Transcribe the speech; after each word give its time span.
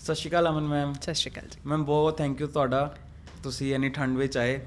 ਸਤਿ 0.00 0.14
ਸ਼੍ਰੀ 0.14 0.30
ਅਕਾਲ 0.30 0.48
ਅਮਨ 0.48 0.62
ਮੈਮ। 0.62 0.92
ਸਤਿ 0.92 1.14
ਸ਼੍ਰੀ 1.14 1.32
ਅਕਾਲ 1.32 1.48
ਜੀ। 1.48 1.60
ਮੈਮ 1.66 1.84
ਬਹੁਤ 1.84 2.18
ਥੈਂਕ 2.18 2.40
ਯੂ 2.40 2.46
ਤੁਹਾਡਾ। 2.46 2.96
ਤੁਸੀਂ 3.42 3.74
ਇੰਨੀ 3.74 3.88
ਠੰਡ 3.88 4.18
ਵਿੱਚ 4.18 4.36
ਆਏ। 4.38 4.60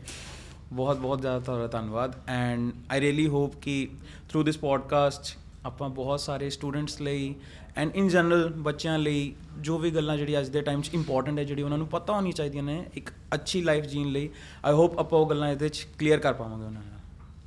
ਬਹੁਤ 0.74 0.98
ਬਹੁਤ 0.98 1.22
ਜ਼ਿਆਦਾ 1.22 1.40
ਤੁਹਾਡਾ 1.40 1.68
ਧੰਨਵਾਦ। 1.68 2.14
ਐਂਡ 2.28 2.72
ਆਈ 2.92 3.00
ਰੀਲੀ 3.00 3.28
ਹੋਪ 3.28 3.56
ਕਿ 3.56 3.88
ਥਰੂ 4.30 4.44
ਦਿਸ 4.44 4.58
ਪੋਡਕਾਸਟ 4.58 5.38
ਆਪਾਂ 5.66 5.90
ਬਹੁਤ 5.90 6.20
ਸਾਰੇ 6.20 6.50
ਸਟੂਡੈਂਟਸ 6.50 7.02
ਲਈ 7.02 7.36
ਐਂਡ 7.78 7.96
ਇਨ 7.96 8.08
ਜਨਰਲ 8.08 8.54
ਬੱਚਿਆਂ 8.58 9.00
ਲਈ 9.00 9.36
ਜੋ 9.60 9.78
ਵੀ 9.78 9.92
ਗੱਲਾਂ 9.92 10.18
ਜਿਹੜੀ 10.18 10.40
ਅੱਜ 10.40 10.48
ਦੇ 10.48 10.62
ਟਾਈਮ 10.62 10.82
'ਚ 10.82 10.90
ਇੰਪੋਰਟੈਂਟ 10.94 11.40
ਹੈ 11.40 11.44
ਜਿਹੜੀ 11.44 11.62
ਉਹਨਾਂ 11.62 11.78
ਨੂੰ 11.78 11.88
ਪਤਾ 11.88 12.14
ਹੋਣੀ 12.14 12.32
ਚਾਹੀਦੀਆਂ 12.32 12.64
ਨੇ 12.64 12.86
ਇੱਕ 12.94 13.10
ਅੱਛੀ 13.34 13.62
ਲਾਈਫ 13.62 13.86
ਜੀਣ 13.86 14.08
ਲਈ 14.08 14.30
ਆਈ 14.66 14.74
ਹੋਪ 14.74 15.00
ਆਪਾਂ 15.00 15.20
ਉਹ 15.20 15.30
ਗੱਲਾਂ 15.30 15.50
ਇਹਦੇ 15.50 15.70
'ਚ 15.70 15.88
ਕਲੀਅਰ 16.00 16.20
ਕਰ 16.20 16.34
ਪਾਵਾਂਗੇ 16.34 16.66
ਉਹਨਾਂ 16.66 16.82
ਨਾਲ। 16.82 17.00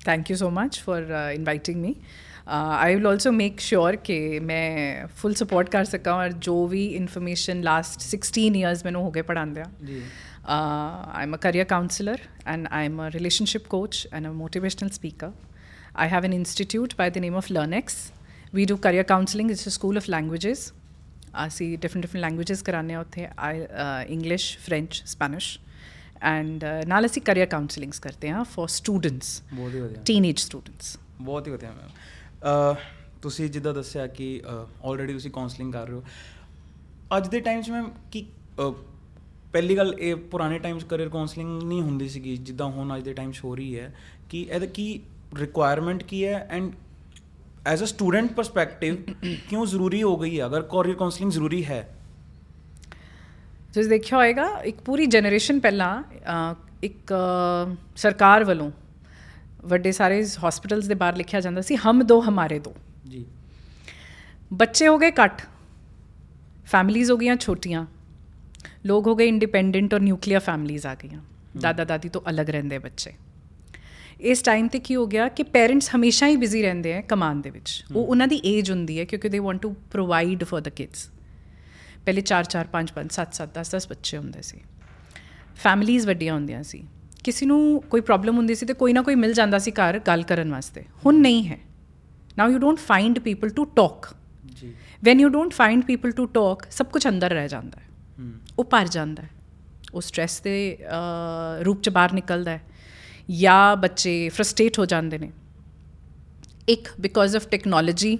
Thank 0.04 0.30
you 0.30 0.36
so 0.36 0.50
much 0.50 0.78
for 0.78 1.02
inviting 1.34 1.80
me 1.80 1.94
I 2.48 2.94
will 2.94 3.06
also 3.06 3.30
make 3.32 3.60
sure 3.60 3.96
ਕਿ 4.04 4.38
ਮੈਂ 4.40 5.06
ਫੁੱਲ 5.16 5.34
ਸਪੋਰਟ 5.34 5.70
ਕਰ 5.70 5.84
ਸਕਾਂ 5.84 6.12
ਔਰ 6.14 6.32
ਜੋ 6.46 6.66
ਵੀ 6.66 6.84
ਇਨਫੋਰਮੇਸ਼ਨ 6.96 7.62
ਲਾਸਟ 7.62 8.06
16 8.10 8.46
ਇਅਰਸ 8.56 8.84
ਮੈਨੂੰ 8.84 9.02
ਹੋ 9.02 9.10
ਗਏ 9.10 9.22
ਪੜਾਉਂਦਿਆਂ 9.22 9.64
ਜੀ 9.86 10.00
Uh, 10.46 11.04
I'm 11.12 11.34
a 11.34 11.38
career 11.38 11.64
counselor 11.64 12.16
and 12.46 12.68
I'm 12.70 13.00
a 13.00 13.10
relationship 13.10 13.68
coach 13.68 14.06
and 14.12 14.26
a 14.26 14.30
motivational 14.30 14.92
speaker. 14.92 15.32
I 15.96 16.06
have 16.06 16.22
an 16.22 16.32
institute 16.32 16.96
by 16.96 17.10
the 17.10 17.20
name 17.20 17.34
of 17.34 17.46
LearnX. 17.46 18.10
We 18.52 18.64
do 18.64 18.76
career 18.78 19.02
counseling. 19.04 19.50
It's 19.50 19.66
a 19.66 19.72
school 19.72 19.96
of 19.96 20.08
languages. 20.08 20.72
ਅਸੀਂ 21.36 21.66
different 21.78 22.02
different 22.02 22.22
languages 22.22 22.62
ਕਰਾਉਂਦੇ 22.62 22.94
ਹਾਂ 22.94 23.00
ਉੱਥੇ 23.00 23.26
English 24.08 24.46
French 24.58 25.02
Spanish 25.06 25.48
and 26.24 26.64
ਨਾਲ 26.88 27.06
ਅਸੀਂ 27.06 27.22
career 27.22 27.46
counsellings 27.46 27.98
ਕਰਦੇ 28.00 28.30
ਹਾਂ 28.30 28.44
for 28.54 28.68
students 28.74 29.40
ਬਹੁਤ 29.52 29.74
ਹੀ 29.74 29.80
ਵਧੀਆ 29.80 30.02
ਟੀਨੇਜ 30.06 30.38
ਸਟੂਡੈਂਟਸ 30.38 30.96
ਬਹੁਤ 31.20 31.46
ਹੀ 31.46 31.52
ਵਧੀਆ 31.52 31.72
ਮੈਮ 31.72 31.90
ਤੁਸੀਂ 33.22 33.48
ਜਿੱਦਾਂ 33.50 33.74
ਦੱਸਿਆ 33.74 34.06
ਕਿ 34.06 34.42
ਆਲਰੇਡੀ 34.84 35.12
ਤੁਸੀਂ 35.12 35.30
ਕਾਉਂਸਲਿੰਗ 35.30 35.72
ਕਰ 35.72 35.86
ਰਹੇ 35.86 35.94
ਹੋ। 35.94 36.02
ਅੱਜ 37.16 37.28
ਦੇ 37.28 37.40
ਟਾਈਮ 37.40 37.62
'ਚ 37.62 37.70
ਮੈਮ 37.70 37.90
ਕੀ 38.12 38.26
ਪਹਿਲੀ 39.52 39.76
ਗੱਲ 39.76 39.94
ਇਹ 39.98 40.14
ਪੁਰਾਣੇ 40.30 40.58
ਟਾਈਮ 40.58 40.78
'ਚ 40.78 40.84
ਕਰੀਅਰ 40.84 41.08
ਕਾਉਂਸਲਿੰਗ 41.08 41.62
ਨਹੀਂ 41.62 41.82
ਹੁੰਦੀ 41.82 42.08
ਸੀਗੀ 42.08 42.36
ਜਿੱਦਾਂ 42.36 42.66
ਹੁਣ 42.66 42.96
ਅੱਜ 42.96 43.02
ਦੇ 43.04 43.12
ਟਾਈਮ 43.12 43.32
'ਚ 43.32 43.40
ਹੋ 43.44 43.54
ਰਹੀ 43.54 43.78
ਹੈ। 43.78 43.92
ਕਿ 44.30 44.46
ਇਹਦਾ 44.50 44.66
ਕੀ 44.66 45.00
ਰਿਕੁਆਇਰਮੈਂਟ 45.38 46.02
ਕੀ 46.02 46.24
ਹੈ? 46.24 46.46
And 46.50 46.72
as 47.66 47.82
a 47.82 47.86
student 47.86 48.32
perspective 48.32 48.96
ਕਿਉਂ 49.50 49.66
ਜ਼ਰੂਰੀ 49.66 50.02
ਹੋ 50.02 50.16
ਗਈ 50.16 50.38
ਹੈ? 50.40 50.46
ਅਗਰ 50.46 50.62
ਕਰੀਅਰ 50.62 50.96
ਕਾਉਂਸਲਿੰਗ 50.96 51.30
ਜ਼ਰੂਰੀ 51.32 51.64
ਹੈ। 51.64 51.82
ਤੁਸੀਂ 53.74 53.90
ਦੇਖਿਆ 53.90 54.18
ਹੋਏਗਾ 54.18 54.46
ਇੱਕ 54.64 54.80
ਪੂਰੀ 54.80 55.06
ਜਨਰੇਸ਼ਨ 55.06 55.60
ਪਹਿਲਾਂ 55.60 56.02
ਇੱਕ 56.82 57.12
ਸਰਕਾਰ 57.96 58.44
ਵੱਲੋਂ 58.44 58.70
ਵੱਡੇ 59.66 59.92
ਸਾਰੇ 59.92 60.24
ਹਸਪੀਟਲਸ 60.48 60.86
ਦੇ 60.86 60.94
ਬਾਹਰ 60.94 61.16
ਲਿਖਿਆ 61.16 61.40
ਜਾਂਦਾ 61.40 61.60
ਸੀ 61.60 61.76
ਹਮ 61.76 62.02
ਦੋ 62.02 62.20
ਹਮਾਰੇ 62.20 62.58
ਦੋ। 62.58 62.74
ਜੀ। 63.08 63.24
ਬੱਚੇ 64.52 64.88
ਹੋ 64.88 64.98
ਗਏ 64.98 65.10
ਘੱਟ 65.10 65.42
ਫੈਮਲੀਜ਼ 66.66 67.10
ਹੋ 67.10 67.16
ਗਈਆਂ 67.16 67.36
ਛੋਟੀਆਂ 67.36 67.86
ਲੋਕ 68.86 69.06
ਹੋ 69.06 69.14
ਗਏ 69.14 69.28
ਇੰਡੀਪੈਂਡੈਂਟ 69.28 69.94
ਔਰ 69.94 70.00
ਨਿਊਕਲੀਅਰ 70.00 70.40
ਫੈਮਲੀਜ਼ 70.40 70.86
ਆ 70.86 70.94
ਗਈਆਂ। 70.94 71.20
ਦਾਦਾ 71.60 71.84
ਦਾਦੀ 71.84 72.08
ਤੋਂ 72.08 72.20
ਅਲੱਗ 72.30 72.50
ਰਹਿੰਦੇ 72.50 72.78
ਬੱਚੇ। 72.78 73.12
ਇਸ 74.20 74.42
ਟਾਈਮ 74.42 74.68
ਤੇ 74.68 74.78
ਕੀ 74.78 74.96
ਹੋ 74.96 75.06
ਗਿਆ 75.06 75.28
ਕਿ 75.28 75.42
ਪੇਰੈਂਟਸ 75.42 75.90
ਹਮੇਸ਼ਾ 75.96 76.26
ਹੀ 76.26 76.36
ਬਿਜ਼ੀ 76.36 76.62
ਰਹਿੰਦੇ 76.62 76.94
ਆ 76.94 77.00
ਕਮਾਉਣ 77.00 77.40
ਦੇ 77.40 77.50
ਵਿੱਚ। 77.50 77.84
ਉਹ 77.96 78.06
ਉਹਨਾਂ 78.06 78.28
ਦੀ 78.28 78.36
ਏਜ 78.44 78.70
ਹੁੰਦੀ 78.70 78.98
ਹੈ 78.98 79.04
ਕਿਉਂਕਿ 79.04 79.28
they 79.28 79.38
want 79.38 79.62
to 79.62 79.76
provide 79.90 80.44
for 80.44 80.60
the 80.60 80.70
kids 80.76 81.10
ਪਹਿਲੇ 82.04 82.22
4 82.22 82.44
4 82.48 82.68
5 82.72 82.92
5 82.94 83.12
7 83.12 83.32
7 83.32 83.54
10 83.60 83.76
10 83.76 83.88
ਬੱਚੇ 83.88 84.16
ਹੁੰਦੇ 84.16 84.42
ਸੀ। 84.42 84.60
ਫੈਮਲੀਜ਼ 85.56 86.06
ਵੱਡੀਆਂ 86.06 86.34
ਹੁੰਦੀਆਂ 86.34 86.62
ਸੀ। 86.62 86.84
ਕਿਸੇ 87.26 87.46
ਨੂੰ 87.46 87.80
ਕੋਈ 87.82 88.00
ਪ੍ਰੋਬਲਮ 88.00 88.36
ਹੁੰਦੀ 88.36 88.54
ਸੀ 88.54 88.66
ਤੇ 88.66 88.74
ਕੋਈ 88.74 88.92
ਨਾ 88.92 89.02
ਕੋਈ 89.02 89.14
ਮਿਲ 89.14 89.32
ਜਾਂਦਾ 89.32 89.58
ਸੀ 89.58 89.70
ਘਰ 89.70 89.98
ਗੱਲ 89.98 90.22
ਕਰਨ 90.22 90.50
ਵਾਸਤੇ। 90.50 90.84
ਹੁਣ 91.06 91.18
ਨਹੀਂ 91.20 91.46
ਹੈ। 91.48 91.58
Now 92.38 92.48
you 92.48 92.58
don't 92.58 92.78
find 92.78 93.18
people 93.18 93.48
to 93.48 93.64
talk 93.64 94.14
ਜੀ। 94.54 94.72
When 95.04 95.20
you 95.20 95.28
don't 95.28 95.52
find 95.52 95.84
people 95.84 96.10
to 96.10 96.26
talk 96.26 96.66
ਸਭ 96.70 96.86
ਕੁਝ 96.86 97.06
ਅੰਦਰ 97.08 97.30
ਰਹਿ 97.30 97.48
ਜਾਂਦਾ 97.48 97.80
ਹੈ। 97.80 97.84
ਉਹ 98.58 98.64
ਭਰ 98.64 98.86
ਜਾਂਦਾ 98.88 99.22
ਹੈ। 99.22 99.30
ਉਹ 99.94 100.00
ਸਟ੍ਰੈਸ 100.00 100.40
ਦੇ 100.40 100.78
ਰੂਪ 101.60 101.82
ਚ 101.82 101.88
ਬਾਹਰ 101.88 102.12
ਨਿਕਲਦਾ 102.12 102.50
ਹੈ। 102.50 102.62
ਜਾਂ 103.30 103.76
ਬੱਚੇ 103.76 104.28
ਫਰਸਟ੍ਰੇਟ 104.28 104.78
ਹੋ 104.78 104.86
ਜਾਂਦੇ 104.86 105.18
ਨੇ। 105.18 105.30
ਇੱਕ 106.68 106.88
ਬਿਕੋਜ਼ 107.00 107.36
ਆਫ 107.36 107.48
ਟੈਕਨੋਲੋਜੀ 107.48 108.18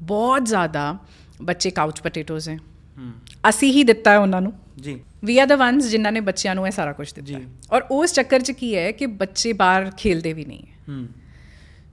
ਬਹੁਤ 0.00 0.46
ਜ਼ਿਆਦਾ 0.46 0.98
ਬੱਚੇ 1.42 1.70
ਕਾਊਚ 1.70 2.00
ਪੋਟੇਟੋਜ਼ 2.00 2.48
ਹੂੰ। 2.48 3.12
ਅਸੀਂ 3.48 3.72
ਹੀ 3.72 3.84
ਦਿੱਤਾ 3.84 4.10
ਹੈ 4.10 4.18
ਉਹਨਾਂ 4.18 4.40
ਨੂੰ। 4.40 4.52
ਜੀ। 4.80 5.00
ਵੀ 5.22 5.38
ਆਰ 5.38 5.46
ਦ 5.46 5.52
ਵਨਸ 5.54 5.88
ਜਿਨ੍ਹਾਂ 5.88 6.12
ਨੇ 6.12 6.20
ਬੱਚਿਆਂ 6.20 6.54
ਨੂੰ 6.54 6.66
ਇਹ 6.66 6.72
ਸਾਰਾ 6.72 6.92
ਕੁਝ 6.92 7.12
ਦਿੱਤਾ 7.12 7.40
ਔਰ 7.72 7.82
ਉਸ 7.90 8.12
ਚੱਕਰ 8.12 8.40
'ਚ 8.40 8.52
ਕੀ 8.52 8.74
ਹੈ 8.76 8.90
ਕਿ 8.92 9.06
ਬੱਚੇ 9.18 9.52
ਬਾਹਰ 9.54 9.90
ਖੇਲਦੇ 9.98 10.32
ਵੀ 10.32 10.44
ਨਹੀਂ 10.44 10.62
ਹੈ 10.62 11.02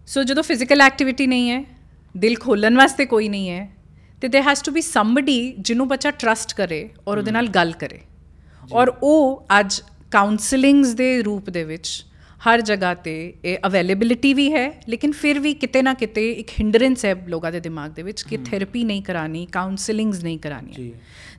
ਸੋ 0.07 0.23
ਜਦੋਂ 0.23 0.43
ਫਿਜ਼ੀਕਲ 0.43 0.81
ਐਕਟੀਵਿਟੀ 0.81 1.27
ਨਹੀਂ 1.27 1.49
ਹੈ 1.51 1.63
ਦਿਲ 2.15 2.35
ਖੋਲਣ 2.35 2.77
ਵਾਸਤੇ 2.77 3.05
ਕੋਈ 3.05 3.27
ਨਹੀਂ 3.29 3.49
ਹੈ 3.49 3.69
ਤੇ 4.21 4.27
ਦੇ 4.27 4.41
ਹੈਜ਼ 4.41 4.63
ਟੂ 4.63 4.71
ਬੀ 4.71 4.81
ਸਮਬਡੀ 4.81 5.39
ਜਿਹਨੂੰ 5.59 5.87
ਬੱਚਾ 5.87 6.11
ਟਰਸਟ 6.13 6.53
ਕਰੇ 6.53 6.87
ਔਰ 7.07 7.17
ਉਹਦੇ 7.17 7.31
ਨਾਲ 7.31 7.47
ਗੱਲ 7.49 7.71
ਕਰੇ 7.73 7.99
ਔਰ 8.71 8.93
ਉਹ 9.03 9.45
ਅੱਜ 9.59 9.81
ਕਾਉਂਸਲਿੰਗਸ 10.11 10.93
ਦੇ 10.93 11.21
ਰੂਪ 11.21 11.49
ਦੇ 11.49 11.63
ਵਿੱਚ 11.63 11.89
ਹਰ 12.41 12.61
ਜਗ੍ਹਾ 12.61 12.93
ਤੇ 12.95 13.13
ਇਹ 13.45 13.57
ਅਵੇਲੇਬਿਲਿਟੀ 13.67 14.33
ਵੀ 14.33 14.51
ਹੈ 14.53 14.69
ਲੇਕਿਨ 14.89 15.11
ਫਿਰ 15.11 15.39
ਵੀ 15.39 15.53
ਕਿਤੇ 15.53 15.81
ਨਾ 15.81 15.93
ਕਿਤੇ 15.93 16.29
ਇੱਕ 16.33 16.49
ਹਿੰਡਰੈਂਸ 16.49 17.03
ਹੈ 17.05 17.13
ਲੋਕਾਂ 17.27 17.51
ਦੇ 17.51 17.59
ਦਿਮਾਗ 17.59 17.91
ਦੇ 17.91 18.03
ਵਿੱਚ 18.03 18.21
ਕਿ 18.23 18.37
ਥੈਰੇਪੀ 18.45 18.83
ਨਹੀਂ 18.83 19.01
ਕਰਾਣੀ 19.03 19.45
ਕਾਉਂਸਲਿੰਗਸ 19.45 20.23
ਨਹੀਂ 20.23 20.37
ਕਰਾਣੀ 20.39 20.71
ਜੀ 20.73 20.93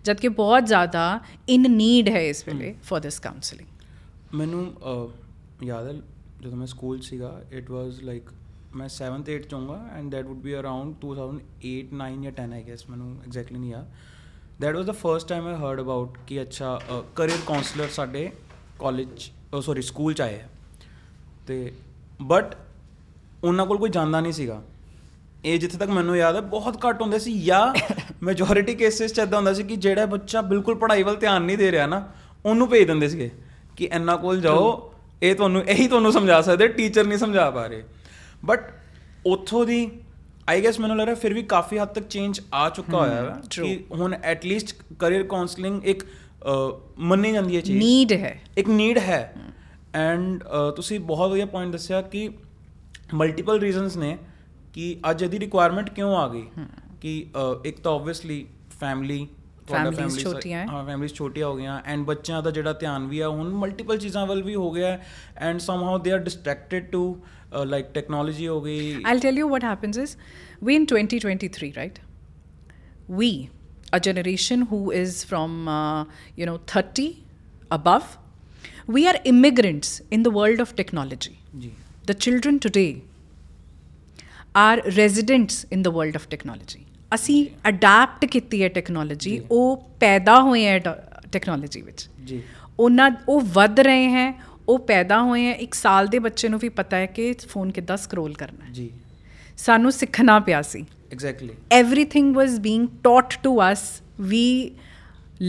ਜਦਕਿ 0.05 0.29
ਬਹੁਤ 0.37 0.65
ਜ਼ਿਆਦਾ 0.65 1.05
ਇਨ 1.49 1.71
ਨੀਡ 1.71 2.09
ਹੈ 2.09 2.21
ਇਸ 2.25 2.47
ਵੇਲੇ 2.49 2.75
ਫॉर 2.85 3.01
ਦਿਸ 3.01 3.19
ਕਾਉਂਸਲਿੰਗ 3.21 4.35
ਮੈਨੂੰ 4.35 4.67
ਅਹ, 4.67 5.09
ਯਾਦ 5.65 5.87
ਹੈ 5.87 5.95
ਜਦੋਂ 6.43 6.57
ਮੈਂ 6.57 6.67
ਸਕੂਲ 6.67 6.99
'ਚ 6.99 7.05
ਸੀਗਾ 7.05 7.33
ਇਟ 7.53 7.71
ਵਾਸ 7.71 8.03
ਲਾਈਕ 8.03 8.31
ਮੈਂ 8.75 8.89
7th 8.91 9.31
8th 9.31 9.49
ਚਾਹੂੰਗਾ 9.49 9.81
and 9.95 10.11
that 10.11 10.27
would 10.27 10.39
be 10.39 10.55
around 10.57 10.95
2008 11.05 11.75
9 11.97 12.13
ਜਾਂ 12.23 12.33
10 12.39 12.53
ਆਈ 12.53 12.63
ਗੈਸ 12.63 12.89
ਮੈਨੂੰ 12.91 13.11
ਐਗਜ਼ੈਕਟਲੀ 13.21 13.59
ਨਹੀਂ 13.59 13.71
ਯਾਦ 13.71 13.91
that 14.61 14.77
was 14.77 14.87
the 14.87 14.93
first 14.99 15.29
time 15.29 15.47
I 15.47 15.55
heard 15.57 15.81
about 15.81 16.19
ਕਿ 16.27 16.41
ਅੱਛਾ 16.43 16.79
ਕਰੀਅਰ 17.17 17.39
ਕਾਉਂਸਲਰ 17.47 17.89
ਸਾਡੇ 17.93 18.31
ਕਾਲਜ 18.81 19.31
ਸੌਰੀ 19.63 19.83
ਸਕੂਲ 19.85 20.15
'ਚ 20.15 20.21
ਆਏ 20.21 20.35
ਹੈ 20.35 20.49
ਤੇ 21.51 21.73
ਬਟ 22.23 22.55
ਉਹਨਾਂ 23.45 23.65
ਕੋਲ 23.67 23.79
ਕੋਈ 23.79 23.91
ਜਾਂਦਾ 23.91 24.21
ਨਹੀਂ 24.21 24.33
ਸੀਗਾ। 24.33 24.63
ਇਹ 25.45 25.59
ਜਿੱਥੇ 25.59 25.79
ਤੱਕ 25.79 25.91
ਮੈਨੂੰ 25.91 26.17
ਯਾਦ 26.17 26.37
ਹੈ 26.37 26.41
ਬਹੁਤ 26.41 26.77
ਘੱਟ 26.87 27.01
ਹੁੰਦੇ 27.03 27.19
ਸੀ 27.19 27.33
ਜਾਂ 27.43 27.63
ਮੈਜੋਰਿਟੀ 28.23 28.75
ਕੇਸਿਸ 28.75 29.13
'ਚ 29.15 29.19
ਇਦਾਂ 29.19 29.39
ਹੁੰਦਾ 29.39 29.53
ਸੀ 29.53 29.63
ਕਿ 29.63 29.77
ਜਿਹੜਾ 29.77 30.05
ਬੱਚਾ 30.07 30.41
ਬਿਲਕੁਲ 30.43 30.75
ਪੜ੍ਹਾਈ 30.75 31.03
ਵੱਲ 31.03 31.17
ਧਿਆਨ 31.17 31.43
ਨਹੀਂ 31.43 31.59
ਦੇ 31.59 31.71
ਰਿਹਾ 31.73 31.87
ਨਾ 31.87 31.99
ਉਹਨੂੰ 32.47 32.69
ਭੇਜ 32.69 32.87
ਦਿੰਦੇ 32.87 33.09
ਸੀਗੇ 33.09 33.31
ਕਿ 33.77 33.89
ਇੰਨਾ 33.93 34.17
ਕੋਲ 34.17 34.41
ਜਾਓ 34.41 34.93
ਇਹ 35.23 35.35
ਤੁਹਾਨੂੰ 35.35 35.63
ਇਹੀ 35.65 35.89
ਤੁਹਾਨੂੰ 35.89 36.13
ਸਮਝਾ 36.13 36.41
ਸਕਦੇ 36.43 36.69
ਟੀਚਰ 36.69 37.07
ਨਹੀਂ 37.07 37.19
ਸਮਝਾ 37.19 37.51
ਪਾ 37.51 37.67
ਰਹੇ। 37.67 37.83
ਬਟ 38.45 38.71
ਉੱਥੋਂ 39.27 39.67
ਦੀ 39.67 39.91
ਆਈ 40.49 40.65
ਗੈਸ 40.65 40.81
ਮੈਨੂੰ 40.81 40.97
ਲੱਗ 40.97 41.07
ਰਿਹਾ 41.07 41.15
ਫਿਰ 41.15 41.35
ਵੀ 41.35 41.43
ਕਾਫੀ 41.43 41.79
ਹੱਦ 41.79 41.89
ਤੱਕ 41.89 42.07
ਚੇਂਜ 42.09 42.41
ਆ 42.55 42.69
ਚੁੱਕਾ 42.71 42.99
ਹੋਇਆ 42.99 43.23
ਹੈ. 43.23 43.35
ਕਿ 43.51 43.85
ਹੁਣ 43.93 44.15
ਐਟ 44.23 44.45
ਲੀਸਟ 44.47 44.75
ਕਰੀਅਰ 44.99 45.23
ਕਾਉਂਸਲਿੰਗ 45.23 45.85
ਇੱਕ 45.85 46.05
ਮੰਨੀ 46.99 47.33
ਜਾਂਦੀ 47.33 47.57
ਹੈ 47.57 47.61
ਚੀਜ਼। 47.61 47.79
ਨੀਡ 47.79 48.13
ਹੈ। 48.13 48.41
ਇੱਕ 48.59 48.69
ਨੀਡ 48.69 48.99
ਹੈ। 48.99 49.33
ਐਂਡ 49.95 50.45
ਤੁਸੀਂ 50.77 51.01
ਬਹੁਤ 51.01 51.31
ਵਧੀਆ 51.31 51.47
ਪੁਆਇੰਟ 51.47 51.73
ਦੱਸਿਆ 51.73 52.03
ਕਿ 52.03 52.29
ਮਲਟੀਪਲ 53.15 53.59
ਰੀਜ਼ਨਸ 53.61 53.97
ਨੇ 53.97 54.19
ਕਿ 54.73 54.97
ਅੱਜ 55.11 55.23
ਇਹਦੀ 55.23 55.39
ਰਿਕੁਆਇਰਮੈਂਟ 55.41 55.91
ਕਿਉਂ 55.91 56.17
ਆ 56.17 56.29
ਗਈ 56.29 56.47
ਕਿ 57.01 57.27
ਅਹ, 57.37 57.67
ਇੱਕ 57.67 57.81
ਤਾਂ 57.81 57.93
ਆਬਵੀਅਸਲੀ 57.93 58.47
ਫੈਮਿਲੀ 58.81 59.29
Families 59.71 60.19
ਛੋਟੀਆਂ 60.19 60.61
ਹੈ। 60.61 60.67
ਹਾਂ 60.67 60.85
ਫੈਮਿਲੀਜ਼ 60.87 61.15
ਛੋਟੀਆਂ 61.15 61.47
ਹੋ 61.47 61.57
ਗਈਆਂ 61.57 61.81
ਐਂਡ 61.85 62.05
ਬੱਚਿਆਂ 62.05 62.43
ਦਾ 62.43 62.51
ਜਿਹੜਾ 62.51 62.73
ਧਿਆਨ 62.73 63.07
ਵੀ 63.07 63.21
ਆ 63.21 63.29
ਹੁਣ 63.29 63.49
ਮਲਟੀਪਲ 63.55 63.99
ਚੀਜ਼ਾਂ 63.99 64.27
ਵੱਲ 64.27 64.43
ਵੀ 64.43 64.55
ਹੋ 64.55 64.71
ਗਿਆ 64.71 64.99
and 65.37 65.59
somehow 65.59 65.99
they 65.99 66.13
are 66.13 66.19
distracted 66.19 66.87
to 66.91 67.03
like 67.65 67.87
technology 67.87 68.49
ਹੋ 68.49 68.61
ਗਈ 68.61 68.95
I'll 69.13 69.23
tell 69.27 69.39
you 69.43 69.49
what 69.53 69.67
happens 69.69 70.01
is 70.03 70.17
we 70.69 70.77
in 70.79 70.87
2023, 70.87 71.71
right? 71.77 72.01
We, 73.21 73.29
a 73.93 74.01
generation 74.01 74.67
who 74.73 74.81
is 75.03 75.15
from, 75.25 75.55
uh, 75.69 76.05
you 76.37 76.47
know, 76.47 76.57
30 76.73 77.07
above, 77.71 78.11
we 78.95 79.07
are 79.09 79.17
immigrants 79.33 80.01
in 80.17 80.23
the 80.23 80.31
world 80.31 80.61
of 80.67 80.75
technology. 80.83 81.61
ਜੀ 81.61 81.71
The 82.11 82.15
children 82.27 82.59
today 82.67 82.91
are 84.57 84.79
residents 84.87 85.59
in 85.77 85.83
the 85.83 85.93
world 85.97 86.17
of 86.21 86.23
technology. 86.37 86.81
ਅਸੀਂ 87.15 87.47
adapt 87.69 88.25
ਕੀਤੀ 88.25 88.63
ਹੈ 88.63 88.69
technology. 88.69 89.43
ਉਹ 89.51 89.91
ਪੈਦਾ 90.01 90.41
ਹੋਏ 90.41 90.65
ਹੈ 90.67 90.79
technology 91.33 91.81
ਵਿੱਚ 91.81 92.09
ਜੀ 92.25 92.43
ਉਹਨਾਂ 92.79 93.11
ਉਹ 93.29 93.41
ਵੱਧ 93.41 93.81
ਰਹੇ 93.81 94.09
ਹੈ 94.09 94.43
ਉਹ 94.69 94.79
ਪੈਦਾ 94.79 95.23
ਹੋਏ 95.23 95.47
ਹੈ 95.47 95.53
ਇੱਕ 95.53 95.75
ਸਾਲ 95.75 96.07
ਦੇ 96.07 96.19
ਬੱਚੇ 96.19 96.49
ਨੂੰ 96.49 96.59
ਵੀ 96.59 96.69
ਪਤਾ 96.69 96.97
ਹੈ 96.97 97.07
ਕਿ 97.07 97.35
ਫੋਨ 97.49 97.73
ਕਿੱਦਾਂ 97.73 97.97
ਸਕਰੋਲ 97.97 98.35
ਕਰਨਾ 98.35 98.65
ਹੈ 98.65 98.71
ਜੀ 98.71 98.91
ਸਾਨੂੰ 99.57 99.93
ਸਿੱਖਣਾ 99.93 100.39
ਪਿਆ 100.39 100.63
ਸੀ 100.63 100.85
exactly 101.13 101.55
everything 101.81 102.29
was 102.35 102.59
being 102.59 102.87
taught 103.07 103.37
to 103.47 103.55
us 103.73 103.83
we 104.33 104.45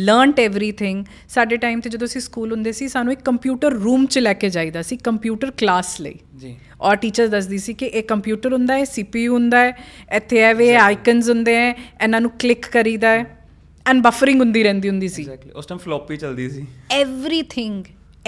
learnt 0.10 0.40
everything. 0.50 1.04
ਸਾਡੇ 1.30 1.58
ਟਾਈਮ 1.58 1.80
ਤੇ 1.80 1.90
ਜਦੋਂ 1.90 2.08
ਅਸੀਂ 2.08 2.22
ਸਕੂਲ 2.22 2.52
ਹੁੰਦੇ 2.52 2.72
ਸੀ 2.72 2.88
ਸਾਨੂੰ 2.88 3.14
ਇੱਕ 3.14 3.22
ਕੰਪਿਊਟਰ 3.22 3.72
ਰੂਮ 3.72 4.06
'ਚ 4.06 4.20
ਲੈ 4.20 4.34
ਕੇ 4.34 4.50
ਜਾਈਦਾ 4.50 4.82
ਸੀ 4.82 4.98
ਕੰਪਿਊਟਰ 4.98 5.52
ਕਲਾਸ 5.52 6.02
ਲਈ। 6.02 6.16
ਜੀ। 6.38 6.58
ਔਰ 6.82 6.96
ਟੀਚਰ 6.96 7.28
ਦੱਸਦੀ 7.28 7.58
ਸੀ 7.58 7.74
ਕਿ 7.74 7.86
ਇਹ 7.86 8.04
ਕੰਪਿਊਟਰ 8.04 8.54
ਹੁੰਦਾ 8.54 8.78
ਹੈ 8.78 8.84
CPU 8.84 9.28
ਹੁੰਦਾ 9.28 9.60
ਹੈ 9.60 9.78
ਇੱਥੇ 10.16 10.38
ਐਵੇਂ 10.38 10.78
ਆਈਕਨਸ 10.78 11.30
ਹੁੰਦੇ 11.30 11.56
ਹੈ 11.56 11.72
ਇਹਨਾਂ 12.04 12.22
ਨੂੰ 12.22 12.32
ਕਲਿੱਕ 12.40 12.66
ਕਰੀਦਾ 12.66 13.10
ਹੈ 13.10 13.38
ਐਂਡ 13.88 14.04
ਬਫਰਿੰਗ 14.04 14.40
ਹੁੰਦੀ 14.40 14.64
ਰਹਿੰਦੀ 14.64 14.90
ਹੁੰਦੀ 14.90 15.08
ਸੀ। 15.08 15.22
ਐਗਜ਼ੈਕਟਲੀ 15.22 15.52
ਉਸ 15.52 15.66
ਟਾਈਮ 15.66 15.80
ਫਲੋਪੀ 15.80 16.18
ਚੱਲਦੀ 16.18 16.50
ਸੀ। 16.50 16.66
Everything 17.02 17.84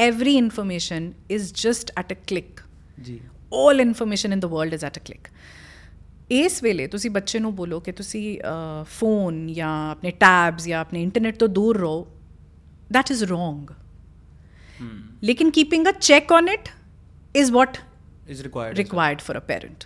every 0.10 0.36
information 0.46 1.12
is 1.38 1.44
just 1.66 1.92
at 2.04 2.16
a 2.16 2.18
click 2.32 2.64
ਜੀ। 3.04 3.20
All 3.52 3.82
information 3.86 4.34
in 4.34 4.42
the 4.42 4.50
world 4.54 4.74
is 4.74 4.86
at 4.90 4.96
a 5.00 5.04
click 5.10 5.28
ਇਸ 6.32 6.64
ਵੇਲੇ 6.64 6.88
ਤੁਸੀਂ 6.88 7.12
ਬੱਚੇ 7.12 7.40
ਨੂੰ 7.40 7.56
ਬੋਲੋ 7.56 7.80
ਕਿ 7.80 7.92
ਤੁਸੀਂ 7.92 8.40
ਫੋਨ 8.84 9.54
ਜਾਂ 9.54 9.92
ਆਪਣੇ 9.92 10.12
ਟੈਬਸ 10.12 10.68
ਜਾਂ 10.68 10.80
ਆਪਣੇ 10.80 11.04
ਇੰਟਰਨੈਟ 11.04 11.38
ਤੋਂ 11.38 11.48
ਦੂਰ 11.48 11.78
ਰਹੋ 11.78 12.08
that 12.98 13.16
is 13.16 13.22
wrong. 13.30 13.74
ਲੇਕਿਨ 15.24 15.52
keeping 15.52 15.88
a 15.88 15.92
check 15.92 16.32
on 16.32 16.50
it 16.50 16.70
is 17.36 17.52
what 17.52 17.78
is 18.32 18.40
required 18.40 18.78
required 18.78 19.20
for 19.20 19.38
a 19.38 19.40
parent 19.40 19.84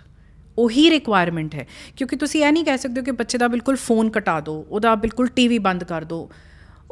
ਉਹੀ 0.58 0.90
ਰਿਕੁਆਇਰਮੈਂਟ 0.90 1.56
ਹੈ। 1.56 1.66
ਕਿਉਂਕਿ 1.98 2.16
ਤੁਸੀਂ 2.16 2.44
ਇਹ 2.46 2.52
ਨਹੀਂ 2.52 2.66
ਕਹਿ 2.66 2.78
ਸਕਦੇ 2.78 3.02
ਕਿ 3.02 3.12
ਬੱਚੇ 3.12 3.38
ਦਾ 3.38 3.48
ਬਿਲਕੁਲ 3.48 3.76
ਫੋਨ 3.76 4.10
ਕਟਾ 4.10 4.40
ਦਿਓ 4.40 4.66
ਉਹਦਾ 4.70 4.96
ਬਿਲਕੁਲ 4.96 5.28
ਟੀਵੀ 5.28 5.60
ਬੰਦ 5.60 5.84
ਕਰ 5.84 6.04
ਦਿਓ 6.04 6.30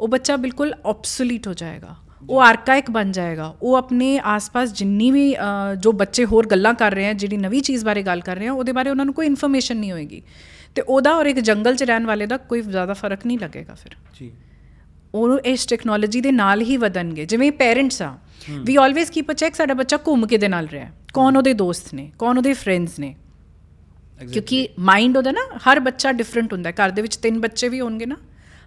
ਉਹ 0.00 0.08
ਬੱਚਾ 0.08 0.36
ਬਿਲਕੁਲ 0.36 0.74
ਆਬਸੋਲੀਟ 0.86 1.48
ਹੋ 1.48 1.54
ਜਾਏਗਾ। 1.54 1.96
ਉਹ 2.30 2.40
ਆਰਕਾਇਕ 2.42 2.90
ਬਣ 2.90 3.10
ਜਾਏਗਾ। 3.12 3.54
ਉਹ 3.62 3.74
ਆਪਣੇ 3.76 4.18
ਆਸ-ਪਾਸ 4.26 4.72
ਜਿੰਨੀ 4.72 5.10
ਵੀ 5.10 5.34
ਜੋ 5.80 5.92
ਬੱਚੇ 5.92 6.24
ਹੋਰ 6.24 6.46
ਗੱਲਾਂ 6.46 6.72
ਕਰ 6.74 6.94
ਰਹੇ 6.94 7.08
ਆ 7.08 7.12
ਜਿਹੜੀ 7.12 7.36
ਨਵੀਂ 7.36 7.62
ਚੀਜ਼ 7.62 7.84
ਬਾਰੇ 7.84 8.02
ਗੱਲ 8.02 8.20
ਕਰ 8.20 8.36
ਰਹੇ 8.36 8.46
ਆ 8.46 8.52
ਉਹਦੇ 8.52 8.72
ਬਾਰੇ 8.72 8.90
ਉਹਨਾਂ 8.90 9.04
ਨੂੰ 9.04 9.14
ਕੋਈ 9.14 9.26
ਇਨਫੋਰਮੇਸ਼ਨ 9.26 9.76
ਨਹੀਂ 9.76 9.92
ਹੋਏਗੀ। 9.92 10.22
ਤੇ 10.74 10.82
ਉਹਦਾ 10.82 11.14
ਔਰ 11.16 11.26
ਇੱਕ 11.26 11.38
ਜੰਗਲ 11.40 11.76
'ਚ 11.76 11.82
ਰਹਿਣ 11.82 12.06
ਵਾਲੇ 12.06 12.26
ਦਾ 12.26 12.36
ਕੋਈ 12.38 12.60
ਜ਼ਿਆਦਾ 12.62 12.94
ਫ਼ਰਕ 12.94 13.26
ਨਹੀਂ 13.26 13.38
ਲੱਗੇਗਾ 13.38 13.74
ਫਿਰ। 13.74 13.94
ਜੀ। 14.14 14.30
ਉਹ 15.14 15.38
ਇਸ 15.46 15.66
ਟੈਕਨੋਲੋਜੀ 15.66 16.20
ਦੇ 16.20 16.30
ਨਾਲ 16.32 16.62
ਹੀ 16.62 16.76
ਵਧਣਗੇ। 16.76 17.24
ਜਿਵੇਂ 17.26 17.50
ਪੇਰੈਂਟਸ 17.52 18.02
ਆ 18.02 18.16
we 18.64 18.76
always 18.76 19.10
keep 19.10 19.30
a 19.30 19.34
check 19.34 19.54
ਸਾਡਾ 19.54 19.74
ਬੱਚਾ 19.74 19.96
ਘੁੰਮ 20.06 20.26
ਕੇ 20.26 20.38
ਦੇ 20.38 20.48
ਨਾਲ 20.48 20.66
ਰਿਹਾ। 20.68 20.90
ਕੌਣ 21.14 21.36
ਉਹਦੇ 21.36 21.52
ਦੋਸਤ 21.54 21.94
ਨੇ 21.94 22.10
ਕੌਣ 22.18 22.38
ਉਹਦੇ 22.38 22.52
ਫਰੈਂਡਸ 22.54 22.98
ਨੇ। 22.98 23.14
ਕਿਉਂਕਿ 24.22 24.68
ਮਾਈਂਡ 24.80 25.16
ਉਹਦਾ 25.16 25.30
ਨਾ 25.32 25.40
ਹਰ 25.64 25.80
ਬੱਚਾ 25.80 26.12
ਡਿਫਰੈਂਟ 26.12 26.52
ਹੁੰਦਾ 26.52 26.70
ਘਰ 26.72 26.90
ਦੇ 26.90 27.02
ਵਿੱਚ 27.02 27.16
ਤਿੰਨ 27.16 27.40
ਬੱਚੇ 27.40 27.68
ਵੀ 27.68 27.80
ਹੋਣਗੇ 27.80 28.06
ਨਾ। 28.06 28.16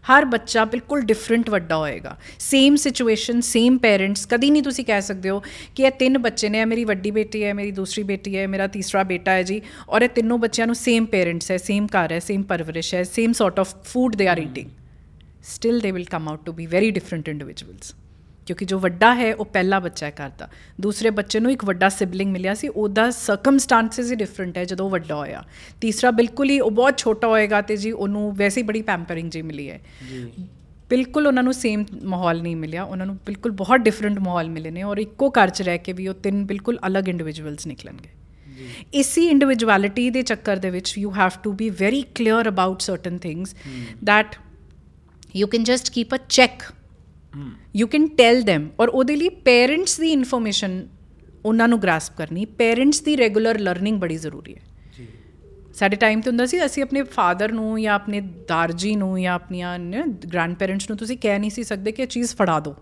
ਹਰ 0.06 0.25
ਬੱਚਾ 0.25 0.63
ਬਿਲਕੁਲ 0.66 1.01
ਡਿਫਰੈਂਟ 1.01 1.50
ਵੱਡਾ 1.50 1.78
ਹੋਏਗਾ। 1.78 2.16
ਸੇਮ 2.40 2.75
ਸਿਚੁਏਸ਼ਨ 2.75 3.42
ਸੇਮ 3.42 3.78
ਪੇਰੈਂਟਸ 3.78 4.25
ਕਦੀ 4.25 4.50
ਨਹੀਂ 4.50 4.63
ਤੁਸੀਂ 4.63 4.86
ਕਹਿ 4.86 5.01
ਸਕਦੇ 5.01 5.30
ਹੋ 5.30 5.42
ਕਿ 5.75 5.84
ਇਹ 5.84 5.92
ਤਿੰਨ 6.00 6.18
ਬੱਚੇ 6.18 6.50
ਨੇ, 6.50 6.60
ਇਹ 6.60 6.66
ਮੇਰੀ 6.66 6.84
ਵੱਡੀ 6.86 7.12
ਬੇਟੀ 7.12 7.44
ਹੈ 7.44 7.54
ਮੇਰੀ 7.54 7.72
ਦੂਸਰੀ 7.72 8.04
ਬੇਟੀ 8.04 8.36
ਹੈ 8.38 8.48
ਮੇਰਾ 8.48 8.68
ਤੀਸਰਾ 8.68 9.04
ਬੇਟਾ 9.04 9.31
ਹੈ 9.31 9.44
ਜੀ, 9.44 9.62
ਔਰ 9.90 10.01
ਇਹ 10.01 10.10
ਤਿੰਨੋਂ 10.10 10.38
ਬੱਚਿਆਂ 10.38 10.68
ਨੂੰ 10.68 10.75
ਸੇਮ 10.75 11.06
ਪੇਰੈਂਟਸ 11.06 11.51
ਹੈ 11.51 11.57
ਸੇਮ 11.60 11.88
ਘਰ 11.88 12.12
ਹੈ 12.12 12.19
ਸੇਮ 12.19 12.44
ਪਰਵਰਿਸ਼ 12.44 12.94
ਹੈ 12.96 13.04
same 13.06 13.34
sort 13.34 13.60
of 13.60 13.75
food 13.86 14.16
they 14.16 14.28
are 14.28 14.40
eating 14.40 14.69
still 15.46 15.80
they 15.80 15.92
will 15.92 16.06
come 16.06 16.30
out 16.30 16.46
to 16.46 16.54
be 16.54 16.66
very 16.68 16.92
different 16.92 17.30
individuals 17.30 17.94
ਕਿਉਂਕਿ 18.50 18.66
ਜੋ 18.66 18.80
ਵੱਡਾ 18.80 19.13
ਹੈ 19.16 19.34
ਉਹ 19.36 19.46
ਪਹਿਲਾ 19.46 19.80
ਬੱਚਾ 19.80 20.06
ਹੈ 20.06 20.12
ਘਰ 20.12 20.30
ਦਾ। 20.38 20.50
ਦੂਸਰੇ 20.81 21.10
ਬੱਚੇ 21.10 21.40
ਨੂੰ 21.40 21.51
ਇੱਕ 21.51 21.66
ਵੱਡਾ 21.66 21.90
ਸਿਬਲਿੰਗ 21.90 22.31
ਮਿਲਿਆ 22.31 22.54
ਸੀ 22.54 22.68
ਉਹਦਾ 22.68 23.10
ਸਰਕਮਸਟੈਂਸਸ 23.10 24.12
ਹੀ 24.12 24.16
ਡਿਫਰੈਂਟ 24.16 24.57
ਹੈ 24.57 24.66
ਜਦੋਂ 24.66 24.86
ਉਹ 24.86 24.92
ਵੱਡਾ 24.92 25.16
ਹੋਇਆ। 25.16 25.44
ਤੀਸਰਾ 25.81 26.12
ਬਿਲਕੁਲ 26.12 26.50
ਹੀ 26.50 26.60
ਉਹ 26.60 26.72
ਬਹੁਤ 26.72 26.98
ਛੋਟਾ 26.98 27.28
ਹੋਏਗਾ 27.28 27.62
ਤੇ 27.62 27.78
ਜੀ 27.78 27.92
ਉਹਨੂੰ 27.92 28.36
ਵੈਸੇ 28.36 28.62
ਹੀ 28.62 28.66
ਬੜੀ 28.66 28.81
ਪੈਂਪਰਿੰਗ 28.81 29.30
ਜੀ 29.31 29.42
ਮਿਲੀ 29.42 29.69
ਹੈ। 29.69 29.80
ਜੀ। 30.10 30.48
ਬਿਲਕੁਲ 30.90 31.28
ਉਹਨਾਂ 31.28 31.44
ਨੂੰ 31.44 31.54
ਸੇਮ 31.54 31.86
ਮਾਹੌਲ 32.04 32.42
ਨਹੀਂ 32.42 32.56
ਮਿਲਿਆ। 32.56 32.84
ਉਹਨਾਂ 32.84 33.06
ਨੂੰ 33.06 33.16
ਬਿਲਕੁਲ 33.25 33.51
ਬਹੁਤ 33.51 33.80
ਡਿਫਰੈਂਟ 33.80 34.19
ਮਾਹੌਲ 34.19 34.50
ਮਿਲੇ 34.50 34.72
ਨੇ 34.72 34.84
ਔਰ 34.84 34.98
ਇੱਕੋ 34.98 35.30
ਘਰ 35.30 35.50
'ਚ 35.50 35.62
ਰਹਿ 35.62 35.78
ਕੇ 35.78 35.94
ਵੀ 35.94 36.07
ਉਹ 36.07 36.13
ਤਿੰਨ 36.13 36.46
ਬਿਲਕੁਲ 36.46 36.80
ਅਲੱਗ 36.88 37.10
ਇੰਡੀਵਿਜੂਅਲਸ 37.10 37.68
ਨਿਕਲਣਗੇ। 37.68 38.10
ਇਸੀ 38.94 39.28
ਇੰਡੀਵਿਜੁਅਲਿਟੀ 39.28 40.10
ਦੇ 40.10 40.22
ਚੱਕਰ 40.22 40.57
ਦੇ 40.57 40.69
ਵਿੱਚ 40.69 40.98
you 40.98 41.12
have 41.12 41.31
to 41.44 41.51
be 41.51 41.69
very 41.69 42.01
clear 42.16 42.50
about 42.50 42.81
certain 42.81 43.18
things 43.18 43.56
that 44.10 44.40
you 45.36 45.48
can 45.48 45.63
just 45.63 45.92
keep 45.92 46.16
a 46.16 46.18
check 46.30 46.63
you 47.75 47.87
can 47.87 48.07
tell 48.07 48.41
them 48.41 48.67
ਔਰ 48.79 48.87
ਉਹਦੇ 48.87 49.15
ਲਈ 49.15 49.29
ਪੇਰੈਂਟਸ 49.29 49.99
ਦੀ 49.99 50.11
ਇਨਫੋਰਮੇਸ਼ਨ 50.11 50.87
ਉਹਨਾਂ 51.45 51.67
ਨੂੰ 51.67 51.81
ਗ੍ਰਾਸਪ 51.81 52.17
ਕਰਨੀ 52.17 52.45
ਪੇਰੈਂਟਸ 52.45 53.01
ਦੀ 53.01 53.17
ਰੈਗੂਲਰ 53.17 53.59
ਲਰਨਿੰਗ 53.59 53.99
ਬੜੀ 54.01 54.15
ਜ਼ਰੂਰੀ 54.15 54.55
ਹੈ। 54.55 54.61
ਜੀ। 54.97 55.07
ਸਾਡੇ 55.73 55.95
ਟਾਈਮ 55.95 56.21
ਤੇ 56.21 56.29
ਹੁੰਦਾ 56.29 56.45
ਸੀ 56.45 56.65
ਅਸੀਂ 56.65 56.83
ਆਪਣੇ 56.83 57.03
ਫਾਦਰ 57.03 57.51
ਨੂੰ 57.51 57.81
ਜਾਂ 57.81 57.93
ਆਪਣੇ 57.93 58.21
ਦਾਰਜੀ 58.21 58.95
ਨੂੰ 58.95 59.21
ਜਾਂ 59.21 59.33
ਆਪਣੀਆਂ 59.33 59.79
ਗ੍ਰੈਂਡ 60.07 60.55
ਪੇਰੈਂਟਸ 60.55 60.89
ਨੂੰ 60.89 60.97
ਤੁਸੀਂ 60.97 61.17
ਕਹਿ 61.17 61.39
ਨਹੀਂ 61.39 61.49
ਸੀ 61.49 61.63
ਸਕਦੇ 61.63 61.91
ਕਿ 61.91 62.01
ਇਹ 62.01 62.07
ਚੀਜ਼ 62.07 62.35
ਫੜਾ 62.35 62.59
ਦਿਓ 62.59 62.75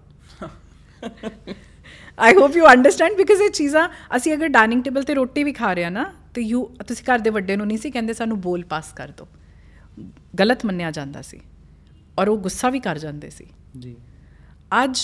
I 2.20 2.34
hope 2.34 2.58
you 2.58 2.66
understand 2.66 3.16
because 3.16 3.42
ਇਹ 3.42 3.50
ਚੀਜ਼ਾਂ 3.50 3.90
ਅਸੀਂ 4.16 4.34
ਅਗਰ 4.34 4.48
ਡਾਈਨਿੰਗ 4.48 4.84
ਟੇਬਲ 4.84 5.04
ਤੇ 5.04 5.14
ਰੋਟੀ 5.14 5.44
ਵੀ 5.44 5.54
ਖਾ 5.54 5.74
ਰਹੇ 5.74 5.84
ਆ 5.84 5.90
ਨਾ 5.90 6.14
ਤੇ 6.34 6.42
ਯੂ 6.42 6.72
ਤੁਸੀਂ 6.88 7.06
ਘਰ 7.06 7.20
ਦੇ 7.20 7.30
ਵੱਡੇ 7.30 7.56
ਨੂੰ 7.56 7.68
ਨਹੀਂ 7.68 7.78
ਸੀ 7.78 7.92
ਕਹਿੰਦੇ 7.92 8.14
ਸਾਨੂੰ 8.14 8.42
ਬੋਲ 8.42 8.64
ਪਾਸ 8.64 8.94
ਕਰ 8.94 9.08
ਦਿਓ 9.08 9.28
ਗਲਤ 10.40 10.66
ਮੰਨਿਆ 10.66 10.92
ਜਾਂਦਾ 10.92 11.22
ਸੀ। 11.22 11.40
ਔਰ 12.20 12.28
ਉਹ 12.28 12.38
ਗੁੱਸਾ 12.38 12.70
ਵੀ 12.70 12.80
ਕਰ 12.80 12.98
ਜਾਂਦੇ 12.98 13.30
ਸੀ। 13.30 13.46
ਜੀ। 13.80 13.96
ਅੱਜ 14.72 15.00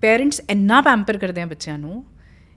ਪੇਰੈਂਟਸ 0.00 0.40
ਇੰਨਾ 0.50 0.80
ਪੈਂਪਰ 0.80 1.18
ਕਰਦੇ 1.18 1.42
ਆ 1.42 1.46
ਬੱਚਿਆਂ 1.46 1.78
ਨੂੰ 1.78 2.04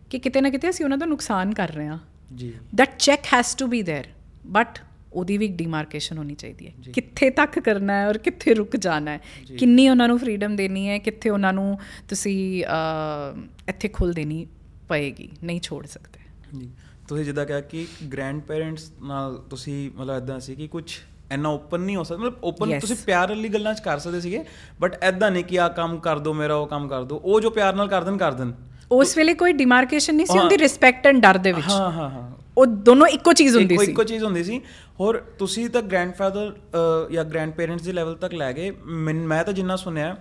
ਕਿ 0.09 0.19
ਕਿਤੇ 0.19 0.41
ਨਾ 0.41 0.49
ਕਿਤੇ 0.49 0.69
ਅਸੀਂ 0.69 0.85
ਉਹਨਾਂ 0.85 0.97
ਦਾ 0.97 1.05
ਨੁਕਸਾਨ 1.05 1.53
ਕਰ 1.53 1.71
ਰਹੇ 1.71 1.87
ਹਾਂ। 1.87 1.99
ਜੀ। 2.35 2.53
That 2.81 2.97
check 3.05 3.29
has 3.33 3.55
to 3.61 3.69
be 3.73 3.81
there 3.89 4.07
but 4.57 4.81
ਉਹਦੀ 5.13 5.37
ਵੀ 5.37 5.47
ਡਿਮਾਰਕੇਸ਼ਨ 5.47 6.17
ਹੋਣੀ 6.17 6.35
ਚਾਹੀਦੀ 6.35 6.67
ਹੈ। 6.67 6.73
ਕਿੱਥੇ 6.93 7.29
ਤੱਕ 7.29 7.59
ਕਰਨਾ 7.59 7.93
ਹੈ 7.93 8.07
ਔਰ 8.07 8.17
ਕਿੱਥੇ 8.17 8.53
ਰੁਕ 8.53 8.75
ਜਾਣਾ 8.75 9.11
ਹੈ। 9.11 9.19
ਕਿੰਨੀ 9.57 9.87
ਉਹਨਾਂ 9.89 10.07
ਨੂੰ 10.07 10.17
ਫਰੀडम 10.19 10.55
ਦੇਣੀ 10.55 10.87
ਹੈ 10.89 10.97
ਕਿੱਥੇ 10.97 11.29
ਉਹਨਾਂ 11.29 11.53
ਨੂੰ 11.53 11.77
ਤੁਸੀਂ 12.09 12.63
ਇੱਥੇ 13.69 13.87
ਖੁੱਲ 13.87 14.13
ਦੇਣੀ 14.13 14.45
ਪਏਗੀ 14.89 15.29
ਨਹੀਂ 15.43 15.61
ਛੋੜ 15.61 15.85
ਸਕਦੇ। 15.85 16.59
ਜੀ। 16.59 16.69
ਤੁਸੀਂ 17.07 17.25
ਜਿੱਦਾਂ 17.25 17.45
ਕਿਹਾ 17.45 17.61
ਕਿ 17.61 17.85
ਗ੍ਰੈਂਡ 18.13 18.41
ਪੇਰੈਂਟਸ 18.41 18.91
ਨਾਲ 19.01 19.35
ਤੁਸੀਂ 19.49 19.91
ਮਤਲਬ 19.91 20.23
ਇਦਾਂ 20.23 20.39
ਸੀ 20.39 20.55
ਕਿ 20.55 20.67
ਕੁਝ 20.67 20.83
ਇੰਨਾ 21.31 21.49
ਓਪਨ 21.49 21.79
ਨਹੀਂ 21.79 21.95
ਹੋ 21.95 22.03
ਸਕਦਾ। 22.03 22.17
ਮਤਲਬ 22.17 22.43
ਓਪਨ. 22.43 22.79
ਤੁਸੀਂ 22.79 22.95
ਪਿਆਰ 23.05 23.29
ਵਾਲੀ 23.29 23.49
ਗੱਲਾਂ 23.49 23.73
ਚ 23.73 23.79
ਕਰ 23.79 23.99
ਸਕਦੇ 23.99 24.21
ਸੀਗੇ 24.21 24.43
ਬਟ 24.81 24.97
ਐਦਾਂ 25.03 25.31
ਨਹੀਂ 25.31 25.43
ਕਿ 25.43 25.59
ਆ 25.59 25.67
ਕੰਮ 25.69 25.97
ਕਰ 25.99 26.19
ਦੋ 26.19 26.33
ਮੇਰਾ 26.33 26.55
ਉਹ 26.55 26.67
ਕੰਮ 26.67 26.87
ਕਰ 26.87 27.03
ਦੋ। 27.03 27.21
ਉਹ 27.23 27.39
ਜੋ 27.41 27.49
ਪਿਆਰ 27.49 27.75
ਨਾਲ 27.75 27.87
ਕਰ 27.87 28.03
ਦੇਣ 28.03 28.17
ਕਰ 28.17 28.33
ਦੇਣ। 28.33 28.51
ਉਸ 28.91 29.15
ਵੇਲੇ 29.17 29.33
ਕੋਈ 29.33 29.53
ਡਿਮਾਰਕੇਸ਼ਨ 29.53 30.15
ਨਹੀਂ 30.15 30.25
ਸੀ। 30.25 30.37
ਹੁੰਦੀ 30.39 30.57
ਰਿਸਪੈਕਟ 30.57 31.07
ਐਂਡ 31.07 31.21
ਡਰ 31.21 31.37
ਦੇ 31.37 31.51
ਵਿੱਚ। 31.51 31.67
ਹਾਂ 31.69 31.91
ਹਾਂ 31.91 32.09
ਹਾਂ। 32.09 32.29
ਉਹ 32.57 32.65
ਦੋਨੋਂ 32.65 33.07
ਇੱਕੋ 33.07 33.33
ਚੀਜ਼ 33.33 33.55
ਹੁੰਦੀ 33.57 33.77
ਸੀ। 33.77 33.89
ਇੱਕੋ 33.91 34.03
ਚੀਜ਼ 34.03 34.23
ਹੁੰਦੀ 34.23 34.43
ਸੀ। 34.43 34.61
ਹੋਰ 34.99 35.17
ਤੁਸੀਂ 35.39 35.69
ਤਾਂ 35.69 35.81
ਗ੍ਰੈਂਡਫਾਦਰ 35.81 36.53
ਜਾਂ 37.11 37.25
ਗ੍ਰੈਂਡ 37.25 37.51
ਪੇਰੈਂਟਸ 37.53 37.83
ਦੇ 37.83 37.91
ਲੈਵਲ 37.91 38.15
ਤੱਕ 38.15 38.33
ਲੈ 38.33 38.51
ਗਏ। 38.53 38.71
ਮੈਂ 38.81 39.43
ਤਾਂ 39.43 39.53
ਜਿੰਨਾ 39.53 39.75
ਸੁਣਿਆ 39.75 40.15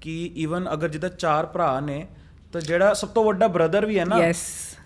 ਕਿ 0.00 0.14
ਈਵਨ 0.36 0.72
ਅਗਰ 0.72 0.88
ਜਿੱਦਾਂ 0.88 1.10
ਚਾਰ 1.10 1.46
ਭਰਾ 1.46 1.78
ਨੇ 1.80 2.06
ਤਾਂ 2.52 2.60
ਜਿਹੜਾ 2.60 2.94
ਸਭ 2.94 3.08
ਤੋਂ 3.08 3.24
ਵੱਡਾ 3.24 3.46
ਬ੍ਰਦਰ 3.48 3.86
ਵੀ 3.86 3.98
ਹੈ 3.98 4.04
ਨਾ. 4.04 4.20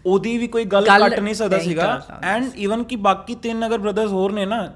ਉਹਦੀ 0.06 0.36
ਵੀ 0.38 0.46
ਕੋਈ 0.46 0.64
ਗੱਲ 0.64 0.84
ਕੱਟ 0.88 1.18
ਨਹੀਂ 1.20 1.34
ਸਕਦਾ 1.34 1.58
ਸੀਗਾ। 1.58 2.18
ਐਂਡ 2.22 2.50
ਈਵਨ 2.56 2.82
ਕਿ 2.84 2.96
ਬਾਕੀ 2.96 3.34
ਤਿੰਨ 3.34 3.66
ਅਗਰ 3.66 3.78
ਬ੍ਰਦਰਸ 3.78 4.10
ਹੋਰ 4.10 4.32
ਨੇ 4.32 4.46
ਨਾ 4.46 4.66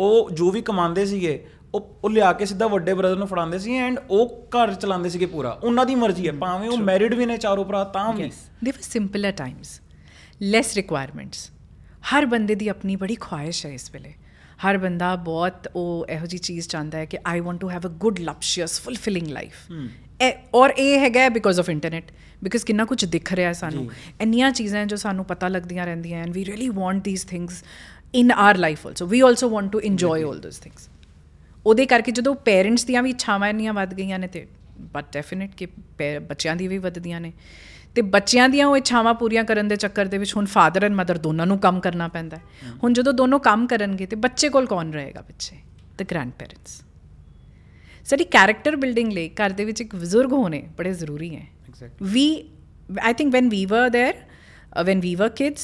ਉਹ 0.00 0.30
ਜੋ 0.30 0.50
ਵੀ 0.50 0.62
ਕਮਾਉਂਦੇ 0.62 1.06
ਸੀਗੇ 1.06 1.46
ਉਹ 1.74 1.96
ਉਹ 2.04 2.10
ਲਿਆ 2.10 2.32
ਕੇ 2.32 2.44
ਸਿੱਧਾ 2.44 2.66
ਵੱਡੇ 2.66 2.94
ਬ੍ਰਦਰ 2.94 3.16
ਨੂੰ 3.16 3.26
ਫੜਾਉਂਦੇ 3.26 3.58
ਸੀ 3.58 3.76
ਐਂਡ 3.76 3.98
ਉਹ 4.10 4.48
ਘਰ 4.50 4.74
ਚਲਾਉਂਦੇ 4.74 5.08
ਸੀਗੇ 5.08 5.26
ਪੂਰਾ। 5.26 5.50
ਉਹਨਾਂ 5.62 5.86
ਦੀ 5.86 5.94
ਮਰਜ਼ੀ 5.94 6.26
ਹੈ 6.26 6.32
ਭਾਵੇਂ 6.32 6.68
ਉਹ 6.68 6.76
ਮੈਰਿਡ 6.78 7.14
ਵੀ 7.14 7.26
ਨੇ 7.26 7.36
ਚਾਰੋਂ 7.36 7.64
ਭਰਾ 7.64 7.84
ਤਾਂ 7.84 8.12
ਵੀ। 8.12 8.30
They 8.64 8.70
were 8.70 8.82
simpler 8.82 9.32
times 9.32 9.80
less 10.42 10.74
requirements 10.74 11.50
ਹਰ 12.14 12.26
ਬੰਦੇ 12.26 12.54
ਦੀ 12.54 12.68
ਆਪਣੀ 12.68 12.96
ਬੜੀ 12.96 13.14
ਖੁਆਇਸ਼ 13.14 13.66
ਹੈ 13.66 13.70
ਇਸ 13.70 13.90
ਵੇਲੇ। 13.92 14.12
ਹਰ 14.68 14.78
ਬੰਦਾ 14.78 15.16
ਬਹੁਤ 15.16 15.68
ਉਹ 15.74 16.06
ਇਹੋ 16.10 16.26
ਜੀ 16.26 16.38
ਚੀਜ਼ 16.38 16.68
ਚਾਹੁੰਦਾ 16.68 16.98
ਹੈ 16.98 17.04
ਕਿ 17.04 17.18
I 17.26 17.40
want 17.40 17.60
to 17.60 17.70
have 17.70 17.86
a 17.86 17.88
good 17.88 18.18
luscious 18.18 18.80
fulfilling 18.80 19.26
life 19.26 19.72
ਔਰ 20.54 20.70
ਇਹ 20.70 21.00
ਹੈਗਾ 21.00 21.28
ਬਿਕੋਜ਼ 21.28 21.60
ਆਫ 21.60 21.70
ਇੰਟਰਨੈਟ 21.70 22.12
ਬਿਕੋਜ਼ 22.44 22.64
ਕਿੰਨਾ 22.64 22.84
ਕੁਝ 22.84 23.04
ਦਿਖ 23.04 23.32
ਰਿਹਾ 23.32 23.48
ਹੈ 23.48 23.52
ਸਾਨੂੰ 23.52 23.90
ਇੰਨੀਆਂ 24.20 24.50
ਚੀਜ਼ਾਂ 24.50 24.86
ਜੋ 24.86 24.96
ਸਾਨੂੰ 24.96 25.24
ਪਤਾ 25.24 25.48
ਲੱਗਦੀਆਂ 25.48 25.84
ਰਹਿੰਦੀਆਂ 25.86 26.22
and 26.22 26.32
we 26.32 26.44
really 26.44 26.68
want 26.68 27.04
these 27.04 27.24
things 27.24 27.64
in 28.14 28.32
our 28.32 28.56
life 28.56 28.86
also 28.86 29.06
we 29.06 29.20
also 29.20 29.48
want 29.50 29.70
to 29.72 29.80
enjoy 29.80 30.22
all 30.24 30.38
those 30.40 30.58
things 30.58 30.88
ਉਹਦੇ 31.66 31.86
ਕਰਕੇ 31.86 32.12
ਜਦੋਂ 32.12 32.34
ਪੇਰੈਂਟਸ 32.34 32.84
ਦੀਆਂ 32.84 33.02
ਵੀ 33.02 33.10
ਇੱਛਾਵਾਂ 33.10 33.48
ਇੰਨੀਆਂ 33.48 33.72
ਵੱਧ 33.72 33.94
ਗਈਆਂ 33.94 34.18
ਨੇ 34.18 34.26
ਤੇ 34.26 34.46
ਬਟ 34.94 35.04
ਡੈਫੀਨਿਟ 35.12 35.54
ਕਿ 35.54 35.66
ਬੱਚਿਆਂ 36.20 36.56
ਦੀ 36.56 36.68
ਵੀ 36.68 36.78
ਵੱਧਦੀਆਂ 36.78 37.20
ਨੇ। 37.20 37.32
ਤੇ 37.94 38.02
ਬੱਚਿਆਂ 38.02 38.48
ਦੀਆਂ 38.48 38.66
ਉਹ 38.66 38.76
ਇੱਛਾਵਾਂ 38.76 39.14
ਪੂਰੀਆਂ 39.14 39.44
ਕਰਨ 39.44 39.68
ਦੇ 39.68 39.76
ਚੱਕਰ 39.76 40.06
ਦੇ 40.06 40.18
ਵਿੱਚ 40.18 40.36
ਹੁਣ 40.36 40.46
ਫਾਦਰ 40.46 40.84
ਐਂਡ 40.84 40.94
ਮਦਰ 40.94 41.18
ਦੋਨਾਂ 41.18 41.46
ਨੂੰ 41.46 41.58
ਕੰਮ 41.58 41.80
ਕਰਨਾ 41.80 42.08
ਪੈਂਦਾ 42.08 42.36
ਹੁਣ 42.82 42.92
ਜਦੋਂ 42.92 43.12
ਦੋਨੋਂ 43.12 43.40
ਕੰਮ 43.40 43.66
ਕਰਨਗੇ 43.66 44.06
ਤੇ 44.06 44.16
ਬੱਚੇ 44.16 44.48
ਕੋਲ 44.48 44.66
ਕੌਣ 44.66 44.92
ਰਹੇਗਾ 44.92 45.22
ਪਿੱਛੇ? 45.22 45.56
ਦ 45.98 46.02
ਗ੍ਰੈਂਡ 46.02 46.32
ਪੇਰੈਂਟਸ 46.32 46.82
ਸਾਡੀ 48.06 48.24
ਕੈਰੈਕਟਰ 48.24 48.76
ਬਿਲਡਿੰਗ 48.76 49.12
ਲਈ 49.12 49.28
ਘਰ 49.28 49.50
ਦੇ 49.50 49.64
ਵਿੱਚ 49.64 49.80
ਇੱਕ 49.80 49.96
ਬਜ਼ੁਰਗ 49.96 50.32
ਹੋਣੇ 50.32 50.62
ਬੜੇ 50.78 50.92
ਜ਼ਰੂਰੀ 50.92 51.34
ਹੈ। 51.36 51.46
I 53.10 53.12
think 53.12 53.32
when 53.34 53.48
we 53.52 53.62
were 53.70 53.88
there 53.90 54.14
uh, 54.14 54.82
when 54.88 55.00
we 55.04 55.12
were 55.20 55.30
kids 55.40 55.62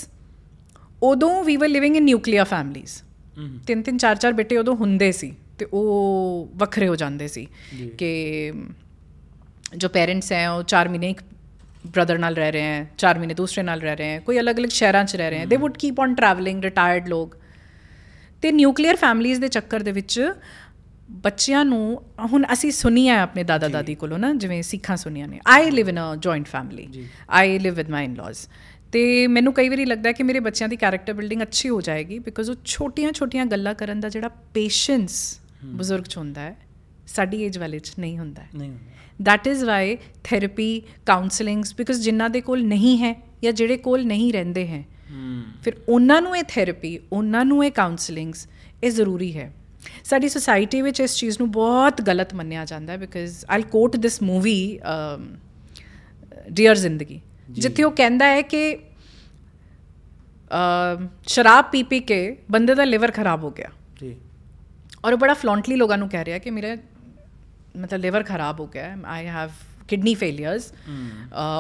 ਉਦੋਂ 1.03 1.45
we 1.45 1.57
were 1.57 1.73
living 1.75 1.95
in 2.01 2.05
nuclear 2.15 2.45
families. 2.45 3.05
ਤਿੰਨ 3.67 3.83
ਤਿੰਨ 3.83 3.99
ਚਾਰ 3.99 4.17
ਚਾਰ 4.17 4.33
ਬੇਟੇ 4.33 4.57
ਉਦੋਂ 4.57 4.77
ਹੁੰਦੇ 4.77 5.13
ਸੀ 5.13 5.35
ਤੇ 5.59 5.67
ਉਹ 5.73 6.51
ਵੱਖਰੇ 6.55 6.89
ਹੋ 6.89 6.97
ਜਾਂਦੇ 6.97 7.29
ਸੀ 7.29 7.47
ਕਿ 7.99 8.53
ਜੋ 9.77 9.89
ਪੇਰੈਂਟਸ 9.89 10.33
ਹੈ 10.33 10.51
ਉਹ 10.51 10.63
4 10.63 10.89
ਮਹੀਨੇ 10.89 11.11
ਇੱਕ 11.11 11.21
ਬ੍ਰਦਰ 11.87 12.19
ਨਾਲ 12.19 12.35
ਰਹਿ 12.35 12.53
ਰਹੇ 12.53 12.63
ਹੈ 12.63 12.91
4 12.99 13.19
ਮਹੀਨੇ 13.19 13.35
ਦੂਸਰੇ 13.35 13.65
ਨਾਲ 13.65 13.81
ਰਹਿ 13.81 13.97
ਰਹੇ 13.97 14.09
ਹੈ 14.09 14.19
ਕੋਈ 14.21 14.39
ਅਲੱਗ-ਅਲੱਗ 14.39 14.69
ਸ਼ਹਿਰਾਂ 14.69 15.05
'ਚ 15.05 15.17
ਰਹਿ 15.17 15.31
ਰਹੇ 15.31 15.39
ਹੈ। 15.39 15.45
They 15.45 15.57
would 15.57 15.79
keep 15.79 16.01
on 16.01 16.15
travelling 16.15 16.63
retired 16.63 17.09
ਲੋਕ। 17.09 17.37
ਤੇ 18.43 18.53
ਨਿਊਕਲੀਅਰ 18.53 18.97
ਫੈਮਲੀਆਂ 18.97 19.41
ਦੇ 19.41 19.49
ਚੱਕਰ 19.49 19.81
ਦੇ 19.81 19.93
ਵਿੱਚ 19.93 20.33
ਬੱਚਿਆਂ 21.11 21.65
ਨੂੰ 21.65 22.03
ਹੁਣ 22.33 22.45
ਅਸੀਂ 22.53 22.71
ਸੁਣੀਆ 22.73 23.23
ਆਪਣੇ 23.23 23.43
ਦਾਦਾ 23.43 23.69
ਦਾਦੀ 23.69 23.95
ਕੋਲੋਂ 23.95 24.19
ਨਾ 24.19 24.35
ਜਿਵੇਂ 24.35 24.63
ਸਿੱਖਾਂ 24.63 24.97
ਸੁਣੀਆਂ 24.97 25.29
ਨੇ। 25.29 25.41
I 25.47 25.71
live 25.71 25.89
in 25.89 25.99
a 26.01 26.17
joint 26.17 26.47
family 26.47 27.07
I 27.31 27.59
live 27.59 27.75
with 27.75 27.91
my 27.91 28.05
in-laws 28.05 28.49
ਤੇ 28.93 29.27
ਮੈਨੂੰ 29.27 29.53
ਕਈ 29.53 29.69
ਵਾਰੀ 29.69 29.85
ਲੱਗਦਾ 29.85 30.13
ਕਿ 30.13 30.23
ਮੇਰੇ 30.23 30.41
ਬੱਚਿਆਂ 30.41 30.69
ਦੀ 30.69 30.77
ਕੈਰੈਕਟਰ 30.77 31.13
ਬਿਲਡਿੰਗ 31.13 31.43
ਅੱਛੀ 31.43 31.69
ਹੋ 31.69 31.81
ਜਾਏਗੀ 31.81 32.19
ਬਿਕਾਜ਼ 32.19 32.51
ਉਹ 32.51 32.57
ਛੋਟੀਆਂ-ਛੋਟੀਆਂ 32.65 33.47
ਗੱਲਾਂ 33.47 33.75
ਕਰਨ 33.75 34.01
ਦਾ 34.01 34.09
ਜਿਹੜਾ 34.09 34.29
ਪੇਸ਼ੈਂਸ 34.29 35.41
ਬਜ਼ੁਰਗ 35.65 36.05
ਚ 36.05 36.17
ਹੁੰਦਾ 36.17 36.41
ਹੈ 36.41 36.57
ਸਾਡੀ 37.07 37.43
ਏਜ 37.43 37.59
ਵਾਲੇ 37.59 37.79
ਚ 37.79 37.93
ਨਹੀਂ 37.99 38.19
ਹੁੰਦਾ 38.19 38.43
ਨਹੀਂ 38.55 38.71
ਹੁੰਦਾ। 38.71 38.93
That 39.33 39.55
is 39.55 39.61
why 39.63 39.99
therapy 40.31 40.71
counselings 41.13 41.71
because 41.81 42.03
ਜਿਨ੍ਹਾਂ 42.03 42.31
ਦੇ 42.31 42.41
ਕੋਲ 42.41 42.65
ਨਹੀਂ 42.65 42.99
ਹੈ 42.99 43.23
ਜਾਂ 43.43 43.53
ਜਿਹੜੇ 43.53 43.77
ਕੋਲ 43.77 44.05
ਨਹੀਂ 44.05 44.33
ਰਹਿੰਦੇ 44.33 44.67
ਹੈ 44.69 44.85
ਫਿਰ 45.63 45.73
ਉਹਨਾਂ 45.89 46.23
ਨੂੰ 46.23 46.37
ਇਹ 46.37 46.43
ਥੈਰੇਪੀ 46.49 46.99
ਉਹਨਾਂ 47.13 47.45
ਨੂੰ 47.45 47.65
ਇਹ 47.67 47.71
ਕਾਉਂਸਲਿੰਗਸ 47.71 48.49
ਇਹ 48.85 48.91
ਜ਼ਰੂਰੀ 48.91 49.37
ਹੈ। 49.39 49.53
ਸਾਡੀ 50.05 50.29
ਸੋਸਾਇਟੀ 50.29 50.83
ਵਿੱਚ 50.83 51.01
ਇਸ 51.01 51.17
ਚੀਜ਼ 51.17 51.39
ਨੂੰ 51.39 51.51
ਬਹੁਤ 51.51 52.03
ਗਲਤ 52.03 52.35
ਮੰਨਿਆ 52.35 52.65
ਜਾਂਦਾ 52.65 52.93
ਹੈ 52.93 52.99
because 52.99 53.45
I'll 53.51 53.63
quote 53.63 53.97
this 53.97 54.23
movie 54.23 54.81
Dear 56.53 56.75
Zindagi. 56.75 57.21
ਜਿੱਥੇ 57.55 57.83
ਉਹ 57.83 57.91
ਕਹਿੰਦਾ 57.93 58.27
ਹੈ 58.27 58.43
ਕਿ 58.45 58.63
ਅ, 60.51 61.07
ਸ਼ਰਾਬ 61.27 61.65
ਪੀ 61.71 61.83
ਪੀ 61.83 62.01
ਕੇ 62.03 62.19
ਬੰਦੇ 62.51 62.75
ਦਾ 62.75 62.85
ਲਿਵਰ 62.85 63.11
ਖਰਾਬ 63.11 63.45
ਹੋ 63.45 63.51
ਗਿਆ 63.51 63.69
ਜੀ 64.01 64.15
ਔਰ 65.05 65.13
ਉਹ 65.13 65.19
ਬੜਾ 65.19 65.35
ਫਲੌਂਟਲੀ 65.35 65.77
ਲੋਕਾਂ 65.77 65.99
ਨੂੰ 65.99 66.09
ਕਹਿ 66.09 66.25
ਰਿਹਾ 66.25 66.39
ਕਿ 66.39 66.51
ਮੇਰਾ 66.51 66.75
ਮਤਲਬ 67.77 68.01
ਲਿਵਰ 68.01 68.23
ਖਰਾਬ 68.23 68.61
ਹੋ 68.61 68.67
ਗਿਆ 68.67 68.97
ਆਈ 69.07 69.27
ਹੈਵ 69.29 69.51
ਕਿਡਨੀ 69.89 70.15
ਫੇਲਿਅਰਸ 70.15 70.73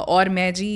ਔਰ 0.09 0.29
ਮੈਂ 0.29 0.51
ਜੀ 0.53 0.69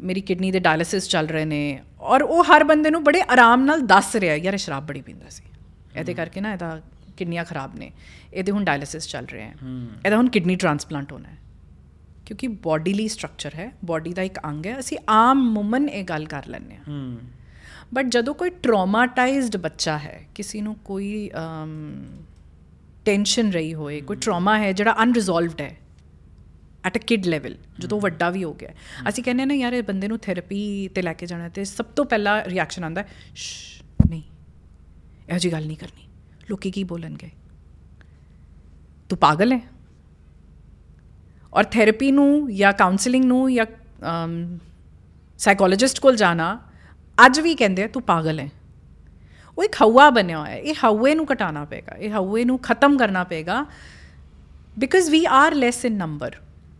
ਮੇਰੀ 0.00 0.20
ਕਿਡਨੀ 0.20 0.50
ਦੇ 0.50 0.58
ਡਾਇਲਿਸਿਸ 0.60 1.08
ਚੱਲ 1.08 1.26
ਰਹੇ 1.28 1.44
ਨੇ 1.44 1.60
ਔਰ 2.00 2.22
ਉਹ 2.22 2.42
ਹਰ 2.44 2.64
ਬੰਦੇ 2.64 2.90
ਨੂੰ 2.90 3.02
ਬੜੇ 3.04 3.20
ਆਰਾਮ 3.30 3.64
ਨਾਲ 3.64 3.80
ਦੱਸ 3.86 4.14
ਰਿਹਾ 4.16 4.34
ਯਾਰ 4.36 4.56
ਸ਼ਰਾਬ 4.56 4.86
ਬੜੀ 4.86 5.00
ਪੀਂਦਾ 5.00 5.28
ਸੀ 5.28 5.42
ਇਹਦੇ 5.96 6.14
ਕਰਕੇ 6.14 6.40
ਨਾ 6.40 6.52
ਇਹਦਾ 6.52 6.80
ਕਿਡਨੀਆਂ 7.16 7.44
ਖਰਾਬ 7.44 7.76
ਨੇ 7.76 7.90
ਇਹਦੇ 8.32 8.52
ਹੁਣ 8.52 8.64
ਡਾਇਲਿਸਿਸ 8.64 9.08
ਚੱਲ 9.08 9.26
ਰਹੇ 9.26 9.42
ਹੈ 9.42 9.54
ਇਹਦਾ 10.04 10.16
ਹੁਣ 10.16 10.28
ਕਿਡਨੀ 10.28 10.56
ਟ੍ਰਾਂਸਪਲਾਂਟ 10.56 11.12
ਹੋਣਾ 11.12 11.28
ਹੈ 11.28 11.36
ਕਿਉਂਕਿ 12.26 12.48
ਬੋਡੀਲੀ 12.62 13.06
ਸਟਰਕਚਰ 13.08 13.54
ਹੈ 13.54 13.70
ਬੋਡੀ 13.84 14.12
ਦਾ 14.14 14.22
ਇੱਕ 14.22 14.38
ਅੰਗ 14.44 14.66
ਹੈ 14.66 14.78
ਅਸੀਂ 14.78 14.98
ਆਮ 15.08 15.42
ਮੁਮਨ 15.52 15.88
ਇਹ 15.88 16.04
ਗੱਲ 16.04 16.24
ਕਰ 16.26 16.46
ਲੈਂਦੇ 16.46 16.76
ਹਾਂ। 16.76 17.16
ਬਟ 17.94 18.06
ਜਦੋਂ 18.06 18.34
ਕੋਈ 18.34 18.50
ਟਰਾਮਾਟਾਈਜ਼ਡ 18.62 19.56
ਬੱਚਾ 19.56 19.96
ਹੈ 19.98 20.20
ਕਿਸੇ 20.34 20.60
ਨੂੰ 20.60 20.74
ਕੋਈ 20.84 21.30
ਟੈਨਸ਼ਨ 23.04 23.50
ਰਹੀ 23.50 23.74
ਹੋਏ 23.74 24.00
ਕੋਈ 24.00 24.16
ਟਰਾਮਾ 24.16 24.58
ਹੈ 24.58 24.72
ਜਿਹੜਾ 24.72 24.94
ਅਨਰਿਜ਼ੋਲਵਡ 25.02 25.60
ਹੈ 25.60 25.76
ਐਟ 26.84 26.96
ਅ 26.96 27.00
ਕਿਡ 27.00 27.26
ਲੈਵਲ 27.26 27.54
ਜਦੋਂ 27.78 28.00
ਵੱਡਾ 28.00 28.30
ਵੀ 28.30 28.42
ਹੋ 28.44 28.52
ਗਿਆ। 28.54 28.70
ਅਸੀਂ 29.08 29.24
ਕਹਿੰਦੇ 29.24 29.44
ਨਾ 29.44 29.54
ਯਾਰ 29.54 29.72
ਇਹ 29.72 29.82
ਬੰਦੇ 29.82 30.08
ਨੂੰ 30.08 30.18
ਥੈਰੇਪੀ 30.18 30.88
ਤੇ 30.88 31.02
ਲੈ 31.02 31.12
ਕੇ 31.12 31.26
ਜਾਣਾ 31.26 31.48
ਤੇ 31.48 31.64
ਸਭ 31.64 31.84
ਤੋਂ 31.96 32.04
ਪਹਿਲਾ 32.04 32.44
ਰਿਐਕਸ਼ਨ 32.44 32.84
ਆਉਂਦਾ 32.84 33.04
ਨਹੀਂ 34.10 34.22
ਇਹੋ 35.28 35.38
ਜੀ 35.38 35.52
ਗੱਲ 35.52 35.66
ਨਹੀਂ 35.66 35.76
ਕਰਨੀ। 35.76 36.08
ਲੋਕੀ 36.50 36.70
ਕੀ 36.70 36.84
ਬੋਲਣਗੇ? 36.84 37.30
ਤੂੰ 39.10 39.18
ਪਾਗਲ 39.18 39.52
ਹੈ? 39.52 39.60
ਔਰ 41.56 41.64
ਥੈਰੇਪੀ 41.64 42.10
ਨੂੰ 42.10 42.54
ਜਾਂ 42.54 42.72
ਕਾਉਂਸਲਿੰਗ 42.72 43.24
ਨੂੰ 43.24 43.52
ਜਾਂ 43.52 43.66
ਸਾਈਕੋਲੋਜਿਸਟ 45.40 46.00
ਕੋਲ 46.00 46.16
ਜਾਣਾ 46.16 46.58
ਅੱਜ 47.18 47.40
ਵੀ 47.40 47.54
ਕਹਿੰਦੇ 47.54 47.82
ਆ 47.82 47.88
ਤੂੰ 47.88 48.02
ਪਾਗਲ 48.02 48.40
ਹੈ 48.40 48.48
ਉਹ 49.58 49.64
ਇੱਕ 49.64 49.76
ਹਵਾ 49.82 50.08
ਬਣਿਆ 50.10 50.38
ਹੋਇਆ 50.38 50.50
ਹੈ 50.50 50.58
ਇਹ 50.58 50.74
ਹਵੇ 50.84 51.14
ਨੂੰ 51.14 51.26
ਘਟਾਉਣਾ 51.32 51.64
ਪਏਗਾ 51.64 51.96
ਇਹ 51.96 52.10
ਹਵੇ 52.10 52.44
ਨੂੰ 52.44 52.58
ਖਤਮ 52.58 52.96
ਕਰਨਾ 52.98 53.22
ਪਏਗਾ 53.24 53.64
because 54.78 55.10
we 55.10 55.24
are 55.32 55.54
less 55.54 55.84
in 55.84 55.96
number 55.96 56.34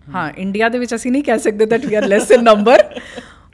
ਹਾਂ 0.08 0.30
ਇੰਡੀਆ 0.36 0.68
ਦੇ 0.68 0.78
ਵਿੱਚ 0.78 0.94
ਅਸੀਂ 0.94 1.12
ਨਹੀਂ 1.12 1.22
ਕਹਿ 1.24 1.38
ਸਕਦੇ 1.38 1.66
that 1.66 1.86
we 1.86 1.94
are 1.94 2.06
less 2.06 2.30
in 2.30 2.42
number 2.44 2.82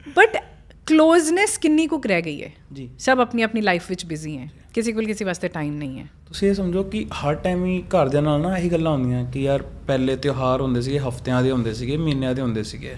but 0.09 0.37
closeness 0.85 1.57
ਕਿੰਨੀ 1.57 1.87
ਕੁ 1.87 2.01
ਰਹਿ 2.05 2.21
ਗਈ 2.21 2.43
ਹੈ? 2.43 2.51
ਜੀ। 2.73 2.89
ਸਭ 2.99 3.17
ਆਪਣੀ 3.21 3.41
ਆਪਣੀ 3.41 3.61
ਲਾਈਫ 3.61 3.83
ਵਿੱਚ 3.89 4.05
ਬਿਜ਼ੀ 4.05 4.37
ਹੈ। 4.37 4.49
ਕਿਸੇ 4.73 4.91
ਕੋਲ 4.91 5.05
ਕਿਸੇ 5.05 5.25
ਵਾਸਤੇ 5.25 5.47
ਟਾਈਮ 5.47 5.73
ਨਹੀਂ 5.73 5.99
ਹੈ। 5.99 6.05
ਤੁਸੀਂ 6.27 6.49
ਇਹ 6.49 6.53
ਸਮਝੋ 6.53 6.83
ਕਿ 6.83 7.05
ਹਰ 7.05 7.35
ਟਾਈਮ 7.35 7.65
ਹੀ 7.65 7.83
ਘਰਦਿਆਂ 7.87 8.21
ਨਾਲ 8.23 8.41
ਨਾ 8.41 8.57
ਇਹੀ 8.57 8.71
ਗੱਲਾਂ 8.71 8.91
ਹੁੰਦੀਆਂ 8.91 9.31
ਕਿ 9.31 9.41
ਯਾਰ 9.43 9.61
ਪਹਿਲੇ 9.87 10.15
ਤਿਉਹਾਰ 10.15 10.61
ਹੁੰਦੇ 10.61 10.81
ਸੀਗੇ 10.81 10.99
ਹਫ਼ਤਿਆਂ 10.99 11.43
ਦੇ 11.43 11.51
ਹੁੰਦੇ 11.51 11.73
ਸੀਗੇ 11.73 11.97
ਮਹੀਨਿਆਂ 11.97 12.35
ਦੇ 12.35 12.41
ਹੁੰਦੇ 12.41 12.63
ਸੀਗੇ। 12.63 12.95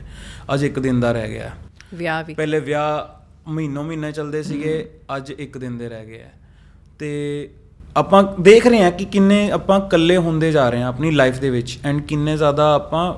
ਅੱਜ 0.54 0.64
ਇੱਕ 0.64 0.80
ਦਿਨ 0.80 1.00
ਦਾ 1.00 1.12
ਰਹਿ 1.12 1.30
ਗਿਆ। 1.30 1.52
ਵਿਆਹ 1.94 2.24
ਵੀ। 2.24 2.34
ਪਹਿਲੇ 2.34 2.60
ਵਿਆਹ 2.60 3.22
ਮਹੀਨੋਂ 3.50 3.84
ਮਹੀਨੇ 3.84 4.12
ਚੱਲਦੇ 4.12 4.44
ਸੀਗੇ 4.44 4.90
ਅੱਜ 5.16 5.32
ਇੱਕ 5.32 5.58
ਦਿਨ 5.58 5.78
ਦੇ 5.78 5.90
ਰਹਿ 5.90 6.06
ਗਏ 6.06 6.22
ਆ 6.22 6.30
ਤੇ 7.00 7.50
ਆਪਾਂ 7.98 8.24
ਦੇਖ 8.42 8.68
ਰਹੇ 8.68 8.84
ਹਾਂ 8.84 8.92
ਕਿ 8.92 9.06
ਕਿੰਨੇ 9.06 9.52
ਆਪਾਂ 9.52 9.80
ਇਕੱਲੇ 9.88 10.18
ਹੁੰਦੇ 10.18 10.52
ਜਾ 10.52 10.70
ਰਹੇ 10.70 10.82
ਹਾਂ 10.82 10.90
ਆਪਣੀ 10.90 11.12
ਲਾਈਫ 11.12 11.40
ਦੇ 11.40 11.50
ਵਿੱਚ। 11.50 11.80
ਐਂਡ 11.86 12.02
ਕਿੰਨੇ 12.02 12.38
ਜ਼ਿਆਦਾ 12.38 12.74
ਆਪਾਂ 12.76 13.14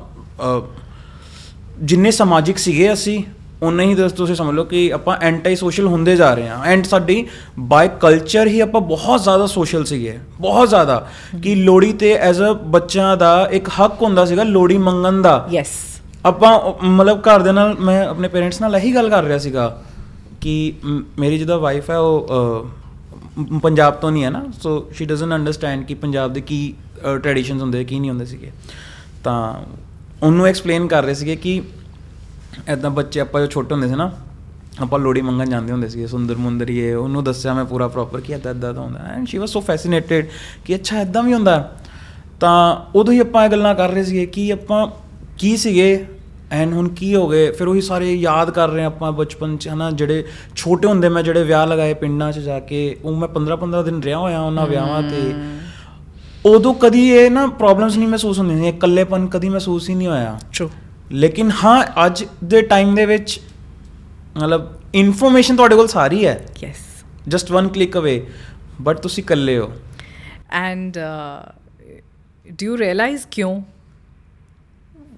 ਜਿੰਨੇ 1.81 2.11
ਸਮਾਜਿਕ 2.11 2.57
ਸੀਗੇ 2.57 2.93
ਅਸੀਂ 2.93 3.23
ਉਨੇ 3.63 3.85
ਹੀ 3.85 3.93
ਦੱਸ 3.95 4.11
ਤੁਸੀਂ 4.11 4.35
ਸਮਝ 4.35 4.53
ਲਓ 4.55 4.63
ਕਿ 4.63 4.91
ਆਪਾਂ 4.93 5.15
ਐਂਟੀ 5.21 5.55
ਸੋਸ਼ਲ 5.55 5.87
ਹੁੰਦੇ 5.87 6.15
ਜਾ 6.15 6.33
ਰਹੇ 6.33 6.47
ਹਾਂ। 6.47 6.63
ਐਂਡ 6.65 6.83
ਸਾਡੀ 6.85 7.25
ਬਾਈ 7.59 7.89
ਕਲਚਰ 8.01 8.47
ਹੀ 8.47 8.59
ਆਪਾਂ 8.59 8.81
ਬਹੁਤ 8.81 9.23
ਜ਼ਿਆਦਾ 9.23 9.45
ਸੋਸ਼ਲ 9.47 9.83
ਸੀਗੇ। 9.85 10.17
ਬਹੁਤ 10.41 10.69
ਜ਼ਿਆਦਾ। 10.69 11.07
ਕਿ 11.43 11.55
ਲੋੜੀ 11.55 11.91
ਤੇ 11.93 12.13
ਐਜ਼ 12.13 12.41
ਅ 12.41 12.51
ਬੱਚਿਆਂ 12.67 13.15
ਦਾ 13.17 13.47
ਇੱਕ 13.51 13.69
ਹੱਕ 13.69 14.01
ਹੁੰਦਾ 14.01 14.25
ਸੀਗਾ 14.25 14.43
ਲੋੜੀ 14.43 14.77
ਮੰਗਣ 14.79 15.21
ਦਾ। 15.21 15.47
ਯੈਸ 15.51 15.75
ਆਪਾਂ 16.25 16.59
ਮਤਲਬ 16.83 17.21
ਘਰ 17.21 17.41
ਦੇ 17.41 17.51
ਨਾਲ 17.51 17.75
ਮੈਂ 17.79 18.05
ਆਪਣੇ 18.07 18.27
ਪੇਰੈਂਟਸ 18.27 18.61
ਨਾਲ 18.61 18.75
ਇਹੀ 18.75 18.93
ਗੱਲ 18.95 19.09
ਕਰ 19.09 19.23
ਰਿਹਾ 19.23 19.37
ਸੀਗਾ 19.37 19.67
ਕਿ 20.41 20.73
ਮੇਰੀ 21.19 21.37
ਜਿਹਦਾ 21.37 21.57
ਵਾਈਫ 21.57 21.89
ਹੈ 21.89 21.97
ਉਹ 21.97 22.67
ਪੰਜਾਬ 23.63 23.93
ਤੋਂ 23.93 24.11
ਨਹੀਂ 24.11 24.23
ਹੈ 24.23 24.29
ਨਾ। 24.29 24.43
ਸੋ 24.61 24.85
ਸ਼ੀ 24.93 25.05
ਡਸਨਟ 25.05 25.33
ਅੰਡਰਸਟੈਂਡ 25.33 25.83
ਕਿ 25.85 25.93
ਪੰਜਾਬ 25.95 26.33
ਦੇ 26.33 26.41
ਕੀ 26.41 26.73
ਟ੍ਰੈਡੀਸ਼ਨਸ 27.03 27.61
ਹੁੰਦੇ 27.61 27.83
ਕੀ 27.83 27.99
ਨਹੀਂ 27.99 28.09
ਹੁੰਦੇ 28.09 28.25
ਸੀਗੇ। 28.25 28.51
ਤਾਂ 29.23 29.53
ਉਹਨੂੰ 30.23 30.45
ਐਕਸਪਲੇਨ 30.47 30.87
ਕਰ 30.87 31.03
ਰਹੇ 31.03 31.13
ਸੀਗੇ 31.13 31.35
ਕਿ 31.35 31.61
ਐਦਾਂ 32.67 32.89
ਬੱਚੇ 32.89 33.19
ਆਪਾਂ 33.19 33.41
ਜੋ 33.41 33.47
ਛੋਟੇ 33.47 33.73
ਹੁੰਦੇ 33.73 33.87
ਸੀ 33.87 33.95
ਨਾ 33.95 34.11
ਆਪਾਂ 34.81 34.99
ਲੋੜੀ 34.99 35.21
ਮੰਗਣ 35.21 35.49
ਜਾਂਦੇ 35.49 35.71
ਹੁੰਦੇ 35.71 35.89
ਸੀਗੇ 35.89 36.07
ਸੁੰਦਰ 36.07 36.35
ਮੁੰਦਰੀ 36.35 36.79
ਇਹ 36.79 36.95
ਉਹਨੂੰ 36.95 37.23
ਦੱਸਿਆ 37.23 37.53
ਮੈਂ 37.53 37.65
ਪੂਰਾ 37.65 37.87
ਪ੍ਰੋਪਰ 37.87 38.21
ਕਿ 38.21 38.33
ਐਦਾਂ 38.33 38.51
ਐਦਾਂ 38.51 38.73
ਹੁੰਦਾ 38.73 38.99
and 38.99 39.27
she 39.27 39.37
was 39.37 39.49
so 39.49 39.61
fascinated 39.61 40.27
ਕਿ 40.65 40.75
ਅੱਛਾ 40.75 40.97
ਐਦਾਂ 40.97 41.23
ਵੀ 41.23 41.33
ਹੁੰਦਾ। 41.33 41.77
ਤਾਂ 42.39 42.77
ਉਦੋਂ 42.95 43.13
ਹੀ 43.13 43.19
ਆਪਾਂ 43.19 43.45
ਇਹ 43.45 43.49
ਗੱਲਾਂ 43.49 43.75
ਕਰ 43.75 43.89
ਰਹੇ 43.89 44.03
ਸੀਗੇ 44.03 44.25
ਕਿ 44.25 44.53
ਆਪਾਂ 44.53 44.87
ਕੀ 45.37 45.57
ਸੀਗੇ 45.57 46.05
ਐਂਡ 46.51 46.73
ਹੁਣ 46.73 46.89
ਕੀ 46.89 47.15
ਹੋ 47.15 47.27
ਗਏ। 47.27 47.51
ਫਿਰ 47.51 47.67
ਉਹੀ 47.67 47.81
ਸਾਰੇ 47.81 48.13
ਯਾਦ 48.13 48.49
ਕਰ 48.49 48.69
ਰਹੇ 48.69 48.83
ਆਪਾਂ 48.83 49.11
ਬਚਪਨ 49.11 49.57
ਚ 49.57 49.67
ਹਨਾ 49.67 49.91
ਜਿਹੜੇ 49.91 50.25
ਛੋਟੇ 50.55 50.87
ਹੁੰਦੇ 50.87 51.09
ਮੈਂ 51.09 51.23
ਜਿਹੜੇ 51.23 51.43
ਵਿਆਹ 51.43 51.67
ਲਗਾਏ 51.67 51.93
ਪਿੰਡਾਂ 51.93 52.31
'ਚ 52.31 52.39
ਜਾ 52.39 52.59
ਕੇ 52.59 52.97
ਉਹ 53.03 53.15
ਮੈਂ 53.15 53.27
15 53.27 53.57
15 53.57 53.83
ਦਿਨ 53.85 54.03
ਰਿਹਾ 54.03 54.17
ਹੋਇਆ 54.17 54.41
ਉਹਨਾਂ 54.41 54.67
ਵਿਆਹਾਂ 54.67 55.03
ਤੇ। 55.03 55.33
ਉਦੋਂ 56.45 56.73
ਕਦੀ 56.73 57.09
ਇਹ 57.09 57.31
ਨਾ 57.31 57.47
ਪ੍ਰੋਬਲਮਸ 57.47 57.97
ਨਹੀਂ 57.97 58.07
ਮਹਿਸੂਸ 58.07 58.39
ਹੁੰਦੀਆਂ 58.39 58.59
ਸੀ 58.59 58.67
ਇਕੱਲੇਪਨ 58.67 59.27
ਕਦੀ 59.27 59.49
ਮਹਿਸੂਸ 59.49 59.89
ਹੀ 59.89 59.95
ਨਹੀਂ 59.95 60.07
ਹੋਇਆ। 60.07 60.39
ਟਰੂ 60.53 60.69
ਲੇਕਿਨ 61.12 61.50
ਹਾਂ 61.64 61.82
ਅੱਜ 62.06 62.24
ਦੇ 62.44 62.62
ਟਾਈਮ 62.62 62.94
ਦੇ 62.94 63.06
ਵਿੱਚ 63.06 63.40
ਮਤਲਬ 64.36 64.72
ਇਨਫੋਰਮੇਸ਼ਨ 64.94 65.56
ਤੁਹਾਡੇ 65.56 65.76
ਕੋਲ 65.76 65.88
ਸਾਰੀ 65.88 66.24
ਹੈ 66.26 66.40
yes 66.62 66.80
just 67.28 67.50
one 67.52 67.68
click 67.68 67.98
away 67.98 68.14
but 68.82 69.00
ਤੁਸੀਂ 69.02 69.22
ਇਕੱਲੇ 69.22 69.58
ਹੋ 69.58 69.72
ਐਂਡ 70.50 70.98
ਡੂ 72.52 72.66
ਯੂ 72.66 72.78
ਰਿਅਲਾਈਜ਼ 72.78 73.26
ਕਿਉਂ 73.30 73.60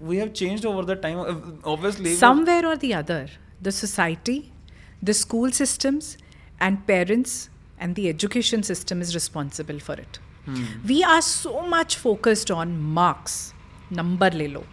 we 0.09 0.17
have 0.21 0.33
changed 0.39 0.67
over 0.71 0.83
the 0.89 0.95
time 1.03 1.19
Uh, 1.21 1.35
obviously 1.73 2.11
somewhere 2.15 2.65
or 2.71 2.77
the 2.81 2.91
other 2.97 3.21
the 3.69 3.73
society 3.77 4.35
the 5.11 5.15
school 5.21 5.55
systems 5.59 6.09
and 6.67 6.81
parents 6.91 7.33
and 7.79 8.01
the 8.01 8.05
education 8.11 8.67
system 8.71 9.05
is 9.07 9.15
responsible 9.19 9.81
for 9.87 9.97
it 10.05 10.21
we 10.91 10.99
are 11.13 11.23
so 11.29 11.55
much 11.77 11.97
focused 12.07 12.53
on 12.59 12.77
marks 12.99 13.37
number 14.01 14.31
ਲੈ 14.35 14.49
ਲਓ 14.49 14.65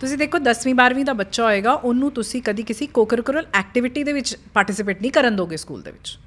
ਤੁਸੀਂ 0.00 0.16
ਦੇਖੋ 0.18 0.38
10ਵੀਂ 0.40 0.74
12ਵੀਂ 0.74 1.04
ਦਾ 1.04 1.12
ਬੱਚਾ 1.12 1.44
ਹੋਏਗਾ 1.44 1.72
ਉਹਨੂੰ 1.72 2.10
ਤੁਸੀਂ 2.12 2.42
ਕਦੀ 2.42 2.62
ਕਿਸੇ 2.62 2.86
ਕੋਕਰਕੁਲਰ 2.94 3.46
ਐਕਟੀਵਿਟੀ 3.54 4.04
ਦੇ 4.04 4.12
ਵਿੱਚ 4.12 4.36
ਪਾਰਟਿਸਿਪੇਟ 4.54 5.00
ਨਹੀਂ 5.00 5.10
ਕਰਨ 5.12 5.36
ਦੋਗੇ 5.36 5.56
ਸਕੂਲ 5.56 5.82
ਦੇ 5.82 5.90
ਵਿੱਚ। 5.90 6.18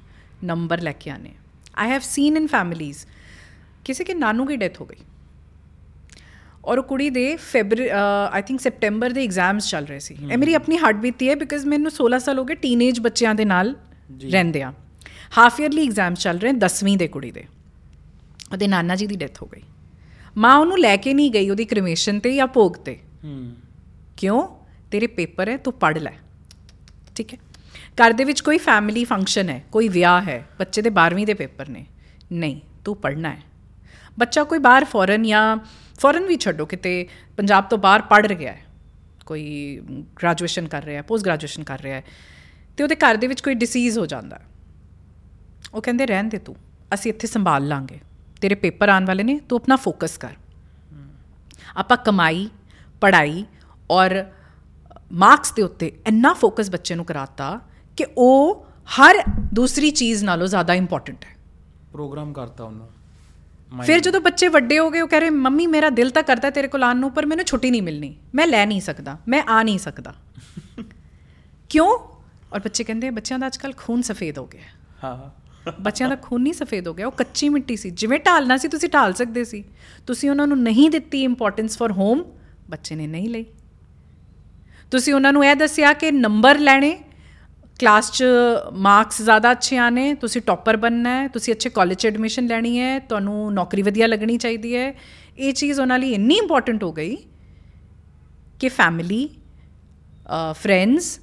ਨੰਬਰ 0.44 0.80
ਲੈ 0.80 0.92
ਕੇ 0.92 1.10
ਆਨੇ 1.10 1.30
I 1.76 1.90
have 1.90 2.00
seen 2.04 2.36
in 2.36 2.46
families 2.46 3.04
ਕਿਸੇ 3.84 4.04
ਕੇ 4.04 4.14
ਨਾਨੂ 4.14 4.46
ਦੀ 4.46 4.56
ਡੈਥ 4.56 4.80
ਹੋ 4.80 4.86
ਗਈ। 4.86 5.02
ਔਰ 6.64 6.78
ਉਹ 6.78 6.84
ਕੁੜੀ 6.84 7.08
ਦੇ 7.10 7.24
ਫੈਬਰ 7.36 7.80
ਆਈ 8.32 8.42
ਥਿੰਕ 8.42 8.60
ਸੈਪਟੈਂਬਰ 8.60 9.12
ਦੇ 9.12 9.24
ਐਗਜ਼ਾਮਸ 9.24 9.70
ਚੱਲ 9.70 9.86
ਰਹੇ 9.86 9.98
ਸੀ। 9.98 10.16
ਇਹ 10.30 10.38
ਮੇਰੀ 10.38 10.54
ਆਪਣੀ 10.54 10.78
ਹਾਰਟ 10.78 10.96
ਬੀਤੀ 10.96 11.28
ਹੈ 11.28 11.34
ਬਿਕਾਜ਼ 11.34 11.66
ਮੈਨੂੰ 11.66 11.92
16 11.96 12.20
ਸਾਲ 12.20 12.38
ਹੋ 12.38 12.44
ਗਏ 12.44 12.54
ਟੀਨੇਜ 12.62 13.00
ਬੱਚਿਆਂ 13.00 13.34
ਦੇ 13.34 13.44
ਨਾਲ 13.44 13.74
ਰਹਿੰਦੇ 14.30 14.62
ਆ। 14.62 14.72
ਹਾਫ 15.38 15.60
ਈਅਰਲੀ 15.60 15.86
ਐਗਜ਼ਾਮਸ 15.86 16.18
ਚੱਲ 16.18 16.38
ਰਹੇ 16.38 16.52
10ਵੀਂ 16.60 16.96
ਦੇ 16.98 17.08
ਕੁੜੀ 17.08 17.30
ਦੇ। 17.30 17.44
ਉਹਦੇ 18.52 18.68
ਨਾਨਾ 18.68 18.96
ਜੀ 18.96 19.06
ਦੀ 19.06 19.16
ਡੈਥ 19.16 19.42
ਹੋ 19.42 19.46
ਗਈ। 19.46 19.62
ਮਾਂ 20.36 20.56
ਉਹਨੂੰ 20.56 20.78
ਲੈ 20.78 20.96
ਕੇ 20.96 21.14
ਨਹੀਂ 21.14 21.30
ਗਈ 21.30 21.50
ਉਹਦੀ 21.50 21.64
ਕ੍ਰਿਮੇਸ਼ਨ 21.64 22.20
ਤੇ 22.20 22.34
ਜਾਂ 22.34 22.46
ਭੋਗ 22.46 22.72
ਤੇ। 22.84 22.98
ਹਮ 23.24 23.52
ਕਿਉਂ? 24.16 24.48
ਤੇਰੇ 24.90 25.06
ਪੇਪਰ 25.06 25.48
ਹੈ, 25.48 25.56
ਤੂੰ 25.56 25.72
ਪੜ੍ਹ 25.72 25.98
ਲੈ। 25.98 26.12
ਠੀਕ 27.16 27.34
ਹੈ? 27.34 27.38
ਘਰ 27.94 28.12
ਦੇ 28.12 28.24
ਵਿੱਚ 28.24 28.40
ਕੋਈ 28.40 28.58
ਫੈਮਿਲੀ 28.58 29.04
ਫੰਕਸ਼ਨ 29.04 29.48
ਹੈ, 29.48 29.64
ਕੋਈ 29.72 29.88
ਵਿਆਹ 29.88 30.22
ਹੈ, 30.22 30.46
ਬੱਚੇ 30.58 30.82
ਦੇ 30.82 30.90
12ਵੀਂ 30.90 31.26
ਦੇ 31.26 31.34
ਪੇਪਰ 31.34 31.68
ਨੇ। 31.68 31.86
ਨਹੀਂ, 32.32 32.60
ਤੂੰ 32.84 32.96
ਪੜ੍ਹਨਾ 32.96 33.30
ਹੈ। 33.30 33.42
ਬੱਚਾ 34.18 34.44
ਕੋਈ 34.44 34.58
ਬਾਹਰ 34.58 34.84
ਫੋਰਨ 34.84 35.22
ਜਾਂ 35.22 35.56
ਫੋਰਨ 36.00 36.24
ਵੀ 36.24 36.36
ਛੱਡੋ, 36.36 36.66
ਕਿਤੇ 36.66 37.08
ਪੰਜਾਬ 37.36 37.64
ਤੋਂ 37.64 37.78
ਬਾਹਰ 37.78 38.02
ਪੜ੍ਹ 38.02 38.28
ਰਿਹਾ 38.28 38.52
ਹੈ। 38.52 38.64
ਕੋਈ 39.26 39.80
ਗ੍ਰੈਜੂਏਸ਼ਨ 40.00 40.68
ਕਰ 40.68 40.84
ਰਿਹਾ 40.84 40.96
ਹੈ 40.96 41.02
ਪੋਸਟ 41.02 41.24
ਗ੍ਰੈਜੂਏਸ਼ਨ 41.24 41.64
ਕਰ 41.64 41.80
ਰਿਹਾ 41.80 41.96
ਹੈ, 41.96 42.04
ਤੇ 42.76 42.82
ਉਹਦੇ 42.82 42.94
ਘਰ 42.94 43.16
ਦੇ 43.16 43.26
ਵਿੱਚ 43.26 43.40
ਕੋਈ 43.40 43.54
ਡਿਸੀਜ਼ 43.54 43.98
ਹੋ 43.98 44.06
ਜਾਂਦਾ 44.06 44.36
ਹੈ। 44.36 44.44
ਉਹ 45.74 45.82
ਕਹਿੰਦੇ, 45.82 46.06
ਰਹਿਣ 46.06 46.24
ਦੇ 46.24 46.38
ਤੂੰ, 46.38 46.56
ਅਸੀਂ 46.94 47.12
ਇੱਥੇ 47.12 47.26
ਸੰਭਾਲ 47.26 47.68
ਲਾਂਗੇ। 47.68 48.00
ਤੇਰੇ 48.40 48.54
ਪੇਪਰ 48.54 48.88
ਆਉਣ 48.88 49.04
ਵਾਲੇ 49.04 49.22
ਨੇ, 49.22 49.38
ਤੂੰ 49.38 49.58
ਆਪਣਾ 49.58 49.76
ਫੋਕਸ 49.76 50.18
ਕਰ। 50.18 50.34
ਆਪਾਂ 51.76 51.96
ਕਮਾਈ, 51.96 52.50
ਪੜ੍ਹਾਈ 53.00 53.44
ਔਰ 53.90 54.24
ਮਾਰਕਸ 55.12 55.52
ਦੇ 55.52 55.62
ਉੱਤੇ 55.62 55.92
ਇੰਨਾ 56.06 56.32
ਫੋਕਸ 56.32 56.70
ਬੱਚੇ 56.70 56.94
ਨੂੰ 56.94 57.04
ਕਰਾਤਾ 57.04 57.60
ਕਿ 57.96 58.06
ਉਹ 58.18 58.66
ਹਰ 58.84 59.14
ਦੂਸਰੀ 59.54 59.90
ਚੀਜ਼ 59.90 60.24
ਨਾਲੋਂ 60.24 60.46
ਜ਼ਿਆਦਾ 60.46 60.74
ਇੰਪੋਰਟੈਂਟ 60.74 61.24
ਹੈ। 61.24 61.36
ਪ੍ਰੋਗਰਾਮ 61.92 62.32
ਕਰਤਾ 62.32 62.64
ਉਹਨੂੰ। 62.64 62.88
ਫਿਰ 63.82 64.00
ਜਦੋਂ 64.00 64.20
ਬੱਚੇ 64.20 64.48
ਵੱਡੇ 64.48 64.78
ਹੋ 64.78 64.90
ਗਏ 64.90 65.00
ਉਹ 65.00 65.08
ਕਹ 65.08 65.16
ਰਹੇ 65.16 65.30
ਮੰਮੀ 65.30 65.66
ਮੇਰਾ 65.66 65.90
ਦਿਲ 65.90 66.10
ਤਾਂ 66.10 66.22
ਕਰਦਾ 66.22 66.50
ਤੇਰੇ 66.50 66.68
ਕੋਲ 66.68 66.82
ਆਉਣ 66.82 66.96
ਨੂੰ 66.96 67.10
ਪਰ 67.10 67.26
ਮੈਨੂੰ 67.26 67.44
ਛੁੱਟੀ 67.44 67.70
ਨਹੀਂ 67.70 67.82
ਮਿਲਣੀ। 67.82 68.16
ਮੈਂ 68.34 68.46
ਲੈ 68.46 68.66
ਨਹੀਂ 68.66 68.80
ਸਕਦਾ। 68.80 69.18
ਮੈਂ 69.28 69.42
ਆ 69.48 69.62
ਨਹੀਂ 69.62 69.78
ਸਕਦਾ। 69.78 70.14
ਕਿਉਂ? 71.70 71.98
ਔਰ 72.52 72.60
ਬੱਚੇ 72.60 72.84
ਕਹਿੰਦੇ 72.84 73.10
ਬੱਚਿਆਂ 73.10 73.38
ਦਾ 73.38 73.46
ਅੱਜਕੱਲ 73.46 73.72
ਖੂਨ 73.76 74.02
ਸਫੇਦ 74.02 74.38
ਹੋ 74.38 74.46
ਗਿਆ 74.46 74.60
ਹੈ। 74.60 74.68
ਹਾਂ। 75.04 75.44
ਬੱਚਿਆਂ 75.80 76.08
ਦਾ 76.08 76.16
ਖੂਨ 76.16 76.42
ਨਹੀਂ 76.42 76.52
ਸਫੇਦ 76.52 76.88
ਹੋ 76.88 76.94
ਗਿਆ। 76.94 77.06
ਉਹ 77.06 77.12
ਕੱਚੀ 77.12 77.48
ਮਿੱਟੀ 77.48 77.76
ਸੀ। 77.76 77.90
ਜਿਵੇਂ 77.90 78.20
ਢਾਲਣਾ 78.20 78.56
ਸੀ 78.56 78.68
ਤੁਸੀਂ 78.68 78.88
ਢਾਲ 78.88 79.14
ਸਕਦੇ 79.14 79.44
ਸੀ। 79.44 79.64
ਤੁਸੀਂ 80.06 80.30
ਉਹਨਾਂ 80.30 80.46
ਨੂੰ 80.46 80.62
ਨਹੀਂ 80.62 80.90
ਦਿੱਤੀ 80.90 81.24
ਇੰਪੋਰਟੈਂਸ 81.24 81.78
ਫॉर 81.78 81.92
ਹੋਮ 81.92 82.24
ਬੱਚੇ 82.70 82.94
ਨੇ 82.94 83.06
ਨਹੀਂ 83.06 83.28
ਲਈ। 83.28 83.46
ਤੁਸੀਂ 84.92 85.14
ਉਹਨਾਂ 85.14 85.32
ਨੂੰ 85.32 85.44
ਇਹ 85.44 85.54
ਦੱਸਿਆ 85.56 85.92
ਕਿ 85.92 86.10
ਨੰਬਰ 86.12 86.58
ਲੈਣੇ, 86.58 86.96
ਕਲਾਸ 87.80 88.10
'ਚ 88.12 88.24
ਮਾਰਕਸ 88.78 89.20
ਜ਼ਿਆਦਾ 89.22 89.52
ਅੱਛੇ 89.52 89.76
ਆਣੇ 89.78 90.14
ਤੁਸੀਂ 90.14 90.42
ਟੌਪਰ 90.42 90.76
ਬਣਨਾ 90.76 91.10
ਹੈ, 91.10 91.28
ਤੁਸੀਂ 91.28 91.54
ਅੱਛੇ 91.54 91.70
ਕਾਲਜ 91.70 91.98
'ਚ 91.98 92.06
ਐਡਮਿਸ਼ਨ 92.06 92.46
ਲੈਣੀ 92.46 92.78
ਹੈ, 92.80 92.98
ਤੁਹਾਨੂੰ 92.98 93.52
ਨੌਕਰੀ 93.54 93.82
ਵਧੀਆ 93.82 94.06
ਲੱਗਣੀ 94.06 94.36
ਚਾਹੀਦੀ 94.38 94.74
ਹੈ। 94.76 94.94
ਇਹ 95.38 95.52
ਚੀਜ਼ 95.52 95.80
ਉਹਨਾਂ 95.80 95.98
ਲਈ 95.98 96.12
ਇੰਨੀ 96.14 96.34
ਇੰਪੋਰਟੈਂਟ 96.36 96.84
ਹੋ 96.84 96.92
ਗਈ 96.92 97.16
ਕਿ 98.60 98.68
ਫੈਮਿਲੀ 98.70 99.28
ਫਰੈਂਡਸ 100.54 101.18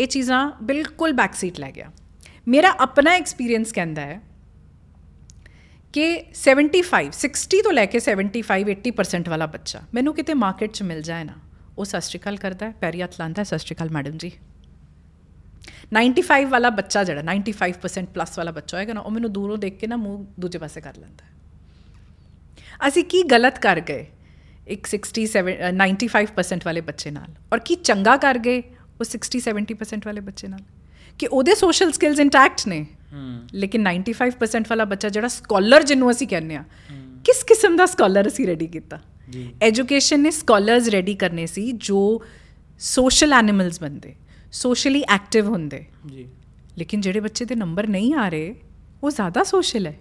ਇਹ 0.00 0.06
ਚੀਜ਼ਾਂ 0.06 0.50
ਬਿਲਕੁਲ 0.62 1.12
ਬੈਕ 1.12 1.34
ਸੀਟ 1.34 1.60
ਲੈ 1.60 1.70
ਗਿਆ। 1.72 1.90
ਮੇਰਾ 2.48 2.74
ਆਪਣਾ 2.80 3.12
ਐਕਸਪੀਰੀਅੰਸ 3.12 3.72
ਕਹਿੰਦਾ 3.72 4.02
ਹੈ 4.02 4.20
ਕਿ 5.94 6.04
75 6.40 7.08
60 7.14 7.62
ਤੋਂ 7.64 7.72
ਲੈ 7.72 7.84
ਕੇ 7.86 8.00
75 8.00 8.74
80% 8.74 9.30
ਵਾਲਾ 9.30 9.46
ਬੱਚਾ 9.54 9.80
ਮੈਨੂੰ 9.94 10.14
ਕਿਤੇ 10.14 10.34
ਮਾਰਕੀਟ 10.42 10.72
'ਚ 10.72 10.82
ਮਿਲ 10.82 11.02
ਜਾਏ 11.02 11.24
ਨਾ। 11.24 11.34
ਉਹ 11.78 11.84
ਸਤਿ 11.84 12.00
ਸ਼੍ਰੀ 12.00 12.20
ਅਕਾਲ 12.20 12.36
ਕਰਦਾ 12.36 12.66
ਹੈ 12.66 12.72
ਪੈਰੀ 12.80 13.02
ਹੱਥ 13.02 13.14
ਲਾਉਂਦਾ 13.20 13.40
ਹੈ 13.40 13.44
ਸਤਿ 13.44 13.58
ਸ਼੍ਰੀ 13.58 13.76
ਅਕਾਲ 13.76 13.90
ਮੈਡਮ 13.90 14.18
ਜੀ। 14.18 14.30
95 15.94 16.44
ਵਾਲਾ 16.44 16.70
ਬੱਚਾ 16.70 17.04
ਜਿਹੜਾ 17.04 17.22
95% 17.22 18.12
ਪਲੱਸ 18.14 18.38
ਵਾਲਾ 18.38 18.50
ਬੱਚਾ 18.50 18.76
ਹੋਏਗਾ 18.76 18.92
ਨਾ 18.92 19.00
ਉਹ 19.00 19.10
ਮੈਨੂੰ 19.10 19.32
ਦੂਰੋਂ 19.32 19.58
ਦੇਖ 19.58 19.78
ਕੇ 19.78 19.86
ਨਾ 19.86 19.96
ਮੂੰਹ 19.96 20.26
ਦੂਜੇ 20.40 20.58
ਪਾਸੇ 20.58 20.80
ਕਰ 20.80 20.96
ਲੈਂਦਾ 20.96 21.24
ਹੈ। 21.24 21.30
ਅਸੀਂ 22.88 23.04
ਕੀ 23.04 23.22
ਗਲਤ 23.22 23.58
ਕਰ 23.58 23.80
ਗਏ 23.80 24.06
ਇੱਕ 24.66 24.86
67 24.86 25.42
95% 25.76 26.66
ਵਾਲੇ 26.66 26.80
ਬੱਚੇ 26.80 27.10
ਨਾਲ? 27.10 27.30
ਔਰ 27.52 27.58
ਕੀ 27.58 27.74
ਚੰਗਾ 27.74 28.16
ਕਰ 28.16 28.38
ਗਏ 28.38 28.62
ਉਹ 29.00 29.04
60 29.04 29.40
70% 29.40 30.06
ਵਾਲੇ 30.06 30.20
ਬੱਚੇ 30.20 30.48
ਨਾਲ? 30.48 30.60
ਕਿ 31.18 31.26
ਉਹਦੇ 31.26 31.54
ਸੋਸ਼ਲ 31.54 31.92
ਸਕਿੱਲਸ 31.92 32.20
ਇੰਟੈਕਟ 32.20 32.66
ਨੇ? 32.68 32.86
ਲੇਕਿਨ 33.54 33.82
95% 33.82 34.70
ਵਾਲਾ 34.70 34.84
ਬੱਚਾ 34.84 35.08
ਜਿਹੜਾ 35.08 35.28
ਸਕਾਲਰ 35.28 35.82
ਜਿਹਨੂੰ 35.82 36.10
ਅਸੀਂ 36.10 36.28
ਕਹਿੰਦੇ 36.28 36.56
ਆ 36.56 36.64
ਕਿਸ 37.24 37.44
ਕਿਸਮ 37.44 37.76
ਦਾ 37.76 37.86
ਸਕਾਲਰ 37.86 38.28
ਅਸੀਂ 38.28 38.46
ਰੈਡੀ 38.46 38.66
ਕੀਤਾ? 38.66 38.98
ਐਜੂਕੇਸ਼ਨ 39.62 40.20
ਨੇ 40.20 40.30
ਸਕਾਲਰਸ 40.30 40.88
ਰੈਡੀ 40.88 41.14
ਕਰਨੇ 41.14 41.46
ਸੀ 41.46 41.72
ਜੋ 41.72 42.22
ਸੋਸ਼ਲ 42.78 43.32
ਐਨੀਮਲਸ 43.32 43.80
ਬੰਦੇ 43.80 44.14
ਸੋਸ਼ਲੀ 44.52 45.02
ਐਕਟਿਵ 45.08 45.48
ਹੁੰਦੇ। 45.48 45.84
ਜੀ। 46.06 46.28
ਲੇਕਿਨ 46.78 47.00
ਜਿਹੜੇ 47.00 47.20
ਬੱਚੇ 47.20 47.44
ਦੇ 47.44 47.54
ਨੰਬਰ 47.54 47.86
ਨਹੀਂ 47.86 48.14
ਆ 48.14 48.28
ਰਹੇ 48.28 48.54
ਉਹ 49.02 49.10
ਜ਼ਿਆਦਾ 49.10 49.42
ਸੋਸ਼ਲ 49.44 49.86
ਹੈ। 49.86 49.96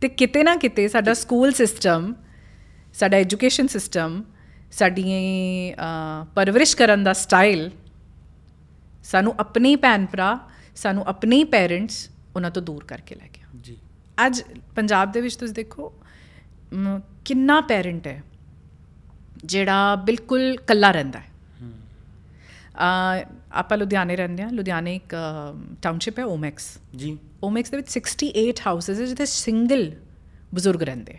ਤੇ 0.00 0.08
ਕਿਤੇ 0.08 0.42
ਨਾ 0.42 0.56
ਕਿਤੇ 0.56 0.88
ਸਾਡਾ 0.88 1.14
ਸਕੂਲ 1.14 1.52
ਸਿਸਟਮ 1.52 2.14
ਸਾਡਾ 2.94 3.16
ਐਜੂਕੇਸ਼ਨ 3.16 3.66
ਸਿਸਟਮ 3.66 4.22
ਸਾਡੀ 4.72 5.04
ਪਰਵਰਿਸ਼ 6.34 6.76
ਕਰਨ 6.76 7.04
ਦਾ 7.04 7.12
ਸਟਾਈਲ 7.12 7.70
ਸਾਨੂੰ 9.04 9.34
ਆਪਣੇ 9.40 9.76
ਭੈਣ 9.76 10.06
ਭਰਾ 10.06 10.38
ਸਾਨੂੰ 10.76 11.04
ਆਪਣੇ 11.04 11.44
ਪੇਰੈਂਟਸ 11.44 12.08
ਉਹਨਾਂ 12.36 12.50
ਤੋਂ 12.50 12.62
ਦੂਰ 12.62 12.84
ਕਰਕੇ 12.84 13.14
ਲੈ 13.14 13.28
ਗਿਆ। 13.34 13.46
ਜੀ। 13.62 13.76
ਅੱਜ 14.26 14.42
ਪੰਜਾਬ 14.76 15.12
ਦੇ 15.12 15.20
ਵਿੱਚ 15.20 15.36
ਤੁਸੀਂ 15.36 15.54
ਦੇਖੋ 15.54 15.92
ਕਿੰਨਾ 17.24 17.60
ਪੈਰੈਂਟ 17.60 18.06
ਹੈ 18.06 18.22
ਜਿਹੜਾ 19.44 19.94
ਬਿਲਕੁਲ 19.96 20.56
ਕੱਲਾ 20.66 20.90
ਰਹਿੰਦਾ 20.90 21.18
ਹੈ। 21.18 21.30
ਆਪਾਂ 23.52 23.76
ਲੁਧਿਆਣੇ 23.78 24.16
ਰਹਿੰਦੇ 24.16 24.42
ਹਾਂ। 24.42 24.50
ਲੁਧਿਆਣੇ 24.50 24.94
ਇੱਕ 24.96 25.14
ਟਾਊਨਸ਼ਿਪ 25.82 26.18
ਹੈ 26.18 26.24
ਓਮੈਕਸ 26.24 26.68
ਜੀ। 26.96 27.16
ਓਮੈਕਸ 27.44 27.70
ਦੇ 27.70 27.76
ਵਿੱਚ 27.76 27.88
68 27.90 28.62
ਹਾਊਸਸ 28.66 29.00
ਹੈ 29.00 29.04
ਜਿੱਥੇ 29.04 29.26
ਸਿੰਗਲ 29.26 29.90
ਬਜ਼ੁਰਗ 30.54 30.82
ਰਹਿੰਦੇ 30.82 31.18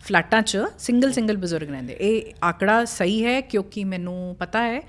ਫਲੈਟਾਂ 0.00 0.40
'ਚ 0.42 0.58
ਸਿੰਗਲ 0.78 1.12
ਸਿੰਗਲ 1.12 1.36
ਬਜ਼ੁਰਗ 1.36 1.70
ਰਹਿੰਦੇ 1.70 1.96
ਇਹ 2.00 2.32
ਆંકੜਾ 2.44 2.84
ਸਹੀ 2.84 3.24
ਹੈ 3.24 3.40
ਕਿਉਂਕਿ 3.40 3.84
ਮੈਨੂੰ 3.84 4.36
ਪਤਾ 4.40 4.62
ਹੈ। 4.62 4.80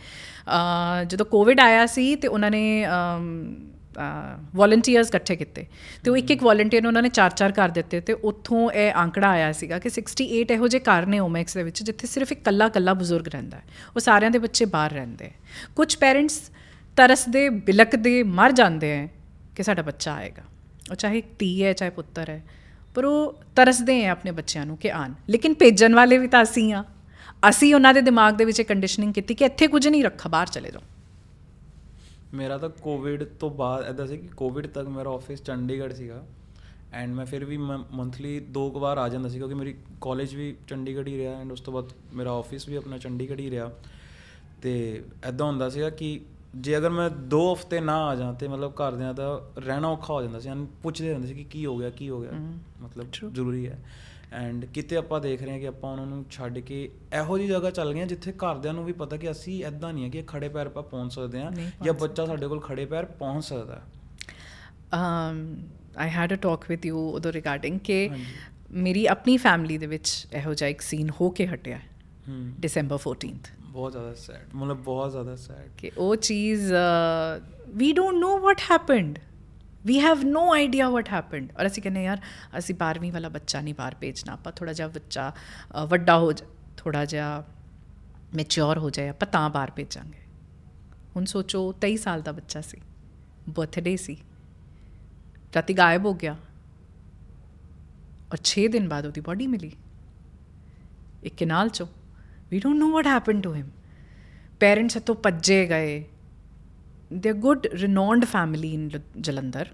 ਜਦੋਂ 1.05 1.25
ਕੋਵਿਡ 1.25 1.59
ਆਇਆ 1.59 1.85
ਸੀ 1.85 2.15
ਤੇ 2.15 2.27
ਉਹਨਾਂ 2.27 2.51
ਨੇ 2.51 2.61
ਵੋਲੰਟੀਅਰਸ 4.55 5.07
ਇਕੱਠੇ 5.07 5.35
ਕੀਤੇ। 5.35 5.65
ਤੇ 6.03 6.11
ਉਹ 6.11 6.17
ਇੱਕ 6.17 6.31
ਇੱਕ 6.31 6.43
ਵੋਲੰਟੀਅਰ 6.43 6.81
ਨੂੰ 6.81 6.89
ਉਹਨਾਂ 6.89 7.01
ਨੇ 7.01 7.09
ਚਾਰ 7.09 7.31
ਚਾਰ 7.31 7.51
ਕਰ 7.51 7.69
ਦਿੱਤੇ 7.69 7.99
ਤੇ 8.01 8.13
ਉੱਥੋਂ 8.23 8.69
ਇਹ 8.71 8.91
ਆંકੜਾ 8.95 9.29
ਆਇਆ 9.29 9.51
ਸੀਗਾ 9.53 9.79
ਕਿ 9.79 9.89
68 9.91 10.53
ਇਹੋ 10.55 10.67
ਜਿਹੇ 10.67 10.83
ਘਰ 10.83 11.05
ਨੇ 11.05 11.19
ਓਮੈਕਸ 11.19 11.53
ਦੇ 11.53 11.63
ਵਿੱਚ 11.63 11.83
ਜਿੱਥੇ 11.83 12.07
ਸਿਰਫ 12.07 12.31
ਇੱਕ 12.31 12.43
ਕੱਲਾ 12.43 12.67
ਕੱਲਾ 12.69 12.93
ਬਜ਼ੁਰਗ 12.93 13.27
ਰਹਿੰਦਾ 13.27 13.57
ਹੈ। 13.57 13.63
ਉਹ 13.95 13.99
ਸਾਰਿਆਂ 13.99 14.31
ਦੇ 14.31 14.39
ਬੱਚੇ 14.39 14.65
ਬਾਹਰ 14.67 14.91
ਰਹਿੰਦੇ 14.91 15.31
ਕੁਝ 15.75 15.95
ਪੇਰੈਂਟਸ 15.95 16.41
ਤਰਸਦੇ, 16.97 17.47
ਬਿਲਕਦੇ, 17.49 18.21
ਮਰ 18.23 18.51
ਜਾਂਦੇ 18.51 18.91
ਹੈ 18.91 19.07
ਕਿ 19.55 19.63
ਸਾਡਾ 19.63 19.81
ਬੱਚਾ 19.81 20.13
ਆਏਗਾ। 20.13 20.43
ਉਹ 20.91 20.95
ਚਾਹੇ 20.95 21.21
ਧੀ 21.39 21.63
ਹੈ, 21.63 21.73
ਚਾਹੇ 21.73 21.89
ਪੁੱਤਰ 21.91 22.29
ਹੈ, 22.29 22.41
ਪਰ 22.95 23.05
ਉਹ 23.05 23.39
ਤਰਸਦੇ 23.55 24.01
ਹੈ 24.03 24.09
ਆਪਣੇ 24.09 24.31
ਬੱਚਿਆਂ 24.31 24.65
ਨੂੰ 24.65 24.77
ਕਿ 24.77 24.91
ਆਣ 24.91 25.13
ਲੇਕਿਨ 25.29 25.53
ਭੇਜਣ 25.53 25.95
ਵਾਲੇ 25.95 26.17
ਵੀ 26.17 26.27
ਤਾਂ 26.27 26.43
ਅਸੀਂ 26.43 26.73
ਆ 26.73 26.83
ਅਸੀਂ 27.49 27.73
ਉਹਨਾਂ 27.75 27.93
ਦੇ 27.93 28.01
ਦਿਮਾਗ 28.01 28.35
ਦੇ 28.35 28.45
ਵਿੱਚ 28.45 28.61
ਕੰਡੀਸ਼ਨਿੰਗ 28.61 29.13
ਕੀਤੀ 29.13 29.33
ਕਿ 29.33 29.45
ਇੱਥੇ 29.45 29.67
ਕੁਝ 29.67 29.87
ਨਹੀਂ 29.87 30.03
ਰੱਖਾ, 30.03 30.29
ਬਾਹਰ 30.29 30.47
ਚਲੇ 30.47 30.71
ਜਾਓ। 30.71 30.81
ਮੇਰਾ 32.33 32.57
ਤਾਂ 32.57 32.69
ਕੋਵਿਡ 32.69 33.23
ਤੋਂ 33.23 33.49
ਬਾਅਦ 33.49 33.85
ਐਦਾਂ 33.85 34.07
ਸੀ 34.07 34.17
ਕਿ 34.17 34.27
ਕੋਵਿਡ 34.27 34.67
ਤੱਕ 34.67 34.87
ਮੇਰਾ 34.87 35.09
ਆਫਿਸ 35.09 35.43
ਚੰਡੀਗੜ੍ਹ 35.43 35.93
ਸੀਗਾ 35.93 36.23
ਐਂਡ 36.93 37.13
ਮੈਂ 37.13 37.25
ਫਿਰ 37.25 37.45
ਵੀ 37.45 37.57
ਮੰਥਲੀ 37.57 38.39
ਦੋ 38.39 38.69
ਕੁ 38.69 38.79
ਵਾਰ 38.79 38.97
ਆ 38.97 39.09
ਜਾਂਦਾ 39.09 39.29
ਸੀ 39.29 39.37
ਕਿਉਂਕਿ 39.37 39.55
ਮੇਰੀ 39.55 39.75
ਕਾਲਜ 40.01 40.35
ਵੀ 40.35 40.55
ਚੰਡੀਗੜ੍ਹ 40.67 41.07
ਹੀ 41.07 41.17
ਰਿਹਾ 41.17 41.39
ਐਂਡ 41.39 41.51
ਉਸ 41.51 41.61
ਤੋਂ 41.61 41.73
ਬਾਅਦ 41.73 41.85
ਮੇਰਾ 42.13 42.31
ਆਫਿਸ 42.31 42.69
ਵੀ 42.69 42.75
ਆਪਣਾ 42.75 42.97
ਚੰਡੀਗੜ੍ਹ 42.97 43.39
ਹੀ 43.39 43.49
ਰਿਹਾ 43.49 43.71
ਤੇ 44.61 45.03
ਐਦਾਂ 45.23 45.47
ਹੁੰਦਾ 45.47 45.69
ਸੀਗਾ 45.69 45.89
ਕਿ 45.89 46.19
ਜੇ 46.55 46.77
ਅਗਰ 46.77 46.89
ਮੈਂ 46.89 47.09
2 47.09 47.53
ਹਫ਼ਤੇ 47.53 47.79
ਨਾ 47.79 48.05
ਆ 48.05 48.15
ਜਾਂ 48.15 48.33
ਤੇ 48.33 48.47
ਮਤਲਬ 48.47 48.71
ਘਰਦਿਆਂ 48.71 49.13
ਦਾ 49.13 49.49
ਰਹਿਣਾ 49.57 49.87
ਔਖਾ 49.87 50.13
ਹੋ 50.13 50.21
ਜਾਂਦਾ 50.21 50.39
ਸੀ 50.39 50.49
ਐਂਡ 50.49 50.67
ਪੁੱਛਦੇ 50.83 51.13
ਹੁੰਦੇ 51.13 51.27
ਸੀ 51.27 51.33
ਕਿ 51.33 51.43
ਕੀ 51.43 51.65
ਹੋ 51.65 51.77
ਗਿਆ 51.77 51.89
ਕੀ 51.89 52.09
ਹੋ 52.09 52.21
ਗਿਆ? 52.21 52.31
ਮਤਲਬ 52.81 53.07
ਜ਼ਰੂਰੀ 53.33 53.67
ਹੈ। 53.67 53.79
ਐਂਡ 54.33 54.65
ਕਿਤੇ 54.65 54.95
ਆਪਾਂ 54.97 55.21
ਦੇਖ 55.21 55.41
ਰਹੇ 55.41 55.51
ਹਾਂ 55.51 55.59
ਕਿ 55.59 55.67
ਆਪਾਂ 55.67 55.91
ਉਹਨਾਂ 55.91 56.05
ਨੂੰ 56.05 56.25
ਛੱਡ 56.31 56.59
ਕੇ 56.59 56.89
ਇਹੋ 57.13 57.37
ਜਿਹੀ 57.37 57.49
ਜਗ੍ਹਾ 57.49 57.71
ਚੱਲ 57.71 57.93
ਗਏ 57.93 57.99
ਹਾਂ 57.99 58.07
ਜਿੱਥੇ 58.07 58.31
ਘਰਦਿਆਂ 58.31 58.73
ਨੂੰ 58.73 58.85
ਵੀ 58.85 58.93
ਪਤਾ 58.93 59.17
ਕਿ 59.17 59.31
ਅਸੀਂ 59.31 59.65
ਐਦਾਂ 59.65 59.93
ਨਹੀਂ 59.93 60.03
ਹੈ 60.03 60.09
ਕਿ 60.09 60.23
ਖੜੇ 60.27 60.49
ਪੈਰ 60.49 60.65
ਆਪਾਂ 60.65 60.83
ਪਹੁੰਚ 60.83 61.13
ਸਕਦੇ 61.13 61.41
ਹਾਂ 61.41 61.51
ਜਾਂ 61.83 61.93
ਬੱਚਾ 61.93 62.25
ਸਾਡੇ 62.25 62.47
ਕੋਲ 62.47 62.59
ਖੜੇ 62.59 62.85
ਪੈਰ 62.85 63.05
ਪਹੁੰਚ 63.05 63.45
ਸਕਦਾ 63.45 63.75
ਹੈ। 63.75 63.81
Um 64.97 65.39
i 66.03 66.07
had 66.09 66.33
a 66.35 66.39
talk 66.47 66.65
with 66.71 66.85
you 66.89 66.95
ਉਦੋਂ 66.95 67.33
ਰਿਗਾਰਡਿੰਗ 67.33 67.79
ਕਿ। 67.79 68.09
ਮੇਰੀ 68.71 69.05
ਆਪਣੀ 69.05 69.37
ਫੈਮਿਲੀ 69.37 69.77
ਦੇ 69.77 69.87
ਵਿੱਚ 69.87 70.27
ਇਹੋ 70.33 70.53
ਜਿਹਾ 70.53 70.69
ਇੱਕ 70.69 70.81
ਸੀਨ 70.81 71.09
ਹੋ 71.21 71.29
ਕੇ 71.29 71.47
ਹਟਿਆ 71.47 71.77
ਹੂੰ। 72.29 72.51
ਡਿਸੈਂਬਰ 72.59 72.97
14th 73.09 73.51
ਬਹੁਤ 73.61 73.91
ਜ਼ਿਆਦਾ 73.91 74.13
ਸੈਡ 74.13 74.55
ਮਤਲਬ 74.55 74.77
ਬਹੁਤ 74.77 75.11
ਜ਼ਿਆਦਾ 75.11 75.35
ਸੈਡ 75.35 75.69
ਕਿ 75.77 75.91
ਉਹ 75.97 76.15
ਚੀਜ਼ 76.15 76.73
we 77.69 77.93
don't 77.93 78.17
know 78.17 78.37
what 78.39 78.61
happened 78.71 79.19
we 79.85 79.99
have 79.99 80.23
no 80.23 80.51
idea 80.53 80.89
what 80.89 81.09
happened 81.09 81.51
ਔਰ 81.59 81.67
ਅਸੀਂ 81.67 81.83
ਕਹਿੰਦੇ 81.83 82.03
ਯਾਰ 82.03 82.19
ਅਸੀਂ 82.57 82.75
12ਵੀਂ 82.75 83.11
ਵਾਲਾ 83.11 83.29
ਬੱਚਾ 83.29 83.61
ਨਹੀਂ 83.61 83.73
ਬਾਹਰ 83.75 83.95
ਭੇਜਣਾ 83.95 84.33
ਆਪਾਂ 84.33 84.51
ਥੋੜਾ 84.51 84.73
ਜਿਹਾ 84.73 84.87
ਬੱਚਾ 84.87 85.31
ਵੱਡਾ 85.85 86.17
ਹੋ 86.17 86.31
ਜਾ 86.31 86.45
ਥੋੜਾ 86.77 87.03
ਜਿਹਾ 87.05 87.43
ਮੈਚੁਰ 88.35 88.77
ਹੋ 88.77 88.89
ਜਾਏ 88.89 89.09
ਆਪਾਂ 89.09 89.27
ਤਾਂ 89.27 89.49
ਬਾਹਰ 89.49 89.71
ਭੇਜਾਂਗੇ 89.71 90.25
ਹੁਣ 91.15 91.25
ਸੋਚੋ 91.25 91.61
23 91.85 91.95
ਸਾਲ 91.97 92.21
ਦਾ 92.21 92.31
ਬੱਚਾ 92.31 92.61
ਸੀ 92.61 92.81
ਬਰਥਡੇ 93.49 93.95
ਸੀ 93.97 94.17
ਰਾਤੀ 95.55 95.77
ਗਾਇਬ 95.77 96.05
ਹੋ 96.05 96.13
ਗਿਆ 96.13 96.35
ਔਰ 98.31 98.39
6 98.43 98.67
ਦਿਨ 98.69 98.87
ਬਾਅਦ 98.87 99.05
ਉਹਦੀ 99.05 99.21
ਬਾਡੀ 99.21 99.47
ਮਿਲੀ 99.47 99.71
ਇੱਕ 101.23 101.35
ਕਿਨਾਲ 101.35 101.69
ਚੋਂ 101.69 101.87
we 102.51 102.59
don't 102.59 102.79
know 102.79 102.91
what 102.91 103.07
happen 103.07 103.41
to 103.41 103.53
him 103.53 103.69
parents 104.59 104.97
ਤੋਂ 105.05 105.15
ਭੱਜੇ 105.23 105.65
ਗਏ 105.65 106.03
they 107.11 107.33
good 107.33 107.67
renowned 107.73 108.25
family 108.25 108.73
in 108.73 108.89
Jalandhar. 109.17 109.67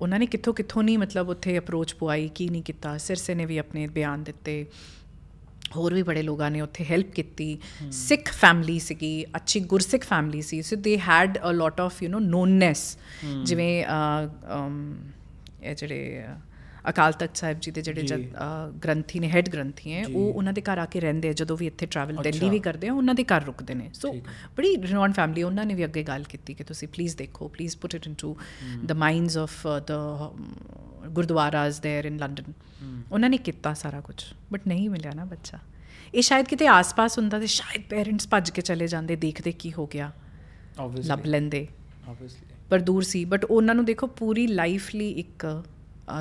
ਉਹਨਾਂ 0.00 0.18
ਨੇ 0.18 0.26
ਕਿੱਥੋਂ 0.26 0.54
ਕਿੱਥੋਂ 0.54 0.82
ਨਹੀਂ 0.82 0.98
ਮਤਲਬ 0.98 1.28
ਉੱਥੇ 1.28 1.58
ਅਪਰੋਚ 1.58 1.94
ਪੁਆਈ 1.94 2.28
ਕੀ 2.34 2.48
ਨਹੀਂ 2.48 2.62
ਕੀਤਾ। 2.62 2.96
ਸਿਰਸੇ 2.98 3.34
ਨੇ 3.34 3.46
ਵੀ 3.46 3.58
ਆਪਣੇ 3.58 3.86
ਬਿਆਨ 3.88 4.22
ਦਿੱਤੇ। 4.24 4.64
ਹੋਰ 5.76 5.94
ਵੀ 5.94 6.02
ਬੜੇ 6.02 6.22
ਲੋਕਾਂ 6.22 6.50
ਨੇ 6.50 6.60
ਉੱਥੇ 6.60 6.84
ਹੈਲਪ 6.84 7.12
ਕੀਤੀ। 7.12 7.58
ਸਿੱਖ 7.92 8.32
ਫੈਮਿਲੀ 8.32 8.78
ਸੀਗੀ 8.78 9.24
ਅੱਛੀ 9.36 9.60
Gursikh 9.60 10.04
family 10.04 10.42
C. 10.42 10.62
So 10.62 10.76
they 10.76 10.98
had 11.00 11.38
a 11.38 11.52
lot 11.52 11.80
of 11.80 12.02
you 12.02 12.08
know 12.10 12.20
nonsense 12.20 12.96
ਜਿਵੇਂ 13.44 13.84
ਇਹ 15.62 15.74
ਜਿਹੜੇ 15.74 16.24
ਅਕਾਲ 16.89 17.11
ਤਖਤ 17.13 17.35
ਸਾਹਿਬ 17.37 17.59
ਜੀ 17.59 17.71
ਦੇ 17.71 17.81
ਜਿਹੜੇ 17.81 18.01
ਜੀ। 18.01 18.07
ਜਦ, 18.07 18.21
ਅ, 18.21 18.69
ਗ੍ਰੰਥੀ 18.83 19.19
ਨੇ 19.19 19.29
ਹੈਡ 19.29 19.49
ਗ੍ਰੰਥੀ 19.49 19.93
ਹੈ 19.93 20.03
ਜੀ। 20.03 20.13
ਉਹ 20.13 20.33
ਉਹਨਾਂ 20.33 20.53
ਦੇ 20.53 20.61
ਘਰ 20.61 20.77
ਆ 20.77 20.85
ਕੇ 20.85 20.99
ਰਹਿੰਦੇ 20.99 21.29
ਆ 21.29 21.33
ਜਦੋਂ 21.33 21.57
ਵੀ 21.57 21.67
ਇੱਥੇ 21.67 21.85
ਟਰੈਵਲ 21.85 22.15
ਦਿੱਲੀ 22.15 22.37
ਅੱਛਾ। 22.37 22.49
ਵੀ 22.49 22.59
ਕਰਦੇ 22.59 22.87
ਆ 22.87 22.93
ਉਹਨਾਂ 22.93 23.15
ਦੇ 23.15 23.23
ਘਰ 23.23 23.43
ਰੁਕਦੇ 23.43 23.73
ਨੇ 23.73 23.89
ਸੋ 23.93 24.11
ਠੀਕ 24.11 24.27
ਹੈ। 24.27 24.33
ਬੜੀ 24.57 24.75
ਰਿਨੋਨ 24.77 25.11
ਫੈਮਿਲੀ 25.11 25.43
ਉਹਨਾਂ 25.43 25.65
ਨੇ 25.65 25.73
ਵੀ 25.73 25.85
ਅੱਗੇ 25.85 26.03
ਗੱਲ 26.03 26.23
ਕੀਤੀ 26.23 26.53
ਕਿ 26.53 26.63
ਤੁਸੀਂ 26.63 26.87
ਪਲੀਜ਼ 26.87 27.15
ਦੇਖੋ 27.17 27.47
please 27.47 27.77
put 27.77 27.95
it 27.95 28.07
into 28.07 28.35
the 28.85 28.91
minds 28.91 29.37
of 29.37 29.67
the 29.87 29.91
gurdwaras 31.09 31.79
there 31.79 32.05
in 32.07 32.17
London 32.17 32.53
ਉਹਨਾਂ 33.11 33.29
ਨੇ 33.29 33.37
ਕੀਤਾ 33.37 33.73
ਸਾਰਾ 33.73 34.01
ਕੁਝ 34.01 34.15
ਬਟ 34.51 34.67
ਨਹੀਂ 34.67 34.89
ਮਿਲਿਆ 34.89 35.11
ਨਾ 35.15 35.25
ਬੱਚਾ 35.25 35.59
ਇਹ 36.13 36.21
ਸ਼ਾਇਦ 36.21 36.45
ਕਿਤੇ 36.45 36.67
ਆਸ-ਪਾਸ 36.67 37.17
ਹੁੰਦਾ 37.17 37.39
ਤੇ 37.39 37.45
ਸ਼ਾਇਦ 37.47 37.81
ਪੇਰੈਂਟਸ 37.89 38.27
ਭੱਜ 38.27 38.49
ਕੇ 38.49 38.61
ਚਲੇ 38.61 38.87
ਜਾਂਦੇ 38.87 39.15
ਦੇਖਦੇ 39.15 39.51
ਕੀ 39.51 39.73
ਹੋ 39.73 39.85
ਗਿਆ 39.87 40.07
ਲੱਭ 40.07 40.79
ਆਬਵੀਅਸਲੀ 40.81 41.29
ਲੈਂਦੇ 41.29 41.67
ਆਬਵੀਅਸਲੀ 42.07 42.55
ਪਰ 42.69 42.79
ਦੂਰ 42.79 43.03
ਸੀ 43.03 43.23
ਬਟ 43.25 43.45
ਉਹਨਾਂ 43.45 43.75
ਨੂੰ 43.75 43.85
ਦੇਖੋ 43.85 44.07
ਪੂਰੀ 44.07 44.45
ਲਾਈਫ 44.47 44.93
ਲਈ 44.95 45.09
ਇੱਕ 45.11 45.45
ਅ, 45.45 45.61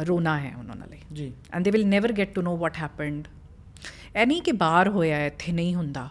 ਰੋਣਾ 0.06 0.38
ਹੈ 0.40 0.54
ਉਹਨਾਂ 0.58 0.76
ਲਈ 0.90 0.98
ਜੀ 1.12 1.32
and 1.54 1.64
they 1.64 1.70
will 1.70 1.86
never 1.88 2.12
get 2.18 2.34
to 2.34 2.42
know 2.42 2.56
what 2.56 2.78
happened 2.78 3.28
ਇਹ 4.16 4.26
ਨਹੀਂ 4.26 4.42
ਕਿ 4.42 4.52
ਬਾਹਰ 4.52 4.88
ਹੋਇਆ 4.88 5.16
ਹੈ, 5.16 5.26
ਇੱਥੇ 5.26 5.52
ਨਹੀਂ 5.52 5.74
ਹੁੰਦਾ 5.74 6.08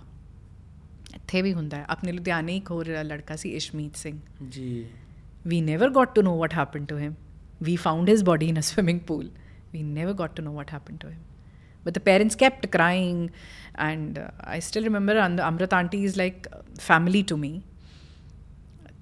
ਇੱਥੇ 1.15 1.41
ਵੀ 1.41 1.53
ਹੁੰਦਾ 1.53 1.77
ਹੈ 1.77 1.85
ਆਪਣੇ 1.89 2.11
ਲੁਧਿਆਣੇ 2.11 2.55
ਇੱਕ 2.57 2.71
ਹੋਰ 2.71 2.87
ਲੜਕਾ 3.05 3.35
ਸੀ 3.35 3.49
Ishmeet 3.55 3.95
Singh 3.95 4.19
ji 4.51 4.85
we 5.49 5.57
never 5.65 5.87
got 5.95 6.13
to 6.17 6.21
know 6.25 6.31
what 6.41 6.53
happened 6.57 6.87
to 6.91 6.95
him. 6.99 7.11
We 7.67 7.73
found 7.81 8.09
his 8.11 8.21
body 8.29 8.47
in 8.51 8.59
a 8.59 8.63
swimming 8.69 8.99
pool. 9.09 9.25
We 9.73 9.81
never 9.97 10.13
got 10.21 10.31
to 10.37 10.45
know 10.45 10.53
what 10.55 10.71
happened 10.75 10.99
to 11.03 11.11
him. 11.11 11.19
But 11.85 11.97
the 11.97 12.01
parents 12.07 12.37
kept 12.43 12.65
crying, 12.75 13.19
and 13.87 14.17
uh, 14.21 14.23
I 14.55 14.57
still 14.67 14.87
remember 14.89 15.15
and 15.25 15.43
Amrit 15.49 15.75
auntie 15.79 15.99
is 16.09 16.17
like 16.21 16.47
uh, 16.51 16.61
family 16.87 17.21
to 17.33 17.37
me. 17.43 17.51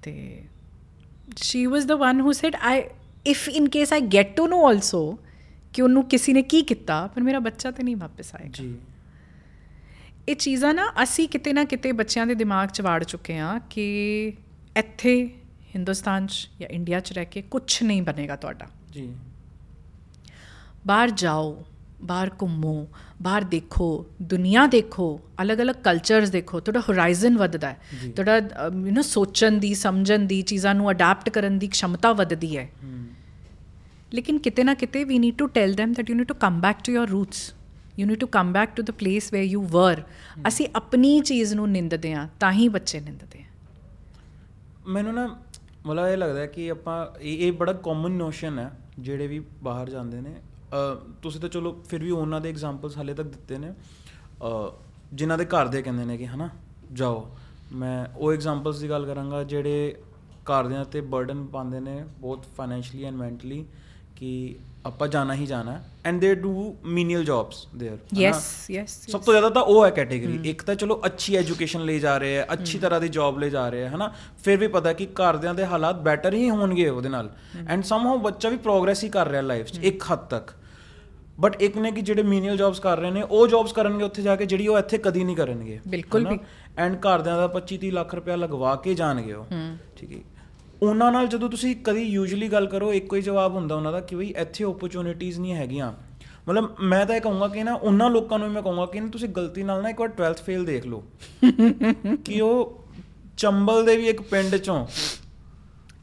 They, 0.02 0.18
she 1.46 1.62
was 1.76 1.88
the 1.92 1.96
one 2.04 2.20
who 2.26 2.34
said, 2.42 2.58
"I 2.74 2.76
if 3.31 3.47
in 3.51 3.67
case 3.67 3.91
I 3.91 4.01
get 4.15 4.37
to 4.37 4.47
know 4.51 4.61
also 4.69 5.01
ਕਿ 5.73 5.81
ਉਹਨੂੰ 5.81 6.03
ਕਿਸੇ 6.03 6.33
ਨੇ 6.33 6.41
ਕੀ 6.41 6.61
ਕੀਤਾ 6.61 7.07
ਪਰ 7.07 7.21
ਮੇਰਾ 7.21 7.39
ਬੱਚਾ 7.39 7.71
ਤੇ 7.71 7.83
ਨਹੀਂ 7.83 7.95
ਵਾਪਸ 7.95 8.35
ਆਏਗਾ 8.35 8.63
ਜੀ 8.63 8.75
ਇਹ 10.27 10.35
ਚੀਜ਼ਾਂ 10.35 10.73
ਨਾ 10.73 10.91
ਅਸੀਂ 11.03 11.27
ਕਿਤੇ 11.29 11.53
ਨਾ 11.53 11.63
ਕਿਤੇ 11.63 11.91
ਬੱਚਿਆਂ 11.91 12.25
ਦੇ 12.27 12.35
ਦਿਮਾਗ 12.35 12.69
'ਚ 12.69 12.81
ਵਾੜ 12.81 13.03
ਚੁੱਕੇ 13.03 13.37
ਹਾਂ 13.37 13.59
ਕਿ 13.69 13.85
ਇੱਥੇ 14.77 15.13
ਹਿੰਦੁਸਤਾਨ 15.75 16.27
'ਚ 16.27 16.49
ਜਾਂ 16.59 16.69
ਇੰਡੀਆ 16.69 16.99
'ਚ 16.99 17.13
ਰਹਿ 17.13 17.25
ਕੇ 17.25 17.41
ਕੁਝ 17.41 17.83
ਨਹੀਂ 17.83 18.01
ਬਣੇਗਾ 18.01 18.35
ਤੁਹਾਡਾ 18.35 18.67
ਜੀ 18.91 19.09
ਬਾਹਰ 20.87 21.09
ਜਾਓ 21.09 21.63
ਬਾਹਰ 22.03 22.29
ਘੁੰਮੋ 22.41 22.87
ਬਾਹਰ 23.21 23.43
ਦੇਖੋ 23.43 24.05
ਦੁਨੀਆ 24.21 24.65
ਦੇਖੋ 24.67 25.07
ਅਲੱਗ-ਅਲੱਗ 25.41 25.75
ਕਲਚਰਸ 25.75 26.29
ਦੇਖੋ 26.29 26.59
ਤੁਹਾਡਾ 26.59 26.79
ਹੋਰਾਈਜ਼ਨ 26.79 27.37
ਵੱਧਦਾ 27.37 27.69
ਹੈ 27.69 28.11
ਤੁਹਾਡਾ 28.15 28.37
ਯੂ 28.65 28.93
نو 28.93 29.01
ਸੋਚਣ 29.01 29.57
ਦੀ 29.59 29.73
ਸਮਝਣ 29.75 30.25
ਦੀ 30.25 30.41
ਚੀਜ਼ਾਂ 30.41 30.75
ਨੂੰ 30.75 30.91
ਅਡਾਪਟ 30.91 31.29
ਕਰਨ 31.29 31.59
ਦੀ 31.59 31.67
ਖਮਤਾ 31.67 32.13
ਵੱਧਦੀ 32.13 32.57
ਹੈ 32.57 32.69
ਲੇਕਿਨ 34.13 34.37
ਕਿਤੇ 34.37 34.63
ਨਾ 34.63 34.73
ਕਿਤੇ 34.73 35.03
we 35.03 35.19
need 35.19 35.37
to 35.37 35.47
tell 35.47 35.75
them 35.81 35.95
that 35.97 36.11
you 36.11 36.19
need 36.19 36.29
to 36.31 36.37
come 36.43 36.59
back 36.65 36.83
to 36.87 36.95
your 36.97 37.07
roots. 37.13 37.41
You 37.99 38.07
need 38.09 38.21
to 38.21 38.27
come 38.35 38.51
back 38.55 38.75
to 38.77 38.83
the 38.87 38.95
place 38.99 39.25
where 39.35 39.47
you 39.53 39.61
were. 39.73 40.01
ਅਸੀਂ 40.47 40.67
ਆਪਣੀ 40.75 41.19
ਚੀਜ਼ 41.19 41.53
ਨੂੰ 41.53 41.69
ਨਿੰਦਦੇ 41.71 42.13
ਆ 42.13 42.27
ਤਾਂ 42.39 42.51
ਹੀ 42.51 42.67
ਬੱਚੇ 42.67 42.99
ਨਿੰਦਦੇ 42.99 43.39
ਆ। 43.39 43.45
ਮੈਨੂੰ 44.87 45.13
ਨਾ 45.13 45.25
ਮਤਲਬ 45.85 46.07
ਇਹ 46.07 46.17
ਲੱਗਦਾ 46.17 46.45
ਕਿ 46.45 46.69
ਆਪਾਂ 46.71 46.95
ਇਹ 47.21 47.47
ਇਹ 47.47 47.51
ਬੜਾ 47.53 47.73
ਕਾਮਨ 47.73 48.11
ਨੋਸ਼ਨ 48.11 48.59
ਹੈ 48.59 48.71
ਜਿਹੜੇ 48.99 49.27
ਵੀ 49.27 49.39
ਬਾਹਰ 49.63 49.89
ਜਾਂਦੇ 49.89 50.21
ਨੇ। 50.21 50.35
ਤੁਸੀਂ 51.21 51.41
ਤਾਂ 51.41 51.49
ਚਲੋ 51.49 51.71
ਫਿਰ 51.89 52.03
ਵੀ 52.03 52.11
ਉਹਨਾਂ 52.11 52.41
ਦੇ 52.41 52.49
ਐਗਜ਼ਾਮਪਲਸ 52.49 52.97
ਹਾਲੇ 52.97 53.13
ਤੱਕ 53.13 53.27
ਦਿੱਤੇ 53.27 53.57
ਨੇ। 53.57 53.73
ਜਿਨ੍ਹਾਂ 55.13 55.37
ਦੇ 55.37 55.45
ਘਰ 55.45 55.67
ਦੇ 55.67 55.81
ਕਹਿੰਦੇ 55.81 56.05
ਨੇ 56.05 56.17
ਕਿ 56.17 56.27
ਹਨਾ 56.27 56.49
ਜਾਓ। 56.93 57.29
ਮੈਂ 57.73 58.05
ਉਹ 58.17 58.33
ਐਗਜ਼ਾਮਪਲਸ 58.33 58.79
ਦੀ 58.79 58.89
ਗੱਲ 58.89 59.05
ਕਰਾਂਗਾ 59.05 59.43
ਜਿਹੜੇ 59.43 59.95
ਘਰਦਿਆਂ 60.51 60.85
ਤੇ 60.85 61.01
ਬਰਡਨ 61.13 61.45
ਪਾਉਂਦੇ 61.45 61.79
ਨੇ 61.79 62.03
ਬਹੁਤ 62.19 62.45
ਫਾਈਨੈਂਸ਼ੀਅਲੀ 62.57 63.05
ਐਂਡ 63.05 63.15
ਮੈਂਟਲੀ 63.15 63.65
ਕਿ 64.18 64.54
ਆਪਾਂ 64.86 65.08
ਜਾਣਾ 65.08 65.34
ਹੀ 65.34 65.46
ਜਾਣਾ 65.46 65.80
and 66.04 66.20
they 66.20 66.34
do 66.34 66.74
menial 66.84 67.24
jobs 67.24 67.66
there 67.78 67.98
yes 68.14 68.44
yes 68.70 68.98
ਸਭ 69.10 69.20
ਤੋਂ 69.20 69.34
ਜ਼ਿਆਦਾ 69.34 69.48
ਤਾਂ 69.50 69.62
ਉਹ 69.62 69.84
ਹੈ 69.84 69.90
ਕੈਟਾਗਰੀ 69.90 70.38
ਇੱਕ 70.50 70.62
ਤਾਂ 70.62 70.74
ਚਲੋ 70.74 71.00
ਅੱਛੀ 71.06 71.36
ਐਜੂਕੇਸ਼ਨ 71.36 71.84
ਲਈ 71.84 72.00
ਜਾ 72.00 72.16
ਰਹੇ 72.18 72.36
ਹੈ 72.36 72.46
ਅੱਛੀ 72.52 72.78
ਤਰ੍ਹਾਂ 72.78 73.00
ਦੀ 73.00 73.08
ਜੌਬ 73.08 73.38
ਲਈ 73.38 73.50
ਜਾ 73.50 73.68
ਰਹੇ 73.68 73.84
ਹੈ 73.84 73.88
ਹਨਾ 73.88 74.12
ਫਿਰ 74.44 74.58
ਵੀ 74.58 74.66
ਪਤਾ 74.66 74.92
ਕਿ 74.92 75.06
ਘਰਦਿਆਂ 75.14 75.54
ਦੇ 75.54 75.64
ਹਾਲਾਤ 75.64 76.00
ਬੈਟਰ 76.00 76.34
ਹੀ 76.34 76.50
ਹੋਣਗੇ 76.50 76.88
ਉਹਦੇ 76.88 77.08
ਨਾਲ 77.08 77.30
ਐਂਡ 77.68 77.84
ਸਮਹਾਉ 77.84 78.18
ਬੱਚਾ 78.18 78.48
ਵੀ 78.48 78.56
ਪ੍ਰੋਗਰੈਸ 78.56 79.04
ਹੀ 79.04 79.08
ਕਰ 79.08 79.28
ਰਿਹਾ 79.28 79.42
ਲਾਈਫ 79.42 79.66
'ਚ 79.66 79.78
ਇੱਕ 79.82 80.04
ਹੱਦ 80.12 80.26
ਤੱਕ 80.30 80.50
ਬਟ 81.40 81.62
ਇੱਕ 81.62 81.76
ਨੇ 81.76 81.90
ਕਿ 81.92 82.00
ਜਿਹੜੇ 82.00 82.22
ਮੀਨੀਅਲ 82.22 82.56
ਜੌਬਸ 82.56 82.80
ਕਰ 82.80 82.98
ਰਹੇ 82.98 83.10
ਨੇ 83.10 83.22
ਉਹ 83.22 83.46
ਜੌਬਸ 83.48 83.72
ਕਰਨਗੇ 83.72 84.04
ਉੱਥੇ 84.04 84.22
ਜਾ 84.22 84.36
ਕੇ 84.36 84.46
ਜਿਹੜੀ 84.46 84.66
ਉਹ 84.68 84.78
ਇੱਥੇ 84.78 84.98
ਕਦੀ 84.98 85.24
ਨਹੀਂ 85.24 85.36
ਕਰਨਗੇ 85.36 85.78
ਬਿਲਕੁਲ 85.88 86.28
ਵੀ। 86.28 86.38
ਐਂਡ 86.78 86.96
ਘਰਦਿਆਂ 86.96 87.36
ਦਾ 87.36 87.48
25 87.54 87.78
30 87.80 87.90
ਲੱਖ 87.90 88.14
ਰੁਪਇਆ 88.14 88.36
ਲਗਵਾ 88.36 88.74
ਕੇ 88.76 88.94
ਜਾਣਗੇ 88.94 89.32
ਉਹ 89.32 89.46
ਠੀਕ 89.96 90.12
ਹੈ 90.12 90.20
ਉਹਨਾਂ 90.83 91.11
ਨਾਲ 91.11 91.27
ਜਦੋਂ 91.27 91.49
ਤੁਸੀਂ 91.49 91.75
ਕਦੀ 91.83 92.03
ਯੂਜੂਲੀ 92.03 92.47
ਗੱਲ 92.47 92.67
ਕਰੋ 92.67 92.93
ਇੱਕੋ 92.93 93.15
ਹੀ 93.15 93.21
ਜਵਾਬ 93.21 93.53
ਹੁੰਦਾ 93.53 93.75
ਉਹਨਾਂ 93.75 93.91
ਦਾ 93.91 93.99
ਕਿ 93.99 94.15
ਬਈ 94.15 94.33
ਇੱਥੇ 94.37 94.63
ਓਪਰਚ्युनिटीਜ਼ 94.63 95.39
ਨਹੀਂ 95.39 95.55
ਹੈਗੀਆਂ। 95.55 95.93
ਮਤਲਬ 96.49 96.75
ਮੈਂ 96.79 97.05
ਤਾਂ 97.05 97.15
ਇਹ 97.15 97.21
ਕਹੂੰਗਾ 97.21 97.47
ਕਿ 97.47 97.63
ਨਾ 97.63 97.73
ਉਹਨਾਂ 97.73 98.09
ਲੋਕਾਂ 98.09 98.39
ਨੂੰ 98.39 98.51
ਮੈਂ 98.51 98.61
ਕਹੂੰਗਾ 98.61 98.85
ਕਿ 98.85 98.99
ਨਾ 98.99 99.07
ਤੁਸੀਂ 99.07 99.29
ਗਲਤੀ 99.29 99.63
ਨਾਲ 99.63 99.81
ਨਾ 99.81 99.89
ਇੱਕ 99.89 99.99
ਵਾਰ 99.99 100.09
12th 100.09 100.43
ਫੇਲ 100.43 100.65
ਦੇਖ 100.65 100.85
ਲਓ। 100.85 101.03
ਕਿ 102.25 102.41
ਉਹ 102.41 102.83
ਚੰਬਲ 103.37 103.85
ਦੇ 103.85 103.97
ਵੀ 103.97 104.07
ਇੱਕ 104.07 104.21
ਪਿੰਡ 104.21 104.55
ਚੋਂ 104.55 104.87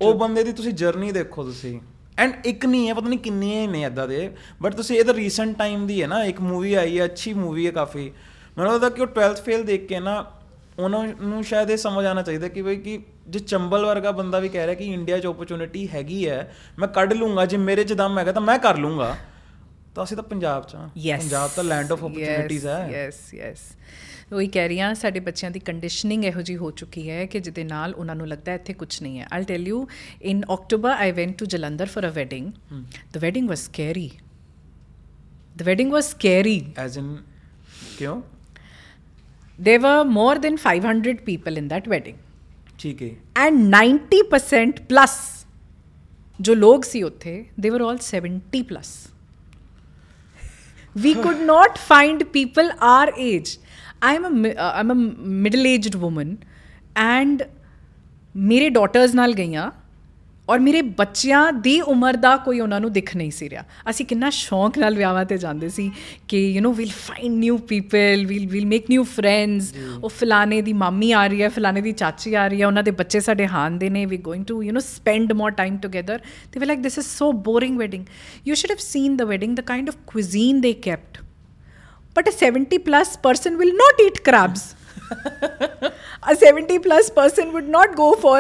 ਉਹ 0.03 0.15
ਬੰਦੇ 0.15 0.45
ਦੀ 0.45 0.53
ਤੁਸੀਂ 0.53 0.73
ਜਰਨੀ 0.73 1.13
ਦੇਖੋ 1.13 1.45
ਤੁਸੀਂ। 1.45 1.81
ਐਂਡ 2.19 2.47
ਇੱਕ 2.47 2.67
ਨਹੀਂ 2.67 2.89
ਹੈ 2.89 2.95
ਪਤਾ 2.95 3.09
ਨਹੀਂ 3.09 3.19
ਕਿੰਨੇ 3.19 3.67
ਨੇ 3.67 3.83
ਇਦਾਂ 3.83 4.09
ਦੇ 4.09 4.31
ਬਟ 4.63 4.75
ਤੁਸੀਂ 4.75 4.99
ਇਹ 4.99 5.05
ਤਾਂ 5.05 5.15
ਰੀਸੈਂਟ 5.15 5.59
ਟਾਈਮ 5.59 5.87
ਦੀ 5.87 6.03
ਹੈ 6.03 6.07
ਨਾ 6.07 6.25
ਇੱਕ 6.25 6.41
ਮੂਵੀ 6.41 6.75
ਆਈ 6.75 6.99
ਹੈ 6.99 7.05
ਅੱਛੀ 7.05 7.33
ਮੂਵੀ 7.33 7.67
ਹੈ 7.67 7.71
ਕਾਫੀ। 7.71 8.13
ਮੈਨੂੰ 8.59 8.73
ਲੱਗਦਾ 8.73 8.91
ਕਿ 8.91 9.03
ਉਹ 9.03 9.07
12th 9.07 9.43
ਫੇਲ 9.43 9.63
ਦੇਖ 9.63 9.87
ਕੇ 9.89 10.01
ਨਾ 10.01 10.25
ਉਹਨਾਂ 10.79 11.07
ਨੂੰ 11.21 11.43
ਸ਼ਾਇਦ 11.45 11.71
ਇਹ 11.71 11.77
ਸਮਝ 11.77 12.05
ਆਣਾ 12.07 12.23
ਚਾਹੀਦਾ 12.23 12.49
ਕਿ 12.49 12.63
ਬਈ 12.63 12.77
ਕਿ 12.77 12.99
ਜੇ 13.29 13.39
ਚੰਬਲ 13.39 13.85
ਵਰਗਾ 13.87 14.11
ਬੰਦਾ 14.13 14.39
ਵੀ 14.39 14.49
ਕਹਿ 14.49 14.67
ਰਿਹਾ 14.67 14.75
ਕਿ 14.75 14.85
ਇੰਡੀਆ 14.85 15.19
'ਚ 15.19 15.27
ਓਪਰਚ्युनिटी 15.27 15.87
ਹੈਗੀ 15.95 16.29
ਹੈ 16.29 16.55
ਮੈਂ 16.79 16.89
ਕੱਢ 16.89 17.13
ਲੂੰਗਾ 17.13 17.47
ਜੇ 17.47 17.57
ਮੇਰੇ 17.57 17.85
'ਚ 17.85 17.93
ਦਮ 17.93 18.19
ਹੈਗਾ 18.19 18.33
ਤਾਂ 18.33 18.43
ਮੈਂ 18.43 18.59
ਕਰ 18.59 18.77
ਲੂੰਗਾ 18.77 19.17
ਤਾਂ 19.95 20.05
ਅਸੀਂ 20.05 20.17
ਤਾਂ 20.17 20.25
ਪੰਜਾਬ 20.25 20.67
'ਚ 20.67 20.75
ਹਾਂ। 20.75 20.89
ਪੰਜਾਬ 21.19 21.51
ਤਾਂ 21.57 21.65
ਲੈਂਡ 21.65 21.93
ਆਫ 21.93 22.03
ਓਪਰਚ्युनिटीज 22.05 22.67
ਹੈ। 22.67 22.89
ਯੈਸ 22.93 23.35
ਯੈਸ 23.35 23.63
ਉਹੀ 24.33 24.47
ਕਹਿ 24.49 24.69
ਰਹੀ 24.69 24.81
ਹਾਂ 24.81 24.95
ਸਾਡੇ 24.95 25.21
ਬੱਚਿਆਂ 25.21 25.51
ਦੀ 25.51 25.61
ਕੰਡੀਸ਼ਨਿੰਗ 25.61 26.25
ਇਹੋ 26.25 26.41
ਜੀ 26.41 26.57
ਹੋ 26.57 26.71
ਚੁੱਕੀ 26.71 27.09
ਹੈ 27.11 27.25
ਕਿ 27.27 27.41
ਜਿਹਦੇ 27.41 27.65
ਨਾਲ 27.65 27.95
ਉਹਨਾਂ 27.95 28.15
ਨੂੰ 28.17 28.29
ਲੱਗਦਾ 28.29 28.55
ਇੱਥੇ 28.55 28.73
ਕੁਝ 28.73 29.03
ਨਹੀਂ 29.03 29.19
ਹੈ। 29.19 29.27
I 29.33 29.45
tell 29.45 29.67
you 29.69 29.87
in 30.23 30.43
October 30.55 30.91
I 30.91 31.13
went 31.13 31.37
to 31.39 31.47
Jalandhar 31.47 31.87
for 31.87 32.09
a 32.09 32.13
wedding 32.13 32.53
the 33.13 33.19
wedding 33.19 33.49
was 33.49 33.65
scary 33.65 34.11
the 35.57 35.63
wedding 35.63 35.93
was 35.93 36.11
scary 36.11 36.61
as 36.79 36.99
in 36.99 37.17
ਕਿਉਂ? 37.99 38.21
There 39.59 39.81
were 39.81 40.05
more 40.05 40.35
than 40.47 40.57
500 40.63 41.21
people 41.29 41.57
in 41.57 41.69
that 41.75 41.87
wedding 41.93 42.17
ਠੀਕ 42.79 43.03
ਹੈ 43.03 43.11
and 43.45 43.75
90% 43.77 44.81
plus 44.93 45.15
ਜੋ 46.41 46.55
ਲੋਕ 46.55 46.85
ਸੀ 46.85 47.03
ਉੱਥੇ 47.03 47.35
they 47.65 47.71
were 47.75 47.85
all 47.89 48.01
70 48.09 48.63
plus 48.73 48.91
we 51.05 51.13
could 51.25 51.41
not 51.53 51.79
find 51.89 52.23
people 52.37 52.69
our 52.91 53.09
age 53.31 53.51
i'm 54.11 54.25
a 54.29 54.33
mi- 54.43 54.55
uh, 54.65 54.71
i'm 54.81 54.93
a 54.95 54.99
middle 55.47 55.67
aged 55.73 55.97
woman 56.05 56.31
and 57.07 57.43
ਮੇਰੇ 58.51 58.69
daughters 58.69 59.15
ਨਾਲ 59.15 59.33
ਗਈਆਂ 59.35 59.71
ਔਰ 60.50 60.60
ਮੇਰੇ 60.60 60.82
ਬੱਚਿਆਂ 60.82 61.52
ਦੀ 61.54 61.80
ਉਮਰ 61.82 62.16
ਦਾ 62.16 62.36
ਕੋਈ 62.38 62.60
ਉਹਨਾਂ 62.60 62.80
ਨੂੰ 62.82 62.92
ਦਿਖ 62.94 63.16
ਨਹੀਂ 63.16 63.32
ਸੀ 63.32 63.50
ਰਿਹਾ 63.50 63.64
ਅਸੀਂ 63.90 64.06
ਕਿੰਨਾ 64.06 64.30
ਸ਼ੌਂਕ 64.30 64.78
ਨਾਲ 64.78 64.96
ਵਿਆਹਾਂ 64.96 65.24
ਤੇ 65.26 65.38
ਜਾਂਦੇ 65.38 65.70
ਸੀ 65.70 65.90
ਕਿ 66.28 66.40
you 66.48 66.62
know 66.62 66.74
we'll 66.74 66.90
find 66.98 67.36
new 67.36 67.58
people 67.68 68.26
we'll 68.26 68.48
we'll 68.48 68.66
make 68.66 68.90
new 68.90 69.04
friends 69.04 69.74
ਉਹ 70.04 70.10
ਫਲਾਣੇ 70.10 70.62
ਦੀ 70.62 70.74
ਮਾਮੀ 70.74 71.12
ਆ 71.12 71.26
ਰਹੀ 71.28 71.42
ਹੈ 71.42 71.50
ਫਲਾਣੇ 71.50 71.82
ਦੀ 71.82 71.92
ਚਾਚੀ 71.92 72.34
ਆ 72.34 72.48
ਰਹੀ 72.48 72.62
ਹੈ 72.62 72.68
ਉਹਨਾਂ 72.68 72.84
ਦੇ 72.84 72.92
ਬੱਚੇ 72.92 73.20
ਸਾਡੇ 73.20 73.48
ਹਾਨ 73.48 73.78
ਦੇ 73.78 73.90
ਨੇ 73.90 74.06
we 74.06 74.18
going 74.18 74.46
to 74.46 74.62
you 74.64 74.74
know 74.74 74.82
spend 74.86 75.34
more 75.34 75.52
time 75.52 75.78
together 75.78 76.20
they 76.54 76.60
were 76.60 76.68
like 76.68 76.80
this 76.80 76.98
is 76.98 77.08
so 77.08 77.32
boring 77.42 77.78
wedding 77.78 78.06
you 78.48 78.56
should 78.56 78.72
have 78.72 78.78
seen 78.82 79.18
the 79.18 79.22
wedding 79.22 79.56
the 79.56 79.62
kind 79.62 79.90
of 79.90 79.96
cuisine 80.12 80.62
they 80.62 80.74
kept 80.88 81.20
but 82.16 82.28
a 82.28 82.32
70 82.44 82.80
plus 82.80 83.16
person 83.18 83.58
will 83.58 83.76
not 83.76 84.02
eat 84.02 84.24
crabs 84.24 84.64
a 86.31 86.35
70 86.35 86.79
plus 86.87 87.11
person 87.19 87.53
would 87.57 87.69
not 87.77 87.97
go 87.97 88.09
for 88.25 88.39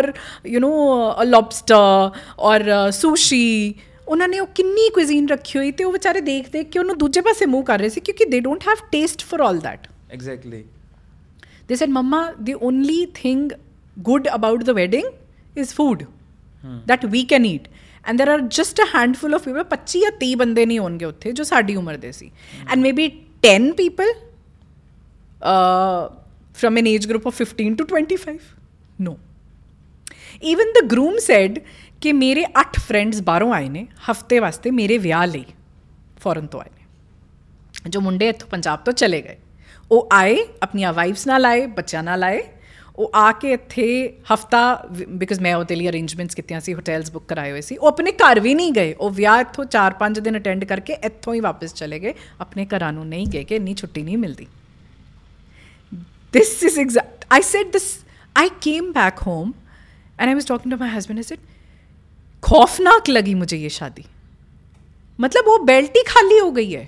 you 0.54 0.60
know 0.64 0.78
a 1.24 1.26
lobster 1.34 1.84
or 2.38 2.58
uh, 2.78 2.88
sushi 3.00 3.44
ਉਹਨਾਂ 4.08 4.26
ਨੇ 4.28 4.38
ਉਹ 4.40 4.46
ਕਿੰਨੀ 4.54 4.88
cuisine 4.94 5.28
ਰੱਖੀ 5.28 5.58
ਹੋਈ 5.58 5.70
ਤੇ 5.78 5.84
ਉਹ 5.84 5.92
ਵਿਚਾਰੇ 5.92 6.20
ਦੇਖ 6.20 6.48
ਦੇਖ 6.50 6.68
ਕੇ 6.70 6.78
ਉਹਨੂੰ 6.78 6.96
ਦੂਜੇ 6.98 7.20
ਪਾਸੇ 7.20 7.46
ਮੂਵ 7.46 7.64
ਕਰ 7.64 7.78
ਰਹੇ 7.78 7.88
ਸੀ 7.88 8.00
ਕਿਉਂਕਿ 8.00 8.24
they 8.30 8.40
don't 8.40 8.66
have 8.68 8.84
taste 8.92 9.22
for 9.30 9.40
all 9.46 9.58
that 9.64 9.88
exactly 10.12 10.64
they 11.70 11.76
said 11.78 11.92
mama 11.94 12.18
the 12.48 12.54
only 12.66 12.98
thing 13.14 13.40
good 14.10 14.28
about 14.34 14.60
the 14.68 14.74
wedding 14.76 15.08
is 15.62 15.72
food 15.78 16.04
that 16.90 17.06
we 17.14 17.22
can 17.32 17.48
eat 17.48 17.66
and 18.04 18.22
there 18.22 18.30
are 18.34 18.42
just 18.58 18.82
a 18.84 18.86
handful 18.92 19.36
of 19.38 19.48
people 19.48 19.66
25 19.72 20.02
ਜਾਂ 20.02 20.12
30 20.20 20.36
ਬੰਦੇ 20.42 20.66
ਨਹੀਂ 20.66 20.78
ਹੋਣਗੇ 20.78 21.04
ਉੱਥੇ 21.04 21.32
ਜੋ 21.40 21.44
ਸਾਡੀ 21.50 21.76
ਉਮਰ 21.76 21.96
ਦੇ 22.04 22.12
ਸੀ 22.18 22.30
and 22.66 22.86
maybe 22.86 23.08
10 23.48 23.66
people 23.80 24.12
uh, 25.52 26.02
from 26.56 26.78
an 26.78 26.86
age 26.86 27.06
group 27.06 27.26
of 27.26 27.34
15 27.36 27.76
to 27.76 27.86
25 27.86 28.36
no. 29.00 29.16
Even 30.44 30.72
the 30.74 30.86
groom 30.94 31.18
said 31.22 31.60
ਕਿ 32.02 32.12
ਮੇਰੇ 32.12 32.42
8 32.60 32.78
ਫਰੈਂਡਸ 32.80 33.20
ਬਾਹਰੋਂ 33.22 33.52
ਆਏ 33.54 33.68
ਨੇ 33.68 33.86
ਹਫ਼ਤੇ 34.10 34.38
ਵਾਸਤੇ 34.40 34.70
ਮੇਰੇ 34.72 34.98
ਵਿਆਹ 34.98 35.26
ਲਈ 35.26 35.44
ਫੋਰਨ 36.20 36.46
ਤੋਂ 36.46 36.60
ਆਏ 36.60 36.70
ਨੇ 36.70 37.90
ਜੋ 37.90 38.00
ਮੁੰਡੇ 38.00 38.28
ਇੱਥੋਂ 38.28 38.48
ਪੰਜਾਬ 38.48 38.80
ਤੋਂ 38.84 38.92
ਚਲੇ 38.92 39.20
ਗਏ 39.22 39.36
ਉਹ 39.90 40.08
ਆਏ 40.12 40.36
ਆਪਣੀਆਂ 40.62 40.92
ਵਾਈਫਸ 40.92 41.26
ਨਾਲ 41.26 41.44
ਆਏ 41.46 41.66
ਬੱਚਿਆਂ 41.76 42.02
ਨਾਲ 42.02 42.24
ਆਏ 42.24 42.42
ਉਹ 42.98 43.10
ਆ 43.14 43.30
ਕੇ 43.32 43.52
ਇੱਥੇ 43.52 43.86
ਹਫਤਾ 44.32 44.60
ਬਿਕਾਜ਼ 44.90 45.40
ਮੈਂ 45.40 45.54
ਉਹਦੇ 45.56 45.76
ਲਈ 45.76 45.88
ਅਰੇਂਜਮੈਂਟਸ 45.88 46.34
ਕੀਤੀਆਂ 46.34 46.60
ਸੀ 46.60 46.74
ਹੋਟਲਸ 46.74 47.10
ਬੁੱਕ 47.12 47.26
ਕਰਾਏ 47.28 47.50
ਹੋਏ 47.50 47.60
ਸੀ 47.60 47.76
ਉਹ 47.76 47.88
ਆਪਣੇ 47.88 48.12
ਘਰ 48.22 48.40
ਵੀ 48.40 48.54
ਨਹੀਂ 48.54 48.72
ਗਏ 48.72 48.94
ਉਹ 48.98 49.10
ਵਿਆਹ 49.12 49.40
ਇੱਥੋਂ 49.40 49.64
4-5 49.76 50.20
ਦਿਨ 50.20 50.36
ਅਟੈਂਡ 50.38 50.64
ਕਰਕੇ 50.64 50.96
ਇੱਥੋਂ 51.04 51.34
ਹੀ 51.34 51.40
ਵਾਪਸ 51.40 51.74
ਚਲੇ 51.74 51.98
ਗਏ 52.00 52.14
ਆਪਣੇ 52.40 52.66
ਘਰਾਂ 52.66 52.92
ਨੂੰ 52.92 53.06
ਨਹੀਂ 53.08 53.26
ਗਏ 53.26 53.44
ਕਿ 53.44 53.56
ਇੰਨੀ 53.56 53.74
ਛੁੱਟੀ 53.74 54.02
ਨਹੀਂ 54.02 54.18
ਮਿਲਦੀ 54.18 54.46
this 56.35 56.53
is 56.63 56.77
exact 56.77 57.25
i 57.31 57.41
said 57.43 57.73
this 57.73 57.89
i 58.35 58.47
came 58.61 58.91
back 58.93 59.19
home 59.21 59.53
and 60.19 60.29
i 60.29 60.35
was 60.35 60.45
talking 60.45 60.71
to 60.71 60.77
my 60.77 60.89
husband 60.89 61.19
i 61.19 61.27
said 61.31 61.49
खौफनाक 62.43 63.09
लगी 63.09 63.33
मुझे 63.35 63.57
ये 63.57 63.69
शादी 63.71 64.05
मतलब 65.19 65.45
वो 65.45 65.57
बेल्ट 65.65 65.97
ही 65.97 66.03
खाली 66.03 66.37
हो 66.37 66.51
गई 66.51 66.71
है 66.71 66.87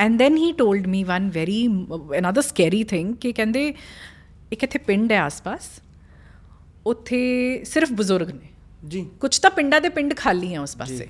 and 0.00 0.18
then 0.18 0.36
he 0.36 0.52
told 0.52 0.86
me 0.86 1.02
one 1.04 1.30
very 1.30 1.64
another 2.18 2.42
scary 2.42 2.82
thing 2.84 3.14
ਕਿ 3.14 3.32
ਕਹਿੰਦੇ 3.32 3.72
ਇੱਕ 4.52 4.64
ਇੱਥੇ 4.64 4.78
ਪਿੰਡ 4.78 5.12
ਹੈ 5.12 5.20
ਆਸ-ਪਾਸ 5.20 5.68
ਉੱਥੇ 6.86 7.20
ਸਿਰਫ 7.64 7.92
ਬਜ਼ੁਰਗ 7.92 8.30
ਨੇ 8.30 8.48
ਜੀ 8.82 9.04
ਕੁਝ 9.20 9.38
ਤਾਂ 9.38 9.50
ਪਿੰਡਾਂ 9.50 9.80
ਦੇ 9.80 9.88
ਪਿੰਡ 9.88 10.14
ਖਾਲੀ 10.16 10.54
ਆ 10.54 10.60
ਉਸ 10.62 10.76
ਪਾਸੇ 10.76 11.08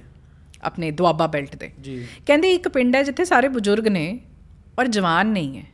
ਆਪਣੇ 0.64 0.90
ਦੁਆਬਾ 0.90 1.26
ਬੈਲਟ 1.26 1.54
ਤੇ 1.56 1.70
ਜੀ 1.82 2.04
ਕਹਿੰਦੇ 2.26 2.52
ਇੱਕ 2.54 2.68
ਪਿੰਡ 2.68 2.96
ਹੈ 2.96 3.02
ਜਿੱਥੇ 3.02 3.24
ਸਾਰੇ 3.24 3.48
ਬਜ਼ੁਰਗ 3.48 3.88
ਨੇ 3.88 4.04
ਔਰ 4.78 4.86
ਜਵਾਨ 4.86 5.26
ਨਹੀਂ 5.26 5.58
ਹੈ 5.58 5.64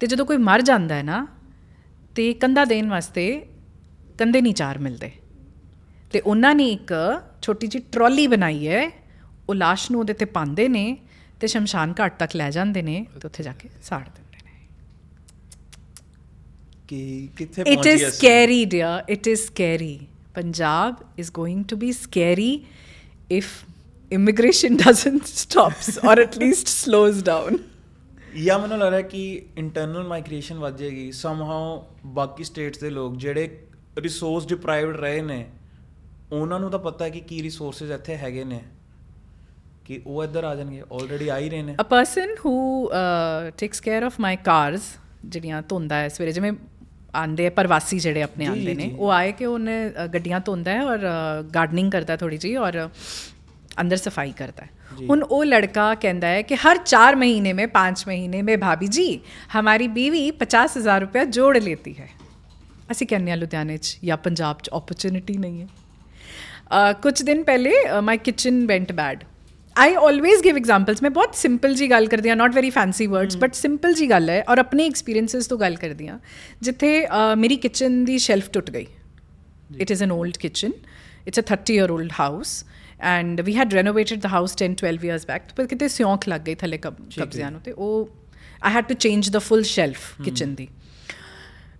ਤੇ 0.00 0.06
ਜਦੋਂ 0.06 0.26
ਕੋਈ 0.26 0.36
ਮਰ 0.36 0.62
ਜਾਂਦਾ 0.62 0.94
ਹੈ 0.94 1.02
ਨਾ 1.02 1.26
ਤੇ 2.14 2.32
ਕੰਧਾ 2.34 2.64
ਦੇਣ 2.64 2.88
ਵਾਸਤੇ 2.90 3.26
ਕੰਧੇ 4.18 4.40
ਨਹੀਂ 4.40 4.54
ਚਾਰ 4.54 4.78
ਮਿਲਦੇ 4.78 5.10
ਤੇ 6.12 6.20
ਉਹਨਾਂ 6.20 6.54
ਨੇ 6.54 6.68
ਇੱਕ 6.70 6.92
ਛੋਟੀ 7.42 7.66
ਜਿਹੀ 7.66 7.84
ਟਰਾਲੀ 7.92 8.26
ਬਣਾਈ 8.26 8.66
ਹੈ 8.68 8.90
ਉਹ 9.48 9.54
ਲਾਸ਼ 9.54 9.90
ਨੂੰ 9.90 10.00
ਉਹਦੇ 10.00 10.12
ਤੇ 10.12 10.24
ਪਾਉਂਦੇ 10.24 10.68
ਨੇ 10.68 10.84
ਤੇ 11.40 11.46
ਸ਼ਮਸ਼ਾਨ 11.46 11.94
ਘਾਟ 12.00 12.18
ਤੱਕ 12.18 12.36
ਲੈ 12.36 12.50
ਜਾਂਦੇ 12.50 12.82
ਨੇ 12.82 13.04
ਤੇ 13.20 13.26
ਉੱਥੇ 13.26 13.42
ਜਾ 13.42 13.52
ਕੇ 13.52 13.68
ਸਾੜ 13.82 14.02
ਦਿੰਦੇ 14.08 14.38
ਨੇ 14.44 14.52
ਕਿ 16.88 17.28
ਕਿੱਥੇ 17.36 17.62
It 17.62 17.74
ਪਹੁੰਚੀ 17.74 17.94
is 17.94 18.14
scary, 18.14 18.62
dear. 18.74 18.94
It 19.16 19.30
is 19.34 19.46
scary. 19.46 19.94
Punjab 20.34 21.02
is 21.16 21.30
going 21.30 21.60
to 21.72 21.76
be 21.76 21.90
scary 21.92 22.52
if 23.30 23.50
immigration 24.10 24.76
doesn't 24.84 25.30
stops 25.32 25.96
or 25.98 26.14
at 26.20 26.36
least 26.36 26.68
slows 26.68 27.22
down. 27.22 27.60
ਜਾਂ 28.42 28.58
ਮੈਨੂੰ 28.58 28.78
ਲੱਗ 28.78 28.88
ਰਿਹਾ 28.88 29.00
ਕਿ 29.00 29.46
ਇੰਟਰਨਲ 29.56 30.06
ਮਾਈਗ੍ਰੇਸ਼ਨ 30.06 30.58
ਵੱਧ 30.58 30.76
ਜਾਏਗੀ 30.76 31.12
ਸਮਹਾਉ 31.12 31.84
ਬਾਕੀ 32.06 32.44
ਸਟੇਟਸ 32.44 32.78
ਦੇ 32.78 32.90
ਲੋਕ 32.90 33.16
ਜਿਹੜੇ 33.16 33.58
ਰਿਸੋਰਸ 33.98 34.46
ਡਿਪਰਾਈਵਡ 34.46 34.96
ਰਹੇ 34.96 35.22
ਨੇ 35.22 35.46
ਉਹਨਾਂ 36.32 36.60
ਨੂੰ 36.60 36.70
ਤਾਂ 36.70 36.78
ਪਤਾ 36.78 37.04
ਹੈ 37.04 37.10
ਕਿ 37.10 37.20
ਕੀ 37.20 37.42
ਰਿਸੋਰਸਸ 37.42 37.90
ਇੱਥੇ 37.90 38.16
ਹੈਗੇ 38.16 38.44
ਨੇ 38.44 38.60
ਕਿ 39.84 40.02
ਉਹ 40.06 40.24
ਇੱਧਰ 40.24 40.44
ਆ 40.44 40.54
ਜਾਣਗੇ 40.54 40.82
ਆਲਰੇਡੀ 40.92 41.28
ਆ 41.28 41.38
ਹੀ 41.38 41.50
ਰਹੇ 41.50 41.62
ਨੇ 41.62 41.76
a 41.80 41.82
person 41.82 42.34
who 42.44 42.90
takes 43.58 43.80
care 43.80 44.02
of 44.02 44.14
my 44.20 44.36
cars 44.36 44.82
ਜਿਹੜੀਆਂ 45.24 45.62
ਧੋਂਦਾ 45.68 45.96
ਹੈ 45.96 46.08
ਸਵੇਰੇ 46.08 46.32
ਜਿਵੇਂ 46.32 46.52
ਆਂਦੇ 47.16 47.50
ਪ੍ਰਵਾਸੀ 47.50 47.98
ਜਿਹੜੇ 47.98 48.22
ਆਪਣੇ 48.22 48.46
ਆਂਦੇ 48.46 48.74
ਨੇ। 48.74 48.94
ਉਹ 48.98 49.10
ਆਏ 49.10 49.32
ਕਿ 49.32 49.46
ਉਹਨੇ 49.46 49.92
ਗੱਡੀਆਂ 50.14 50.40
ਧੋਂਦਾ 50.40 50.70
ਹੈ 50.70 50.84
ਔਰ 50.84 50.98
ਗਾਰਡਨਿੰਗ 51.54 51.92
ਕਰਦਾ 51.92 52.16
ਥੋੜੀ 52.16 52.36
ਜੀ 52.36 52.56
ਔਰ 52.56 52.88
अंदर 53.78 53.96
सफ़ाई 53.96 54.32
करता 54.38 54.64
है। 54.64 55.06
उन 55.08 55.22
ओ 55.22 55.42
लड़का 55.42 55.94
कहता 55.96 56.26
है 56.28 56.42
कि 56.42 56.54
हर 56.56 56.76
चार 56.78 57.16
महीने 57.16 57.52
में 57.52 57.66
पाँच 57.70 58.04
महीने 58.08 58.42
में 58.42 58.58
भाभी 58.60 58.88
जी 58.88 59.20
हमारी 59.52 59.88
बीवी 59.90 60.30
पचास 60.40 60.76
हज़ार 60.76 61.00
रुपया 61.00 61.24
जोड़ 61.32 61.56
लेती 61.58 61.92
है। 61.92 62.08
ऐसी 62.90 63.04
कहने 63.04 63.36
लुधियाने 63.36 63.78
या 64.04 64.16
पंजाब 64.18 64.58
ऑपरचुनिटी 64.72 65.36
नहीं 65.36 65.60
है। 65.60 65.66
uh, 65.66 67.02
कुछ 67.02 67.22
दिन 67.22 67.42
पहले 67.42 68.00
my 68.00 68.18
kitchen 68.18 68.66
went 68.66 68.92
bad 68.94 69.24
I 69.76 69.94
always 69.96 70.40
give 70.42 70.56
examples 70.56 71.02
मैं 71.02 71.12
बहुत 71.12 71.36
सिंपल 71.36 71.74
जी 71.74 71.86
गल 71.88 72.06
करती 72.06 72.22
दिया 72.22 72.34
not 72.34 72.54
very 72.54 72.70
fancy 72.70 73.06
words 73.06 73.36
but 73.36 73.54
simple 73.54 73.94
जी 73.94 74.06
गल 74.06 74.30
है 74.30 74.40
और 74.42 74.58
अपने 74.58 74.86
एक्सपीरियंसिस 74.86 75.48
तो 75.48 75.56
गल 75.56 75.76
करती 75.76 76.06
हाँ 76.06 76.20
जिथे 76.62 76.90
uh, 77.02 77.34
मेरी 77.36 77.56
किचन 77.56 78.04
की 78.06 78.18
शैल्फ 78.20 78.50
टुट 78.54 78.70
गई। 78.70 78.86
It 79.80 79.90
is 79.90 80.02
an 80.04 80.10
old 80.12 80.36
kitchen 80.36 80.72
it's 81.26 81.38
a 81.38 81.42
thirty 81.50 81.74
year 81.74 81.90
old 81.90 82.12
house 82.12 82.64
and 83.04 83.40
we 83.40 83.56
had 83.56 83.74
renovated 83.74 84.20
the 84.20 84.26
house 84.26 84.54
10 84.62 84.74
12 84.80 85.04
years 85.04 85.26
back 85.26 85.42
ਪਰ 85.56 85.66
ਕਿਤੇ 85.66 85.88
ਸਿਉਂਖ 85.88 86.28
ਲੱਗ 86.28 86.40
ਗਈ 86.40 86.54
ਥੱਲੇ। 86.54 86.78
ਕਬਜ਼ਿਆਂ 86.78 87.50
ਨੂੰ 87.50 87.60
ਤੇ 87.60 87.72
ਉਹ 87.72 88.10
I 88.62 88.72
had 88.72 88.84
to 88.84 88.94
change 88.94 89.30
the 89.30 89.38
full 89.38 89.62
shelf 89.62 90.22
kitchen 90.24 90.54
ਦੀ 90.54 90.68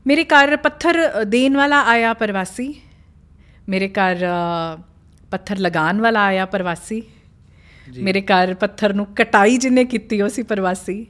ਮੇਰੇ 0.06 0.24
ਘਰ 0.24 0.56
ਪੱਥਰ 0.56 0.98
ਦੇਣ 1.24 1.56
ਵਾਲਾ 1.56 1.82
ਆਇਆ 1.84 2.12
ਪ੍ਰਵਾਸੀ 2.14 2.74
ਮੇਰੇ 3.68 3.88
ਘਰ 3.88 4.26
ਪੱਥਰ 5.30 5.58
ਲਗਾਉਣ 5.58 6.00
ਵਾਲਾ 6.00 6.24
ਆਇਆ 6.24 6.46
ਪ੍ਰਵਾਸੀ। 6.46 7.02
ਮੇਰੇ 7.98 8.20
ਘਰ 8.20 8.54
ਪੱਥਰ 8.54 8.92
ਨੂੰ 8.92 9.06
ਕਟਾਈ 9.16 9.56
ਜਿਹਨੇ 9.56 9.84
ਕੀਤੀ 9.84 10.20
ਉਹ 10.22 10.28
ਸੀ 10.28 10.42
ਪ੍ਰਵਾਸੀ 10.42 11.06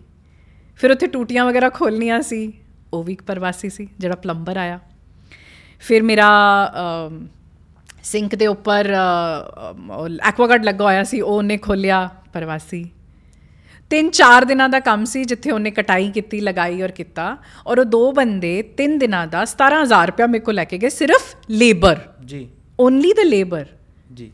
ਫਿਰ 0.81 0.91
ਉੱਥੇ 0.91 1.07
ਟੂਟੀਆਂ 1.07 1.45
ਵਗੈਰਾ 1.45 1.69
ਖੋਲਣੀਆਂ 1.71 2.21
ਸੀ 2.23 2.41
ਉਹ 2.93 3.03
ਵੀ 3.05 3.13
ਇੱਕ 3.13 3.23
ਪ੍ਰਵਾਸੀ 3.23 3.71
ਸੀ 3.71 3.89
ਜਿਹੜਾ 3.99 4.17
ਪਲੰਬਰ 4.17 4.57
ਆਇਆ 4.57 4.79
ਫਿਰ 5.81 6.03
ਮੇਰਾ 6.03 6.29
ਸਿੰਕ 8.05 8.35
ਦੇ 8.35 8.47
ਉੱਪਰ 8.47 8.87
ਐਕਵਾਗਾਰਡ 10.29 10.65
ਲੱਗਾ 10.65 10.85
ਹੋਇਆ 10.85 11.05
ਸੀ 11.05 11.21
ਉਹ 11.21 11.37
ਉਹਨੇ 11.37 11.57
ਖੋਲਿਆ 11.59 12.09
ਪ੍ਰਵਾਸੀ। 12.33 12.85
ਤਿੰਨ 13.91 14.11
ਚਾਰ 14.11 14.45
ਦਿਨਾਂ 14.45 14.69
ਦਾ 14.69 14.81
ਕੰਮ 14.81 15.05
ਸੀ 15.05 15.25
ਜਿੱਥੇ 15.25 15.51
ਉਹਨੇ 15.51 15.71
ਕਟਾਈ 15.71 16.11
ਕੀਤੀ 16.11 16.41
ਲਗਾਈ 16.41 16.83
ਔਰ 16.83 16.91
ਕੀਤਾ 16.91 17.37
ਔਰ 17.67 17.79
ਉਹ 17.79 17.85
ਦੋ 17.85 18.11
ਬੰਦੇ 18.13 18.61
ਤਿੰਨ 18.77 18.99
ਦਿਨਾਂ 18.99 19.27
ਦਾ 19.27 19.45
17000 19.47 20.07
ਰੁਪਇਆ 20.07 20.27
ਮੇਰੇ 20.27 20.45
ਕੋਲ 20.45 20.55
ਲੈ 20.55 20.65
ਕੇ 20.65 20.79
ਗਏ 20.79 20.89
ਸਿਰਫ 20.89 21.35
ਲੇਬਰ। 21.53 21.99
ਜੀ। 22.27 22.47
ਓਨਲੀ 22.81 23.13
ਦ 23.13 23.21
ਲੇਬਰ 23.21 23.67
ਜੀ। 24.11 24.31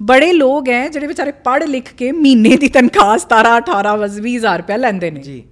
ਬੜੇ 0.00 0.32
ਲੋਕ 0.32 0.68
ਹੈ 0.68 0.88
ਜਿਹੜੇ 0.88 1.06
ਵਿਚਾਰੇ 1.06 1.32
ਪੜ੍ਹ 1.44 1.64
ਲਿਖ 1.66 1.92
ਕੇ 1.94 2.10
ਮਹੀਨੇ 2.12 2.56
ਦੀ 2.56 2.68
ਤਨਖਾਹ 2.68 3.16
17 3.18 3.54
18 3.58 3.96
ਵਜ਼ 3.98 4.20
20000 4.20 4.56
ਰੁਪਇਆ 4.58 4.76
ਲੈਂਦੇ 4.76 5.10
ਨੇ। 5.10 5.20
ਜੀ। 5.20 5.42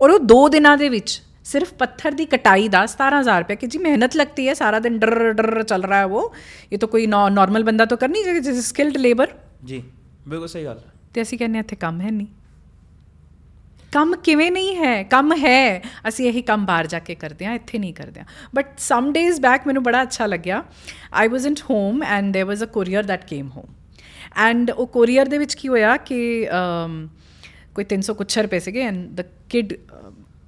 ਔਰ 0.00 0.10
ਉਹ 0.10 0.18
ਦੋ 0.18 0.48
ਦਿਨਾਂ 0.48 0.76
ਦੇ 0.76 0.88
ਵਿੱਚ 0.88 1.20
ਸਿਰਫ 1.47 1.73
ਪੱਥਰ 1.73 2.11
ਦੀ 2.13 2.25
ਕਟਾਈ 2.27 2.67
ਦਾ 2.69 2.83
17000 2.87 3.39
ਰੁਪਏ 3.39 3.55
ਕਿ 3.55 3.67
ਜੀ 3.67 3.79
ਮਿਹਨਤ 3.79 4.15
लगती 4.15 4.43
है 4.43 4.53
सारा 4.57 4.77
दिन 4.83 4.99
डर 4.99 5.15
डर 5.33 5.49
चल 5.63 5.83
रहा 5.85 5.97
है 5.99 6.11
वो 6.11 6.21
ये 6.71 6.77
तो 6.77 6.89
कोई 6.91 7.07
नॉर्मल 7.09 7.65
बंदा 7.67 7.87
तो 7.87 7.97
कर 8.03 8.11
नहीं 8.11 8.23
सकता 8.29 8.53
स्किल्ड 8.61 9.01
लेबर 9.01 9.33
ਜੀ 9.65 9.81
ਬਿਲਕੁਲ 10.27 10.47
ਸਹੀ 10.47 10.63
ਗੱਲ 10.65 10.77
ਹੈ 10.77 10.91
ਤੇ 11.13 11.21
ਅਸੀਂ 11.21 11.37
ਕਹਿੰਦੇ 11.37 11.57
ਹਾਂ 11.57 11.63
ਇੱਥੇ 11.63 11.75
ਕੰਮ 11.77 11.99
ਹੈ 12.01 12.11
ਨਹੀਂ 12.11 12.27
ਕੰਮ 13.93 14.15
ਕਿਵੇਂ 14.23 14.49
ਨਹੀਂ 14.51 14.75
ਹੈ 14.75 14.93
ਕੰਮ 15.09 15.33
ਹੈ 15.37 15.81
ਅਸੀਂ 16.07 16.27
ਇਹੀ 16.27 16.41
ਕੰਮ 16.43 16.65
ਬਾਹਰ 16.65 16.87
ਜਾ 16.87 16.99
ਕੇ 17.01 17.15
ਕਰਦੇ 17.15 17.45
ਹਾਂ 17.45 17.53
ਇੱਥੇ 17.55 17.77
ਨਹੀਂ 17.79 17.93
ਕਰਦੇ 17.93 18.19
ਹਾਂ 18.19 18.25
ਬਟ 18.55 18.79
ਸਮ 18.81 19.11
ਡੇਜ਼ 19.13 19.39
ਬੈਕ 19.41 19.67
ਮੈਨੂੰ 19.67 19.83
ਬੜਾ 19.83 20.01
ਅੱਛਾ 20.03 20.25
ਲੱਗਿਆ 20.25 20.63
I 21.13 21.27
was 21.27 21.45
at 21.45 21.61
home 21.69 22.03
and 22.05 22.35
there 22.37 22.47
was 22.47 22.63
a 22.63 22.67
courier 22.73 23.03
that 23.05 23.25
came 23.25 23.49
home 23.49 23.67
and 24.41 24.71
ਉਹ 24.71 24.87
ਕੋਰੀਅਰ 24.89 25.27
ਦੇ 25.27 25.37
ਵਿੱਚ 25.37 25.53
ਕੀ 25.55 25.67
ਹੋਇਆ 25.67 25.95
ਕਿ 26.07 26.19
ਅਮ, 26.51 27.07
ਕੋਈ 27.75 27.85
300 27.93 28.15
ਕੁਛ 28.15 28.37
ਰੁਪਏ 28.39 28.59
ਸੀਗੇ 28.59 28.81
and 28.83 29.05
the 29.11 29.25
kid 29.49 29.73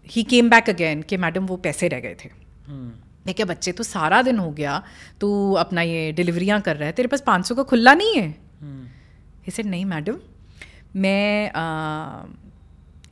he 0.09 0.23
came 0.23 0.49
back 0.49 0.69
again 0.69 1.01
ਕਿ 1.01 1.17
मैडम 1.17 1.45
वो 1.45 1.57
पैसे 1.59 1.89
रह 1.93 2.01
गए 2.01 2.15
थे 2.15 2.29
ਹੂੰ 2.69 2.91
मैं 3.27 3.33
क्या 3.33 3.45
बच्चे 3.45 3.71
तो 3.71 3.83
सारा 3.85 4.17
दिन 4.21 4.39
हो 4.39 4.49
गया 4.53 4.73
तू 5.21 5.29
अपना 5.59 5.83
ये 5.83 6.01
डिलीवरियां 6.17 6.59
कर 6.61 6.75
रहा 6.75 6.89
है 6.89 6.97
तेरे 6.97 7.11
पास 7.13 7.23
500 7.29 7.57
का 7.57 7.69
खुला 7.71 7.95
नहीं 7.95 8.19
है 8.19 8.27
ਹੂੰ 8.61 8.85
ਹੀ 9.47 9.51
ਸੈਡ 9.51 9.67
ਨਹੀਂ 9.67 9.85
ਮੈਡਮ 9.85 10.19
ਮੈਂ 10.97 11.49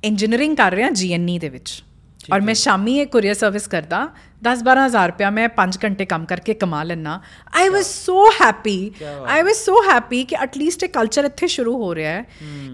ਇੰਜੀਨੀਅਰਿੰਗ 0.04 0.56
ਕਰ 0.58 0.71
ਰਿਹਾ 0.71 0.89
ਜੀਐਨਈ 0.91 1.39
ਦੇ 1.39 1.49
ਵਿੱਚ 1.49 1.82
ਔਰ 2.34 2.41
ਮੈਂ 2.41 2.54
ਸ਼ਾਮੀ 2.54 2.97
ਇਹ 2.99 3.08
ਕੁਰੀਅਰ 3.08 3.34
ਸਰਵਿਸ 3.34 3.67
ਕਰਦਾ 3.67 3.99
10-12000 4.47 5.08
ਰੁਪਇਆ 5.08 5.30
ਮੈਂ 5.30 5.47
5 5.58 5.78
ਘੰਟੇ 5.84 6.06
ਕੰਮ 6.06 6.26
ਕਰਕੇ 6.26 6.54
ਕਮਾ 6.54 6.84
ਲੈਣਾ 6.84 7.19
ਆਈ 7.54 7.69
ਵਾਸ 7.69 7.93
ਸੋ 8.06 8.26
ਹੈਪੀ 8.41 8.78
ਕਿਆ 8.89 9.17
ਬਾਤ 9.19 9.30
ਆਈ 9.30 9.41
ਵਾਸ 9.41 9.65
ਸੋ 9.65 9.82
ਹੈਪੀ 9.89 10.23
ਕਿ 10.23 10.36
ਐਟਲੀਸਟ 10.41 10.84
ਇਹ 10.84 10.89
ਕਲਚਰ 10.89 11.26
ਇੱਥੇ 11.26 11.47
ਸ਼ੁਰੂ 11.47 11.76
ਹੋ 11.78 11.93
ਰਿਹਾ 11.95 12.12
ਹੈ 12.12 12.26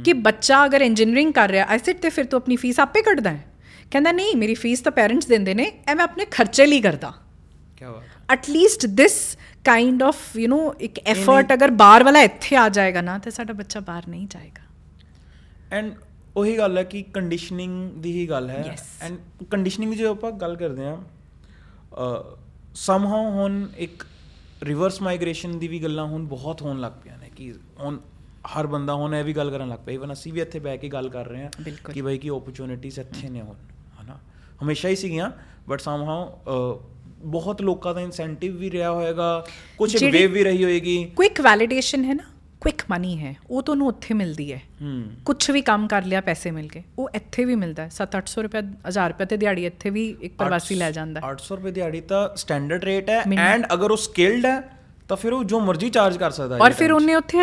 ਕਿ 0.06 0.14
ਬੱਚਾ 0.28 0.66
ਅਗਰ 0.66 0.82
ਇੰਜੀਨੀਅਰਿੰਗ 0.82 1.34
ਕਰ 1.34 1.50
ਰਿਹਾ 1.50 1.66
ਆਈ 1.66 1.80
ਸੈਡ 1.86 1.98
ਤੇ 1.98 2.10
ਫਿਰ 2.10 2.26
ਤੂੰ 2.26 2.38
ਆਪਣੀ 2.38 2.56
ਫੀਸ 2.56 2.80
ਆਪੇ 2.80 3.02
ਕੱਢਦਾ 3.02 3.30
ਹੈ 3.30 3.44
ਕਹਿੰਦਾ 3.95 4.13
ਨਹੀਂ 4.13 4.37
ਮੇਰੀ 4.37 4.55
ਫੀਸ 4.55 4.81
ਤਾਂ 4.81 4.93
ਪੇਰੈਂਟਸ 4.93 5.27
ਦਿੰਦੇ 5.29 5.53
ਨੇ 5.55 5.65
ਐ 5.89 5.95
ਮੈਂ 5.95 6.05
ਆਪਣੇ 6.05 6.25
ਖਰਚੇ 6.31 6.65
ਲਈ 6.67 6.81
ਕਰਦਾ। 6.81 7.13
ਕੀ 7.77 7.85
ਬਾਤ 7.85 8.33
at least 8.33 8.87
this 9.01 9.17
kind 9.65 10.03
of 10.03 10.37
you 10.37 10.49
know 10.49 10.73
ਇੱਕ 10.81 10.99
ਐਫਰਟ 11.07 11.53
ਅਗਰ 11.55 11.71
ਬਾਹਰ 11.83 12.05
ਵਾਲਾ 12.05 12.21
ਇੱਥੇ 12.23 12.57
ਆ 12.57 12.69
ਜਾਏਗਾ 12.69 13.01
ਨਾ 13.01 13.19
ਤੇ 13.19 13.31
ਸਾਡਾ 13.31 13.53
ਬੱਚਾ 13.53 13.81
ਬਾਹਰ 13.81 14.09
ਨਹੀਂ 14.09 14.27
ਜਾਏਗਾ। 14.31 14.63
ਐਂਡ 15.73 15.93
ਉਹੀ 16.37 16.57
ਗੱਲ 16.59 16.79
ਹੈ 16.79 16.83
ਕਿ 16.85 17.03
ਕੰਡੀਸ਼ਨਿੰਗ 17.15 17.75
ਦੀ 18.03 18.13
ਹੀ 18.13 18.27
ਗੱਲ 18.29 18.51
ਹੈ। 18.51 18.77
ਐਂਡ 19.03 19.19
ਕੰਡੀਸ਼ਨਿੰਗ 19.51 19.91
ਦੀ 19.91 19.97
ਜੇ 19.97 20.07
ਆਪਾਂ 20.07 20.31
ਗੱਲ 20.41 20.57
ਕਰਦੇ 20.57 20.87
ਆ 20.87 20.97
ਸਮਹਾਉ 22.77 23.31
ਹੁਣ 23.31 23.67
ਇੱਕ 23.79 24.05
ਰਿਵਰਸ 24.63 25.01
ਮਾਈਗ੍ਰੇਸ਼ਨ 25.03 25.59
ਦੀ 25.59 25.69
ਵੀ 25.69 25.79
ਗੱਲਾਂ 25.83 26.07
ਹੁਣ 26.07 26.25
ਬਹੁਤ 26.27 26.63
ਹੋਣ 26.63 26.81
ਲੱਗ 26.81 26.93
ਪਈਆਂ 27.05 27.19
ਨੇ 27.19 27.31
ਕਿ 27.37 27.53
ਹੁਣ 27.81 27.99
ਹਰ 28.57 28.67
ਬੰਦਾ 28.67 28.95
ਹੁਣ 28.95 29.15
ਇਹ 29.15 29.25
ਵੀ 29.25 29.33
ਗੱਲ 29.33 29.51
ਕਰਨ 29.51 29.69
ਲੱਗ 29.69 29.79
ਪਿਆ 29.79 29.95
ਇਵਨ 29.95 30.13
ਅਸੀਂ 30.13 30.33
ਵੀ 30.33 30.41
ਇੱਥੇ 30.41 30.59
ਬੈ 30.59 30.77
ਕੇ 30.77 30.89
ਗੱਲ 30.89 31.09
ਕਰ 31.09 31.27
ਰਹੇ 31.27 31.43
ਹਾਂ 31.43 31.51
ਕਿ 31.93 32.03
ਬਈ 32.03 32.19
ਕਿ 32.19 32.31
ਓਪਰਚ्युनिटीज 32.31 33.01
ਇੱਥੇ 33.01 33.29
ਨੇ 33.29 33.41
ਹੁਣ। 33.41 33.55
ਹਮੇਸ਼ਾ 34.63 34.89
ਹੀ 34.89 34.97
ਸੀਗੀਆਂ 34.97 35.31
ਬਟ 35.69 35.81
ਸਮਹਾਉ 35.81 36.81
ਬਹੁਤ 37.27 37.63
ਲੋਕਾਂ 37.63 37.95
ਦਾ 37.95 38.01
ਇਨਸੈਂਟਿਵ 38.01 38.57
ਵੀ 38.57 38.71
ਰਿਹਾ 38.71 38.91
ਹੋਏਗਾ 38.93 39.45
ਕੁਝ 39.79 40.05
ਵੇਵ 40.05 40.33
ਵੀ 40.33 40.45
ਰਹੀ 40.45 40.65
ਹੋਏਗੀ। 40.65 41.05
ਕੁਇਕ 41.17 41.41
ਵੈਲੀਡੇਸ਼ਨ 41.41 42.05
ਹੈ 42.05 42.15
ਨਾ 42.15 42.25
ਕੁਇਕ 42.61 42.83
ਮਨੀ 42.91 43.17
ਹੈ 43.19 43.35
ਉਹ 43.51 43.63
ਤੁਹਾਨੂੰ 43.63 43.87
ਉੱਥੇ 43.89 44.15
ਮਿਲਦੀ 44.15 44.53
ਹੈ। 44.53 44.61
ਹੂੰ। 44.83 45.03
ਕੁਝ 45.25 45.51
ਵੀ 45.51 45.63
ਕੰਮ 45.63 45.87
ਕਰ 45.89 46.05
ਲਿਆ 46.05 46.21
ਪੈਸੇ 46.21 46.51
ਮਿਲ 46.51 46.69
ਗਏ 46.75 46.83
ਉਹ 46.99 47.11
ਇੱਥੇ 47.15 47.45
ਵੀ 47.45 47.55
ਮਿਲਦਾ 47.55 47.83
ਹੈ। 47.83 47.89
7-800 47.91 48.43
ਰੁਪਏ 48.43 48.63
1000 48.89 49.09
ਰੁਪਏ 49.09 49.27
ਤੇ 49.27 49.37
ਦਿਹਾੜੀ 49.37 49.67
ਇੱਥੇ 49.67 49.91
ਵੀ 49.91 50.05
ਇੱਕ 50.21 50.35
ਪ੍ਰਵਾਸੀ 50.39 50.75
ਲੈ 50.75 50.91
ਜਾਂਦਾ 50.91 51.21
ਹੈ। 51.21 51.27
800 51.27 51.57
ਰੁਪਏ 51.57 51.71
ਦਿਹਾੜੀ 51.71 52.01
ਤਾਂ 52.03 52.29
ਸਟੈਂਡਰਡ 52.37 52.85
ਰੇਟ 52.85 53.11
ਹੈ. 53.11 53.23
ਐਂਡ 53.39 53.67
ਅਗਰ 53.75 53.91
ਉਹ 53.91 53.97
ਸਕਿਲਡ 53.97 54.47
ਹੈ 54.47 54.61
ਤਾਂ 55.09 55.17
ਫਿਰ 55.17 55.33
ਉਹ 55.33 55.45
ਜੋ 55.45 55.61
ਮਰਜ਼ੀ 55.61 55.91
ਚਾਰਜ 55.91 56.17
ਕਰ 56.17 56.31
ਸਕਦਾ 56.31 56.57
ਹੈ 56.57 56.61
ਔਰ 56.61 56.73
ਫਿਰ। 56.73 56.93
ਉਹਨੇ 56.93 57.15
ਉੱਥੇ 57.15 57.39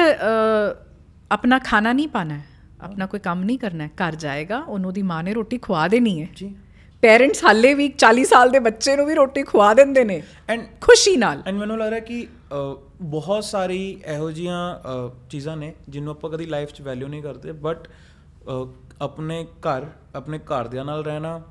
ਆਪਣਾ 1.32 1.60
ਖਾਣਾ 1.60 1.94
ਨਹੀਂ 1.94 2.08
ਪਾਣਾ 2.08 2.34
ਹੈ 2.34 2.46
ਆਪਣਾ 2.82 3.06
ਕੋਈ 3.06 3.20
ਕੰਮ 3.20 3.44
ਨਹੀਂ 3.44 3.60
ਕਰਨਾ 3.60 3.84
ਹੈ 3.84 3.90
ਘਰ 4.00 4.16
ਜਾਏਗਾ 4.16 4.60
ਉਹਨੂੰ 4.60 4.94
ਦੀ 4.94 5.02
ਮਾਂ 5.04 5.24
ਨੇ 5.24 5.34
ਰੋਟੀ 5.34 5.58
ਖਵਾ 5.58 5.88
ਦੇਣੀ 5.88 6.22
ਹੈ। 6.22 6.28
ਜੀ। 6.36 6.54
ਪੇਰੈਂਟਸ 7.02 7.44
ਹਾਲੇ 7.44 7.74
ਵੀ 7.74 7.88
40 7.98 8.24
ਸਾਲ 8.24 8.50
ਦੇ 8.50 8.60
ਬੱਚੇ 8.60 8.96
ਨੂੰ 8.96 9.06
ਵੀ 9.06 9.14
ਰੋਟੀ 9.16 9.44
ਖਵਾ 9.44 9.74
ਦਿੰਦੇ 9.74 10.04
ਨੇ। 10.04 10.22
ਐਂਡ 10.50 10.66
ਖੁਸ਼ੀ 10.82 11.16
ਨਾਲ। 11.18 11.42
ਐਂਡ 11.48 11.58
ਮੈਨੂੰ 11.58 11.78
ਲੱਗ 11.80 11.90
ਰਿਹਾ 11.90 12.00
ਕਿ 12.00 12.28
ਬਹੁਤ 13.02 13.44
ਸਾਰੀ 13.44 13.82
ਇਹੋ 14.06 14.32
ਜੀਆਂ 14.32 14.60
ਚੀਜ਼ਾਂ 15.30 15.56
ਨੇ 15.58 15.74
ਜਿਹਨੂੰ 15.90 16.12
ਆਪਾਂ 16.12 16.30
ਕਦੀ 16.30 16.46
ਲਾਈਫ 16.46 16.74
'ਚ 16.74 16.82
ਵੈਲਿਊ 16.82 17.08
ਨਹੀਂ 17.08 17.22
ਕਰਦੇ 17.22 17.52
ਬਟ 17.52 17.88
ਆਪਣੇ 19.02 19.46
ਘਰ 19.68 19.86
ਆਪਣੇ 20.16 20.40
ਘਰਦਿਆਂ 20.40 20.86
ਨਾਲ 20.86 21.04
ਰਹਿਣਾ 21.04 21.42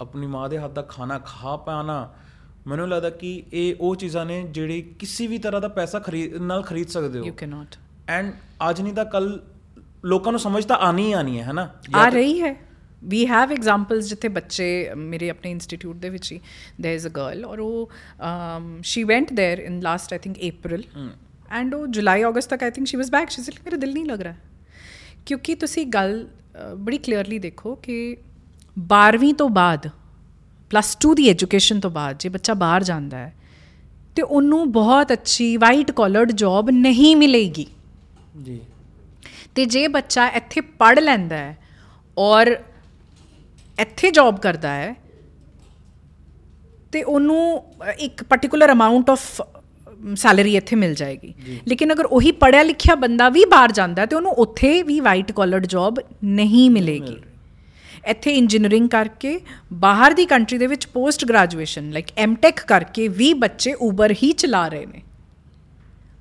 ਆਪਣੀ 0.00 0.26
ਮਾਂ 0.26 0.48
ਦੇ 0.48 0.58
ਹੱਥ 0.58 0.70
ਦਾ 0.70 0.82
ਖਾਣਾ 0.82 1.18
ਖਾ 1.18 1.56
ਪਾਣਾ 1.56 1.98
ਮੈਨੂੰ 2.66 2.88
ਲੱਗਦਾ 2.88 3.10
ਕਿ 3.10 3.42
ਇਹ 3.52 3.74
ਉਹ 3.80 3.96
ਚੀਜ਼ਾਂ 3.96 4.24
ਨੇ 4.26 4.42
ਜਿਹੜੀ 4.50 4.80
ਕਿਸੇ 4.98 5.26
ਵੀ 5.26 5.38
ਤਰ੍ਹਾਂ 5.38 5.60
ਦਾ 5.60 5.68
ਪੈਸਾ 5.68 5.98
ਖਰੀਦ 5.98 6.36
ਨਾਲ 6.42 6.62
ਖਰੀਦ 6.62 6.88
ਸਕਦੇ 6.88 7.18
ਹੋ। 7.18 7.24
ਯੂ 7.24 7.32
ਕੈਨ 7.32 7.48
ਨਾਟ 7.48 7.76
ਐਂਡ 8.08 8.32
ਅੱਜ 8.70 8.80
ਨਹੀਂ 8.80 8.92
ਤਾਂ 8.92 9.04
ਕੱਲ 9.04 9.40
ਲੋਕਾਂ 10.04 10.32
ਨੂੰ 10.32 10.40
ਸਮਝ 10.40 10.64
ਤਾਂ 10.64 10.76
ਆਣੀ 10.78 11.12
ਆਣੀ 11.12 11.38
ਹੈ 11.38 11.44
ਹਨਾ 11.44 11.68
ਆ 11.94 12.08
ਰਹੀ 12.08 12.40
ਹੈ। 12.42 12.54
ਵੀ 13.03 13.25
ਹੈਵ 13.27 13.51
ਐਗਜ਼ਾਮਪਲਸ 13.51 14.07
ਜਿੱਥੇ 14.09 14.27
ਬੱਚੇ 14.27 14.65
ਮੇਰੇ 14.97 15.29
ਆਪਣੇ 15.29 15.51
ਇੰਸਟੀਚਿਊਟ 15.51 15.95
ਦੇ 15.95 16.09
ਵਿੱਚ 16.09 16.31
ਹੀ 16.31 16.39
देयर 16.81 16.99
इज 16.99 17.07
अ 17.07 17.11
गर्ल 17.13 17.45
ਔਰ 17.45 17.59
ਉਹ 17.59 17.89
she 18.83 19.03
went 19.03 19.31
there 19.33 19.59
in 19.61 19.79
last 19.81 20.13
I 20.13 20.19
think 20.19 20.37
April 20.45 20.83
and 21.51 21.73
ਉਹ 21.75 21.85
ਜੁਲਾਈ 21.89 22.23
ਅਗਸਤ 22.23 22.49
ਤੱਕ 22.49 22.63
I 22.63 22.71
think 22.71 22.87
she 22.87 22.97
was 22.97 23.11
back 23.11 23.29
she 23.29 23.41
said 23.43 23.55
ਮੇਰਾ 23.65 23.77
ਦਿਲ 23.77 23.93
ਨਹੀਂ 23.93 24.05
ਲੱਗ 24.05 24.21
ਰਿਹਾ 24.21 24.35
ਕਿਉਂਕਿ 25.25 25.55
ਤੁਸੀਂ 25.55 25.85
ਗੱਲ 25.87 26.27
ਅ, 26.55 26.75
ਬੜੀ 26.75 26.97
ਕਲੀਅਰਲੀ 26.97 27.39
ਦੇਖੋ 27.39 27.75
ਕਿ 27.75 27.95
12ਵੀਂ 28.77 29.33
ਤੋਂ 29.33 29.49
ਬਾਅਦ 29.49 29.89
ਪਲੱਸ 30.71 30.95
2 31.07 31.13
ਦੀ 31.15 31.29
ਐਜੂਕੇਸ਼ਨ 31.29 31.79
ਤੋਂ 31.79 31.91
ਬਾਅਦ 31.91 32.17
ਜੇ 32.19 32.29
ਬੱਚਾ 32.29 32.53
ਬਾਹਰ 32.53 32.83
ਜਾਂਦਾ 32.83 33.17
ਹੈ 33.17 33.33
ਤੇ 34.15 34.21
ਉਹਨੂੰ 34.21 34.71
ਬਹੁਤ 34.71 35.11
ਅੱਛੀ 35.13 35.55
ਵਾਈਟ 35.57 35.91
ਕਾਲਰਡ 35.91 36.31
ਜੌਬ 36.31 36.69
ਨਹੀਂ 36.69 37.15
ਮਿਲੇਗੀ 37.15 37.65
ਜੀ 38.43 38.59
ਤੇ 39.55 39.65
ਜੇ 39.65 39.87
ਬੱਚਾ 39.87 40.27
ਇੱਥੇ 40.27 40.61
ਪੜ 40.79 40.97
ਲੈਂਦਾ 40.99 41.37
ਹੈ 41.37 41.57
ਔਰ 42.17 42.55
ਇੱਥੇ 43.78 44.10
ਜੌਬ 44.10 44.38
ਕਰਦਾ 44.40 44.72
ਹੈ 44.74 44.94
ਤੇ 46.92 47.02
ਉਹਨੂੰ 47.02 47.64
ਇੱਕ 47.98 48.22
ਪਾਰਟਿਕੂਲਰ 48.24 48.72
ਅਮਾਉਂਟ 48.72 49.10
ਆਫ 49.10 49.42
ਸੈਲਰੀ 50.16 50.54
ਇੱਥੇ 50.56 50.76
ਮਿਲ 50.76 50.94
ਜਾਏਗੀ। 50.94 51.34
ਲੇਕਿਨ 51.68 51.92
ਅਗਰ 51.92 52.04
ਉਹੀ 52.06 52.32
ਪੜਿਆ 52.40 52.62
ਲਿਖਿਆ 52.62 52.94
ਬੰਦਾ 52.94 53.28
ਵੀ 53.28 53.44
ਬਾਹਰ 53.44 53.72
ਜਾਂਦਾ 53.72 54.06
ਤੇ 54.06 54.16
ਉਹਨੂੰ 54.16 54.32
ਉੱਥੇ 54.38 54.82
ਵੀ 54.82 54.98
ਵਾਈਟ 55.00 55.32
ਕਾਲਰਡ 55.32 55.66
ਜੌਬ 55.66 56.00
ਨਹੀਂ 56.24 56.68
ਮਿਲੇਗੀ। 56.70 57.16
ਇੱਥੇ 58.08 58.30
ਇੰਜੀਨੀਅਰਿੰਗ 58.30 58.88
ਕਰਕੇ 58.88 59.38
ਬਾਹਰ 59.82 60.14
ਦੀ 60.14 60.26
ਕੰਟਰੀ 60.26 60.58
ਦੇ 60.58 60.66
ਵਿੱਚ 60.66 60.86
ਪੋਸਟ 60.86 61.24
ਗ੍ਰੈਜੂਏਸ਼ਨ 61.24 61.90
ਲਾਈਕ 61.92 62.06
ਐਮਟੈਕ 62.16 62.60
ਕਰਕੇ 62.66 63.08
ਵੀ 63.10 63.32
ਬੱਚੇ 63.34 63.72
ਉਬਰ 63.80 64.14
ਹੀ 64.22 64.32
ਚਲਾ 64.32 64.66
ਰਹੇ 64.68 64.86
ਨੇ। 64.86 65.02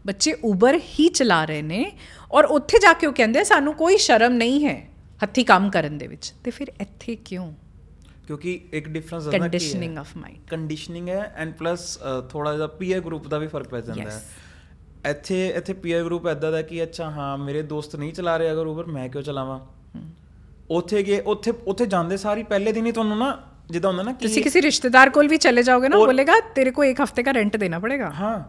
ਬੱਚੇ 0.05 0.33
ਉਬਰ 0.43 0.79
ਹੀ 0.89 1.07
ਚਲਾ 1.09 1.43
ਰਹੇ 1.45 1.61
ਨੇ 1.61 1.85
ਔਰ 2.31 2.45
ਉੱਥੇ 2.51 2.79
ਜਾ 2.79 2.93
ਕੇ 2.93 3.07
ਉਹ 3.07 3.13
ਕਹਿੰਦੇ 3.13 3.43
ਸਾਨੂੰ 3.43 3.73
ਕੋਈ 3.73 3.97
ਸ਼ਰਮ 3.97 4.33
ਨਹੀਂ 4.33 4.65
ਹੈ। 4.65 4.81
ਹੱਥੀ 5.23 5.43
ਕੰਮ 5.43 5.69
ਕਰਨ 5.69 5.97
ਦੇ 5.97 6.07
ਵਿੱਚ। 6.07 6.33
ਤੇ 6.43 6.51
ਫਿਰ 6.51 6.71
ਇੱਥੇ 6.81 7.15
ਕਿਉਂ? 7.25 7.51
ਕਿਉਂਕਿ 8.27 8.59
ਇੱਕ 8.73 8.87
ਡਿਫਰੈਂਸ 8.89 9.27
ਹੈ? 9.27 9.31
ਕੰਡੀਸ਼ਨਿੰਗ 9.31 9.97
ਆਫ 9.97 10.15
ਮਾਈਂਡ 10.17 10.37
ਕੰਡੀਸ਼ਨਿੰਗ 10.49 11.09
ਹੈ 11.09 11.33
ਐਂਡ 11.37 11.53
ਪਲੱਸ 11.53 11.97
ਥੋੜਾ 12.29 12.55
ਜਿਹਾ 12.55 12.67
ਪੀਅਰ 12.79 12.99
ਗਰੁੱਪ 13.01 13.27
ਦਾ 13.27 13.37
ਵੀ 13.37 13.47
ਫ਼ਰਕ 13.47 13.67
ਪੈ 13.69 13.81
ਜਾਂਦਾ 13.81 14.09
ਹੈ। 14.11 14.21
ਇੱਥੇ 15.09 15.47
ਇੱਥੇ 15.47 15.73
ਪੀਅਰ 15.73 16.03
ਗਰੁੱਪ 16.03 16.27
ਐਦਾਂ 16.27 16.51
ਦਾ 16.51 16.61
ਕਿ 16.61 16.83
ਅੱਛਾ 16.83 17.09
ਹਾਂ 17.11 17.37
ਮੇਰੇ 17.37 17.61
ਦੋਸਤ 17.71 17.95
ਨਹੀਂ 17.95 18.13
ਚਲਾ 18.13 18.35
ਰਹੇ 18.37 18.51
ਅਗਰ 18.51 18.65
ਉਬਰ 18.65 18.85
ਮੈਂ 18.87 19.07
ਕਿਉਂ 19.09 19.23
ਚਲਾਵਾਂ? 19.23 19.59
ਉੱਥੇ 20.71 21.01
ਗਏ 21.03 21.19
ਉੱਥੇ 21.25 21.51
ਉੱਥੇ 21.67 21.85
ਜਾਂਦੇ 21.85 22.17
ਸਾਰੀ 22.17 22.43
ਪਹਿਲੇ 22.43 22.71
ਦਿਨ 22.71 22.85
ਹੀ 22.85 22.91
ਤੁਹਾਨੂੰ 22.91 23.17
ਨਾ 23.17 23.37
ਜਿੱਦਾਂ 23.71 23.89
ਹੁੰਦਾ 23.89 24.03
ਨਾ 24.03 24.11
ਕਿ 24.11 24.25
ਤੁਸੀਂ 24.25 24.43
ਕਿਸੇ 24.43 24.61
ਰਿਸ਼ਤੇਦਾਰ 24.61 25.09
ਕੋਲ 25.09 25.27
ਵੀ 25.27 25.37
ਚਲੇ 25.37 25.63
ਜਾਓਗੇ 25.63 25.89
ਨਾ 25.89 25.97
ਬੋਲੇਗਾ 25.97 26.39
ਤੇਰੇ 26.55 26.71
ਕੋ 26.71 26.83
ਇੱਕ 26.83 27.01
ਹਫ਼ਤੇ 27.01 27.23
ਦਾ 27.23 27.31
ਰੈਂਟ 27.31 27.57
ਦੇਣਾ 27.57 27.79
ਪੜੇਗਾ। 27.79 28.09
ਹਾਂ। 28.11 28.39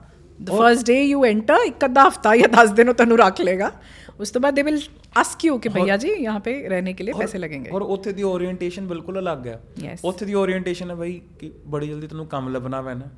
The 0.42 0.50
first 0.50 0.86
day 0.86 1.02
you 1.02 1.24
enter 1.26 1.64
ਇੱਕ 1.66 1.84
ਅੱਧਾ 1.84 2.06
ਹਫਤਾ 2.08 2.34
ਜਾਂ 2.36 2.48
10 2.54 2.72
ਦਿਨ 2.74 2.88
ਉਹ 2.88 2.94
ਤੁਹਾਨੂੰ 2.94 3.18
ਰੱਖ 3.18 3.40
ਲੇਗਾ 3.40 3.70
ਉਸ 4.19 4.31
ਤੋਂ 4.31 4.41
ਬਾਅਦ 4.41 4.55
ਦੇ 4.55 4.61
ਵਿਲ 4.61 4.79
ਆਸਕ 5.17 5.45
ਯੂ 5.45 5.57
ਕਿ 5.57 5.69
ਭਈਆ 5.69 5.97
ਜੀ 5.97 6.09
यहाँ 6.19 6.39
पे 6.39 6.53
रहने 6.67 6.93
के 6.93 7.05
लिए 7.05 7.13
पैसे 7.15 7.39
लगेंगे 7.39 7.71
ਔਰ 7.71 7.81
ਉੱਥੇ 7.89 8.11
ਦੀ 8.13 8.23
ਓਰੀਐਂਟੇਸ਼ਨ 8.25 8.87
ਬਿਲਕੁਲ 8.87 9.19
ਅਲੱਗ 9.19 9.47
ਹੈ 9.47 9.59
Yes. 9.81 9.99
ਉੱਥੇ 10.03 10.25
ਦੀ 10.25 10.33
ਓਰੀਐਂਟੇਸ਼ਨ 10.35 10.89
ਹੈ 10.89 10.95
ਬਈ 10.95 11.19
ਕਿ 11.39 11.51
ਬੜੀ 11.67 11.87
ਜਲਦੀ 11.87 12.07
ਤੈਨੂੰ 12.07 12.25
ਕੰਮ 12.27 12.49
ਲੱਭਣਾ 12.49 12.81
ਪੈਣਾ 12.81 13.09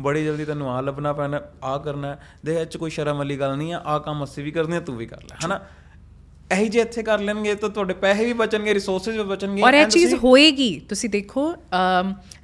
ਬੜੀ 0.00 0.24
ਜਲਦੀ 0.24 0.44
ਤੈਨੂੰ 0.44 0.70
ਆ 0.70 0.80
ਲੱਭਣਾ 0.80 1.12
ਪੈਣਾ 1.12 1.40
ਆ 1.64 1.76
ਕਰਨਾ 1.80 2.08
ਹੈ। 2.08 2.18
ਦੇ 2.44 2.54
ਇਹ 2.54 2.66
'ਚ 2.66 2.76
ਕੋਈ 2.76 2.90
ਸ਼ਰਮ 2.90 3.16
ਵਾਲੀ 3.16 3.38
ਗੱਲ 3.38 3.56
ਨਹੀਂ 3.56 3.72
ਆ 3.74 3.80
ਆ 3.86 3.98
ਕੰਮ 4.00 4.24
ਅਸੀਂ 4.24 4.44
ਵੀ 4.44 4.50
ਕਰਨੇ 4.50 4.76
ਆ 4.76 4.80
ਤੂੰ 4.82 4.96
ਵੀ 4.96 5.06
ਕਰ 5.06 5.22
ਲੈ 5.22 5.36
ਹਨਾ 5.44 5.60
ਇਹੀ 6.50 6.68
ਜੇ 6.68 6.80
ਇੱਥੇ 6.80 7.02
ਕਰ 7.02 7.20
ਲੈਣਗੇ 7.20 7.54
ਤਾਂ 7.56 7.68
ਤੁਹਾਡੇ 7.70 7.94
ਪੈਸੇ 8.00 8.24
ਵੀ 8.24 8.32
ਬਚਣਗੇ 8.38 8.74
ਰਿਸੋਰਸਸ 8.74 9.08
ਵੀ 9.10 9.22
ਬਚਣਗੇ 9.26 9.62
ਔਰ 9.62 9.74
ਇਹ 9.74 9.84
and 9.84 9.90
ਚੀਜ਼ 9.90 10.04
ਤੁਸੀਂ- 10.06 10.18
ਹੋਏਗੀ 10.22 10.70
ਤੁਸੀਂ 10.88 11.10
ਦੇਖੋ 11.10 11.44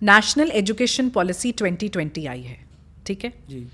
ਨੈਸ਼ਨਲ 0.04 0.50
एजुकेशन 0.54 1.10
पॉलिसी 1.12 1.52
2020 1.58 2.26
आई 2.28 2.42
है 2.44 2.56
ठीक 3.06 3.24
है 3.24 3.30
ਜੀ 3.48 3.66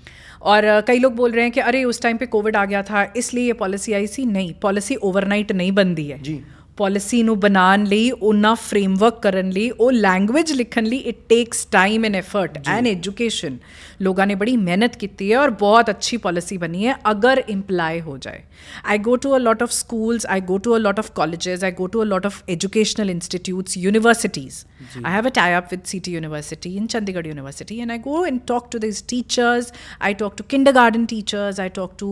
और 0.43 0.63
अ, 0.65 0.79
कई 0.81 0.99
लोग 0.99 1.15
बोल 1.15 1.31
रहे 1.31 1.43
हैं 1.43 1.51
कि 1.51 1.59
अरे 1.61 1.83
उस 1.83 2.01
टाइम 2.01 2.17
पे 2.17 2.25
कोविड 2.35 2.55
आ 2.55 2.65
गया 2.65 2.81
था 2.83 3.05
इसलिए 3.15 3.45
ये 3.45 3.53
पॉलिसी 3.59 3.93
आई 3.93 4.07
सी 4.07 4.25
नहीं 4.25 4.53
पॉलिसी 4.61 4.95
ओवरनाइट 5.03 5.51
नहीं 5.51 5.71
बनती 5.71 6.07
है 6.07 6.21
ਜੀ 6.21 6.41
ਪਾਲਿਸੀ 6.80 7.22
ਨੂੰ 7.22 7.38
ਬਣਾਉਣ 7.40 7.84
ਲਈ 7.86 8.10
ਉਹਨਾਂ 8.10 8.54
ਫਰੇਮਵਰਕ 8.56 9.20
ਕਰਨ 9.22 9.50
ਲਈ 9.50 9.68
ਉਹ 9.70 9.92
ਲੈਂਗੁਏਜ 9.92 10.52
ਲਿਖਣ 10.52 10.86
ਲਈ 10.86 10.96
it 11.10 11.16
takes 11.28 11.64
time 11.72 12.04
and 12.04 12.16
effort 12.16 12.58
and 12.68 12.86
education 12.88 13.56
ਲੋਕਾਂ 14.02 14.26
ਨੇ 14.26 14.34
ਬੜੀ 14.34 14.56
ਮਿਹਨਤ 14.56 14.96
ਕੀਤੀ 14.96 15.30
ਹੈ 15.32 15.38
ਔਰ 15.38 15.50
ਬਹੁਤ 15.60 15.90
ਅੱਛੀ 15.90 16.16
ਪਾਲਿਸੀ 16.26 16.56
ਬਣੀ 16.56 16.86
ਹੈ 16.86 16.94
ਅਗਰ 17.10 17.42
ਇੰਪਲਾਈ 17.48 18.00
ਹੋ 18.00 18.16
ਜਾਏ 18.18 18.42
I 18.84 18.98
go 18.98 19.16
to 19.16 19.36
a 19.36 19.38
lot 19.38 19.62
of 19.62 19.70
schools 19.72 20.26
I 20.26 20.40
go 20.50 20.58
to 20.58 20.76
a 20.76 20.78
lot 20.78 20.98
of 20.98 21.10
colleges 21.14 21.64
I 21.64 21.72
go 21.72 21.86
to 21.86 22.02
a 22.02 22.06
lot 22.06 22.26
of 22.26 22.42
educational 22.50 23.10
institutes 23.10 23.76
universities 23.78 24.64
I 25.04 25.10
have 25.10 25.26
a 25.26 25.30
tie 25.30 25.54
up 25.54 25.70
with 25.70 25.82
CT 25.84 26.12
University 26.12 26.70
in 26.76 26.86
Chandigarh 26.88 27.26
University, 27.26 27.80
and 27.80 27.92
I 27.92 27.98
go 27.98 28.24
and 28.24 28.44
talk 28.46 28.70
to 28.70 28.78
these 28.78 29.00
teachers. 29.04 29.72
I 30.00 30.12
talk 30.14 30.36
to 30.36 30.42
kindergarten 30.44 31.06
teachers. 31.06 31.58
I 31.58 31.68
talk 31.70 31.96
to 31.98 32.08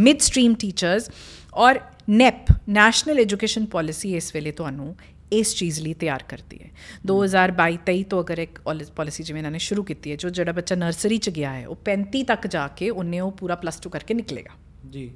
midstream 0.00 0.56
teachers. 0.56 1.08
ਔਰ 1.52 1.80
NEP 2.08 2.52
national 2.68 3.18
education 3.18 3.66
policy 3.66 4.14
ਇਸ 4.16 4.34
ਵੇਲੇ 4.34 4.52
ਤੁਹਾਨੂੰ 4.52 4.94
ਇਸ 5.32 5.54
ਚੀਜ਼ 5.56 5.80
ਲਈ 5.80 5.92
ਤਿਆਰ 5.94 6.22
ਕਰਦੀ 6.28 6.58
ਹੈ 6.62 6.70
2022-23 7.08 8.02
ਤੋਂ 8.10 8.20
ਅਗਰ 8.20 8.38
ਇੱਕ 8.38 8.60
ਪਾਲਿਸੀ 8.96 9.22
ਜਿਵੇਂ 9.22 9.40
ਇਹਨਾਂ 9.40 9.50
ਨੇ 9.50 9.58
ਸ਼ੁਰੂ 9.58 9.82
ਕੀਤੀ 9.82 10.10
ਹੈ 10.10 10.16
ਜੋ 10.16 10.28
ਜਿਹੜਾ 10.28 10.52
ਬੱਚਾ 10.52 10.74
ਨਰਸਰੀ 10.76 11.18
ਚ 11.18 11.30
ਗਿਆ 11.30 11.52
ਹੈ 11.52 11.66
ਉਹ 11.66 11.76
35 11.90 12.24
ਤੱਕ 12.28 12.46
ਜਾ 12.46 12.66
ਕੇ 12.76 12.90
ਉਹਨੇ 12.90 13.20
ਉਹ 13.20 13.30
ਪੂਰਾ 13.32 13.54
ਪਲੱਸ 13.56 13.80
2 13.86 13.90
ਕਰਕੇ 13.90 14.14
ਨਿਕਲੇਗਾ 14.14 14.56
ਜੀ 14.90 15.10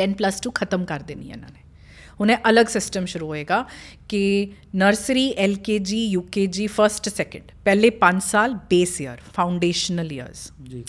10 0.00 0.14
ਪਲੱਸ 0.18 0.40
2 0.48 0.52
ਖਤਮ 0.54 0.84
ਕਰ 0.84 1.02
ਦੇਣੀ 1.02 1.28
ਹੈ 1.28 1.34
ਇਹਨਾਂ 1.34 1.50
ਨੇ 1.50 1.66
ਹੁਣ 2.20 2.30
ਇਹ 2.30 2.48
ਅਲੱਗ 2.48 2.66
ਸਿਸਟਮ 2.66 3.04
ਸ਼ੁਰੂ 3.06 3.26
ਹੋਏਗਾ 3.26 3.64
ਕਿ 4.08 4.22
nursery 4.76 5.30
LKG 5.38 6.04
UKG 6.06 6.66
first 6.68 7.08
second 7.10 7.52
ਪਹਿਲੇ 7.64 7.90
5 8.00 8.20
ਸਾਲ 8.24 8.54
ਬੇਸ 8.70 9.00
ਈਅਰ 9.00 9.20
ਫਾਊਂਡੇਸ਼ਨਲ 9.34 10.12
ਇਅਰਸ 10.12 10.50
ਜੀ 10.64 10.84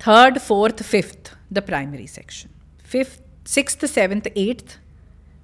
third, 0.00 0.40
fourth, 0.40 0.80
fifth, 0.84 1.34
the 1.48 1.62
primary 1.62 2.06
section. 2.08 2.50
Fifth, 2.84 3.21
sixth, 3.45 3.85
seventh, 3.87 4.27
eighth, 4.35 4.77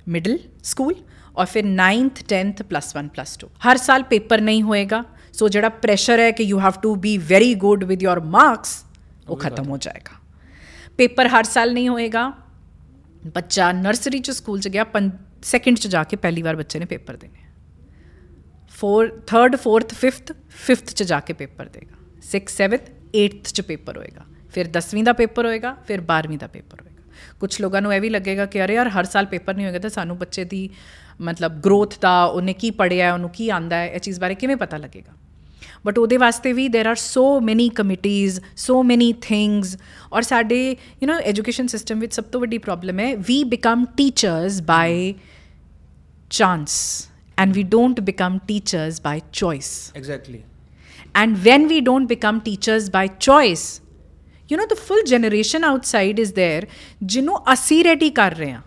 middle 0.08 0.38
school 0.64 0.94
और 1.36 1.46
फिर 1.46 1.66
ninth 1.66 2.24
tenth 2.30 2.62
plus 2.70 2.96
one 2.96 3.08
plus 3.10 3.38
two 3.42 3.48
हर 3.60 3.78
साल 3.80 4.04
पेपर 4.10 4.42
नहीं 4.42 4.64
होएगा 4.64 5.04
सो 5.34 5.50
ਜਿਹੜਾ 5.50 5.70
ਪ੍ਰੈਸ਼ਰ 5.84 6.20
ਹੈ 6.20 6.32
ਕਿ 6.32 6.44
you 6.44 6.60
have 6.60 6.74
to 6.82 6.94
be 6.96 7.18
very 7.30 7.54
good 7.56 7.84
with 7.84 8.04
your 8.04 8.20
marks 8.34 8.84
ਉਹ 9.30 9.38
ਖਤਮ 9.38 9.70
ਹੋ 9.70 9.78
ਜਾਏਗਾ 9.78 10.20
ਪੇਪਰ 10.98 11.28
ਹਰ 11.28 11.44
ਸਾਲ 11.44 11.74
ਨਹੀਂ 11.74 11.88
ਹੋਏਗਾ 11.90 12.32
ਬੱਚਾ 13.36 13.72
ਨਰਸਰੀ 13.72 14.20
ਚ 14.20 14.32
ਸਕੂਲ 14.32 14.60
ਚ 14.60 14.68
ਗਿਆ 14.68 14.86
ਸੈਕਿੰਡ 15.44 15.78
ਚ 15.78 15.88
ਜਾ 15.88 16.04
ਕੇ 16.04 16.16
ਪਹਿਲੀ 16.18 16.42
ਵਾਰ 16.42 16.56
ਬੱਚੇ 16.56 16.80
ਨੇ 16.80 16.86
ਪੇਪਰ 16.86 17.16
ਦੇਣੇ 17.18 17.42
four 18.74 19.10
third 19.28 19.56
fourth 19.56 19.94
fifth 19.94 20.32
fifth 20.66 20.94
ਚ 20.94 21.04
ਜਾ 21.04 21.20
ਕੇ 21.20 21.34
ਪੇਪਰ 21.34 21.70
ਦੇਗਾ 21.70 21.98
6 22.30 22.44
7th 22.54 22.88
8th 23.22 23.52
ਚ 23.54 23.66
ਪੇਪਰ 23.68 23.98
ਹੋਏਗਾ 23.98 24.26
ਫਿਰ 24.54 24.70
10ਵੀਂ 24.78 25.04
ਦਾ 25.04 25.14
ਪੇਪਰ 25.14 25.46
ਹੋਏਗਾ 25.46 25.76
ਫਿਰ 25.88 26.04
12ਵੀਂ 26.12 26.38
ਦਾ 26.38 26.48
ਪੇਪਰ 26.48 26.82
ਹੋਏਗਾ 26.82 26.97
ਕੁਝ 27.40 27.56
ਲੋਕਾਂ 27.62 27.82
ਨੂੰ 27.82 27.94
ਇਹ 27.94 28.02
ਵੀ 28.02 28.10
ਲੱਗੇਗਾ 28.10 28.46
ਕਿ 28.46 28.64
ਅਰੇ 28.66 28.74
ਯਾਰ 28.74 28.90
ਹਰ 28.90 29.04
ਸਾਲ 29.04 29.26
ਪੇਪਰ 29.26 29.56
ਨਹੀਂ 29.56 29.66
ਹੋਏਗਾ 29.66 29.80
ਤਾਂ 29.80 29.90
ਸਾਨੂੰ 29.90 30.18
ਬੱਚੇ 30.18 30.44
ਦੀ 30.44 30.70
ਮਤਲਬ 31.22 31.60
ਗਰੋਥ 31.62 32.00
ਦਾ 32.02 32.24
ਉਹਨੇ 32.26 32.54
ਕੀ 32.54 32.72
ਪੜਿਆ 32.72 33.14
ਉਹਨੂੰ 33.14 33.30
ਕੀ 33.30 33.50
ਆਂਦਾ 33.50 33.76
ਹੈ 33.76 33.88
ਇਹ 33.88 34.00
ਚੀਜ਼ 34.00 34.20
ਬਾਰੇ 34.20 34.36
ਕਿਵੇਂ 34.36 34.56
ਪਤਾ 34.58 34.78
ਲੱਗੇਗਾ 34.78 35.14
ਬਟ 35.86 35.98
ਉਹਦੇ 35.98 36.18
ਵਾਸਤੇ 36.18 36.54
ਵੀ 36.54 36.68
there 36.68 36.88
are 36.88 36.96
so 36.96 37.40
many 37.40 37.70
committees 37.70 38.40
so 38.58 38.82
many 38.84 39.14
things 39.22 39.78
ਔਰ 40.14 40.22
ਸਾਡੇ 40.22 40.60
ਯੂ 41.04 41.08
نو 41.10 41.20
ਐਜੂਕੇਸ਼ਨ 41.24 41.68
ਸਿਸਟਮ 41.68 42.00
ਵਿੱਚ 42.00 42.14
ਸਭ 42.14 42.24
ਤੋਂ 42.24 42.42
ਵੱਡੀ 42.42 42.58
ਪ੍ਰੋਬਲਮ 42.58 43.00
ਹੈ 43.00 43.16
we 43.28 43.44
become 43.44 43.86
teachers 43.98 44.62
by 44.62 45.14
chance 46.30 46.80
and 47.38 47.54
we 47.54 47.64
don't 47.64 48.00
become 48.02 48.40
teachers 48.48 49.02
by 49.02 49.22
choice 49.32 49.92
exactly 49.96 50.42
And 51.16 51.44
when 51.44 51.68
we 51.68 51.80
don't 51.82 52.08
become 52.08 52.42
teachers 52.42 52.90
by 52.90 53.08
choice, 53.08 53.82
you 54.49 54.57
know, 54.57 54.67
the 54.67 54.77
full 54.79 55.03
generation 55.07 55.65
outside 55.71 56.19
is 56.25 56.33
there 56.33 56.65
ਜਿਹਨੂੰ 57.03 57.39
ਅਸੀਂ 57.53 57.85
ready 57.85 58.11
ਕਰ 58.11 58.35
ਰਹੇ 58.37 58.53
ਹਾਂ 58.53 58.63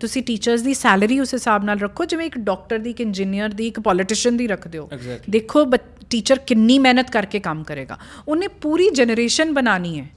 ਤੁਸੀਂ 0.00 0.22
teachers 0.22 0.60
ਦੀ 0.62 0.74
salary 0.74 1.18
ਉਸ 1.20 1.34
ਹਿਸਾਬ 1.34 1.64
ਨਾਲ 1.64 1.78
ਰੱਖੋ 1.78 2.04
ਜਿਵੇਂ 2.04 2.26
ਇੱਕ 2.26 2.38
ਡਾਕਟਰ 2.38 2.78
ਦੀ 2.78 2.90
ਇੱਕ 2.90 3.00
ਇੰਜੀਨੀਅਰ 3.00 3.48
ਦੀ 3.48 3.66
ਇੱਕ 3.66 3.80
ਪੋਲੀਟੀਸ਼ੀਅਨ 3.80 4.36
ਦੀ 4.36 4.48
ਹੋ 4.78 4.88
Exactly. 4.92 5.30
ਦੇਖੋ 5.30 5.64
ਟੀਚਰ 6.10 6.38
ਕਿੰਨੀ 6.46 6.78
ਮਿਹਨਤ 6.78 7.10
ਕਰਕੇ 7.10 7.40
ਕੰਮ 7.40 7.62
ਕਰੇਗਾ 7.64 7.98
ਉਹਨੇ 8.28 8.48
ਪੂਰੀ 8.62 8.88
ਜਨਰੇਸ਼ਨ 8.90 9.52
ਬਣਾਣੀ 9.54 9.98
ਹੈ 10.00 10.08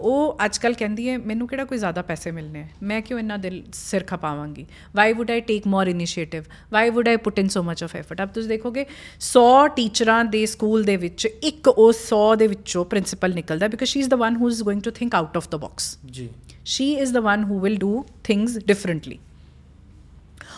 ਉਹ 0.00 0.38
ਅੱਜ 0.44 0.58
ਕੱਲ 0.58 0.74
ਕਹਿੰਦੀ 0.74 1.08
ਹੈ 1.08 1.18
ਮੈਨੂੰ 1.18 1.48
ਕਿਹੜਾ 1.48 1.64
ਕੋਈ 1.64 1.78
ਜ਼ਿਆਦਾ 1.78 2.02
ਪੈਸੇ 2.02 2.30
ਮਿਲਨੇ 2.30 2.62
ਹੈ 2.62 2.68
ਮੈਂ 2.82 3.00
ਕਿਉਂ 3.02 3.18
ਇੰਨਾ 3.18 3.36
ਦਿਲ 3.36 3.62
ਸਿਰ 3.72 4.04
ਖਪਾਵਾਂਗੀ? 4.04 4.66
Why 4.96 5.12
would 5.12 5.30
I 5.30 5.40
take 5.40 5.66
more 5.66 5.86
initiative 5.86 6.44
why 6.72 6.90
would 6.90 7.08
I 7.08 7.16
put 7.16 7.38
in 7.38 7.48
so 7.48 7.62
much 7.62 7.84
of 7.84 7.96
effort 7.96 8.20
ਆਪ 8.20 8.34
ਤੁਸੀਂ 8.34 8.48
ਦੇਖੋਗੇ 8.48 8.86
100 9.20 9.44
ਟੀਚਰਾਂ 9.76 10.24
ਦੇ 10.24 10.44
ਸਕੂਲ 10.46 10.84
ਦੇ 10.84 10.96
ਵਿੱਚ 10.96 11.26
ਇੱਕ 11.26 11.68
ਉਹ 11.68 11.92
100 11.92 12.36
ਦੇ 12.36 12.46
ਵਿੱਚੋਂ 12.46 12.84
ਪ੍ਰਿੰਸੀਪਲ 12.84 13.34
ਨਿਕਲਦਾ 13.34 13.68
because 13.68 13.90
she 13.90 14.00
is 14.00 14.08
the 14.08 14.14
one 14.14 14.36
who 14.36 14.48
is 14.48 14.62
going 14.62 14.82
to 14.82 14.90
think 14.90 15.14
out 15.14 15.36
of 15.36 15.48
the 15.48 15.56
box 15.56 15.98
ਜੀ। 16.10 16.28
She 16.64 16.92
is 16.92 17.12
the 17.12 17.16
one 17.16 17.44
who 17.44 17.60
will 17.60 17.76
do 17.76 18.04
things 18.24 18.58
differently 18.58 19.18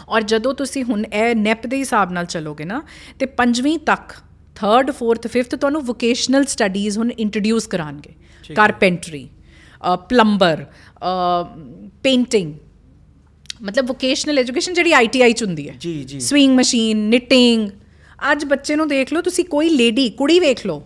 ਔਰ 0.08 0.22
ਜਦੋਂ 0.22 0.54
ਤੁਸੀਂ 0.54 0.84
ਹੁਣ 0.84 1.04
ਇਹ 1.04 1.34
ਨੈਪ 1.36 1.66
ਦੇ 1.66 1.78
ਹਿਸਾਬ 1.78 2.12
ਨਾਲ 2.12 2.24
ਚੱਲੋਗੇ 2.24 2.64
ਨਾ 2.64 2.82
ਤੇ 3.18 3.26
ਪੰਜਵੀਂ 3.26 3.78
ਤੱਕ 3.78 4.12
ਥਰਡ 4.60 4.90
ਫੋਰਥ 4.90 5.26
ਫਿਫਥ 5.26 5.54
ਤੁਹਾਨੂੰ 5.54 5.82
ਵੋਕੇਸ਼ਨਲ 5.84 6.44
ਸਟੱਡੀਜ਼ 6.46 6.98
ਹੁਣ 6.98 7.10
ਇੰਟਰੋਡਿਊਸ 7.10 7.68
ਹੈ। 8.08 8.54
ਕਾਰਪੈਂਟਰੀ 8.54 9.28
ਪਲੰਬਰ 10.08 10.64
ਪੇਂਟਿੰਗ 12.02 12.54
ਮਤਲਬ 13.62 13.86
ਵੋਕੇਸ਼ਨਲ 13.86 14.38
ਐਜੂਕੇਸ਼ਨ 14.38 14.74
ਜਿਹੜੀ 14.74 14.92
ਆਈਟੀਆਈ 14.92 15.32
ਚ 15.32 15.42
ਹੁੰਦੀ 15.42 15.68
ਹੈ। 15.68 15.74
ਜੀ 15.80 15.92
ਜੀ। 16.04 16.20
ਸਵਿੰਗ 16.20 16.56
ਮਸ਼ੀਨ 16.58 16.98
ਨਿਟਿੰਗ 17.08 17.68
ਅੱਜ 18.32 18.44
ਬੱਚੇ 18.44 18.76
ਨੂੰ 18.76 18.88
ਦੇਖ 18.88 19.12
ਲਓ 19.12 19.20
ਤੁਸੀਂ 19.22 19.44
ਕੋਈ 19.44 19.68
ਲੇਡੀ 19.68 20.08
ਕੁੜੀ 20.10 20.38
ਵੇਖ 20.40 20.66
ਲਓ 20.66 20.82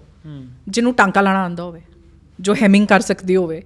ਜਿਹਨੂੰ 0.69 0.95
ਟਾਂਕਾ 0.95 1.21
ਲਾਣਾ 1.21 1.43
ਆਉਂਦਾ 1.43 1.63
ਹੋਵੇ 1.63 1.81
ਜੋ 2.41 2.55
ਹੈਮਿੰਗ 2.55 2.87
ਕਰ 2.87 3.01
ਸਕਦੀ 3.01 3.37
ਹੋਵੇ। 3.37 3.63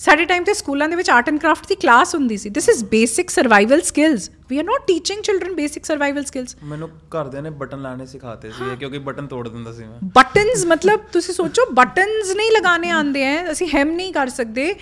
ਸਾਡੇ 0.00 0.24
ਟਾਈਮ 0.24 0.44
ਤੇ 0.44 0.54
ਸਕੂਲਾਂ 0.54 0.88
ਦੇ 0.88 0.96
ਵਿੱਚ 0.96 1.10
ਆਰਟ 1.10 1.28
ਐਂਡ 1.28 1.38
ਕਰਾਫਟ 1.40 1.66
ਦੀ 1.68 1.74
ਕਲਾਸ 1.74 2.14
ਹੁੰਦੀ 2.14 2.36
ਸੀ। 2.36 2.50
This 2.50 2.68
is 2.68 2.84
basic 2.84 3.30
survival 3.30 3.80
skills 3.80 4.30
we 4.50 4.58
are 4.58 4.64
not 4.64 4.86
teaching 4.86 5.22
children 5.22 5.54
basic 5.54 5.84
survival 5.84 6.24
skills 6.24 6.56
ਮੈਨੂੰ 6.62 6.88
ਘਰਦਿਆਂ 7.14 7.42
ਨੇ 7.42 7.50
ਬਟਨ 7.50 7.82
ਲਾਣੇ 7.82 8.06
ਸਿਖਾਤੇ 8.06 8.50
ਸੀ 8.50 8.76
ਕਿਉਂਕਿ 8.78 8.98
ਬਟਨ 8.98 9.26
ਤੋੜ 9.26 9.48
ਦਿੰਦਾ 9.48 9.72
ਸੀ 9.72 9.84
ਮੈਂ। 9.84 9.98
ਬਟਨਸ 10.14 10.64
ਮਤਲਬ 10.66 11.00
ਤੁਸੀਂ 11.12 11.34
ਸੋਚੋ 11.34 11.66
ਬਟਨਸ 11.72 12.34
ਨਹੀਂ 12.36 12.50
ਲਗਾਣੇ 12.50 12.90
ਆਉਂਦੇ 12.90 13.22
ਐ। 13.22 13.52
ਅਸੀਂ 13.52 13.68
ਹੈਮ 13.74 13.90
ਨਹੀਂ 13.90 14.12
ਕਰ 14.12 14.28
ਸਕਦੇ। 14.28 14.74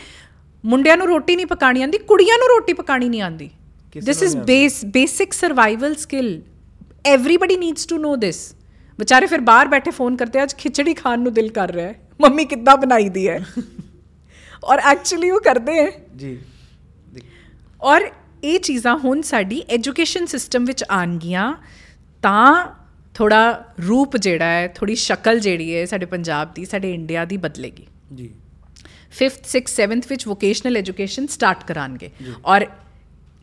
ਮੁੰਡਿਆਂ 0.64 0.96
ਨੂੰ 0.96 1.06
ਰੋਟੀ 1.06 1.36
ਨਹੀਂ 1.36 1.46
ਪਕਾਣੀ 1.46 1.82
ਆਉਂਦੀ 1.82 1.98
ਕੁੜੀਆਂ 1.98 2.38
ਨੂੰ 2.38 2.48
ਰੋਟੀ 2.48 2.72
ਪਕਾਣੀ 2.72 3.08
ਨਹੀਂ 3.08 3.22
ਆਉਂਦੀ। 3.22 3.50
This 4.06 4.22
is 4.22 4.36
base 4.36 4.84
basic 4.84 5.32
survival 5.32 5.94
skill 5.94 6.40
everybody 7.06 7.56
needs 7.56 7.86
to 7.86 7.98
know 7.98 8.16
this 8.16 8.38
ਵਿਚਾਰੇ 8.98 9.26
ਫਿਰ 9.26 9.40
ਬਾਹਰ 9.40 9.68
ਬੈਠੇ 9.68 9.90
ਫੋਨ 9.90 10.16
ਕਰਦੇ 10.16 10.42
ਅੱਜ 10.42 10.54
ਖਿਚੜੀ 10.54 10.94
ਖਾਣ 10.94 11.20
ਨੂੰ 11.20 11.32
ਦਿਲ 11.32 11.48
ਕਰ 11.48 11.72
ਰਿਹਾ 11.72 11.88
ਹੈ 11.88 11.94
ਮੰਮੀ 12.20 12.44
ਕਿੱਦਾਂ 12.44 12.76
ਬਣਾਈ 12.76 13.08
ਦੀ 13.08 13.28
ਹੈ 13.28 13.38
ਔਰ 14.64 14.78
ਐਕਚੁਅਲੀ 14.90 15.30
ਉਹ 15.30 15.40
ਕਰਦੇ 15.40 15.76
ਹੈ 15.76 15.90
ਜੀ 16.16 16.38
ਔਰ 17.82 18.10
ਇਹ 18.44 18.58
ਚੀਜ਼ਾਂ 18.60 18.96
ਹੁਣ 18.98 19.20
ਸਾਡੀ 19.22 19.62
ਐਜੂਕੇਸ਼ਨ 19.70 20.26
ਸਿਸਟਮ 20.26 20.64
ਵਿੱਚ 20.64 20.84
ਆਣਗੀਆਂ 20.90 21.52
ਤਾਂ 22.22 22.66
ਥੋੜਾ 23.14 23.64
ਰੂਪ 23.80 24.16
ਜਿਹੜਾ 24.16 24.44
ਹੈ 24.44 24.68
ਥੋੜੀ 24.68 24.94
ਸ਼ਕਲ 24.94 25.40
ਜਿਹੜੀ 25.40 25.74
ਹੈ 25.74 25.84
ਸਾਡੇ 25.86 26.06
ਪੰਜਾਬ 26.06 26.52
ਦੀ 26.54 26.64
ਸਾਡੇ 26.64 26.92
ਇੰਡੀਆ 26.94 27.24
ਦੀ 27.24 27.36
ਬਦਲੇਗੀ 27.36 27.86
ਜੀ 28.14 28.30
5th 29.18 29.50
6th 29.50 29.74
7th 29.74 30.08
ਵਿੱਚ 30.10 30.26
ਵੋਕੇਸ਼ਨਲ 30.28 30.76
ਐਜੂਕੇਸ਼ਨ 30.76 31.26
ਸਟਾਰਟ 31.26 31.64
ਕਰਾਂਗੇ 31.64 32.10
ਔਰ 32.44 32.66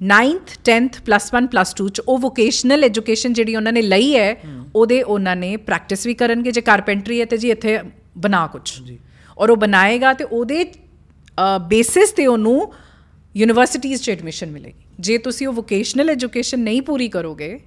9th 0.01 0.53
10th 0.69 0.99
ਪਲੱਸ 1.05 1.29
1 1.33 1.47
ਪਲੱਸ 1.47 1.73
2 1.81 1.87
ਚ 1.89 2.01
ਉਹ 2.07 2.17
ਵੋਕੇਸ਼ਨਲ 2.19 2.83
ਐਜੂਕੇਸ਼ਨ 2.83 3.33
ਜਿਹੜੀ 3.33 3.55
ਉਹਨਾਂ 3.55 3.73
ਨੇ 3.73 3.81
ਲਈ 3.83 4.15
ਹੈ 4.15 4.29
ਉਹਦੇ 4.75 5.01
ਉਹਨਾਂ 5.03 5.35
ਨੇ 5.35 5.55
ਪ੍ਰੈਕਟਿਸ 5.65 6.05
ਵੀ 6.07 6.13
ਕਰਨਗੇ 6.13 6.51
ਜੇ 6.51 6.61
ਕਾਰਪੈਂਟਰੀ 6.61 7.19
ਹੈ 7.19 7.25
ਤੇ 7.25 7.37
ਜੀ 7.37 7.51
ਇੱਥੇ 7.51 7.79
ਬਣਾ 8.17 8.45
ਕੁਝ 8.47 8.63
ਜੀ 8.81 8.97
ਔਰ 9.37 9.49
ਉਹ 9.49 9.57
ਬਣਾਏਗਾ 9.57 10.13
ਤੇ 10.13 10.23
ਉਹਦੇ 10.23 10.63
ਬੇਸਿਸ 11.67 12.11
ਤੇ 12.11 12.25
ਉਹਨੂੰ 12.27 12.73
ਯੂਨੀਵਰਸਿਟੀਆਂ 13.35 13.97
'ਚ 13.97 14.09
ਐਡਮਿਸ਼ਨ 14.09 14.51
ਮਿਲੇਗੀ। 14.51 14.85
ਜੇ 14.99 15.17
ਤੁਸੀਂ 15.17 15.47
ਉਹ 15.47 15.53
ਵੋਕੇਸ਼ਨਲ 15.53 16.09
ਐਜੂਕੇਸ਼ਨ 16.09 16.59
ਨਹੀਂ 16.59 16.81
ਪੂਰੀ 16.81 17.07
ਕਰੋਗੇ 17.09 17.59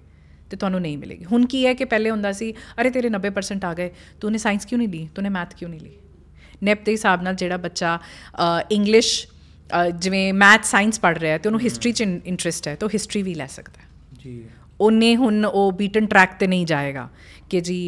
ਤੇ 0.50 0.56
ਤੁਹਾਨੂੰ 0.56 0.80
ਨਹੀਂ 0.80 0.98
ਮਿਲੇਗੀ। 0.98 1.24
ਹੁਣ 1.24 1.46
ਕੀ 1.46 1.64
ਹੈ 1.66 1.74
ਕਿ 1.74 1.84
ਪਹਿਲੇ 1.84 2.10
ਹੁੰਦਾ 2.10 2.32
ਸੀ 2.32 2.52
ਅਰੇ 2.80 2.90
ਤੇਰੇ 2.90 3.08
90% 3.10 3.64
ਆ 3.64 3.72
ਗਏ 3.74 3.90
ਤੂਨੇ 4.20 4.38
ਸਾਇੰਸ 4.38 4.66
ਕਿਉਂ 4.66 4.78
ਨਹੀਂ 4.78 4.88
ਲਈ? 4.88 5.08
ਤੂਨੇ 5.14 5.28
ਮੈਥ 5.28 5.54
ਕਿਉਂ 5.54 5.70
ਨਹੀਂ 5.70 5.80
ਲਈ? 5.80 5.96
ਨੈਪ 6.62 6.84
ਦੇ 6.84 6.92
ਹਿਸਾਬ 6.92 7.22
ਨਾਲ 7.22 7.34
ਜਿਹੜਾ 7.34 7.56
ਬੱਚਾ 7.56 7.98
ਇੰਗਲਿਸ਼ 8.70 9.26
ਜਿਵੇਂ 9.96 10.32
ਮੈਥ 10.34 10.64
ਸਾਇੰਸ 10.64 11.00
ਪੜ੍ਹ 11.00 11.18
ਰਿਹਾ 11.18 11.32
ਹੈ 11.32 11.38
ਤੇ 11.38 11.48
ਉਹਨੂੰ 11.48 11.60
ਹਿਸਟਰੀ 11.60 11.92
'ਚ 11.92 12.02
ਇੰਟਰਸਟ 12.02 12.68
ਹੈ 12.68 12.74
ਤਾਂ 12.74 12.88
ਹਿਸਟਰੀ 12.94 13.22
ਵੀ 13.22 13.34
ਲੈ 13.34 13.46
ਸਕਦਾ 13.46 13.82
ਜੀ। 14.20 14.42
ਉਹਨੇ 14.80 15.14
ਹੁਣ 15.16 15.44
ਉਹ 15.44 15.72
ਬੀਟਨ 15.72 16.06
ਟਰੈਕ 16.06 16.38
ਤੇ 16.38 16.46
ਨਹੀਂ 16.46 16.66
ਜਾਏਗਾ 16.66 17.08
ਕਿ 17.50 17.60
ਜੀ 17.60 17.80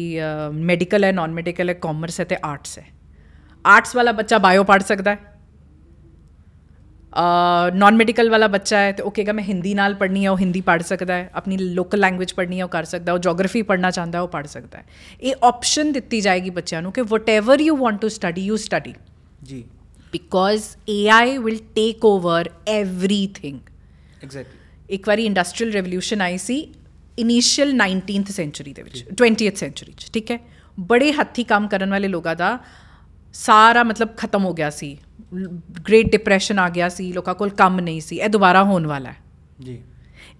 ਮੈਡੀਕਲ 0.53 1.03
ਹੈ 1.03 1.11
ਨਾਨ 1.11 1.31
ਮੈਡੀਕਲ 1.33 1.69
ਹੈ 1.69 1.73
ਕਾਮਰਸ 1.75 2.19
ਹੈ 2.19 2.25
ਤੇ 2.25 2.37
ਆਰਟਸ 2.45 2.77
ਹੈ। 2.79 2.85
ਆਰਟਸ 3.65 3.95
ਵਾਲਾ 3.95 4.11
ਬੱਚਾ 4.11 4.37
ਬਾਇਓ 4.37 4.63
ਪੜ੍ਹ 4.63 4.83
ਸਕਦਾ 4.83 5.11
ਹੈ। 5.11 5.36
ਨਾਨ 7.75 7.95
ਮੈਡੀਕਲ 7.95 8.29
ਵਾਲਾ 8.29 8.47
ਬੱਚਾ 8.47 8.79
ਹੈ 8.79 8.91
ਤੇ 8.91 9.03
ਉਹ 9.03 9.11
ਕਹੇਗਾ 9.11 9.33
ਮੈਂ 9.33 9.43
ਹਿੰਦੀ 9.43 9.73
ਨਾਲ 9.73 9.93
ਪੜ੍ਹਨੀ 9.93 10.25
ਹੈ 10.25 10.29
ਉਹ 10.31 10.37
ਹਿੰਦੀ 10.37 10.61
ਪੜ੍ਹ 10.61 10.83
ਸਕਦਾ 10.83 11.13
ਹੈ 11.13 11.29
ਆਪਣੀ 11.35 11.57
ਲੋਕਲ 11.57 11.99
ਲੈਂਗੁਏਜ 11.99 12.33
ਪੜ੍ਹਨੀ 12.33 12.59
ਹੈ 12.59 12.63
ਉਹ 12.63 12.69
ਕਰ 12.69 12.83
ਸਕਦਾ 12.83 13.13
ਉਹ 13.13 13.19
ਜੀਓਗ੍ਰਾਫੀ 13.19 13.61
ਪੜ੍ਹਨਾ 13.61 13.91
ਚਾਹੁੰਦਾ 13.91 14.21
ਉਹ 14.21 14.27
ਪੜ੍ਹ 14.27 14.47
ਸਕਦਾ 14.47 14.77
ਹੈ। 14.77 14.85
ਇਹ 15.21 15.35
ਆਪਸ਼ਨ 15.43 15.91
ਦਿੱਤੀ 15.91 16.21
ਜਾਏਗੀ 16.21 16.49
ਬੱਚਿਆਂ 16.49 16.81
ਨੂੰ 16.81 16.91
ਕਿ 16.91 17.01
whatever 17.01 17.59
you 17.59 17.75
want 17.77 18.01
to 18.01 18.07
study 18.09 18.41
you 18.41 18.57
study 18.57 18.93
ਜੀ। 19.43 19.63
Because 20.11 20.63
AI 20.89 21.37
will 21.43 21.57
take 21.75 22.05
over 22.05 22.49
everything 22.67 23.59
exactly 24.23 24.93
ਇੱਕ 24.95 25.07
ਵਾਰੀ 25.07 25.25
ਇੰਡਸਟਰੀਅਲ 25.25 25.71
ਰੈਵੋਲੂਸ਼ਨ 25.73 26.21
ਆਈ 26.21 26.37
ਸੀ 26.37 26.59
ਇਨੀਸ਼ੀਅਲ 27.19 27.73
19th 27.77 28.31
ਸੈਂਚੁਰੀ 28.31 28.73
ਦੇ 28.73 28.83
ਵਿੱਚ 28.83 29.03
20th 29.23 29.55
ਸੈਂਚੁਰੀ 29.55 29.93
ਚ 29.97 30.11
ਠੀਕ 30.13 30.31
ਹੈ? 30.31 30.39
ਬੜੇ 30.79 31.11
ਹੱਥੀ 31.11 31.43
ਕੰਮ 31.43 31.67
ਕਰਨ 31.67 31.89
ਵਾਲੇ 31.89 32.07
ਲੋਕਾਂ 32.07 32.35
ਦਾ 32.35 32.57
ਸਾਰਾ 33.33 33.83
ਮਤਲਬ 33.83 34.09
ਖਤਮ 34.17 34.45
ਹੋ 34.45 34.53
ਗਿਆ 34.53 34.69
ਸੀ। 34.69 34.97
ਗ੍ਰੇਟ 35.87 36.11
ਡਿਪਰੈਸ਼ਨ 36.11 36.59
ਆ 36.59 36.69
ਗਿਆ 36.69 36.89
ਸੀ 36.89 37.13
ਲੋਕਾਂ 37.13 37.35
ਕੋਲ 37.35 37.49
ਕੰਮ 37.49 37.79
ਨਹੀਂ 37.79 38.01
ਸੀ 38.01 38.19
ਇਹ 38.19 38.29
ਦੁਬਾਰਾ 38.29 38.63
ਹੋਣ 38.63 38.87
ਵਾਲਾ 38.87 39.09
ਹੈ। 39.09 39.17
ਜੀ। 39.61 39.83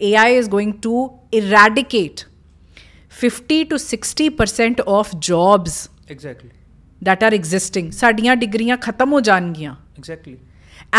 AI 0.10 0.44
is 0.44 0.48
going 0.48 0.72
to 0.72 1.08
eradicate 1.42 2.26
50 3.28 3.64
to 3.64 3.78
60% 3.78 4.72
of 4.72 5.20
jobs 5.20 5.92
exactly 6.12 6.50
that 7.10 7.30
are 7.30 7.44
existing. 7.44 7.92
ਸਾਡੀਆਂ 7.92 8.36
ਡਿਗਰੀਆਂ 8.36 8.78
ਖਤਮ 8.78 9.14
ਹੋ 9.14 9.22
ਜਾਣਗੀਆਂ। 9.22 9.72
Exactly 9.72 10.38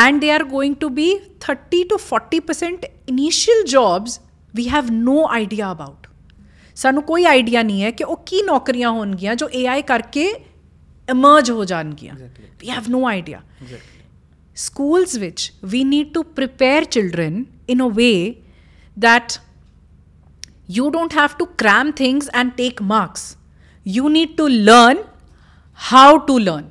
and 0.09 0.19
they 0.19 0.39
are 0.39 0.53
going 0.53 0.75
to 0.75 0.95
be 0.95 1.07
30 1.49 1.83
to 1.83 1.99
40% 2.05 2.77
initial 3.15 3.61
jobs 3.75 4.21
we 4.61 4.69
have 4.75 4.91
no 4.91 5.47
idea 5.47 5.77
about 5.77 6.11
ਸਾਨੂੰ 6.75 7.03
ਕੋਈ 7.03 7.25
ਆਈਡੀਆ 7.25 7.63
ਨਹੀਂ 7.63 7.83
ਹੈ 7.83 7.91
ਕਿ 7.91 8.05
ਉਹ 8.05 8.17
ਕੀ 8.17 8.43
ਨੌਕਰੀਆਂ 8.43 8.91
ਹੋਣਗੀਆਂ 8.91 9.35
ਜੋ 9.35 9.47
AI 9.47 9.83
ਕਰਕੇ 9.87 10.35
ਇਮਰਜ 11.12 11.52
ਹੋ 11.52 11.66
ਜਾਣਗੀਆਂ 11.66 12.14
Exactly. 12.16 12.50
we 12.64 12.76
have 12.76 12.90
no 12.96 13.02
idea 13.14 13.40
exactly 13.62 14.02
schools 14.56 15.14
which 15.22 15.44
we 15.74 15.80
need 15.92 16.10
to 16.18 16.22
prepare 16.40 16.82
children 16.96 17.38
in 17.74 17.80
a 17.86 17.90
way 18.00 18.18
that 18.98 19.38
you 20.78 20.90
don't 20.96 21.16
have 21.20 21.34
to 21.40 21.48
cram 21.62 21.90
things 22.02 22.28
and 22.42 22.54
take 22.60 22.84
marks 22.92 23.24
you 23.86 24.12
need 24.18 24.36
to 24.42 24.46
learn 24.70 25.02
how 25.80 26.10
to 26.28 26.36
learn 26.44 26.68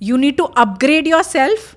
you 0.00 0.20
need 0.24 0.36
to 0.42 0.46
upgrade 0.64 1.10
yourself 1.14 1.72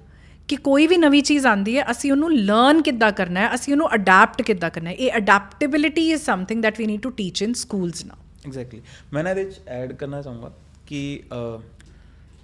ਕਿ 0.49 0.55
ਕੋਈ 0.55 0.85
ਵੀ 0.87 0.97
ਨਵੀਂ 0.97 1.21
ਚੀਜ਼ 1.23 1.45
ਆਂਦੀ 1.47 1.77
ਹੈ 1.77 1.83
ਅਸੀਂ 1.91 2.11
ਉਹਨੂੰ 2.11 2.31
learn 2.35 2.81
ਕਿੱਦਾਂ 2.81 3.11
ਕਰਨਾ 3.11 3.39
ਹੈ 3.39 3.55
ਅਸੀਂ 3.55 3.73
ਉਹਨੂੰ 3.73 3.87
ਅਡਾਪਟ 3.95 4.41
ਕਿੱਦਾਂ 4.41 4.69
ਕਰਨਾ 4.69 4.89
ਹੈ 4.89 4.95
ਇਹ 4.95 5.17
adaptability 5.17 6.09
is 6.11 6.21
something 6.23 6.61
that 6.63 6.77
we 6.79 6.85
need 6.85 7.01
to 7.01 7.09
teach 7.17 7.41
in 7.43 7.53
schools 7.63 8.05
now 8.05 8.17
exactly 8.47 8.81
ਮੈਂ 9.13 9.23
ਨਾ 9.23 9.29
ਇਹਦੇ 9.29 9.43
ਵਿੱਚ 9.43 9.59
ਐਡ 9.67 9.93
ਕਰਨਾ 9.93 10.21
ਚਾਹੂੰਗਾ 10.21 10.51
ਕਿ 10.92 11.22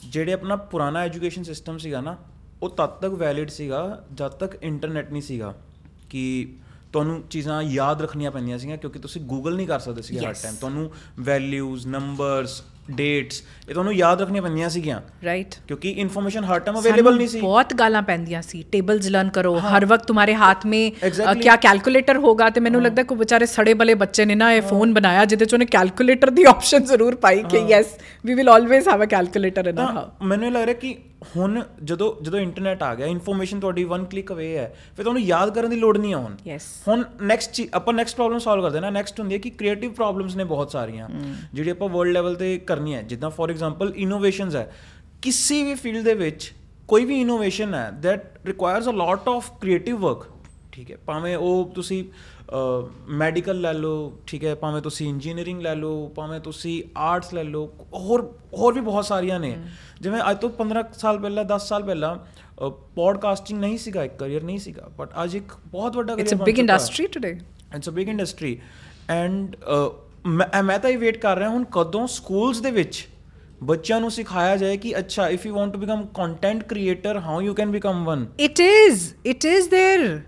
ਜਿਹੜੇ 0.08 0.32
ਆਪਣਾ 0.32 0.56
ਪੁਰਾਣਾ 0.56 1.00
ਐਜੂਕੇਸ਼ਨ 1.00 1.42
ਸਿਸਟਮ 1.42 1.78
ਸੀਗਾ 1.78 2.00
ਨਾ 2.00 2.16
ਉਹ 2.62 2.68
ਤਦ 2.70 2.86
ਤੱਕ 2.86 3.12
ਵੈਲਿਡ 3.12 3.48
ਸੀਗਾ 3.48 4.04
ਜਦ 4.14 4.28
ਤੱਕ 4.28 4.58
ਇੰਟਰਨੈਟ 4.62 5.10
ਨਹੀਂ 5.12 5.22
ਸੀਗਾ 5.22 5.54
ਕਿ 6.10 6.52
ਤੁਹਾਨੂੰ 6.92 7.22
ਚੀਜ਼ਾਂ 7.30 7.62
ਯਾਦ 7.62 8.02
ਰੱਖਣੀਆਂ 8.02 8.30
ਪੈਂਦੀਆਂ 8.30 8.58
ਸੀਗੀਆਂ 8.58 8.78
ਕਿਉਂਕਿ 8.78 8.98
ਤੁਸੀਂ 8.98 9.20
ਗੂਗਲ 9.22 9.56
ਨਹੀਂ 9.56 9.66
ਕਰ 9.66 9.78
ਸਕਦੇ 9.78 10.02
ਸੀ 10.02 10.18
ਹਰ. 10.18 10.32
ਟਾਈਮ 10.42 10.54
ਤੁਹਾਨੂੰ 10.54 10.90
ਵੈਲਿਊਜ਼ 11.20 11.86
ਨੰਬਰਸ 11.86 12.62
ਡੇਟਸ 12.90 13.42
ਇਹ 13.68 13.72
ਤੁਹਾਨੂੰ 13.72 13.94
ਯਾਦ 13.94 14.20
ਰੱਖਣੀਆਂ 14.20 14.42
ਪੈਂਦੀਆਂ 14.42 14.68
ਸੀਗੀਆਂ। 14.68 15.00
ਰਾਈਟ 15.24 15.54
ਕਿਉਂਕਿ 15.68 15.90
ਇਨਫੋਰਮੇਸ਼ਨ 15.90 16.44
ਹਰ 16.44 16.60
ਟਾਈਮ 16.60 16.78
ਅਵੇਲੇਬਲ 16.78 17.16
ਨਹੀਂ 17.16 17.28
ਸੀ। 17.28 17.40
ਬਹੁਤ 17.40 17.74
ਗਾਲਾਂ 17.74 18.02
ਪੈਂਦੀਆਂ 18.02 18.42
ਸੀ। 18.42 18.62
ਟੇਬਲਸ 18.72 19.08
ਲਰਨ 19.08 19.28
ਕਰੋ 19.28 19.54
ਹਰ 19.58 19.86
ਵਕਤ 19.86 20.06
ਤੁਹਾਡੇ 20.06 20.34
ਹੱਥ 20.34 20.66
ਮੇ. 20.66 20.90
ਕੀ 20.90 21.48
ਕੈਲਕੂਲੇਟਰ 21.62 22.16
ਹੋਗਾ 22.16 22.50
ਤੇ 22.50 22.60
ਮੈਨੂੰ 22.60 22.82
ਲੱਗਦਾ 22.82 23.02
ਕੋਈ 23.02 23.18
ਵਿਚਾਰੇ 23.18 23.46
ਸੜੇ 23.46 23.74
ਬਲੇ 23.74 23.94
ਬੱਚੇ 23.94 24.24
ਨੇ 24.24 24.34
ਨਾ 24.34 24.52
ਇਹ 24.52 24.62
ਫੋਨ 24.62 24.94
ਬਣਾਇਆ 24.94 25.24
ਜਿਹਦੇ 25.24 25.44
ਚ 25.44 25.54
ਉਹਨੇ 25.54 25.66
ਕੈਲਕੂਲੇਟਰ 25.66 26.30
ਦੀ 26.30 26.44
ਆਪਸ਼ਨ 26.44 26.84
ਜ਼ਰੂਰ 26.84 27.14
ਪਾਈ 27.16 27.42
ਕਿ 27.42 27.58
yes 27.68 27.98
we 28.24 28.34
will 28.34 28.48
always 28.48 28.88
have 28.88 29.04
a 29.04 29.06
calculator 29.06 29.66
in 29.66 29.78
our 29.78 30.24
ਮੈਨੂੰ 30.24 30.52
ਲੱਗ 30.52 30.64
ਰਿਹਾ 30.64 30.74
ਕਿ 30.74 30.96
ਹੁਣ 31.36 31.62
ਜਦੋਂ 31.84 32.24
ਜਦੋਂ 32.24 32.38
ਇੰਟਰਨੈਟ 32.38 32.82
ਆ 32.82 32.94
ਗਿਆ 32.94 33.06
ਇਨਫੋਰਮੇਸ਼ਨ 33.06 33.60
ਤੁਹਾਡੀ 33.60 33.84
ਵਨ 33.84 34.04
ਕਲਿੱਕ 34.04 34.32
ਅਵੇ 34.32 34.58
ਹੈ 34.58 34.76
ਫਿਰ 34.96 35.04
ਤੁਹਾਨੂੰ 35.04 35.22
ਯਾਦ 35.22 35.54
ਕਰਨ 35.54 35.70
ਦੀ 35.70 35.76
ਲੋੜ 35.76 35.98
ਨਹੀਂ 35.98 36.14
ਆ 36.14 36.18
ਹੁਣ 36.88 37.04
ਨੈਕਸਟ 37.22 37.62
ਆਪਾਂ 37.74 37.94
ਨੈਕਸਟ 37.94 38.16
ਪ੍ਰੋਬਲਮ 38.16 38.38
ਸੋਲਵ 38.38 38.62
ਕਰਦੇ 38.62 38.80
ਨਾ। 38.80 38.90
ਨੈਕਸਟ 38.90 39.20
ਹੁੰਦੀ 39.20 39.34
ਹੈ 39.34 39.40
ਕਿ 39.40 39.50
ਕ੍ਰੀਏਟਿਵ 39.50 39.92
ਪ੍ਰੋਬਲਮਸ 39.92 40.36
ਨੇ 40.36 40.44
ਬਹੁਤ 40.44 40.70
ਸਾਰੀਆਂ 40.70 41.08
ਜਿਹੜੀ 41.54 41.70
ਆਪਾਂ 41.70 41.88
ਵਰਲਡ 41.88 42.12
ਲੈਵਲ 42.12 42.34
ਤੇ 42.34 42.58
ਕਰਨੀ 42.58 42.94
ਹੈ। 42.94 43.02
ਜਿੱਦਾਂ 43.02 43.30
ਫੋਰ 43.30 43.50
ਐਗਜ਼ਾਮਪਲ 43.50 43.92
ਇਨੋਵੇਸ਼ਨਸ 43.96 44.56
ਹੈ। 44.56 44.76
ਕਿਸੇ 45.22 45.62
ਵੀ 45.62 45.74
ਫੀਲਡ 45.74 46.04
ਦੇ 46.04 46.14
ਵਿੱਚ 46.14 46.52
ਕੋਈ 46.88 47.04
ਵੀ 47.04 47.20
ਇਨੋਵੇਸ਼ਨ 47.20 47.74
ਹੈ 47.74 47.92
that 48.06 48.50
requires 48.50 48.92
a 48.92 48.96
lot 48.96 49.20
of 49.38 49.44
creative 49.64 50.00
work 50.00 50.32
ਠੀਕ 50.72 50.90
ਹੈ। 50.90 50.96
ਭਾਵੇਂ 50.96 51.36
ਉਹ 51.36 51.72
ਤੁਸੀਂ 51.74 52.04
ਮੈਡੀਕਲ 53.07 53.61
ਲੈ 53.61 53.73
ਲਓ 53.73 54.13
ਠੀਕ 54.27 54.45
ਹੈ 54.45 54.55
ਭਾਵੇਂ 54.55 54.81
ਤੁਸੀਂ 54.81 55.09
ਇੰਜੀਨੀਅਰਿੰਗ 55.09 55.61
ਲੈ 55.61 55.75
ਲਓ 55.75 56.07
ਭਾਵੇਂ 56.15 56.39
ਤੁਸੀਂ 56.39 56.83
ਆਰਟਸ 56.97 57.33
ਲੈ 57.33 57.43
ਲਓ 57.43 57.73
ਹੋਰ 57.93 58.33
ਹੋਰ 58.53 58.73
ਵੀ 58.73 58.81
ਬਹੁਤ 58.81 59.05
ਸਾਰੀਆਂ 59.05 59.39
ਨੇ 59.39 59.57
ਜਿਵੇਂ 60.01 60.21
ਅੱਜ 60.31 60.37
ਤੋਂ 60.37 60.49
15 60.59 60.83
ਸਾਲ 60.93 61.19
ਪਹਿਲਾਂ 61.19 61.45
10 61.45 61.57
ਸਾਲ 61.57 61.83
ਪਹਿਲਾਂ 61.83 62.15
ਪੋਡਕਾਸਟਿੰਗ 62.95 63.59
ਨਹੀਂ 63.59 63.77
ਸੀਗਾ 63.77 64.03
ਇੱਕ 64.03 64.17
ਕਰੀਅਰ 64.17 64.43
ਨਹੀਂ 64.43 64.59
ਸੀਗਾ 64.59 64.89
ਬਟ 64.97 65.09
ਅੱਜ 65.23 65.35
ਇੱਕ 65.35 65.53
ਬਹੁਤ 65.67 65.97
ਵੱਡਾ 65.97 66.13
ਇਟਸ 66.13 66.21
ਅ 66.21 66.25
career 66.25 66.37
ਬਣ 66.37 66.45
ਬਿਗ 66.45 66.55
ਚੁੱਕਾ। 66.55 66.73
Industry 66.73 67.07
today 67.07 67.39
it's 67.75 67.89
a 67.89 67.91
big 67.91 68.09
industry 68.09 68.59
and 69.09 69.55
ਮੈਂ 70.27 70.63
ਮੈਂ 70.63 70.79
ਤਾਂ 70.79 70.89
ਇਹ 70.89 70.97
ਵੇਟ 70.97 71.17
ਕਰ 71.17 71.37
ਰਿਹਾ 71.37 71.49
ਹੁਣ 71.49 71.63
ਕਦੋਂ 71.71 72.07
ਸਕੂਲਸ 72.07 72.59
ਦੇ 72.61 72.71
ਵਿੱਚ 72.71 73.07
ਬੱਚਿਆਂ 73.63 74.01
ਨੂੰ 74.01 74.11
ਸਿਖਾਇਆ 74.11 74.55
ਜਾਏ 74.57 74.77
ਕਿ 74.77 74.97
ਅੱਛਾ 74.99 75.29
if 75.29 75.45
you 75.45 75.55
want 75.55 75.73
to 75.73 75.79
become 75.79 76.05
content 76.05 76.63
creator 76.63 77.19
how 77.19 77.41
you 77.41 77.53
can 77.53 77.71
become 77.71 78.05
one 78.05 78.25
it 78.39 78.59
is 78.59 79.13
it 79.25 79.45
is 79.45 79.69
there 79.69 80.19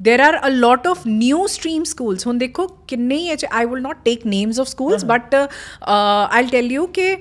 there 0.00 0.20
are 0.20 0.38
a 0.42 0.50
lot 0.50 0.86
of 0.90 1.04
new 1.06 1.40
stream 1.48 1.84
schools. 1.84 2.26
ਹੁਣ 2.26 2.38
ਦੇਖੋ 2.38 2.66
ਕਿੰਨੇ 2.88 3.16
ਹੀ 3.16 3.36
I 3.50 3.64
will 3.64 3.82
not 3.82 4.04
take 4.04 4.26
names 4.26 4.60
of 4.60 4.66
schools 4.66 5.04
but 5.04 5.34
I'll 5.34 6.48
tell 6.48 6.72
you 6.72 6.86
ਕਿ 6.86 7.16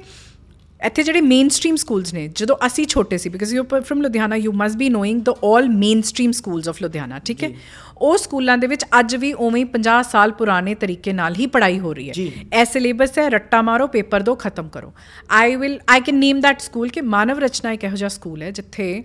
ਇੱਥੇ 0.85 1.03
ਜਿਹੜੇ 1.03 1.21
main 1.21 1.49
stream 1.49 1.75
schools 1.75 2.13
ਨੇ 2.13 2.27
ਜਦੋਂ 2.27 2.55
ਅਸੀਂ 2.65 2.85
ਛੋਟੇ 2.87 3.17
ਸੀ 3.17 3.29
because 3.29 3.53
you 3.55 3.63
from 3.63 4.01
Ludhiana 4.01 4.35
you 4.35 4.51
must 4.51 4.77
be 4.77 4.89
knowing 4.89 5.21
the 5.21 5.29
all 5.43 5.69
main 5.69 6.01
stream 6.01 6.31
schools 6.31 6.67
of 6.69 6.81
Ludhiana 6.81 7.19
ਠੀਕ 7.19 7.43
ਹੈ 7.43 7.49
ਉਹ 7.97 8.17
ਸਕੂਲਾਂ 8.17 8.57
ਦੇ 8.57 8.67
ਵਿੱਚ 8.67 8.85
ਅੱਜ 8.99 9.15
ਵੀ 9.15 9.31
ਉਵੇਂ 9.33 9.63
ਹੀ 9.63 9.69
50 9.75 10.09
ਸਾਲ 10.11 10.31
ਪੁਰਾਣੇ 10.31 10.75
ਤਰੀਕੇ 10.75 11.13
ਨਾਲ 11.13 11.35
ਹੀ 11.35 11.45
ਪੜ੍ਹਾਈ 11.47 11.79
ਹੋ 11.79 11.93
ਰਹੀ 11.93 12.09
ਹੈ। 12.09 12.13
ਇਹ 12.59 12.65
ਸਿਲੇਬਸ 12.65 13.17
ਹੈ 13.19 13.29
ਰੱਟਾ 13.29 13.61
ਮਾਰੋ 13.61 13.87
ਪੇਪਰ 13.87 14.21
ਦੋ 14.21 14.35
ਖਤਮ 14.35 14.67
ਕਰੋ 14.69 14.91
I 15.31 15.55
will 15.55 15.79
I 15.87 16.01
can 16.01 16.15
name 16.15 16.39
that 16.41 16.59
school 16.61 16.89
ਕਿ 16.89 17.01
ਮਾਨਵ 17.15 17.39
ਰਚਨਾ 17.39 17.71
ਇੱਕ 17.71 17.83
ਇਹੋ 17.83 17.95
ਜਿਹਾ 17.95 18.09
ਸਕੂਲ 18.09 18.41
ਹੈ 18.41 18.51
ਜਿੱਥੇ 18.51 19.03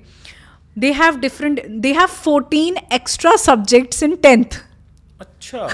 They 0.77 0.93
have 0.93 1.19
different 1.19 1.59
they 1.81 1.93
have 1.93 2.09
14 2.29 2.79
extra 2.91 3.35
subjects 3.43 4.03
in 4.03 4.15
10th 4.25 4.57
ਅੱਛਾ 5.21 5.67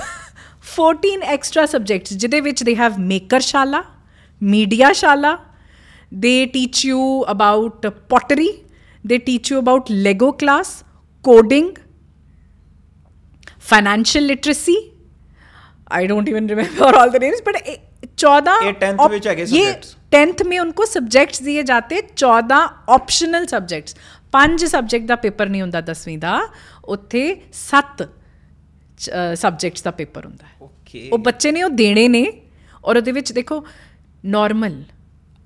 14 0.74 1.22
ਐਕਸਟਰਾ 1.34 1.66
ਸਬਜੈਕਟਸ 1.66 2.14
ਜਿਹਦੇ 2.14 2.42
ਵਿੱਚ 2.42 2.64
they 2.64 2.76
have 2.76 3.00
maker 3.14 3.40
shala 3.52 3.84
media 4.42 4.92
shala 4.94 5.38
they 6.26 6.36
teach 6.54 6.86
you 6.86 7.00
about 7.32 7.86
pottery 8.14 8.50
they 9.06 9.18
teach 9.28 9.48
you 9.52 9.60
about 9.60 9.88
lego 10.08 10.28
class 10.42 10.72
coding 11.26 11.70
financial 13.70 14.28
literacy 14.32 14.76
i 15.92 16.02
don't 16.12 16.30
even 16.34 16.48
remember 16.48 16.90
all 17.00 17.14
the 17.16 17.22
names 17.24 17.42
but 17.48 17.58
eh, 17.64 17.78
14 18.18 18.54
ये 18.66 18.74
10th 18.84 19.02
op- 19.06 19.12
ਵਿੱਚ 19.12 19.28
ਹੈਗੇ 19.28 19.44
ये 19.46 19.64
subjects। 19.64 19.96
10th 20.16 20.44
में 20.50 20.58
उनको 20.60 20.86
subjects 20.92 21.44
दिए 21.48 21.64
जाते 21.72 22.02
14 22.24 22.60
optional 22.98 23.46
subjects 23.48 23.96
ਪੰਜ 24.37 24.65
subject 24.65 25.07
ਦਾ 25.07 25.17
ਪੇਪਰ 25.17 25.49
ਨਹੀਂ 25.49 25.63
ਹੁੰਦਾ 25.63 25.83
10ਵੀਂ 25.91 26.19
ਦਾ 26.19 26.39
ਉੱਥੇ 26.89 27.23
7 27.61 28.07
ਸਬਜੈਕਟਸ 29.37 29.83
ਦਾ 29.83 29.91
ਪੇਪਰ 29.91 30.27
ਹੁੰਦਾ 30.27 30.47
ਹੈ। 30.47 30.53
ਓਕੇ 30.63 31.09
ਉਹ 31.13 31.19
ਬੱਚੇ 31.19 31.53
ਨੇ 31.53 31.63
ਉਹ 31.63 31.71
ਦੇਣੇ 31.71 32.09
ਨੇ 32.09 32.27
ਔਰ 32.85 32.97
ਉਹਦੇ 32.97 33.13
ਵਿੱਚ 33.13 33.33
ਦੇਖੋ 33.33 33.65
ਨਾਰਮਲ 34.25 34.83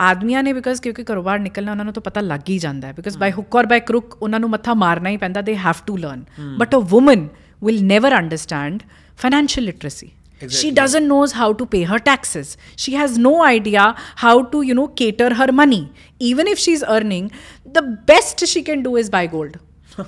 ਆਦਮੀਆਂ 0.01 0.43
ਨੇ 0.43 0.53
ਬਿਕਾਜ਼ 0.53 0.81
ਕਿਉਂਕਿ 0.81 1.03
ਘਰੋਂ 1.03 1.23
ਬਾਹਰ 1.23 1.39
ਨਿਕਲਣਾ 1.39 1.71
ਉਹਨਾਂ 1.73 1.85
ਨੂੰ 1.85 1.95
ਤਾਂ 1.95 2.03
ਪਤਾ 2.03 2.21
ਲੱਗ 2.21 2.49
ਹੀ 2.51 2.59
ਜਾਂਦਾ 2.59 2.89
ਹੈ 2.89 2.93
ਬਿਕਾਜ਼ 2.93 3.19
ਬਾਈ 3.19 3.33
ਹੁੱਕ 3.33 3.57
ਔਰ 3.57 3.67
ਬਾਈ 3.67 3.81
ਕਰੁਕ 3.81 4.17
ਉਹਨਾਂ 4.23 4.41
ਨੂੰ 4.41 4.51
ਮੱਥਾ 4.51 4.75
ਮਾਰਨਾ 4.75 5.11
ਹੀ 5.11 5.17
ਪੈਂਦਾ 5.17 5.41
they 5.41 5.57
have 5.57 5.83
to 5.87 5.97
learn 5.97 6.25
but 6.59 6.75
a 6.75 6.95
woman 6.95 7.29
will 7.65 7.85
never 7.85 8.17
understand 8.19 8.83
financial 9.19 9.65
literacy 9.67 10.11
Exactly. 10.43 10.59
She 10.59 10.75
doesn't 10.75 11.07
knows 11.07 11.33
how 11.33 11.53
to 11.53 11.67
pay 11.67 11.83
her 11.83 11.99
taxes. 11.99 12.57
She 12.77 12.95
has 12.95 13.19
no 13.19 13.43
idea 13.43 13.95
how 14.17 14.43
to, 14.45 14.63
you 14.63 14.75
know, 14.75 14.89
cater 14.89 15.35
her 15.35 15.53
money. 15.53 15.93
Even 16.19 16.47
if 16.47 16.59
she's 16.59 16.83
earning, 16.83 17.31
the 17.65 17.83
best 17.83 18.47
she 18.47 18.63
can 18.63 18.83
do 18.83 18.97
is 18.97 19.11
buy 19.11 19.27
gold. 19.27 19.59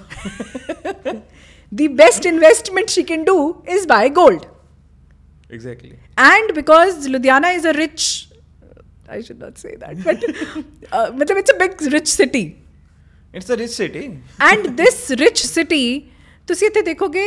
the 1.72 1.88
best 1.88 2.24
investment 2.24 2.88
she 2.88 3.04
can 3.04 3.24
do 3.24 3.62
is 3.66 3.86
buy 3.86 4.08
gold. 4.08 4.46
Exactly. 5.50 5.98
And 6.16 6.54
because 6.54 7.06
Ludhiana 7.08 7.54
is 7.54 7.66
a 7.66 7.74
rich, 7.74 8.28
I 9.06 9.20
should 9.20 9.38
not 9.38 9.58
say 9.58 9.76
that, 9.76 10.02
but 10.02 10.16
uh, 10.92 11.12
it's 11.14 11.50
a 11.50 11.58
big 11.58 11.80
rich 11.92 12.08
city. 12.08 12.58
It's 13.34 13.50
a 13.50 13.56
rich 13.56 13.70
city. 13.70 14.22
and 14.40 14.78
this 14.78 15.10
rich 15.18 15.42
city, 15.44 16.08
ਤੁਸੀਂ 16.46 16.66
ਇੱਥੇ 16.66 16.80
ਦੇਖੋਗੇ 16.82 17.24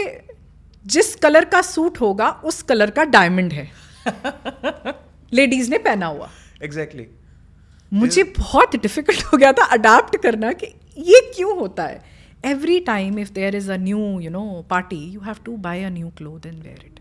जिस 0.86 1.16
colour 1.16 1.46
का 1.46 1.62
suit 1.62 2.02
होगा 2.02 2.30
उस 2.30 2.62
colour 2.62 2.90
का 2.90 3.04
diamond 3.04 3.54
है। 3.54 3.72
Ladies 5.34 5.72
ने 5.72 5.78
पहना 5.78 6.06
हुआ। 6.06 6.30
Exactly 6.64 7.04
exactly. 7.04 7.94
मुझे 7.94 8.24
बहुत 8.24 8.76
डिफ़िकल्ट 8.76 9.24
हो 9.24 9.38
गया 9.38 9.52
था 9.54 9.66
अडाप्ट 9.66 10.18
करना 10.18 10.52
कि 10.52 10.66
ये 10.98 11.32
क्यों 11.36 11.58
होता 11.60 11.84
है। 11.84 12.04
Every 12.46 12.80
time 12.80 13.20
if 13.20 13.32
there 13.32 13.56
is 13.56 13.72
a 13.72 13.78
new 13.78 14.20
you 14.20 14.30
know 14.30 14.66
party 14.70 14.96
you 14.96 15.20
have 15.20 15.36
to 15.46 15.58
buy 15.58 15.84
a 15.84 15.90
new 15.90 16.10
cloth 16.10 16.46
and 16.46 16.64
wear 16.64 16.84
it 16.86 17.00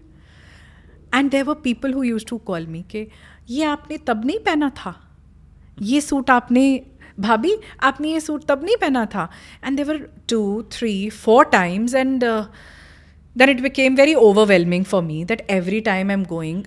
and 1.14 1.30
there 1.30 1.44
were 1.44 1.54
people 1.54 1.92
who 1.92 2.02
use 2.02 2.24
to 2.26 2.38
call 2.38 2.66
me 2.66 2.84
के 2.90 3.08
ये 3.50 3.64
आपने 3.64 3.98
तब 3.98 4.24
नहीं 4.24 4.38
पहना 4.38 4.70
था? 4.70 5.10
ये 5.82 6.00
सूट 6.00 6.30
आपने 6.30 6.82
भाभी 7.20 7.56
आपने 7.82 8.12
ये 8.12 8.20
सूट 8.20 8.44
तब 8.44 8.64
नहीं 8.64 8.76
पहना 8.76 9.06
था? 9.06 9.30
And 9.64 9.76
there were 9.76 9.98
two 10.28 10.62
three 10.72 11.10
four 11.10 11.44
times 11.44 11.94
and 11.94 12.24
then 13.35 13.49
it 13.49 13.61
became 13.63 13.95
very 13.95 14.15
overwhelming 14.15 14.85
for 14.93 15.01
me 15.01 15.17
that 15.25 15.41
every 15.57 15.81
time 15.81 16.09
I'm 16.09 16.23
going, 16.23 16.65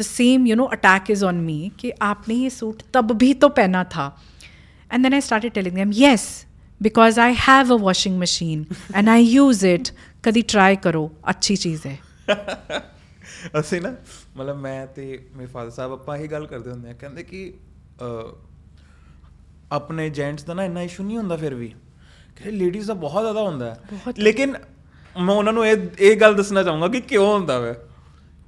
the 0.00 0.04
same, 0.04 0.46
you 0.46 0.56
know, 0.56 0.68
attack 0.76 1.10
is 1.10 1.22
on 1.30 1.40
me 1.46 1.58
कि 1.80 1.90
आपने 2.02 2.34
ये 2.34 2.50
सूट 2.50 2.82
तब 2.94 3.12
भी 3.22 3.32
तो 3.34 3.48
पहना 3.48 3.84
था. 3.94 4.06
And 4.90 5.04
then 5.04 5.14
I 5.14 5.20
started 5.20 5.54
telling 5.54 5.74
them, 5.74 5.92
yes, 6.02 6.26
because 6.80 7.18
I 7.18 7.30
have 7.46 7.70
a 7.70 7.76
washing 7.86 8.18
machine 8.18 8.62
and 8.94 9.10
I 9.10 9.18
use 9.18 9.62
it. 9.72 9.90
कभी 10.24 10.42
try 10.54 10.76
करो, 10.86 11.10
अच्छी 11.24 11.56
चीज़ 11.56 11.88
है. 11.88 11.98
ਅਸੀਂ 13.60 13.80
ਨਾ 13.80 13.90
ਮਤਲਬ 14.36 14.56
ਮੈਂ 14.56 14.86
ਤੇ 14.86 15.04
ਮੇਰੇ 15.36 15.46
ਫਾਦਰ 15.46 15.70
ਸਾਹਿਬ 15.70 15.92
ਆਪਾਂ 15.92 16.16
ਇਹੀ 16.16 16.26
ਗੱਲ 16.28 16.46
ਕਰਦੇ 16.46 16.70
ਹੁੰਦੇ 16.70 16.90
ਆ 16.90 16.92
ਕਹਿੰਦੇ 16.92 17.22
ਕਿ 17.22 17.52
ਅਹ, 18.02 18.32
ਆਪਣੇ 19.72 20.08
ਜੈਂਟਸ 20.10 20.44
ਦਾ 20.44 20.54
ਨਾ 20.54 20.64
ਇੰਨਾ 20.64 20.82
ਇਸ਼ੂ 20.82 21.04
ਨਹੀਂ 21.04 21.16
ਹੁੰਦਾ 21.18 21.36
ਫਿਰ 21.36 21.54
ਵੀ 21.54 21.72
ਕਿ 22.36 22.50
ਲੇਡੀਜ਼ 22.50 22.88
ਦਾ 22.88 22.94
ਬਹੁਤ 22.94 23.22
ਜ਼ਿਆਦਾ 23.22 23.42
ਹੁੰਦਾ 23.42 23.70
ਹੈ 23.70 23.80
ਬਹੁਤ। 23.92 24.18
ਲੇਕਿਨ 24.18 24.54
ਮੈਂ 25.17 25.35
ਉਹਨਾਂ 25.35 25.53
ਨੂੰ 25.53 25.65
ਇਹ 25.67 25.77
ਇਹ 25.99 26.15
ਗੱਲ 26.15 26.35
ਦੱਸਣਾ 26.35 26.63
ਚਾਹੂੰਗਾ 26.63 26.87
ਕਿ 26.87 27.01
ਕਿਉਂ 27.01 27.33
ਹੁੰਦਾ 27.33 27.59
ਵਾ 27.59 27.73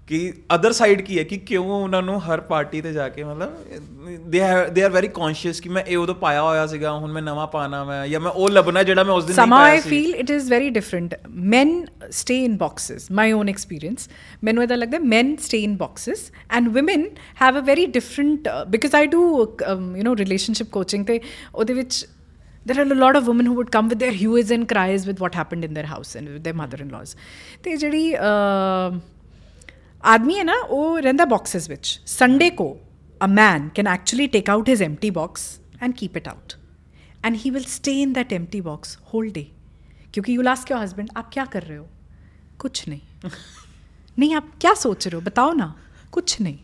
ਕਿ 0.07 0.33
ਅਦਰ 0.55 0.71
ਸਾਈਡ 0.71 1.01
ਕੀ 1.01 1.17
ਹੈ 1.17 1.23
ਕਿ 1.23 1.37
ਕਿਉਂ 1.37 1.65
ਉਹਨਾਂ 1.65 2.01
ਨੂੰ 2.01 2.19
ਹਰ 2.21 2.41
ਪਾਰਟੀ 2.41 2.81
ਤੇ 2.81 2.91
ਜਾ 2.93 3.07
ਕੇ 3.09 3.23
ਮਤਲਬ 3.23 4.29
ਦੇ 4.29 4.39
ਦੇ 4.73 4.83
ਆਰ 4.83 4.91
ਵੈਰੀ 4.91 5.07
ਕੌਨਸ਼ੀਅਸ 5.07 5.59
ਕਿ 5.61 5.69
ਮੈਂ 5.69 5.83
ਇਹ 5.83 5.97
ਉਦੋਂ 5.97 6.15
ਪਾਇਆ 6.15 6.41
ਹੋਇਆ 6.41 6.65
ਸੀਗਾ 6.67 6.91
ਹੁਣ 6.91 7.11
ਮੈਂ 7.11 7.21
ਨਵਾਂ 7.21 7.47
ਪਾਣਾ 7.47 7.83
ਮੈਂ 7.83 8.07
ਜਾਂ 8.07 8.19
ਮੈਂ 8.19 8.31
ਉਹ 8.31 8.49
ਲੱਭਣਾ 8.49 8.83
ਜਿਹੜਾ 8.83 9.03
ਮੈਂ 9.03 9.13
ਉਸ 9.13 9.25
ਦਿਨ 9.25 9.35
ਨਹੀਂ 9.35 9.49
ਪਾਇਆ 9.49 9.81
ਸੀ 9.81 9.89
feel 9.89 10.15
it 10.23 10.31
is 10.37 10.47
very 10.53 10.69
different. 10.77 11.15
Men 11.53 11.73
stay 12.19 12.39
in 12.45 12.57
boxes. 12.63 13.09
My 13.19 13.27
own 13.31 13.53
experience. 13.53 14.09
ਮੈਨੂੰ 14.43 14.63
ਇਹਦਾ 14.63 14.75
ਲੱਗਦਾ 14.75 14.97
men 15.15 15.33
stay 15.47 15.61
in 15.69 15.77
boxes 15.83 16.23
and 16.57 16.73
women 16.77 17.05
have 17.43 17.59
a 17.63 17.65
very 17.71 17.87
different 17.97 18.51
uh, 18.53 18.63
because 18.75 18.99
I 19.01 19.05
do 19.17 19.25
um, 19.71 19.89
you 19.95 20.07
know 20.07 20.15
relationship 20.23 20.71
coaching 20.77 21.05
ਤੇ 21.05 21.19
ਉਹਦੇ 21.55 21.73
ਵਿੱਚ 21.73 22.05
there 22.66 22.78
are 22.82 22.90
a 22.92 22.98
lot 23.04 23.16
of 23.16 23.28
women 23.30 23.46
who 23.46 23.54
would 23.60 23.72
come 23.76 23.88
with 23.92 23.98
their 23.98 24.16
hues 24.22 24.50
and 24.56 24.68
cries 24.72 25.06
with 25.06 25.22
what 25.24 25.38
happened 25.40 25.64
in 25.68 25.74
their 25.78 25.88
house 25.92 26.14
and 26.20 26.32
with 26.34 26.44
their 26.48 26.58
mother-in-laws 26.62 27.16
ਤੇ 27.62 27.76
ਜਿਹੜੀ 27.76 28.14
uh, 28.14 28.98
ਆਦਮੀ 30.04 30.38
ਹੈ 30.38 30.44
ਨਾ 30.44 30.54
ਉਹ 30.68 30.98
ਰਹਿੰਦਾ 31.00 31.24
boxes 31.24 31.68
ਵਿੱਚ 31.70 32.00
ਸੰਡੇ 32.06 32.50
ਕੋ 32.50 32.66
a 33.24 33.26
man 33.26 33.68
can 33.74 33.86
actually 33.88 34.26
take 34.26 34.50
out 34.50 34.68
his 34.68 34.82
empty 34.82 35.10
box 35.10 35.60
and 35.82 35.94
keep 35.94 36.16
it 36.16 36.28
out 36.28 36.52
and 37.26 37.36
he 37.36 37.50
will 37.54 37.66
stay 37.72 38.02
in 38.02 38.14
that 38.14 38.32
empty 38.32 38.60
box 38.68 38.96
whole 39.10 39.28
day 39.34 39.44
क्योंकि 40.14 40.32
you'll 40.32 40.52
ask 40.52 40.70
your 40.70 40.78
husband 40.78 41.12
आप 41.16 41.28
क्या 41.32 41.44
कर 41.44 41.62
रहे 41.62 41.76
हो 41.76 41.86
कुछ 42.58 42.88
नहीं 42.88 43.30
नहीं 44.18 44.34
आप 44.34 44.50
क्या 44.60 44.74
सोच 44.74 45.06
रहे 45.06 45.16
हो 45.16 45.20
बताओ 45.20 45.52
ना 45.52 45.74
कुछ 46.12 46.40
नहीं 46.40 46.58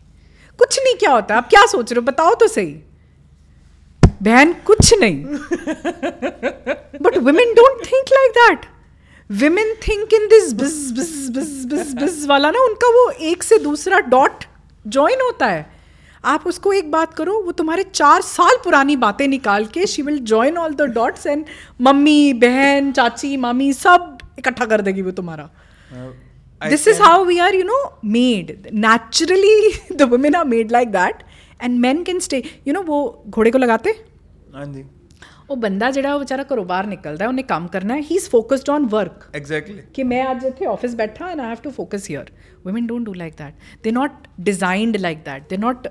कुछ 0.59 0.79
नहीं 0.79 0.95
क्या 0.95 1.11
होता 1.11 1.35
आप 1.35 1.47
क्या 1.49 1.65
सोच 1.65 1.91
रहे 1.91 1.99
हो 1.99 2.05
बताओ 2.05 2.35
तो 2.35 2.47
सही 2.47 2.75
बहन 4.24 4.52
कुछ 4.66 4.92
नहीं। 5.00 5.24
But 7.02 7.18
women 7.18 7.54
don't 7.54 7.84
think 7.86 8.12
like 8.12 8.30
that 8.32 8.66
women 9.30 9.74
think 9.82 10.14
in 10.14 10.26
this 10.28 10.52
बिज 10.54 10.74
बिज 10.92 11.12
बिज 11.36 11.64
बिज 11.66 11.94
बिज 11.96 12.26
वाला 12.28 12.50
ना 12.50 12.64
उनका 12.64 12.88
वो 12.94 13.08
एक 13.28 13.42
से 13.42 13.58
दूसरा 13.60 14.00
डॉट 14.08 14.44
ज्वाइन 14.84 15.20
होता 15.22 15.46
है। 15.46 15.66
आप 16.24 16.46
उसको 16.46 16.72
एक 16.72 16.90
बात 16.90 17.14
करो 17.14 17.32
वो 17.42 17.52
तुम्हारे 17.52 17.82
चार 17.84 18.20
साल 18.22 18.56
पुरानी 18.64 18.96
बातें 18.98 19.26
निकाल 19.28 19.64
के 19.74 19.86
she 19.86 20.02
will 20.02 20.18
join 20.24 20.56
all 20.58 20.74
the 20.74 20.82
dots 20.94 21.26
and 21.26 21.44
mummy 21.80 22.32
बहन 22.42 22.92
चाची 22.92 23.36
मामी 23.36 23.72
सब 23.74 24.18
इकट्ठा 24.38 24.66
कर 24.66 24.80
देगी 24.80 25.02
वो 25.02 25.10
तुम्हारा। 25.12 25.48
This 26.60 26.86
is 26.88 27.02
how 27.02 27.24
we 27.24 27.38
are 27.38 27.54
you 27.54 27.64
know 27.64 27.78
made 28.06 28.70
naturally 28.74 29.72
the 29.92 30.02
women 30.10 30.34
are 30.34 30.44
made 30.46 30.72
like 30.72 30.88
that 30.92 31.22
and 31.62 31.78
man 31.80 32.02
can 32.02 32.18
stay 32.20 32.42
you 32.68 32.74
know 32.74 32.82
वो 32.82 33.24
घोड़े 33.28 33.50
को 33.50 33.58
लगाते? 33.58 33.94
ਹਾਂਜੀ 34.54 34.84
ਉਹ 35.50 35.56
ਬੰਦਾ 35.56 35.90
ਜਿਹੜਾ 35.90 36.12
ਉਹ 36.14 36.18
ਵਿਚਾਰਾ 36.20 36.44
ਘਰੋਂ 36.52 36.64
ਬਾਹਰ 36.64 36.86
ਨਿਕਲਦਾ 36.86 37.24
ਹੈ 37.24 37.28
ਉਹਨੇ 37.28 37.42
ਕੰਮ 37.42 37.66
ਕਰਨਾ 37.68 37.94
ਹੈ 37.94 38.00
he 38.10 38.14
is 38.16 38.28
focused 38.30 38.70
on 38.70 38.86
work 38.88 39.24
exactly 39.34 39.82
ਕਿ 39.94 40.02
ਮੈਂ 40.04 40.24
ਅੱਜ 40.30 40.44
ਇੱਥੇ 40.44 40.66
ਆਫਿਸ 40.66 40.94
ਬੈਠਾ 40.96 41.28
and 41.30 41.40
I 41.40 41.48
have 41.48 41.58
to 41.62 41.70
focus 41.72 42.10
here 42.10 42.30
women 42.66 42.86
don't 42.90 43.06
do 43.08 43.12
like 43.20 43.34
that. 43.38 43.64
They're 43.82 43.94
not 43.94 44.26
designed 44.44 44.98
like 45.00 45.18
that. 45.24 45.42
They're 45.48 45.62
not 45.64 45.88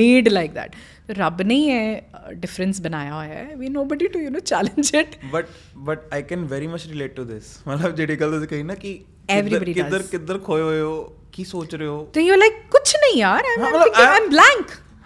made 0.00 0.26
like 0.32 0.50
that. 0.56 0.74
ਰੱਬ 1.18 1.40
ਨੇ 1.42 1.54
ਹੀ 1.54 1.70
ਇਹ 1.70 2.32
ਡਿਫਰੈਂਸ 2.40 2.80
ਬਣਾਇਆ 2.82 3.12
ਹੋਇਆ 3.14 3.34
ਹੈ 3.34 3.54
ਵੀ 3.56 3.68
nobody 3.76 4.08
to 4.16 4.22
you 4.24 4.32
know 4.34 4.42
challenge 4.50 4.90
it. 5.00 5.16
But 5.32 5.46
but 5.86 6.02
I 6.14 6.22
can 6.22 6.44
very 6.46 6.66
much 6.66 6.86
relate 6.86 7.14
to 7.14 7.24
this 7.24 7.56
ਮਤਲਬ 7.68 7.94
ਜਿਹੜੀ 7.96 8.16
ਗੱਲ 8.20 8.32
ਤੁਸੀਂ 8.32 8.48
ਕਹੀ 8.48 8.62
ਨਾ 8.62 8.74
ਕਿ 8.74 8.92
ਕਿੱਧਰ- 8.94 9.38
Everybody 9.38 9.74
ਕਿੱਧਰ 9.74 9.98
does. 9.98 10.10
ਕਿੱਧਰ 10.10 10.38
ਖੋਏ 10.40 10.62
ਹੋਏ 10.62 10.80
ਹੋ 10.80 10.92
ਕੀ 11.32 11.44
ਸੋਚ 11.44 11.74
ਰਹੇ 11.74 11.86
ਹੋ 11.86 11.96
तो 12.16 12.26
you're 12.26 12.40
like 12.42 12.60
ਕੁਛ 12.70 12.94
ਨਹੀਂ 12.96 13.18
ਯਾਰ 13.20 13.42
I'm, 13.48 13.64
ਹਾਂ, 13.64 13.84
I'm, 14.04 14.30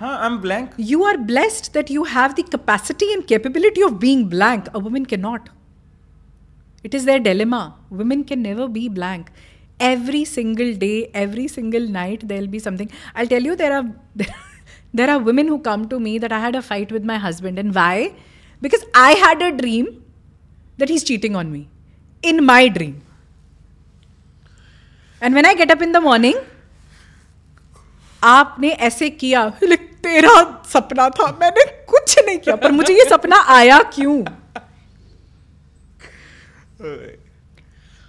Huh, 0.03 0.19
I'm 0.21 0.41
blank. 0.41 0.73
You 0.79 1.05
are 1.05 1.17
blessed 1.17 1.75
that 1.75 1.89
you 1.89 2.03
have 2.03 2.35
the 2.35 2.43
capacity 2.43 3.13
and 3.13 3.25
capability 3.25 3.83
of 3.83 4.01
being 4.01 4.29
blank. 4.29 4.67
A 4.75 4.81
woman 4.81 5.07
cannot. 5.07 5.49
It 6.83 6.93
is 6.93 7.05
their 7.05 7.21
dilemma. 7.21 7.77
Women 7.89 8.25
can 8.25 8.43
never 8.43 8.67
be 8.67 8.89
blank. 8.89 9.31
Every 9.79 10.25
single 10.25 10.75
day, 10.75 11.09
every 11.15 11.47
single 11.47 11.87
night, 11.87 12.27
there'll 12.27 12.49
be 12.49 12.59
something. 12.59 12.91
I'll 13.15 13.29
tell 13.29 13.43
you, 13.43 13.55
there 13.55 13.77
are 13.77 13.85
there 14.93 15.09
are 15.09 15.21
women 15.21 15.47
who 15.47 15.61
come 15.61 15.87
to 15.95 16.01
me 16.01 16.17
that 16.19 16.33
I 16.33 16.41
had 16.41 16.57
a 16.57 16.63
fight 16.63 16.91
with 16.91 17.05
my 17.05 17.19
husband, 17.19 17.61
and 17.61 17.73
why? 17.73 18.13
Because 18.61 18.85
I 18.95 19.13
had 19.13 19.41
a 19.41 19.53
dream 19.53 20.03
that 20.79 20.89
he's 20.89 21.05
cheating 21.05 21.37
on 21.37 21.53
me 21.53 21.69
in 22.25 22.45
my 22.45 22.67
dream. 22.67 23.03
And 25.21 25.33
when 25.33 25.47
I 25.47 25.55
get 25.55 25.71
up 25.71 25.81
in 25.81 25.93
the 25.93 26.01
morning, 26.01 26.43
आपने 28.25 28.69
ऐसे 28.89 29.09
किया 29.11 29.51
तेरा 30.05 30.35
सपना 30.73 31.09
था, 31.11 31.27
मैंने 31.41 31.65
कुछ 31.89 32.19
नहीं 32.19 32.39
किया, 32.39 32.57
पर 32.57 32.71
मुझे 32.73 32.95
ये 32.95 33.05
सपना 33.05 33.37
आया 33.55 33.83
क्यों? 33.95 34.19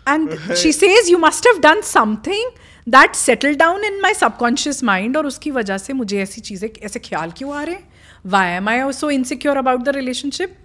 And 0.07 0.53
she 0.55 0.71
says 0.73 1.09
you 1.09 1.17
must 1.19 1.47
have 1.47 1.59
done 1.61 1.81
something 1.83 2.51
that 2.87 3.15
settle 3.15 3.55
down 3.55 3.83
in 3.85 3.99
my 4.01 4.13
subconscious 4.13 4.83
mind 4.83 5.17
और 5.17 5.25
उसकी 5.27 5.51
वजह 5.51 5.77
से 5.77 5.93
मुझे 5.93 6.21
ऐसी 6.21 6.41
चीज़ें, 6.41 6.69
ऐसे 6.81 6.99
ख्याल 6.99 7.31
क्यों 7.37 7.55
आ 7.55 7.63
रहे? 7.63 7.77
Why 8.25 8.51
am 8.51 8.69
I 8.69 8.91
so 8.93 9.09
insecure 9.11 9.57
about 9.57 9.81
the 9.81 9.89
relationship 9.95 10.57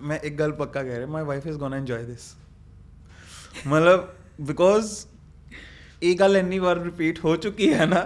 मैं 0.00 0.20
एक 0.20 0.36
गल 0.36 0.50
पक्का 0.60 0.82
कह 0.82 0.96
रहा 0.96 1.06
my 1.06 1.22
wife 1.24 1.46
is 1.46 1.56
gonna 1.56 1.76
enjoy 1.76 2.02
this 2.02 2.32
मतलब 3.66 4.16
बिकॉज़ 4.40 4.92
एक 6.02 6.18
गल 6.18 6.36
इन्नी 6.36 6.60
बार 6.60 6.82
रिपीट 6.82 7.22
हो 7.24 7.36
चुकी 7.36 7.66
है 7.72 7.86
ना 7.86 8.00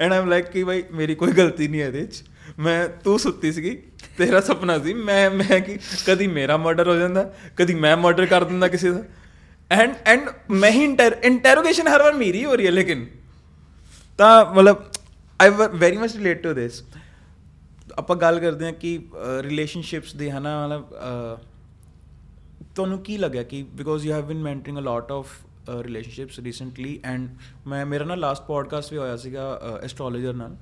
ਐਂਡ 0.00 0.12
ਆਮ 0.12 0.28
ਲਾਈਕ 0.28 0.46
ਕਿ 0.46 0.64
ਭਾਈ 0.64 0.82
ਮੇਰੀ 0.92 1.14
ਕੋਈ 1.14 1.32
ਗਲਤੀ 1.32 1.68
ਨਹੀਂ 1.68 1.80
ਹੈ 1.80 1.86
ਇਹਦੇ 1.86 2.00
ਵਿੱਚ 2.00 2.22
ਮੈਂ 2.58 2.88
ਤੂੰ 3.04 3.18
ਸੁੱਤੀ 3.18 3.52
ਸੀਗੀ 3.52 3.76
ਤੇਰਾ 4.18 4.40
ਸੁਪਨਾ 4.40 4.78
ਸੀ 4.78 4.94
ਮੈਂ 4.94 5.30
ਮੈਂ 5.30 5.60
ਕਿ 5.60 5.78
ਕਦੀ 6.06 6.26
ਮੇਰਾ 6.26 6.56
ਮਰਡਰ 6.56 6.88
ਹੋ 6.88 6.94
ਜਾਂਦਾ 6.94 7.30
ਕਦੀ 7.56 7.74
ਮੈਂ 7.76 7.96
ਮਰਡਰ 7.96 8.26
ਕਰ 8.26 8.44
ਦਿੰਦਾ 8.44 8.68
ਕਿਸੇ 8.68 8.90
ਦਾ 8.90 9.02
ਐਂਡ 9.70 9.94
ਐਂਡ 10.06 10.28
ਮੈਂ 10.52 10.70
ਹੀ 10.70 10.84
ਇੰਟਰੋਗੇਸ਼ਨ 11.24 11.88
ਹਰ 11.88 12.02
ਵਾਰ 12.02 12.12
ਮੇਰੀ 12.14 12.44
ਹੋ 12.44 12.54
ਰਹੀ 12.54 12.66
ਹੈ 12.66 12.70
ਲੇਕਿਨ 12.70 13.06
ਤਾਂ 14.18 14.44
ਮਤਲਬ 14.46 14.84
I 15.40 15.50
very 15.74 15.96
much 15.96 16.16
relate 16.16 16.42
to 16.42 16.52
this 16.54 16.82
ਆਪਾਂ 17.98 18.16
ਗੱਲ 18.16 18.38
ਕਰਦੇ 18.40 18.64
ਹਾਂ 18.64 18.72
ਕਿ 18.72 18.98
ਰਿਲੇਸ਼ਨਸ਼ਿਪਸ 19.40 20.14
ਦੇ 20.14 20.30
ਹਨਾ 20.30 20.66
ਮਤਲਬ 20.66 20.94
ਅਹ, 20.94 21.36
ਤੁਹਾਨੂੰ 22.74 22.98
ਕੀ 22.98 23.16
ਲੱਗਿਆ 23.16 23.42
ਕਿ 23.42 23.62
because 23.74 24.06
you 24.06 24.12
have 24.12 24.26
been 24.26 24.38
mentoring 24.38 24.78
a 24.78 24.80
lot 24.80 25.12
of 25.12 25.26
relationships 25.82 26.38
recently 26.38 27.00
and 27.04 27.28
ਮੈਂ 27.66 27.86
ਮੇਰਾ 27.86 28.04
ਨਾ 28.04 28.14
ਲਾਸਟ 28.14 28.42
ਪੋਡਕਾਸਟ 28.42 28.92
ਵੀ 28.92 28.98
ਹੋਇਆ 28.98 29.16
ਸੀਗਾ 29.16 29.60
ਐਸਟ੍ਰੋਲੋਜਰ 29.84 30.34
ਨਾਲ 30.34 30.56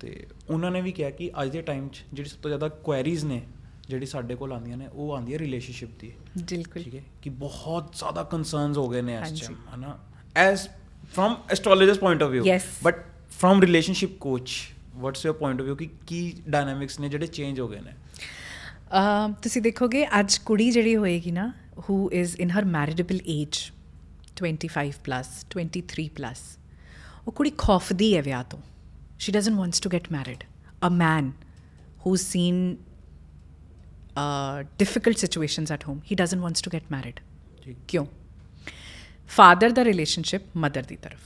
ਤੇ 0.00 0.26
ਉਹਨਾਂ 0.50 0.70
ਨੇ 0.70 0.80
ਵੀ 0.80 0.92
ਕਿਹਾ 0.92 1.10
ਕਿ 1.10 1.30
ਅੱਜ 1.42 1.50
ਦੇ 1.50 1.62
ਟਾਈਮ 1.62 1.88
'ਚ 1.88 2.04
ਜਿਹੜੀ 2.12 2.30
ਸਭ 2.30 2.36
ਤੋਂ 2.42 2.50
ਜ਼ਿਆਦਾ 2.50 2.68
ਕੁਐਰੀਜ਼ 2.68 3.24
ਨੇ 3.24 3.42
ਜਿਹੜੀ 3.88 4.06
ਸਾਡੇ 4.06 4.34
ਕੋਲ 4.34 4.52
ਆਉਂਦੀਆਂ 4.52 4.76
ਨੇ 4.76 4.88
ਉਹ 4.92 5.12
ਆਉਂਦੀ 5.12 5.34
ਹੈ 5.34 5.38
ਰਿਲੇਸ਼ਨਸ਼ਿਪ 5.38 5.88
ਦੀ। 6.00 6.12
ਬਿਲਕੁਲ। 6.38 6.82
ਠੀਕ 6.82 6.94
ਹੈ? 6.94 7.02
ਕਿ 7.22 7.30
ਬਹੁਤ 7.30 7.92
ਜ਼ਿਆਦਾ 7.92 8.22
ਕਨਸਰਨਸ 8.22 8.78
ਹੋ 8.78 8.88
ਗਏ 8.88 9.02
ਨੇ 9.02 9.14
ਇਸ 9.14 9.40
ਟਾਈਮ 9.40 9.56
ਹਨਾ? 9.74 9.98
As 10.36 10.68
from 11.14 11.36
astrologer's 11.50 11.98
point 11.98 12.22
of 12.22 12.30
View 12.30 12.60
but 12.82 13.04
from 13.30 13.60
relationship 13.60 14.18
coach 14.18 14.50
what's 14.94 15.26
your 15.26 15.34
point 15.34 15.60
of 15.60 15.66
View? 15.66 15.76
ਕਿ 15.76 15.88
ਕੀ 16.06 16.42
ਡਾਇਨਾਮਿਕਸ 16.48 17.00
ਨੇ 17.00 17.08
ਜਿਹੜੇ 17.08 17.26
ਚੇਂਜ 17.26 17.60
ਹੋ 17.60 17.68
ਗਏ 17.68 17.80
ਨੇ? 17.80 17.92
ਤੁਸੀਂ 19.42 19.62
ਦੇਖੋਗੇ 19.62 20.06
ਅੱਜ 20.20 20.38
ਕੁੜੀ 20.38 20.70
ਜਿਹੜੀ 20.70 20.96
ਹੋਏਗੀ 20.96 21.30
ਨਾ 21.30 21.52
who 21.90 22.10
is 22.12 22.36
in 22.36 22.50
her 22.50 22.64
marriageable 22.64 23.18
age 23.26 23.72
25 24.40 24.90
plus 25.04 25.28
23 25.56 26.08
plus 26.16 26.42
ਉਹ 27.26 27.32
ਕੁੜੀ 27.32 27.52
ਖੌਫਦੀ 27.58 28.16
ਹੈ 28.16 28.22
ਵਿਆਹ 28.22 28.44
ਤੋਂ। 28.44 28.60
She 29.18 29.32
doesn't 29.32 29.56
wants 29.56 29.80
to 29.80 29.90
get 29.90 30.12
married 30.12 30.44
a 30.86 30.88
man 30.92 31.30
who 32.06 32.14
seen 32.16 32.76
difficult 34.78 35.16
situations 35.16 35.72
at 35.72 35.84
home 35.88 36.00
he 36.10 36.16
doesn't 36.16 36.40
wants 36.40 36.62
to 36.62 36.70
get 36.72 36.84
married 36.92 37.20
ਕਿਉਂ? 37.88 38.06
ਫਾਦਰ 39.28 39.70
ਦਾ 39.70 39.84
ਰਿਲੇਸ਼ਨਸ਼ਿਪ 39.84 40.56
ਮਦਰ 40.56 40.82
ਦੀ 40.82 40.96
ਤਰਫ। 40.96 41.18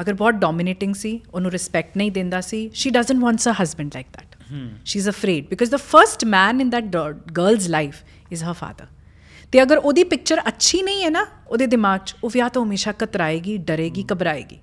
ਅਗਰ 0.00 0.14
ਬਹੁਤ 0.14 0.34
ਡੋਮਿਨੇਟਿੰਗ 0.34 0.94
ਸੀ 0.94 1.20
ਉਹਨੂੰ 1.34 1.50
ਰਿਸਪੈਕਟ 1.50 1.96
ਨਹੀਂ 1.96 2.12
ਦਿੰਦਾ 2.12 2.40
ਸੀ 2.40 2.70
she 2.74 2.90
doesn't 2.90 3.22
wants 3.22 3.48
a 3.48 3.52
husband 3.62 3.90
like 3.94 4.06
that 4.12 4.36
she 4.84 4.98
is 4.98 5.08
afraid 5.08 5.46
because 5.48 5.70
the 5.70 5.76
first 5.76 6.24
man 6.24 6.60
in 6.60 6.70
that 6.70 6.84
girl's 7.32 7.68
life 7.68 8.02
is 8.32 8.44
her 8.44 8.52
father 8.52 8.86
ਤੇ 9.52 9.62
ਅਗਰ 9.62 9.78
ਉਹਦੀ 9.78 10.04
ਪਿਕਚਰ 10.04 10.40
ਅੱਛੀ 10.48 10.82
ਨਹੀਂ 10.82 11.02
ਹੈ 11.04 11.10
ਨਾ 11.10 11.26
ਉਹਦੇ 11.48 11.66
ਦਿਮਾਗ 11.66 12.00
'ਚ 12.06 12.14
ਉਹ 12.24 12.30
ਵਿਆਹ 12.32 12.48
ਤੋਂ 12.48 12.64
ਹਮੇਸ਼ਾ 12.64 12.92
ਕਤਰਾਏਗੀ 12.92 13.56
ਡਰੇਗੀ 13.58 14.04
ਘਬਰਾਏਗੀ। 14.12 14.58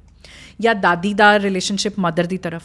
ਜਾਂ 0.60 0.76
ਦਾਦੀ 0.76 1.14
ਦਾ 1.14 1.40
ਰਿਲੇਸ਼ਨਸ਼ਿਪ 1.40 2.00
ਮਦਰ 2.00 2.26
ਦੀ 2.26 2.38
ਤਰਫ। 2.38 2.64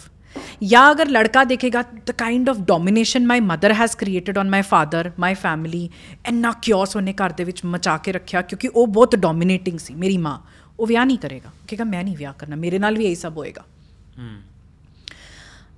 ਜਾਂ 0.62 0.90
ਅਗਰ 0.92 1.08
ਲੜਕਾ 1.08 1.42
ਦੇਖੇਗਾ 1.44 1.82
the 2.06 2.10
kind 2.10 2.48
of 2.50 2.58
domination 2.68 3.26
my 3.26 3.40
mother 3.40 3.72
has 3.72 3.96
created 3.96 4.38
on 4.38 4.50
my 4.50 4.62
father 4.62 5.10
my 5.18 5.34
family 5.34 5.88
ਇੰਨਾ 6.26 6.52
ਕਿਓਸ 6.62 6.96
ਉਹਨੇ 6.96 7.12
ਘਰ 7.12 7.32
ਦੇ 7.32 7.44
ਵਿੱਚ 7.44 7.64
ਮਚਾ 7.64 7.96
ਕੇ 7.96 8.12
ਰੱਖਿਆ 8.12 8.42
ਕਿਉਂਕਿ 8.42 8.68
ਉਹ 8.68 8.86
ਬਹੁਤ 8.86 9.16
ਡੋਮੀਨੇਟਿੰਗ 9.16 9.78
ਸੀ 9.78 9.94
ਮੇਰੀ 9.94 10.18
ਮਾਂ। 10.18 10.38
ਉਹ 10.78 10.86
ਵਿਆਹ 10.86 11.04
ਨਹੀਂ 11.06 11.18
ਕਰੇਗਾ। 11.18 11.50
ਕਹੇਗਾ 11.68 11.84
ਮੈਂ 11.84 12.02
ਨਹੀਂ 12.04 12.16
ਵਿਆਹ 12.16 12.32
ਕਰਨਾ 12.38 12.56
ਮੇਰੇ 12.56 12.78
ਨਾਲ 12.78 12.96
ਵੀ 12.96 13.04
ਇਹੀ 13.04 13.14
ਸਭ 13.14 13.36
ਹੋਏਗਾ। 13.36 13.64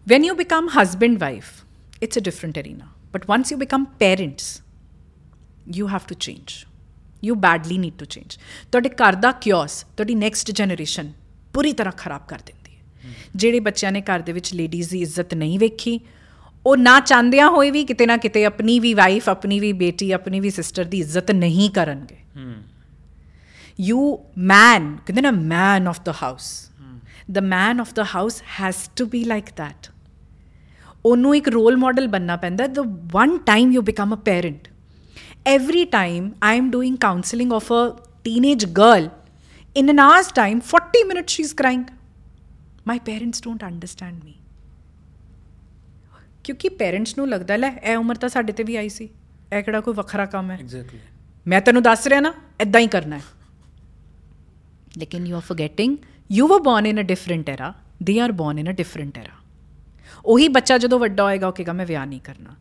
when 0.07 0.24
you 0.26 0.34
become 0.38 0.66
husband 0.74 1.22
wife 1.22 1.51
it's 2.05 2.20
a 2.20 2.24
different 2.28 2.62
arena. 2.62 2.88
But 3.14 3.22
once 3.30 3.53
you 3.53 3.59
become 3.61 3.84
parents 4.03 4.47
you 5.73 5.87
have 5.87 6.07
to 6.07 6.17
change. 6.29 6.67
You 7.27 7.35
badly 7.35 7.79
need 7.79 7.97
to 8.03 8.07
change. 8.17 8.39
ਤੁਹਾਡੇ 8.73 8.89
ਘਰ 8.89 9.14
ਦਾ 9.14 9.33
ਕਿਓਸ 9.33 9.83
ਤੁਹਾਡੀ 9.83 10.14
ਨੈਕਸਟ 10.14 10.51
ਜਨਰੇਸ਼ਨ 10.51 11.12
ਪੂਰੀ 11.53 11.73
ਤਰ੍ਹਾਂ 11.73 11.93
ਖਰਾਬ 11.97 12.27
ਕਰ 12.29 12.39
ਦਿੰਦੀ 12.47 12.77
ਹੈ। 12.77 13.14
ਜਿਹੜੇ 13.37 13.61
ਬੱਚਿਆਂ 13.61 13.93
ਨੇ 13.93 14.01
ਘਰ 14.01 14.19
ਦੇ 14.19 14.33
ਵਿੱਚ 14.33 14.55
ਲੇਡੀਜ਼ 14.55 14.91
ਦੀ 14.91 15.03
ਇੱਜ਼ਤ 15.03 15.35
ਨਹੀਂ 15.35 15.59
ਵੇਖੀ 15.59 16.01
ਉਹ 16.67 16.77
ਨਾ 16.77 17.01
ਚਾਹੁੰਦਿਆਂ 17.01 17.49
ਹੋਏ 17.51 17.71
ਵੀ 17.71 17.85
ਕਿਤੇ 17.85 18.07
ਨਾ 18.07 18.17
ਕਿਤੇ 18.17 18.45
ਆਪਣੀ 18.45 18.79
ਵੀ 18.81 18.95
ਵਾਈਫ 18.95 19.29
ਆਪਣੀ 19.29 19.61
ਵੀ 19.61 19.73
ਬੇਟੀ 19.73 20.12
ਆਪਣੀ 20.12 20.41
ਵੀ 20.41 20.51
ਸਿਸਟਰ 20.51 20.85
ਦੀ 20.85 21.01
ਇੱਜ਼ਤ 21.01 21.31
ਨਹੀਂ 21.31 21.71
ਕਰਨਗੇ। 21.71 22.17
you 23.89 24.03
man 24.51 24.85
ਕਹਿੰਦੇ 25.07 25.23
ਨਾ 25.23 25.31
man 25.31 25.93
of 25.93 25.99
the 26.05 26.14
house 26.23 26.49
the 27.37 27.43
man 27.43 27.83
of 27.85 27.91
the 27.99 28.05
house 28.14 28.39
has 28.61 28.77
to 29.01 29.07
be 29.14 29.21
like 29.33 29.51
that 29.61 29.91
ਉਹਨੂੰ 31.05 31.37
ਇੱਕ 31.37 31.49
ਰੋਲ 31.49 31.77
ਮਾਡਲ 31.77 32.09
ਬੰਨਾ 32.09 32.37
ਪੈਂਦਾ 32.37 32.64
the 32.64 32.85
one 33.17 33.35
time 33.51 33.75
you 33.77 33.83
become 33.83 34.14
a 34.17 34.21
parent 34.29 34.71
every 35.47 35.84
time 35.86 36.24
i 36.42 36.55
am 36.61 36.70
doing 36.70 36.97
counseling 37.07 37.53
of 37.53 37.70
a 37.70 37.82
teenage 38.24 38.64
girl 38.78 39.05
in 39.76 39.88
an 39.88 39.99
hour's 39.99 40.30
time 40.38 40.61
40 40.70 41.03
minutes 41.11 41.36
she's 41.36 41.53
crying. 41.53 41.84
My 42.86 42.99
parents 43.01 43.40
don't 43.47 43.62
understand 43.70 44.24
me. 44.24 44.34
ਕਿਉਂਕਿ 46.44 46.68
parents 46.80 47.16
ਨੂੰ 47.18 47.28
ਲੱਗਦਾ 47.28 47.57
ਲੈ 47.57 47.70
ਇਹ 47.82 47.97
ਉਮਰ 47.97 48.16
ਤਾਂ 48.16 48.28
ਸਾਡੇ 48.28 48.53
ਤੇ 48.53 48.62
ਵੀ 48.64 48.76
ਆਈ 48.76 48.88
ਸੀ 48.88 49.05
ਇਹ 49.05 49.62
ਕਿਹੜਾ 49.62 49.80
ਕੋਈ 49.80 49.94
ਵੱਖਰਾ 49.94 50.26
ਕੰਮ 50.34 50.51
ਹੈ 50.51 50.57
ਐਗਜ਼ੈਕਟਲੀ 50.57 50.99
ਮੈਂ 51.47 51.61
ਤੈਨੂੰ 51.61 51.82
ਦੱਸ 51.82 52.07
ਰਿਹਾ 52.07 52.20
ਨਾ 52.20 52.32
ਇਦਾਂ 52.61 52.80
ਹੀ 52.80 52.86
ਕਰਨਾ 52.86 53.16
ਹੈ 53.16 53.22
ਲੇਕਿਨ 54.99 55.26
you 55.26 55.36
are 55.36 55.42
forgetting 55.42 55.97
you 56.30 56.47
were 56.49 56.61
born 56.61 56.86
in 56.86 57.01
a 57.01 57.03
different 57.09 57.51
era 57.51 57.72
they 58.03 58.18
are 58.20 58.32
born 58.32 58.59
in 58.59 58.70
a 58.70 58.74
different 58.74 59.18
era 59.18 59.34
ਉਹੀ 60.24 60.49
ਬੱਚਾ 60.49 60.78
ਜਦੋਂ 60.78 60.99
ਵੱਡਾ 60.99 61.24
ਹੋਏਗਾ 61.24 61.49
ਉਹ 61.49 61.53
ਕਹੇਗਾ 61.53 61.72
ਮੈਂ 61.72 61.86
ਵਿਆਹ 61.86 62.07
ਨਹੀਂ 62.07 62.20
ਕਰਨਾ 62.20 62.55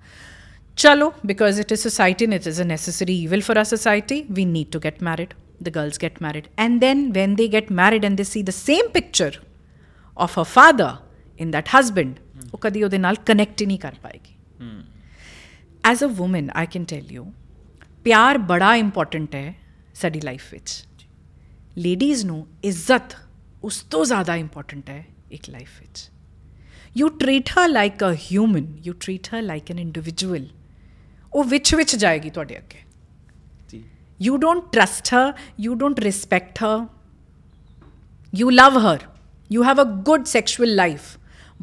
ਚਲੋ 0.78 1.12
because 1.26 1.60
it 1.60 1.72
is 1.72 1.82
society 1.82 2.26
and 2.26 2.38
it 2.38 2.48
is 2.52 2.60
a 2.62 2.68
necessary 2.70 3.16
evil 3.16 3.44
for 3.48 3.56
our 3.60 3.68
society 3.72 4.18
we 4.38 4.46
need 4.54 4.72
to 4.76 4.82
get 4.86 5.02
married 5.08 5.34
the 5.68 5.74
girls 5.78 6.00
get 6.04 6.18
married 6.26 6.48
and 6.64 6.86
then 6.86 7.04
when 7.18 7.36
they 7.42 7.48
get 7.54 7.70
married 7.80 8.08
and 8.08 8.22
they 8.22 8.28
see 8.32 8.42
the 8.50 8.56
same 8.58 8.90
picture 8.98 9.34
of 10.18 10.36
her 10.40 10.48
father 10.56 10.92
in 11.40 11.54
that 11.58 11.76
husband 11.76 12.22
ਉਹ 12.54 12.58
ਕਦੀ 12.62 12.84
ਉਹਦੇ 12.84 12.98
ਨਾਲ 12.98 13.16
connect 13.26 13.62
ਹੀ 13.62 13.66
ਨਹੀਂ 13.66 13.78
ਕਰ 13.80 13.96
ਪਾਏਗੀ 14.02 14.36
as 15.84 16.04
a 16.04 16.22
woman 16.22 16.50
I 16.56 16.66
can 16.74 16.84
tell 16.86 17.12
you 17.12 17.26
ਪਿਆਰ 18.04 18.38
ਬੜਾ 18.52 18.76
important 18.76 19.36
ਹੈ 19.36 19.54
ਸਾਡੀ 20.02 20.22
ਲਾਈਫ 20.22 20.52
ਵਿੱਚ 20.54 20.84
ਲੇਡੀਜ਼ 21.78 22.26
ਨੂੰ 22.26 22.46
ਇੱਜ਼ਤ 22.64 23.16
ਉਸ 23.64 23.82
ਤੋਂ 23.92 24.04
ਜ਼ਿਆਦਾ 24.06 24.36
ਇੰਪੋਰਟੈਂਟ 24.36 24.90
ਹੈ 24.90 25.04
ਇੱਕ 25.32 25.50
ਲਾਈਫ 25.50 25.80
ਵਿੱਚ 25.82 26.10
you 26.98 27.10
treat 27.22 27.50
her 27.58 27.68
like 27.70 28.04
a 28.04 28.14
human 28.32 28.68
you 28.86 28.94
treat 29.00 29.34
her 29.34 29.42
like 29.42 29.72
an 29.72 29.80
individual 29.80 30.48
ਉਹ 31.36 31.44
ਵਿੱਚ 31.44 31.74
ਵਿੱਚ 31.76 31.96
ਜਾਏਗੀ 31.96 32.30
ਤੁਹਾਡੇ 32.30 32.58
ਅੱਗੇ 32.58 32.84
ਜੀ 34.22 34.30
don't 34.44 34.68
trust 34.76 35.10
her 35.14 35.26
you 35.66 35.74
don't 35.82 36.02
respect 36.06 36.62
her 36.66 36.76
you 38.42 38.52
love 38.60 38.78
her 38.86 38.98
you 39.56 39.66
have 39.70 39.82
a 39.84 39.88
good 40.10 40.30
sexual 40.34 40.72
life 40.82 41.08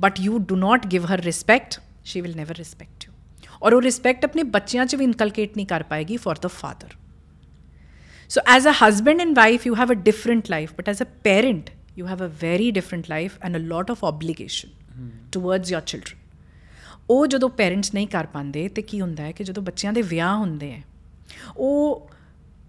but 0.04 0.20
you 0.26 0.40
do 0.52 0.58
not 0.64 0.88
give 0.94 1.08
her 1.12 1.18
respect 1.28 1.78
she 2.10 2.22
will 2.24 2.36
never 2.40 2.56
respect 2.60 3.06
you 3.06 3.12
ਔਰ 3.62 3.74
ਉਹ 3.74 3.80
respect 3.82 4.24
ਆਪਣੇ 4.24 4.42
ਬੱਚਿਆਂ 4.56 4.86
'ਚ 4.86 4.94
ਵੀ 4.94 5.04
ਇਨਕਲਕੇਟ 5.04 5.56
ਨਹੀਂ 5.56 5.66
ਕਰ 5.66 5.82
ਪਾਏਗੀ 5.92 6.16
for 6.26 6.38
the 6.44 6.50
father 6.60 6.96
so 8.34 8.42
as 8.56 8.66
a 8.70 8.72
husband 8.82 9.24
and 9.24 9.40
wife 9.42 9.64
you 9.68 9.74
have 9.82 9.90
a 9.94 9.98
different 10.08 10.50
life 10.52 10.70
but 10.76 10.90
as 10.92 11.02
a 11.04 11.08
parent 11.28 11.70
you 12.00 12.06
have 12.12 12.22
a 12.26 12.30
very 12.44 12.68
different 12.78 13.10
life 13.14 13.34
and 13.46 13.60
a 13.60 13.62
lot 13.72 13.94
of 13.94 14.04
obligation 14.10 14.70
towards 15.36 15.72
your 15.74 15.82
children 15.92 16.21
ਉਹ 17.12 17.26
ਜਦੋਂ 17.26 17.48
parents 17.48 17.94
ਨਹੀਂ 17.94 18.06
ਕਰ 18.06 18.26
ਪਾਉਂਦੇ 18.26 18.68
ਤੇ 18.68 18.82
ਕੀ 18.82 19.00
ਹੁੰਦਾ 19.00 19.22
ਹੈ 19.22 19.32
ਕਿ 19.32 19.44
ਜਦੋਂ 19.44 19.62
ਬੱਚਿਆਂ 19.62 19.92
ਦੇ 19.92 20.02
ਵਿਆਹ 20.02 20.36
ਹੁੰਦੇ 20.36 20.70
ਹੈ 20.72 20.82
ਉਹ 21.56 22.08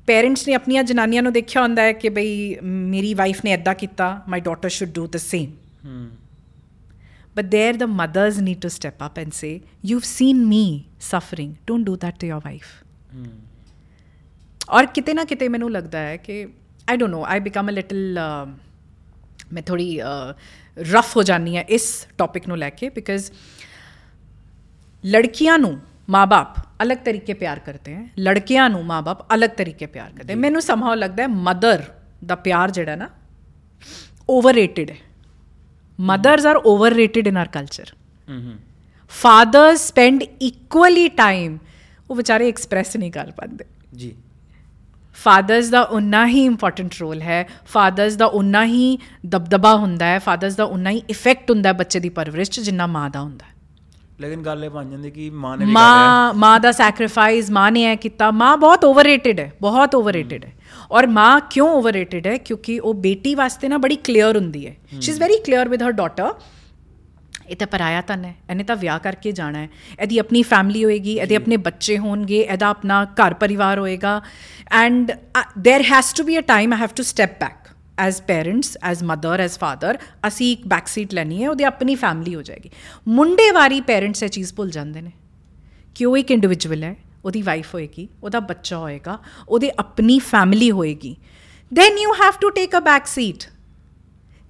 ਪੇਰੈਂਟਸ 0.07 0.47
ਨੇ 0.47 0.53
ਆਪਣੀਆਂ 0.53 0.83
ਜਨਾਨੀਆਂ 0.83 1.23
ਨੂੰ 1.23 1.33
ਦੇਖਿਆ 1.33 1.61
ਹੁੰਦਾ 1.61 1.81
ਹੈ 1.81 1.91
ਕਿ 1.93 2.09
ਬਈ 2.09 2.33
ਮੇਰੀ 2.63 3.13
ਵਾਈਫ 3.13 3.45
ਨੇ 3.45 3.51
ਐਦਾਂ 3.51 3.75
ਕੀਤਾ 3.75 4.09
my 4.29 4.39
daughter 4.39 4.69
should 4.69 4.91
do 4.91 5.07
the 5.07 5.17
same 5.17 5.51
But 7.35 7.49
there, 7.51 7.73
the 7.73 7.87
mothers 7.89 8.35
need 8.41 8.59
to 8.61 8.69
step 8.69 9.01
up 9.01 9.17
and 9.17 9.33
say, 9.33 9.61
You've 9.83 10.07
seen 10.07 10.41
me 10.49 10.65
suffering. 11.01 11.53
Don't 11.67 11.87
do 11.89 11.95
that 11.95 12.19
to 12.19 12.27
your 12.27 12.41
wife. 12.43 12.71
ਔਰ 14.69 14.85
ਕਿਤੇ 14.85 15.13
ਨਾ 15.13 15.23
ਕਿਤੇ 15.23 15.47
ਮੈਨੂੰ 15.47 15.71
ਲੱਗਦਾ 15.71 15.99
ਹੈ 15.99 16.17
ਕਿ 16.17 16.47
I 16.89 16.97
don't 16.97 17.11
know 17.11 17.23
I 17.25 17.39
become 17.39 17.69
a 17.69 17.71
little 17.71 18.19
ਮੈਂ 19.53 19.61
ਥੋੜੀ 19.61 19.99
ਰਫ 20.91 21.17
ਹੋ 21.17 21.23
ਜਾਨੀ 21.23 21.57
ਹੈ 21.57 21.65
ਇਸ 21.69 22.07
ਟੌਪਿਕ 22.17 22.47
ਨੂੰ 22.47 22.57
ਲੈ 22.57 22.69
ਕੇ 22.69 22.89
ਬਿਕਾਜ਼ 22.89 23.31
ਲੜਕੀਆਂ 25.05 25.59
ਨੂੰ 25.59 25.79
ਮਾਪੇ 26.09 26.61
ਅਲੱਗ 26.83 26.97
ਤਰੀਕੇ 26.97 27.33
ਪਿਆਰ 27.33 27.59
ਕਰਦੇ 27.59 27.95
ਹੈ 27.95 28.07
ਲੜਕਿਆਂ 28.19 28.69
ਨੂੰ 28.69 28.85
ਮਾਪੇ 28.85 29.25
ਅਲੱਗ 29.35 29.49
ਤਰੀਕੇ 29.49 29.85
ਪਿਆਰ 29.85 30.11
ਕਰਦੇ 30.17 30.35
ਮੈਨੂੰ 30.35 30.61
ਸਮਹਾਉ 30.61 30.95
ਲੱਗਦਾ 30.95 31.23
ਹੈ 31.23 31.27
ਮਦਰ 31.27 31.83
ਦਾ 32.25 32.35
ਪਿਆਰ 32.35 32.71
ਜਿਹੜਾ 32.71 32.95
ਨਾ 32.95 33.09
ਓਵਰਰੇਟਡ 34.29 34.91
ਹੈ। 34.91 34.95
Mothers 36.01 36.43
are 36.43 36.59
overrated 36.59 37.31
in 37.31 37.35
our 37.35 37.49
culture. 37.57 37.95
ਹੂੰ 38.29 38.55
fathers 39.09 39.79
spend 39.79 40.19
equally 40.47 41.05
time 41.05 41.57
ਉਹ 42.09 42.15
ਵਿਚਾਰੇ 42.15 42.47
ਐਕਸਪ੍ਰੈਸ 42.47 42.97
ਨਹੀਂ 42.97 43.11
ਕਰ 43.11 43.31
ਪਾਉਂਦੇ। 43.31 43.65
ਜੀ। 43.95 44.15
ਫਾਦਰਸ 45.15 45.69
ਦਾ 45.69 45.81
ਉਨਾ 45.81 46.27
ਹੀ 46.27 46.45
ਇੰਪੋਰਟੈਂਟ 46.45 46.91
ਰੋਲ 47.01 47.21
ਹੈ 47.21 47.49
ਫਾਦਰਸ 47.67 48.15
ਦਾ 48.15 48.25
ਉਨਾ 48.25 48.65
ਹੀ 48.65 48.97
ਦਬਦਬਾ 49.25 49.75
ਹੁੰਦਾ 49.75 50.05
ਹੈ 50.05 50.19
ਫਾਦਰਸ 50.19 50.55
ਦਾ 50.55 50.63
ਉਨਾ 50.63 50.89
ਹੀ 50.89 51.01
ਇਫੈਕਟ 51.09 51.51
ਹੁੰਦਾ 51.51 51.69
ਹੈ 51.69 51.73
ਬੱਚੇ 51.73 51.99
ਦੀ 51.99 52.09
ਪਰਵਰਿਸ਼ 52.09 52.59
ਜਿੰਨਾ 52.59 52.87
ਮਾਂ 52.87 53.09
ਦਾ 53.09 53.21
ਹੁੰਦਾ 53.21 53.45
ਹੈ। 53.45 53.52
ਲੇਕਿਨ 54.22 54.42
ਗੱਲ 54.42 54.64
ਇਹ 54.64 54.70
ਬਣ 54.70 54.88
ਜਾਂਦੀ 54.90 55.10
ਕਿ 55.10 55.28
ਮਾਂ 55.30 55.56
ਨੇ 55.56 55.64
ਵੀ 55.64 55.72
ਕਰਿਆ 55.72 55.82
ਮਾਂ 55.82 56.34
ਮਾਂ 56.34 56.58
ਦਾ 56.60 56.72
ਸੈਕਰੀਫਾਈਸ 56.72 57.50
ਮਾਂ 57.50 57.70
ਨੇ 57.72 57.82
ਇਹ 57.82 57.96
ਕੀਤਾ 57.96 58.30
ਮਾਂ 58.30 58.56
ਬਹੁਤ 58.56 58.84
ਓਵਰਰੇਟਡ 58.84 59.40
ਹੈ 59.40 59.50
ਬਹੁਤ 59.60 59.94
ਓਵਰਰੇਟਡ 59.94 60.44
ਹੈ 60.44 60.52
ਔਰ 60.90 61.06
ਮਾਂ 61.06 61.40
ਕਿਉਂ 61.50 61.68
ਓਵਰਰੇਟਡ 61.68 62.26
ਹੈ 62.26 62.36
ਕਿਉਂਕਿ 62.38 62.78
ਉਹ 62.78 62.94
ਬੇਟੀ 62.94 63.34
ਵਾਸਤੇ 63.34 63.68
ਨਾ 63.68 63.78
ਬੜੀ 63.78 63.96
ਕਲੀਅਰ 63.96 64.36
ਹੁੰਦੀ 64.36 64.66
ਹੈ 64.66 64.74
she 64.90 65.10
is 65.10 65.20
very 65.20 65.36
clear 65.36 65.68
with 65.68 65.82
her 65.82 65.92
daughter 65.92 66.34
ਇਹ 67.48 67.56
ਤਾਂ 67.56 67.66
ਪਰਾਇਆ 67.66 68.00
ਤਨ 68.00 68.24
ਹੈ 68.24 68.34
ਇਹਨੇ 68.50 68.64
ਤਾਂ 68.64 68.76
ਵਿਆਹ 68.76 68.98
ਕਰਕੇ 68.98 69.32
ਜਾਣਾ 69.32 69.58
ਹੈ 69.58 69.68
ਇਹਦੀ 70.00 70.18
ਆਪਣੀ 70.18 70.42
ਫੈਮਿਲੀ 70.42 70.84
ਹੋਏਗੀ 70.84 71.16
ਇਹਦੇ 71.18 71.36
ਆਪਣੇ 71.36 71.56
ਬੱਚੇ 71.56 71.98
ਹੋਣਗੇ 71.98 72.40
ਇਹਦਾ 72.40 72.68
ਆਪਣਾ 72.68 73.04
ਘਰ 73.16 73.34
ਪਰਿਵਾਰ 73.34 73.78
ਹੋਏਗਾ 73.78 74.20
and 74.72 75.12
there 75.58 75.84
has 75.84 76.14
to 76.16 76.24
be 76.24 76.38
a 76.38 76.40
time 76.46 76.72
I 76.72 76.80
have 76.80 76.88
to 76.96 77.02
step 77.02 77.40
back 77.40 77.68
as 77.99 78.21
parents 78.21 78.77
as 78.83 79.03
mother 79.03 79.39
as 79.39 79.59
father 79.59 79.97
ਅਸੀਂ 80.27 80.51
ਇੱਕ 80.51 80.67
ਬੈਕ 80.67 80.87
ਸੀਟ 80.87 81.13
ਲੈਣੀ 81.13 81.43
ਹੈ, 81.43 81.49
ਉਹਦੀ 81.49 81.63
ਆਪਣੀ 81.63 81.95
ਫੈਮਿਲੀ 81.95 82.35
ਹੋ 82.35 82.41
ਜਾਏਗੀ। 82.41 82.69
ਮੁੰਡੇ 83.07 83.51
ਵਾਰੀ 83.51 83.81
ਪੇਰੈਂਟਸ 83.81 84.23
ਇਹ 84.23 84.29
ਚੀਜ਼ 84.29 84.53
ਭੁੱਲ 84.53 84.69
ਜਾਂਦੇ 84.69 85.01
ਨੇ। 85.01 85.11
ਕਿ 85.95 86.05
ਉਹ 86.05 86.17
ਇੱਕ 86.17 86.31
ਇੰਡੀਵਿਜੂਅਲ 86.31 86.83
ਹੈ, 86.83 86.95
ਉਹਦੀ 87.25 87.41
ਵਾਈਫ 87.41 87.73
ਹੋਏਗੀ, 87.73 88.09
ਉਹਦਾ 88.23 88.39
ਬੱਚਾ 88.39 88.77
ਹੋਏਗਾ, 88.77 89.19
ਉਹਦੀ 89.49 89.71
ਆਪਣੀ 89.79 90.19
ਫੈਮਿਲੀ 90.19 90.71
ਹੋਏਗੀ। 90.71 91.17
Then 91.79 91.91
you 91.91 92.11
have 92.21 92.35
to 92.35 92.49
take 92.59 92.79
a 92.79 92.83
back 92.85 93.05
seat 93.19 93.45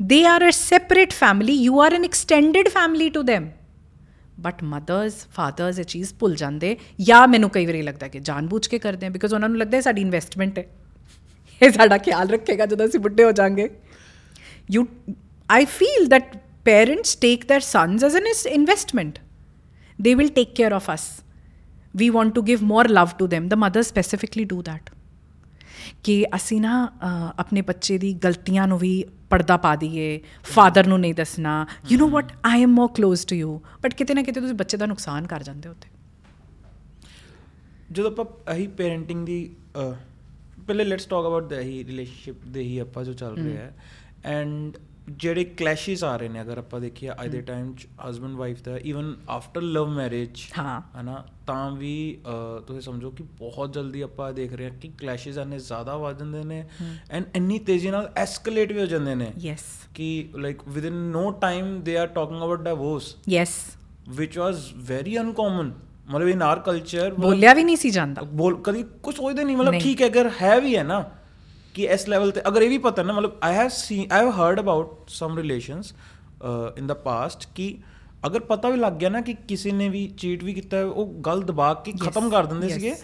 they 0.03 0.23
are 0.29 0.43
a 0.43 0.53
separate 0.53 1.13
family, 1.13 1.53
you 1.67 1.75
are 1.75 1.91
an 1.99 2.07
extended 2.07 2.69
family 2.69 3.09
to 3.17 3.21
them 3.33 3.45
but 4.39 4.63
mothers 4.63 5.27
fathers 5.33 5.79
ਇਹ 5.79 5.83
ਚੀਜ਼ 5.83 6.13
ਭੁੱਲ 6.13 6.35
ਜਾਂਦੇ। 6.35 6.77
ਜਾਂ 7.01 7.27
ਮੈਨੂੰ 7.27 7.49
ਕਈ 7.49 7.65
ਵਾਰੀ 7.65 7.81
ਲੱਗਦਾ 7.81 8.07
ਕਿ 8.07 8.19
ਜਾਣਬੁੱਝ 8.19 8.67
ਕੇ 8.67 8.79
ਕਰਦੇ 8.79 9.05
ਆ 9.05 9.09
ਬਿਕਾਜ਼ 9.09 9.33
ਉਹਨਾਂ 9.33 9.49
ਨੂੰ 9.49 9.57
ਲੱਗਦਾ 9.57 9.77
ਹੈ 9.77 9.81
ਸਾਡੀ 9.81 10.01
ਇਨਵੈਸਟਮੈਂਟ 10.01 10.59
ਹੈ। 10.59 10.65
ਇਹ 11.63 11.71
ਸਾਡਾ 11.71 11.97
ਖਿਆਲ 11.97 12.29
ਰੱਖੇਗਾ 12.29 12.65
ਜਦੋਂ 12.65 12.85
ਅਸੀਂ 12.85 12.99
ਬੁੱਢੇ 12.99 13.23
ਹੋ 13.23 13.31
ਜਾਾਂਗੇ 13.31 13.69
you 14.71 14.85
I 15.49 15.65
feel 15.65 16.07
that 16.07 16.35
parents 16.65 17.15
take 17.15 17.47
their 17.47 17.63
sons 17.63 18.03
as 18.03 18.15
an 18.15 18.27
investment. 18.49 19.19
They 19.99 20.15
will 20.15 20.29
take 20.29 20.55
care 20.55 20.73
of 20.73 20.89
us. 20.89 21.21
We 21.93 22.09
want 22.09 22.35
to 22.35 22.43
give 22.43 22.61
more 22.63 22.85
love 22.89 23.17
to 23.17 23.27
them. 23.27 23.49
The 23.49 23.57
mothers 23.57 23.89
specifically 23.89 24.45
do 24.53 24.61
that. 24.63 24.93
ਕਿ 26.03 26.13
ਅਸੀਂ 26.35 26.59
ਨਾ 26.61 26.73
ਆਪਣੇ 27.39 27.61
ਬੱਚੇ 27.61 27.97
ਦੀ 27.97 28.13
ਗਲਤੀਆਂ 28.23 28.67
ਨੂੰ 28.67 28.77
ਵੀ 28.79 28.91
ਪਰਦਾ 29.29 29.57
ਪਾ 29.57 29.75
ਦਈਏ 29.75 30.19
ਫਾਦਰ 30.53 30.87
ਨੂੰ 30.87 30.99
ਨਹੀਂ 30.99 31.13
ਦੱਸਣਾ 31.13 31.55
you 31.91 31.97
know 31.99 32.09
what 32.09 32.31
I 32.45 32.63
am 32.63 32.73
more 32.73 32.89
close 32.99 33.25
to 33.27 33.35
you 33.35 33.59
but 33.83 33.93
ਕਿਤੇ 33.93 34.13
ਨਾ 34.13 34.21
ਕਿਤੇ 34.21 34.41
ਤੁਸੀਂ 34.41 34.55
ਬੱਚੇ 34.55 34.77
ਦਾ 34.77 34.85
ਨੁਕਸਾਨ 34.85 35.27
ਕਰ 35.27 35.43
ਜਾਂਦੇ 35.43 35.69
ਹੋ 35.69 35.73
ਤੇ 35.81 35.89
ਜਦੋਂ 37.91 38.11
ਆਪਾਂ 38.11 38.25
ਅਹੀ 38.53 38.67
ਪੇਰੈਂਟਿੰਗ 38.77 39.25
ਦੀ 39.25 39.39
ਪਹਿਲੇ 40.67 40.83
ਲੈਟਸ 40.83 41.05
ਟਾਕ 41.05 41.25
ਅਬਾਊਟ 41.25 41.43
ਦ 41.43 41.59
ਹੀ 41.59 41.83
ਰਿਲੇਸ਼ਨਸ਼ਿਪ 41.83 42.45
ਦੇ 42.47 42.61
ਹੀ 42.61 42.77
ਆਪਾਂ 42.79 43.03
ਜੋ 43.03 43.13
ਚੱਲ 43.13 43.35
ਰਿਹਾ 43.35 43.63
ਹੈ। 43.63 43.75
ਐਂਡ 44.23 44.77
ਜਿਹੜੇ 45.09 45.43
ਕਲੈਸ਼ਸ 45.43 46.03
ਆ 46.03 46.15
ਰਹੇ 46.17 46.29
ਨੇ 46.29 46.41
ਅਗਰ 46.41 46.57
ਆਪਾਂ 46.57 46.79
ਦੇਖੀਏ 46.81 47.09
ਅੱਜ 47.11 47.31
ਦੇ 47.31 47.41
ਟਾਈਮ 47.41 47.73
ਚ 47.75 47.87
ਹਸਬੰਡ 48.09 48.35
ਵਾਈਫ 48.35 48.61
ਦਾ 48.63 48.77
ਇਵਨ 48.77 49.15
ਆਫਟਰ 49.29 49.61
ਲਵ 49.61 49.89
ਮੈਰਿਜ 49.89 50.41
ਹਾਂ। 50.57 50.81
ਹਨਾ 51.01 51.23
ਤਾਂ 51.47 51.71
ਵੀ 51.71 52.17
ਤੁਸੀਂ 52.67 52.81
ਸਮਝੋ 52.81 53.11
ਕਿ 53.11 53.23
ਬਹੁਤ 53.39 53.73
ਜਲਦੀ 53.73 54.01
ਆਪਾਂ 54.01 54.33
ਦੇਖ 54.33 54.53
ਰਹੇ 54.53 54.69
ਹਾਂ 54.69 54.77
ਕਿ 54.77 54.91
ਕਲੈਸ਼ਸ 54.97 55.37
ਇੰਨੇ 55.37 55.59
ਜ਼ਿਆਦਾ 55.59 55.97
ਵੱਧ 55.97 56.19
ਜਾਂਦੇ 56.19 56.43
ਨੇ 56.43 56.63
ਐਂਡ 57.11 57.25
ਇੰਨੀ 57.35 57.59
ਤੇਜ਼ੀ 57.59 57.91
ਨਾਲ 57.91 58.11
ਐਸਕੇਲੇਟ 58.15 58.71
ਵੀ 58.71 58.79
ਹੋ 58.79 58.85
ਜਾਂਦੇ 58.85 59.15
ਨੇ 59.15 59.31
ਯੈਸ 59.39 59.63
ਕਿ 59.95 60.29
like 60.35 60.57
within 60.85 60.93
no 60.93 61.31
time 61.31 61.81
they 61.81 61.97
are 61.97 62.07
talking 62.07 62.37
about 62.37 62.61
divorce 62.61 63.15
yes 63.29 63.55
which 64.19 64.33
was 64.39 64.57
very 64.87 65.11
uncommon 65.19 65.67
ਮਤਲਬ 66.07 66.27
ਇਨ 66.27 66.41
ਆਰ 66.41 66.59
ਕਲਚਰ 66.59 67.13
ਬੋਲਿਆ 67.13 67.53
ਵੀ 67.53 67.63
ਨਹੀਂ 67.63 67.77
ਸੀ 67.77 67.89
ਜਾਂਦਾ 67.89 68.21
ਬੋਲ 68.33 68.55
ਕਦੀ 68.63 68.83
ਕੁਝ 69.03 69.15
ਸੋਚਦੇ 69.15 69.43
ਨਹੀਂ 69.43 69.57
ਮਤਲਬ। 69.57 69.79
ਠੀਕ 69.81 70.01
ਹੈ 70.01 70.07
ਅਗਰ 70.07 70.29
ਹੈ 70.41 70.59
ਵੀ 70.59 70.75
ਹੈ 70.77 70.83
ਨਾ 70.83 71.03
ਕਿ 71.73 71.83
ਇਸ 71.83 72.07
ਲੈਵਲ 72.09 72.31
ਤੇ 72.31 72.41
ਅਗਰ 72.47 72.61
ਇਹ 72.61 72.69
ਵੀ 72.69 72.77
ਪਤਾ 72.77 73.03
ਨਾ 73.03 73.13
ਮਤਲਬ 73.13 73.37
I 73.43 73.55
have 73.55 73.67
seen 73.69 74.11
I 74.11 74.19
have 74.19 74.29
heard 74.31 74.59
about 74.59 75.09
some 75.09 75.37
relations 75.37 75.93
in 76.77 76.87
the 76.87 76.93
past 76.93 77.47
ਕਿ 77.55 77.75
ਅਗਰ 78.25 78.39
ਪਤਾ 78.39 78.69
ਵੀ 78.69 78.77
ਲੱਗ 78.77 78.93
ਗਿਆ 78.93 79.09
ਨਾ 79.09 79.21
ਕਿ 79.21 79.33
ਕਿਸੇ 79.47 79.71
ਨੇ 79.71 79.89
ਵੀ 79.89 80.05
ਚੀਟ 80.17 80.43
ਵੀ 80.43 80.53
ਕੀਤਾ 80.53 80.83
ਉਹ 80.85 81.13
ਗੱਲ 81.25 81.41
ਦਬਾ 81.41 81.73
ਕੇ 81.73 81.91
ਖਤਮ 82.01 82.29
ਕਰ 82.29 82.45
ਦਿੰਦੇ. 82.45 82.69
ਸੀਗੇ 82.69 82.95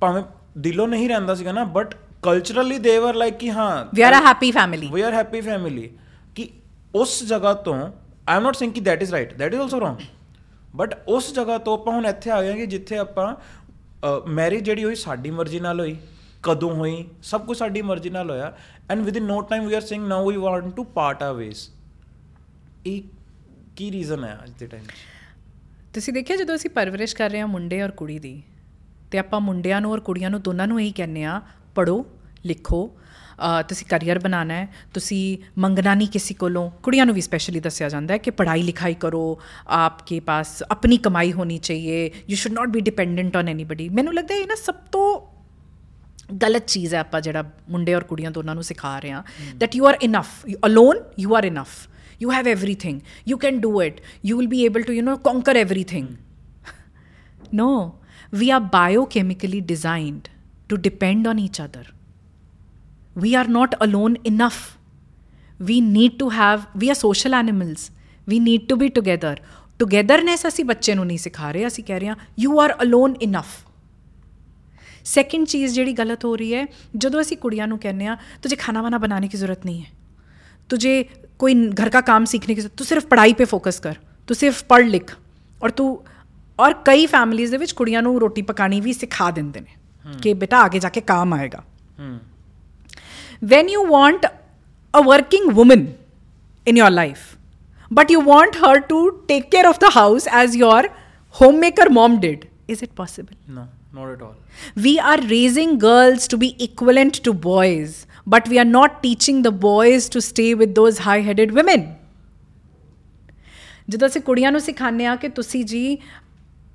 ਭਾਵੇਂ 0.00 0.22
ਦਿਲੋਂ 0.58 0.88
ਨਹੀਂ 0.88 1.08
ਰਹਿੰਦਾ 1.08 1.34
ਸੀਗਾ 1.34 1.52
ਨਾ 1.52 1.64
ਬਟ 1.64 1.94
ਕਲਚਰਲੀ 2.22 2.78
ਦੇ 2.78 2.98
ਵਰ 2.98 3.14
ਲਾਈਕ 3.14 3.36
ਕਿ 3.36 3.50
ਹਾਂ 3.50 3.84
we 3.94 4.02
are 4.02 4.12
a 4.12 4.26
happy 4.26 4.50
family 4.50 4.88
we 4.92 5.02
are 5.02 5.12
happy 5.12 5.40
family 5.40 5.88
ਕਿ 6.34 6.48
ਉਸ 6.94 7.22
ਜਗ੍ਹਾ 7.24 7.52
ਤੋਂ 7.54 7.74
ਆਈ 7.74 8.36
ਐਮ 8.36 8.42
ਨਾਟ 8.42 8.56
ਸੇਇੰਗ 8.56 8.72
ਕਿ 8.72 8.80
that 8.80 9.02
is 9.02 9.12
right 9.12 9.34
that 9.34 9.52
is 9.52 9.60
also 9.60 9.80
wrong 9.80 9.96
but 10.74 10.94
ਉਸ 11.08 11.32
ਜਗ੍ਹਾ 11.34 11.58
ਤੋਂ 11.58 11.74
ਆਪਾਂ 11.74 11.92
ਹੁਣ 11.92 12.06
ਇੱਥੇ 12.06 12.30
ਆ 12.30 12.40
ਗਏ 12.42 12.50
ਹਾਂ 12.50 12.56
ਕਿ 12.56 12.66
ਜਿੱਥੇ 12.66 12.98
ਆਪਾਂ 12.98 13.34
ਮੈਰਿਜ 14.28 14.64
ਜਿਹੜੀ 14.64 14.84
ਹੋਈ 14.84 14.94
ਸਾਡੀ 14.94 15.30
ਮਰਜ਼ੀ 15.30 15.60
ਨਾਲ 15.60 15.80
ਹੋਈ 15.80 15.96
ਕਦੋਂ 16.42 16.70
ਹੋਈ 16.74 17.04
ਸਭ 17.22 17.44
ਕੁਝ 17.46 17.56
ਸਾਡੀ 17.58 17.82
ਮਰਜ਼ੀ 17.82 18.10
ਨਾਲ 18.10 18.30
ਹੋਇਆ। 18.30 18.52
And 18.90 19.00
within 19.16 19.24
no 19.24 19.40
time 19.40 19.66
we 19.66 19.74
are 19.74 19.80
saying 19.80 20.06
now 20.06 20.30
we 20.30 20.36
want 20.36 20.74
to 20.76 20.84
part 20.84 21.22
our 21.22 21.32
ways 21.34 21.68
ਇਹ 22.86 23.02
ਕੀ 23.76 23.90
ਰੀਜ਼ਨ 23.90 24.24
ਹੈ 24.24 24.38
ਅੱਜ 24.44 24.50
ਦੇ 24.50 24.66
ਟਾਈਮ 24.66 24.84
'ਚ? 24.84 24.90
ਤੁਸੀਂ 25.94 26.12
ਦੇਖਿਆ 26.12 26.36
ਜਦੋਂ 26.36 26.54
ਅਸੀਂ 26.54 26.70
ਪਰਵਰਿਸ਼ 26.70 27.14
ਕਰ 27.16 27.30
ਰਹੇ 27.30 27.40
ਹਾਂ 27.40 27.46
ਮੁੰਡੇ 27.48 27.82
ਔਰ 27.82 27.90
ਕੁੜੀ 27.90 28.18
ਦੀ 28.18 28.42
ਤੇ 29.10 29.18
ਆਪਾਂ 29.18 29.40
ਮੁੰਡਿਆਂ 29.40 29.80
ਨੂੰ 29.80 29.92
ਔਰ 29.92 30.00
ਕੁੜੀਆਂ 30.00 30.30
ਨੂੰ 30.30 30.40
ਦੋਨਾਂ 30.42 30.66
ਨੂੰ 30.66 30.80
ਇਹੀ 30.80 30.92
ਕਹਿੰਨੇ 30.92 31.24
ਆ 31.24 31.40
ਪੜੋ 31.74 32.04
ਲਿਖੋ 32.46 32.86
ਅ, 32.86 33.01
ਤੁਸੀਂ 33.68 33.86
ਕੈਰੀਅਰ 33.90 34.18
ਬਣਾਉਣਾ 34.18 34.54
ਹੈ 34.54 34.68
ਤੁਸੀਂ 34.94 35.38
ਮੰਗਣਾ 35.58 35.94
ਨਹੀਂ 35.94 36.08
ਕਿਸੇ 36.08 36.34
ਕੋਲੋਂ 36.34 36.70
ਕੁੜੀਆਂ 36.82 37.06
ਨੂੰ 37.06 37.14
ਵੀ 37.14 37.20
ਸਪੈਸ਼ਲੀ 37.20 37.60
ਦੱਸਿਆ 37.60 37.88
ਜਾਂਦਾ 37.88 38.14
ਹੈ 38.14 38.18
ਕਿ 38.18 38.30
ਪੜ੍ਹਾਈ 38.30 38.62
ਲਿਖਾਈ 38.62 38.94
ਕਰੋ 38.94 39.38
ਆਪਕੇ 39.68 40.20
ਪਾਸ 40.20 40.62
ਆਪਣੀ 40.70 40.96
ਕਮਾਈ 40.96 41.32
ਹੋਣੀ 41.32 41.58
ਚਾਹੀਏ 41.58 42.10
you 42.30 42.36
should 42.36 42.54
not 42.54 42.68
be 42.68 42.80
dependent 42.80 43.36
on 43.36 43.48
anybody 43.48 43.88
ਮੈਨੂੰ 43.88 44.14
ਲੱਗਦਾ 44.14 44.34
ਹੈ 44.34 44.40
ਇਹ 44.40 44.46
ਨਾ 44.46 44.54
ਸਭ 44.54 44.74
ਤੋਂ 44.92 45.04
ਗਲਤ 46.42 46.66
ਚੀਜ਼ 46.66 46.94
ਹੈ 46.94 47.00
ਆਪਾਂ 47.00 47.20
ਜਿਹੜਾ 47.20 47.44
ਮੁੰਡੇ 47.70 47.94
ਔਰ 47.94 48.04
ਕੁੜੀਆਂ 48.04 48.30
ਦੋਨਾਂ 48.30 48.54
ਨੂੰ 48.54 48.64
ਸਿਖਾ 48.64 48.98
ਰਹੇ 48.98 49.12
ਹਾਂ 49.12 49.22
that 49.62 49.78
you 49.78 49.88
are 49.90 49.96
enough 50.08 50.36
alone 50.66 51.00
you 51.22 51.38
are 51.40 51.46
enough 51.52 51.80
you 52.24 52.30
have 52.30 52.48
everything 52.50 53.00
you 53.30 53.38
can 53.44 53.58
do 53.64 53.72
it 53.86 53.96
you 54.28 54.36
will 54.40 54.50
be 54.52 54.60
able 54.66 54.86
to 54.90 54.96
you 54.98 55.04
know 55.08 55.16
conquer 55.28 55.54
everything 55.62 56.06
no 57.60 57.70
we 58.32 58.50
are 58.56 58.60
biochemically 58.76 59.60
designed 59.72 60.30
to 60.70 60.78
depend 60.86 61.26
on 61.32 61.42
each 61.46 61.60
other 61.60 61.84
we 63.15 63.35
are 63.35 63.47
not 63.49 63.75
alone 63.81 64.17
enough 64.23 64.57
we 65.59 65.77
need 65.83 66.17
to 66.17 66.29
have 66.31 66.65
we 66.81 66.89
are 66.89 66.97
social 66.97 67.35
animals 67.35 67.85
we 68.27 68.39
need 68.39 68.67
to 68.71 68.79
be 68.83 68.89
together 68.99 69.35
togetherness 69.79 70.47
ਅਸੀਂ 70.47 70.65
ਬੱਚੇ 70.65 70.95
ਨੂੰ 70.95 71.05
ਨਹੀਂ 71.05 71.17
ਸਿਖਾ 71.17 71.51
ਰਹੇ 71.51 71.67
ਅਸੀਂ 71.67 71.83
ਕਹਿ 71.83 71.99
ਰਹੇ 71.99 72.09
ਹਾਂ 72.09 72.15
you 72.43 72.53
are 72.65 72.71
alone 72.85 73.15
enough 73.27 73.53
second 75.13 75.47
चीज़ 75.47 75.73
ਜਿਹੜੀ 75.73 75.93
ਗਲਤ 75.93 76.25
ਹੋ 76.25 76.35
ਰਹੀ 76.35 76.53
ਹੈ 76.53 76.65
ਜਦੋਂ 76.97 77.21
ਅਸੀਂ 77.21 77.37
ਕੁੜੀਆਂ 77.37 77.67
ਨੂੰ 77.67 77.79
ਕਹਿੰਦੇ 77.79 78.07
ਆ 78.07 78.17
तुझे 78.43 78.57
खाना 78.63 78.83
वाना 78.85 78.99
बनाने 79.05 79.27
की 79.27 79.37
ज़रूरत 79.37 79.65
नहीं 79.65 79.81
है 79.81 79.89
तुझे 80.69 80.93
कोई 81.39 81.55
घर 81.69 81.89
का 81.89 82.01
काम 82.11 82.25
सीखने 82.33 82.55
की 82.55 82.67
तू 82.81 82.87
सिर्फ 82.91 83.09
पढ़ाई 83.13 83.33
पे 83.41 83.49
फोकस 83.53 83.79
कर 83.87 83.99
तू 84.29 84.39
सिर्फ 84.39 84.63
पढ़ 84.71 84.87
लिख 84.87 85.15
और 85.61 85.75
तू 85.79 85.89
ਔਰ 86.59 86.73
ਕਈ 86.85 87.05
ਫੈਮਲੀਜ਼ 87.05 87.51
ਦੇ 87.51 87.57
ਵਿੱਚ 87.57 87.71
ਕੁੜੀਆਂ 87.73 88.01
ਨੂੰ 88.01 88.19
ਰੋਟੀ 88.19 88.41
ਪਕਾਣੀ 88.41 88.79
ਵੀ 88.81 88.93
ਸਿਖਾ 88.93 89.29
ਦਿੰਦੇ 89.31 89.59
ਨੇ 89.59 89.75
ਕਿ 90.21 90.33
ਬੇਟਾ 90.33 90.65
ਅੱਗੇ 90.65 90.79
ਜਾ 90.79 90.89
ਕੇ 90.89 91.01
ਕੰਮ 91.01 91.33
ਆਏਗਾ 91.33 91.61
ਹੂੰ 91.99 92.19
when 93.41 93.69
you 93.69 93.83
want 93.83 94.25
a 94.93 95.01
working 95.01 95.53
woman 95.53 95.97
in 96.65 96.75
your 96.75 96.89
life, 96.89 97.37
but 97.91 98.09
you 98.09 98.19
want 98.19 98.55
her 98.55 98.79
to 98.81 99.23
take 99.27 99.49
care 99.51 99.67
of 99.69 99.79
the 99.79 99.91
house 99.91 100.27
as 100.27 100.55
your 100.55 100.83
homemaker 101.29 101.89
mom 101.89 102.19
did, 102.19 102.47
is 102.67 102.81
it 102.81 102.95
possible? 102.95 103.35
no 103.47 103.67
not 103.93 104.09
at 104.13 104.21
all 104.21 104.35
We 104.85 104.99
are 104.99 105.19
raising 105.29 105.77
girls 105.79 106.27
to 106.27 106.37
be 106.37 106.55
equivalent 106.63 107.19
to 107.27 107.33
boys, 107.33 108.05
but 108.25 108.47
we 108.47 108.59
are 108.59 108.65
not 108.65 109.01
teaching 109.03 109.41
the 109.43 109.51
boys 109.51 110.09
to 110.09 110.21
stay 110.21 110.53
with 110.53 110.75
those 110.75 110.99
high 111.07 111.21
headed 111.29 111.53
women. 111.59 111.85
ਜਦੋਂ 113.89 114.07
ਅਸੀਂ 114.07 114.21
ਕੁੜੀਆਂ 114.21 114.51
ਨੂੰ 114.51 114.59
ਸਿਖਾਉਂਦੇ 114.61 115.05
ਆ 115.05 115.15
ਕਿ 115.15 115.29
ਤੁਸੀਂ 115.39 115.63
ਜੀ 115.65 115.97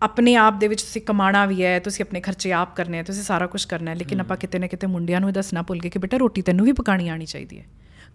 ਆਪਣੇ 0.02 0.36
ਆਪ 0.36 0.60
ਦੇ 0.60 0.68
ਵਿੱਚ 0.68 0.82
ਤੁਸੀਂ 0.82 1.02
ਕਮਾਣਾ 1.02 1.45
ਵੀ 1.45 1.64
ਹੈ 1.64 1.80
ਤੁਸੀਂ 1.80 2.06
ਆਪਣੇ 2.06 2.22
ਖਰਚੇ 2.22 2.52
ਆਪ 2.52 2.76
ਕਰਨੇ 2.76 3.00
ਆ 3.00 3.04
ਤੁਸੀਂ 3.04 3.24
ਸਾਰਾ 3.24 3.48
ਕੁਝ 3.48 3.66
ਕਰਨਾ 3.66 3.91
ਹੈ 3.91 3.95
ਲੇਕਿਨ 3.95 4.20
ਆਪਾਂ 4.20 4.38
ਕਿਤੇ 4.38 4.60
ਨਾ 4.60 4.68
ਕਿਤੇ 4.68 4.88
ਮੁੰਡਿਆਂ 4.88 5.20
ਨੂੰ 5.22 5.30
ਇਹ 5.30 5.34
ਦੱਸਣਾ 5.34 5.62
ਭੁੱਲ 5.62 5.80
ਗਏ 5.80 5.89
ਕਿ 5.89 6.00
ਬੇਟਾ 6.00 6.18
ਰੋਟੀ 6.18 6.41
ਤੈਨੂੰ 6.41 6.66
ਵੀ 6.66 6.72
ਪਕਾਣੀ 6.72 7.10
ਆਣੀ 7.10 7.26
ਚਾਹੀਦੀ 7.26 7.60
ਹੈ। 7.60 7.66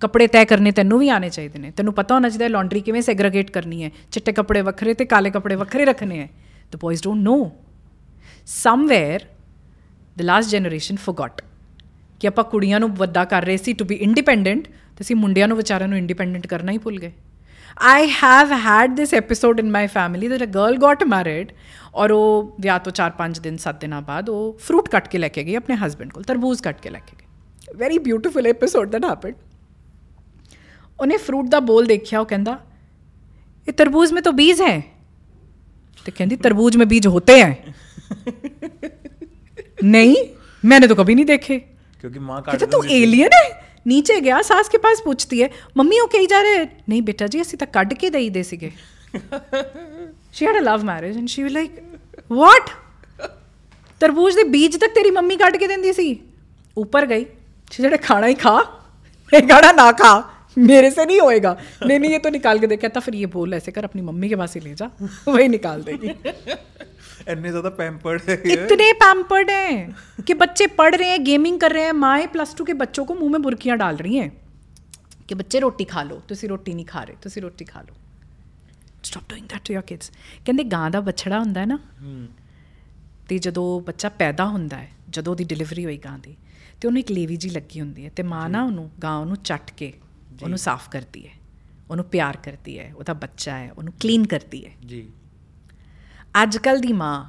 ਕੱਪੜੇ 0.01 0.27
ਤੈਅ 0.27 0.45
ਕਰਨੇ 0.45 0.73
ਤੈਨੂੰ 0.73 0.99
ਵੀ 0.99 1.09
ਆਣੇ 1.09 1.31
ਚਾਹੀਦੇ 1.31 1.59
ਨੇ। 1.59 1.71
ਤੈਨੂੰ 1.71 1.95
ਪਤਾ 1.95 2.15
ਹੋਣਾ 2.15 2.29
ਚਾਹੀਦਾ 2.29 2.49
ਲਾਂਡਰੀ 2.49 2.81
ਕਿਵੇਂ 2.81 3.03
ਸੈਗਰੀਗੇਟ 3.03 3.51
ਕਰਨੀ 3.51 3.85
ਹੈ 3.85 3.91
ਚਿੱਟੇ 4.13 4.33
ਕੱਪੜੇ 4.33 4.61
ਵੱਖਰੇ 4.61 4.95
ਤੇ 4.95 5.05
ਕਾਲੇ 5.05 5.31
ਕੱਪੜੇ 5.31 5.55
ਵੱਖਰੇ 5.55 5.85
ਰੱਖਣੇ 5.85 6.19
ਹੈ। 6.19 6.29
The 6.73 6.77
boys 6.77 7.03
don't 7.03 7.23
know 7.23 7.53
somewhere 8.47 9.25
the 10.19 10.23
last 10.23 10.49
generation 10.49 10.97
forgot 10.97 11.43
ਕਿ 12.21 12.27
ਆਪਾਂ 12.27 12.45
ਕੁੜੀਆਂ 12.45 12.81
ਨੂੰ 12.81 12.95
ਵੱਡਾ 12.95 13.25
ਕਰ 13.25 13.45
ਰਹੇ 13.45 13.57
ਸੀ 13.57 13.73
ਟੂ 13.73 13.85
ਬੀ 13.85 13.95
ਇੰਡੀਪੈਂਡੈਂਟ 13.95 14.69
ਤੇ 14.69 15.01
ਅਸੀਂ 15.01 15.17
ਮੁੰਡਿਆਂ 15.17 15.49
ਨੂੰ 15.49 15.57
ਵਿਚਾਰਿਆਂ 15.57 15.89
ਨੂੰ 15.89 15.99
ਇੰਡੀਪੈਂਡੈਂਟ 15.99 16.47
ਕਰਨਾ 16.47 16.73
ਹੀ 16.73 16.79
ਭੁੱਲ 16.79 16.99
ਗਏ। 16.99 17.13
I 17.83 18.07
have 18.07 18.53
had 18.53 18.91
this 18.91 19.15
episode 19.15 19.61
in 19.61 19.71
my 19.71 19.87
family 19.87 20.29
that 20.29 20.43
a 20.43 20.47
girl 20.47 20.77
got 20.77 21.03
married 21.03 21.53
और 21.95 22.13
वो 22.13 22.57
या 22.65 22.79
तो 22.79 22.91
चार 22.91 23.11
पाँच 23.11 23.39
दिन 23.39 23.57
सात 23.57 23.81
दिन 23.81 24.01
बाद 24.01 24.29
वो 24.29 24.59
फ्रूट 24.61 24.89
कट 24.89 25.07
के 25.07 25.19
लेके 25.19 25.45
गई 25.45 25.55
अपने 25.55 25.75
हस्बैंड 25.75 26.13
को 26.13 26.23
तरबूज 26.23 26.61
कट 26.61 26.81
के 26.81 26.89
लेके 26.89 27.17
गई। 27.17 27.27
Very 27.79 27.99
beautiful 27.99 28.47
episode 28.47 28.91
that 28.91 29.05
happened 29.05 29.35
उन्हें 31.01 31.19
फ्रूट 31.19 31.53
का 31.53 31.61
बोल 31.61 31.87
देखिया 31.87 32.21
वो 32.21 32.25
कहता 32.25 32.53
ये 33.59 33.73
तरबूज 33.73 34.13
में 34.13 34.23
तो 34.23 34.33
बीज 34.33 34.61
हैं। 34.61 35.03
तो 36.07 36.13
कहती 36.19 36.37
तरबूज 36.37 36.77
में 36.77 36.89
बीज 36.89 37.07
होते 37.07 37.39
हैं। 37.39 37.75
नहीं 39.85 40.17
मैंने 40.65 40.87
तो 40.87 40.95
कभी 40.95 41.15
नहीं 41.15 41.25
देखे। 41.25 41.59
क्योंकि 42.01 42.19
माँ 42.19 42.43
का 42.43 42.53
तू 42.53 42.83
एलियन 42.83 43.31
है? 43.35 43.62
नीचे 43.86 44.20
गया 44.22 44.42
सास 44.44 44.70
के 44.70 44.78
पास 44.78 45.02
पूछती 45.06 45.40
है 45.40 45.50
मम्मी 45.78 46.00
वो 46.00 46.08
कही 46.14 46.28
जा 46.28 46.42
रहे 46.42 46.56
हैं 46.56 46.70
नहीं 46.90 47.02
बेटा 47.04 47.28
जी 47.28 47.42
ਅਸੀਂ 47.42 47.58
ਤਾਂ 47.58 47.68
ਕੱਢ 47.74 47.94
ਕੇ 47.94 48.10
ਦੇਈ 48.10 48.30
ਦੇ 48.30 48.44
ਸੀਗੇ 48.44 48.72
she 50.34 50.48
had 50.48 50.58
a 50.58 50.64
love 50.64 50.84
marriage 50.88 51.20
and 51.20 51.34
she 51.34 51.44
was 51.44 51.54
like 51.54 51.78
what 52.38 52.72
ਤਰਬੂਜ 54.02 54.36
ਦੇ 54.36 54.44
ਬੀਜ 54.50 54.76
ਤੱਕ 54.78 54.94
ਤੇਰੀ 54.96 55.12
ਮੰਮੀ 55.12 55.36
ਕੱਢ 55.38 55.58
ਕੇ 55.58 55.68
ਦਿੰਦੀ 55.68 55.94
ਸੀ 55.94 56.08
ਉੱਪਰ 56.78 57.06
ਗਈ 57.06 57.26
ਜਿਹੜਾ 57.72 57.98
ਖਾਣਾ 58.04 58.28
ਹੀ 58.28 58.34
ਖਾ 58.44 58.58
ਇਹ 59.32 59.48
ਖਾਣਾ 59.48 59.72
ਨਾ 59.74 59.92
खा 59.94 60.16
मेरे 60.58 60.90
से 60.92 61.04
नहीं 61.06 61.20
होएगा 61.20 61.50
नहीं 61.82 62.00
नहीं 62.00 62.12
ये 62.12 62.20
तो 62.20 62.30
निकाल 62.30 62.60
के 62.60 62.68
दे 62.68 62.76
कहता 62.78 63.00
फिर 63.00 63.16
ये 63.16 63.26
बोल 63.34 63.54
ऐसे 63.54 63.72
कर 63.72 63.84
अपनी 63.84 64.02
मम्मी 64.04 64.30
के 64.30 64.36
पास 64.36 64.56
ही 64.56 64.62
ले 64.62 64.72
जा 64.76 64.88
वही 65.28 65.48
निकाल 65.48 65.82
देगी 65.84 66.14
ਇੰਨੇ 67.28 67.50
ਜ਼ਿਆਦਾ 67.50 67.70
ਪੈਂਪਰਡ 67.78 68.30
ਹੈ 68.30 68.36
इतने 68.54 68.90
पैम्पर्ड 69.00 69.52
हैं 69.52 70.24
कि 70.24 70.36
बच्चे 70.42 70.68
पढ़ 70.78 70.90
रहे 70.96 71.10
हैं 71.10 71.24
गेमिंग 71.26 71.60
कर 71.60 71.72
रहे 71.72 71.86
हैं 71.86 71.94
माएँ 72.00 72.28
प्लस 72.34 72.56
टू 72.58 72.66
के 72.66 72.76
बच्चों 72.82 73.06
को 73.06 73.16
मुंह 73.16 73.32
में 73.32 73.42
बुरकियां 73.42 73.78
डाल 73.78 73.98
रही 73.98 74.18
हैं 74.18 74.30
कि 75.30 75.36
बच्चे 75.36 75.60
रोटी 75.60 75.86
खा 75.86 76.04
लो 76.04 76.20
ਤੁਸੀਂ 76.28 76.50
ਰੋਟੀ 76.50 76.74
ਨਹੀਂ 76.74 76.86
ਖਾ 76.86 77.04
ਰਹੇ 77.04 77.16
ਤੁਸੀਂ 77.22 77.42
ਰੋਟੀ 77.42 77.66
ਖਾ 77.66 77.82
ਲਓ 77.82 77.96
stop 79.04 79.30
doing 79.30 79.48
that 79.48 79.62
to 79.68 79.74
your 79.74 79.82
kids 79.82 80.12
ਕਹਿੰਦੇ 80.46 80.64
ਗਾਂ 80.64 80.90
ਦਾ 80.92 81.02
ਬਛੜਾ 81.02 81.40
ਹੁੰਦਾ 81.40 81.62
ਹੈ 81.62 81.66
ਨਾ 81.66 81.80
ਹੂੰ 82.02 82.28
ਤੇ 83.30 83.38
ਜਦੋਂ 83.40 83.66
ਬੱਚਾ 83.82 84.10
ਪੈਦਾ 84.20 84.46
ਹੁੰਦਾ 84.48 84.78
ਹੈ 84.78 84.90
ਜਦੋਂ 85.10 85.34
ਉਹਦੀ 85.34 85.44
ਡਿਲੀਵਰੀ 85.44 85.86
ਹੋਈ 85.86 85.98
ਗਾਂ 85.98 86.18
ਦੀ 86.20 86.36
ਤੇ 86.82 86.88
ਉਹਨੂੰ 86.88 87.00
ਇੱਕ 87.00 87.12
ਲੇਵੀ 87.12 87.36
ਜੀ 87.38 87.50
ਲੱਗੀ 87.50 87.82
ਹੁੰਦੀ 87.82 88.06
ਹੈ 88.06 88.10
ਤੇ 88.16 88.24
ਮਾਂ 88.24 88.48
ਨਾ 88.50 88.64
ਉਹਨੂੰ 88.64 88.90
ਗਾਂ 89.04 89.16
ਉਹਨੂੰ 89.18 89.38
ਚੱਟ 89.44 89.72
ਕੇ 89.72 89.94
ਉਹਨੂੰ 90.44 90.58
ਸਾਫ਼ 90.58 90.90
ਕਰਦੀ 90.90 91.28
ਹੈ 91.28 91.34
ਉਹਨੂੰ 91.90 92.06
ਪਿਆਰ 92.06 92.38
ਕਰਦੀ 92.38 92.78
ਹੈ 92.80 92.92
ਉਹਦਾ 92.96 93.14
ਬੱਚਾ 93.14 93.58
ਹੈ 93.58 93.72
ਉਹਨੂੰ 93.72 93.94
ਕਲੀਨ 94.02 94.26
ਕਰਦੀ 94.28 94.66
ਹੈ 94.66 94.72
ਜੀ 94.86 95.08
ਅੱਜ 96.35 96.57
ਕੱਲ 96.57 96.79
ਦੀ 96.81 96.93
ਮਾਂ 96.93 97.25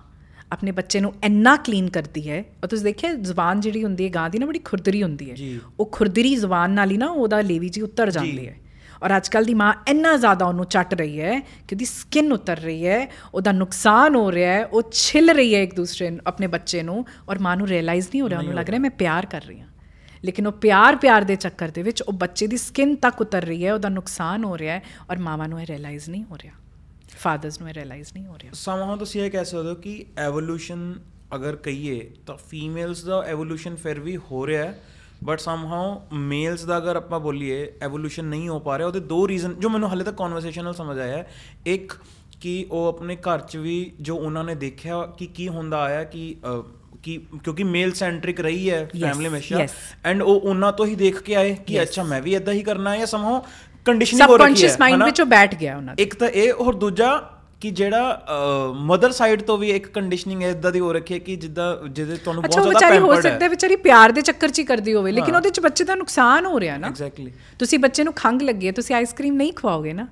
ਆਪਣੇ 0.51 0.71
ਬੱਚੇ 0.71 0.99
ਨੂੰ 0.99 1.13
ਇੰਨਾ 1.23 1.55
ਕਲੀਨ 1.55 1.89
ਕਰਦੀ 1.89 2.29
ਹੈ। 2.29 2.39
ਔਰ 2.63 2.67
ਤੁਸੀਂ 2.67 2.85
ਦੇਖਿਆ 2.85 3.13
ਜ਼ੁਬਾਨ 3.13 3.59
ਜਿਹੜੀ 3.59 3.83
ਹੁੰਦੀ 3.83 4.05
ਹੈ 4.05 4.09
ਗਾਂ 4.09 4.29
ਦੀ 4.29 4.39
ਨਾ 4.39 4.45
ਬੜੀ 4.45 4.59
ਖੁਰਦਰੀ 4.59 5.03
ਹੁੰਦੀ 5.03 5.31
ਹੈ। 5.31 5.35
ਉਹ 5.79 5.85
ਖੁਰਦਰੀ 5.85 6.35
ਜ਼ੁਬਾਨ 6.35 6.71
ਨਾਲ 6.71 6.91
ਹੀ 6.91 6.97
ਨਾ 6.97 7.07
ਉਹਦਾ 7.07 7.41
ਲੇਵੀ 7.41 7.69
ਜੀ 7.69 7.81
ਉਤਰ 7.81 8.11
ਜਾਂਦੀ 8.11 8.47
ਹੈ। 8.47 8.55
ਔਰ 9.03 9.15
ਅੱਜ 9.17 9.27
ਕੱਲ 9.27 9.45
ਦੀ 9.45 9.53
ਮਾਂ 9.53 9.73
ਇੰਨਾ 9.87 10.15
ਜ਼ਿਆਦਾ 10.17 10.45
ਉਹਨੂੰ 10.45 10.65
ਚੱਟ 10.65 10.93
ਰਹੀ 10.93 11.19
ਹੈ 11.21 11.39
ਕਿ 11.39 11.75
ਉਹਦੀ 11.75 11.85
ਸਕਿਨ 11.85 12.33
ਉਤਰ 12.33 12.57
ਰਹੀ 12.57 12.85
ਹੈ 12.87 13.07
ਉਹਦਾ 13.33 13.51
ਨੁਕਸਾਨ 13.51 14.15
ਹੋ 14.15 14.31
ਰਿਹਾ 14.31 14.53
ਹੈ 14.53 14.65
ਉਹ 14.65 14.83
ਛਿੱਲ 14.91 15.29
ਰਹੀ 15.29 15.55
ਹੈ 15.55 15.61
ਇੱਕ 15.63 15.75
ਦੂਸਰੇ 15.75 16.09
ਨੂੰ 16.09 16.19
ਆਪਣੇ 16.27 16.47
ਬੱਚੇ 16.47 16.83
ਨੂੰ। 16.83 17.05
ਔਰ 17.29 17.39
ਮਾਂ 17.39 17.57
ਨੂੰ 17.57 17.67
ਰਿਅਲਾਈਜ਼ 17.67 18.07
ਨਹੀਂ 18.07 18.21
ਹੋ 18.21 18.29
ਰਿਹਾ 18.29 18.39
ਉਹਨੂੰ 18.39 18.53
ਲੱਗ 18.53 18.69
ਰਿਹਾ 18.69 18.79
ਮੈਂ 18.79 18.91
ਪਿਆਰ 18.91 19.25
ਕਰ 19.25 19.41
ਰਹੀ 19.41 19.59
ਹਾਂ। 19.59 19.67
ਲੇਕਿਨ 20.23 20.47
ਉਹ 20.47 20.51
ਪਿਆਰ 20.51 20.95
ਪਿਆਰ 20.95 21.23
ਦੇ 21.23 21.35
ਚੱਕਰ 21.35 21.69
ਦੇ 21.69 21.83
ਵਿੱਚ 21.83 22.01
ਉਹ 22.01 22.13
ਬੱਚੇ 22.13 22.47
ਦੀ 22.47 22.57
ਸਕਿਨ 22.57 22.95
ਤੱਕ 22.95 23.21
ਉਤਰ 23.21 23.43
ਰਹੀ 23.43 23.65
ਹੈ 23.65 23.73
ਉਹਦਾ 23.73 23.89
ਨੁਕਸਾਨ 23.89 24.43
ਹੋ 24.43 24.57
ਰਿਹਾ 24.57 24.75
ਹੈ। 24.75 24.83
ਔਰ 25.11 25.17
ਮਾਵਾਂ 25.17 25.47
ਨੂੰ 25.47 25.61
ਇਹ 25.61 25.67
ਰਿਅਲਾਈਜ਼ 25.67 26.09
ਨਹੀਂ 26.09 26.23
ਹੋ 26.23 26.37
ਰਿਹਾ। 26.43 26.53
ਫਾਦਰਸ 27.23 27.61
ਨੂੰ 27.61 27.69
ਰਿਅਲਾਈਜ਼ 27.69 28.13
ਨਹੀਂ 28.13 28.25
ਹੋ 28.25 28.37
ਰਿਹਾ। 28.39 28.51
ਸਮਾਂ 28.53 28.97
ਤੁਸੀਂ 28.97 29.21
ਇਹ 29.21 29.31
ਕਹਿ 29.31 29.45
ਸਕਦੇ 29.45 29.69
ਹੋ 29.69 29.75
ਕਿ 29.75 30.05
ਐਵੋਲੂਸ਼ਨ 30.17 30.95
ਅਗਰ 31.35 31.55
ਕਹੀਏ 31.55 32.11
ਤਾਂ 32.27 32.37
ਫੀਮੇਲਸ 32.49 33.03
ਦਾ 33.03 33.21
ਐਵੋਲੂਸ਼ਨ 33.21 33.75
ਫਿਰ 33.75 33.99
ਵੀ 33.99 34.17
ਹੋ 34.17 34.47
ਰਿਹਾ 34.47 34.63
ਹੈ 34.63 34.83
ਬਟ 35.23 35.39
ਸਮਹਾਉ 35.39 36.01
ਮੇਲਸ 36.13 36.65
ਦਾ 36.65 36.77
ਅਗਰ 36.77 36.95
ਆਪਾਂ 36.95 37.19
ਬੋਲੀਏ 37.19 37.73
ਐਵੋਲੂਸ਼ਨ 37.81 38.25
ਨਹੀਂ 38.25 38.49
ਹੋ 38.49 38.59
ਪਾ 38.59 38.77
ਰਿਹਾ 38.77 38.87
ਉਹਦੇ 38.87 38.99
ਦੋ 38.99 39.27
ਰੀਜ਼ਨ 39.27 39.55
ਜੋ 39.59 39.69
ਮੈਨੂੰ 39.69 39.89
ਹਾਲੇ 39.89 40.03
ਤੱਕ 40.03 40.15
ਕਨਵਰਸੇਸ਼ਨ 40.15 40.63
ਨਾਲ 40.63 40.73
ਸਮਝ 40.73 40.99
ਆਇਆ 40.99 41.17
ਹੈ। 41.17 41.31
ਇੱਕ 41.65 41.93
ਕਿ 42.41 42.65
ਉਹ 42.71 42.87
ਆਪਣੇ 42.87 43.15
ਘਰ 43.15 43.39
'ਚ 43.39 43.57
ਵੀ 43.57 43.91
ਜੋ 44.01 44.15
ਉਹਨਾਂ 44.17 44.43
ਨੇ 44.43 44.55
ਦੇਖਿਆ 44.55 45.05
ਕਿ 45.05 45.25
ਕੀ 45.25 45.47
ਹੁੰਦਾ 45.47 45.81
ਆਇਆ 45.81 46.03
ਕਿ 46.03 46.35
ਕਿ 47.03 47.17
ਕਿਉਂਕਿ 47.43 47.63
ਮੇਲ 47.63 47.91
ਸੈਂਟ੍ਰਿਕ 47.91 48.39
ਰਹੀ 48.39 48.69
ਹੈ 48.69 48.85
ਫੈਮਿਲੀ 49.01 49.29
ਹਮੇਸ਼ਾ. 49.29 49.67
ਐਂਡ 50.03 50.21
ਉਹ 50.21 50.41
ਉਹਨਾਂ 50.41 50.71
ਤੋਂ 50.73 50.85
ਹੀ 50.85 50.95
ਦੇਖ 50.95 51.21
ਕੇ 51.21 51.35
ਆਏ 51.35 51.55
ਕਿ 51.67 51.81
ਅੱਛਾ 51.81 52.03
ਮੈਂ 52.03 52.21
ਵੀ 52.21 52.35
ਇਦਾਂ 52.35 52.53
ਹੀ 52.53 52.63
ਕਰਨਾ 52.63 52.95
ਹੈ 52.95 53.05
ਸਮਹਾਉ 53.05 53.41
ਕੰਡੀਸ਼ਨਿੰਗ 53.85 54.21
ਹੋ 54.21 54.25
ਰਹੀ 54.27 54.43
ਹੈ 54.43 54.47
ਸਬਕੌਂਸ਼ੀਅਸ 54.47 54.79
ਮਾਈਂਡ? 54.79 55.03
ਵਿੱਚ 55.03 55.21
ਉਹ 55.21 55.25
ਬੈਠ 55.27 55.55
ਗਿਆ 55.55 55.77
ਉਹਨਾਂ 55.77 55.95
ਦੇ। 55.95 56.03
ਇੱਕ 56.03 56.15
ਤਾਂ 56.15 56.29
ਇਹ 56.29 56.53
ਔਰ 56.53 56.73
ਦੂਜਾ 56.75 57.15
ਕਿ 57.61 57.69
ਜਿਹੜਾ 57.71 58.71
ਮਦਰ 58.85 59.11
ਸਾਈਡ 59.11 59.41
ਤੋਂ 59.41 59.57
ਵੀ 59.57 59.69
ਇੱਕ 59.69 59.87
ਕੰਡੀਸ਼ਨਿੰਗ 59.87 60.41
ਇਦਾਂ 60.43 60.71
ਦੀ 60.71 60.79
ਹੋ 60.79 60.91
ਰੱਖੀ 60.93 61.13
ਹੈ 61.13 61.19
ਕਿ 61.19 61.35
ਜਿੱਦਾਂ 61.35 61.67
ਜਿਹਦੇ 61.89 62.15
ਤੁਹਾਨੂੰ 62.15 62.43
ਬਹੁਤ 62.43 62.53
ਜ਼ਿਆਦਾ 62.69 62.87
ਹੋ 62.89 63.07
ਪੈਂਪਰਡ 63.07 63.21
ਸਕਦਾ 63.21 63.35
ਹੈ 63.35 63.43
ਹੈ 63.43 63.49
ਵਿਚਾਰੀ 63.49 63.75
ਪਿਆਰ 63.83 64.11
ਦੇ 64.11 64.21
ਚੱਕਰ 64.21 64.49
'ਚ 64.49 64.59
ਹੀ 64.59 64.63
ਕਰਦੀ 64.63 64.93
ਹੋਵੇ 64.93 65.11
ਲੇਕਿਨ 65.11 65.33
ਹਾਂ। 65.33 65.39
ਉਹਦੇ 65.39 65.49
'ਚ 65.49 65.59
ਬੱਚੇ 65.59 65.83
ਦਾ 65.83 65.95
ਨੁਕਸਾਨ 65.95 66.45
ਹੋ 66.45 66.59
ਰਿਹਾ 66.59 66.77
ਨਾ। 66.77 66.87
ਐਗਜ਼ੈਕਟਲੀ 66.87 67.31
ਤੁਸੀਂ 67.59 67.79
ਬੱਚੇ 67.79 68.03
ਨੂੰ 68.03 68.13
ਖੰਗ 68.13 68.41
ਲੱਗੀ 68.41 68.67
ਹੈ 68.67 68.71
ਤੁਸੀਂ 68.71 68.95
ਆਈਸਕ੍ਰੀਮ 68.95 69.35
ਨਹੀਂ 69.35 69.53
ਖਵਾਓਗੇ 69.53 69.93
ਨਾ। 69.93 70.07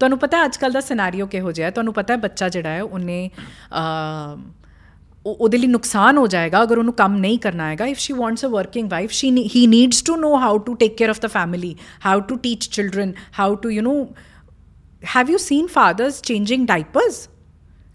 ਤੁਹਾਨੂੰ 0.00 0.18
ਪਤਾ 0.18 0.38
ਹੈ 0.38 0.44
ਅੱਜ 0.44 0.56
ਕੱਲ 0.56 0.72
ਦਾ 0.72 0.80
ਸਿਨੈਰੀਓ 0.80 1.26
ਕਿਹੋ 1.26 1.52
ਜਿਹਾ 1.52 1.66
ਹੈ? 1.66 1.70
ਤੁਹਾਨੂੰ 1.70 1.94
ਪਤਾ 1.94 2.12
ਹੈ 2.14 2.18
ਬੱਚਾ 2.18 2.48
ਜਿਹੜਾ 2.48 2.68
ਹੈ 2.68 2.82
ਉਹਨੇ 2.82 3.30
ਉਹਦੇ 5.32 5.58
ਲਈ 5.58 5.66
ਨੁਕਸਾਨ 5.66 6.18
ਹੋ 6.18 6.26
ਜਾਏਗਾ 6.26 6.62
ਅਗਰ 6.62 6.78
ਉਹਨੂੰ 6.78 6.94
ਕੰਮ 6.94 7.16
ਨਹੀਂ 7.16 7.38
ਕਰਨਾ 7.38 7.68
ਹੈਗਾ। 7.70 7.86
If 7.86 7.98
she 7.98 8.14
wants 8.14 8.44
a 8.44 8.48
working 8.48 8.90
wife 8.90 9.10
she 9.10 9.30
he 9.56 9.66
needs 9.66 10.02
to 10.02 10.16
know 10.16 10.36
how 10.36 10.58
to 10.58 10.74
take 10.74 10.96
care 10.96 11.10
of 11.10 11.20
the 11.20 11.26
family 11.26 11.74
how 12.06 12.20
to 12.20 12.36
teach 12.36 12.68
children 12.68 13.12
how 13.38 13.54
to 13.56 13.70
you 13.70 13.82
know 13.82 13.92
have 15.16 15.30
you 15.30 15.38
seen 15.38 15.66
fathers 15.66 16.22
changing 16.22 16.66
diapers 16.66 17.28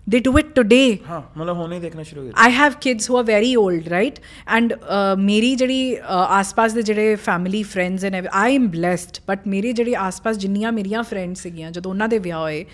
they 0.07 0.19
do 0.19 0.31
it 0.33 0.49
today. 0.57 0.88
हाँ 1.05 1.19
मतलब 1.38 1.55
होने 1.57 1.77
देखना 1.79 2.03
शुरू 2.03 2.23
किया 2.23 2.43
I 2.43 2.51
have 2.51 2.73
kids 2.81 3.09
who 3.09 3.15
are 3.17 3.23
very 3.23 3.55
old 3.55 3.88
right 3.88 4.19
and 4.49 4.73
मेरी 5.21 5.55
ਜਿਹੜੀ 5.55 5.97
ਆਸ-ਪਾਸ 6.07 6.73
ਦੇ 6.73 6.81
ਜਿਹੜੇ 6.81 7.15
family 7.23 7.63
friends 7.63 8.03
and 8.05 8.27
I 8.33 8.55
am 8.55 8.67
blessed 8.67 9.19
but 9.27 9.47
ਮੇਰੇ 9.47 9.71
ਜਿਹੜੇ 9.71 9.95
ਆਸ-ਪਾਸ 9.95 10.38
ਜਿੰਨੀਆਂ 10.38 10.71
ਮੇਰੀਆਂ 10.71 11.03
ਫਰੈਂਡਸ 11.03 11.41
ਸੀਗੀਆਂ 11.41 11.71
ਜਦੋਂ 11.71 11.91
ਉਹਨਾਂ 11.91 12.07
ਦੇ 12.07 12.19
ਵਿਆਹ 12.19 12.39
ਹੋਏ 12.39 12.65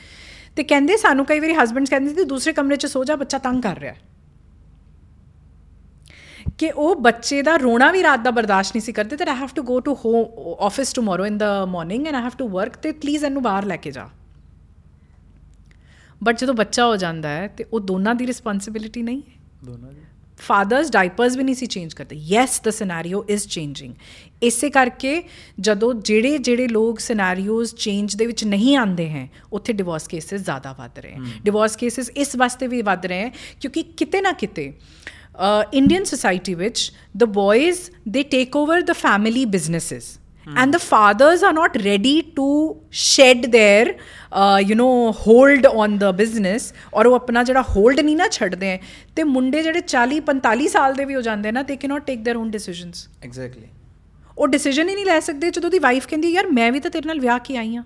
ਤੇ 0.56 0.64
ਕਹਿੰਦੇ 0.64 0.98
ਸਾਨੂੰ 0.98 1.26
ਕਈ 1.26 1.40
ਵਾਰੀ 1.40 1.54
ਹਸਬੰਡਸ 1.54 1.90
ਕਹਿੰਦੇ 1.90 2.14
ਸੀ 2.14 2.24
ਦੂਸਰੇ 2.26 2.54
ਕਮਰੇ 2.54 2.76
'ਚ 2.76 2.86
ਸੋ 2.86 3.04
ਜਾ 3.04 3.16
ਬੱਚਾ 3.16 3.38
ਤੰਗ 3.38 3.62
ਕਰ 3.62 3.80
ਰਿਹਾ 3.80 3.94
ਹੈ 3.94 4.11
ਕਿ 6.62 6.72
ਉਹ 6.72 6.96
ਬੱਚੇ 6.96 7.42
ਦਾ 7.42 7.58
ਰੋਣਾ 7.58 7.92
ਵੀ 7.92 8.04
ਰਾਤ 8.04 8.20
ਦਾ 8.20 8.32
ਬਰਦਾਸ਼ਤ 8.32 8.76
ਨਹੀਂ 8.76 8.82
ਸੀ 8.82 8.92
ਕਰਦੇ 8.92 9.18
ਤੇ 9.18 9.24
I 9.24 9.36
have 9.36 9.50
to 9.56 9.64
go 9.64 9.80
to 9.80 9.94
home 9.94 10.26
office 10.60 10.94
tomorrow 10.94 11.26
in 11.26 11.38
the 11.38 11.66
morning 11.66 12.08
and 12.08 12.16
I 12.16 12.22
have 12.22 12.32
to 12.38 12.48
work 12.48 12.76
ਤੇ 12.76 12.92
ਪਲੀਜ਼ 12.92 13.26
ਇਹਨੂੰ 13.26 13.44
ਬਾਹਰ 13.44 13.66
ਲੈ 13.66 13.76
ਕੇ 13.76 13.92
ਜਾ। 13.92 14.10
ਬਟ 16.24 16.38
ਜਦੋਂ 16.38 16.54
ਬੱਚਾ 16.54 16.86
ਹੋ 16.86 16.96
ਜਾਂਦਾ 16.96 17.30
ਹੈ 17.30 17.48
ਤੇ 17.48 17.66
ਉਹ 17.74 17.80
ਦੋਨਾਂ 17.80 18.16
ਦੀ 18.16 18.28
ਰਿਸਪੌਂਸਿਬਿਲਿਟੀ 18.28 19.02
ਨਹੀਂ 19.02 19.22
ਹੈ। 19.30 19.40
ਦੋਨਾਂ 19.66 19.92
ਦੀ? 19.92 20.02
ਫਾਦਰਸ 20.38 20.92
ਡਾਈਪਰਸ 20.92 21.38
ਵੀ 21.38 21.44
ਨਹੀਂ 21.44 21.56
ਸੀ 21.56 21.66
ਚੇਂਜ 21.66 21.94
ਕਰਦੇ। 21.94 22.16
Yes 22.16 22.62
the 22.62 22.72
scenario 22.72 23.26
is 23.30 23.48
changing 23.48 23.94
ਇਸੇ 24.42 24.70
ਕਰਕੇ 24.70 25.24
ਜਦੋਂ 25.60 25.94
ਜਿਹੜੇ 25.94 26.38
ਜਿਹੜੇ 26.38 26.68
ਲੋਕ 26.68 27.00
ਸਿਨੈਰੀਓਜ਼ 27.00 27.76
ਚੇਂਜ 27.76 28.16
ਦੇ 28.16 28.26
ਵਿੱਚ 28.26 28.44
ਨਹੀਂ 28.44 28.78
ਆਉਂਦੇ 28.78 29.10
ਹੈ 29.10 29.30
ਉੱਥੇ 29.54 29.74
ਡਿਵੋਰਸ 29.74 30.08
ਕੇਸਿਸ 30.08 30.42
ਜ਼ਿਆਦਾ 30.42 30.74
ਵੱਧ 30.74 31.00
ਰਹੇ 31.00 31.14
ਹਨ 31.14 31.32
ਡਿਵੋਰਸ 31.44 31.76
ਕੇਸਿਸ 31.76 32.10
ਇਸ 32.10 32.36
ਵਾਸਤੇ 32.36 32.68
ਵੀ 32.68 32.82
ਵੱਧ 32.82 33.06
ਰਹੇ 33.06 33.24
ਹਨ 33.24 33.32
ਕਿਉਂਕਿ 33.62 33.84
ਕਿਤੇ 33.84 34.22
ਨਾ 34.22 34.32
ਕਿਤੇ 34.32 34.74
uh, 35.36 35.64
Indian 35.72 36.06
society, 36.06 36.56
which 36.56 36.92
the 37.16 37.28
boys 37.28 37.92
they 38.06 38.24
take 38.24 38.56
over 38.56 38.82
the 38.82 38.94
family 38.94 39.46
businesses. 39.46 40.18
Mm. 40.48 40.54
And 40.58 40.74
the 40.74 40.80
fathers 40.80 41.44
are 41.44 41.54
not 41.54 41.76
ready 41.86 42.24
to 42.36 42.76
shed 42.90 43.52
their, 43.52 43.96
uh, 44.32 44.60
you 44.60 44.74
know, 44.74 45.12
hold 45.12 45.68
on 45.68 46.00
the 46.00 46.12
business 46.22 46.74
or 46.92 47.06
ਉਹ 47.08 47.16
ਆਪਣਾ 47.16 47.44
ਜਿਹੜਾ 47.44 47.64
hold 47.76 48.02
ਨਹੀਂ 48.04 48.16
ਨਾ 48.16 48.28
ਛੱਡਦੇ 48.28 48.80
ਤੇ 49.16 49.24
ਮੁੰਡੇ 49.34 49.62
ਜਿਹੜੇ 49.64 49.82
40 49.94 50.20
45 50.32 50.68
ਸਾਲ 50.74 50.94
ਦੇ 50.96 51.06
ਵੀ 51.06 51.16
ਹੋ 51.16 51.22
ਜਾਂਦੇ 51.22 51.52
ਨਾ 51.52 51.64
they 51.70 51.78
cannot 51.84 52.10
take 52.10 52.26
their 52.30 52.40
own 52.42 52.50
decisions 52.58 53.06
exactly 53.30 53.70
ਉਹ 54.38 54.48
ਡਿਸੀਜਨ 54.48 54.90
ਹੀ 54.90 54.96
ਨਹੀਂ 54.96 55.06
ਲੈ 55.06 55.20
ਸਕਦੇ 55.20 55.52
ਜਦੋਂ 55.52 55.70
ਦੀ 55.70 55.80
ਵਾਈਫ 55.80 56.08
ਕਹਿੰਦੀ 56.08 56.32
ਯਾਰ 56.34 56.48
ਮੈਂ 56.52 56.72
ਵੀ 56.72 56.80
ਤਾਂ 56.80 56.92
ਤੇਰੇ 56.92 57.08
ਨਾਲ 57.08 57.20
ਵਿਆਹ 57.20 57.40
ਕੇ 57.40 57.58
ਆਈ 57.58 57.76
ਆ 57.76 57.84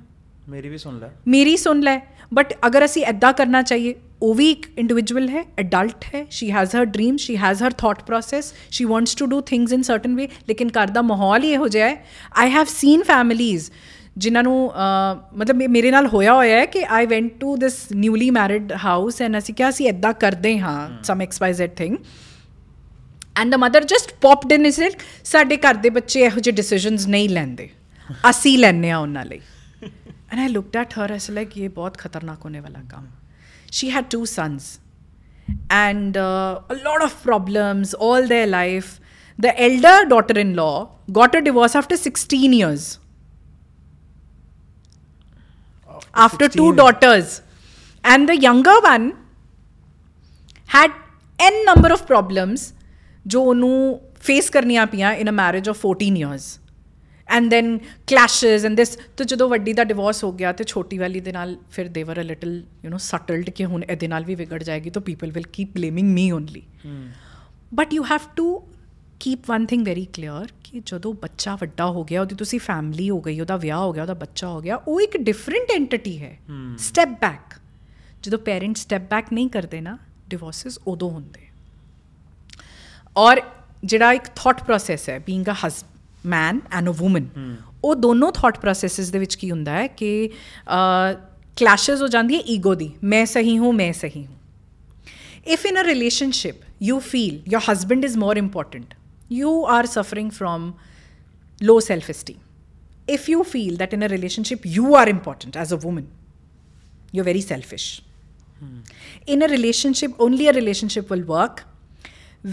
ਮੇਰੀ 0.50 0.70
ਵੀ 0.70 0.78
ਸੁਣ 0.78 1.00
ਲੈ 1.00 1.10
ਮੇਰੀ 1.28 1.58
ਸੁਣ 1.58 1.80
ਲੈ 1.82 2.00
ਬਟ 2.34 2.54
ਅਗਰ 2.68 2.86
ਅਸੀਂ 2.86 3.06
ਐਦਾਂ 3.06 3.34
ਕਰਨਾ 3.34 3.62
ਚਾਹੀਏ 3.62 3.93
ਉਹ 4.22 4.34
ਵੀ 4.36 4.51
ਇੱਕ 4.51 4.66
ਇੰਡੀਵਿਜੂਅਲ 4.78 5.30
ਹੈ 5.30 5.43
ਅਡਲਟ 5.59 6.03
ਹੈ 6.16 6.26
she 6.30 6.51
has 6.51 6.76
her 6.76 6.86
dream 6.86 7.18
she 7.18 7.38
has 7.38 7.63
her 7.63 7.72
thought 7.72 8.03
process 8.03 8.53
she 8.72 8.86
wants 8.86 9.16
to 9.16 9.26
do 9.26 9.41
things 9.41 9.72
in 9.74 9.82
certain 9.82 10.16
way 10.16 10.28
ਲੇਕਿਨ 10.49 10.70
ਘਰ 10.70 10.88
ਦਾ 10.88 11.01
ਮਾਹੌਲ 11.01 11.43
ਹੀ 11.43 11.49
ਇਹੋ 11.49 11.68
ਜਿਹਾ 11.68 11.89
ਹੈ। 11.89 12.05
ਆਈ 12.36 12.49
ਹੈਵ 12.51 12.66
ਸੀਨ 12.70 13.03
ਫੈਮਿਲੀਜ਼ 13.03 13.72
ਜਿਨ੍ਹਾਂ 14.18 14.43
ਨੂੰ 14.43 14.72
ਮਤਲਬ 15.36 15.61
ਮੇਰੇ 15.70 15.91
ਨਾਲ 15.91 16.07
ਹੋਇਆ 16.07 16.34
ਹੋਇਆ 16.34 16.57
ਹੈ 16.57 16.66
ਕਿ 16.66 16.86
I 16.89 17.05
went 17.05 17.32
to 17.39 17.55
this 17.57 17.76
newly 17.91 18.30
married 18.30 18.72
house 18.84 19.22
and 19.22 19.38
ਅਸੀਂ 19.38 19.55
ਕਿਹਾ 19.55 19.70
ਅਸੀਂ 19.70 19.88
ਐਦਾਂ 19.89 20.13
ਕਰਦੇ 20.13 20.59
ਹਾਂ 20.59 21.03
some 21.03 21.22
X 21.22 21.41
Y 21.41 21.53
Z 21.53 21.72
thing 21.76 21.97
and 23.41 23.51
the 23.51 23.55
mother 23.55 23.84
just 23.84 24.13
popped 24.22 24.51
in 24.51 24.66
it 24.66 24.97
ਸਾਡੇ 25.24 25.57
ਘਰ 25.57 25.74
ਦੇ 25.74 25.89
ਬੱਚੇ 25.89 26.22
ਇਹੋ 26.22 26.39
ਜਿਹੇ 26.39 26.55
ਡਿਸੀਜਨਸ 26.55 27.07
ਨਹੀਂ 27.07 27.30
ਲੈਂਦੇ। 27.30 27.70
ਅਸੀਂ 28.30 28.57
ਲੈਂਦੇ 28.59 28.91
ਆ 28.91 28.97
ਉਹਨਾਂ 28.97 29.26
ਲਈ। 29.26 29.39
And 30.32 30.39
I 30.39 30.47
looked 30.47 30.78
at 30.78 30.93
her 30.99 31.11
as 31.11 31.30
like 31.32 31.57
ਇਹ 31.57 31.70
ਬਹੁਤ 31.70 31.97
ਖਤਰਨਾਕ 31.97 32.45
ਹੋਣੇ 32.45 32.59
ਵਾਲਾ 32.59 32.80
ਕੰਮ 32.89 33.07
she 33.78 33.89
had 33.89 34.09
two 34.09 34.26
sons 34.26 34.80
and 35.69 36.17
uh, 36.17 36.61
a 36.69 36.76
lot 36.76 37.03
of 37.03 37.15
problems 37.23 37.93
all 37.93 38.26
their 38.26 38.47
life. 38.47 38.99
The 39.38 39.51
elder 39.61 40.07
daughter 40.07 40.39
in 40.39 40.55
law 40.55 40.91
got 41.11 41.36
a 41.36 41.41
divorce 41.41 41.76
after 41.76 41.97
16 41.97 42.53
years. 42.53 42.99
After, 45.88 46.07
after 46.15 46.45
16 46.45 46.63
two 46.63 46.76
daughters. 46.76 47.41
And 48.03 48.30
the 48.30 48.38
younger 48.38 48.80
one 48.82 49.17
had 50.67 50.91
n 51.39 51.65
number 51.65 51.91
of 51.91 52.07
problems 52.07 52.71
जो 53.28 53.41
उन्होंने 53.43 53.99
face 54.21 54.49
करनी 54.55 54.78
a 55.28 55.32
marriage 55.32 55.67
of 55.67 55.78
14 55.78 56.15
years 56.15 56.59
fourteen 56.59 56.64
and 57.28 57.49
then 57.49 57.78
clashes 58.07 58.65
and 58.65 58.76
this 58.78 58.97
ਤੇ 59.17 59.23
ਜਦੋਂ 59.23 59.49
ਵੱਡੀ 59.49 59.73
ਦਾ 59.73 59.84
divorce 59.84 60.23
ਹੋ 60.23 60.32
ਗਿਆ 60.32 60.51
ਤੇ 60.51 60.63
ਛੋਟੀ 60.63 60.97
ਵਾਲੀ 60.97 61.19
ਦੇ 61.19 61.32
ਨਾਲ 61.32 61.55
ਫਿਰ 61.71 61.88
they 61.88 62.03
were 62.03 62.21
a 62.21 62.23
little 62.23 62.53
you 62.86 62.91
know 62.91 62.97
settled 62.97 63.49
ਕਿ 63.49 63.65
ਹੁਣ 63.65 63.84
ਇਹਦੇ 63.84 64.07
ਨਾਲ 64.07 64.26
ਵੀ 64.26 64.36
ਵਿਗੜ 64.36 64.63
ਜਾਏਗੀ 64.63 64.89
ਤਾਂ 64.89 65.01
people 65.01 65.32
will 65.32 65.43
keep 65.53 65.73
blaming 65.73 66.13
me 66.13 66.32
only 66.32 66.63
but 67.73 67.93
you 67.93 68.03
have 68.03 68.19
to 68.36 68.47
keep 69.19 69.49
one 69.49 69.65
thing 69.65 69.86
very 69.86 70.05
clear 70.13 70.47
ਕਿ 70.63 70.82
ਜਦੋਂ 70.86 71.13
ਬੱਚਾ 71.13 71.55
ਵੱਡਾ 71.55 71.86
ਹੋ 71.86 72.03
ਗਿਆ 72.03 72.21
ਉਹਦੀ 72.21 72.36
ਤੁਸੀਂ 72.36 72.59
ਫੈਮਿਲੀ 72.59 73.09
ਹੋ 73.09 73.19
ਗਈ 73.21 73.39
ਉਹਦਾ 73.39 73.57
ਵਿਆਹ 73.57 73.80
ਹੋ 73.80 73.91
ਗਿਆ 73.93 74.03
ਉਹਦਾ 74.03 74.13
ਬੱਚਾ 74.13 74.47
ਹੋ 74.47 74.61
ਗਿਆ 74.61 74.76
ਉਹ 74.88 75.01
ਇੱਕ 75.01 75.17
ਡਿਫਰੈਂਟ 75.17 75.71
ਐਂਟੀਟੀ 75.71 76.17
ਹੈ। 76.21 76.38
ਸਟੈਪ 76.78 77.09
ਬੈਕ 77.21 77.59
ਜਦੋਂ 78.23 78.39
ਪੇਰੈਂਟਸ 78.39 78.82
ਸਟੈਪ 78.82 79.09
ਬੈਕ 79.09 79.34
ਨਹੀਂ 79.34 79.49
ਕਰਦੇ 79.49 79.82
ਨਾ 79.82 79.97
ਡਿਵੋਰਸਸ 80.30 80.80
ਉਦੋਂ 80.88 81.09
ਹੁੰਦੇ। 81.11 81.41
ਔਰ 83.17 83.41
ਜਿਹੜਾ 83.84 84.13
ਇੱਕ 84.13 84.28
ਥਾਟ 84.36 84.63
ਪ੍ਰੋਸੈਸ 84.63 85.09
ਹੈ 85.09 85.19
ਬੀਇੰਗ 85.19 85.45
ਅ 85.47 85.53
ਹਸ 85.67 85.84
ਮੈਨ 86.26 86.61
ਐਂਡ 86.71 86.89
ਅ 86.89 87.03
ਔਮਨ 87.03 87.28
ਉਹ 87.84 87.95
ਦੋਨੋਂ 87.95 88.32
ਥਾਟ 88.32 88.59
ਪ੍ਰੋਸੈਸਸ 88.59 89.09
ਦੇ 89.09 89.19
ਵਿੱਚ 89.19 89.36
ਕੀ 89.36 89.51
ਹੁੰਦਾ 89.51 89.71
ਹੈ 89.71 89.88
ਕਿ 89.88 90.30
ਕਲੈਸ਼ਸ 91.55 92.01
ਹੋ 92.01 92.07
ਜਾਂਦੀ 92.07 92.36
ਹੈ 92.36 92.39
ਈਗੋ 92.49 92.76
ਦੀ 92.76 92.91
ਮੈਂ 93.03 93.26
ਸਹੀ 93.26 93.57
ਹੂੰ 93.57 93.76
ਮੈਂ 93.76 93.93
ਸਹੀ 93.93 94.26
ਹੂੰ 94.26 94.36
if 95.53 95.65
in 95.69 95.76
a 95.80 95.82
relationship 95.88 96.61
you 96.86 96.95
feel 97.07 97.34
your 97.53 97.59
husband 97.65 98.05
is 98.07 98.15
more 98.21 98.36
important 98.41 98.93
you 99.39 99.51
are 99.73 99.84
suffering 99.95 100.30
from 100.38 100.63
low 101.61 101.76
self 101.88 102.07
esteem 102.13 102.39
if 103.17 103.28
you 103.34 103.43
feel 103.51 103.78
that 103.82 103.93
in 103.97 104.05
a 104.07 104.09
relationship 104.13 104.65
you 104.78 104.95
are 105.01 105.05
important 105.11 105.59
as 105.63 105.73
a 105.78 105.80
woman 105.84 106.07
you're 107.13 107.28
very 107.28 107.43
selfish 107.51 107.86
in 109.36 109.47
a 109.47 109.49
relationship 109.53 110.26
only 110.28 110.47
a 110.53 110.55
relationship 110.59 111.13
will 111.15 111.26
work 111.36 111.63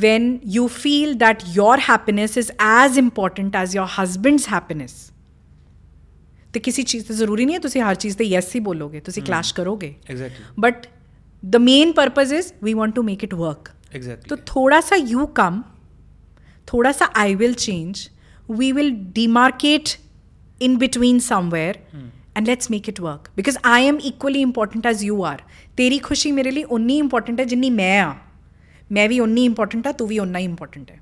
when 0.01 0.40
you 0.57 0.68
feel 0.68 1.14
that 1.18 1.45
your 1.57 1.76
happiness 1.76 2.36
is 2.36 2.51
as 2.59 2.97
important 2.97 3.55
as 3.55 3.74
your 3.74 3.86
husband's 3.99 4.47
happiness. 4.47 4.93
तो 6.55 6.61
किसी 6.61 6.82
चीज़ 6.82 7.09
तो 7.09 7.14
ज़रूरी 7.14 7.45
नहीं 7.45 7.57
है 7.57 7.61
तुम 7.61 7.82
हर 7.82 7.95
चीज़ 7.95 8.16
तो 8.16 8.24
yes 8.24 8.51
ही 8.55 8.61
बोलोगे 8.61 9.01
तुम 9.01 9.24
क्लैश 9.24 9.47
hmm. 9.47 9.57
करोगे। 9.57 9.97
But 10.59 10.74
the 11.45 11.57
main 11.57 11.93
purpose 11.93 12.32
is 12.32 12.55
we 12.62 12.74
want 12.74 12.95
to 12.95 13.03
make 13.03 13.24
it 13.24 13.34
work 13.34 13.72
तो 14.28 14.36
थोड़ा 14.36 14.80
सा 14.80 14.97
यू 14.97 15.26
कम 15.26 15.64
थोड़ा 16.72 16.93
सा 16.93 17.12
I 17.16 17.34
will 17.34 17.55
change 17.55 18.11
we 18.51 18.72
will 18.72 19.12
demarcate 19.18 19.97
in 20.68 20.78
between 20.78 21.20
somewhere 21.20 21.74
hmm. 21.74 22.09
and 22.36 22.49
let's 22.49 22.70
make 22.70 22.88
it 22.88 23.01
work. 23.01 23.30
Because 23.36 23.57
i 23.64 23.93
am 23.93 24.01
equally 24.12 24.45
important 24.51 24.86
as 24.86 25.05
you 25.11 25.20
are. 25.20 25.40
तेरी 25.76 25.99
खुशी 25.99 26.32
मेरे 26.32 26.51
लिए 26.51 26.62
उन्नी 26.62 26.99
इंपॉर्टेंट 26.99 27.40
है 27.40 27.47
जिन्नी 27.47 27.70
मैं 27.70 28.01
आ 28.01 28.14
मैं 28.93 29.09
भी 29.09 29.18
उन्नी 29.20 29.45
इंपॉर्टेंट 29.45 29.86
ਆ 29.86 29.90
हाँ, 29.90 29.97
तू 29.99 30.07
भी 30.07 30.18
उन्ना 30.18 30.38
ही 30.38 30.45
इंपॉर्टेंट 30.45 30.90
है। 30.90 30.99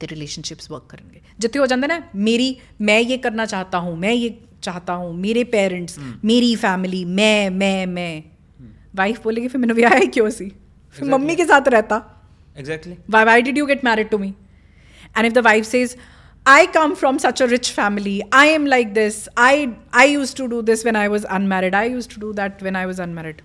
तो 0.00 0.06
रिलेशनशिप्स 0.06 0.70
वर्क 0.70 0.86
करेंगे। 0.90 1.20
जितने 1.40 1.60
हो 1.60 1.66
ਜਾਂਦਾ 1.66 1.86
ना 1.86 1.98
मेरी 2.28 2.48
मैं 2.88 3.00
ये 3.00 3.16
करना 3.26 3.44
चाहता 3.46 3.78
हूँ 3.78 3.96
मैं 3.98 4.12
ये 4.14 4.30
चाहता 4.62 4.92
हूँ 4.94 5.12
मेरे 5.18 5.44
पेरेंट्स 5.52 5.98
हम्म। 5.98 6.14
मेरी 6.24 6.54
फैमिली 6.56 7.04
मैं 7.18 7.50
मैं 7.52 7.86
मैं। 7.96 8.14
हम्म। 8.18 8.72
वाइफ 8.94 9.22
बोलेगी 9.24 9.48
फिर 9.48 9.60
मैंने 9.60 9.74
ब्याह 9.74 9.98
क्यों 10.16 10.30
सी? 10.30 10.48
फिर 10.96 11.08
मम्मी 11.10 11.36
के 11.36 11.44
साथ 11.46 11.68
रहता। 11.68 12.00
Exactly 12.56 12.96
why 13.10 13.24
why 13.24 13.42
did 13.42 13.58
you 13.58 13.66
get 13.66 13.84
married 13.84 14.08
to 14.10 14.18
me 14.18 14.28
and 15.16 15.26
if 15.26 15.34
the 15.34 15.44
wife 15.44 15.64
says 15.66 15.96
I 16.46 16.66
come 16.74 16.94
from 16.94 17.18
such 17.18 17.42
a 17.42 17.46
rich 17.46 17.70
family 17.72 18.20
I 18.34 18.48
am 18.50 18.66
like 18.66 18.92
this 18.94 19.28
I 19.38 19.66
I 19.94 20.12
used 20.12 20.34
to 20.36 20.46
do 20.46 20.60
this 20.70 20.84
when 20.86 20.96
I 20.96 21.08
was 21.08 21.24
unmarried 21.38 21.74
I 21.74 21.90
used 21.90 22.08
to 22.14 22.20
do 22.20 22.32
that 22.34 22.62
when 22.62 22.76
I 22.76 22.84
was 22.86 23.02
unmarried 23.02 23.40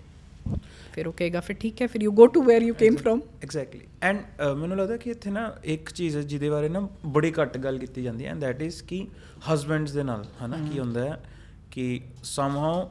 ਫਿਰ 0.98 1.08
ਉਹ 1.08 1.14
ਕਹੇਗਾ 1.14 1.40
ਫਿਰ 1.40 1.56
ਠੀਕ 1.60 1.82
ਹੈ 1.82 1.88
ਫਿਰ 1.88 2.02
you 2.02 2.12
go 2.12 2.28
to 2.28 2.44
where 2.44 2.62
you 2.62 2.74
came 2.74 2.96
from 2.96 3.20
exactly 3.44 3.82
and 4.02 4.42
ਮੈਨੂੰ 4.58 4.78
ਲੱਗਦਾ 4.78 4.98
ਕਿ 4.98 5.10
ਇੱਥੇ 5.10 5.32
ਨਾ 5.32 5.56
ਇੱਕ 5.64 5.92
ਚੀਜ਼ 5.92 6.18
ਹੈ 6.18 6.22
ਜਿਹਦੇ 6.22 6.50
ਬਾਰੇ 6.50 6.70
ਨਾ 6.70 6.90
ਬੜੀ 7.06 7.34
ਘੱਟ 7.42 7.58
ਗੱਲ 7.58 7.78
ਕੀਤੀ 7.78 8.04
ਜਾਂਦੀ 8.04 8.26
ਹੈ 8.26 8.30
ਐਂਡ 8.30 8.42
ਥੈਟ 8.42 8.62
ਇਜ਼ 8.62 8.84
ਕਿ 8.84 9.08
ਹਸਬੈਂਡਸ 9.54 9.92
ਦੇ 9.92 10.04
ਨਾਲ 10.04 10.26
ਹਨਾ 10.46 10.58
ਕੀ 10.74 10.80
ਹੁੰਦਾ 10.80 11.04
ਹੈ 11.04 11.24
ਕਿ 11.72 12.02
ਸਮਹਾਉ 12.24 12.90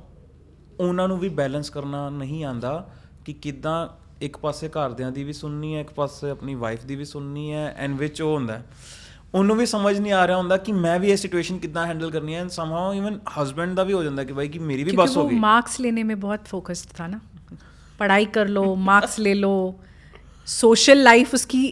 ਉਹਨਾਂ 0.81 1.09
ਨੂੰ 1.09 1.19
ਵੀ 1.19 1.29
ਬੈਲੈਂਸ 1.29 1.71
ਕਰਨਾ 1.71 2.11
ਨਹੀਂ 2.11 2.45
ਆਂਦਾ 2.45 2.91
ਕਿ 3.25 3.33
ਕਿਦਾਂ 3.33 3.89
ਇੱਕ 4.21 4.37
ਪਾਸੇ 4.37 4.69
ਘਰਦਿਆਂ 4.69 5.13
ਦੀ 5.13 5.25
ਵੀ 5.25 5.33
ਸੁਣਨੀ 5.33 5.75
ਹੈ 5.75 5.81
ਇੱਕ 5.81 5.91
ਪਾਸੇ 5.91 6.31
ਆਪਣੀ 6.31 6.55
ਵਾਈਫ 6.55 6.85
ਦੀ 6.85 6.97
ਵੀ 6.97 7.05
ਸੁਣਨੀ 7.05 7.53
ਹੈ 7.53 7.75
ਐਂਡ 7.79 7.99
ਵਿਚ 7.99 8.23
ਉਹ 8.23 8.35
ਹੁੰਦਾ 8.35 8.63
ਉਹਨੂੰ 9.35 9.57
ਵੀ 9.57 9.67
ਸਮਝ 9.67 9.99
ਨਹੀਂ 10.01 10.13
ਆ 10.13 10.27
ਰਿਹਾ 10.27 10.37
ਹੁੰਦਾ 10.37 10.57
ਕਿ 10.57 10.73
ਮੈਂ 10.73 11.01
ਵੀ 11.01 11.11
ਇਹ 11.11 11.17
ਸਿਚੁਏਸ਼ਨ 11.17 11.59
ਕਿੱਦਾਂ 11.59 11.87
ਹੈਂਡਲ 11.87 12.11
ਕਰਨੀ 12.11 12.35
ਹੈ 12.35 12.41
ਐਂਡ 12.41 12.49
ਸਮਹਾਉ 12.49 12.95
ਇਵਨ 12.95 13.21
ਹਸਬੰਡ 13.43 13.77
ਦਾ 13.77 13.85
ਵੀ 13.85 13.93
ਹੋ 13.93 14.03
ਜਾਂਦਾ 14.03 14.25
ਕਿ 14.25 14.33
ਭਾਈ 14.33 14.49
ਕਿ 14.49 14.59
ਮੇਰੀ 14.59 14.85
ਵੀ 14.85 14.91
ਬਸ 14.91 14.99
ਹੋ 14.99 15.05
ਗਈ। 15.07 15.13
ਕਿਉਂਕਿ 15.13 15.35
ਉਹ 15.35 15.41
ਮਾਰਕਸ 15.41 15.81
ਲੈਣੇ 15.81 16.03
ਮੇ 16.03 16.15
ਬਹੁਤ 16.15 16.41
ਫੋਕਸਡ 16.47 16.91
ਥਾ 16.91 17.07
ਨਾ। 17.07 17.21
पढ़ाई 17.99 18.25
कर 18.25 18.49
लो 18.49 18.75
मार्क्स 18.89 19.19
ले 19.19 19.35
लो। 19.35 19.81
सोशल 20.47 20.99
लाइफ 20.99 21.35
उसकी 21.35 21.67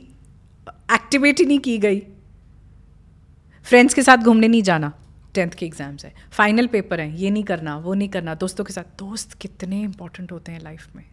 एक्टिवेट 0.95 1.41
ही 1.41 1.47
नहीं 1.47 1.59
की 1.59 1.79
गई। 1.79 2.01
फ्रेंड्स 3.67 3.95
के 3.95 4.03
साथ 4.03 4.17
घूमने 4.17 4.49
नहीं 4.49 4.63
जाना 4.63 4.93
टेंथ 5.35 5.51
के 5.51 5.67
एग्ज़ाम्स 5.67 6.05
है। 6.05 6.13
फाइनल 6.33 6.67
पेपर 6.67 7.01
है 7.01 7.21
ये 7.21 7.31
नहीं 7.31 7.45
करना 7.45 7.77
वो 7.79 7.95
नहीं 7.95 8.09
करना। 8.09 8.35
दोस्तों 8.35 8.65
के 8.65 8.73
साथ 8.73 8.99
दोस्त 8.99 9.35
कितने 9.41 9.83
इंपॉर्टेंट 9.83 10.33
होते 10.33 10.53
हैं 10.53 10.61
लाइफ 10.61 10.89
में। 10.97 11.05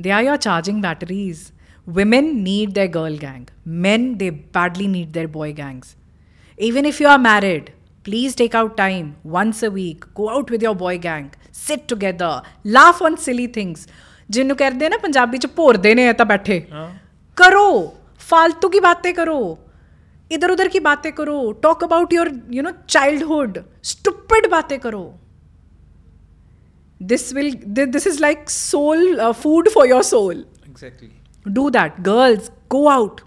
They 0.00 0.10
are 0.10 0.24
your 0.24 0.36
charging 0.36 0.82
batteries 0.82 1.52
women 1.86 2.28
need 2.44 2.74
their 2.74 2.88
girl 2.88 3.16
gang. 3.16 3.42
Men 3.64 4.18
they 4.18 4.30
badly 4.30 4.86
need 4.88 5.12
their 5.12 5.28
boy 5.28 5.52
gangs. 5.52 5.94
Even 6.58 6.84
if 6.84 7.00
you 7.00 7.06
are 7.06 7.18
married 7.18 7.70
please 8.05 8.35
take 8.35 8.55
out 8.59 8.75
time 8.77 9.09
once 9.37 9.59
a 9.67 9.71
week 9.79 10.05
go 10.19 10.29
out 10.35 10.53
with 10.55 10.63
your 10.67 10.75
boy 10.75 10.93
gang 11.07 11.27
sit 11.59 11.87
together 11.93 12.31
laugh 12.77 13.01
on 13.09 13.17
silly 13.25 13.47
things 13.57 13.87
ਜਿਹਨੂੰ 14.29 14.55
ਕਹਿੰਦੇ 14.57 14.85
ਆ 14.85 14.89
ਨਾ 14.89 14.97
ਪੰਜਾਬੀ 14.97 15.37
ਚ 15.37 15.47
ਭੋਰਦੇ 15.55 15.93
ਨੇ 15.95 16.11
ਤਾਂ 16.13 16.25
ਬੈਠੇ 16.25 16.61
ਹਾਂ 16.71 16.89
करो 17.37 17.67
फालतू 18.29 18.69
की 18.73 18.79
बातें 18.85 19.13
करो 19.17 19.37
इधर 20.31 20.51
उधर 20.55 20.67
की 20.73 20.79
बातें 20.87 21.11
करो 21.19 21.37
talk 21.63 21.83
about 21.83 22.13
your 22.13 22.29
you 22.57 22.63
know 22.63 22.71
childhood 22.95 23.57
stupid 23.91 24.47
बातें 24.51 24.77
करो 24.83 25.01
this 27.01 27.33
will 27.33 27.49
this 27.95 28.07
is 28.07 28.19
like 28.21 28.49
soul 28.49 29.31
food 29.41 29.69
for 29.75 29.87
your 29.89 30.03
soul 30.11 30.45
exactly 30.69 31.09
do 31.45 31.61
that 31.75 31.95
girls 32.05 32.49
go 32.73 32.79
out 32.89 33.21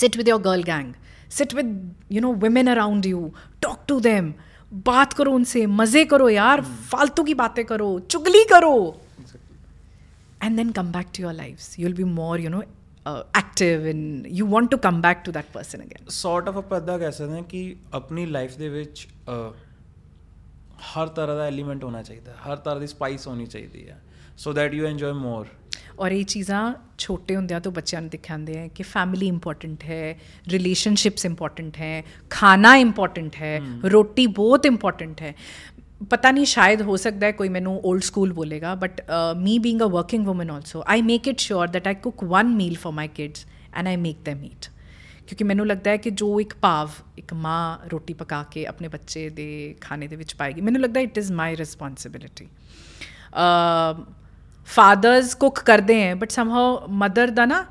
sit 0.00 0.16
with 0.20 0.30
your 0.30 0.38
girl 0.46 0.64
gang 0.66 0.88
sit 1.38 1.54
with 1.58 1.70
you 2.16 2.24
know 2.24 2.32
women 2.44 2.72
around 2.72 3.08
you 3.12 3.22
talk 3.66 3.80
to 3.92 4.00
them 4.08 4.32
बात 4.86 5.12
करो 5.18 5.32
उनसे 5.34 5.64
मजे 5.80 6.04
करो 6.12 6.28
यार 6.30 6.60
फालतू 6.92 7.24
की 7.24 7.34
बातें 7.40 7.64
करो 7.66 7.88
चुगली 8.14 8.44
करो 8.52 8.70
and 10.40 10.58
then 10.58 10.72
come 10.78 10.90
back 10.94 11.12
to 11.12 11.22
your 11.22 11.34
lives 11.34 11.68
you'll 11.78 11.98
be 11.98 12.06
more 12.14 12.36
you 12.38 12.50
know 12.54 12.62
uh, 13.06 13.22
active 13.34 13.84
and 13.92 14.26
you 14.38 14.46
want 14.54 14.70
to 14.70 14.78
come 14.86 15.00
back 15.00 15.22
to 15.28 15.34
that 15.36 15.52
person 15.56 15.84
again 15.86 16.10
sort 16.16 16.48
of 16.48 16.56
ਆਪਾਂ 16.58 16.78
ਇਦਾਂ 16.78 16.98
ਕਹਿ 16.98 17.12
ਸਕਦੇ 17.12 17.36
ਹਾਂ 17.36 17.42
ਕਿ 17.52 17.60
ਆਪਣੀ 17.94 18.26
ਲਾਈਫ 18.26 18.56
ਦੇ 18.58 18.68
ਵਿੱਚ 18.68 19.06
ਅਹ, 19.28 19.52
ਹਰ 20.96 21.06
ਤਰ੍ਹਾਂ 21.18 21.36
ਦਾ 21.36 21.44
ਐਲੀਮੈਂਟ 21.46 21.84
ਹੋਣਾ 21.84 22.02
ਚਾਹੀਦਾ 22.02 22.32
ਹੈ 22.32 22.36
ਹਰ 22.46 22.56
ਤਰ੍ਹਾਂ 22.56 22.80
ਦੀ 22.80 22.86
ਸਪਾਈਸ 22.86 23.26
ਹੋਣੀ 23.28 23.46
ਚਾਹੀਦੀ 23.46 23.88
ਹੈ 23.88 24.00
so 24.36 24.52
that 24.52 24.74
you 24.74 24.86
enjoy 24.86 25.12
more 25.12 25.46
ਔਰ 25.99 26.11
ਇਹ 26.11 26.25
ਚੀਜ਼ਾਂ 26.25 26.73
ਛੋਟੇ 26.97 27.35
ਹੁੰਦਿਆਂ 27.35 27.59
ਤੋਂ 27.61 27.71
ਬੱਚਿਆਂ 27.71 28.01
ਨੂੰ 28.01 28.09
ਦਿਖਾਉਂਦੇ 28.09 28.57
ਹੈ 28.57 28.67
ਕਿ 28.67 28.83
ਫੈਮਿਲੀ 28.83 29.27
ਇੰਪੋਰਟੈਂਟ 29.27 29.83
ਹੈ 29.83 30.19
ਰਿਲੇਸ਼ਨਸ਼ਿਪਸ 30.47 31.25
ਇੰਪੋਰਟੈਂਟ 31.25 31.77
ਹੈ 31.77 32.03
ਖਾਣਾ 32.29 32.75
ਇੰਪੋਰਟੈਂਟ 32.75 33.35
ਹੈ 33.35 33.61
ਰੋਟੀ 33.85 34.27
ਬਹੁਤ 34.27 34.65
ਇੰਪੋਰਟੈਂਟ 34.65 35.21
ਹੈ 35.21 35.35
ਪਤਾ 36.09 36.31
ਨਹੀਂ 36.31 36.45
ਸ਼ਾਇਦ 36.45 36.81
ਹੋ 36.81 36.95
ਸਕਦਾ 36.95 37.27
ਹੈ 37.27 37.31
ਕੋਈ 37.31 37.49
ਮੈਨੂੰ 37.49 37.81
old 37.91 38.01
school 38.01 38.33
ਬੋਲੇਗਾ 38.33 38.75
but 38.75 39.01
me 39.37 39.59
being 39.59 39.81
a 39.81 39.85
working 39.85 40.29
woman 40.29 40.51
also 40.51 40.83
I 40.87 41.01
make 41.01 41.27
it 41.27 41.39
sure 41.39 41.67
that 41.67 41.87
I 41.87 41.95
cook 41.95 42.23
one 42.23 42.47
meal 42.47 42.75
for 42.75 42.93
my 42.93 43.07
kids 43.07 43.45
and 43.73 43.87
I 43.87 43.95
make 43.95 44.29
them 44.29 44.41
eat. 44.41 44.71
ਕਿਉਂਕਿ 45.27 45.43
ਮੈਨੂੰ 45.43 45.67
ਲੱਗਦਾ 45.67 45.91
ਹੈ 45.91 45.97
ਕਿ 45.97 46.09
ਜੋ 46.09 46.39
ਇੱਕ 46.39 46.53
ਭਾਵ 46.55 46.89
ਇੱਕ 47.17 47.33
ਮਾਂ 47.33 47.77
ਰੋਟੀ 47.91 48.13
ਪਕਾ 48.13 48.43
ਕੇ 48.43 48.65
ਆਪਣੇ 48.65 48.87
ਬੱਚੇ 48.87 49.29
ਦੇ 49.29 49.75
ਖਾਣੇ 49.81 50.07
ਦੇ 50.07 50.15
ਵਿੱਚ 50.15 50.35
ਪਾਏਗੀ 50.35 50.61
ਮੈਨੂੰ 50.61 50.81
ਲੱਗਦਾ 50.81 50.99
it 50.99 51.17
is 51.17 51.31
my 51.31 51.55
responsibility 51.55 52.47
fathers 54.69 55.33
cook 55.35 55.59
ਕਰਦੇ 55.59 56.01
ਹੈ 56.01 56.13
ਬਟ 56.15 56.31
ਸਮਹਾਉ 56.31 56.87
ਮਦਰ 56.97 57.31
ਦਾ 57.31 57.45
ਨਾ 57.45 57.65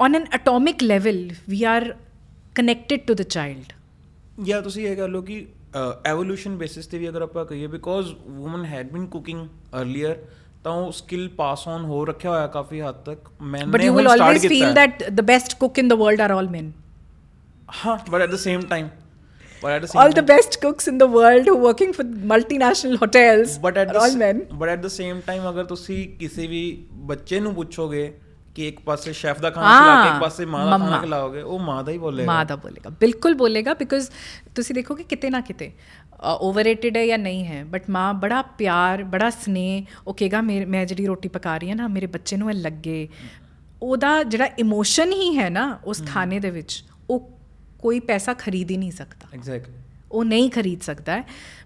on 0.00 0.14
an 0.14 0.24
atomic 0.32 0.82
level 0.82 1.28
we 1.48 1.62
are 1.64 1.92
connected 2.54 3.06
to 3.06 3.14
the 3.14 3.22
child 3.22 3.72
ਜਾਂ 4.44 4.60
ਤੁਸੀਂ 4.62 4.86
ਇਹ 4.86 4.96
ਕਹ 4.96 5.08
ਲਓ 5.08 5.22
ਕਿ 5.22 5.46
ਐਵੋਲੂਸ਼ਨ 6.06 6.56
ਬੇਸਿਸ 6.56 6.86
ਤੇ 6.86 6.98
ਵੀ 6.98 7.08
ਅਗਰ 7.08 7.22
ਆਪਾਂ 7.22 7.44
ਕਹੀਏ 7.44 7.66
because 7.66 8.12
women 8.38 8.64
had 8.64 8.92
been 8.92 9.06
cooking 9.06 9.46
earlier 9.74 10.16
ਤਾਂ 10.64 10.72
ਉਹ 10.72 10.90
ਸਕਿੱਲ 10.92 11.28
ਪਾਸ 11.28 11.66
ਔਨ 11.68 11.84
ਹੋ 11.84 12.04
ਰੱਖਿਆ 12.04 12.30
ਹੋਇਆ 12.30 12.46
ਕਾਫੀ 12.46 12.80
ਹੱਦ 12.80 12.94
ਤੱਕ 13.04 13.28
ਮੈਂ 13.42 13.66
but 13.66 13.82
you 13.82 13.94
will 13.94 14.08
always 14.08 14.46
feel 14.46 14.72
that 14.74 15.04
the 15.10 15.20
best 15.20 15.54
cook 15.54 15.78
in 15.78 15.88
the 15.88 15.92
world 15.92 16.20
are 16.20 16.30
all 16.30 16.48
men. 16.48 16.70
ਹਾਂ 17.76 17.96
but 18.10 18.20
at 18.20 18.30
the 18.30 18.36
same 18.36 18.60
time 18.60 18.88
but 19.64 19.70
at 19.70 19.84
the 19.84 19.98
all 20.02 20.14
the 20.18 20.24
best 20.30 20.58
cooks 20.64 20.90
in 20.92 20.98
the 21.02 21.08
world 21.14 21.48
who 21.48 21.54
are 21.56 21.62
working 21.66 21.92
for 21.98 22.06
multinational 22.32 22.98
hotels 23.04 23.60
but 23.60 23.78
at 23.78 23.88
are 23.88 24.00
all 24.02 24.16
men. 24.22 24.42
But 24.54 24.68
at 24.68 24.78
the 24.78 24.86
same 24.86 25.20
time 25.26 25.48
ਅਗਰ 25.50 25.64
ਤੁਸੀਂ 25.64 26.08
ਕਿਸੇ 26.18 26.46
ਵੀ 26.46 26.62
ਬੱਚੇ 26.92 27.40
ਨੂੰ 27.40 27.54
ਪੁੱਛੋਗੇ 27.54 28.12
ਕਿ 28.54 28.68
ਇੱਕ 28.68 28.80
ਪਾਸੇ 28.80 29.12
chef 29.12 29.40
ਦਾ 29.40 29.50
ਖਾਣਾ 29.50 29.80
ਖਿਲਾ 29.80 30.04
ਕੇ 30.04 30.10
ਇੱਕ 30.10 30.20
ਪਾਸੇ 30.20 30.44
ਮਾਂ 30.44 30.64
ਦਾ 30.66 30.78
ਖਾਣਾ। 30.78 31.00
ਖਿਲਾਓਗੇ 31.00 31.42
ਉਹ 31.42 31.58
ਮਾਂ 31.58 31.84
ਦਾ 31.84 31.92
ਹੀ 31.92 31.98
ਬੋਲੇਗਾ 31.98 32.32
ਮਾਂ 32.32 32.44
ਦਾ 32.44 32.56
ਬੋਲੇਗਾ 32.56 32.90
ਬਿਲਕੁਲ 32.90 33.34
ਬੋਲੇਗਾ 33.34 33.74
ਬਿਕਾਜ਼ 33.74 34.10
ਤੁਸੀਂ 34.54 34.74
ਦੇਖੋਗੇ 34.74 35.04
ਕਿਤੇ 35.04 35.30
ਨਾ 35.30 35.40
ਕਿਤੇ 35.40 35.70
ਓਵਰਰੇਟਡ 36.40 36.96
ਹੈ 36.96 37.06
ਜਾਂ 37.06 37.18
ਨਹੀਂ 37.18 37.44
ਹੈ 37.44 37.64
ਬਟ 37.64 37.82
ਮਾਂ 37.90 38.14
ਬੜਾ 38.14 38.42
ਪਿਆਰ 38.42 39.04
ਬੜਾ 39.04 39.30
ਸਨੇਹ 39.30 39.82
ਉਹ 40.06 40.14
ਕਹੇਗਾ 40.14 40.40
ਮੈਂ 40.40 40.86
ਜਿਹੜੀ 40.86 41.06
ਰੋਟੀ 41.06 41.28
ਪਕਾ 41.28 41.56
ਰਹੀ 41.56 41.68
ਹਾਂ 41.68 41.76
ਨਾ 41.76 41.88
ਮੇਰੇ 41.88 42.06
ਬੱਚੇ 42.06 42.36
ਨੂੰ 42.36 42.50
ਇਹ 42.50 42.56
ਲੱਗੇ 42.56 43.08
ਉਹਦਾ 43.82 44.22
ਜਿਹੜਾ 44.22 44.44
ਇਮੋਸ਼ਨ 44.58 45.12
ਹੀ 45.12 45.36
ਹੈ 45.38 45.48
ਨਾ 45.50 45.78
ਉਸ 45.84 46.02
ਖਾਣੇ 46.06 46.40
ਦੇ 46.40 46.50
ਵਿੱਚ 46.50 46.84
ਉਹ 47.10 47.30
ਕੋਈ 47.79 47.99
ਪੈਸਾ 47.99 48.33
ਖਰੀਦ 48.33 48.71
ਹੀ 48.71 48.77
ਨਹੀਂ 48.77 48.91
ਸਕਦਾ 48.91 49.27
ਐਗਜ਼ੈਕਟਲੀ 49.33 49.73
ਉਹ 50.11 50.25
ਨਹੀਂ 50.25 50.49
ਖਰੀਦ 50.51 50.81
ਸਕਦਾ 50.81 51.15
ਹੈ 51.15 51.23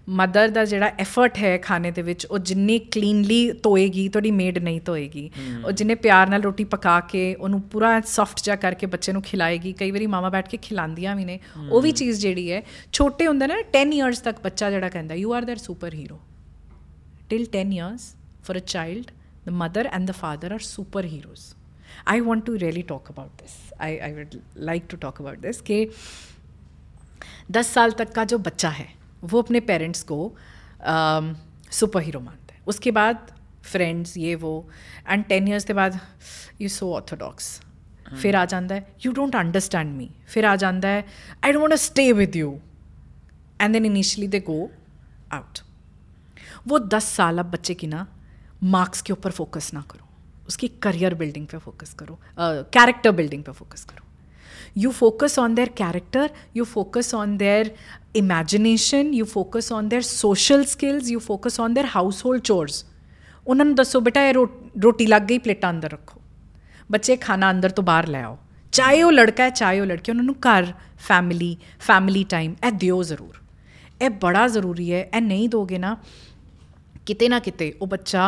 ਮਦਰ 0.08 0.48
ਦਾ 0.48 0.64
ਜਿਹੜਾ 0.64 0.86
ਐਫਰਟ 0.98 1.38
ਹੈ 1.38 1.58
ਖਾਣੇ 1.58 1.90
ਦੇ 1.90 2.02
ਵਿੱਚ 2.02 2.26
ਉਹ 2.26 2.38
ਜਿੰਨੀ 2.38 2.78
ਕਲੀਨਲੀ 2.78 3.52
ਧੋਏਗੀ 3.52 4.08
ਤੁਹਾਡੀ 4.08 4.30
ਮੇਡ 4.30 4.58
ਨਹੀਂ 4.58 4.80
ਧੋਏਗੀ 4.84 5.30
ਉਹ 5.64 5.72
ਜਿੰਨੇ 5.72 5.94
ਪਿਆਰ 5.94 6.28
ਨਾਲ 6.28 6.42
ਰੋਟੀ 6.42 6.64
ਪਕਾ 6.64 7.00
ਕੇ 7.00 7.34
ਉਹਨੂੰ 7.34 7.60
ਪੂਰਾ 7.62 8.00
ਸੌਫਟ 8.00 8.42
ਜਿਹਾ 8.42 8.56
ਕਰਕੇ 8.56 8.86
ਬੱਚੇ 8.86 9.12
ਨੂੰ 9.12 9.22
ਖਿਲਾਏਗੀ 9.22 9.72
ਕਈ 9.72 9.90
ਵਾਰੀ 9.90 10.06
ਮਾਮਾ 10.06 10.28
ਬੈਠ 10.28 10.48
ਕੇ 10.48 10.56
ਖਿਲਾਉਂਦੀਆਂ 10.56 11.16
ਵੀ 11.16 11.24
ਨੇ 11.24 11.38
ਉਹ 11.70 11.80
ਵੀ 11.82 11.92
ਚੀਜ਼ 11.92 12.20
ਜਿਹੜੀ 12.20 12.50
ਹੈ 12.52 12.62
ਛੋਟੇ 12.92 13.26
ਹੁੰਦੇ 13.26 13.46
ਨੇ 13.46 13.62
10 13.78 13.92
ਇਅਰਸ 13.92 14.18
ਤੱਕ 14.18 14.40
ਬੱਚਾ 14.40 14.70
ਜਿਹੜਾ 14.70 14.88
ਕਹਿੰਦਾ 14.88 15.14
you 15.14 15.32
are 15.34 15.42
their 15.42 15.58
superhero 15.94 16.20
till 17.32 17.46
10 17.56 17.72
years 17.72 18.04
for 18.46 18.54
a 18.56 18.62
child 18.74 19.10
the 19.48 19.52
mother 19.62 19.84
and 19.96 20.10
the 20.10 20.14
father 20.14 20.48
are 20.56 20.62
superheroes 20.68 21.42
i 22.06 22.16
want 22.28 22.44
to 22.48 22.54
really 22.62 22.82
talk 22.82 23.10
about 23.14 23.42
this 23.42 23.54
i, 23.79 23.91
I 23.99 24.11
would 24.13 24.35
like 24.69 24.87
to 24.93 24.97
talk 24.97 25.19
about 25.19 25.41
this 25.45 25.61
कि 25.61 25.89
दस 27.51 27.67
साल 27.73 27.91
तक 27.91 28.11
का 28.13 28.23
जो 28.23 28.37
बच्चा 28.39 28.69
है 28.69 28.87
वो 29.23 29.41
अपने 29.41 29.59
पेरेंट्स 29.59 30.03
को 30.03 30.35
सुपर 31.71 32.01
हीरो 32.01 32.19
मानता 32.19 32.53
है। 32.53 32.61
उसके 32.67 32.91
बाद 32.91 33.31
फ्रेंड्स 33.63 34.17
ये 34.17 34.35
वो 34.35 34.69
एंड 35.09 35.23
टेन 35.25 35.47
ईयर्स 35.47 35.65
के 35.65 35.73
बाद 35.73 35.99
यू 36.61 36.69
सो 36.69 36.93
ऑर्थोडॉक्स 36.93 37.61
फिर 38.21 38.35
आ 38.35 38.45
जाता 38.45 38.75
है 38.75 38.95
यू 39.05 39.11
डोंट 39.11 39.35
अंडरस्टैंड 39.35 39.95
मी 39.97 40.09
फिर 40.27 40.45
आ 40.45 40.55
जाता 40.55 40.87
है 40.87 41.05
I 41.43 41.51
don't 41.51 41.61
want 41.61 41.73
stay 41.81 42.11
with 42.13 42.35
you 42.35 42.59
and 43.61 43.73
then 43.73 43.85
initially 43.85 44.27
they 44.27 44.39
go 44.39 44.59
out 45.33 45.59
वो 46.67 46.79
दस 46.79 47.05
साल 47.15 47.39
अब 47.39 47.51
बच्चे 47.51 47.73
की 47.73 47.87
ना 47.87 48.07
मार्क्स 48.63 49.01
के 49.01 49.13
ऊपर 49.13 49.31
फोकस 49.31 49.73
ना 49.73 49.81
करो। 49.81 50.04
उसकी 50.50 50.68
करियर 50.84 51.14
बिल्डिंग 51.18 51.46
पे 51.50 51.58
फोकस 51.64 51.94
करो 51.98 52.18
कैरेक्टर 52.76 53.10
बिल्डिंग 53.20 53.42
पे 53.48 53.52
फोकस 53.58 53.84
करो 53.90 54.08
you 54.82 54.90
focus 54.96 55.32
on 55.42 55.54
their 55.58 55.70
character 55.78 56.24
you 56.58 56.64
focus 56.72 57.08
on 57.20 57.30
their 57.38 57.62
imagination 58.20 59.08
you 59.18 59.26
focus 59.32 59.70
on 59.78 59.88
their 59.94 60.04
social 60.08 60.62
skills 60.72 61.08
you 61.14 61.22
focus 61.28 61.58
on 61.64 61.76
their 61.78 61.88
household 61.96 62.44
chores 62.50 62.78
ਉਹਨਾਂ 63.46 63.64
ਨੂੰ 63.64 63.74
ਦੱਸੋ 63.74 64.00
ਬੇਟਾ 64.00 64.22
ਇਹ 64.28 64.32
ਰੋ- 64.34 64.46
ਰੋਟੀ 64.82 65.06
ਲੱਗ 65.06 65.22
ਗਈ 65.28 65.38
ਪਲੇਟਾਂ 65.38 65.70
ਅੰਦਰ 65.70 65.90
ਰੱਖੋ 65.92 66.20
ਬੱਚੇ 66.90 67.16
ਖਾਣਾ 67.16 67.50
ਅੰਦਰ 67.50 67.70
ਤੋਂ 67.70 67.84
ਬਾਹਰ 67.84 68.06
ਲੈ 68.06 68.22
ਆਓ 68.22 68.36
ਚਾਹੇ 68.72 69.02
ਉਹ 69.02 69.12
ਲੜਕਾ 69.12 69.44
ਹੈ 69.44 69.50
ਚਾਹੇ 69.50 69.80
ਉਹ 69.80 69.86
ਲੜਕੀ 69.86 70.12
ਉਹਨਾਂ 70.12 70.24
ਨੂੰ 70.24 70.34
ਘਰ 70.46 70.72
ਫੈਮਿਲੀ 71.08 71.56
ਫੈਮਿਲੀ 71.80 72.24
ਟਾਈਮ 72.30 72.54
ਇਹ 72.66 72.72
ਦਿਓ 72.72 73.02
ਜ਼ਰੂਰ 73.02 73.40
ਇਹ 74.02 74.10
ਬੜਾ 74.22 74.46
ਜ਼ਰੂਰੀ 74.48 74.92
ਹੈ 74.92 75.00
ਇਹ 75.14 75.20
ਨਹੀਂ 75.22 75.48
ਦੋਗੇ 75.48 75.78
ਨਾ 75.78 75.96
ਕਿਤੇ 77.06 77.28
ਨਾ 77.28 77.38
ਕਿਤੇ 77.38 77.72
ਉਹ 77.82 77.86
ਬੱਚਾ 77.86 78.26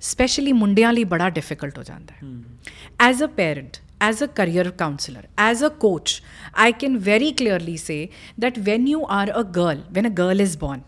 ਸਪੈਸ਼ਲੀ 0.00 0.52
ਮੁੰਡਿਆਂ 0.52 0.92
ਲਈ 0.92 1.04
ਬੜਾ 1.04 1.30
ਡਿਫਿਕਲਟ 1.30 1.78
ਹੋ 1.78 1.82
ਜਾਂਦਾ 1.82 2.14
ਹੈ 2.14 3.08
as 3.08 3.24
a 3.24 3.26
parent 3.26 3.76
as 4.04 4.14
a 4.14 4.26
career 4.40 4.64
counselor 4.82 5.20
as 5.42 5.62
a 5.66 5.70
coach 5.84 6.12
i 6.64 6.72
can 6.80 6.96
very 6.98 7.28
clearly 7.32 7.76
say 7.82 7.98
that 8.44 8.58
when 8.58 8.88
you 8.92 9.00
are 9.18 9.28
a 9.40 9.44
girl 9.58 9.78
when 9.96 10.08
a 10.08 10.12
girl 10.18 10.44
is 10.46 10.56
born 10.64 10.80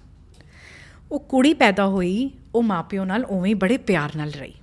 ਉਹ 1.12 1.18
ਕੁੜੀ 1.18 1.54
ਪੈਦਾ 1.54 1.86
ਹੋਈ 1.86 2.30
ਉਹ 2.54 2.62
ਮਾਪਿਓ 2.62 3.04
ਨਾਲ 3.04 3.24
ਉਵੇਂ 3.24 3.54
ਬੜੇ 3.56 3.76
ਪਿਆਰ 3.76 4.16
ਨਾਲ 4.16 4.30
ਰਹੀ 4.30 4.54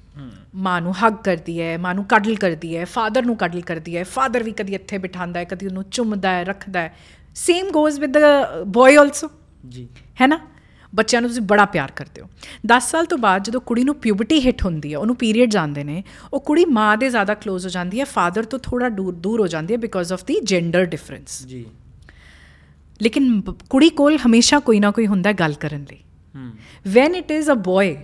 ਮਾਂ 0.56 0.82
ਨੂੰ 0.82 0.94
ਹੱਗ 0.94 1.14
ਕਰਦੀ 1.14 1.62
ਹੈ 1.62 1.78
ਮਾਂ 1.78 1.96
ਨੂੰ 1.96 2.06
ਕਡਲ 2.06 2.36
ਕਰਦੀ 2.36 2.78
ਹੈ 2.78 2.86
ਫਾਦਰ 2.86 3.26
ਨੂੰ 3.26 3.38
ਕਡਲ 3.38 3.62
ਕਰਦੀ 3.62 3.98
ਹੈ 3.98 4.04
ਫਾਦਰ 4.04 4.44
ਵੀ 4.44 4.52
ਕਦੀ 4.52 4.76
ਇੱਥੇ 4.76 4.98
ਬਿਠਾਉਂਦਾ 4.98 5.40
ਹੈ 5.40 5.46
ਕਦੀ 5.46 5.66
ਉਹਨੂੰ 5.66 5.84
ਚੁੰਮਦਾ 5.84 6.30
ਹੈ 6.30 6.44
ਰੱਖਦਾ 6.44 6.80
ਹੈ 6.80 6.96
same 7.36 7.72
goes 7.72 8.00
with 8.00 8.12
the 8.12 8.18
boy 8.68 8.98
also 8.98 9.30
ਜੀ 9.70 9.88
ਹੈ 10.22 10.28
ਨਾ 10.28 10.40
ਬੱਚਿਆਂ 10.96 11.22
ਨੂੰ 11.22 11.30
ਤੁਸੀਂ 11.30 11.42
ਬੜਾ 11.42 11.66
ਪਿਆਰ 11.66 11.92
ਕਰਦੇ 11.92 12.22
ਹੋ। 12.22 12.28
10 12.68 12.92
ਸਾਲ 12.92 13.06
ਤੋਂ 13.06 13.18
ਬਾਅਦ 13.18 13.44
ਜਦੋਂ 13.44 13.62
ਕੁੜੀ 13.62 13.84
ਨੂੰ 13.84 13.96
ਪਿਊਬਰਟੀ 13.96 14.40
ਹਿੱਟ 14.40 14.66
ਹੁੰਦੀ 14.66 14.94
ਹੈ 14.94 14.98
ਉਹਨੂੰ 14.98 15.16
ਪੀਰੀਅਡਸ 15.16 15.56
ਆਉਂਦੇ 15.56 15.84
ਨੇ 15.84 16.04
ਉਹ 16.34 16.40
ਕੁੜੀ 16.40 16.66
ਮਾਂ 16.66 16.98
ਦੇ 16.98 17.10
ਜ਼ਿਆਦਾ 17.10 17.34
ক্লোਜ਼ 17.34 17.66
ਹੋ 17.66 17.70
ਜਾਂਦੀ 17.70 18.00
ਹੈ 18.00 18.06
ਫਾਦਰ 18.06 18.44
ਤੋਂ 18.44 18.60
ਥੋੜਾ 18.60 18.90
ਦੂਰ 18.90 19.16
ਦੂਰ 19.16 19.42
ਹੋ 19.42 19.48
ਜਾਂਦੀ 19.48 19.74
ਹੈ 19.74 19.78
because 19.78 20.14
of 20.14 20.26
the 20.26 20.40
gender 20.44 20.86
difference 20.86 21.46
ਜੀ। 21.46 21.66
ਲੇਕਿਨ 23.02 23.42
ਕੁੜੀ 23.70 23.90
ਕੋਲ 23.90 24.18
ਹਮੇਸ਼ਾ 24.28 24.60
ਕੋਈ 24.60 24.80
ਨਾ 24.80 24.92
ਕੋਈ 24.92 25.08
ਹੁੰਦਾ 25.08 25.32
ਗੱਲ 25.34 25.54
ਕਰਨ 25.54 25.86
ਲਈ। 25.92 25.98
When 26.88 27.16
it 27.16 27.32
is 27.32 27.50
a 27.50 27.54
boy 27.54 27.96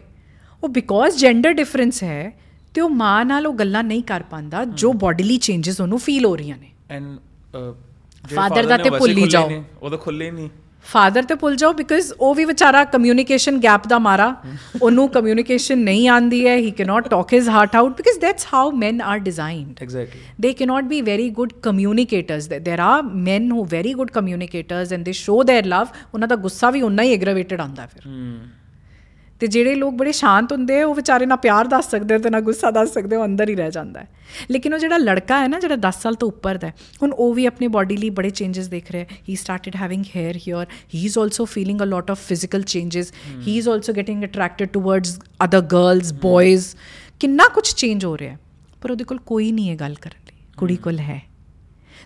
ਉਹ 0.63 0.69
ਬਿਕੋਜ਼ 0.69 1.17
ਜੈਂਡਰ 1.17 1.53
ਡਿਫਰੈਂਸ 1.53 2.03
ਹੈ 2.03 2.33
ਤੇ 2.73 2.81
ਉਹ 2.81 2.89
ਮਾਂ 2.89 3.25
ਨਾਲ 3.25 3.47
ਉਹ 3.47 3.53
ਗੱਲਾਂ 3.53 3.83
ਨਹੀਂ 3.83 4.03
ਕਰ 4.03 4.23
ਪਾਂਦਾ 4.23 4.65
ਜੋ 4.65 4.93
ਬਾਡੀਲੀ 4.93 5.37
ਚੇਂਜਸ 5.37 5.81
ਉਹਨੂੰ 5.81 5.99
ਫੀਲ 5.99 6.25
ਹੋ 6.25 6.35
ਰਹੀਆਂ 6.35 6.57
ਨੇ। 6.57 6.71
ਐਂਡ 6.89 7.17
ਫਾਦਰ 8.35 8.65
ਦਾ 8.65 8.77
ਤੇ 8.77 8.89
ਭੁੱਲੀ 8.89 9.27
ਜਾਓ। 9.27 9.63
ਉਹਦਾ 9.81 9.97
ਖੁੱਲੇ 9.97 10.31
ਨਹੀਂ 10.31 10.49
ਫਾਦਰ 10.85 11.23
ਤੇ 11.23 11.35
ਭੁੱਲ 11.35 11.55
ਜਾਓ 11.55 11.73
ਬਿਕਾਜ਼ 11.73 12.13
ਉਹ 12.19 12.35
ਵੀ 12.35 12.45
ਵਿਚਾਰਾ 12.45 12.83
ਕਮਿਊਨੀਕੇਸ਼ਨ 12.83 13.57
ਗੈਪ 13.57 13.87
ਦਾ 13.87 13.99
ਮਾਰਾ। 13.99 14.35
ਉਹਨੂੰ 14.81 15.09
ਕਮਿਊਨੀਕੇਸ਼ਨ 15.09 15.77
ਨਹੀਂ 15.77 16.09
ਆਂਦੀ 16.09 16.47
ਹੈ 16.47 16.55
he 16.55 16.71
cannot 16.71 17.07
talk 17.07 17.33
his 17.33 17.49
heart 17.49 17.75
out 17.75 17.97
because 17.97 18.19
that's 18.19 18.47
how 18.53 18.71
men 18.71 18.97
are 19.03 19.19
designed 19.19 19.75
exactly 19.81 20.19
they 20.47 20.55
cannot 20.63 20.89
be 20.93 21.05
very 21.07 21.27
good 21.27 21.49
communicators. 21.69 22.45
There- 22.47 22.63
there 22.63 22.81
are 22.81 23.09
men 23.29 23.49
who 23.51 23.63
very 23.63 23.93
good 23.93 24.09
communicators 24.19 24.87
and 24.89 25.01
they 25.01 25.13
show 25.13 25.41
their 25.41 25.69
love 25.73 26.07
ਉਹਨਾਂ 26.13 26.27
ਦਾ 26.27 26.35
ਗੁੱਸਾ 26.35 26.69
ਵੀ 26.69 26.81
ਉਨਾ 26.81 27.03
ਹੀ 27.03 27.13
ਐਗਰਾਵੇਟਡ 27.13 27.61
ਆਉਂਦਾ 27.61 27.85
ਫਿਰ। 27.85 28.01
ਹੂੰ। 28.05 28.39
ਤੇ 29.41 29.47
ਜਿਹੜੇ 29.47 29.75
ਲੋਕ 29.75 29.93
ਬੜੇ 29.93 30.11
ਸ਼ਾਂਤ 30.11 30.51
ਹੁੰਦੇ 30.51 30.81
ਆ 30.81 30.87
ਉਹ 30.87 30.95
ਵਿਚਾਰੇ 30.95 31.25
ਨਾ 31.25 31.35
ਪਿਆਰ 31.35 31.67
ਦੱਸ 31.67 31.91
ਸਕਦੇ 31.91 32.19
ਤੇ 32.19 32.29
ਨਾ 32.29 32.39
ਗੁੱਸਾ 32.39 32.71
ਦੱਸ 32.71 32.93
ਸਕਦੇ 32.93 33.15
ਉਹ 33.15 33.25
ਅੰਦਰ 33.25 33.49
ਹੀ 33.49 33.55
ਰਹਿ 33.55 33.71
ਜਾਂਦਾ 33.71 33.99
ਹੈ। 33.99 34.07
ਲੇਕਿਨ 34.51 34.73
ਉਹ 34.73 34.79
ਜਿਹੜਾ 34.79 34.97
ਲੜਕਾ 34.97 35.39
ਹੈ 35.39 35.47
ਨਾ 35.47 35.59
ਜਿਹੜਾ 35.59 35.75
10 35.75 36.01
ਸਾਲ 36.01 36.13
ਤੋਂ 36.13 36.27
ਉੱਪਰ 36.27 36.57
ਦਾ 36.57 36.69
ਹੁਣ 36.69 37.13
ਉਹ 37.13 37.33
ਵੀ 37.33 37.45
ਆਪਣੇ 37.45 37.67
ਬਾਡੀ 37.67 37.97
ਲਈ 37.97 38.09
ਬੜੇ 38.09 38.29
ਚੇਂਜਸ 38.29 38.67
ਦੇਖ 38.67 38.91
ਰਿਹਾ 38.91 39.03
ਹੈ। 39.03 39.17
He 39.29 39.35
started 39.35 39.75
having 39.75 40.03
hair 40.15 40.35
here 40.35 40.65
he 40.95 41.05
is 41.05 41.17
also 41.17 41.45
feeling 41.45 41.81
a 41.81 41.83
lot 41.83 42.11
of 42.11 42.19
physical 42.27 42.61
changes 42.61 43.13
he. 43.47 43.57
Is 43.57 43.69
also 43.69 43.93
getting 43.93 44.23
attracted 44.23 44.67
towards 44.67 45.19
other 45.43 45.61
girls 45.61 46.13
boys 46.13 46.65
ਕਿੰਨਾ 47.19 47.47
ਕੁਝ 47.47 47.73
ਚੇਂਜ 47.73 48.05
ਹੋ 48.05 48.17
ਰਿਹਾ 48.17 48.33
ਹੈ। 48.33 48.39
ਪਰ 48.81 48.91
ਉਹਦੇ 48.91 49.03
ਕੋਲ 49.03 49.17
ਕੋਈ 49.17 49.51
ਨਹੀਂ 49.51 49.69
ਹੈ 49.69 49.75
ਗੱਲ 49.75 49.95
ਕਰਨ 49.95 50.25
ਲਈ। 50.27 50.37
ਕੁੜੀ 50.57 50.75
ਕੋਲ 50.75 50.99
ਹੈ। 50.99 51.21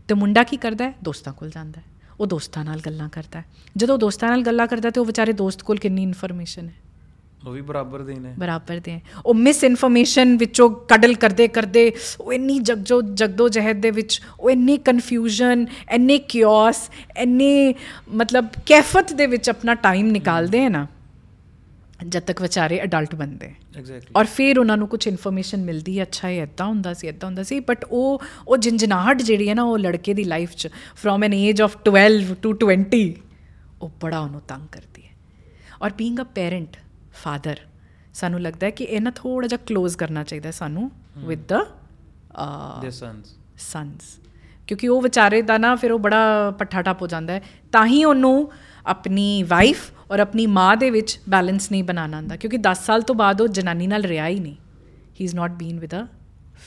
ਤੇ 0.08 0.14
ਮੁੰਡਾ 0.14 0.44
ਕੀ 0.44 0.58
ਕਰਦਾ 0.58 0.86
ਹੈ? 0.86 0.94
ਦੋਸਤਾਂ 1.04 1.34
ਕੋਲ 1.34 1.50
ਜਾਂਦਾ 1.50 1.80
ਹੈ। 1.80 1.86
ਉਹ 2.20 2.26
ਦੋਸਤਾਂ 2.26 2.66
ਨਾਲ 2.66 2.80
ਗੱਲਾਂ 2.86 3.10
ਕਰਦਾ 3.10 3.40
ਹੈ। 3.40 3.46
ਜਦੋਂ 3.78 3.98
ਦੋਸਤਾਂ 3.98 4.30
ਨਾਲ 4.30 4.42
ਗੱਲਾਂ 4.42 4.68
ਕਰਦਾ 4.68 4.90
ਤੇ 4.90 5.00
ਉਹ 5.00 5.06
ਵਿਚਾਰੇ 5.06 5.34
ਦੋਸਤ 5.34 5.62
ਕੋਲ 5.62 5.78
ਕਿੰਨੀ 5.78 6.04
ਇਨਫੋਰਮੇਸ਼ਨ 6.04 6.68
ਹੈ। 6.68 6.85
ਉਹ 7.48 7.52
ਵੀ 7.52 7.62
ਬਰਾਬਰ 7.62 8.02
ਦੇ 8.02 8.14
ਨੇ 8.16 8.34
ਬਰਾਬਰ 8.40 8.80
ਦੇ। 8.80 9.00
ਉਹ 9.26 9.34
ਮਿਸ 9.34 9.64
ਇਨਫੋਰਮੇਸ਼ਨ 9.64 10.38
ਵਿੱਚੋਂ 10.38 10.70
ਕਡਲ 10.70 11.14
ਕਰਦੇ 11.14 11.48
ਕਰਦੇ 11.48 11.92
ਉਹ 12.22 12.34
ਇੰਨੀ 12.34 12.60
ਜਗਜੋ 12.60 13.02
ਜਗਦੋ 13.02 13.50
ਜਹਿਦ 13.50 13.82
ਦੇ 13.82 13.92
ਵਿੱਚ 13.92 14.22
ਉਹ 14.40 14.50
ਇੰਨੀ 14.52 14.78
ਕਨਫਿਊਜ਼ਨ 14.78 15.66
ਇੰਨੇ 15.92 16.18
ਕਿਓਸ 16.18 16.90
ਇੰਨੇ 17.18 17.74
ਮਤਲਬ 18.14 18.48
ਕੈਫਤ 18.66 19.14
ਦੇ 19.14 19.28
ਵਿੱਚ 19.28 19.50
ਆਪਣਾ 19.50 19.74
ਟਾਈਮ 19.76 20.08
ਨਿਕਾਲਦੇ 20.08 20.64
ਹੈ 20.64 20.70
ਨਾ 20.70 20.88
ਜਦ 22.08 22.22
ਤੱਕ 22.22 22.42
ਵਿਚਾਰੇ 22.42 22.82
ਅਡਲਟ 22.84 23.14
ਬਣਦੇ 23.16 23.48
ਹੈ। 23.48 23.56
ਐਗਜ਼ੈਕਟਲੀ 23.78 24.14
ਔਰ 24.16 24.26
ਫਿਰ 24.26 24.60
ਉਹਨਾਂ 24.60 24.78
ਨੂੰ 24.78 24.88
ਕੁਝ 24.88 25.08
ਇਨਫੋਰਮੇਸ਼ਨ 25.08 25.64
ਮਿਲਦੀ 25.64 25.98
ਹੈ 26.00 26.04
ਅੱਛਾ 26.04 26.30
ਇਹ 26.30 26.42
ਇਦਾਂ 26.44 26.66
ਹੁੰਦਾ 26.68 26.94
ਸੀ 26.94 27.08
ਇਦਾਂ 27.08 27.28
ਹੁੰਦਾ 27.30 27.44
ਸੀ 27.44 27.60
ਬਟ 27.60 27.86
ਉਹ 27.92 28.22
ਉਹ 28.48 28.58
ਜਿੰਜਨਾਹਟ 28.58 29.22
ਜਿਹੜੀ 29.22 29.50
ਹੈ 29.50 29.54
ਨਾ 29.54 29.64
ਉਹ 29.64 29.78
ਲੜਕੇ 29.78 30.14
ਦੀ 30.14 30.24
ਲਾਈਫ 30.24 30.56
'ਚ 30.56 30.70
from 30.96 31.24
an 31.24 31.34
age 31.34 31.62
of 31.62 31.78
12 31.90 32.34
to 32.42 32.54
20 32.72 33.06
ਉਹ 33.82 33.92
ਬੜਾ 34.02 34.20
ਉਹਨੂੰ 34.20 34.42
ਤੰਗ 34.48 34.68
ਕਰਦੀ 34.72 35.02
ਹੈ 35.04 35.14
ਔਰ 35.82 35.92
ਬੀਇੰਗ 35.98 36.20
ਅ 36.20 36.24
ਪੈਰੈਂਟ 36.24 36.78
ਫਾਦਰ। 37.16 37.60
ਸਾਨੂੰ 38.14 38.42
ਲੱਗਦਾ 38.42 38.66
ਹੈ 38.66 38.72
ਕਿ 38.72 38.84
ਇਹ 38.84 39.02
ਨਾ 39.02 39.12
ਥੋੜਾ 39.16 39.48
ਜਿਹਾ 39.48 39.60
ক্লোਜ਼ 39.72 39.98
ਕਰਨਾ 39.98 40.24
ਚਾਹੀਦਾ 40.24 40.52
ਸਾਨੂੰ 40.52 40.92
ਵਿਦ 41.18 41.54
ਦ 41.54 41.54
ਦੇ 42.82 42.92
ਸਨਸ 42.92 43.36
ਸਨਸ 43.58 44.20
ਕਿਉਂਕਿ 44.68 44.88
ਉਹ 44.88 45.02
ਵਿਚਾਰੇ 45.02 45.42
ਦਾ 45.42 45.58
ਨਾ 45.58 45.76
ਫਿਰ 45.76 45.92
ਉਹ 45.92 46.00
ਬੜਾ 46.00 46.52
ਪੱਠਾ 46.52 46.82
ਟੱਪ 46.82 47.02
ਹੋ 47.02 47.08
ਜਾਂਦਾ 47.08 47.34
ਹੈ। 47.34 47.42
ਤਾਂ 47.72 47.86
ਹੀ 47.86 48.04
ਉਹਨੂੰ 48.04 48.52
ਆਪਣੀ 48.86 49.44
ਵਾਈਫ 49.44 49.92
ਔਰ 50.12 50.20
ਆਪਣੀ 50.20 50.48
ਮਾਂ 50.48 50.78
ਦੇ 50.78 50.90
ਵਿੱਚ 50.90 51.20
ਬੈਲੈਂਸ 51.30 51.72
ਨਹੀਂ 51.72 51.84
ਬਣਾਉਣਾ 51.84 52.18
ਆਉਂਦਾ। 52.18 52.36
ਕਿਉਂਕਿ 52.36 52.58
10 52.58 52.86
ਸਾਲ 52.86 53.02
ਤੋਂ 53.02 53.16
ਬਾਅਦ 53.16 53.42
ਉਹ 53.42 53.48
ਜਨਾਨੀ 53.48 53.88
ਨਾਲ 53.88 54.04
ਰਿਹਾ 54.04 54.28
ਹੀ 54.28 54.40
ਨਹੀਂ। 54.40 54.56
He 55.20 55.26
is 55.26 55.36
not 55.36 55.52
been 55.52 55.80
with 55.80 55.96
a 55.96 56.06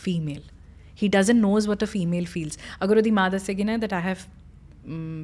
female 0.02 0.42
he 1.02 1.08
doesn't 1.08 1.36
knows 1.36 1.68
what 1.68 1.84
a 1.84 1.86
female 1.86 2.24
feels 2.24 2.58
ਅਗਰ 2.84 2.96
ਉਹਦੀ 2.96 3.10
ਮਾਂ 3.10 3.30
ਦੱਸੇਗੀ 3.30 3.64
ਨਾ 3.64 3.76
that 3.76 3.94
I 3.94 4.02
have 4.02 4.16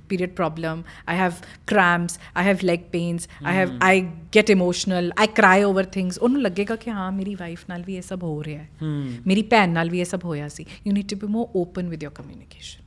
period 0.09 0.35
problem. 0.35 0.85
I 1.07 1.15
have 1.15 1.41
cramps. 1.67 2.19
I 2.35 2.43
have 2.43 2.63
leg 2.63 2.87
pains. 2.91 3.29
I 3.45 3.53
have 3.53 3.73
i 3.83 3.95
get 4.33 4.51
emotional. 4.51 5.11
I 5.17 5.27
cry 5.41 5.59
over 5.63 5.85
things. 5.97 6.19
ਉਹਨੂੰ 6.23 6.43
ਲੱਗੇਗਾ 6.43 6.77
ਕਿ 6.77 6.91
ਹਾਂ 6.91 7.11
ਮੇਰੀ 7.13 7.35
ਵਾਈਫ 7.35 7.65
ਨਾਲ 7.69 7.83
ਵੀ 7.83 7.97
ਇਹ 7.97 8.03
ਸਭ 8.03 8.23
ਹੋ 8.23 8.43
ਰਿਹਾ 8.45 8.63
ਹੈ 8.63 8.93
ਮੇਰੀ 9.27 9.43
ਭੈਣ 9.51 9.73
ਨਾਲ 9.73 9.91
ਵੀ 9.91 10.01
ਇਹ 10.01 10.05
ਸਭ 10.05 10.25
ਹੋਇਆ 10.25 10.49
ਸੀ 10.49 10.67
you 10.87 10.93
need 10.93 11.09
to 11.09 11.17
be 11.17 11.27
more 11.27 11.49
open 11.57 11.89
with 11.89 12.03
your 12.03 12.13
communication 12.13 12.83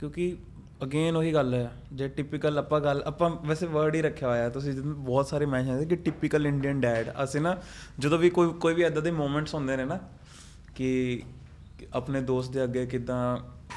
ਕਿਉਂਕਿ 0.00 0.36
ਅਗੇਨ 0.82 1.16
ਉਹੀ 1.16 1.32
ਗੱਲ 1.34 1.54
ਹੈ 1.54 1.70
ਜੇ 1.92 2.08
ਟਿਪੀਕਲ 2.08 2.58
ਆਪਾਂ 2.58 2.80
ਗੱਲ 2.80 3.02
ਆਪਾਂ 3.06 3.30
ਵੈਸੇ 3.46 3.66
ਵਰਡ 3.66 3.94
ਹੀ 3.94 4.02
ਰੱਖਿਆ 4.02 4.28
ਹੋਇਆ 4.28 4.48
ਤੁਸੀਂ 4.48 4.72
ਬਹੁਤ 4.82 5.26
ਸਾਰੇ 5.26 5.46
ਮੈਂਸ਼ਨ 5.46 5.84
ਕਿ 5.84 5.96
ਟਿਪੀਕਲ 5.96 6.46
ਇੰਡੀਅਨ 6.46 6.80
ਡੈਡ 6.80 7.10
ਅਸੀਂ 7.24 7.40
ਨਾ 7.40 7.56
ਜਦੋਂ 7.98 8.18
ਵੀ 8.18 8.30
ਕੋਈ 8.30 8.52
ਕੋਈ 8.60 8.74
ਵੀ 8.74 8.82
ਐਦਾਂ 8.82 9.02
ਦੇ 9.02 9.10
ਮੂਮੈਂਟਸ 9.10 9.54
ਹੁੰਦੇ 9.54 9.76
ਨੇ 9.76 9.84
ਨਾ 9.84 9.98
ਕਿ 10.74 11.22
ਆਪਣੇ 11.92 12.20
ਦੋਸਤ 12.20 12.52
ਦੇ 12.52 12.64
ਅੱਗੇ 12.64 12.86
ਕਿਦਾਂ 12.86 13.20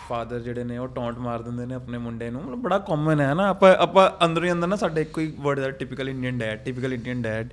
ਫਾਦਰ 0.10 0.40
ਜਿਹੜੇ 0.40 0.64
ਨੇ 0.64 0.78
ਉਹ 0.78 0.88
ਟੌਂਟ 0.88 1.18
ਮਾਰ 1.18 1.42
ਦਿੰਦੇ 1.42 1.66
ਨੇ 1.66 1.76
ਆਪਣੇ 1.76 1.98
ਮੁੰਡੇ 1.98 2.30
ਨੂੰ। 2.30 2.42
ਮਤਲਬ 2.44 2.60
ਬੜਾ 2.60 2.78
ਕਾਮਨ 2.80 3.22
ਹੈ 3.22 3.34
ਨਾ 3.34 3.48
ਆਪਾਂ 3.48 3.76
ਆਪਾਂ 3.76 4.26
ਅੰਦਰੋਂ 4.26 4.48
ਹੀ 4.48 4.52
ਅੰਦਰ 4.52 4.68
ਨਾ 4.68 4.76
ਸਾਡੇ 4.76 5.02
ਇੱਕੋ 5.02 5.22
ਹੀ 5.22 5.34
ਵਰਡ 5.40 5.60
ਹੈ 5.60 5.72
typical 5.72 6.10
Indian 6.10 6.38
dad 6.38 6.60
typical 6.60 6.94
Indian 6.94 7.22
dad 7.22 7.50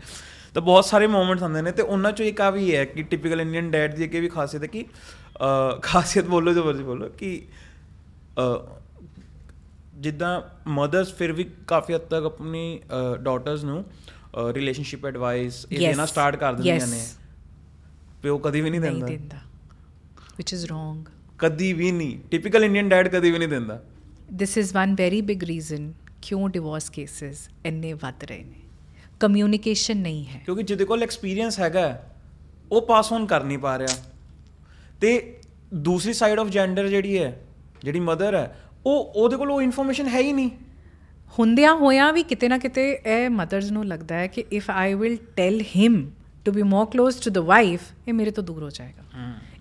ਤਾਂ 0.55 0.63
ਬਹੁਤ 0.63 0.85
ਸਾਰੇ 0.85 1.07
ਮੂਮੈਂਟਸ 1.07 1.43
ਹੁੰਦੇ 1.43 1.63
ਨੇ 1.63 1.73
ਤੇ 1.73 1.83
ਉਹਨਾਂ 1.83 2.13
ਚੋਂ 2.13 2.27
ਇੱਕ 2.27 2.41
ਆ 2.41 2.51
ਵੀ 2.51 2.75
ਹੈ 2.77 2.85
ਕਿ 2.85 3.03
ਟਿਪੀਕਲ 3.03 3.41
ਇੰਡੀਅਨ 3.41 3.71
ਡੈਡ 3.71 3.95
ਦੀ 3.95 4.05
ਅੱਗੇ 4.05 4.21
ਵੀ 4.21 4.29
ਖਾਸੀਅਤ 4.29 4.63
ਹੈ 4.63 4.67
ਕਿ 4.67 4.85
ਖਾਸੀਅਤ 5.83 6.25
ਬੋਲੋ 6.25 6.53
ਜੋ 6.53 6.65
ਮਰਜ਼ੀ 6.65 6.85
ਬੋਲੋ 6.85 7.09
ਕਿ 7.09 7.47
ਜਿੱਦਾਂ 9.95 10.41
ਮਦਰਸ 10.67 11.15
ਫਿਰ 11.15 11.33
ਵੀ 11.33 11.45
ਕਾਫੀ 11.67 11.95
ਹੱਦ 11.95 12.03
ਤੱਕ 12.03 12.25
ਆਪਣੀ 12.25 12.81
ਡਾਟਰਸ 13.19 13.65
ਨੂੰ 13.65 13.85
ਰਿਲੇਸ਼ਨਸ਼ਿਪ 14.53 15.07
ਐਡਵਾਈਸ 15.07 15.67
ਇਹ. 15.73 15.79
ਦੇਣਾ 15.79 16.07
ਸਟਾਰਟ 16.07 16.37
ਕਰ 16.37 16.53
ਦਿੰਦੀਆਂ. 16.53 16.87
ਨੇ। 16.87 17.07
ਪਿਓ 18.23 18.39
ਕਦੀ 18.39 18.61
ਵੀ 18.61 18.71
ਨਹੀਂ 18.71 18.81
ਦਿੰਦਾ। 18.81 19.39
ਵਿਚ 20.39 20.53
ਇਜ਼ 20.53 20.67
ਰੋਂਗ 20.67 21.05
ਕਦੀ 21.39 21.73
ਵੀ 21.73 21.93
ਨਹੀਂ 21.93 22.19
ਟਿਪੀਕਲ 22.31 22.65
ਇੰਡੀਅਨ 22.65 22.89
ਡੈਡ 22.89 23.09
ਕਦੀ 23.09 23.31
ਵੀ 23.31 23.39
ਨਹੀਂ 23.39 23.49
ਦਿੰਦਾ। 23.49 23.83
This 24.39 24.59
is 24.59 24.75
one 24.75 24.95
very 24.95 25.21
big 25.21 25.45
reason 25.45 25.93
ਕਿਉਂ 26.23 26.49
ਡਿਵੋਰਸ 26.49 26.91
ਕੇसेस 26.91 27.53
ਇੰਨੇ 27.67 27.93
ਵੱਧ 27.93 28.25
ਰਹੇ 28.25 28.45
ਨੇ। 28.45 28.61
ਕਮਿਊਨੀਕੇਸ਼ਨ 29.21 29.97
ਨਹੀਂ 29.97 30.27
ਹੈ। 30.27 30.43
ਕਿਉਂਕਿ 30.45 30.63
ਜਿਹਦੇ 30.63 30.85
ਕੋਲ 30.85 31.03
ਐਕਸਪੀਰੀਅੰਸ 31.03 31.61
ਹੈਗਾ 31.61 32.03
ਉਹ 32.73 32.83
ਪਾਸ 32.83 33.13
ਔਨ 33.13 33.27
ਕਰ 33.27 33.45
ਨਹੀਂ 33.45 33.59
ਪਾ 33.59 33.79
ਰਿਹਾ। 33.79 33.97
ਤੇ 35.01 35.39
ਦੂਸਰੀ 35.75 36.13
ਸਾਈਡ 36.13 36.39
ਆਫ 36.39 36.49
ਜੈਂਡਰ 36.49 36.89
ਜਿਹੜੀ 36.89 37.19
ਹੈ 37.19 37.41
ਜਿਹੜੀ 37.83 38.01
ਮਦਰ 38.01 38.35
ਹੈ 38.35 38.61
ਉਹ 38.87 39.13
ਉਹਦੇ 39.17 39.37
ਕੋਲ 39.37 39.51
ਉਹ 39.51 39.63
ਇਨਫੋਰਮੇਸ਼ਨ 39.63 40.09
ਹੈ 40.09 40.21
ਹੀ 40.21 40.33
ਨਹੀਂ। 40.33 40.51
ਹੁੰਦਿਆਂ 41.39 41.75
ਹੋਇਆਂ 41.75 42.13
ਵੀ 42.13 42.23
ਕਿਤੇ 42.23 42.49
ਨਾ 42.49 42.59
ਕਿਤੇ 42.59 42.93
ਇਹ 43.07 43.31
ਮਦਰਸ 43.31 43.71
ਨੂੰ 43.71 43.87
ਲੱਗਦਾ 43.87 44.15
ਹੈ 44.15 44.27
ਕਿ 44.27 44.45
if 44.53 44.71
I 44.71 44.95
will 44.95 45.17
tell 45.37 45.61
him 45.61 46.11
to 46.45 46.53
be 46.53 46.63
more 46.63 46.87
close 46.87 47.23
to 47.23 47.31
the 47.31 47.39
wife 47.39 47.81
ਇਹ 48.09 48.13
ਮੇਰੇ 48.13 48.31
ਤੋਂ 48.31 48.45
ਦੂਰ 48.45 48.63
ਹੋ 48.63 48.71
ਜਾਏਗਾ। 48.71 49.03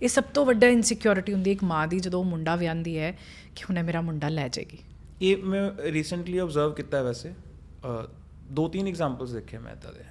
ਇਹ 0.02 0.08
ਸਭ 0.08 0.24
ਤੋਂ 0.34 0.44
ਵੱਡਾ 0.46 0.66
ਇਨਸਿਕਿਉਰਿਟੀ 0.68 1.32
ਹੁੰਦੀ 1.32 1.50
ਹੈ 1.50 1.54
ਇੱਕ 1.54 1.64
ਮਾਂ 1.64 1.86
ਦੀ 1.88 1.98
ਜਦੋਂ 2.00 2.20
ਉਹ 2.20 2.24
ਮੁੰਡਾ 2.24 2.56
ਵਿਆਹਦੀ 2.56 2.96
ਹੈ 2.98 3.10
ਕਿ 3.56 3.64
ਹੁਣੇ 3.64 3.82
ਮੇਰਾ 3.82 4.00
ਮੁੰਡਾ 4.00 4.28
ਲੈ 4.28 4.48
ਜਾਏਗੀ 4.48 4.78
ਇਹ 5.22 5.42
ਮੈਂ 5.44 5.70
ਰੀਸੈਂਟਲੀ 5.92 6.38
ਆਬਜ਼ਰਵ 6.38 6.72
ਕੀਤਾ 6.74 6.98
ਹੈ 6.98 7.02
ਵੈਸੇ 7.02 7.30
ਅਹ, 7.30 8.06
ਦੋ 8.50 8.68
ਤਿੰਨ 8.68 8.86
ਐਗਜ਼ਾਮਪਲਸ 8.88 9.30
ਦੇਖੇ 9.30 9.58
ਮੈਂ 9.58 9.72
ਇੱਦਾਂ 9.72 9.92
ਦੇ 9.92 10.04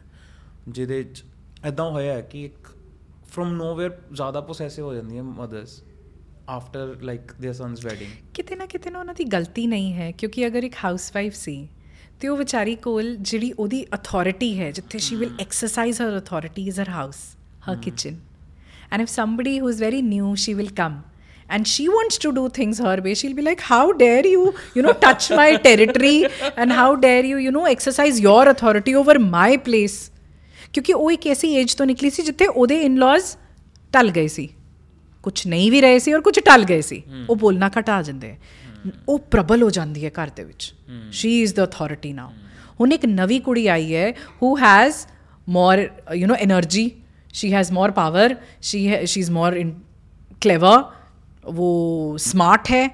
ਜਿਹਦੇ 0.69 1.03
ਚ 1.05 1.23
ਐਦਾਂ 1.63 1.89
ਹੋਇਆ 1.91 2.13
ਹੈ 2.13 2.21
ਕਿ 2.21 2.43
ਇੱਕ 2.45 2.67
ਫਰਮ 3.25 3.53
ਨੋਵੇਅਰ 3.53 3.97
ਜ਼ਿਆਦਾ 4.13 4.41
ਪੋਸੈਸਿਵ 4.41 4.85
ਹੋ 4.85 4.93
ਜਾਂਦੀਆਂ 4.93 5.23
mothers 5.23 5.81
after 6.49 6.95
like 7.01 7.31
their 7.33 7.53
sons 7.53 7.85
wedding 7.85 8.11
ਕਿਤੇ 8.33 8.55
ਨਾ 8.55 8.65
ਕਿਤੇ 8.65 8.89
ਨਾ 8.89 8.99
ਉਹਨਾਂ 8.99 9.13
ਦੀ 9.13 9.23
ਗਲਤੀ 9.23 9.65
ਨਹੀਂ 9.67 9.93
ਹੈ 9.93 10.11
ਕਿਉਂਕਿ 10.11 10.47
ਅਗਰ 10.47 10.63
ਇੱਕ 10.63 10.75
ਹਾਊਸਵਾਈਫ 10.83 11.33
ਸੀ 11.33 11.67
ਤੇ 12.19 12.27
ਉਹ 12.27 12.37
ਵਿਚਾਰੀ 12.37 12.75
ਕੋਲ 12.75 13.15
ਜਿਹੜੀ 13.15 13.51
ਉਹਦੀ 13.51 13.85
ਅਥਾਰਟੀ 13.95 14.57
ਹੈ 14.59 14.71
ਜਿੱਥੇ 14.71 14.97
she 14.99 15.15
will 15.15 15.35
exercise 15.39 16.01
her 16.01 16.17
authority 16.17 16.67
is 16.67 16.79
her 16.79 16.89
house 16.89 17.17
her 17.69 17.75
kitchen 17.75 18.17
And 18.90 19.02
if 19.02 19.10
somebody 19.10 19.58
who's 19.58 19.78
very 19.80 20.02
new, 20.04 20.36
she 20.36 20.54
will 20.54 20.72
come 20.76 21.02
and 21.48 21.66
she 21.66 21.88
wants 21.88 22.18
to 22.18 22.32
do 22.32 22.48
things 22.48 22.78
her 22.78 22.96
way 23.04 23.14
she'll 23.14 23.34
be 23.34 23.42
like 23.42 23.60
how 23.62 23.92
dare 23.92 24.26
you 24.26 24.44
you 24.74 24.82
know 24.82 24.92
touch 25.02 25.30
my 25.30 25.48
territory 25.66 26.14
and 26.56 26.72
how 26.72 26.86
dare 26.96 27.24
you 27.24 27.40
you 27.46 27.50
know 27.50 27.64
exercise 27.66 28.20
your 28.26 28.42
authority 28.48 28.94
over 29.02 29.16
my 29.28 29.50
place 29.68 29.96
ਕਿਉਂਕਿ 30.72 30.92
ਉਹ 30.92 31.10
ਇੱਕ 31.10 31.26
ਐਸੀ 31.26 31.52
age 31.56 31.74
ਤੋਂ 31.74 31.86
ਨਿਕਲੀ 31.86 32.10
ਸੀ 32.10 32.22
ਜਿੱਥੇ 32.22 32.46
ਉਹਦੇ 32.46 32.80
in-laws 32.82 33.36
ਟਲ 33.92 34.10
ਗਏ 34.10 34.28
ਸੀ 34.28 34.48
ਕੁਝ 35.22 35.34
ਨਹੀਂ 35.46 35.70
ਵੀ 35.70 35.80
ਰਹੇ 35.80 35.98
ਸੀ 35.98 36.12
ਔਰ 36.12 36.20
ਕੁਝ 36.20 36.38
ਟਲ 36.38 36.64
ਗਏ 36.64 36.80
ਸੀ 36.80 37.02
ਉਹ 37.28 37.36
ਬੋਲਣਾ 37.36 37.70
ਘਟਾ 37.78 38.00
ਜਾਂਦੇ 38.02 38.34
ਉਹ 39.08 39.18
ਪ੍ਰਬਲ 39.30 39.62
ਹੋ 39.62 39.70
ਜਾਂਦੀ 39.70 40.04
ਹੈ 40.04 40.10
ਘਰ 40.18 40.30
ਦੇ 40.36 40.44
ਵਿੱਚ 40.44 40.72
she 41.10 41.40
is 41.42 41.54
the 41.54 41.64
authority 41.64 42.12
now 42.12 42.32
ਹੁਣ 42.80 42.92
ਇੱਕ 42.92 43.06
ਨਵੀਂ 43.06 43.40
ਕੁੜੀ 43.40 43.66
ਆਈ 43.66 43.94
ਹੈ 43.94 44.12
who 44.42 44.56
has 44.56 45.06
more 45.48 45.88
you 46.14 46.26
know 46.28 46.36
energy 46.36 46.90
she 47.33 47.53
has 47.53 47.71
more 47.71 47.91
power 47.91 48.35
she 48.61 49.05
she 49.05 49.19
is 49.19 49.31
more 49.31 49.57
clever 50.41 50.83
ਉਹ 51.45 52.17
ਸਮਾਰਟ 52.17 52.71
ਹੈ 52.71 52.87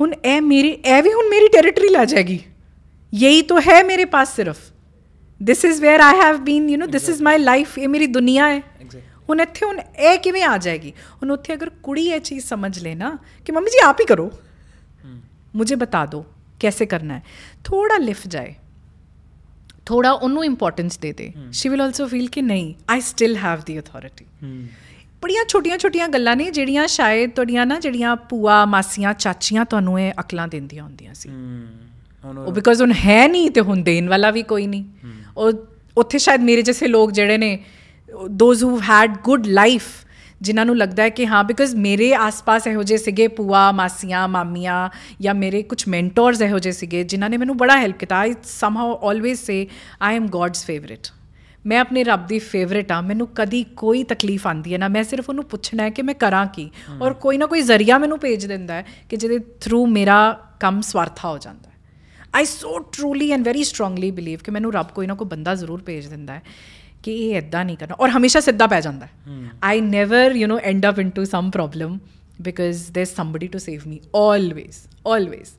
ਹੁਣ 0.00 0.12
ਇਹ 0.24 0.40
ਮੇਰੀ 0.42 0.68
ਇਹ 0.68 1.02
ਵੀ 1.02 1.12
ਹੁਣ 1.12 1.28
ਮੇਰੀ 1.28 1.48
ਟੈਰੀਟਰੀ 1.48 1.88
ਲਾ 1.88 2.04
ਜਾਏਗੀ 2.04 2.38
ਯਹੀ 3.12 3.42
ਤਾਂ 3.42 3.60
ਹੈ 3.60 3.82
ਮੇਰੇ 3.82 4.04
ਪਾਸ 4.04 4.34
ਸਿਰਫ 4.36 4.58
this 5.40 5.64
is 5.64 5.80
where 5.80 6.00
I 6.00 6.20
have 6.20 6.36
been 6.44 6.68
you 6.70 6.78
know 6.78 6.90
this 6.90 7.08
is 7.08 7.22
my 7.22 7.38
life 7.38 7.78
ਇਹ 7.78 7.88
ਮੇਰੀ 7.88 8.06
ਦੁਨੀਆ 8.08 8.48
ਹੈ 8.48 8.56
ਐਗਜ਼ੈਕਟ 8.56 9.08
ਹੁਣ 9.30 9.40
ਇੱਥੇ 9.40 9.66
ਹੁਣ 9.66 9.80
ਇਹ 9.80 10.18
ਕਿਵੇਂ 10.18 10.44
ਆ 10.44 10.56
ਜਾਏਗੀ 10.58 10.92
ਹੁਣ 11.22 11.30
ਉੱਥੇ 11.30 11.54
ਅਗਰ 11.54 11.70
ਕੁੜੀ 11.82 12.06
ਇਹ 12.06 12.20
ਚੀਜ਼ 12.20 12.44
ਸਮਝ 12.44 12.78
ਲੈ 12.78 12.94
ਨਾ 12.94 13.16
ਕਿ 13.46 13.52
ਮੰਮੀ 13.52 13.70
ਜੀ 13.70 13.84
ਆਪ 13.86 14.00
ਹੀ 14.00 14.06
ਕਰੋ 14.06 14.30
मुझे 15.54 15.76
बता 15.76 16.04
दो 16.06 16.24
कैसे 16.60 16.86
करना 16.86 17.14
है 17.14 17.22
थोड़ा 17.64 17.96
लिफ्ट 17.98 18.26
जाए 18.28 18.56
ਥੋੜਾ 19.85 20.11
ਉਹਨੂੰ 20.11 20.45
ਇੰਪੋਰਟੈਂਸ 20.45 20.97
ਦੇ 20.99 21.11
ਦੇ 21.13 21.31
ਸ਼ੀ 21.51 21.69
ਵਿਲ 21.69 21.81
ਆਲਸੋ 21.81 22.07
ਫੀਲ 22.07 22.27
ਕਿ 22.27 22.41
ਨਹੀਂ 22.41 22.73
I 22.89 23.01
still 23.01 23.35
have 23.37 23.61
the 23.65 23.79
authority 23.79 24.25
ਬੜੀਆਂ 25.23 25.45
ਛੋਟੀਆਂ-ਛੋਟੀਆਂ 25.45 26.07
ਗੱਲਾਂ 26.07 26.35
ਨੇ 26.35 26.49
ਜਿਹੜੀਆਂ 26.51 26.87
ਸ਼ਾਇਦ 26.87 27.31
ਤੁਹਾਡੀਆਂ 27.31 27.65
ਨਾ 27.65 27.79
ਜਿਹੜੀਆਂ 27.79 28.15
ਭੂਆ 28.29 28.65
ਮਾਸੀਆਂ 28.65 29.13
ਚਾਚੀਆਂ 29.13 29.65
ਤੁਹਾਨੂੰ 29.65 29.99
ਇਹ 30.01 30.13
ਅਕਲਾਂ 30.19 30.47
ਦਿੰਦੀਆਂ 30.47 30.83
ਹੁੰਦੀਆਂ 30.83 31.13
ਸੀ 31.13 31.29
ਉਹ 32.37 32.51
ਬਿਕੋਜ਼ 32.51 32.81
ਹੁਣ 32.81 32.91
ਹੈ 33.05 33.27
ਨਹੀਂ 33.27 33.51
ਤੇ 33.51 33.61
ਹੁਣ 33.61 33.81
ਦੇਣ 33.83 34.09
ਵਾਲਾ 34.09 34.31
ਵੀ 34.31 34.43
ਕੋਈ 34.43 34.67
ਨਹੀਂ 34.67 34.85
ਉਹ 35.37 35.51
ਉੱਥੇ 35.97 36.17
ਸ਼ਾਇਦ 36.17 36.41
ਮੇਰੇ 36.41 36.61
ਜਿਹੇ 36.61 36.87
ਲੋਕ 36.87 37.11
ਜਿਹੜੇ 37.11 37.37
ਨੇ 37.37 37.59
those 38.29 38.63
who 38.63 38.79
had 38.79 39.17
good 39.23 39.47
life 39.47 40.04
ਜਿਨ੍ਹਾਂ 40.45 40.65
ਨੂੰ 40.65 40.77
ਲੱਗਦਾ 40.77 41.03
ਹੈ 41.03 41.09
ਕਿ 41.09 41.27
ਹਾਂ 41.27 41.43
ਬਿਕੋਜ਼ 41.43 41.75
ਮੇਰੇ 41.75 42.13
ਆਸ-ਪਾਸ 42.15 42.67
ਇਹੋ 42.67 42.83
ਜਿਹੇ 42.83 42.97
ਸੀਗੇ 42.97 43.27
ਭੂਆ 43.37 43.71
ਮਾਸੀਆਂ 43.71 44.27
ਮਾਮੀਆਂ 44.27 44.77
ਜਾਂ 45.21 45.33
ਮੇਰੇ 45.35 45.61
ਕੁਝ 45.63 45.83
ਮੈਂਟਰਸ 45.87 46.41
ਇਹੋ 46.41 46.59
ਜਿਹੇ 46.59 46.73
ਸੀਗੇ 46.73 47.03
ਜਿਨ੍ਹਾਂ 47.03 47.29
ਨੇ 47.29 47.37
ਮੈਨੂੰ 47.37 47.57
ਬੜਾ 47.57 47.77
ਹੈਲਪ 47.77 47.97
ਕੀਤਾ। 47.97 48.15
I 48.15 48.33
somehow 48.43 48.97
always 49.09 49.39
say 49.39 49.67
I 50.01 50.15
am 50.15 50.27
God's 50.27 50.65
favourite 50.65 51.07
ਮੈਂ 51.65 51.79
ਆਪਣੇ 51.79 52.03
ਰੱਬ 52.03 52.25
ਦੀ 52.27 52.39
ਫੇਵਰਿਟ 52.39 52.91
ਆ 52.91 52.99
ਮੈਨੂੰ 53.01 53.27
ਕਦੀ 53.35 53.63
ਕੋਈ 53.77 54.03
ਤਕਲੀਫ 54.03 54.47
ਆਂਦੀ 54.47 54.73
ਹੈ 54.73 54.77
ਨਾ। 54.77 54.87
ਮੈਂ 54.87 55.03
ਸਿਰਫ 55.03 55.29
ਉਹਨੂੰ 55.29 55.43
ਪੁੱਛਣਾ 55.43 55.83
ਹੈ 55.83 55.89
ਕਿ 55.89 56.01
ਮੈਂ 56.01 56.13
ਕਰਾਂ 56.15 56.45
ਕੀ। 56.47 56.69
ਔਰ 57.01 57.13
ਕੋਈ 57.13 57.37
ਨਾ 57.37 57.45
ਕੋਈ 57.45 57.61
ਜ਼ਰੀਆ 57.61 57.97
ਮੈਨੂੰ 57.97 58.19
ਭੇਜ 58.19 58.45
ਦਿੰਦਾ 58.45 58.73
ਹੈ 58.73 58.85
ਕਿ 59.09 59.17
ਜਿਹਦੇ 59.17 59.39
ਥਰੂ 59.61 59.85
ਮੇਰਾ 59.87 60.19
ਕੰਮ 60.59 60.81
ਸਵਾਰਥਾ 60.81 61.29
ਹੋ 61.29 61.37
ਜਾਂਦਾ 61.37 61.69
ਹੈ। 61.69 61.73
I 62.35 62.45
so 62.45 62.79
truly 62.91 63.31
and 63.31 63.45
very 63.45 63.63
strongly 63.63 64.11
believe 64.11 64.39
ਕਿ 64.43 64.51
ਮੈਨੂੰ 64.51 64.73
ਰੱਬ 64.73 64.87
ਕੋਈ 64.95 65.07
ਨਾ 65.07 65.13
ਕੋਈ 65.13 65.27
ਬੰਦਾ 65.27 65.55
ਜ਼ਰੂਰ 65.55 65.81
ਭੇਜ 65.81 66.07
ਦਿੰਦਾ 66.07 66.33
ਹੈ। 66.33 66.41
ਕਿ 67.05 67.13
ਇਹ 67.15 67.37
ਇਦਾਂ 67.37 67.65
ਨਹੀਂ 67.65 67.77
ਕਰਨਾ। 67.77 67.95
ਔਰ 67.99 68.09
ਹਮੇਸ਼ਾ 68.09 68.39
ਸਿੱਧਾ 68.39 68.67
ਪੈ 68.67 68.81
ਜਾਂਦਾ 68.81 69.07
I 69.63 69.81
never 69.81 70.31
you 70.31 70.47
know 70.47 70.59
end 70.63 70.85
up 70.89 70.99
into 70.99 71.23
some 71.23 71.51
problem 71.51 71.99
because 72.41 72.91
there 72.91 73.05
somebody 73.05 73.47
to 73.47 73.59
save 73.59 73.81
me 73.87 73.99
always 74.15 74.77
always 75.07 75.49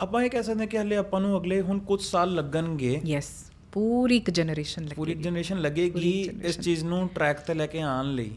ਆਪਾਂ 0.00 0.22
ਇਹ 0.22 0.30
ਕਹਿ 0.30 0.42
ਸਕਦੇ 0.42 0.66
ਕਿ 0.66 0.78
ਹਲੇ 0.78 0.96
ਆਪਾਂ 0.96 1.20
ਨੂੰ 1.20 1.38
ਅਗਲੇ 1.38 1.60
ਹੁਣ 1.60 1.78
ਕੁਝ 1.78 2.00
ਸਾਲ 2.02 2.34
ਲੱਗਣਗੇ। 2.34 3.00
ਯੈਸ 3.06 3.28
ਪੂਰੀ 3.72 4.16
ਇੱਕ 4.16 4.30
ਜਨਰੇਸ਼ਨ 4.30 4.88
ਪੂਰੀ 4.96 5.12
ਲੱਗੀ 5.12 5.22
ਜਨਰੇਸ਼ਨ 5.22 5.60
ਲੱਗੇਗੀ 5.60 6.10
ਇਸ 6.44 6.60
ਚੀਜ਼ 6.60 6.84
ਨੂੰ 6.84 7.08
ਟਰੈਕ 7.08 7.40
ਤੇ 7.40 7.54
ਲੈ 7.54 7.66
ਕੇ 7.66 7.80
ਆਉਣ 7.80 8.14
ਲਈ। 8.14 8.30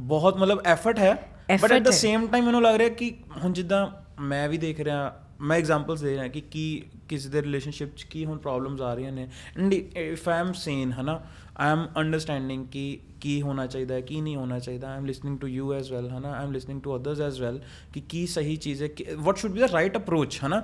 ਬਹੁਤ 0.00 0.36
ਮਤਲਬ 0.36 0.60
ਐਫਰਟ 0.64 0.98
ਹੈ। 0.98 1.14
But 1.62 1.72
at 1.72 1.82
the. 1.82 1.90
Same 1.90 2.26
time 2.26 2.44
ਮੈਨੂੰ 2.44 2.62
ਲੱਗ 2.62 2.76
ਰਿਹਾ 2.76 2.88
ਕਿ 2.88 3.14
ਹੁਣ 3.44 3.52
ਜਿੱਦਾਂ 3.52 3.86
ਮੈਂ 4.20 4.48
ਵੀ 4.48 4.58
ਦੇਖ 4.58 4.80
ਰਿਹਾ 4.80 5.23
ਮੈਂ 5.44 5.56
ਐਗਜ਼ਾਮਪਲਸ 5.56 6.00
ਦੇ 6.00 6.10
ਰਿਹਾ 6.10 6.28
ਕਿ 6.28 6.40
ਕੀ 6.40 6.82
ਕਿਸੇ 7.08 7.28
ਦੇ 7.28 7.42
ਰਿਲੇਸ਼ਨਸ਼ਿਪ 7.42 7.96
ਚ 7.96 8.02
ਕੀ 8.02 8.24
ਹੁਣ 8.24 8.38
ਪ੍ਰੋਬਲਮਸ 8.38 8.80
ਆ 8.80 8.94
ਰਹੀਆਂ 8.94 9.12
ਨੇ। 9.12 9.28
And 9.58 9.72
if 9.72 10.28
I 10.28 10.40
am 10.40 10.52
sane 10.52 10.92
ਹਨਾ 10.92 11.24
ਆਈ 11.56 11.72
ਐਮ 11.72 11.86
ਅੰਡਰਸਟੈਂਡਿੰਗ 11.96 12.66
ਕਿ 12.68 12.98
ਕੀ 13.20 13.42
ਹੋਣਾ 13.42 13.66
ਚਾਹੀਦਾ 13.66 13.94
ਹੈ 13.94 14.00
ਕੀ 14.00 14.20
ਨਹੀਂ 14.20 14.36
ਹੋਣਾ 14.36 14.58
ਚਾਹੀਦਾ। 14.58 14.90
I 14.90 14.96
am 14.96 15.04
listening 15.04 15.38
to 15.38 15.46
you 15.46 15.74
as 15.74 15.92
well 15.92 16.10
ਹਨਾ 16.10 16.32
I 16.32 16.44
am 16.44 16.52
listening 16.52 16.82
to 16.82 16.96
others 16.96 17.20
as 17.20 17.40
well 17.40 17.60
ਕਿ 17.92 18.00
ਕੀ 18.00 18.26
ਸਹੀ 18.26 18.56
ਚੀਜ਼ 18.56 18.82
ਹੈ 18.82 18.88
what 19.16 19.36
should 19.36 19.54
be 19.54 19.60
the 19.60 19.68
right 19.72 19.96
approach 19.96 20.40
ਹਨਾ। 20.46 20.62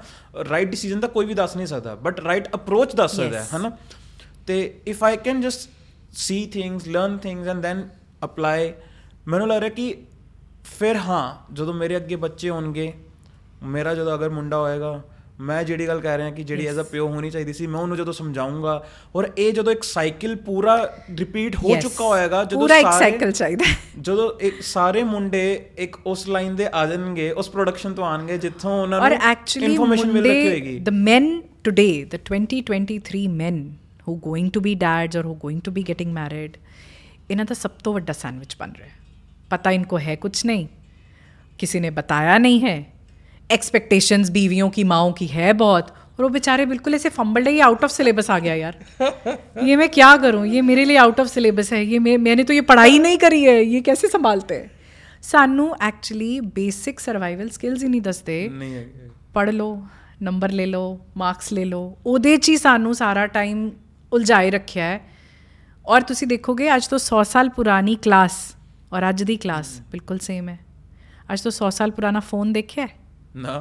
ਰਾਈਟ 0.50 0.68
ਡਿਸੀਜਨ 0.68 1.00
ਤਾਂ 1.00 1.08
ਕੋਈ 1.08 1.26
ਵੀ 1.26 1.34
ਦੱਸ 1.34 1.56
ਨਹੀਂ 1.56 1.66
ਸਕਦਾ 1.66 1.94
ਬਟ 1.94 2.20
ਰਾਈਟ 2.20 2.54
ਅਪਰੋਚ 2.54 2.96
ਦੱਸ 2.96 3.16
ਸਕਦਾ 3.16 3.42
ਹੈ. 3.42 3.48
ਹਨਾ। 3.56 3.76
ਤੇ 4.46 4.80
if 4.86 5.04
I 5.04 5.16
can 5.16 5.40
just 5.40 5.70
see 6.12 6.46
things 6.46 6.88
learn 6.88 7.18
things 7.18 7.48
and 7.48 7.60
then 7.60 7.88
apply 8.24 8.72
ਮੈਨੂੰ 9.28 9.48
ਲੱਗ 9.48 9.58
ਰਿਹਾ 9.58 9.70
ਕਿ 9.70 9.94
ਫਿਰ 10.64 10.96
ਹਾਂ 10.96 11.54
ਜਦੋਂ 11.54 11.74
ਮੇਰੇ 11.74 11.96
ਅੱਗੇ 11.96 12.16
ਬੱਚੇ 12.16 12.50
ਹੋਣਗੇ 12.50 12.92
ਮੇਰਾ 13.62 13.94
ਜਦੋਂ 13.94 14.14
ਅਗਰ 14.14 14.30
ਮੁੰਡਾ 14.30 14.58
ਹੋਏਗਾ 14.58 15.00
ਮੈਂ 15.40 15.62
ਜਿਹੜੀ 15.64 15.86
ਗੱਲ 15.88 16.00
ਕਹਿ 16.00 16.16
ਰਿਹਾ 16.18 16.30
ਕਿ 16.30 16.42
ਜਿਹੜੀ 16.44 16.66
ਐਜ਼ 16.66 16.78
ਅ 16.80 16.82
ਪਿਓ 16.82 17.08
ਹੋਣੀ 17.08 17.30
ਚਾਹੀਦੀ 17.30 17.52
ਸੀ 17.52 17.66
ਮੈਂ 17.66 17.80
ਉਹਨੂੰ 17.80 17.96
ਜਦੋਂ 17.96 18.12
ਸਮਝਾਉਂਗਾ 18.12 18.84
ਔਰ 19.16 19.28
ਇਹ 19.38 19.52
ਜਦੋਂ 19.52 19.72
ਇੱਕ 19.72 19.82
ਸਾਈਕਲ 19.82 20.36
ਪੂਰਾ 20.36 20.76
ਰਿਪੀਟ 21.18 21.56
ਹੋ 21.56 21.76
ਚੁੱਕਾ 21.76 22.04
ਹੋਏਗਾ 22.04 22.44
ਜਦੋਂ 22.44 22.60
ਪੂਰਾ 22.60 22.76
ਇੱਕ 22.76 22.88
ਸਾਈਕਲ 22.98 23.32
ਚਾਹੀਦਾ 23.32 23.64
ਜਦੋਂ 24.00 24.40
ਇੱਕ 24.40 24.62
ਸਾਰੇ 24.62 25.02
ਮੁੰਡੇ 25.02 25.64
ਇੱਕ 25.78 25.96
ਉਸ 26.06 26.28
ਲਾਈਨ 26.28 26.56
ਦੇ 26.56 26.68
ਆ 26.74 26.86
ਜਾਣਗੇ 26.86 27.30
ਉਸ 27.32 27.48
ਪ੍ਰੋਡਕਸ਼ਨ 27.50 27.94
ਤੋਂ 27.94 28.04
ਆਣਗੇ 28.04 28.38
ਜਿੱਥੋਂ 28.38 28.82
ਉਹਨਾਂ 28.82 29.00
ਨੂੰ 29.00 29.18
ਇਨਫੋਰਮੇਸ਼ਨ 29.64 30.12
ਮਿਲ 30.12 30.26
ਰਹੀ 30.26 30.48
ਹੋਏਗੀ 30.48 30.78
ਦ 30.78 30.88
men 30.88 31.30
today 31.70 31.92
the 32.14 32.20
2023 32.32 33.26
men 33.40 33.64
who 34.06 34.18
going 34.28 34.46
to 34.50 34.60
be 34.60 34.76
dads 34.84 35.16
or 35.16 35.22
who 35.22 35.34
going 35.48 35.66
to 35.68 35.78
be 35.78 35.88
getting 35.92 36.14
married 36.20 36.58
ਇਹਨਾਂ 37.30 37.44
ਦਾ 37.44 37.54
ਸਭ 37.54 37.70
ਤੋਂ 37.84 37.94
ਵੱਡਾ 37.94 38.12
ਸੈਂਡਵਿਚ 38.12 38.56
ਬਣ 38.56 38.72
ਰਿਹਾ 38.78 38.90
ਪਤਾ 39.50 39.70
ਇਨਕੋ 39.70 39.98
ਹੈ 39.98 40.16
ਕੁਝ 40.16 40.46
ਨਹੀਂ 40.46 40.66
ਕਿਸੇ 41.58 41.80
ਨੇ 41.80 41.90
ਬਤਾਇਆ 41.90 42.38
ਨਹੀਂ 42.38 42.60
ਹੈ 42.62 42.99
एक्सपेक्टेशंस 43.49 44.29
बीवियों 44.31 44.69
की 44.71 44.83
माओ 44.85 45.11
की 45.13 45.27
है 45.29 45.53
बहुत 45.55 45.93
और 46.09 46.23
वो 46.23 46.29
बेचारे 46.31 46.65
बिल्कुल 46.67 46.93
ऐसे 46.95 47.09
फंबल 47.11 47.45
है 47.45 47.53
ये 47.53 47.61
आउट 47.63 47.83
ऑफ 47.83 47.91
सिलेबस 47.91 48.29
आ 48.29 48.37
गया 48.39 48.53
यार 48.55 48.77
ये 49.63 49.75
मैं 49.77 49.89
क्या 49.91 50.15
करूं 50.19 50.45
ये 50.47 50.61
मेरे 50.63 50.85
लिए 50.85 50.97
आउट 50.99 51.19
ऑफ 51.19 51.27
सिलेबस 51.29 51.71
है 51.73 51.83
ये 51.85 51.99
मैं 52.01 52.17
मैंने 52.19 52.43
तो 52.43 52.53
ये 52.53 52.61
पढ़ाई 52.69 52.99
नहीं 52.99 53.17
करी 53.19 53.43
है 53.43 53.57
ये 53.65 53.81
कैसे 53.83 54.07
संभालते 54.09 54.55
हैं 54.55 54.73
ਸਾਨੂੰ 55.23 55.67
ਐਕਚੁਅਲੀ 55.81 56.39
ਬੇਸਿਕ 56.55 56.99
ਸਰਵਾਈਵਲ 56.99 57.47
ਸਕਿੱਲਸ 57.49 57.83
ਹੀ 57.83 57.87
ਨਹੀਂ 57.89 58.01
ਦੱਸਦੇ 58.01 58.37
ਨਹੀਂ 58.49 58.73
ਹੈਗੇ 58.73 59.09
ਪੜ੍ਹ 59.33 59.51
ਲਓ 59.51 59.77
ਨੰਬਰ 60.23 60.51
ਲੈ 60.51 60.65
ਲਓ 60.65 60.99
ਮਾਰਕਸ 61.17 61.51
ਲੈ 61.53 61.63
ਲਓ 61.65 61.95
ਉਹਦੇ 62.05 62.35
'ਚ 62.37 62.49
ਹੀ 62.49 62.57
ਸਾਨੂੰ 62.57 62.93
ਸਾਰਾ 62.95 63.25
ਟਾਈਮ 63.27 63.69
ਉਲਝਾਏ 64.11 64.51
ਰੱਖਿਆ 64.51 64.83
ਹੈ 64.83 64.99
ਔਰ 65.85 66.01
ਤੁਸੀਂ 66.01 66.27
ਦੇਖੋਗੇ 66.27 66.69
ਅੱਜ 66.75 66.87
ਤੋਂ 66.87 66.99
100 66.99 67.23
ਸਾਲ 67.23 67.49
ਪੁਰਾਣੀ 67.49 67.95
ਕਲਾਸ 68.03 68.37
ਔਰ 68.93 69.09
ਅੱਜ 69.09 69.23
ਦੀ 69.23 69.37
ਕਲਾਸ 69.37 69.71
ਬਿਲਕੁਲ 69.91 70.19
ਸੇਮ 70.19 70.49
ਹੈ 70.49 70.57
ਅੱਜ 71.31 71.41
ਤੋਂ 71.41 71.51
100 71.53 71.71
ਸਾਲ 71.71 71.91
ਪੁਰਾਣਾ 71.91 72.19
ਫੋਨ 72.29 72.53
ਦੇਖਿਆ 72.53 72.83
ਹੈ? 72.83 72.89
ਨਾ। 73.36 73.58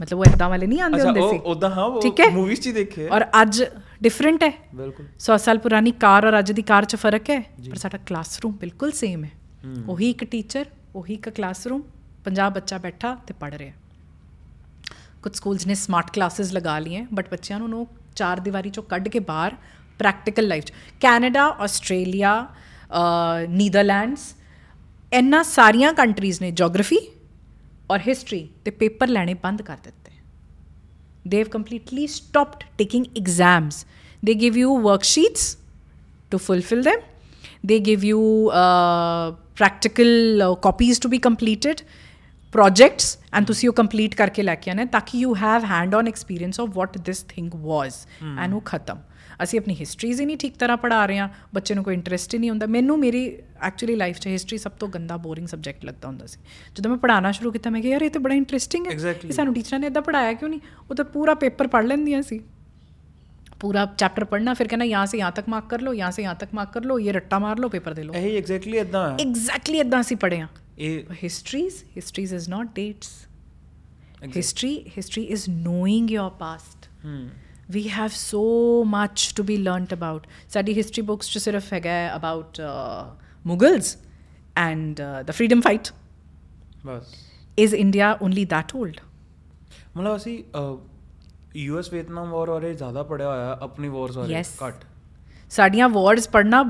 ਮਤਲਬ 0.00 0.18
ਉਹ 0.18 0.24
ਇਦਾਂ 0.26 0.48
ਵਾਲੇ 0.48 0.66
ਨਹੀਂ 0.66 0.80
ਆਉਂਦੇ 0.80 0.96
ਅੱਛਾ 0.96 1.06
ਹੁੰਦੇ 1.06 1.20
ਉਹ 1.20 1.30
ਸੀ। 1.32 1.38
ਉਦਾਂ 1.44 1.70
ਹਾਂ 1.70 1.84
ਉਹ 1.84 2.00
ਠੀਕ 2.02 2.20
ਹੈ? 2.20 2.28
ਮੂਵੀਜ਼ 2.30 2.60
'ਚ 2.60 2.66
ਹੀ 2.66 2.72
ਦੇਖੇ। 2.72 3.08
ਔਰ 3.08 3.24
ਅੱਜ 3.42 3.62
ਡਿਫਰੈਂਟ 4.02 4.42
ਹੈ। 4.42 4.52
ਬਿਲਕੁਲ। 4.74 5.06
100 5.18 5.36
ਸਾਲ 5.38 5.58
ਪੁਰਾਣੀ 5.58 5.90
ਕਾਰ 6.00 6.26
ਔਰ 6.26 6.38
ਅੱਜ 6.38 6.52
ਦੀ 6.52 6.62
ਕਾਰ 6.62 6.84
'ਚ 6.84 6.96
ਫ਼ਰਕ 6.96 7.30
ਹੈ 7.30 7.40
ਪਰ 7.70 7.76
ਸਾਡਾ 7.76 7.98
ਕਲਾਸਰੂਮ 8.06 8.52
ਬਿਲਕੁਲ 8.60 8.92
ਸੇਮ 8.92 9.24
ਹੈ। 9.24 9.30
ਉਹੀ 9.88 10.10
ਇੱਕ 10.10 10.24
ਟੀਚਰ 10.24 10.66
ਉਹੀ 10.94 11.14
ਇੱਕ 11.14 11.28
ਕਲਾਸਰੂਮ 11.30 11.82
50 12.24 12.50
ਬੱਚਾ 12.50 12.78
ਬੈਠਾ 12.78 13.14
ਤੇ 13.26 13.34
ਪੜ 13.40 13.52
ਰਿਹਾ। 13.54 13.72
ਕੁਝ 15.22 15.34
ਸਕੂਲਸ 15.34 15.66
ਨੇ 15.66 15.74
ਸਮਾਰਟ 15.74 16.10
ਕਲਾਸਿਸ 16.10 16.52
ਲਗਾ 16.52 16.78
ਲਈਆਂ 16.78 17.04
ਬਟ 17.14 17.30
ਬੱਚਿਆਂ 17.30 17.58
ਨੂੰ 17.58 17.80
ਉਹ 17.80 17.86
ਚਾਰ 18.16 18.40
ਦੀਵਾਰੀ 18.40 18.70
ਚੋਂ 18.70 18.82
ਕੱਢ 18.82 19.08
ਕੇ 19.08 19.18
ਬਾਹਰ 19.24 19.56
ਪ੍ਰੈਕਟੀਕਲ 20.00 20.46
ਲਾਈਫ 20.48 20.64
ਚ। 20.64 20.72
ਕੈਨੇਡਾ 21.00 21.44
ਆਸਟ੍ਰੇਲੀਆ 21.60 22.32
ਨੀਦਰਲੈਂਡਸ 23.50 24.34
ਇਹਨਾਂ 25.12 25.42
ਸਾਰੀਆਂ 25.44 25.92
ਕੰਟਰੀਜ਼ 25.92 26.40
ਨੇ 26.42 26.50
ਜੀਓਗ੍ਰਾਫੀ 26.50 26.98
ਔਰ 27.90 28.00
ਹਿਸਟਰੀ 28.06 28.48
ਤੇ 28.64 28.70
ਪੇਪਰ 28.70 29.08
ਲੈਣੇ 29.08 29.34
ਬੰਦ 29.42 29.62
ਕਰ 29.62 29.76
ਦਿੱਤੇ 29.84 30.06
they've 31.26 31.50
completely 31.50 32.06
stopped 32.06 32.64
taking 32.80 33.06
exams 33.20 33.84
they 34.22 34.34
give 34.34 34.56
you 34.56 34.70
worksheets 34.86 35.44
to 36.32 36.38
fulfill 36.38 36.82
them 36.82 37.00
they 37.64 37.78
give 37.80 38.04
you 38.04 38.20
uh, 38.62 39.32
practical 39.54 40.42
uh, 40.42 40.54
copies 40.66 41.00
to 41.00 41.12
be 41.14 41.20
completed 41.28 41.82
projects 42.52 43.06
and 43.32 43.46
ਤੁਸੀਂ 43.46 43.68
ਉਹ 43.68 43.74
ਕੰਪਲੀਟ 43.74 44.14
ਕਰਕੇ 44.14 44.42
ਲੈ 44.42 44.54
ਕੇ 44.54 44.70
ਆਣਾ 44.70 44.84
ਤਾਂ 44.92 45.00
ਕਿ 45.06 45.18
you 45.18 45.34
have 45.34 45.64
hand 45.70 45.94
on 45.94 46.08
experience 46.08 46.60
of 46.60 46.68
what 46.74 46.98
this 47.06 47.22
thing 47.28 47.54
was 47.64 48.06
and 48.38 48.54
ਉਹ 48.54 48.60
ਖਤਮ 48.64 48.98
ਅਸੀਂ 49.43 49.59
ਆਪਣੀ 49.59 49.75
ਹਿਸਟਰੀਜ਼ 49.75 50.21
ਹੀ 50.21 50.25
ਨਹੀਂ 50.25 50.37
ਠੀਕ 50.37 50.55
ਤਰ੍ਹਾਂ 50.55 50.77
ਪੜ੍ਹਾ 50.77 51.05
ਰਹੇ 51.05 51.17
ਹਾਂ 51.17 51.27
ਬੱਚੇ 51.53 51.75
ਨੂੰ 51.75 51.83
ਕੋਈ 51.83 51.93
ਇੰਟਰਸਟ 51.93 52.33
ਹੀ 52.33 52.39
ਨਹੀਂ 52.39 52.49
ਹੁੰਦਾ 52.49 52.65
ਮੈਨੂੰ 52.67 52.99
ਮੇਰੀ 52.99 53.25
ਐਕਚੁਅਲੀ 53.63 53.95
ਲਾਈਫ 53.95 54.19
'ਚ 54.19 54.27
ਹਿਸਟਰੀ 54.27 54.57
ਸਭ 54.57 54.71
ਤੋਂ 54.79 54.87
ਗੰਦਾ 54.89 55.17
ਬੋਰਿੰਗ 55.17 55.47
ਸਬਜੈਕਟ 55.47 55.85
ਲੱਗਦਾ 55.85 56.07
ਹੁੰਦਾ 56.07 56.25
ਸੀ 56.25 56.39
ਜਦੋਂ 56.75 56.91
ਮੈਂ 56.91 56.97
ਪੜ੍ਹਾਉਣਾ 56.99 57.31
ਸ਼ੁਰੂ 57.31 57.51
ਕੀਤਾ 57.51 57.69
ਮੈਂ 57.69 57.81
ਕਿਹਾ 57.81 57.91
ਯਾਰ 57.91 58.01
ਇਹ 58.01 58.09
ਤਾਂ 58.09 58.21
ਬੜਾ 58.21 58.35
ਇੰਟਰਸਟਿੰਗ 58.35 58.87
ਹੈ 58.87 58.91
Exactly. 58.91 59.27
ਇਹ 59.27 59.31
ਸਾਨੂੰ 59.31 59.53
ਟੀਚਰਾਂ 59.53 59.79
ਨੇ 59.79 59.87
ਇਦਾਂ 59.87 60.01
ਪੜਾਇਆ 60.01 60.33
ਕਿਉਂ 60.33 60.49
ਨਹੀਂ 60.49 60.59
ਉਹ 60.89 60.95
ਤਾਂ 60.95 61.05
ਪੂਰਾ 61.07 61.33
ਪੇਪਰ 61.35 61.67
ਪੜ੍ਹ 61.67 61.87
ਲੈਂਦੀਆਂ 61.87 62.21
ਸੀ 62.21 62.41
पूरा 63.61 63.81
चैप्टर 63.93 64.23
पढ़ना 64.25 64.53
फिर 64.55 64.67
कहना 64.67 64.85
यहाँ 64.85 65.05
से 65.07 65.17
यहाँ 65.17 65.33
तक 65.35 65.49
मार्क 65.49 65.65
कर 65.69 65.81
लो 65.81 65.91
यहाँ 65.93 66.11
से 66.11 66.23
यहाँ 66.23 66.37
तक 66.37 66.53
मार्क 66.53 66.69
कर 66.69 66.83
लो 66.83 66.97
ये 66.99 67.11
रट्टा 67.11 67.39
मार 67.39 67.59
लो 67.59 67.69
पेपर 67.69 67.93
दे 67.93 68.03
लो 68.03 68.13
ਇਹੀ 68.13 68.35
ਐਗਜ਼ੈਕਟਲੀ 68.37 68.77
ਇਦਾਂ 68.77 69.09
ਹੈ 69.09 69.17
एग्जैक्टली 69.21 69.81
इदा 69.81 69.99
ਅਸੀਂ 70.01 70.17
ਪੜ੍ਹੇ 70.17 70.39
ਹਾਂ 70.39 70.47
ਇਹ 70.79 71.13
histories 71.19 71.77
histories 71.97 72.33
is 72.33 72.47
not 72.49 72.71
dates 72.79 73.11
history 74.31 74.73
history 74.95 75.25
is 75.35 75.45
knowing 75.59 76.09
your 76.11 76.27
past 76.41 76.89
ਹੂੰ 77.05 77.19
we 77.68 77.82
have 77.88 78.12
so 78.14 78.40
much 78.84 79.22
to 79.34 79.44
be 79.46 79.56
learnt 79.68 79.92
about. 79.96 80.26
ਸਾਡੀ 80.48 80.76
ਹਿਸਟਰੀ 80.78 81.02
ਬੁੱਕਸ 81.02 81.30
ਚ 81.30 81.38
ਸਿਰਫ 81.38 81.72
ਹੈਗਾ 81.72 81.90
about 82.16 82.60
Mughals 83.46 83.96
and 84.56 85.00
the 85.26 85.30
freedom 85.30 85.60
fight 85.60 85.88
bus 86.86 87.14
is 87.58 87.74
india 87.74 88.08
only 88.26 88.42
that 88.54 88.76
old? 88.78 89.00
ਮਤਲਬ 89.96 90.16
ਅਸੀਂ 90.16 90.42
US 91.56 91.92
Vietnam 91.92 92.30
ਵਾਰ 92.30 92.50
ਬਾਰੇ 92.50 92.72
ਜ਼ਿਆਦਾ 92.74 93.02
ਪੜਿਆ 93.02 93.28
ਹੋਇਆ 93.28 93.58
ਆਪਣੀ 93.62 93.88
ਵਾਰਸ 93.88 94.16
ਬਾਰੇ 94.16 94.34
Yes. 94.34 94.48
ਘੱਟ 94.62 94.84
ਸਾਡੀਆਂ 95.50 95.88
ਵਾਰਡਸ 95.88 96.28
ਪੜਨਾ 96.28 96.62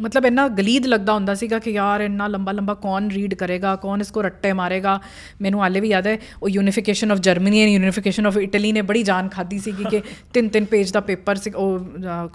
ਮਤਲਬ 0.00 0.24
ਇੰਨਾ 0.26 0.46
ਗਲੀਦ 0.48 0.86
ਲੱਗਦਾ 0.86 1.12
ਹੁੰਦਾ 1.12 1.34
ਸੀਗਾ 1.34 1.58
ਕਿ 1.58 1.70
ਯਾਰ 1.70 2.00
ਇੰਨਾ 2.00 2.26
ਲੰਬਾ 2.28 2.52
ਲੰਬਾ 2.52 2.74
ਕੌਣ 2.74 3.08
ਰੀਡ 3.10 3.34
ਕਰੇਗਾ 3.34 3.74
ਕੌਣ 3.76 4.00
ਇਸਕੋ 4.00 4.22
ਰੱਟੇ 4.22 4.52
ਮਾਰੇਗਾ। 4.52 4.98
ਮੈਨੂੰ 5.42 5.60
ਹਾਲੇ 5.60 5.80
ਵੀ 5.80 5.88
ਯਾਦ 5.88 6.06
ਹੈ 6.06 6.16
ਉਹ 6.42 6.48
unification 6.48 7.12
of 7.12 7.18
Germany 7.18 7.60
and 7.62 7.70
unification 7.70 8.26
of 8.26 8.36
Italy 8.36 8.72
ਨੇ 8.72 8.82
ਬੜੀ 8.82 9.02
ਜਾਨ 9.02 9.28
ਖਾਦੀ 9.28 9.58
ਸੀ 9.58 9.72
ਕਿ 9.72 10.00
ਤਿੰਨ 10.34 10.48
ਤਿੰਨ 10.48 10.64
ਪੇਜ 10.64 10.92
ਦਾ 10.92 11.00
ਪੇਪਰ 11.00 11.36
ਸੀ 11.36 11.50
ਉਹ 11.56 11.86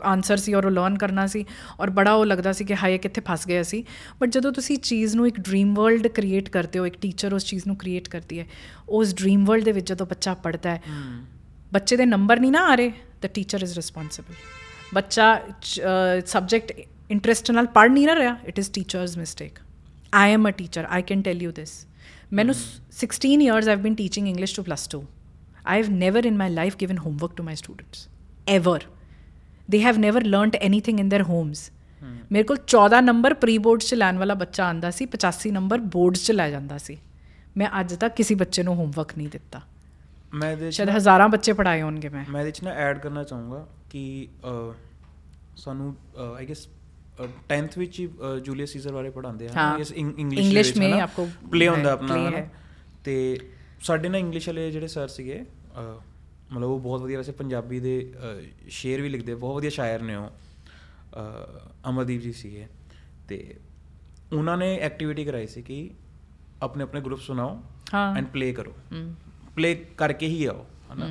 ਆਨਸਰ 0.03 0.37
ਸੀ 0.37 0.53
ਔਰ 0.53 0.65
ਉਹ 0.65 0.71
ਲਰਨ 0.71 0.97
ਕਰਨਾ 0.97 1.25
ਸੀ 1.27 1.45
ਔਰ 1.79 1.89
ਬੜਾ 1.89 2.13
ਉਹ 2.13 2.25
ਲੱਗਦਾ 2.25 2.51
ਸੀ 2.51 2.65
ਕਿ 2.65 2.75
ਹਾਏ 2.75 2.97
ਕਿੱਥੇ 2.97 3.21
ਫਸ 3.29 3.47
ਗਏ 3.47 3.61
ਅਸੀਂ। 3.61 3.83
ਬਟ 4.21 4.29
ਜਦੋਂ 4.29 4.51
ਤੁਸੀਂ 4.51 4.77
ਚੀਜ਼ 4.77 5.15
ਨੂੰ 5.15 5.27
ਇੱਕ 5.27 5.39
ਡ੍ਰੀਮ 5.39 5.73
ਵਰਲਡ 5.73 6.07
ਕ੍ਰੀਏਟ 6.07 6.49
ਕਰਦੇ 6.49 6.79
ਹੋ 6.79 6.85
ਇੱਕ 6.85 6.97
ਟੀਚਰ 7.01 7.33
ਉਸ 7.33 7.45
ਚੀਜ਼ 7.45 7.63
ਨੂੰ 7.67 7.75
ਕ੍ਰੀਏਟ 7.75 8.07
ਕਰਦੀ 8.09 8.39
ਹੈ 8.39 8.45
ਉਸ 8.89 9.13
ਡ੍ਰੀਮ 9.15 9.45
ਵਰਲਡ 9.45 9.63
ਦੇ 9.63 9.71
ਵਿੱਚ 9.71 9.87
ਜਦੋਂ 9.89 10.07
ਬੱਚਾ 10.07 10.33
ਪੜਦਾ 10.33 10.69
ਹੈ 10.69 10.81
ਬੱਚੇ 11.73 11.97
ਦੇ 11.97 12.05
ਨੰਬਰ 12.05 12.39
ਨਹੀਂ 12.39 12.51
ਨਾ 12.51 12.65
ਆ 12.65 12.75
ਰਹੇ 12.75 12.91
ਦ 13.21 13.27
ਟੀਚਰ 13.33 13.63
ਇਜ਼ 13.63 13.73
ਰਿਸਪੌਂਸਿਬਲ 13.75 14.33
ਬੱਚਾ 14.93 15.27
ਸਬਜੈਕਟ 16.25 16.71
ਇੰਟਰਸਟ 17.10 17.50
ਨਾਲ 17.50 17.66
ਪੜ 17.74 17.88
ਨਹੀਂ 17.90 18.06
ਨਾ 18.06 18.14
ਰਿਹਾ 18.14 18.36
it 18.46 18.58
is 18.58 18.70
teachers 18.70 19.16
mistake 19.18 19.58
I 20.12 20.32
am 20.32 20.48
a 20.48 20.50
teacher 20.52 20.84
I 20.88 21.02
can 21.02 21.22
tell 21.22 21.42
you 21.42 21.50
this 21.52 21.74
ਮੈਨੂੰ 22.32 22.54
16 22.98 23.30
years 23.42 23.68
I've 23.68 23.80
been 23.80 23.94
teaching 23.94 24.28
English 24.28 24.54
to 24.56 24.62
plus 24.62 24.88
2 24.96 25.00
I 25.66 25.82
have 25.82 25.90
never 25.94 26.24
in 26.24 26.36
my 26.36 26.50
life 26.50 26.76
given 26.76 26.98
homework 26.98 27.34
to 27.36 27.42
my 27.42 27.54
students 27.54 28.06
ever 28.48 28.84
they 29.68 29.82
have 29.82 29.98
never 29.98 30.24
learned 30.26 30.56
anything 30.62 31.00
in 31.00 31.08
their 31.08 31.24
homes 31.28 31.70
ਮੇਰੇ 32.30 32.42
ਕੋਲ 32.44 32.58
14 32.72 33.00
number 33.02 33.34
pre 33.36 33.56
board 33.58 33.80
ਚ 33.82 33.94
ਲੈਣ 33.94 34.18
ਵਾਲਾ 34.18 34.34
ਬੱਚਾ 34.34 34.64
ਆਂਦਾ 34.66 34.90
ਸੀ 34.90 35.06
85 35.12 35.52
number 35.52 35.80
board 35.92 36.16
ਚ 36.18 36.32
ਲੈ 36.32 36.48
ਜਾਂਦਾ 36.50 36.78
ਸੀ 36.80 36.96
ਮੈਂ 37.56 37.68
ਅੱਜ 37.80 37.94
ਤੱਕ 37.96 38.14
ਕਿਸੇ 38.14 38.34
ਬੱਚੇ 38.34 38.62
ਨੂੰ 38.62 38.74
ਹੋਮਵਰਕ 38.76 39.16
ਨਹੀਂ 39.16 39.28
ਦਿੱਤਾ 39.28 39.60
ਮੈਂ 40.32 40.50
ਇਹਦੇ 40.52 40.70
'ਚ 40.70 40.74
ਸ਼ਾਇਦ 40.74 40.90
ਹਜ਼ਾਰਾਂ 40.90 41.28
ਬੱਚੇ 41.28 41.52
ਪੜਾਏ 41.52 41.82
ਹੋਣਗੇ 41.82 42.08
ਮੈਂ 42.08 42.24
ਮੈਂ 42.28 42.40
ਇਹਦੇ 42.40 42.50
'ਚ 42.50 42.62
ਨਾ 42.62 42.70
ਐਡ 42.84 42.98
ਕਰਨਾ 42.98 43.22
ਚਾਹੂੰਗਾ 43.24 43.66
ਕਿ 43.90 44.02
ਅਹ, 44.44 44.72
ਸਾਨੂੰ 45.56 45.94
ਆਈ 46.36 46.46
ਗੈਸ 46.46 46.66
10th 47.49 47.77
ਵਿੱਚ 47.77 47.99
ਹੀ 47.99 48.07
ਜੂਲੀਅਸ 48.43 48.69
ਸੀਜ਼ਰ 48.69 48.93
ਬਾਰੇ 48.93 49.09
ਪੜਾਉਂਦੇ 49.09 49.47
ਆ। 49.47 49.75
ਇਸ 49.79 49.91
ਇੰਗਲਿਸ਼ 49.91 50.41
ਇੰਗਲਿਸ਼ 50.41 50.77
ਮੇ 50.77 50.91
ਆਪਕੋ 50.99 51.29
ਪਲੇ 51.51 51.67
ਹੁੰਦਾ 51.67 51.91
ਆਪਣਾ 51.91 52.45
ਤੇ 53.03 53.39
ਸਾਡੇ 53.81 54.09
ਨਾਲ 54.09 54.19
ਇੰਗਲਿਸ਼ 54.19 54.49
ਵਾਲੇ 54.49 54.71
ਜਿਹੜੇ 54.71 54.87
ਸਰ 54.87 55.07
ਸੀਗੇ 55.07 55.43
ਮਤਲਬ 56.51 56.69
ਉਹ 56.69 56.79
ਬਹੁਤ 56.79 57.01
ਵਧੀਆ 57.01 57.17
ਵੈਸੇ 57.17 57.31
ਪੰਜਾਬੀ 57.31 57.79
ਦੇ 57.79 58.13
ਸ਼ੇਰ 58.69 59.01
ਵੀ 59.01 59.09
ਲਿਖਦੇ 59.09 59.35
ਬਹੁਤ 59.35 59.55
ਵਧੀਆ 59.55 59.69
ਸ਼ਾਇਰ 59.69 60.01
ਨੇ 60.01 60.15
ਉਹ 60.15 60.29
ਅਮਰਦੀਪ 61.89 62.21
ਜੀ 62.21 62.33
ਸੀਗੇ। 62.33 62.65
ਤੇ 63.27 63.55
ਉਹਨਾਂ 64.33 64.57
ਨੇ 64.57 64.75
ਐਕਟੀਵਿਟੀ 64.77 65.25
ਕਰਾਈ 65.25 65.47
ਸੀ 65.47 65.61
ਕਿ 65.61 65.89
ਆਪਣੇ 66.61 66.83
ਆਪਣੇ 66.83 67.01
ਗਰੁੱਪ 67.01 67.21
ਸੁਣਾਓ 67.21 67.61
ਐਂਡ 68.17 68.27
ਪਲੇ 68.27 68.51
ਕਰੋ। 68.53 68.73
ਪਲੇ 69.55 69.73
ਕਰਕੇ 69.97 70.27
ਹੀ 70.27 70.45
ਆਓ 70.45 70.65
ਹਨਾ? 70.93 71.07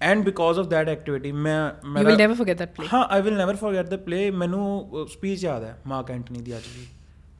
And 0.00 0.24
because 0.24 0.58
of 0.58 0.66
that 0.66 0.88
activity 0.88 1.32
ਮੈਂ 1.32 1.70
you 1.70 1.88
ਮੇਰਾ- 1.88 2.10
will 2.10 2.22
never 2.22 2.36
forget 2.36 2.54
that 2.54 2.70
play. 2.70 2.88
ਹਾਂ 2.94 3.04
I 3.04 3.22
will 3.22 3.36
never 3.36 3.56
forget 3.56 3.86
the 3.86 3.96
play 3.96 4.30
ਮੈਨੂੰ 4.30 4.88
ਸਪੀਚ 5.08 5.44
ਯਾਦ 5.44 5.64
ਹੈ 5.64 5.78
ਮਾਰਕ 5.86 6.10
ਐਂਟਨੀ 6.10 6.40
ਦੀ 6.40 6.56
ਅੱਜ 6.56 6.62
ਵੀ। 6.78 6.86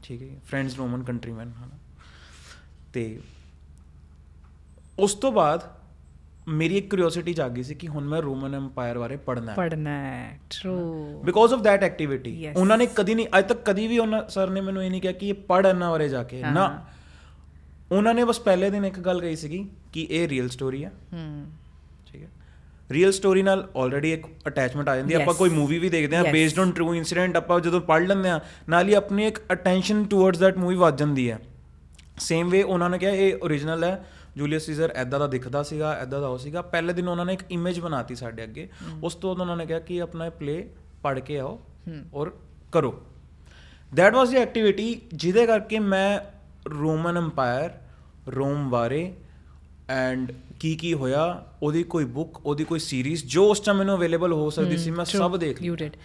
ਠੀਕ 0.03 0.23
ਹੈ 0.23 0.29
ਫਰੈਂਡਸ 0.47 0.77
ਰੋਮਨ 0.77 1.03
ਕੰਟਰੀਮੈਨ 1.03 1.49
ਹਨਾ? 1.49 1.79
ਤੇ 2.93 3.21
ਉਸ 4.99 5.15
ਤੋਂ 5.15 5.33
ਬਾਅਦ 5.33 5.63
ਮੇਰੀ 6.49 6.77
ਇੱਕ 6.79 6.91
ਕਿਉਰਿਓਸਿਟੀ 6.91 7.35
ਜਾਗੀ 7.35 7.63
ਸੀ 7.63 7.75
ਕਿ 7.75 7.89
ਹੁਣ 7.89 8.05
ਮੈਂ 8.05 8.23
ਰੋਮਨ 8.23 8.55
ਐਮਪਾਇਰ 8.55 8.99
ਬਾਰੇ 8.99 9.17
ਪੜ੍ਹਨਾ 9.17 9.51
ਹੈ। 9.51 9.57
ਪੜਨਾ 9.57 9.91
ਹੈ 9.91 10.41
true 10.51 11.23
because 11.25 11.55
of 11.55 11.61
that 11.61 11.73
activity. 11.73 12.47
ਉਹਨਾਂ 12.57 12.79
ਨੇ 12.79 12.87
ਕਦੀ 12.87 13.15
ਨਹੀਂ 13.15 13.27
ਅੱਜ 13.39 13.49
ਤੱਕ 13.49 13.59
ਕਦੀ 13.65 13.87
ਵੀ 13.87 13.99
ਉਹਨਾਂ 13.99 14.29
ਸਰ 14.29 14.51
ਨੇ 14.51 14.61
ਮੈਨੂੰ 14.61 14.85
ਇਹ 14.85 14.91
ਨਹੀਂ 14.91 15.03
ਕਿਹਾ 15.03 15.13
ਕਿ 15.13 15.29
ਇਹ 15.29 15.35
ਪੜ੍ਹ 15.35 15.69
ਇਹਨਾਂ 15.69 15.91
ਬਾਰੇ 15.91 16.09
ਜਾ 16.09 16.23
ਕੇ। 16.23 16.43
ਨਾ। 16.43 16.69
ਹਾਂ। 16.69 16.81
ਉਹਨਾਂ 17.95 18.15
ਨੇ 18.15 18.25
ਬਸ 18.25 18.41
ਪਹਿਲੇ 18.41 18.71
ਦਿਨ 18.71 18.85
ਇੱਕ 18.85 19.01
ਗੱਲ 19.01 19.21
ਕਹੀ 19.21 19.37
ਸੀਗੀ 19.37 19.69
ਕਿ 19.93 20.07
ਇਹ 20.11 20.29
ਰੀਅਲ 20.29 20.49
ਸਟੋਰੀ 20.49 20.85
ਹੈ 20.85 20.93
ਹੈ। 21.15 21.45
ਰੀਅਲ 22.91 23.13
ਸਟੋਰੀ 23.13 23.43
ਨਾਲ 23.43 23.69
ਆਲਰੇਡੀ 23.77 24.13
ਇੱਕ 24.13 24.27
ਅਟੈਚਮੈਂਟ 24.49 24.89
ਆ 24.89 24.97
ਜਾਂਦੀ 24.97 25.15
ਹੈ 25.15 25.21
ਆਪਾਂ. 25.23 25.35
ਕੋਈ 25.35 25.51
ਮੂਵੀ 25.51 25.79
ਵੀ 25.79 25.89
ਦੇਖਦੇ 25.89 26.17
ਹਾਂ 26.17 26.23
Yes. 26.23 26.33
Based 26.33 26.59
on 26.59 26.73
true 26.73 26.95
incident 26.95 27.37
ਆਪਾਂ 27.37 27.61
ਜਦੋਂ 27.61 27.81
ਪੜ੍ਹ 27.81 28.07
ਲੈਂਦੇ 28.07 28.29
ਹਾਂ 28.29 28.41
ਨਾਲ 28.69 28.89
ਹੀ 28.89 28.95
ਆਪਣੀ 28.95 29.27
ਇੱਕ 29.27 29.39
ਅਟੈਂਸ਼ਨ 29.53 30.05
ਟੁਵਰਡਸ 30.05 30.43
that 30.43 30.59
ਮੂਵੀ 30.59 30.77
ਵੱਧ 30.77 30.97
ਜਾਂਦੀ 30.97 31.31
ਹੈ 31.31 31.39
ਸੇਮ 32.21 32.49
ਵੇ 32.51 32.63
ਉਹਨਾਂ 32.63 32.91
ਨੇ 32.91 32.99
ਕਿਹਾ 32.99 33.11
ਇਹ 33.11 33.35
ਓਰੀਜਨਲ 33.43 33.85
ਹੈ। 33.85 34.05
ਜੂਲੀਅਸ 34.37 34.63
ਸੀਜ਼ਰ 34.63 34.93
ਐਦਾਂ 34.97 35.19
ਦਾ 35.21 35.27
ਦਿਖਦਾ 35.27 35.63
ਸੀਗਾ 35.63 35.93
ਐਦਾਂ 35.93 36.21
ਦਾ 36.21 36.29
ਉਹ 36.29 36.39
ਸੀਗਾ। 36.39 36.63
ਪਹਿਲੇ 36.63 36.93
ਦਿਨ 36.93 37.09
ਉਹਨਾਂ 37.09 37.25
ਨੇ 37.27 37.33
ਇੱਕ 37.33 37.43
ਇਮੇਜ 37.51 37.81
ਬਣਾਤੀ 37.81 38.15
ਸਾਡੇ 38.15 38.43
ਅੱਗੇ। 38.43 38.69
ਉਸ 39.03 39.15
ਤੋਂ 39.15 39.31
ਉਹਨਾਂ 39.31 39.57
ਨੇ 39.57 39.67
ਕਿਹਾ 39.67 39.79
ਕਿ 39.79 40.01
ਆਪਣਾ 40.03 40.29
ਪਲੇ 40.31 40.69
ਪੜ੍ਹ 41.03 41.21
ਕੇ 41.21 41.39
ਆਓ 41.39 41.61
ਔਰ 42.15 42.33
ਕਰੋ। 42.73 42.95
ਦੈਟ 43.95 44.15
ਵਾਸ 44.15 44.29
ਦੀ 44.29 44.37
ਐਕਟੀਵਿਟੀ 44.37 45.01
ਜਿਹਦੇ 45.15 45.47
ਕਰਕੇ 45.47 45.79
ਮੈਂ 45.79 46.19
ਰੋਮਨ 46.71 47.17
ਐਮਪਾਇਰ 47.17 47.71
ਰੋਮ 48.31 48.71
ਬਾਰੇ 48.71 49.13
ਐਂਡ 49.91 50.33
ਕੀ 50.61 50.75
ਕੀ 50.77 50.93
ਹੋਇਆ 50.95 51.23
ਉਹਦੀ 51.63 51.83
ਕੋਈ 51.95 52.05
ਬੁੱਕ 52.17 52.41
ਉਹਦੀ 52.47 52.65
ਕੋਈ 52.65 52.79
ਸੀਰੀਜ਼ 52.79 53.25
ਜੋ 53.35 53.49
ਉਸ 53.51 53.61
ਟਾਈਮ 53.61 53.79
ਮੈਨੂੰ 53.79 53.97
ਅਵੇਲੇਬਲ 53.97 54.33
ਹੋ 54.33 54.51
ਸਕਦੀ 54.51 54.77
ਸੀ 54.79 54.91
ਮੈਂ 54.91 55.05
ਸਭ 55.05 55.37
ਦੇਖ 55.37 55.63
You 55.63 55.77
did. 55.83 55.97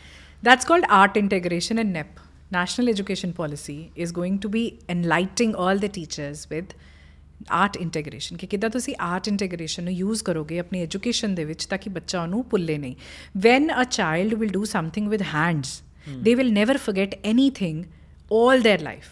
That's 0.44 0.70
called 0.72 0.88
art 0.95 1.20
integration 1.22 1.82
in 1.84 1.94
NEP. 1.94 2.22
National 2.56 2.91
Education 2.94 3.32
Policy 3.38 3.78
is 4.06 4.12
going 4.18 4.36
to 4.41 4.49
be 4.56 4.64
enlightening 4.95 5.56
all 5.64 5.86
the 5.86 5.91
teachers 5.99 6.44
with 6.52 6.76
art 7.53 7.78
integration 7.78 8.38
ਕਿ 8.38 8.48
ਕਿੱਦਾਂ 8.48 8.70
ਤੁਸੀਂ 8.70 8.94
ਆਰਟ 9.02 9.28
ਇੰਟੀਗ੍ਰੇਸ਼ਨ 9.28 9.84
ਨੂੰ 9.84 9.94
ਯੂਜ਼ 9.94 10.24
ਕਰੋਗੇ 10.24 10.60
ਆਪਣੀ 10.60 10.82
ਐਜੂਕੇਸ਼ਨ 10.82 11.36
ਦੇ 11.36 11.45
ਵਿੱਚ 11.45 11.66
ਤਾਂ 11.66 11.78
ਕਿ 11.78 11.90
ਬੱਚਾ 11.90 12.22
ਉਹਨੂੰ 12.22 12.44
ਭੁੱਲੇ 12.49 12.78
ਨਹੀਂ 12.78 12.95
when 13.45 13.70
a 13.82 13.84
child 13.91 14.34
will 14.34 14.49
do 14.52 14.64
something 14.66 15.07
with 15.10 15.22
hands 15.34 15.82
they 16.24 16.36
will 16.36 16.52
never 16.53 16.78
forget 16.78 17.16
anything 17.26 17.84
all 18.32 18.64
their 18.66 18.80
life 18.84 19.10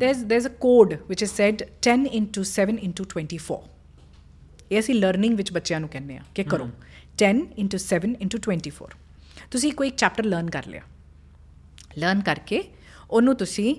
there's 0.00 0.18
there's 0.30 0.46
a 0.48 0.54
code 0.64 0.90
which 1.10 1.22
is 1.26 1.30
said 1.34 1.62
10 1.86 2.02
into 2.18 2.42
7 2.48 2.80
into 2.88 3.06
24 3.12 3.60
ਇਹ 4.70 4.80
ਅਸੀਂ 4.80 4.94
ਲਰਨਿੰਗ 4.94 5.36
ਵਿੱਚ 5.36 5.52
ਬੱਚਿਆਂ 5.52 5.80
ਨੂੰ 5.80 5.88
ਕਹਿੰਦੇ 5.88 6.16
ਆ 6.16 6.22
ਕਿ 6.34 6.44
ਕਰੋ। 6.44 6.70
10 7.18 7.78
7 7.78 8.14
24 8.24 8.88
ਤੁਸੀਂ 9.50 9.72
ਕੋਈ 9.72 9.90
ਚੈਪਟਰ 9.90 10.24
ਲਰਨ 10.24 10.50
ਕਰ 10.50 10.66
ਲਿਆ। 10.66 10.82
ਲਰਨ 11.98 12.20
ਕਰਕੇ 12.20 12.62
ਉਹਨੂੰ 13.10 13.34
ਤੁਸੀਂ 13.36 13.76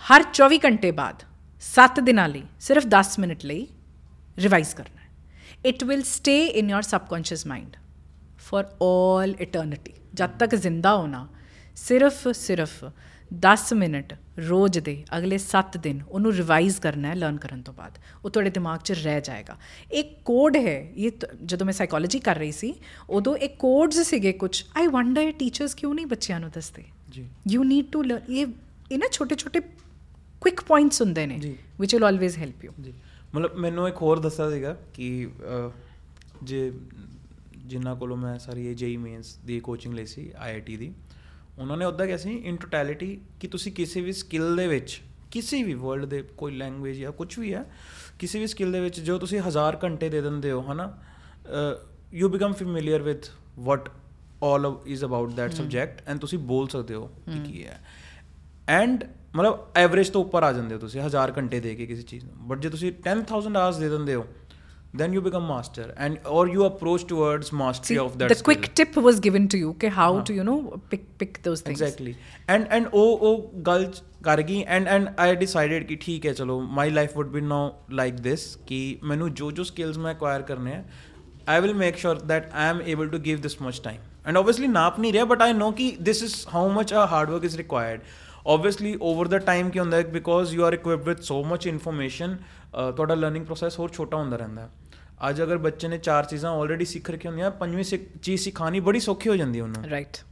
ਹਰ 0.00 0.24
24 0.34 0.58
ਘੰਟੇ 0.64 0.90
ਬਾਅਦ 0.90 1.22
7 1.60 2.00
ਦਿਨਾਂ 2.00 2.28
ਲਈ 2.28 2.42
ਸਿਰਫ 2.60 2.86
10 2.86 3.18
ਮਿੰਟ 3.18 3.44
ਲਈ 3.44 3.66
ਰਿਵਾਈਜ਼ 4.38 4.74
ਕਰਨਾ 4.74 5.00
ਹੈ। 5.00 5.08
It 5.66 5.84
will 5.84 6.02
stay 6.02 6.46
in 6.46 6.70
your 6.70 6.82
subconscious 6.82 7.46
mind 7.46 7.76
for 8.38 8.64
all 8.82 9.34
eternity 9.40 9.92
ਜਦ 10.14 10.30
ਤੱਕ 10.30 10.54
ਜ਼ਿੰਦਾ 10.54 10.96
ਹੋਣਾ 10.96 11.28
ਸਿਰਫ 11.76 12.28
ਸਿਰਫ 12.28 12.84
10 13.40 13.72
ਮਿੰਟ 13.74 14.14
ਰੋਜ਼ 14.38 14.78
ਦੇ 14.78 15.04
ਅਗਲੇ 15.18 15.38
7 15.38 15.76
ਦਿਨ 15.78 16.00
ਉਹਨੂੰ 16.08 16.32
ਰਿਵਾਈਜ਼ 16.32 16.80
ਕਰਨਾ 16.80 17.08
ਹੈ 17.08 17.14
ਲਰਨ 17.14 17.36
ਕਰਨ 17.36 17.62
ਤੋਂ 17.62 17.74
ਬਾਅਦ। 17.74 17.98
ਉਹ 18.24 18.30
ਤੁਹਾਡੇ 18.30 18.50
ਦਿਮਾਗ 18.50 18.80
'ਚ 18.80 18.92
ਰਹਿ 18.92 19.20
ਜਾਏਗਾ। 19.20 19.56
ਇੱਕ 19.92 20.16
ਕੋਡ 20.24 20.56
ਹੈ 20.56 20.78
ਇਹ 20.96 21.10
ਜਦੋਂ 21.44 21.66
ਮੈਂ 21.66 21.74
ਸਾਈਕੋਲੋਜੀ 21.74 22.18
ਕਰ 22.18 22.36
ਰਹੀ 22.36 22.52
ਸੀ 22.52 22.74
ਉਦੋਂ 23.10 23.36
ਇਹ 23.36 23.48
ਕੋਡਸ 23.58 24.00
ਸੀਗੇ 24.00 24.32
ਕੁਝ 24.32 24.62
ਆਈ 24.76 24.86
ਵੰਡਰ 24.86 25.32
ਟੀਚਰਸ 25.32 25.74
ਕਿਉਂ 25.74 25.94
ਨਹੀਂ 25.94 26.06
ਬੱਚਿਆਂ 26.06 26.40
ਨੂੰ 26.40 26.50
ਦੱਸਦੇ? 26.50 26.84
ਜੀ। 27.10 27.26
ਯੂ 27.50 27.62
ਨੀਡ 27.64 27.86
ਟੂ 27.92 28.02
ਲਰਨ 28.02 28.32
ਇਹ 28.32 28.46
ਇਹ 28.92 28.98
ਨਾ 28.98 29.08
ਛੋਟੇ 29.12 29.34
ਛੋਟੇ 29.34 29.60
ਕੁਇਕ 30.40 30.60
ਪੁਆਇੰਟਸ 30.60 31.02
ਹੁੰਦੇ 31.02 31.26
ਨੇ। 31.26 31.54
Which 31.80 31.94
will 31.94 32.04
always 32.04 32.38
help 32.38 32.64
you 32.64 32.72
ਜੀ। 32.80 32.92
ਮਤਲਬ 33.34 33.54
ਮੈਨੂੰ 33.56 33.88
ਇੱਕ 33.88 34.02
ਹੋਰ 34.02 34.18
ਦੱਸਿਆ 34.18 34.50
ਸੀਗਾ 34.50 34.76
ਕਿ 34.94 35.28
ਜੇ 36.42 36.72
ਜਿਨ੍ਹਾਂ 37.56 37.94
ਕੋਲੋਂ 37.96 38.16
ਮੈਂ 38.16 38.38
ਸਾਰੀ 38.38 38.66
ਇਹ 38.66 38.74
ਜੇਈ 38.74 38.96
ਮੇਨਸ 38.96 39.34
ਦੀ 39.36 39.60
ਕੋਚਿੰਗ 39.60 39.94
ਲਈ 39.94 40.06
ਸੀ 40.06 40.30
ਆਈਆਈਟੀ 40.38 40.76
ਦੀ 40.76 40.92
ਉਹਨਾਂ 41.58 41.76
ਨੇ 41.76 41.84
ਉੱਦਾਂ 41.84 42.06
ਕਿਹਾ 42.06 42.16
ਸੀ 42.16 42.34
ਇਨ 42.36 42.56
ਟੋਟੈਲਿਟੀ 42.56 43.18
ਕਿ 43.40 43.48
ਤੁਸੀਂ 43.48 43.72
ਕਿਸੇ 43.72 44.00
ਵੀ 44.00 44.12
ਸਕਿੱਲ 44.12 44.56
ਦੇ 44.56 44.66
ਵਿੱਚ 44.66 45.00
ਕਿਸੇ 45.30 45.62
ਵੀ 45.62 45.74
ਵਰਲਡ 45.74 46.04
ਦੇ 46.04 46.22
ਕੋਈ 46.36 46.56
ਲੈਂਗੁਏਜ 46.56 46.98
ਜਾਂ 46.98 47.12
ਕੁਝ 47.12 47.38
ਵੀ 47.38 47.54
ਹੈ 47.54 47.64
ਕਿਸੇ 48.18 48.38
ਵੀ 48.38 48.46
ਸਕਿੱਲ 48.46 48.72
ਦੇ 48.72 48.80
ਵਿੱਚ 48.80 49.00
ਜੋ 49.00 49.18
ਤੁਸੀਂ 49.18 49.40
ਹਜ਼ਾਰ 49.40 49.78
ਘੰਟੇ 49.84 50.08
ਦੇ 50.08 50.20
ਦਿੰਦੇ 50.20 50.50
ਹੋ 50.50 50.60
ਹਨਾ 50.72 50.92
you 52.14 52.28
become 52.28 52.52
familiar 52.52 53.02
with 53.02 53.26
what 53.58 53.88
all 54.42 54.74
is 54.86 55.04
about 55.04 55.34
that 55.34 55.52
subject 55.52 56.08
and 56.08 56.20
ਤੁਸੀਂ 56.20 56.38
ਬੋਲ 56.38 56.68
ਸਕਦੇ 56.68 56.94
ਹੋ 56.94 57.06
ਕਿ 57.06 57.52
ਕੀ 57.52 57.64
ਹੈ 57.64 57.80
ਐਂਡ 58.68 59.04
ਮਤਲਬ 59.36 59.66
ਐਵਰੇਜ 59.76 60.08
ਤੋਂ 60.08 60.24
ਉੱਪਰ 60.24 60.42
ਆ 60.42 60.52
ਜਾਂਦੇ 60.52 60.74
ਹੋ 60.74 60.80
ਤੁਸੀਂ 60.80 61.00
ਹਜ਼ਾਰ 61.00 61.32
ਘੰਟੇ 61.38 61.60
ਦੇ 61.60 61.74
ਕੇ 61.74 61.86
ਕਿਸੇ 61.86 62.02
ਚੀਜ਼ 62.02 62.24
ਨੂੰ 62.24 62.48
ਬਟ 62.48 62.58
ਜੇ 62.58 62.70
ਤੁਸੀਂ 62.70 62.92
10000 63.08 63.56
ਆਵਰਸ 63.56 63.76
ਦੇ 63.76 63.88
ਦਿੰਦੇ 63.88 64.14
ਹੋ 64.14 64.26
then 64.94 65.14
you 65.16 65.20
become 65.22 65.46
master 65.50 65.84
and 66.06 66.18
or 66.32 66.42
you 66.48 66.64
approach 66.64 67.04
towards 67.12 67.48
mastery 67.60 67.94
See, 67.94 68.00
of 68.02 68.12
that 68.18 68.32
the 68.32 68.36
skill. 68.40 68.48
quick 68.50 68.66
tip 68.80 68.98
was 69.06 69.16
given 69.26 69.48
to 69.54 69.60
you 69.62 69.70
कि 69.84 69.90
how 69.96 70.08
हाँ. 70.10 70.24
to 70.28 70.36
you 70.36 70.44
know 70.48 70.56
pick 70.92 71.06
pick 71.22 71.40
those 71.46 71.62
things 71.68 71.80
exactly 71.80 72.12
and 72.56 72.68
and 72.78 72.92
ਉਹ 73.00 73.24
ਉਹ 73.30 73.50
ਗੱਲ 73.68 73.84
ਚ- 73.86 74.02
ਕਰ 74.24 74.42
ਗਈ 74.50 74.62
and 74.76 74.90
and 74.96 75.10
I 75.24 75.28
decided 75.40 75.86
ਕਿ 75.88 75.96
ਠੀਕ 76.06 76.26
ਹੈ 76.26 76.32
ਚਲੋ 76.32 76.60
my 76.78 76.86
life 76.98 77.16
would 77.20 77.32
be 77.38 77.44
now 77.48 77.62
like 78.02 78.22
this 78.28 78.46
ਕਿ 78.66 78.80
ਮੈਨੂੰ 79.12 79.32
ਜੋ 79.34 79.50
ਜੋ 79.58 79.64
skills 79.72 79.98
ਮੈਂ 80.06 80.14
acquire 80.14 80.46
ਕਰਨੇ 80.48 80.74
ਆ 80.74 80.82
I 81.56 81.60
will 81.64 81.74
make 81.80 81.98
sure 82.04 82.16
that 82.32 82.44
I 82.64 82.68
am 82.74 82.78
able 82.92 83.10
to 83.14 83.22
give 83.24 83.42
this 83.48 83.56
much 83.64 83.80
time 83.88 84.02
and 84.28 84.40
obviously 84.42 84.68
ਨਾਪ 84.72 85.00
ਨਹੀਂ 85.00 85.12
ਰਿਹਾ 85.12 85.24
but 85.32 85.42
I 85.48 85.52
know 85.62 85.72
ਕਿ 85.80 85.88
this 86.10 86.22
is 86.28 86.36
how 86.54 86.62
much 86.78 86.94
a 87.00 87.06
hard 87.14 87.34
work 87.34 87.48
is 87.50 87.58
required 87.62 88.06
obviously 88.54 88.92
over 89.10 89.26
the 89.34 89.40
time 89.50 89.70
ਕੀ 89.72 89.78
ਹੁੰਦਾ 89.78 89.96
ਹੈ 89.96 90.04
because 90.16 90.54
you 90.56 90.64
are 90.68 90.72
equipped 90.78 91.10
with 91.10 91.22
so 91.30 91.36
much 91.52 91.66
information 91.72 92.36
ਅਹ 92.76 92.90
ਤੁਹਾਡਾ 92.92 93.14
learning 93.14 93.44
process 93.50 93.78
ਹੋਰ 93.78 93.88
ਛੋਟਾ 93.92 94.16
ਹੁੰਦਾ 94.16 94.36
ਰਹਿੰਦਾ 94.36 94.62
ਹੈ 94.62 94.68
ਅੱਜ 95.28 95.42
ਅਗਰ 95.42 95.58
ਬੱਚੇ 95.58 95.88
ਨੇ 95.88 95.98
ਚਾਰ 95.98 96.24
ਚੀਜ਼ਾਂ 96.24 96.52
ਆਲਰੇਡੀ 96.52 96.84
ਸਿੱਖ 96.84 97.10
ਰੱਖੀਆਂ 97.10 97.32
ਹੁੰਦੀਆਂ 97.32 97.50
ਪੰਜਵੀਂ 97.50 97.84
ਚੀਜ਼ 98.22 98.42
ਸਿਖਾਣੀ 98.42 98.80
ਬੜੀ 98.80 99.00
ਸੌਖੀ 99.00 99.28
ਹੋ 99.28 99.36
ਜਾਂਦੀ 99.36 99.58
ਹੈ 99.58 99.62
ਉਹਨੂੰ 99.64 99.82
right. 99.82 100.26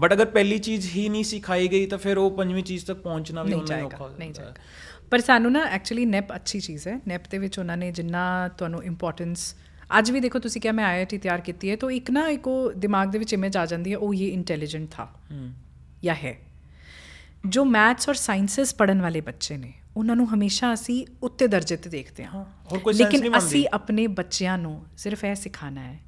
ਬਟ 0.00 0.12
ਅਗਰ 0.12 0.24
ਪਹਿਲੀ 0.24 0.58
ਚੀਜ਼ 0.58 0.88
ਹੀ 0.96 1.08
ਨਹੀਂ 1.08 1.24
ਸਿਖਾਈ 1.24 1.68
ਗਈ 1.68 1.86
ਤਾਂ 1.86 1.98
ਫਿਰ 1.98 2.18
ਉਹ 2.18 2.30
ਪੰਜਵੀਂ 2.30 2.64
ਚੀਜ਼ 2.64 2.86
ਤੱਕ 2.86 2.98
ਪਹੁੰਚਣਾ 2.98 3.42
ਵੀ 3.42 3.52
ਉਹਨਾਂ 3.52 3.78
ਨੂੰ 3.78 3.86
ਔਖਾ 3.86 3.96
ਹੋ 3.96 4.08
ਨਹੀਂ 4.18 4.32
ਜਾਂਦਾ। 4.32 4.50
ਹੈ। 4.50 4.54
ਜਾਏਗਾ। 4.54 5.06
ਪਰ 5.10 5.18
ਸਾਨੂੰ 5.18 5.52
ਨਾ 5.52 5.60
ਐਕਚੁਅਲੀ 5.60 6.04
ਨੈਪ 6.04 6.34
ਅੱਛੀ 6.34 6.60
ਚੀਜ਼ 6.60 6.88
ਹੈ। 6.88 7.00
ਨੈਪ 7.08 7.22
ਦੇ 7.30 7.38
ਵਿੱਚ 7.38 7.58
ਉਹਨਾਂ 7.58 7.76
ਨੇ 7.76 7.92
ਜਿੰਨਾ 7.92 8.48
ਤੁਹਾਨੂੰ 8.48 8.84
ਇੰਪੋਰਟੈਂਸ 8.84 9.54
ਅੱਜ 9.98 10.10
ਵੀ 10.10 10.20
ਦੇਖੋ 10.20 10.38
ਤੁਸੀਂ 10.38 10.60
ਕਿਹਾ 10.60 10.72
ਮੈਂ 10.72 10.84
ਆਈਆਈਟੀ 10.84 11.18
ਤਿਆਰ 11.18 11.40
ਕੀਤੀ 11.40 11.70
ਹੈ 11.70 11.76
ਤਾਂ 11.76 11.90
ਇੱਕ 11.90 12.10
ਨਾ 12.10 12.28
ਇੱਕ 12.28 12.48
ਉਹ 12.48 12.72
ਦਿਮਾਗ 12.72 13.08
ਦੇ 13.08 13.18
ਵਿੱਚ 13.18 13.32
ਇਮੇਜ 13.32 13.56
ਆ 13.56 13.66
ਜਾਂਦੀ 13.66 13.92
ਹੈ 13.92 13.98
ਉਹ 13.98 14.14
ਇਹ 14.14 14.32
ਇੰਟੈਲੀਜੈਂਟ 14.32 14.90
ਥਾ 14.90 15.08
ਜਾਂ 16.04 16.14
ਹੈ। 16.14 16.38
ਜੋ 17.48 17.64
ਮੈਥਸ 17.64 18.08
ਔਰ 18.08 18.14
ਸਾਇੰਸਸ 18.14 18.74
ਪੜਨ 18.74 19.02
ਵਾਲੇ 19.02 19.20
ਬੱਚੇ 19.20 19.56
ਨੇ 19.56 19.72
ਉਹਨਾਂ 19.97 20.15
ਨੂੰ 20.15 20.27
ਹਮੇਸ਼ਾ 20.33 20.73
ਅਸੀਂ 20.73 21.05
ਉੱਤੇ 21.23 21.47
ਦਰਜੇ 21.47 21.75
ਤੇ 21.77 21.89
ਦੇਖਦੇ 21.89 22.25
ਹਾਂ 22.25 22.31
ਹਾਂ, 22.31 22.45
ਹੋਰ 22.71 22.79
ਕੋਈ 22.79 22.93
sense 22.93 23.03
ਨਹੀਂ 23.03 23.19
ਲੇਕਿਨ 23.19 23.31
ਬਣਦੀ। 23.31 23.45
ਅਸੀਂ 23.47 23.65
ਆਪਣੇ 23.73 24.07
ਬੱਚਿਆਂ 24.15 24.57
ਨੂੰ 24.57 24.73
ਸਿਰਫ 24.97 25.23
ਇਹ 25.23 25.35
ਸਿਖਾਣਾ 25.35 25.81
ਹੈ 25.81 25.99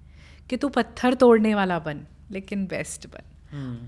ਕਿ 0.49 0.57
ਤੂੰ 0.57 0.71
ਪੱਥਰ 0.71 1.15
ਤੋੜਨੇ 1.15 1.53
वाला 1.55 1.79
बन 1.85 1.99
लेकिन 2.35 2.61
बेस्ट 2.67 3.03
बन 3.07 3.31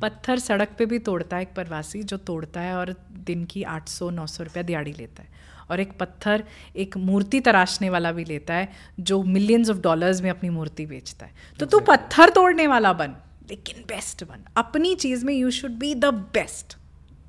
पत्थर 0.02 0.42
सड़क 0.42 0.74
पे 0.80 0.86
भी 0.86 0.98
तोड़ता 1.06 1.38
है 1.38 1.46
एक 1.46 1.54
प्रवासी 1.54 2.02
जो 2.04 2.18
तोड़ता 2.26 2.62
है 2.62 2.74
और 2.76 2.90
दिन 3.30 3.46
की 3.54 3.64
800 3.70 4.10
900 4.14 4.44
रुपया 4.44 4.64
दिहाड़ी 4.64 4.94
लेता 4.98 5.24
है 5.24 5.44
और 5.68 5.80
एक 5.80 5.96
पत्थर 6.00 6.44
एक 6.78 6.98
मूर्ति 7.06 7.40
तराशने 7.42 7.90
वाला 7.90 8.12
भी 8.12 8.26
लेता 8.26 8.54
है 8.56 8.68
जो 9.04 9.18
मिलियंस 9.32 9.70
ऑफ 9.70 9.80
डॉलर्स 9.82 10.22
में 10.22 10.30
अपनी 10.30 10.52
मूर्ति 10.52 10.86
बेचता 10.88 11.26
है 11.26 11.58
तो 11.60 11.66
तू 11.68 11.80
पत्थर 11.88 12.36
तोड़ने 12.36 12.68
वाला 12.68 12.94
बन 13.02 13.16
लेकिन 13.50 13.82
बेस्ट 13.88 14.24
बन 14.26 14.46
अपनी 14.58 14.94
चीज 15.00 15.24
में 15.24 15.34
you 15.36 15.52
should 15.58 15.80
be 15.80 15.94
the 15.98 16.14
best 16.34 16.78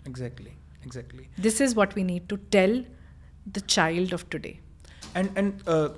exactly 0.08 0.50
exactly 0.85 1.25
this 1.41 1.61
is 1.65 1.75
what 1.79 1.95
we 1.97 2.05
need 2.05 2.27
to 2.33 2.39
tell 2.55 2.75
the 3.55 3.63
child 3.75 4.15
of 4.17 4.25
today. 4.35 4.53
And 5.15 5.37
and 5.37 5.51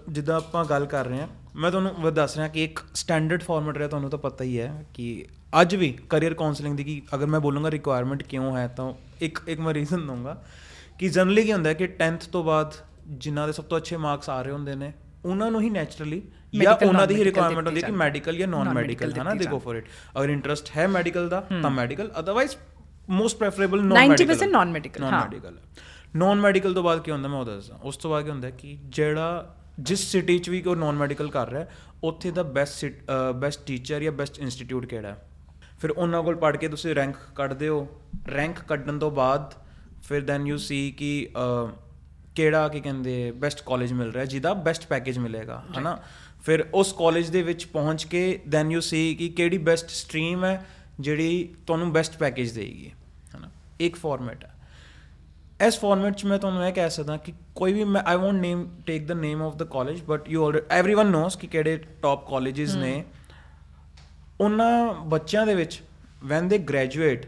ਜਿੱਦਾਂ 0.10 0.36
ਆਪਾਂ 0.36 0.64
ਗੱਲ 0.66 0.86
ਕਰ 0.86 1.06
ਰਹੇ 1.06 1.20
ਹਾਂ 1.20 1.28
ਮੈਂ 1.56 1.72
ਤੁਹਾਨੂੰ 1.72 1.92
ਵ- 2.02 2.14
ਦੱਸ 2.14 2.36
ਰਿਹਾ 2.38 2.48
ਕਿ 2.48 2.64
ਇੱਕ 2.64 2.80
ਸਟੈਂਡਰਡ 2.94 3.44
ਫਾਰਮੈਟ 3.44 3.78
ਰਿਹਾ 3.78 3.88
ਤੁਹਾਨੂੰ 3.88 4.10
ਤਾਂ 4.10 4.20
ਪਤਾ 4.20 4.44
ਹੀ 4.44 4.60
ਹੈ 4.60 4.86
ਕਿ 4.94 5.26
ਅੱਜ 5.62 5.76
ਵੀ 5.76 5.92
ਕੈਰੀਅਰ 6.10 6.34
ਕਾਉਂਸਲਿੰਗ 6.34 6.78
ਦੀ 6.78 6.84
ਕਿ 6.84 7.02
ਅਗਰ 7.16 7.26
ਮੈਂ 7.26 7.40
ਬੋਲੂੰਗਾ 7.40 7.72
ਰਿਕੁਆਇਰਮੈਂਟ 7.72 8.24
ਕਿਉਂ 8.24 8.56
ਹੈ 8.58 8.68
ਤਾਂ 8.68 8.92
ਇੱਕ 9.22 9.40
ਇੱਕ 9.48 9.60
ਮੈਂ 9.60 9.74
ਰੀਜ਼ਨ 9.74 10.08
ਦਊਂਗਾ 10.08 10.42
ਕਿ 11.00 11.10
ਜਨਰਲੀ 11.10 11.44
ਕੀ 11.44 11.54
ਹੁੰਦਾ 11.54 11.70
ਹੈ 11.70 11.74
ਕਿ 11.74 11.88
10th 12.02 12.30
ਤੋਂ 12.32 12.44
ਬਾਅਦ 12.44 12.74
ਜਿਨ੍ਹਾਂ 13.18 13.46
ਦੇ 13.48 13.54
ਸਭ 13.54 13.64
ਤੋਂ 13.64 13.78
ਅੱਛੇ 13.78 13.98
ਮਾਰਕਸ 13.98 14.30
ਆ 14.30 14.42
ਰਹੇ 14.42 14.52
ਹੁੰਦੇ 14.52 14.76
ਨੇ 14.76 14.92
ਉਹਨਾਂ 15.26 15.52
ਨੂੰ 15.52 15.62
ਹੀ 15.62 15.70
ਨੈਚੁਰਲੀ 15.70 16.22
ਜਾਂ 16.54 16.76
ਉਹਨਾਂ 16.78 17.06
ਦੀ 17.08 17.16
ਹੀ 17.16 17.24
ਰਿਕੁਆਇਰਮੈਂਟ 17.24 17.68
ਹੁੰਦੀ 17.68 17.82
ਹੈ 17.82 17.88
ਕਿ 17.88 17.92
ਮੈਡੀਕਲ 17.96 18.38
ਜਾਂ 18.38 18.48
ਨਾਨ 18.48 18.74
ਮੈਡੀਕਲ 18.74 19.14
ਹੈ 19.14 19.24
ਨਾ 19.24 19.34
ਦੇ 19.34 19.46
ਗੋ 19.46 19.60
ਫॉर 19.60 19.76
ਇਟ 19.76 19.86
ਅਗਰ 20.18 20.30
ਇੰਟਰਸਟ 20.30 20.70
ਹੈ 20.78 20.88
ਮੈਡੀਕਲ 20.88 21.30
ਦਾ 21.30 21.40
ਤਾਂ 21.62 21.70
medical 21.72 22.12
otherwise 22.20 22.56
most 23.08 23.38
preferable 23.38 23.84
non 23.84 23.98
90% 24.06 24.14
medical 24.14 24.46
non-medical, 24.48 25.02
non 25.02 25.14
ਹਾਂ। 25.14 25.22
ਮੈਡੀਕਲ 25.22 25.58
ਨਾਨ 26.16 26.40
ਮੈਡੀਕਲ 26.40 26.74
ਤੋਂ 26.74 26.84
ਬਾਅਦ 26.84 27.02
ਕੀ 27.02 27.12
ਹੁੰਦਾ 27.12 27.28
ਮੈਂ 27.28 27.40
ਉਹ 27.40 27.46
ਦੱਸਦਾ 27.46 27.80
ਉਸ 27.84 27.98
ਤੋਂ 27.98 28.12
ਬਾਅਦ 28.12 28.24
ਕੀ 28.24 28.30
ਹੁੰਦਾ 28.30 28.50
ਕਿ 28.50 28.78
ਜਿਹੜਾ 28.90 29.56
ਜਿਸ 29.80 30.12
ਸਿਟੀ 30.12 30.38
'ਚ 30.40 30.50
ਵੀ 30.50 30.62
ਕੋਈ 30.62 30.76
ਨਾਨ 30.76 30.96
ਮੈਡੀਕਲ 30.96 31.30
ਕਰ 31.30 31.50
ਰਿਹਾ 31.50 31.66
ਉੱਥੇ 32.04 32.32
ਦਾ 32.32 32.44
ਬੈਸਟ 32.44 33.12
ਬੈਸਟ 33.36 33.66
ਟੀਚਰ 33.66 34.04
ਜਾਂ 34.04 34.12
ਬੈਸਟ 34.12 34.40
ਇੰਸਟੀਚਿਊਟ 34.40 34.86
ਕਿਹੜਾ 34.86 35.10
ਹੈ 35.10 35.18
ਫਿਰ 35.80 35.92
ਉਹਨਾਂ 35.92 36.24
ਕੋਲ 36.24 36.36
ਪੜ੍ਹ 36.36 36.58
ਕੇ 36.58 36.68
ਤੁਸੀਂ 36.68 36.96
ਰੈਂਕ 36.96 37.16
ਕੱਢਦੇ 37.36 37.70
ਹੋ 37.70 37.88
ਰੈਂਕ 38.30 38.60
ਕੱਢਣ 38.60 39.00
ਤੋਂ 39.00 39.12
ਬਾਅਦ 39.12 39.54
ਫਿਰ 40.04 40.22
ਦੈਨ 40.22 40.48
ਯੂ 40.48 40.58
ਸੀ 40.58 40.90
ਕਿ 40.92 41.30
ਕਿਹੜਾ 42.36 42.68
ਕੀ 42.68 42.80
ਕਹਿੰਦੇ 42.82 43.32
ਬੈਸਟ 43.32 43.62
ਕਾਲਜ 43.66 43.94
ਮਿਲ 43.94 44.12
ਰਿਹਾ 44.12 44.26
ਜਿਹਦਾ 44.26 44.54
ਬੈਸਟ 44.54 44.86
ਪੈਕੇਜ 44.88 45.18
ਮਿਲੇਗਾ 45.20 45.64
ਹਨਾ 45.78 45.98
ਫਿਰ 46.44 46.66
ਉਸ 46.74 46.94
ਕਾਲਜ 46.94 47.30
ਦੇ 47.30 47.42
ਵਿੱਚ 47.42 47.66
ਪਹੁੰਚ 47.66 48.06
ਕੇ 48.06 48.40
ਦੈਨ 48.48 48.72
ਯੂ 48.72 48.80
ਸੀ 48.82 49.14
ਕਿ 49.16 49.30
ਕਿਹੜੀ 49.30 49.58
ਬੈਸਟ 49.58 49.90
ਸਟਰੀਮ 49.90 50.46
ਹੈ 50.46 50.66
ਜਿਹੜੀ 51.01 51.55
ਤੁਹਾਨੂੰ 51.67 51.93
ਬੈਸਟ 51.93 52.17
ਪੈਕੇਜ 52.17 52.53
ਦੇਗੀ 52.53 52.91
ਹਨਾ 53.37 53.51
ਇੱਕ 53.81 53.97
ਫਾਰਮੈਟ 53.97 54.45
ਹੈ 54.45 54.55
ਇਸ 55.67 55.79
ਫਾਰਮੈਟ 55.79 56.17
ਚ 56.17 56.25
ਮੈਂ 56.25 56.39
ਤੁਹਾਨੂੰ 56.39 56.67
ਇਹ 56.67 56.73
ਕਹਿ 56.73 56.91
ਸਕਦਾ 56.91 57.17
ਕਿ 57.17 57.33
ਕੋਈ 57.55 57.73
ਵੀ 57.73 57.85
ਮੈਂ 57.85 58.03
I 58.07 58.17
won't 58.17 58.35
name 58.35 58.69
take 58.87 59.07
the 59.07 59.13
name 59.13 59.43
of 59.43 59.57
the 59.57 59.63
college 59.63 60.03
but 60.03 60.29
you 60.29 60.45
already 60.45 60.81
everyone 60.81 61.11
knows 61.11 61.37
ਕਿ 61.37 61.47
ਕਿਹੜੇ 61.47 61.77
ਟਾਪ 62.03 62.29
ਕਾਲਜਸ 62.31 62.75
ਨੇ 62.75 63.05
ਉਹਨਾਂ 64.41 64.95
ਬੱਚਿਆਂ 64.95 65.47
ਦੇ 65.47 65.55
ਵਿੱਚ 65.55 65.81
ਵੈਨ 66.25 66.49
ਦੇ 66.49 66.59
ਗ੍ਰੈਜੂਏਟ 66.59 67.27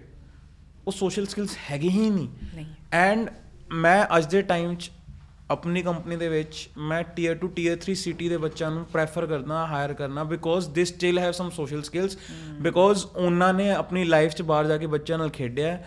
ਉਹ 0.86 0.92
ਸੋਸ਼ਲ 0.92 1.26
ਸਕਿੱਲਸ 1.26 1.56
ਹੈਗੇ 1.70 1.88
ਹੀ 1.88 2.10
ਨਹੀਂ 2.10 2.28
ਨਹੀਂ 2.54 2.66
ਐਂਡ 2.92 3.30
ਮੈਂ 3.72 4.06
ਅੱਜ 4.16 4.26
ਦੇ 4.26 4.42
ਟਾਈਮ 4.42 4.74
'ਚ 4.74 4.90
ਆਪਣੀ 5.49 5.81
ਕੰਪਨੀ 5.81 6.15
ਦੇ 6.15 6.27
ਵਿੱਚ 6.29 6.69
ਮੈਂ 6.77 7.03
ਟੀਅਰ 7.15 7.35
2 7.43 7.47
ਟੀਅਰ 7.55 7.77
3 7.81 7.93
ਸਿਟੀ 7.93 8.29
ਦੇ 8.29 8.37
ਬੱਚਿਆਂ 8.37 8.69
ਨੂੰ 8.71 8.85
ਪ੍ਰੈਫਰ 8.85 9.25
ਕਰਨਾ 9.25 9.65
ਹਾਇਰ 9.67 9.93
ਕਰਨਾ 9.93 10.23
because 10.23 10.69
they 10.69 10.85
still 10.85 11.19
have 11.19 11.31
some 11.31 11.49
social 11.49 11.81
skills 11.81 12.17
because 12.61 13.05
ਉਹਨਾਂ 13.15 13.53
ਨੇ 13.53 13.69
ਆਪਣੀ 13.71 14.03
ਲਾਈਫ 14.03 14.31
'ਚ 14.31 14.41
ਬਾਹਰ 14.41 14.67
ਜਾ 14.67 14.77
ਕੇ 14.77 14.87
ਬੱਚਿਆਂ 14.87 15.17
ਨਾਲ 15.17 15.29
ਖੇਡਿਆ. 15.29 15.77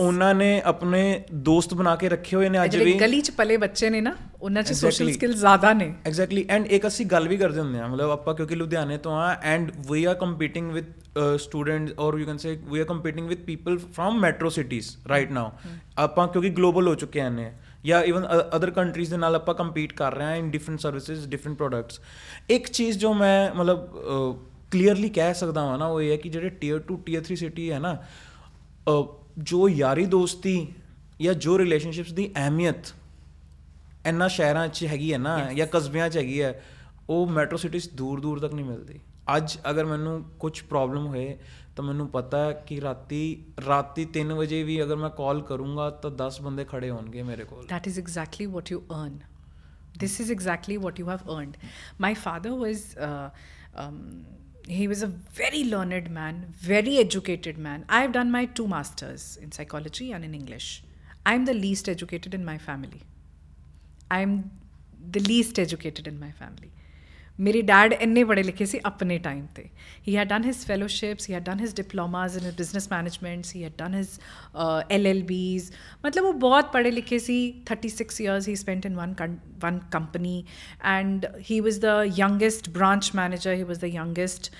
ਉਹਨਾਂ 0.00 0.34
ਨੇ 0.34 0.60
ਆਪਣੇ 0.64 1.00
ਦੋਸਤ 1.34 1.74
ਬਣਾ 1.74 1.94
ਕੇ 1.96 2.08
ਰੱਖੇ 2.08 2.36
ਹੋਏ 2.36 2.48
ਨੇ 2.48 2.64
ਅੱਜ 2.64 2.76
ਵੀ। 2.76 2.92
ਗਲੀ 2.92 3.20
ਚ 3.20 3.30
ਪਲੇ 3.30 3.56
ਬੱਚੇ 3.56 3.90
ਨੇ 3.90 4.00
ਨਾ 4.00 4.14
ਉਹਨਾਂ 4.42 4.62
ਚ 4.62 4.72
ਸੋਸ਼ਲ 4.72 5.06
Exactly. 5.06 5.14
ਸਕਿੱਲ 5.14 5.32
ਜ਼ਿਆਦਾ 5.32 5.72
ਨੇ। 5.72 5.92
ਐਗਜ਼ੈਕਟਲੀ 6.06 6.44
ਐਂਡ 6.48 6.66
ਇੱਕ 6.66 6.86
ਅਸੀਂ 6.86 7.06
ਗੱਲ 7.06 7.28
ਵੀ 7.28 7.36
ਕਰਦੇ 7.36 7.60
ਹੁੰਦੇ 7.60 7.78
ਆ 7.78 7.86
ਮਤਲਬ 7.86 8.10
ਆਪਾਂ 8.10 8.34
ਕਿਉਂਕਿ 8.34 8.54
ਲੁਧਿਆਣੇ 8.54 8.98
ਤੋਂ 8.98 9.16
ਆ 9.16 9.34
and 9.42 9.70
we 9.90 10.04
are 10.04 10.14
competing 10.14 10.70
with 10.72 10.92
students 11.38 11.92
or 11.98 12.18
you 12.18 12.26
can 12.26 12.36
say 12.36 12.58
we 12.64 12.80
are 12.80 12.84
competing 12.84 13.28
with 13.28 13.38
people 13.38 13.78
from 13.78 14.20
metro 14.20 14.48
cities 14.48 14.96
right 15.08 15.30
now 15.30 15.52
ਆਪਾਂ 15.98 16.28
ਕਿਉਂਕਿ 16.28 16.50
ਗਲੋਬਲ 16.50 16.88
ਹੋ 16.88 16.94
ਚੁੱਕੇ 16.94 17.20
ਹਾਂ 17.20 17.30
ਨੇ 17.30 17.52
ਜਾਂ 17.86 18.02
ਇਵਨ 18.02 18.26
ਅਦਰ 18.56 18.70
ਕੰਟਰੀਜ਼ 18.70 19.10
ਦੇ 19.10 19.16
ਨਾਲ 19.16 19.34
ਆਪਾਂ 19.34 19.54
ਕੰਪੀਟ 19.54 19.92
ਕਰ 19.92 20.14
ਰਹੇ 20.14 20.26
ਹਾਂ 20.26 20.36
in 20.36 20.50
different 20.50 20.80
services 20.80 21.26
different 21.28 21.56
products 21.56 22.00
ਇੱਕ 22.50 22.68
ਚੀਜ਼ 22.68 22.98
ਜੋ 22.98 23.12
ਮੈਂ 23.14 23.54
ਮਤਲਬ 23.54 23.86
ਕਲੀਅਰਲੀ 24.70 25.08
ਕਹਿ 25.08 25.34
ਸਕਦਾ 25.34 25.62
ਹਾਂ 25.62 25.78
ਨਾ 25.78 25.86
ਉਹ 25.86 26.00
ਇਹ 26.00 26.10
ਹੈ 26.10 26.16
ਕਿ 26.16 26.28
ਜਿਹੜੇ 26.28 26.48
ਟੀਅਰ 26.60 26.82
2 26.92 26.96
ਟੀਅਰ 27.06 27.22
3 27.30 27.36
ਸਿਟੀ 27.36 27.70
ਹੈ 27.72 27.78
ਨਾ 27.78 27.96
ਜੋ 29.38 29.68
ਯਾਰੀ 29.68 30.04
ਦੋਸਤੀ 30.06 30.56
ਜਾਂ 31.20 31.34
ਜੋ 31.34 31.58
ਰਿਲੇਸ਼ਨਸ਼ਿਪਸ 31.58 32.12
ਦੀ 32.12 32.30
ਅਹਿਮੀਅਤ 32.36 32.92
ਇੰਨਾ 34.06 34.28
ਸ਼ਹਿਰਾਂ 34.28 34.66
'ਚ 34.68 34.84
ਹੈਗੀ 34.84 35.12
ਹੈ 35.12 35.18
ਨਾ 35.18 35.38
ਜਾਂ 35.52 35.66
ਕਸਬਿਆਂ 35.66 36.08
'ਚ 36.10 36.16
ਹੈਗੀ 36.16 36.40
ਹੈ 36.42 36.62
ਉਹ 37.08 37.26
ਮੈਟਰੋ 37.30 37.56
ਸਿਟੀਜ਼ 37.56 37.88
ਦੂਰ 37.94 38.20
ਦੂਰ 38.20 38.38
ਤੱਕ 38.40 38.54
ਨਹੀਂ 38.54 38.64
ਮਿਲਦੀ। 38.64 38.98
ਅੱਜ 39.36 39.56
ਅਗਰ 39.70 39.84
ਮੈਨੂੰ 39.84 40.22
ਕੁਝ 40.40 40.60
ਪ੍ਰੋਬਲਮ 40.62 41.06
ਹੋਏ 41.06 41.36
ਤਾਂ 41.75 41.85
ਮੈਨੂੰ 41.85 42.07
ਪਤਾ 42.09 42.45
ਹੈ 42.45 42.51
ਕਿ 42.67 42.81
ਰਾਤੀ 42.81 43.21
ਰਾਤੀ 43.67 44.07
3 44.17 44.33
ਵਜੇ 44.37 44.63
ਵੀ 44.63 44.81
ਅਗਰ 44.83 44.95
ਮੈਂ 44.95 45.09
ਕਾਲ 45.09 45.41
ਕਰੂੰਗਾ 45.41 45.89
ਤਾਂ 46.05 46.11
10 46.21 46.41
ਬੰਦੇ 46.43 46.65
ਖੜੇ 46.71 46.89
ਹੋਣਗੇ 46.89 47.23
ਮੇਰੇ 47.23 47.43
ਕੋਲ 47.43 47.65
That 47.73 47.89
is 47.91 47.99
exactly 48.03 48.47
what 48.55 48.73
you 48.75 48.81
earn. 48.99 49.19
This 50.03 50.19
is 50.23 50.29
exactly 50.35 50.77
what 50.83 50.99
you 51.01 51.07
have 51.07 51.23
earned. 51.29 51.57
My 52.05 52.13
father 52.25 52.53
was, 52.55 52.83
uh, 53.07 53.29
um, 53.83 53.97
he 54.67 54.87
was 54.87 55.03
a 55.03 55.09
very 55.39 55.63
learned 55.63 56.09
man, 56.09 56.39
very 56.67 56.97
educated 56.97 57.57
man. 57.57 57.85
I've 57.89 58.13
done 58.17 58.31
my 58.31 58.45
two 58.59 58.67
masters 58.67 59.37
in 59.41 59.51
psychology 59.51 60.11
and 60.11 60.29
in 60.29 60.33
English. 60.33 60.69
I'm 61.25 61.45
the 61.45 61.53
least 61.53 61.89
educated 61.89 62.33
in 62.33 62.45
my 62.45 62.57
family. 62.57 63.01
I'm 64.09 64.51
the 65.17 65.19
least 65.19 65.59
educated 65.59 66.07
in 66.07 66.19
my 66.19 66.31
family. 66.31 66.71
ਮੇਰੇ 67.38 67.60
dad 67.62 67.92
ਇੰਨੇ 67.92 68.22
ਬੜੇ 68.24 68.42
ਲਿਖੇ 68.42 68.64
ਸੀ 68.64 68.80
ਆਪਣੇ 68.84 69.18
time 69.18 69.46
ਤੇ 69.54 69.64
he 70.08 70.16
had 70.16 70.28
done 70.28 70.44
his 70.44 70.64
fellowships 70.66 71.28
he 71.28 71.34
had 71.34 71.44
done 71.44 71.60
his 71.60 71.74
diplomas 71.76 72.36
in 72.36 72.50
business 72.50 72.90
managements 72.92 73.54
he 73.56 73.64
had 73.64 73.72
done 73.78 73.94
his 73.94 74.18
LLBs 74.90 75.70
ਮਤਲਬ 76.04 76.24
ਉਹ 76.24 76.32
ਬਹੁਤ 76.46 76.72
ਪੜੇ 76.72 76.90
ਲਿਖੇ 76.90 77.18
ਸੀ 77.18 77.38
36 77.72 78.20
years 78.20 78.48
he 78.48 78.54
spent 78.56 78.86
in 78.86 78.96
one 78.96 79.14
one 79.60 79.78
company 79.92 80.34
and 80.94 81.26
he 81.50 81.60
was 81.60 81.78
the 81.78 81.94
youngest 82.16 82.70
branch 82.70 83.10
manager 83.14 83.54
he 83.54 83.62
was 83.70 83.78
the 83.78 83.94
youngest 83.94 84.50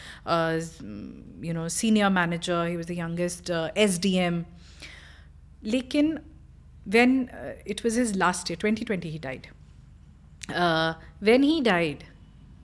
you 1.42 1.54
know 1.54 1.66
senior 1.80 2.10
manager 2.12 2.66
he 2.66 2.76
was 2.76 2.86
the 2.86 3.02
youngest 3.02 3.52
SDM 3.76 4.42
ਲੇਕਿਨ 5.64 6.16
when 6.86 7.28
uh, 7.30 7.52
it 7.66 7.82
was 7.84 7.94
his 7.94 8.14
last 8.16 8.48
year 8.48 8.56
2020 8.56 9.10
he 9.10 9.18
died 9.18 9.48
uh, 10.54 10.94
when 11.20 11.42
he 11.42 11.60
died 11.60 12.04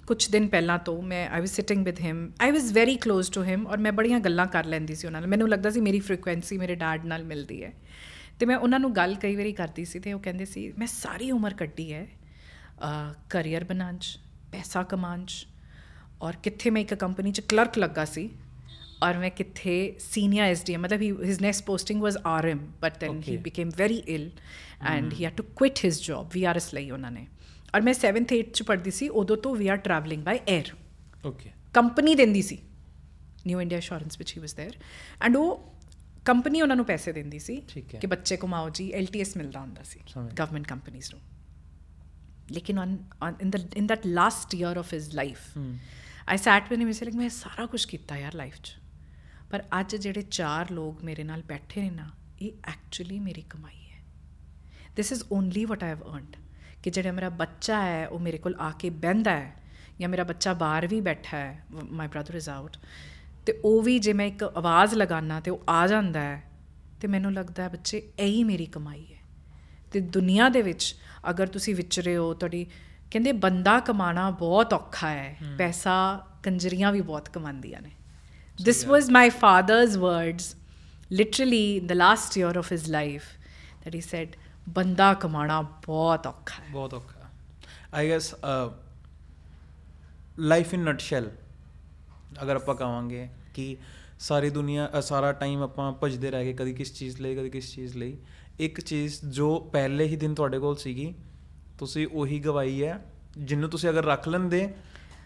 ਕੁਝ 0.07 0.29
ਦਿਨ 0.31 0.49
ਪਹਿਲਾਂ 0.49 0.79
ਤੋਂ 0.79 1.01
ਮੈਂ 1.03 1.29
I 1.29 1.41
was 1.41 1.51
sitting 1.51 1.85
with 1.85 2.01
him 2.01 2.31
I 2.41 2.51
was 2.51 2.73
very 2.73 2.99
close 3.07 3.31
to 3.33 3.43
him 3.45 3.67
ਔਰ 3.67 3.79
ਮੈਂ 3.79 3.93
ਬੜੀਆਂ 3.93 4.19
ਗੱਲਾਂ 4.21 4.47
ਕਰ 4.47 4.65
ਲੈਂਦੀ 4.65 4.95
ਸੀ 4.95 5.07
ਉਹਨਾਂ 5.07 5.21
ਨਾਲ। 5.21 5.29
ਮੈਨੂੰ 5.31 5.49
ਲੱਗਦਾ 5.49 5.71
ਸੀ 5.71 5.81
ਮੇਰੀ 5.81 6.01
ਫ੍ਰੀਕੁਐਂਸੀ 6.01 6.59
ਮੇਰੇ 6.59 6.75
ਡੈਡ 6.75 7.05
ਨਾਲ 7.05 7.25
ਮਿਲਦੀ 7.25 7.63
ਹੈ। 7.65 7.73
ਤੇ 8.41 8.47
ਮੈਂ 8.47 8.57
ਉਹਨਾਂ 8.57 8.81
ਨੂੰ 8.81 8.95
ਗੱਲ 8.97 9.15
ਕਈ 9.15 9.37
ਵਾਰੀ 9.37 9.53
ਕਰਦੀ 9.53 9.85
ਸੀ 9.85 9.99
ਤੇ 9.99 10.13
ਉਹ 10.13 10.21
ਕਹਿੰਦੇ 10.21 10.45
ਸੀ 10.45 10.73
ਮੈਂ 10.79 10.87
ਸਾਰੀ 10.87 11.31
ਉਮਰ 11.31 11.55
ਕੱਢੀ 11.55 11.93
ਹੈ 11.93 12.07
ਕਰੀਅਰ 13.31 13.65
ਬਣਾਉਣ 13.65 13.99
'ਚ 13.99 14.19
ਪੈਸਾ 14.53 14.83
ਕਮਾਉਣ 14.83 15.25
'ਚ 15.25 15.47
ਔਰ 16.23 16.37
ਕਿੱਥੇ 16.43 16.71
ਮੈਂ 16.71 16.83
ਇੱਕ 16.83 16.95
ਕੰਪਨੀ 16.95 17.33
'ਚ 17.33 17.41
ਕਲਰਕ 17.41 17.79
ਲੱਗਾ 17.79 18.05
ਸੀ 18.05 18.29
ਔਰ 19.05 19.19
ਮੈਂ 19.19 19.31
ਕਿੱਥੇ 19.31 19.95
ਸੀਨੀਅਰ 20.01 20.45
ਐਸਡੀਐਮ 20.45 20.81
ਮਤਲਬ 20.81 21.01
he 21.01 21.13
his 21.13 21.41
next 21.41 21.65
posting 21.67 22.03
was 22.03 22.19
RM 22.27 22.59
but 22.83 22.99
then 23.01 23.23
he 23.29 23.37
became 23.49 23.73
very 23.81 23.99
ill 24.17 24.29
and 24.91 25.17
he 25.17 25.25
had 25.25 25.41
to 25.41 25.47
quit 25.61 25.81
his 25.87 25.99
job 26.09 26.37
VRS 26.37 26.69
ਲਈ 26.75 26.91
ਉਹਨਾਂ 26.91 27.11
ਨੇ। 27.11 27.27
ਔਰ 27.75 27.81
ਮੈਂ 27.81 27.93
7th 27.95 28.35
8th 28.37 28.53
ਚ 28.55 28.63
ਪੜ੍ਹਦੀ 28.63 28.91
ਸੀ 28.91 29.09
ਉਦੋਂ 29.21 29.37
ਤੋਂ 29.37 29.55
we 29.57 29.69
are 29.69 29.77
travelling 29.77 30.23
by 30.23 30.39
air 30.39 30.75
okay 31.25 31.53
company 31.75 32.15
ਦਿੰਦੀ 32.15 32.43
ਸੀ 32.43 32.59
ਨਿਊ 33.47 33.61
ਇੰਡੀਆ 33.61 33.79
ਇੰਸ਼ੋਰੈਂਸ 33.79 34.19
ਵਿੱਚ 34.19 34.37
ਹੀ 34.37 34.41
ਵਾਸ 34.41 34.55
देयर 34.61 34.75
ਐਂਡ 35.23 35.37
ਉਹ 35.37 35.69
ਕੰਪਨੀ 36.25 36.61
ਉਹਨਾਂ 36.61 36.77
ਨੂੰ 36.77 36.85
ਪੈਸੇ 36.85 37.13
ਦਿੰਦੀ 37.13 37.39
ਸੀ 37.39 37.57
ਕਿ 38.01 38.07
ਬੱਚੇ 38.07 38.37
ਕਮਾਓ 38.37 38.69
ਜੀ 38.71 38.91
ਐਲਟੀਐਸ 38.93 39.37
ਮਿਲਦਾ 39.37 39.61
ਹੁੰਦਾ 39.61 39.83
ਸੀ 39.83 40.01
ਗਵਰਨਮੈਂਟ 40.17 40.67
ਕੰਪਨੀਆਂ 40.67 41.09
ਨੂੰ। 41.13 41.21
ਲੇਕਿਨ 42.53 42.79
on 42.79 42.97
in 43.43 43.51
the 43.51 43.57
in 43.77 43.87
that 43.87 44.07
last 44.07 44.55
year 44.55 44.77
of 44.79 44.93
his 44.95 45.09
life 45.15 45.39
I 46.29 46.37
sat 46.37 46.71
with 46.71 46.81
him 46.81 46.89
ਇਸੇ 46.89 47.05
ਲਾਈਕ 47.05 47.17
ਮੈਂ 47.17 47.29
ਸਾਰਾ 47.31 47.67
ਕੁਝ 47.67 47.85
ਕੀਤਾ 47.85 48.17
ਯਾਰ 48.19 48.35
ਲਾਈਫ 48.35 48.61
'ਚ। 48.63 48.77
ਪਰ 49.51 49.63
ਅੱਜ 49.81 49.97
ਜਿਹੜੇ 49.97 50.23
ਚਾਰ 50.23 50.71
ਲੋਕ 50.71 51.03
ਮੇਰੇ 51.05 51.25
ਨਾਲ 51.25 51.43
ਬੈਠੇ 51.43 51.81
ਨੇ 51.81 51.91
ਨਾ 51.91 52.11
ਇਹ 52.41 52.53
ਐਕਚੁਅਲੀ 52.69 53.19
ਮੇਰੀ 53.21 53.43
ਕਮਾਈ 53.51 53.81
ਹੈ। 53.91 54.01
This 54.97 55.13
is 55.13 55.23
only 55.33 55.65
what 55.65 55.85
I 55.85 55.91
have 55.91 56.03
earned 56.09 56.37
ਕਿ 56.83 56.91
ਜਿਹੜਾ 56.91 57.13
ਮੇਰਾ 57.13 57.29
ਬੱਚਾ 57.29 57.83
ਹੈ 57.83 58.09
ਉਹ 58.09 58.19
ਮੇਰੇ 58.19 58.39
ਕੋਲ 58.39 58.55
ਆ 58.61 58.71
ਕੇ 58.71 58.91
ਬਹਿੰਦਾ 58.91 59.31
ਹੈ 59.31 59.55
ਜਾਂ 60.01 60.09
ਮੇਰਾ 60.09 60.25
ਬੱਚਾ 60.25 60.55
ਬਾਹਰ 60.55 60.87
ਵੀ 60.87 61.01
ਬੈਠਾ 61.01 61.37
ਹੈ 61.37 61.65
ਮਾਈ 61.91 62.09
ਬ੍ਰਦਰ 62.09 62.35
ਇਜ਼ 62.35 62.49
ਆਊਟ 62.49 62.77
ਤੇ 63.47 63.61
ਉਹ 63.65 63.83
ਵੀ 63.83 63.99
ਜੇ 63.99 64.13
ਮੈਂ 64.13 64.27
ਇੱਕ 64.27 64.43
ਆਵਾਜ਼ 64.43 64.95
ਲਗਾਨਾ 64.95 65.41
ਤੇ 65.41 65.51
ਉਹ 65.51 65.63
ਆ 65.69 65.87
ਜਾਂਦਾ 65.87 66.21
ਹੈ 66.21 66.43
ਤੇ 67.01 67.09
ਮੈਨੂੰ 67.09 67.35
ਲੱਗਦਾ 67.35 67.63
ਹੈ 67.63 67.69
ਬੱਚੇ 67.69 68.03
ਇਹੀ 68.19 68.45
ਮੇਰੀ 68.45 68.67
ਕਮਾਈ 68.67 69.07
ਹੈ। 69.13 69.19
ਤੇ 69.93 70.01
ਦੁਨੀਆ 70.01 70.49
ਦੇ 70.49 70.63
ਵਿੱਚ 70.63 70.97
ਅਗਰ 71.31 71.47
ਤੁਸੀਂ 71.47 71.75
ਵਿਚਰੇ 71.75 72.17
ਹੋ 72.17 72.35
ਤੁਹਾਡੀ 72.35 72.67
ਕਹਿੰਦੇ 73.11 73.33
ਬੰਦਾ 73.33 73.81
ਕਮਾਣਾ 73.81 74.31
ਬਹੁਤ 74.31 74.73
ਔਖਾ 74.73 75.09
ਹੈ 75.11 75.37
ਪੈਸਾ 75.59 76.27
ਕੰਜਰੀਆਂ 76.43 76.93
ਵੀ 76.93 77.01
ਬਹੁਤ 77.01 77.29
ਕਮਾਉਂਦੀਆਂ 77.29 77.83
ਨੇ। 77.83 77.91
Was 78.87 79.11
my 79.11 79.29
father's 79.29 79.97
words 79.97 80.57
literally 81.13 81.77
in 81.77 81.87
the 81.87 81.93
last 81.93 82.39
year 82.39 82.57
of 82.57 82.73
his 82.73 82.89
life 82.89 83.23
that 83.85 83.95
he 83.95 84.01
said 84.01 84.27
ਬੰਦਾ 84.69 85.15
ਕਮਾਣਾ 85.15 85.61
ਬਹੁਤ 85.63 86.27
ਔਖਾ 86.27 86.63
ਹੈ। 86.63 86.69
ਬਹੁਤ 86.73 86.95
ਔਖਾ 86.95 87.29
I 87.95 88.09
gas 88.09 88.35
life 90.39 90.75
in 90.75 90.81
nutshell 90.85 91.31
ਅਗਰ 92.43 92.57
ਆਪਾਂ 92.57 92.75
ਕਹਾਂਗੇ 92.75 93.29
ਕਿ 93.55 93.77
ਸਾਰੀ 94.19 94.51
ਦੁਨੀਆ 94.51 94.91
ਅ, 94.99 95.01
ਸਾਰਾ 95.01 95.33
ਟਾਈਮ 95.33 95.63
ਆਪਾਂ 95.63 95.93
ਭਜਦੇ 96.03 96.31
ਰਹਿ 96.31 96.45
ਗਏ 96.45 96.53
ਕਦੀ 96.53 96.73
ਕਿਸ 96.73 96.95
ਚੀਜ਼ 96.95 97.21
ਲਈ 97.21 97.35
ਕਦੀ 97.37 97.51
ਕਿਸ 97.51 97.75
ਚੀਜ਼ 97.75 97.97
ਲਈ। 97.97 98.17
ਇੱਕ 98.61 98.81
ਚੀਜ਼ 98.81 99.21
ਜੋ 99.25 99.59
ਪਹਿਲੇ 99.73 100.05
ਹੀ 100.05 100.17
ਦਿਨ 100.17 100.35
ਤੁਹਾਡੇ 100.35 100.59
ਕੋਲ 100.59 100.77
ਸੀਗੀ 100.77 101.15
ਤੁਸੀਂ 101.79 102.07
ਉਹੀ 102.13 102.39
ਗਵਾਈ 102.41 102.85
ਹੈ 102.85 103.05
ਜਿਹਨੂੰ 103.39 103.69
ਤੁਸੀਂ 103.71 103.91
ਅਗਰ 103.91 104.05
ਰੱਖ 104.05 104.29
ਲੈਂਦੇ 104.29 104.75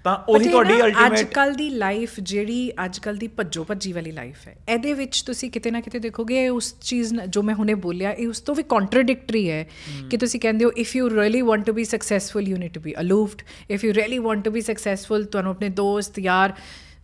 ਤਾਂ 0.06 0.16
ਉਹੀ 0.28 0.48
ਤੁਹਾਡੀ 0.48 0.74
ਅੱਜ 0.74 0.80
ਅਲਟੀਮੇਟ 0.80 1.34
ਕੱਲ 1.34 1.54
ਦੀ 1.54 1.70
ਲਾਈਫ 1.70 2.20
ਜਿਹੜੀ 2.20 2.72
ਅੱਜ 2.84 2.98
ਕੱਲ 2.98 3.16
ਦੀ 3.16 3.28
ਭੱਜੋ 3.28 3.64
ਭੱਜੀ 3.64 3.92
ਵਾਲੀ 3.92 4.12
ਲਾਈਫ 4.12 4.48
ਹੈ 4.48 4.56
ਇਹਦੇ 4.68 4.92
ਵਿੱਚ 4.92 5.22
ਤੁਸੀਂ 5.22 5.50
ਕਿਤੇ 5.50 5.70
ਨਾ 5.70 5.80
ਕਿਤੇ 5.80 5.98
ਦੇਖੋਗੇ 5.98 6.48
ਉਸ 6.48 6.74
ਚੀਜ਼ 6.80 7.14
ਜੋ 7.28 7.42
ਮੈਂ 7.42 7.54
ਹੁਣੇ 7.54 7.74
ਬੋਲਿਆ 7.74 8.12
ਇਹ 8.12 8.28
ਉਸ 8.28 8.40
ਤੋਂ 8.40 8.54
ਵੀ 8.54 8.62
ਕੰਟਰਡਿਕਟਰੀ 8.62 9.50
ਹੈ 9.50 9.66
ਕਿ 10.10 10.16
ਤੁਸੀਂ 10.16 10.40
ਕਹਿੰਦੇ 10.40 10.64
ਹੋ 10.64 10.70
if 10.70 10.96
you 10.96 11.10
really 11.10 11.42
want 11.42 11.66
to 11.66 11.72
be 11.72 11.84
successful 11.84 12.48
you 12.48 12.56
need 12.56 12.72
to 12.72 12.80
be 12.80 12.94
aloofed 13.00 13.42
if 13.70 13.84
you 13.84 13.94
really 13.94 14.18
want 14.18 14.44
to 14.44 14.50
be 14.50 14.60
successful 14.60 15.24
ਤੁਹਾਨੂੰ 15.24 15.50
ਆਪਣੇ 15.50 15.68
ਦੋਸਤ 15.68 16.18
ਯਾਰ 16.18 16.52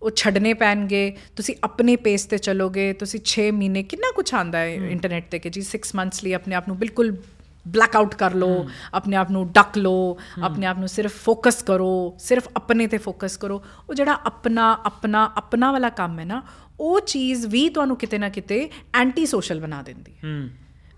ਉਹ 0.02 0.10
ਛੱਡਨੇ 0.16 0.54
ਪੈਣਗੇ। 0.54 1.16
ਤੁਸੀਂ 1.36 1.54
ਆਪਣੇ 1.64 1.96
ਪੇਸ 1.96 2.24
ਤੇ 2.24 2.38
ਚਲੋਗੇ। 2.38 2.92
ਤੁਸੀਂ 2.92 3.20
6 3.26 3.50
ਮਹੀਨੇ 3.50 3.82
ਕਿੰਨਾ 3.82 4.12
ਕੁਝ 4.12 4.34
ਆਂਦਾ 4.34 4.58
ਹੈ 4.58 4.74
ਇੰਟਰਨੈਟ 4.74 5.28
ਤੇ 5.30 5.38
ਕਿ 5.38 5.50
ਜੀ 5.50 5.60
6 5.60 5.82
ਮੰਥਸ 5.94 6.24
ਲਈ 6.24 6.32
ਆਪਣੇ 6.32 6.54
ਆਪ 6.54 6.68
ਨੂੰ 6.68 6.78
ਬਿਲਕੁਲ 6.78 7.16
ਬਲੈਕ 7.66 7.96
ਆਊਟ 7.96 8.14
ਕਰ 8.14 8.34
ਲਓ 8.34 8.66
ਆਪਣੇ 8.94 9.16
ਆਪ 9.16 9.30
ਨੂੰ 9.30 9.46
ਡੱਕ 9.52 9.78
ਲਓ 9.78 10.16
ਆਪਣੇ 10.42 10.66
ਆਪ 10.66 10.78
ਨੂੰ 10.78 10.88
ਸਿਰਫ 10.88 11.16
ਫੋਕਸ 11.24 11.62
ਕਰੋ 11.62 11.92
ਸਿਰਫ 12.18 12.48
ਆਪਣੇ 12.56 12.86
ਤੇ 12.86 12.98
ਫੋਕਸ 12.98 13.36
ਕਰੋ 13.36 13.62
ਉਹ 13.88 13.94
ਜਿਹੜਾ 13.94 14.18
ਆਪਣਾ 14.26 14.70
ਆਪਣਾ 14.84 15.24
ਆਪਣਾ 15.36 15.72
ਵਾਲਾ 15.72 15.88
ਕੰਮ 15.90 16.18
ਹੈ 16.18 16.24
ਨਾ 16.24 16.42
ਉਹ 16.80 17.00
ਚੀਜ਼ 17.00 17.46
ਵੀ 17.46 17.68
ਤੁਹਾਨੂੰ 17.68 17.96
ਕਿਤੇ 17.96 18.18
ਨਾ 18.18 18.28
ਕਿਤੇ 18.28 18.68
ਐਂਟੀ 18.94 19.26
ਸੋਸ਼ਲ 19.26 19.60
ਬਣਾ 19.60 19.82
ਦਿੰਦੀ 19.82 20.14
ਹੈ 20.14 20.48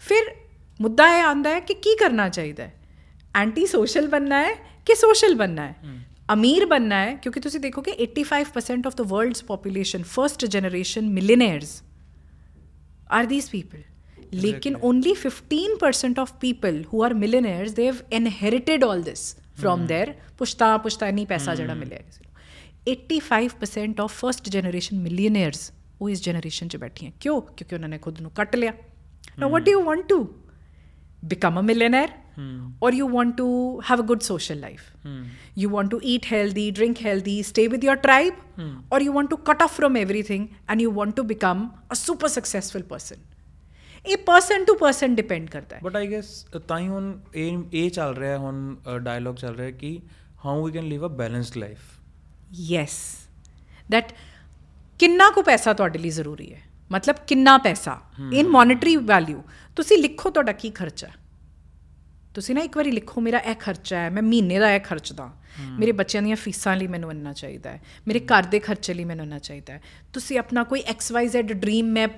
ਫਿਰ 0.01 0.35
ਮੁੱਦਾ 0.81 1.16
ਇਹ 1.16 1.23
ਆਂਦਾ 1.23 1.51
ਹੈ 1.51 1.61
ਕਿ 1.61 1.74
ਕੀ 1.74 1.97
ਕਰਨਾ 1.97 2.28
ਚਾਹੀਦਾ 2.28 2.65
ਹੈ 2.65 2.74
ਐਂਟੀ 3.35 3.66
ਸੋਸ਼ਲ 3.66 4.09
ਬੰਨਾ 4.09 4.41
ਹੈ 4.41 4.55
ਕਿ 4.86 4.95
ਸੋਸ਼ਲ 4.95 5.35
ਬੰਨਾ 5.35 5.62
ਹੈ 5.62 5.74
ਅਮੀਰ 6.32 6.66
ਬੰਨਾ 6.66 6.97
ਹੈ 6.97 7.15
ਕਿਉਂਕਿ 7.15 7.41
ਤੁਸੀਂ 7.41 7.61
ਦੇਖੋਗੇ 7.61 7.97
85% 8.03 8.86
of 8.86 8.95
the 8.97 9.01
world's 9.07 9.45
population 9.45 10.03
first 10.03 10.45
generation 10.47 11.11
millionaires 11.11 11.82
are 13.11 13.93
these 14.35 14.44
people 14.44 14.56
lekin 14.56 14.77
only 14.90 15.15
15% 15.24 16.19
of 16.24 16.32
people 16.44 16.77
who 16.90 17.02
are 17.09 17.12
millionaires 17.24 17.74
they've 17.81 18.02
inherited 18.20 18.86
all 18.89 19.02
this 19.11 19.24
from 19.62 19.86
their 19.93 20.09
ਪੁਸ਼ਤਾ 20.39 20.77
ਪੁਸ਼ਤਾ 20.85 21.11
ਨਹੀਂ 21.11 21.27
ਪੈਸਾ 21.27 21.55
ਜਿਹੜਾ 21.55 21.74
ਮਿਲਿਆ 21.74 21.98
ਕਿਸੇ 22.06 22.24
ਨੂੰ 22.24 22.32
85% 22.93 24.02
of 24.05 24.16
first 24.23 24.48
generation 24.56 25.05
millionaires 25.09 25.61
ਉਹ 26.01 26.09
ਇਸ 26.11 26.23
ਜਨਰੇਸ਼ਨ 26.23 26.69
'ਚ 26.69 26.77
ਬੈਠੀਆਂ 26.77 27.11
ਕਿਉਂ 27.20 27.40
ਕਿਉਂਕਿ 27.56 27.74
ਉਹਨਾਂ 27.74 27.89
ਨੇ 27.89 27.98
ਖੁਦ 28.06 28.20
ਨੂੰ 28.20 28.31
ਕੱਟ 28.40 28.56
ਲਿਆ 28.56 28.73
now 29.43 29.48
what 29.52 29.65
do 29.69 29.73
you 29.74 29.82
want 29.90 30.05
to 30.15 30.16
become 31.32 31.56
a 31.61 31.62
millionaire 31.69 32.11
or 32.86 32.90
you 32.97 33.06
want 33.15 33.32
to 33.39 33.47
have 33.90 34.01
a 34.02 34.06
good 34.11 34.24
social 34.27 34.59
life 34.65 34.85
you 35.62 35.69
want 35.74 35.93
to 35.94 36.01
eat 36.12 36.27
healthy 36.32 36.66
drink 36.78 37.01
healthy 37.06 37.36
stay 37.51 37.66
with 37.74 37.86
your 37.89 37.97
tribe 38.06 38.43
or 38.97 39.01
you 39.06 39.15
want 39.19 39.31
to 39.35 39.39
cut 39.51 39.65
off 39.66 39.77
from 39.81 39.98
everything 40.02 40.44
and 40.69 40.85
you 40.86 40.90
want 41.01 41.16
to 41.20 41.24
become 41.32 41.62
a 41.97 41.98
super 42.02 42.31
successful 42.36 42.85
person 42.93 43.23
ਇਹ 44.06 44.16
person 44.16 44.64
to 44.64 44.74
person 44.74 45.14
depend 45.14 45.51
ਕਰਦਾ 45.51 45.76
ਹੈ। 45.76 45.81
But 45.85 45.97
I 45.97 46.10
guess 46.10 46.47
ਤਾਂ 46.68 46.78
ਹੀ 46.78 46.89
ਹੁਣ 46.89 47.18
ਇਹ 47.35 47.59
ਇਹ 47.72 47.90
ਚੱਲ 47.90 48.16
ਰਿਹਾ 48.16 48.39
ਹੁਣ 48.39 48.76
ਡਾਇਲੌਗ 48.98 49.36
ਚੱਲ 49.36 49.55
ਰਿਹਾ 49.55 49.70
ਕਿ 49.70 50.01
how 50.44 50.64
we 50.64 50.72
can 50.72 50.85
live 50.85 51.06
a 51.06 51.09
balanced 51.09 51.56
life 51.56 51.78
yes 52.52 52.98
that 53.90 54.12
ਕਿੰਨਾ 54.98 55.31
ਕੁ 55.31 55.43
ਪੈਸਾ 55.43 55.72
ਤੁਹਾਡੇ 55.72 55.98
ਲਈ 55.98 56.10
ਜ਼ਰੂਰੀ 56.10 56.55
ਹੈ? 56.55 56.60
ਮਤਲਬ 56.93 57.16
ਕਿੰਨਾ 57.26 57.59
ਪੈਸਾ? 57.59 58.01
ਇਨ 58.32 58.48
ਮੋਨਿਟਰੀ 58.48 58.97
ਵੈਲਿਊ 58.97 59.43
ਤੁਸੀਂ 59.76 59.98
ਲਿਖੋ 59.98 60.31
ਤੁਹਾਡਾ 60.31 60.52
ਕੀ 60.52 60.70
ਖਰਚਾ 60.70 61.06
ਹੈ? 61.06 61.12
ਤੁਸੀਂ 62.35 62.55
ਨਾ 62.55 62.60
ਇੱਕ 62.60 62.76
ਵਾਰੀ 62.76 62.90
ਲਿਖੋ 62.90 63.20
ਮੇਰਾ 63.20 63.39
ਇਹ 63.39 63.55
ਖਰਚਾ 63.55 63.98
ਹੈ 63.98 64.10
ਮੈਂ 64.10 64.22
ਮਹੀਨੇ 64.22 64.59
ਦਾ 64.59 64.72
ਇਹ 64.72 64.81
ਖਰਚਦਾ। 64.81 65.32
ਮੇਰੇ 65.78 65.93
ਬੱਚਿਆਂ 65.93 66.22
ਦੀਆਂ 66.22 66.36
ਫੀਸਾਂ 66.36 66.76
ਲਈ 66.76 66.86
ਮੈਨੂੰ 66.86 67.10
ਇੰਨਾ 67.10 67.32
ਚਾਹੀਦਾ 67.32 67.70
ਹੈ। 67.70 67.81
ਮੇਰੇ 68.09 68.20
ਘਰ 68.20 68.43
ਦੇ 68.43 68.59
ਖਰਚੇ 68.59 68.94
ਲਈ 68.94 69.05
ਮੈਨੂੰ 69.05 69.24
ਇੰਨਾ 69.24 69.39
ਚਾਹੀਦਾ 69.39 69.72
ਹੈ। 69.72 69.82
ਤੁਸੀਂ 70.12 70.39
ਆਪਣਾ 70.39 70.64
ਕੋਈ 70.64 70.82
XYZ 70.90 71.43
ਡ੍ਰੀਮ 71.43 71.86
ਮੈਂ 71.86 72.09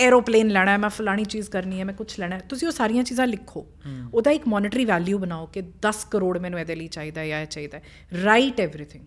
ਐਰੋਪਲੇਨ 0.00 0.48
ਲੈਣਾ 0.48 0.70
ਹੈ 0.70 0.76
ਮੈਂ 0.78 0.88
ਫਲਾਣੀ 0.90 1.24
ਚੀਜ਼ 1.24 1.48
ਕਰਨੀ 1.50 1.78
ਹੈ 1.80 1.84
ਮੈਂ 1.84 1.94
ਕੁਝ 1.94 2.08
ਲੈਣਾ 2.20 2.36
ਹੈ। 2.36 2.40
ਤੁਸੀਂ 2.40 2.68
ਉਹ 2.68 2.72
ਸਾਰੀਆਂ 2.72 3.04
ਚੀਜ਼ਾਂ 3.04 3.26
ਲਿਖੋ। 3.26 3.66
ਉਹਦਾ 4.14 4.30
ਇੱਕ 4.30 4.48
ਮੋਨਿਟਰੀ 4.48 4.84
ਵੈਲਿਊ 4.84 5.18
ਬਣਾਓ 5.18 5.46
ਕਿ 5.46 5.62
10 5.82 6.04
ਕਰੋੜ 6.10 6.38
ਮੈਨੂੰ 6.38 6.60
ਇਹਦੇ 6.60 6.74
ਲਈ 6.74 6.86
ਚਾਹੀਦਾ 6.88 7.20
ਹੈ 7.20 7.26
ਜਾਂ 7.26 7.40
ਇਹ 7.40 7.46
ਚਾਹੀਦਾ 7.46 7.78
ਹੈ। 7.78 7.82
Right 8.24 8.60
everything 8.60 9.04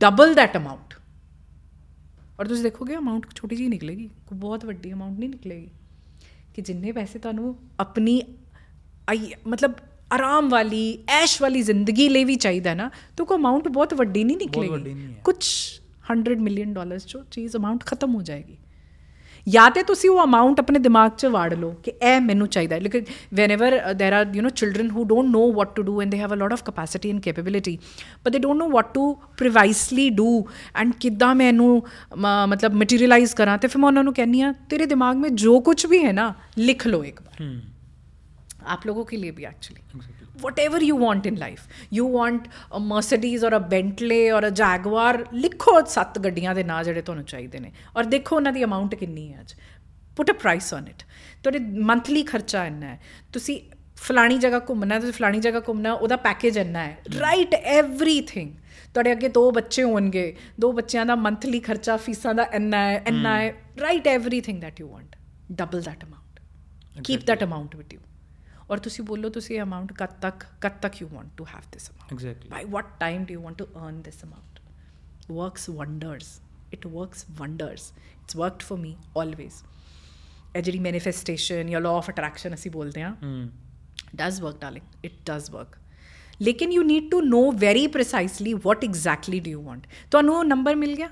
double 0.00 0.34
that 0.34 0.56
amount 0.56 0.94
ਔਰ 2.40 2.46
ਤੁਸੀਂ 2.46 2.62
ਦੇਖੋਗੇ 2.62 2.96
ਅਮਾਉਂਟ 2.96 3.26
ਛੋਟੀ 3.34 3.56
ਜਿਹੀ 3.56 3.68
ਨਿਕਲੇਗੀ। 3.68 4.08
ਕੋਈ 4.26 4.38
ਬਹੁਤ 4.38 4.64
ਵੱਡੀ 4.64 4.92
ਅਮਾਉਂਟ 4.92 5.18
ਨਹੀਂ 5.18 5.30
ਨਿਕਲੇਗੀ। 5.30 5.70
ਕਿ 6.54 6.62
ਜਿੰਨੇ 6.62 6.92
ਪੈਸੇ 6.92 7.18
ਤੁਹਾਨੂੰ 7.18 7.56
ਆਪਣੀ 7.80 8.20
ਮਤਲਬ 9.46 9.72
ਆਰਾਮ 10.12 10.48
ਵਾਲੀ 10.48 10.98
ਐਸ਼ 11.08 11.40
ਵਾਲੀ 11.42 11.62
ਜ਼ਿੰਦਗੀ 11.62 12.08
ਲਈ 12.08 12.24
ਵੀ 12.24 12.34
ਚਾਹੀਦਾ 12.36 12.74
ਨਾ 12.74 12.90
ਤਾਂ 13.16 13.26
ਕੋ 13.26 13.36
ਅਮਾਉਂਟ 13.36 13.68
ਬਹੁਤ 13.68 13.94
ਵੱਡੀ 13.94 14.24
ਨਹੀਂ 14.24 14.36
ਨਿਕਲੇਗੀ। 14.36 15.14
ਕੁਝ 15.24 15.44
100 16.10 16.40
ਮਿਲੀਅਨ 16.40 16.72
ਡਾਲਰਸ 16.74 17.06
ਚੋ 17.06 17.22
ਚੀਜ਼ 17.30 17.56
ਅਮਾਉਂਟ 17.56 17.84
ਖਤਮ 17.84 18.14
ਹੋ 18.14 18.22
ਜਾਏਗੀ। 18.22 18.56
ਜਾਂ 19.48 19.70
ਤੇ 19.70 19.82
ਤੁਸੀਂ 19.82 20.10
ਉਹ 20.10 20.22
ਅਮਾਉਂਟ 20.24 20.60
ਆਪਣੇ 20.60 20.78
ਦਿਮਾਗ 20.78 21.10
'ਚ 21.10 21.26
ਵਾੜ 21.26 21.52
ਲਓ 21.54 21.70
ਕਿ 21.82 21.92
ਇਹ 22.02 22.20
ਮੈਨੂੰ 22.20 22.48
ਚਾਹੀਦਾ 22.48 22.78
ਲੇਕਿਨ 22.78 23.04
whenever 23.34 23.78
there 23.94 24.14
are 24.14 24.34
you 24.34 24.42
know 24.42 24.50
children 24.52 24.90
who 24.92 25.04
don't 25.04 25.30
know 25.30 25.52
what 25.52 25.74
to 25.76 25.82
do 25.82 26.00
and 26.02 26.10
they 26.10 26.18
have 26.18 26.34
a 26.34 26.36
lot 26.36 26.52
of 26.52 26.62
capacity 26.62 27.10
and 27.10 27.20
capability 27.20 27.78
but 28.24 28.32
they 28.32 28.38
don't 28.38 28.58
know 28.58 28.68
what 28.68 28.92
to 28.94 29.12
precisely 29.38 30.08
do 30.10 30.28
and 30.74 30.92
ਕਿੱਦਾਂ 31.00 31.34
ਮੈਂ 31.34 31.48
ਇਹਨੂੰ 31.48 31.82
ਮਤਲਬ 32.18 32.74
ਮਟੀਰੀਅਲਾਈਜ਼ 32.74 33.34
ਕਰਾਂ 33.34 33.58
ਤੇ 33.58 33.68
ਫਿਰ 33.68 33.80
ਮੈਂ 33.80 33.86
ਉਹਨਾਂ 33.86 34.04
ਨੂੰ 34.04 34.14
ਕਹਿੰਨੀ 34.14 34.42
ਆ 34.42 34.52
ਤੇਰੇ 34.70 34.86
ਦਿਮਾਗ 34.86 35.16
ਮੇ 35.16 35.28
ਜੋ 35.36 35.58
ਕੁਝ 35.60 35.84
ਵੀ 35.86 36.04
ਹੈ 36.04 36.12
ਨਾ 36.12 36.32
ਲਿਖ 36.58 36.86
ਲਓ 36.86 37.04
ਇੱਕ 37.04 37.22
ਬਾਰ 37.22 37.46
आप 38.68 38.86
लोगों 38.86 39.04
के 39.04 39.16
लिए 39.16 39.30
भी 39.30 39.44
actually 39.44 39.82
whatever 40.42 40.80
you 40.86 40.96
want 40.96 41.26
in 41.30 41.38
life. 41.42 41.62
You 41.96 42.04
want 42.16 42.48
a 42.72 42.80
mercedes 42.82 43.44
or 43.48 43.52
a 43.56 43.62
bentley 43.72 44.20
or 44.36 44.42
a 44.48 44.52
jaguar 44.60 45.14
ਲਿਖੋ 45.34 45.80
ਸੱਤ 45.88 46.18
ਗੱਡੀਆਂ 46.18 46.54
ਦੇ 46.54 46.64
ਨਾਂ 46.64 46.82
ਜਿਹੜੇ 46.84 47.02
ਤੁਹਾਨੂੰ 47.02 47.24
ਚਾਹੀਦੇ 47.24 47.60
ਨੇ। 47.60 47.72
ਔਰ 47.96 48.04
ਦੇਖੋ 48.04 48.36
ਉਹਨਾਂ 48.36 48.52
ਦੀ 48.52 48.64
ਅਮਾਉਂਟ 48.64 48.94
ਕਿੰਨੀ 48.94 49.32
ਹੈ 49.32 49.40
ਅੱਜ। 49.40 49.54
Put 50.16 50.30
a 50.30 50.34
price 50.34 50.72
on 50.74 50.86
it 50.88 51.02
ਤੁਹਾਡੇ 51.42 51.58
ਮੰਥਲੀ 51.90 52.22
ਖਰਚਾ 52.22 52.64
ਇੰਨਾ 52.66 52.86
ਹੈ। 52.86 53.00
ਤੁਸੀਂ 53.32 53.60
ਫਲਾਣੀ 53.96 54.38
ਜਗ੍ਹਾ 54.38 54.58
ਘੁੰਮਣਾ 54.68 54.98
ਤੁਸੀਂ 55.00 55.12
ਫਲਾਣੀ 55.12 55.40
ਜਗ੍ਹਾ 55.40 55.60
ਘੁੰਮਣਾ 55.68 55.92
ਉਹਦਾ 55.92 56.16
ਪੈਕੇਜ 56.24 56.58
ਇੰਨਾ 56.58 56.84
ਹੈ। 56.84 56.96
ਰਾਈਟ 57.20 57.54
ਐਵਰੀਥਿੰਗ 57.54 58.52
ਤੁਹਾਡੇ 58.94 59.12
ਅੱਗੇ 59.12 59.28
ਦੋ 59.28 59.50
ਬੱਚੇ 59.50 59.82
ਹੋਣਗੇ 59.82 60.34
ਦੋ 60.60 60.72
ਬੱਚਿਆਂ 60.72 61.06
ਦਾ 61.06 61.14
ਮੰਥਲੀ 61.16 61.60
ਖਰਚਾ 61.60 61.96
ਫੀਸਾਂ 61.96 62.34
ਦਾ 62.34 62.46
ਇੰਨਾ 62.54 62.84
ਹੈ 62.88 63.02
ਇੰਨਾ 63.06 63.38
ਹੈ। 63.40 63.54
Right 63.80 64.06
everything 64.08 64.62
that 64.64 64.82
you 64.82 64.90
want 64.92 65.16
double 65.58 65.82
that 65.88 66.06
amount 66.06 66.40
keep 67.08 67.26
that 67.28 67.42
amount 67.46 67.76
with 67.80 67.92
you 67.94 68.00
ਔਰ 68.70 68.78
ਤੁਸੀਂ 68.78 69.04
ਬੋਲੋ 69.04 69.28
ਤੁਸੀਂ 69.28 69.60
ਅਮਾਉਂਟ 69.62 69.92
ਕਦ 69.92 70.20
ਤੱਕ 70.22 70.44
ਕਦ 70.60 70.80
ਤੱਕ 70.82 71.00
you 71.02 71.08
want 71.12 71.28
to 71.36 71.44
have 71.54 71.70
this 71.72 71.90
amount 71.90 72.12
exactly 72.12 72.50
by 72.50 72.62
what 72.74 72.90
time 73.02 73.24
do 73.28 73.36
you 73.36 73.44
want 73.46 73.60
to 73.62 73.68
earn 73.82 74.02
this 74.08 74.20
amount 74.28 74.60
works 75.38 75.64
wonders 75.78 76.28
it 76.76 76.84
works 76.96 77.24
wonders 77.40 77.86
it's 78.10 78.38
worked 78.42 78.66
for 78.70 78.78
me 78.84 78.92
always 79.22 79.62
ਇਹ 80.56 80.62
ਜਿਹੜੀ 80.62 80.78
ਮੈਨੀਫੈਸਟੇਸ਼ਨ 80.78 81.70
ਜਾਂ 81.70 81.80
ਲਾਅ 81.80 81.96
ਆਫ 81.96 82.10
ਅਟਰੈਕਸ਼ਨ 82.10 82.54
ਅਸੀਂ 82.54 82.70
ਬੋਲਦੇ 82.70 83.02
ਹਾਂ 83.02 83.14
does 84.20 84.42
work 84.44 84.60
darling 84.64 85.08
it 85.08 85.18
does 85.30 85.50
work 85.56 85.78
ਲੇਕਿਨ 86.42 86.70
you 86.70 86.84
need 86.88 87.10
to 87.14 87.20
know 87.30 87.44
very 87.64 87.86
precisely 87.96 88.54
what 88.66 88.86
exactly 88.88 89.40
do 89.46 89.56
you 89.56 89.64
want 89.68 89.88
ਤੁਹਾਨੂੰ 90.10 90.36
ਉਹ 90.36 90.44
number 90.44 90.76
ਮਿਲ 90.76 90.94
ਗਿਆ 90.96 91.08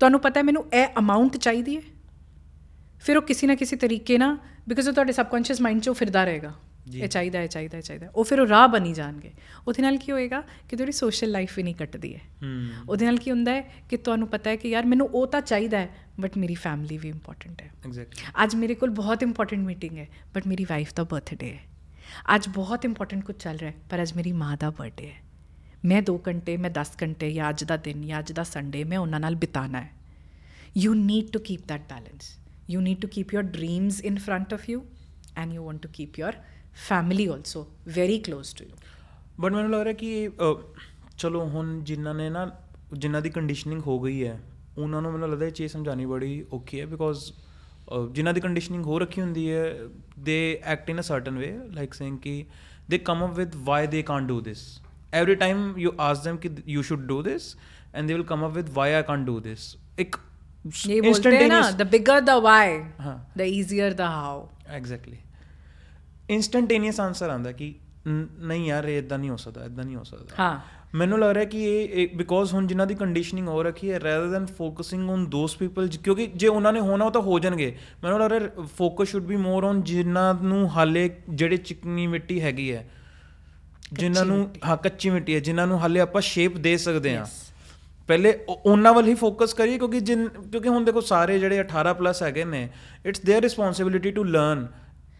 ਤੁਹਾਨੂੰ 0.00 0.20
ਪਤਾ 0.20 0.40
ਹੈ 0.40 0.44
ਮੈਨੂੰ 0.44 0.64
ਇਹ 0.72 0.98
ਅਮਾਉਂਟ 0.98 1.36
ਚਾਹੀਦੀ 1.36 1.76
ਹੈ 1.76 1.82
ਫਿਰ 3.00 3.16
ਉਹ 3.16 3.22
ਕਿਸੇ 3.22 3.46
ਨਾ 3.46 3.54
ਕਿਸੇ 3.54 3.76
ਤਰੀਕੇ 3.76 4.18
ਨਾਲ 4.18 4.36
ਬਿਕਾਜ਼ 4.68 4.88
ਉਹ 4.88 4.92
ਤੁਹਾਡੇ 4.92 5.12
ਸਬਕੌਂਸ਼ੀਅਸ 5.12 5.60
ਮਾਈਂਡ 5.60 5.80
'ਚ 5.80 5.88
ਉਹ 5.88 5.94
ਫਿਰਦਾ 5.94 6.24
ਰਹੇਗਾ। 6.24 6.54
ਇਹ 6.94 7.08
ਚਾਹੀਦਾ 7.08 7.38
ਹੈ 7.38 7.46
ਚਾਹੀਦਾ 7.46 7.76
ਹੈ 7.76 7.82
ਚਾਹੀਦਾ। 7.82 8.08
ਉਹ 8.14 8.24
ਫਿਰ 8.24 8.40
ਉਹ 8.40 8.46
ਰਾਹ 8.46 8.68
ਬਣੀ 8.68 8.92
ਜਾਣਗੇ। 8.92 9.32
ਉਹਦੇ 9.68 9.82
ਨਾਲ 9.82 9.96
ਕੀ 9.96 10.12
ਹੋਏਗਾ 10.12 10.42
ਕਿ 10.68 10.76
ਤੁਹਾਡੀ 10.76 10.92
ਸੋਸ਼ਲ 10.92 11.30
ਲਾਈਫ 11.30 11.56
ਵੀ 11.56 11.62
ਨਹੀਂ 11.62 11.74
ਕੱਟਦੀ 11.74 12.14
ਹੈ। 12.14 12.20
ਉਹਦੇ 12.88 13.06
ਨਾਲ 13.06 13.16
ਕੀ 13.16 13.30
ਹੁੰਦਾ 13.30 13.52
ਹੈ 13.52 13.74
ਕਿ 13.90 13.96
ਤੁਹਾਨੂੰ 13.96 14.28
ਪਤਾ 14.28 14.50
ਹੈ 14.50 14.56
ਕਿ 14.56 14.68
ਯਾਰ 14.68 14.86
ਮੈਨੂੰ 14.86 15.08
ਉਹ 15.08 15.26
ਤਾਂ 15.26 15.40
ਚਾਹੀਦਾ 15.40 15.78
ਹੈ 15.78 15.88
ਬਟ 16.20 16.38
ਮੇਰੀ 16.38 16.54
ਫੈਮਿਲੀ 16.54 16.98
ਵੀ 16.98 17.08
ਇੰਪੋਰਟੈਂਟ 17.08 17.62
ਹੈ। 17.62 17.70
ਐਗਜ਼ੈਕਟਲੀ 17.86 18.44
ਅੱਜ 18.44 18.54
ਮੇਰੇ 18.54 18.74
ਕੋਲ 18.74 18.90
ਬਹੁਤ 18.90 19.22
ਇੰਪੋਰਟੈਂਟ 19.22 19.66
ਮੀਟਿੰਗ 19.66 19.98
ਹੈ 19.98 20.08
ਬਟ 20.34 20.46
ਮੇਰੀ 20.46 20.64
ਵਾਈਫ 20.64 20.94
ਦਾ 20.94 21.04
ਬਰਥਡੇ 21.04 21.50
ਹੈ। 21.50 21.60
ਅੱਜ 22.34 22.48
ਬਹੁਤ 22.48 22.84
ਇੰਪੋਰਟੈਂਟ 22.84 23.24
ਕੁਝ 23.24 23.36
ਚੱਲ 23.36 23.56
ਰਿਹਾ 23.56 23.70
ਹੈ 23.70 23.76
ਪਰ 23.90 24.02
ਅੱਜ 24.02 24.12
ਮੇਰੀ 24.12 24.32
ਮਾਂ 24.32 24.56
ਦਾ 24.60 24.70
ਬਰਥਡੇ 24.70 25.06
ਹੈ। 25.06 25.16
ਮੈਂ 25.84 26.02
2 26.02 26.18
ਘੰਟੇ 26.28 26.56
ਮੈਂ 26.56 26.70
10 26.70 26.96
ਘੰਟੇ 27.02 27.32
ਜਾਂ 27.32 27.50
ਅੱਜ 27.50 27.64
ਦਾ 27.64 27.76
ਦਿਨ 27.76 28.06
ਜਾਂ 28.06 28.18
ਅੱਜ 28.18 28.32
ਦਾ 28.32 28.42
ਸੰਡੇ 28.42 28.84
ਮੈਂ 28.84 28.98
ਉਹਨਾਂ 28.98 29.20
ਨਾਲ 29.20 29.34
ਬਿਤਾਣਾ 29.34 29.80
ਹੈ। 29.80 29.90
You 30.86 30.92
need 30.94 31.26
to 31.36 31.40
keep 31.40 31.64
that 31.72 31.82
balance 31.82 32.41
you 32.68 32.80
need 32.80 33.00
to 33.00 33.08
keep 33.08 33.32
your 33.32 33.42
dreams 33.50 34.00
in 34.10 34.18
front 34.18 34.52
of 34.52 34.66
you 34.68 34.80
and 35.36 35.52
you 35.52 35.62
want 35.62 35.82
to 35.82 35.90
keep 35.90 36.18
your 36.18 36.32
family 36.88 37.26
also 37.28 37.62
very 37.94 38.18
close 38.28 38.52
to 38.58 38.66
you. 38.66 38.76
But 39.40 39.52
ਮੈਨੂੰ 39.52 39.70
ਲੱਗ 39.70 39.82
ਰਿਹਾ 39.82 39.92
ਕਿ 39.92 40.28
ਅ, 40.28 40.54
ਚਲੋ 41.18 41.44
ਹੁਣ 41.48 41.78
ਜਿਨ੍ਹਾਂ 41.84 42.14
ਨੇ 42.14 42.28
ਨਾ 42.30 42.50
ਜਿਨ੍ਹਾਂ 42.92 43.22
ਦੀ 43.22 43.30
ਕੰਡੀਸ਼ਨਿੰਗ 43.30 43.82
ਹੋ 43.82 43.98
ਗਈ 44.00 44.24
ਹੈ 44.26 44.38
ਉਹਨਾਂ 44.78 45.02
ਨੂੰ 45.02 45.12
ਮੈਨੂੰ 45.12 45.30
ਲੱਗਦਾ 45.30 45.46
ਇਹ 45.46 45.52
ਚੀਜ਼ 45.52 45.72
ਸਮਝਾਣੀ 45.72 46.06
ਬੜੀ 46.06 46.44
ਔਖੀ 46.52 46.80
ਹੈ 46.80 46.86
ਬਿਕੋਜ਼ 46.86 47.32
ਜਿਨ੍ਹਾਂ 48.12 48.34
ਦੀ 48.34 48.40
ਕੰਡੀਸ਼ਨਿੰਗ 48.40 48.84
ਹੋ 48.84 48.98
ਰੱਖੀ 48.98 49.20
ਹੁੰਦੀ 49.20 49.50
ਹੈ 49.50 49.64
they 50.18 50.36
act 50.64 50.90
in 50.90 51.00
a 51.00 51.02
certain 51.02 51.38
way 51.38 51.52
like 51.70 51.94
saying 51.94 52.18
ਕਿ 52.18 52.44
they 52.90 52.98
come 52.98 53.24
up 53.24 53.34
with 53.36 53.54
why 53.64 53.86
they 53.86 54.02
can't 54.02 54.26
do 54.28 54.40
this 54.40 54.80
every 55.12 55.34
time 55.34 55.72
you 55.78 55.92
ask 56.00 56.28
them 56.28 56.38
ਕਿ 56.38 56.50
you 56.66 56.82
should 56.82 57.00
do 57.00 57.22
this 57.22 57.56
and 57.94 58.08
they 58.08 58.14
will 58.14 58.22
come 58.22 58.46
up 58.46 58.52
with 58.52 58.70
why 58.70 58.92
I 58.92 59.02
can't 59.02 59.26
do 59.26 59.38
this 59.40 59.76
ਇੱਕ 59.98 60.16
ये 60.85 60.95
बोलते 61.01 61.31
हैं 61.31 61.47
ना 61.47 61.57
instantaneous- 61.57 61.75
the 61.75 61.85
bigger 61.89 62.15
the 62.23 62.33
why 62.41 62.63
हाँ। 63.01 63.17
the 63.37 63.45
easier 63.51 63.89
the 63.99 64.07
how 64.13 64.37
exactly 64.69 65.17
instantaneous 66.29 66.99
answer 66.99 67.29
ਆਂਦਾ 67.29 67.51
ਕਿ 67.51 67.73
ਨ- 68.07 68.25
ਨਹੀਂ 68.47 68.65
ਯਾਰ 68.67 68.85
ਇਹ 68.85 68.97
ਇਦਾਂ 68.97 69.17
ਨਹੀਂ 69.17 69.29
ਹੋ 69.29 69.37
ਸਕਦਾ 69.37 69.65
ਇਦਾਂ 69.65 69.83
ਨਹੀਂ 69.85 69.95
ਹੋ 69.95 70.03
ਸਕਦਾ 70.03 70.35
ਹਾਂ 70.39 70.59
ਮੈਨੂੰ 70.95 71.19
ਲੱਗ 71.19 71.31
ਰਿਹਾ 71.31 71.45
ਕਿ 71.45 71.63
ਇਹ 71.83 72.15
ਬਿਕੋਜ਼ 72.17 72.53
ਹੁਣ 72.53 72.67
ਜਿਨ੍ਹਾਂ 72.67 72.87
ਦੀ 72.87 72.95
ਕੰਡੀਸ਼ਨਿੰਗ 72.95 73.47
ਹੋ 73.47 73.61
ਰੱਖੀ 73.63 73.91
ਹੈ 73.91 73.99
rather 73.99 74.27
than 74.27 74.45
focusing 74.57 75.09
on 75.09 75.25
those 75.29 75.55
people 75.57 75.87
ਕਿਉਂਕਿ 76.03 76.27
ਜੇ 76.35 76.47
ਉਹਨਾਂ 76.47 76.73
ਨੇ 76.73 76.79
ਹੋਣਾ 76.79 77.05
ਉਹ 77.05 77.11
ਤਾਂ 77.11 77.21
ਹੋ 77.21 77.39
ਜਾਣਗੇ 77.39 77.73
ਮੈਨੂੰ 78.03 78.19
ਲੱਗ 78.19 78.31
ਰਿਹਾ 78.31 78.65
focus 78.77 79.09
should 79.09 79.23
be 79.23 79.35
more 79.37 79.63
on 79.63 79.81
ਜਿਨ੍ਹਾਂ 79.83 80.33
ਨੂੰ 80.43 80.67
ਹਾਲੇ 80.69 81.09
ਜਿਹੜੇ 81.29 81.57
ਚਿਕਨੀ 81.57 82.07
ਮਿੱਟੀ 82.07 82.41
ਹੈਗੀ 82.41 82.71
ਹੈ 82.73 82.85
ਜਿਨ੍ਹਾਂ 83.93 84.25
ਨੂੰ 84.25 84.47
ਹਾਂ 84.65 84.77
ਕੱਚੀ 84.77 85.09
ਮਿੱਟੀ 85.09 85.35
ਹੈ 85.35 85.39
ਜਿਨ੍ਹਾਂ 85.39 85.67
ਨੂੰ 85.67 85.79
ਹਾਲੇ 85.79 85.99
ਆਪਾਂ 85.99 86.21
ਸ਼ੇਪ 86.21 86.57
ਦੇ 86.59 86.77
ਸਕਦੇ 86.77 87.15
ਹਾਂ 87.17 87.25
ਪਹਿਲੇ 88.09 88.31
ਉਹ- 88.49 88.59
ਉਹਨਾਂ 88.65 88.93
ਵੱਲ 88.93 89.07
ਹੀ 89.07 89.13
ਫੋਕਸ 89.15 89.53
ਕਰੀਏ 89.53 89.77
ਕਿਉਂਕਿ 89.77 89.99
ਜਿਨ 89.99 90.27
ਕਿਉਂਕਿ 90.29 90.69
ਹੁਣ 90.69 90.83
ਦੇਖੋ 90.85 91.01
ਸਾਰੇ 91.03 91.37
ਜਿਹੜੇ 91.39 91.59
18 91.61 91.93
ਪਲੱਸ 91.93 92.21
ਹੈਗੇ 92.23 92.43
ਨੇ 92.45 92.67
it's 93.05 93.21
their 93.21 93.41
responsibility 93.41 94.11
to 94.11 94.23
learn 94.25 94.67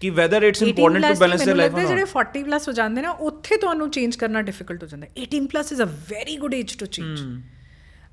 ਕਿ 0.02 0.10
whether 0.12 0.44
it's 0.44 0.64
18 0.64 0.70
important 0.70 1.04
to 1.04 1.10
plus 1.10 1.20
balance 1.20 1.40
ਨਹੀਂ, 1.40 1.48
देयर 1.48 1.58
ਮੈਨੂੰ 1.58 1.58
ਲਾਈਫ 1.58 1.74
ਲੱਗਦਾ 1.74 1.88
ਜਿਹੜੇ 1.88 2.06
40 2.12 2.44
ਪਲੱਸ 2.44 2.68
ਹੋ 2.68 2.74
ਜਾਂਦੇ 2.74 3.02
ਨਾ 3.02 3.10
ਉੱਥੇ 3.30 3.58
ਤੁਹਾਨੂੰ 3.58 3.90
ਚੇਂਜ 3.92 4.16
ਕਰਨਾ 4.16 4.42
ਡਿਫਿਕਲਟ 4.42 4.84
ਹੋ 4.84 4.88
ਜਾਂਦਾ 4.88 5.08
ਹੈ 5.08 5.24
18 5.24 5.48
plus 5.48 5.72
is 5.72 5.82
a 5.82 5.86
very 6.12 6.36
good 6.38 6.54
age 6.54 6.76
to 6.78 6.86
change 6.88 7.22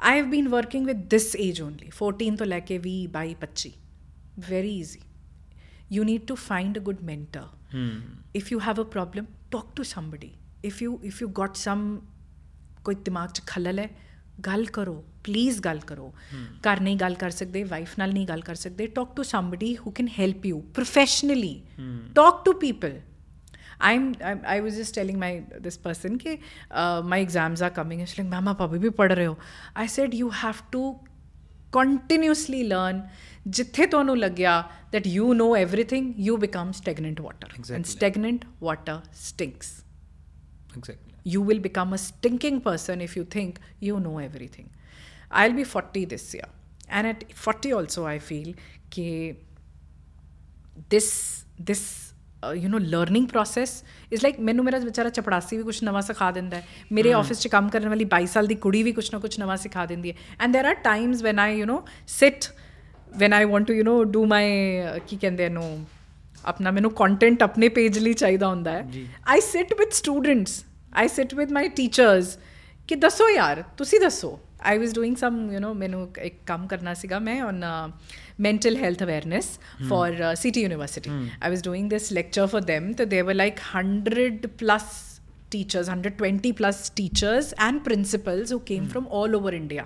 I 0.01 0.19
have 0.19 0.27
been 0.31 0.49
working 0.49 0.87
with 0.87 1.07
this 1.11 1.35
age 1.39 1.61
only 1.63 1.91
14 1.99 2.37
ਤੋਂ 2.37 2.47
ਲੈ 2.47 2.61
ਕੇ 2.61 2.79
20 2.87 2.95
22 3.17 3.35
25 3.43 3.73
very 4.51 4.77
easy 4.79 5.01
you 5.95 6.05
need 6.05 6.23
to 6.29 6.35
find 6.43 6.79
a 6.79 6.83
good 6.85 7.01
mentor 7.09 7.43
if 8.39 8.47
you 8.53 8.59
have 8.67 8.79
a 8.83 8.85
problem 8.93 9.27
talk 9.55 9.67
to 9.79 9.85
somebody 9.89 10.31
if 10.69 10.79
you 10.85 10.95
if 11.11 11.19
you 11.23 11.29
got 11.39 11.61
some 11.61 11.83
ਕੋਈ 12.85 12.95
ਦਿਮਾਗ 13.05 13.31
'ਚ 13.31 13.43
ਖਲਲ 13.47 13.79
ਹੈ 13.79 13.89
ਗੱਲ 14.46 14.66
ਕਰੋ 14.66 15.06
please 15.24 15.60
ਗੱਲ 15.62 15.80
ਕਰੋ 15.80 16.14
ਘਰ 16.36 16.80
ਨਹੀਂ 16.80 16.98
ਗੱਲ 16.98 17.16
ਕਰ 17.16 17.30
ਸਕਦੇ 17.30 17.64
ਵਾਈਫ 17.64 18.00
ਨਾਲ 18.00 18.14
ਨਹੀਂ 18.14 18.28
ਗੱਲ 18.28 18.42
ਕਰ 18.42 18.56
ਸਕਦੇ 18.56 18.88
talk 18.88 19.16
to 19.16 19.24
somebody 19.24 19.78
who 19.78 19.92
can 19.92 20.08
help 20.20 20.46
you 20.46 20.60
professionally 20.60 21.62
talk 22.16 22.46
to 22.46 22.54
people 22.54 23.00
I'm, 23.88 24.02
I'm 24.30 24.40
I 24.54 24.56
was 24.64 24.78
just 24.78 24.94
telling 24.96 25.20
my 25.20 25.28
this 25.66 25.78
person 25.84 26.16
ke 26.24 26.32
uh, 26.80 27.02
my 27.12 27.20
exams 27.26 27.62
are 27.68 27.70
coming 27.76 28.02
and 28.02 28.10
she's 28.10 28.18
like 28.20 28.32
mama 28.32 28.54
papa 28.62 28.80
bhi 28.86 28.90
pad 28.98 29.14
rahe 29.20 29.28
ho 29.28 29.36
I 29.84 29.86
said 29.94 30.18
you 30.22 30.32
have 30.40 30.60
to 30.74 30.82
continuously 31.78 32.64
learn 32.74 33.00
ਜਿੱਥੇ 33.48 33.86
ਤੁਹਾਨੂੰ 33.86 34.18
ਲੱਗਿਆ 34.18 34.70
that 34.96 35.08
you 35.12 35.28
know 35.40 35.52
everything 35.60 36.10
you 36.28 36.36
become 36.42 36.74
stagnant 36.80 37.22
water 37.28 37.52
exactly. 37.54 37.78
and 37.78 37.90
stagnant 37.94 38.48
water 38.68 38.98
stinks 39.22 39.72
exactly 40.78 41.09
You 41.24 41.42
will 41.42 41.60
become 41.60 41.94
a 41.94 41.98
stinking 41.98 42.62
person 42.62 43.02
if 43.02 43.16
you 43.16 43.24
think 43.24 43.60
you 43.80 44.00
know 44.00 44.20
everything. 44.20 44.70
I'll 45.32 45.54
be 45.54 45.64
40 45.64 46.06
this 46.06 46.34
year. 46.34 46.46
And 46.90 47.08
at 47.08 47.34
40 47.34 47.74
also, 47.74 48.06
I 48.06 48.20
feel 48.20 48.54
that 48.96 49.36
this, 50.90 51.46
this 51.60 52.14
uh, 52.42 52.52
you 52.52 52.70
know, 52.70 52.78
learning 52.78 53.28
process 53.28 53.84
is 54.10 54.24
like, 54.24 54.36
I 54.36 54.44
have 54.44 54.56
been 54.56 54.60
a 54.60 54.72
chapadasi 54.72 55.62
bhi 55.62 55.64
kuch 55.64 55.82
nawa 55.82 56.04
sikha 56.04 56.32
denda 56.34 56.54
hai. 56.54 56.64
Mere 56.90 57.12
hmm. 57.12 57.20
office 57.20 57.44
che 57.44 57.50
kaam 57.50 57.70
karne 57.70 57.90
wali 57.90 58.06
22 58.06 58.28
saal 58.28 58.48
di 58.48 58.56
kudi 58.56 58.84
bhi 58.84 58.96
kuch 58.96 59.12
na 59.12 59.20
kuch 59.20 59.38
nawa. 59.38 60.16
And 60.40 60.56
there 60.56 60.66
are 60.66 60.76
times 60.76 61.22
when 61.22 61.38
I, 61.38 61.52
you 61.52 61.66
know, 61.66 61.86
sit, 62.06 62.52
when 63.16 63.34
I 63.34 63.46
want 63.46 63.68
to, 63.68 63.74
you 63.74 63.84
know, 63.84 64.06
do 64.06 64.26
my, 64.26 64.80
uh, 64.80 65.00
ki 65.00 65.18
kende 65.18 65.42
hai, 65.42 65.50
no, 65.50 65.86
अपना 66.46 66.72
मैनू 66.72 66.90
content 66.90 67.44
अपने 67.44 67.70
page 67.70 67.98
ली 67.98 68.14
चाहिए 68.14 68.38
होंगे 68.44 69.06
I 69.28 69.42
sit 69.42 69.74
I 70.96 71.08
sit 71.08 71.34
with 71.34 71.52
my 71.52 71.70
teachers 71.70 72.38
ਕਿ 72.88 72.96
ਦੱਸੋ 72.96 73.30
ਯਾਰ 73.30 73.64
ਤੁਸੀਂ 73.78 74.00
ਦੱਸੋ 74.00 74.40
I 74.62 74.78
was 74.78 74.94
doing 74.94 75.16
some 75.16 75.52
you 75.52 75.60
know 75.60 75.74
ਮੈਨੂੰ 75.74 76.08
ਇੱਕ 76.24 76.36
ਕੰਮ 76.46 76.68
ਕਰਨਾ 76.68 76.94
ਸੀਗਾ 76.94 77.20
ਮੈਂ 77.20 77.44
on 77.44 77.64
mental 78.42 78.76
health 78.82 79.02
awareness 79.06 79.48
for 79.90 80.06
uh, 80.10 80.28
city 80.42 80.62
university 80.66 81.12
i 81.42 81.50
was 81.54 81.64
doing 81.64 81.88
this 81.94 82.06
lecture 82.18 82.46
for 82.54 82.62
them 82.70 82.86
so 83.00 83.08
there 83.14 83.26
were 83.30 83.36
like 83.40 83.58
100 83.80 84.52
plus 84.62 84.86
teachers 85.56 85.90
120 85.96 86.52
plus 86.54 86.80
teachers 87.00 87.50
and 87.68 87.84
principals 87.90 88.54
who 88.54 88.60
came 88.60 88.88
from 88.94 89.10
all 89.20 89.36
over 89.40 89.54
india 89.62 89.86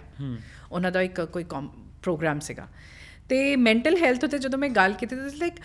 ਉਹਨਾਂ 0.71 0.91
ਦਾ 0.91 1.01
ਇੱਕ 1.01 1.21
ਕੋਈ 1.21 1.43
programme 2.01 2.39
ਸੀਗਾ 2.39 2.67
ਤੇ 3.29 3.55
mental 3.55 3.97
health 3.97 4.23
ਉਤੇ 4.23 4.37
ਜਦੋਂ 4.37 4.59
ਮੈਂ 4.59 4.69
ਗੱਲ 4.69 4.93
ਕੀਤੀ 4.93 5.15
ਤਾਂ 5.15 5.29
ਲਾਈਕ 5.37 5.59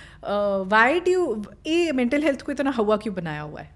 ਵਾਈ 0.68 1.00
ਡੂ 1.00 1.44
ਇਹ 1.66 1.92
ਮੈਂਟਲ 1.92 2.22
ਹੈਲਥ 2.22 2.42
ਕੋਈ 2.42 2.54
ਇਤਨਾ 2.54 2.72
ਹਵਾ 2.80 2.96
ਕਿਉਂ 2.96 3.14
ਬਣਾਇਆ 3.14 3.44
ਹੋਇਆ 3.44 3.64
ਹੈ 3.64 3.70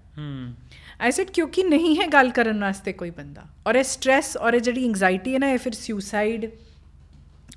आई 1.03 1.11
सेड 1.11 1.31
क्योंकि 1.33 1.63
ਨਹੀਂ 1.63 1.95
ਹੈ 1.97 2.05
ਗੱਲ 2.07 2.29
ਕਰਨ 2.31 2.63
ਵਾਸਤੇ 2.63 2.93
ਕੋਈ 2.93 3.09
ਬੰਦਾ 3.11 3.45
ਔਰ 3.67 3.75
ਇਹ 3.75 3.83
ਸਟ्रेस 3.85 4.35
ਔਰ 4.39 4.53
ਇਹ 4.53 4.61
ਜਿਹੜੀ 4.61 4.85
ਐਂਗਜ਼ਾਇਟੀ 4.85 5.33
ਹੈ 5.33 5.39
ਨਾ 5.39 5.47
ਇਹ 5.49 5.57
ਫਿਰ 5.57 5.73
ਸੁਸਾਈਡ 5.73 6.45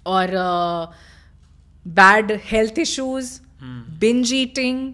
ਔਰ 0.06 0.36
bad 1.86 2.32
health 2.52 2.78
issues 2.78 3.30
binge 3.98 4.32
eating 4.34 4.92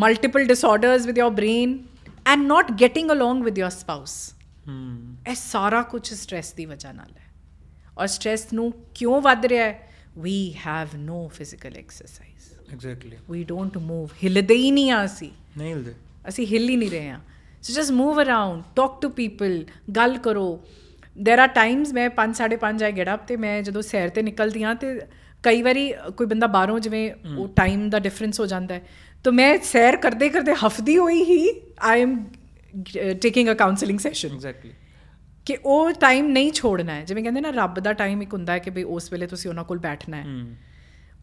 multiple 0.00 0.46
disorders 0.46 1.06
with 1.06 1.18
your 1.18 1.30
brain 1.32 1.78
and 2.26 2.46
not 2.46 2.72
getting 2.80 3.10
along 3.10 3.42
with 3.44 3.58
your 3.58 3.70
spouse 3.70 4.18
ਇਹ 4.66 5.34
ਸਾਰਾ 5.36 5.82
ਕੁਝ 5.84 6.02
ਸਟ्रेस 6.06 6.54
ਦੀ 6.56 6.66
ਵਜ੍ਹਾ 6.66 6.92
ਨਾਲ 6.92 7.10
ਹੈ 7.10 7.30
ਔਰ 7.98 8.06
ਸਟ्रेस 8.08 8.46
ਨੂੰ 8.52 8.72
ਕਿਉਂ 8.94 9.20
ਵੱਧ 9.20 9.46
ਰਿਹਾ 9.46 9.64
ਹੈ 9.64 9.90
we 10.16 10.54
have 10.56 10.94
no 11.00 11.18
physical 11.30 11.76
exercise 11.76 12.48
exactly 12.68 13.18
we 13.28 13.44
don't 13.44 13.76
move 13.84 14.10
ਹਿਲਦੇ 14.22 14.54
ਹੀ 14.54 14.70
ਨਹੀਂ 14.70 14.90
ਆਸੀ 14.92 15.30
ਨਹੀਂ 15.58 15.70
ਹਿਲਦੇ 15.70 15.94
ਅਸੀਂ 16.29 16.47
ਹਿੱਲ 16.47 16.69
ਹੀ 16.69 16.75
ਨਹੀਂ 16.75 16.91
ਰਹੇ 16.91 17.09
ਹਾਂ 17.09 17.19
so 17.63 17.73
just 17.73 17.91
move 17.91 18.21
around 18.21 18.63
talk 18.75 19.01
to 19.01 19.09
people 19.09 19.65
ਗੱਲ 19.95 20.17
ਕਰੋ 20.17 20.63
देयर 21.27 21.39
ਆਰ 21.39 21.47
ਟਾਈਮਸ 21.47 21.93
ਮੈਂ 21.93 22.09
5 22.15 22.41
5:30 22.59 22.83
ਆਈ 22.83 22.91
ਗੈਟ 22.91 23.13
ਅਪ 23.13 23.27
ਤੇ 23.27 23.35
ਮੈਂ 23.35 23.63
ਜਦੋਂ 23.63 23.81
ਸੈਰ 23.81 24.09
ਤੇ 24.09 24.21
ਨਿਕਲਦੀ 24.21 24.63
ਹਾਂ 24.63 24.75
ਤੇ 24.75 25.01
ਕਈ 25.43 25.61
ਵਾਰੀ 25.61 25.93
ਕੋਈ 26.17 26.27
ਬੰਦਾ 26.27 26.47
ਬਾਹਰੋਂ 26.47 26.79
ਜਿਵੇਂ 26.79 27.13
ਉਹ 27.37 27.47
ਟਾਈਮ 27.47 27.89
ਦਾ 27.89 27.99
ਡਿਫਰੈਂਸ 27.99 28.39
ਹੋ 28.39 28.45
ਜਾਂਦਾ 28.45 28.75
ਹੈ 28.75 28.81
ਤਾਂ 29.23 29.31
ਮੈਂ 29.31 29.57
ਸੈਰ 29.63 29.95
ਕਰਦੇ 29.95 30.29
ਕਰਦੇ 30.29 30.53
ਹਫਦੀ 30.53 30.97
ਹੋਈ 30.97 31.23
ਹੀ 31.23 31.61
I 31.79 32.01
am 32.01 32.25
taking 33.21 33.49
a 33.49 33.53
counselling 33.53 33.99
session 33.99 34.29
exactly 34.33 34.73
ਕਿ 35.45 35.57
ਉਹ 35.65 35.91
ਟਾਈਮ 35.91 36.27
ਨਹੀਂ 36.27 36.51
ਛੋੜਨਾ 36.51 36.93
ਹੈ 36.93 37.05
ਜਿਵੇਂ 37.05 37.23
ਕਹਿੰਦੇ 37.23 37.41
ਨਾ 37.41 37.49
ਰੱਬ 37.49 37.79
ਦਾ 37.79 37.93
ਟਾਈਮ 37.93 38.21
ਇੱਕ 38.21 38.33
ਹੁੰਦਾ 38.33 38.53
ਹੈ 38.53 38.59
ਕਿ 38.59 38.69
ਬਈ 38.69 38.83
ਉਸ 38.83 39.11
ਵੇਲੇ 39.11 39.27
ਤੁਸੀਂ 39.27 39.49
ਉਹਨਾਂ 39.49 39.63
ਕੋਲ 39.63 39.77
ਬੈਠਣਾ 39.77 40.17
ਹੈ 40.17 40.23
ਹਮ 40.23 40.55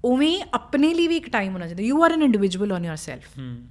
ਉਵੇਂ 0.04 0.28
ਹੀ 0.28 0.42
ਆਪਣੇ 0.54 0.94
ਲਈ 0.94 1.08
ਵੀ 1.08 1.16
ਇੱਕ 1.16 1.30
ਟਾਈਮ 1.30 1.52
ਹੋਣਾ 1.52 1.66
ਚਾਹੀਦਾ 1.66 1.82
you 1.82 2.04
are 2.04 2.12
an 2.12 2.22
individual 2.22 2.72
on 2.72 2.84
yourself 2.84 3.28
hmm 3.38 3.66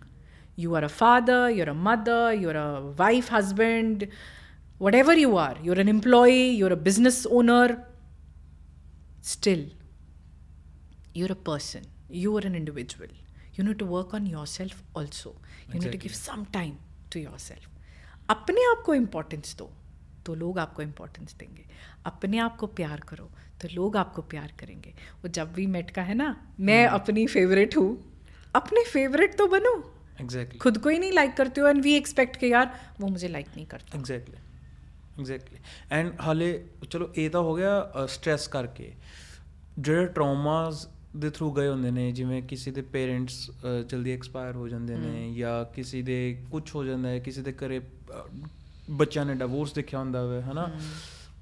you 0.58 0.76
are 0.76 0.84
a 0.84 0.90
father, 0.90 1.50
you're 1.50 1.70
a 1.70 1.74
mother, 1.74 2.34
you're 2.34 2.58
a 2.58 2.82
wife, 2.98 3.30
husband, 3.30 4.08
whatever 4.78 5.14
you 5.16 5.38
are, 5.38 5.56
you're 5.64 5.80
an 5.80 5.88
employee, 5.88 6.50
you're 6.50 6.74
a 6.74 6.76
business 6.76 7.26
owner, 7.26 7.86
still, 9.22 9.66
you're 11.14 11.32
a 11.32 11.36
person, 11.36 11.84
you 12.10 12.36
are 12.38 12.46
an 12.46 12.56
individual. 12.56 13.08
You 13.56 13.64
need 13.64 13.80
to 13.80 13.86
work 13.86 14.14
on 14.14 14.26
yourself 14.26 14.82
also. 14.96 15.36
You 15.72 15.80
need 15.80 15.92
to 15.92 15.98
give 15.98 16.16
some 16.16 16.46
time 16.48 16.78
to 17.12 17.20
yourself. 17.20 17.70
अपने 18.30 18.62
आप 18.72 18.84
को 18.86 18.94
importance 18.96 19.56
दो 19.58 19.70
तो 20.26 20.36
लोग 20.36 20.60
आपको 20.60 20.82
importance 20.82 21.36
देंगे 21.40 21.66
अपने 22.06 22.38
आप 22.40 22.56
को 22.58 22.68
प्यार 22.80 23.00
करो 23.08 23.30
तो 23.62 23.68
लोग 23.74 23.98
आपको 23.98 24.22
प्यार 24.34 24.54
करेंगे 24.60 24.94
वो 25.24 25.30
जब 25.38 25.52
भी 25.54 25.66
मेट 25.74 25.92
का 25.92 26.02
है 26.02 26.14
ना 26.16 26.36
मैं 26.70 26.86
अपनी 26.88 27.26
फेवरेट 27.28 27.76
हूँ 27.78 27.90
अपने 28.56 28.84
फेवरेट 28.92 29.38
तो 29.38 29.48
बनो 29.48 29.74
एग्जैक्टली 30.21 30.59
खुद 30.59 30.79
को 30.79 30.89
ही 30.89 30.99
नहीं 30.99 31.13
लाइक 31.13 31.37
करते 31.41 31.61
हो 31.61 31.69
एंड 31.69 31.83
वी 31.83 31.99
एक्सपेक्ट 32.01 32.37
के 32.37 32.51
यार 32.51 32.67
वो 33.01 33.09
मुझे 33.09 33.29
लाइक 33.29 33.47
नहीं 33.57 33.67
करता। 33.67 33.99
एग्जैक्टली 33.99 34.37
ਐਗਜ਼ੈਕਟਲੀ 35.21 35.59
ਐਂਡ 35.93 36.21
ਹਾਲੇ 36.21 36.65
ਚਲੋ 36.91 37.09
ਇਹ 37.15 37.31
ਤਾਂ 37.31 37.41
ਹੋ 37.41 37.55
ਗਿਆ 37.55 37.91
ਸਟ्रेस 38.07 38.51
ਕਰਕੇ 38.51 38.93
ਜਿਹੜੇ 39.79 40.07
ਟਰਾਮਾਸ 40.07 40.89
ਦੇ 41.17 41.31
ਥਰੂ 41.31 41.53
ਗਏ 41.53 41.69
ਹੁੰਦੇ 41.69 41.91
ਨੇ 41.91 42.13
ਜਿਵੇਂ 42.13 42.43
ਕਿਸੇ 42.43 42.71
ਦੇ 42.71 42.83
ਪੇਰੈਂਟਸ 42.83 43.51
ਜਲਦੀ 43.87 44.13
ਐਕਸਪਾਇਰ 44.13 44.57
ਹੋ 44.57 44.69
ਜਾਂਦੇ 44.69 44.97
ਨੇ 44.97 45.35
ਜਾਂ 45.35 45.65
ਕਿਸੇ 45.65 46.03
ਦੇ 46.03 46.45
ਕੁਝ 46.51 46.75
ਹੋ 46.75 46.85
ਜਾਂਦਾ 46.85 47.09
ਹੈ 47.09 47.19
ਕਿਸੇ 47.19 47.43
ਦੇ 47.43 47.53
ਘਰੇ 47.53 47.81
ਬੱਚਿਆਂ 48.91 49.27
ਨੇ 49.27 49.35
ਡਿਵੋਰਸ 49.35 49.73
ਦੇਖਿਆ 49.73 49.99
ਹੁੰਦਾ 49.99 50.23
ਹੋਵੇ 50.23 50.43
ਹਨਾ 50.43 50.71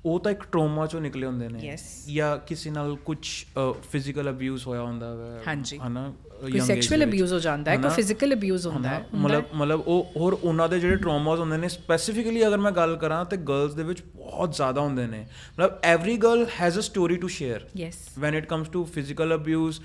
ਉਹ 0.04 0.20
ਤਾਂ 0.20 0.32
ਇੱਕ 0.32 0.44
ਟਰੋਮਾ 0.44 0.86
ਚੋਂ 0.86 1.00
ਨਿਕਲੇ 1.00 1.26
ਹੁੰਦੇ 1.26 1.48
ਨੇ 1.48 1.76
ਜਾਂ 2.14 2.38
ਕਿਸੇ 2.38 2.70
ਨਾਲ 2.70 2.96
ਕੁਝ 2.96 3.44
ਫਿਜ਼ੀਕਲ 3.90 4.30
ਅਬਿਊਜ਼ 4.30 4.66
ਹੋਇਆ 4.66 4.82
ਹੁੰਦਾ 4.82 5.12
ਹੋਵੇ 5.12 5.78
ਹਨਾ 5.78 6.12
ਕੋਈ 6.40 6.60
ਸੈਕਸ਼ੂਅਲ 6.60 7.04
ਅਬਿਊਜ਼ 7.04 7.32
ਹੋ 7.32 7.38
ਜਾਂਦਾ 7.38 7.70
ਹੈ 7.70 7.76
ਕੋਈ? 7.76 7.90
ਫਿਜ਼ੀਕਲ 7.90 8.34
ਅਬਿਊਜ਼ 8.34 8.66
ਹੁੰਦਾ 8.66 8.88
ਹੈ 8.88 9.04
ਮਤਲਬ 9.14 9.44
ਮਤਲਬ 9.54 9.82
ਉਹ 9.86 10.12
ਹੋਰ 10.16 10.38
ਉਹਨਾਂ 10.42 10.68
ਦੇ 10.68 10.78
ਜਿਹੜੇ 10.80 10.96
ਟਰਾਮਾਸ 10.96 11.38
ਹੁੰਦੇ 11.38 11.56
ਨੇ 11.56 11.68
ਸਪੈਸੀਫਿਕਲੀ 11.68 12.46
ਅਗਰ 12.46 12.58
ਮੈਂ 12.58 12.72
ਗੱਲ 12.72 12.96
ਕਰਾਂ 12.96 13.24
ਤੇ 13.24 13.36
ਗਰਲਸ 13.48 13.74
ਦੇ 13.74 13.82
ਵਿੱਚ 13.82 14.02
ਬਹੁਤ 14.16 14.54
ਜ਼ਿਆਦਾ 14.54 14.80
ਹੁੰਦੇ 14.80 15.06
ਨੇ। 15.06 15.24
ਮਤਲਬ 15.58 15.78
every 15.84 16.16
girl 16.16 16.46
has 16.60 16.78
a 16.78 16.82
story 16.82 17.16
to 17.16 17.28
share 17.28 17.66
yes 17.76 17.98
when 18.18 18.34
it 18.34 18.46
comes 18.46 18.68
to 18.68 18.84
physical 18.84 19.34
abuse 19.34 19.80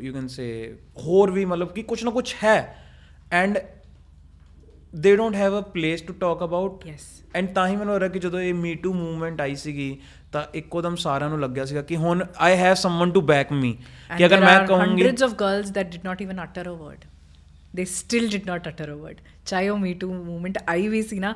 you 0.00 0.12
can 0.12 0.26
say 0.28 0.48
ਹੋਰ 0.98 1.30
ਵੀ 1.30 1.44
ਮਤਲਬ 1.44 1.72
ਕਿ 1.72 1.82
ਕੁਝ 1.82 2.02
ਨਾ 2.04 2.10
ਕੁਝ 2.10 2.32
ਹੈ। 2.44 2.58
And 3.32 3.58
they 4.94 5.16
don't 5.16 5.34
have 5.34 5.58
a 5.58 5.62
place 5.62 6.02
to 6.02 6.12
talk 6.12 6.44
about 6.44 6.86
yes 6.86 7.08
and 7.34 7.48
ਤਾਂ 7.54 7.66
ਹੀ 7.68 7.76
ਮੈਨੂੰ 7.76 7.94
ਲੱਗਾ 7.94 8.08
ਕਿ 8.08 8.18
ਜਦੋਂ 8.18 8.40
ਇਹ 8.40 8.54
ਮੀ 8.54 8.74
ਟੂ 8.74 8.92
ਮੂਵਮੈਂਟ 8.94 9.40
ਆਈ 9.40 9.54
ਸੀਗੀ 9.56 9.96
ਤਾਂ 10.32 10.44
ਇੱਕੋਦਮ 10.54 10.96
ਸਾਰਿਆਂ 10.96 11.30
ਨੂੰ 11.30 11.40
ਲੱਗਿਆ 11.40 11.64
ਸੀਗਾ 11.64 11.82
ਕਿ 11.82 11.96
ਹੁਣ 11.96 12.24
I 12.38 12.56
have 12.56 12.74
someone 12.74 13.10
to 13.10 13.20
back 13.20 13.52
me 13.52 13.76
ਕਿ 14.18 14.26
ਅਗਰ 14.26 14.40
ਮੈਂ 14.40 14.58
ਕਹੂੰਗੀ 14.66 15.02
hundreds 15.02 15.26
of 15.28 15.34
girls 15.40 15.72
that 15.78 15.90
did 15.94 16.06
not 16.08 16.22
even 16.26 16.42
utter 16.44 16.66
a 16.66 16.76
word. 16.82 17.06
They 17.74 17.86
still 17.86 18.28
did 18.30 18.46
not 18.52 18.68
utter 18.70 18.88
a 18.90 18.98
word. 19.02 19.22
ਚਾਹੇ 19.46 19.68
ਉਹ 19.68 19.78
ਮੀ 19.78 19.94
ਟੂ 19.94 20.12
ਮੂਵਮੈਂਟ 20.14 20.58
ਆਈ 20.68 20.88
ਵੀ 20.88 21.02
ਸੀ 21.02 21.18
ਨਾ 21.18 21.34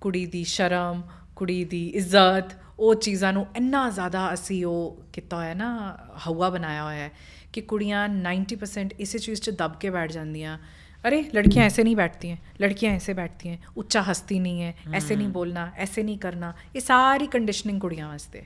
ਕੁੜੀ 0.00 0.24
ਦੀ 0.26 0.44
ਸ਼ਰਮ 0.44 1.02
ਕੁੜੀ 1.36 1.64
ਦੀ 1.64 1.86
ਇੱਜ਼ਤ 1.86 2.56
ਉਹ 2.78 2.94
ਚੀਜ਼ਾਂ 2.94 3.32
ਨੂੰ 3.32 3.46
ਇੰਨਾ 3.56 3.88
ਜ਼ਿਆਦਾ 3.90 4.32
ਅਸੀਂ 4.34 4.64
ਉਹ 4.66 5.02
ਕੀਤਾ 5.12 5.36
ਹੋਇਆ 5.36 5.54
ਨਾ 5.54 5.98
ਹਵਾ 6.26 6.50
ਬਣਾਇਆ 6.50 6.82
ਹੋਇਆ 6.84 7.02
ਹੈ 7.02 7.10
ਕਿ 7.52 7.60
ਕੁੜੀਆਂ 7.60 8.08
90% 8.08 8.94
ਇਸੇ 8.98 9.18
ਚੀਜ਼ 9.18 9.40
'ਚ 9.40 9.50
ਦਬ 9.50 9.74
ਕੇ 9.80 9.90
ਬੈਠ 9.90 10.12
ਜਾਂਦੀਆਂ 10.12 10.58
अरे 11.05 11.21
लड़कियां 11.35 11.65
ऐसे 11.65 11.83
नहीं 11.83 11.95
बैठती 11.95 12.27
हैं 12.27 12.39
लड़कियां 12.61 12.95
ऐसे 12.95 13.13
बैठती 13.13 13.49
हैं 13.49 13.65
उच्चा 13.77 14.01
हंसती 14.01 14.39
नहीं 14.39 14.61
है 14.61 14.75
ऐसे 14.93 15.15
नहीं 15.15 15.31
बोलना 15.31 15.65
ऐसे 15.77 16.03
नहीं 16.03 16.17
करना 16.17 16.49
ये 16.75 16.81
सारी 16.81 17.27
कंडीशनिंग 17.27 17.79
ਕੁੜੀਆਂ 17.79 18.07
ਵਾਸਤੇ 18.07 18.41
ਹੈ। 18.41 18.45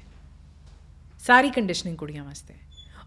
ਸਾਰੀ 1.20 1.50
ਕੰਡੀਸ਼ਨਿੰਗ 1.50 1.98
ਕੁੜੀਆਂ 1.98 2.24
ਵਾਸਤੇ 2.24 2.54
ਹੈ। 2.54 2.60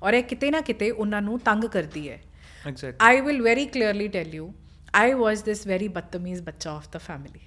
ਔਰ 0.03 0.15
ਇਹ 0.15 0.23
ਕਿਤੇ 0.23 0.51
ਨਾ 0.51 0.61
ਕਿਤੇ 0.61 0.91
ਉਹਨਾਂ 0.91 1.23
ਨੂੰ 1.23 1.39
ਤੰਗ 1.39 1.65
ਕਰਦੀ 1.65 2.11
ਹੈ 2.11 2.23
exactly 2.67 2.99
I 3.01 3.21
will 3.21 3.43
very 3.43 3.67
clearly 3.67 4.09
tell 4.09 4.35
you 4.35 4.53
I 5.01 5.13
was 5.13 5.41
this 5.43 5.61
very 5.67 5.89
बदतमीज 5.89 6.43
बच्चा 6.43 6.71
ऑफ 6.71 6.89
द 6.93 6.97
फैमिली 6.97 7.41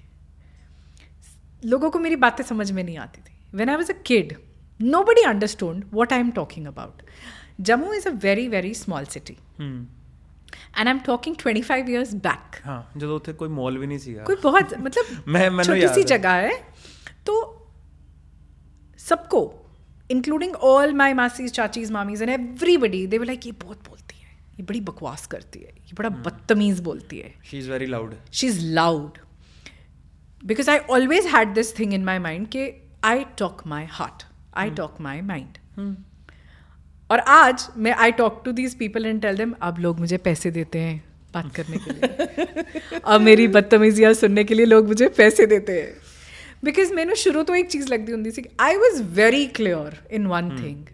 लोगों 1.70 1.90
को 1.90 1.98
मेरी 1.98 2.16
बातें 2.16 2.42
समझ 2.44 2.72
में 2.72 2.82
नहीं 2.84 2.98
आती 2.98 3.20
थी 3.20 3.56
when 3.56 3.68
I 3.68 3.76
was 3.76 3.90
a 3.90 3.94
kid 4.06 4.32
nobody 5.02 5.22
understood 5.22 5.84
what 5.92 6.12
I 6.12 6.20
am 6.20 6.30
talking 6.30 6.66
about 6.66 7.02
Jammu 7.60 7.92
is 7.92 8.08
a 8.08 8.12
very 8.24 8.48
very 8.48 8.74
small 8.74 9.04
city 9.04 9.36
ਹੂੰ 9.60 9.86
and 10.79 10.87
I 10.87 10.93
am 10.93 10.99
talking 10.99 11.35
25 11.35 11.89
years 11.89 12.13
back 12.13 12.61
हाँ 12.65 12.81
ਜਦੋਂ 12.97 13.15
ਉੱਥੇ 13.15 13.33
ਕੋਈ 13.33 13.49
ਮਾਲ 13.49 13.77
ਵੀ 13.77 13.87
ਨਹੀਂ 13.87 13.99
ਸੀਗਾ 13.99 14.23
ਕੋਈ 14.23 14.35
ਬਹੁਤ 14.43 14.73
ਮਤਲਬ 14.73 15.27
ਮੈਂ 15.27 15.51
ਮੈਨੂੰ 15.51 15.77
ਯਾਦ 15.77 15.93
ਛੋਟੀ 15.95 16.49
तो 17.25 17.33
सबको 18.99 19.39
इंक्लूडिंग 20.09 20.55
ऑल 20.55 20.93
माई 20.93 21.13
मासीज 21.13 21.51
चाचीज 21.51 21.91
मामीज 21.91 22.21
एंड 22.21 22.29
एवरीबडी 22.29 23.07
दे 23.07 23.17
लाइक 23.17 23.45
ये 23.45 23.51
बहुत 23.51 23.89
बोलती 23.89 24.19
है। 24.19 24.31
ये 24.59 24.63
बड़ी 24.63 24.81
बकवास 24.81 25.25
करती 25.25 25.59
है। 25.59 25.67
ये 25.67 25.93
बड़ा 25.93 26.09
hmm. 26.09 26.25
बदतमीज 26.25 26.79
बोलती 26.79 27.19
है। 27.19 27.33
She 27.43 27.57
is 27.57 27.71
very 27.71 27.85
loud 27.85 28.15
she 28.33 28.47
is 28.47 28.59
loud 28.61 29.17
because 30.45 30.69
I 30.69 30.77
always 30.77 31.25
had 31.25 31.53
this 31.53 31.79
thing 31.79 31.93
in 31.93 32.05
my 32.05 32.19
mind 32.19 32.47
कि 32.47 32.71
I 33.03 33.25
talk 33.37 33.67
my 33.67 33.85
heart 33.91 34.23
I 34.55 34.69
talk 34.69 35.01
my 35.01 35.21
mind 35.21 35.57
और 37.13 37.19
आज 37.19 37.67
मैं 37.77 37.91
I 37.93 38.11
talk 38.11 38.41
to 38.45 38.51
these 38.51 38.73
people 38.77 39.05
and 39.05 39.21
tell 39.21 39.35
them 39.37 39.51
अब 39.61 39.79
लोग 39.79 39.99
मुझे 39.99 40.17
पैसे 40.17 40.51
देते 40.51 40.79
हैं 40.79 41.03
बात 41.33 41.55
करने 41.55 41.77
के 41.77 41.91
लिए. 41.91 42.99
और 43.05 43.19
मेरी 43.19 43.47
बदतमीजियाँ 43.47 44.13
सुनने 44.13 44.43
के 44.43 44.53
लिए 44.53 44.65
लोग 44.65 44.87
मुझे 44.87 45.07
पैसे 45.07 45.45
देते 45.45 45.79
हैं। 45.81 45.93
बिकॉज़ 46.63 46.93
मैंने 46.93 47.15
शुरू 47.15 47.43
तो 47.43 47.55
एक 47.55 47.69
चीज़ 47.71 47.87
लगती 47.87 48.11
होंगी 48.11 48.31
सी 48.31 48.43
I 48.59 48.75
was 48.75 49.01
very 49.03 49.45
clear 49.47 49.99
in 50.11 50.25
one 50.27 50.49
thing 50.57 50.85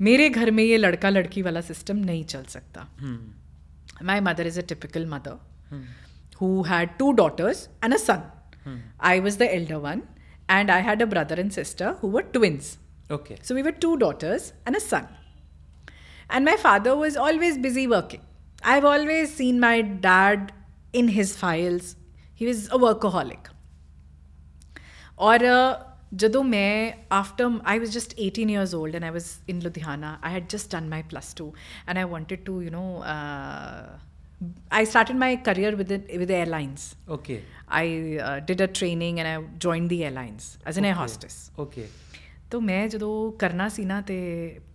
मेरे 0.00 0.28
घर 0.28 0.50
में 0.50 0.62
ये 0.64 0.76
लड़का 0.76 1.08
लड़की 1.08 1.42
वाला 1.42 1.60
सिस्टम 1.60 1.96
नहीं 1.96 2.24
चल 2.24 2.42
सकता। 2.48 2.86
My 4.02 4.20
mother 4.20 4.46
is 4.46 4.60
a 4.60 4.62
typical 4.62 5.06
mother 5.06 5.82
who 6.40 6.62
had 6.62 6.90
two 6.98 7.12
daughters 7.12 7.68
and 7.84 7.94
a 7.94 7.96
son 7.96 8.22
I 9.02 9.20
was 9.20 9.38
the 9.38 9.48
elder 9.52 9.80
one 9.86 10.02
and 10.50 10.70
I 10.70 10.82
had 10.82 11.02
a 11.02 11.06
brother 11.06 11.40
and 11.40 11.50
sister 11.52 11.96
who 12.02 12.18
twins 12.18 12.76
okay 13.12 13.36
so 13.44 13.54
we 13.54 13.62
were 13.62 13.80
two 13.80 13.96
daughters 13.96 14.52
and 14.68 14.76
a 14.76 14.80
son 14.80 15.08
And 16.30 16.44
my 16.44 16.56
father 16.56 16.96
was 16.96 17.16
always 17.16 17.58
busy 17.58 17.86
working. 17.86 18.22
I've 18.62 18.84
always 18.84 19.34
seen 19.34 19.60
my 19.60 19.80
dad 19.82 20.52
in 20.92 21.08
his 21.08 21.36
files. 21.36 21.96
He 22.34 22.46
was 22.46 22.66
a 22.68 22.78
workaholic. 22.78 23.46
Or, 25.16 25.34
uh, 25.34 25.82
जदों 26.16 26.48
me 26.48 26.94
after 27.10 27.60
I 27.64 27.78
was 27.78 27.92
just 27.92 28.14
18 28.16 28.48
years 28.48 28.74
old 28.74 28.94
and 28.94 29.04
I 29.04 29.10
was 29.10 29.40
in 29.46 29.60
Ludhiana. 29.60 30.18
I 30.22 30.30
had 30.30 30.48
just 30.48 30.70
done 30.70 30.88
my 30.88 31.02
plus 31.02 31.34
two, 31.34 31.52
and 31.86 31.98
I 31.98 32.04
wanted 32.04 32.46
to, 32.46 32.60
you 32.60 32.70
know, 32.70 33.02
uh, 33.02 33.86
I 34.70 34.84
started 34.84 35.16
my 35.16 35.36
career 35.36 35.76
with 35.76 35.88
the, 35.88 36.18
with 36.18 36.30
airlines. 36.30 36.96
Okay. 37.08 37.42
I 37.68 38.18
uh, 38.22 38.40
did 38.40 38.60
a 38.60 38.66
training 38.66 39.20
and 39.20 39.28
I 39.28 39.46
joined 39.58 39.90
the 39.90 40.04
airlines 40.04 40.58
as 40.64 40.78
an 40.78 40.84
air 40.84 40.94
hostess. 40.94 41.50
Okay. 41.58 41.86
तो 42.51 42.59
मैं 42.61 42.87
ਜਦੋਂ 42.89 43.13
ਕਰਨਾ 43.39 43.67
ਸੀ 43.69 43.85
ਨਾ 43.85 44.01
ਤੇ 44.01 44.17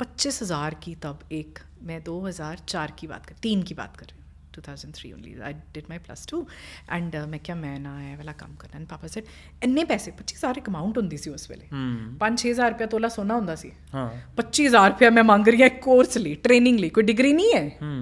25000 0.02 0.74
की 0.84 0.94
तब 1.04 1.20
एक 1.40 1.60
मैं 1.90 1.98
2004 2.08 2.94
की 3.00 3.08
बात 3.12 3.28
कर 3.28 3.38
तीन 3.44 3.62
की 3.68 3.76
बात 3.80 3.94
कर 4.00 4.10
रही 4.10 4.16
हूँ 4.16 4.26
2003 4.56 5.12
only 5.16 5.34
I 5.48 5.52
did 5.76 5.88
my 5.92 5.98
plus 6.06 6.24
two 6.32 6.40
and 6.96 7.16
uh, 7.20 7.26
ਮੈਂ 7.28 7.38
ਕਿਹਾ 7.38 7.56
ਮੈਂ 7.56 7.78
ਨਾ 7.80 7.94
ਇਹ 8.02 8.16
ਵਾਲਾ 8.16 8.32
ਕੰਮ 8.42 8.54
ਕਰਨਾ 8.58 8.80
and 8.80 8.88
ਪਾਪਾ 8.90 9.08
said 9.14 9.30
ਇੰਨੇ 9.62 9.84
ਪੈਸੇ 9.92 10.12
25000 10.20 10.62
ਇੱਕ 10.62 10.68
ਅਮਾਉਂਟ 10.68 10.98
ਹੁੰਦੀ 10.98 11.16
ਸੀ 11.16 11.30
ਉਸ 11.30 11.48
ਵੇਲੇ 11.50 11.66
ਹੂੰ 11.72 11.82
5-6000 12.24 12.70
ਰੁਪਏ 12.74 12.86
ਤੋਲਾ 12.94 13.08
ਸੋਨਾ 13.16 13.40
ਹੁੰਦਾ 13.40 13.54
ਸੀ 13.64 13.72
ਹਾਂ 13.94 14.06
25000 14.42 14.94
ਰੁਪਏ 14.94 15.10
ਮੈਂ 15.18 15.24
ਮੰਗ 15.32 15.48
ਰਹੀ 15.48 15.62
ਹਾਂ 15.62 15.72
ਇੱਕ 15.74 15.82
ਕੋਰਸ 15.82 16.18
ਲਈ 16.26 16.34
ਟ੍ਰੇਨਿੰਗ 16.48 16.80
ਲਈ 16.80 16.94
ਕੋਈ 16.98 17.10
ਡਿਗਰੀ 17.12 17.32
ਨਹੀਂ 17.32 17.54
ਹੈ 17.54 17.66
ਹੂੰ 17.82 17.96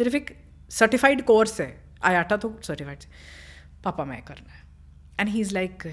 ਸਿਰਫ 0.00 0.14
ਇੱਕ 0.22 0.34
ਸਰਟੀਫਾਈਡ 0.80 1.22
ਕੋਰਸ 1.30 1.60
ਹੈ 1.60 1.70
ਆਇਆਟਾ 2.10 2.36
ਤੋਂ 2.44 2.50
ਸਰਟੀਫਾਈਡ 2.62 3.12
ਪਾਪਾ 3.82 4.04
ਮੈਂ 4.04 4.20
ਕਰਨਾ 4.26 4.58
ਹੈ 4.58 4.64
and 5.18 5.28
he 5.28 5.40
is 5.40 5.54
like 5.54 5.88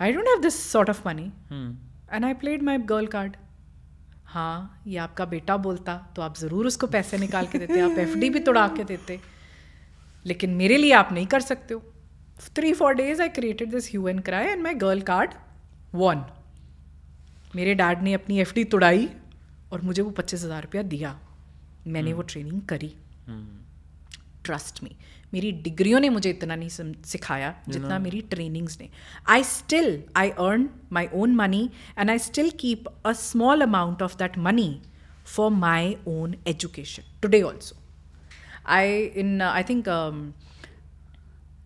I 0.00 0.12
don't 0.12 0.28
have 0.28 0.42
this 0.42 0.56
sort 0.72 0.90
of 0.90 1.06
money 1.06 1.28
ਹੂੰ 1.50 1.62
and 2.13 2.25
I 2.25 2.33
played 2.35 2.63
my 2.63 2.77
girl 2.89 3.07
card 3.07 3.35
हाँ 4.25 4.81
ये 4.87 4.97
आपका 4.97 5.25
बेटा 5.27 5.57
बोलता 5.59 5.95
तो 6.15 6.21
आप 6.21 6.37
ज़रूर 6.37 6.67
उसको 6.67 6.87
पैसे 6.87 7.17
निकाल 7.17 7.47
के 7.47 7.59
देते 7.59 7.79
आप 7.81 7.97
एफडी 7.99 8.29
भी 8.29 8.39
तोड़ा 8.41 8.67
के 8.67 8.83
देते। 8.83 9.19
लेकिन 10.25 10.49
मेरे 10.55 10.77
लिए 10.77 10.91
आप 10.93 11.09
नहीं 11.13 11.25
कर 11.27 11.39
सकते 11.41 11.73
हो। 11.73 11.81
Three 12.55 12.73
four 12.73 12.93
days 12.95 13.21
I 13.21 13.29
created 13.29 13.71
this 13.71 13.89
hue 13.89 14.07
and 14.07 14.19
cry 14.21 14.45
and 14.45 14.63
my 14.63 14.73
girl 14.75 15.01
card 15.01 15.33
one 15.95 16.23
मेरे 17.55 17.73
डैड 17.75 18.01
ने 18.03 18.13
अपनी 18.13 18.39
एफ़ 18.39 18.53
डी 18.55 18.63
तोड़ाई 18.65 19.09
और 19.71 19.81
मुझे 19.81 20.01
वो 20.01 20.11
पच्चीस 20.11 20.43
हज़ार 20.43 20.63
रुपया 20.63 20.81
दिया। 20.83 21.19
मैंने 21.87 22.09
hmm. 22.09 22.17
वो 22.17 22.23
ट्रेनिंग 22.23 22.61
करी। 22.61 22.93
ट्रस्ट 24.45 24.83
मी 24.83 24.95
मेरी 25.32 25.50
डिग्रियों 25.64 26.00
ने 26.00 26.08
मुझे 26.08 26.30
इतना 26.30 26.56
नहीं 26.56 26.68
सम- 26.68 27.04
सिखाया 27.06 27.54
जितना 27.68 27.98
मेरी 27.98 28.20
ट्रेनिंग्स 28.30 28.78
ने 28.80 28.88
I 29.28 29.42
still 29.44 30.02
I 30.16 30.30
earn 30.46 30.68
my 30.92 31.08
own 31.14 31.34
money 31.36 31.70
and 31.98 32.10
I 32.10 32.18
still 32.28 32.50
keep 32.60 32.88
a 33.06 33.12
small 33.22 33.60
amount 33.60 34.02
of 34.02 34.16
that 34.16 34.38
money 34.48 34.70
for 35.26 35.50
my 35.50 35.96
own 36.08 36.34
education 36.48 37.02
today 37.22 37.42
also 37.42 37.76
I 38.66 38.98
in 39.24 39.40
I 39.42 39.62
think 39.62 39.88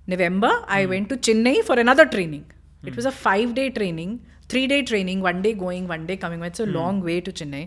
November, 0.09 0.49
I 0.69 0.87
went 0.87 1.09
to 1.11 1.17
Chennai 1.17 1.63
for 1.63 1.75
another 1.79 2.05
training. 2.05 2.45
It 2.85 2.97
was 2.97 3.05
a 3.05 3.13
five 3.13 3.55
day 3.55 3.71
training, 3.71 4.21
three 4.49 4.67
day 4.67 4.83
training, 4.83 5.21
one 5.21 5.43
day 5.43 5.53
going, 5.55 5.87
one 5.87 6.07
day 6.07 6.17
coming. 6.17 6.43
It's 6.43 6.61
a 6.61 6.67
long 6.67 7.01
way 7.01 7.21
to 7.21 7.33
Chennai. 7.33 7.61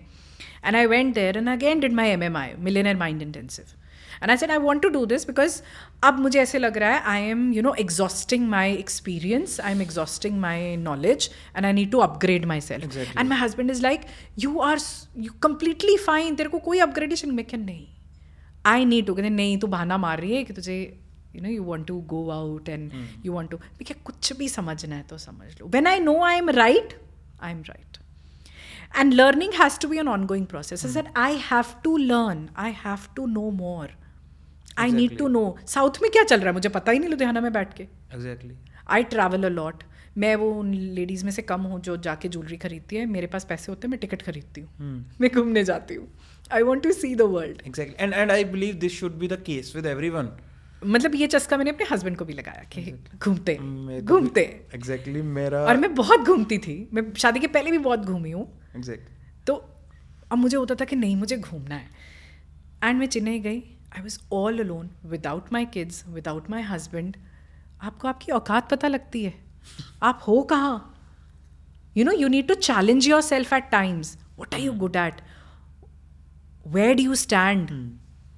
And 0.62 0.76
I 0.76 0.86
went 0.86 1.16
there 1.16 1.38
and 1.38 1.48
again 1.48 1.80
did 1.80 1.94
my 1.94 2.08
MMI, 2.10 2.58
Millionaire 2.60 2.98
Mind 2.98 3.22
Intensive. 3.22 3.76
And 4.22 4.34
I 4.34 4.36
said, 4.42 4.50
I 4.50 4.58
want 4.66 4.82
to 4.84 4.90
do 4.92 5.02
this 5.14 5.26
because 5.30 5.56
अब 6.04 6.20
मुझे 6.20 6.40
ऐसे 6.42 6.60
लग 6.60 6.78
रहा 6.78 6.92
है 6.96 7.16
I 7.16 7.34
am, 7.34 7.42
you 7.58 7.64
know, 7.66 7.74
exhausting 7.86 8.46
my 8.54 8.66
experience, 8.84 9.58
I'm 9.72 9.82
exhausting 9.88 10.40
my 10.46 10.58
knowledge, 10.86 11.30
and 11.56 11.70
I 11.72 11.74
need 11.80 11.92
to 11.96 12.04
upgrade 12.08 12.48
myself. 12.54 12.86
Exactly. 12.90 13.18
And 13.24 13.30
my 13.30 13.40
husband 13.42 13.76
is 13.76 13.82
like, 13.88 14.08
you 14.46 14.54
are 14.70 14.76
s- 14.76 15.08
you 15.28 15.34
completely 15.48 15.98
fine. 16.06 16.38
तेरे 16.38 16.50
को 16.50 16.60
कोई 16.70 16.82
upgradation 16.88 17.34
मैं 17.40 17.46
क्या 17.46 17.60
नहीं 17.64 17.86
आई 18.66 18.86
नीड 18.86 19.06
टू 19.08 19.14
कहते 19.16 19.30
नहीं 19.30 19.58
तू 19.60 19.68
बहाना 19.68 19.98
मार 20.04 20.20
रही 20.20 20.36
है 20.36 20.44
कि 20.44 20.54
तुझे 20.54 20.76
you 21.36 21.42
know 21.42 21.50
you 21.50 21.64
want 21.64 21.86
to 21.88 22.00
go 22.14 22.30
out 22.32 22.70
and 22.70 22.92
you 23.26 23.34
want 23.34 23.50
to 23.50 23.58
मैं 23.58 23.86
क्या 23.88 23.96
कुछ 24.06 24.32
भी 24.38 24.48
समझना 24.50 24.96
है 24.96 25.04
तो 25.10 25.18
समझ 25.18 25.52
लो 25.60 25.68
when 25.68 25.88
I 25.88 26.00
know 26.00 26.20
I 26.26 26.38
am 26.38 26.50
right 26.50 26.94
I 27.42 27.52
am 27.52 27.62
right 27.68 27.98
and 28.98 29.14
learning 29.14 29.54
has 29.62 29.80
to 29.80 29.88
be 29.88 29.98
an 29.98 30.08
ongoing 30.26 30.46
process 30.54 30.86
is 30.86 30.94
that 30.98 31.14
I 31.18 31.38
have 31.52 31.74
to 31.84 31.96
learn 31.98 32.48
I 32.66 32.72
have 32.86 33.08
to 33.16 33.26
know 33.28 33.50
more 33.52 33.92
I 34.81 34.93
need 34.93 35.17
to 35.19 35.29
know 35.29 35.45
south 35.67 36.03
में 36.03 36.11
क्या 36.11 36.23
चल 36.25 36.37
रहा 36.37 36.47
है? 36.47 36.53
मुझे 36.53 36.69
पता 36.71 36.93
ही 36.93 36.99
नहीं 36.99 37.11
लुधियाना 37.11 37.41
में 37.41 37.53
बैठ 37.53 37.75
के। 37.75 37.83
एग्जैक्टली 38.15 38.55
आई 38.89 39.03
ट्रैवल 39.13 39.45
अलॉट 39.45 39.85
मैं 40.19 40.35
वो 40.37 40.51
उन 40.53 40.73
लेडीज़ 40.95 41.25
में 41.25 41.31
से 41.33 41.43
कम 41.43 41.61
हूँ 41.63 41.81
जो 41.81 41.97
जाके 42.05 42.29
ज्वेलरी 42.29 42.57
खरीदती 42.59 42.97
है। 42.97 43.07
मेरे 43.07 43.27
पास 43.27 43.45
पैसे 43.45 43.73
होते 43.73 43.87
हैं 43.87 43.91
मैं 43.91 43.99
टिकट 44.01 44.23
खरीदती 44.23 44.61
हूँ। 44.61 44.71
Hmm. 44.71 45.21
मैं 45.21 45.31
घूमने 45.33 45.65
जाती 45.65 45.95
हूँ। 45.95 46.09
I 46.53 46.63
want 46.63 46.83
to 46.83 46.93
see 46.93 47.15
the 47.15 47.23
world 47.33 47.63
exactly 47.67 48.05
and 48.05 48.15
and 48.15 48.31
I 48.31 48.45
believe 48.53 48.75
this 48.77 48.99
should 49.01 49.19
be 49.19 49.29
the 49.29 49.43
case 49.47 49.73
with 49.77 49.87
everyone 50.11 50.31
मतलब 50.83 51.15
ये 51.15 51.27
चस्का 51.27 51.57
मैंने 51.57 51.71
अपने 51.71 51.87
हस्बैंड 51.91 52.17
को 52.17 52.25
भी 52.25 52.33
लगाया 52.33 52.63
कि 52.73 52.93
घूमते 53.17 53.55
घूमते 54.03 54.43
एग्जैक्टली 54.75 55.23
मेरा 55.23 55.59
और 55.61 55.77
मैं 55.77 55.95
बहुत 55.95 56.21
घूमती 56.21 56.59
थी। 56.59 56.77
मैं 56.93 57.03
शादी 57.15 57.41
के 57.41 57.47
पहले 57.47 57.71
भी 57.71 57.79
बहुत 57.79 58.07
घूमी 58.07 58.31
हूँ। 58.31 58.47
एग्जैक्ट 58.77 59.09
तो 59.47 59.55
अब 60.33 60.39
मुझे 60.39 60.57
होता 60.57 60.75
था 60.75 60.85
कि 60.85 60.97
नहीं 60.97 61.17
मुझे 61.17 61.37
घूमना 61.37 61.75
है। 61.75 61.89
एंड 62.85 62.99
मैं 62.99 63.07
चेन्नई 63.07 63.39
गई। 63.39 63.63
I 63.96 64.02
was 64.02 64.20
all 64.34 64.60
alone 64.60 64.90
without 65.14 65.52
my 65.54 65.66
kids 65.74 66.04
without 66.08 66.50
my 66.50 66.62
husband 66.72 67.16
आपको 67.84 68.08
आपकी 68.08 68.32
औकात 68.32 68.70
पता 68.72 68.88
लगती 68.88 69.24
है 69.24 69.34
आप 70.04 70.22
हो 70.28 70.42
कहाँ 70.52 70.76
you 71.98 72.06
know 72.06 72.12
you 72.12 72.28
need 72.28 72.48
to 72.48 72.54
challenge 72.70 73.08
yourself 73.22 73.54
at 73.54 73.70
times 73.72 74.18
what 74.40 74.54
are 74.54 74.60
you 74.62 74.74
good 74.86 74.96
at 75.06 75.22
where 76.76 76.94
do 77.00 77.04
you 77.08 77.16
stand 77.22 77.72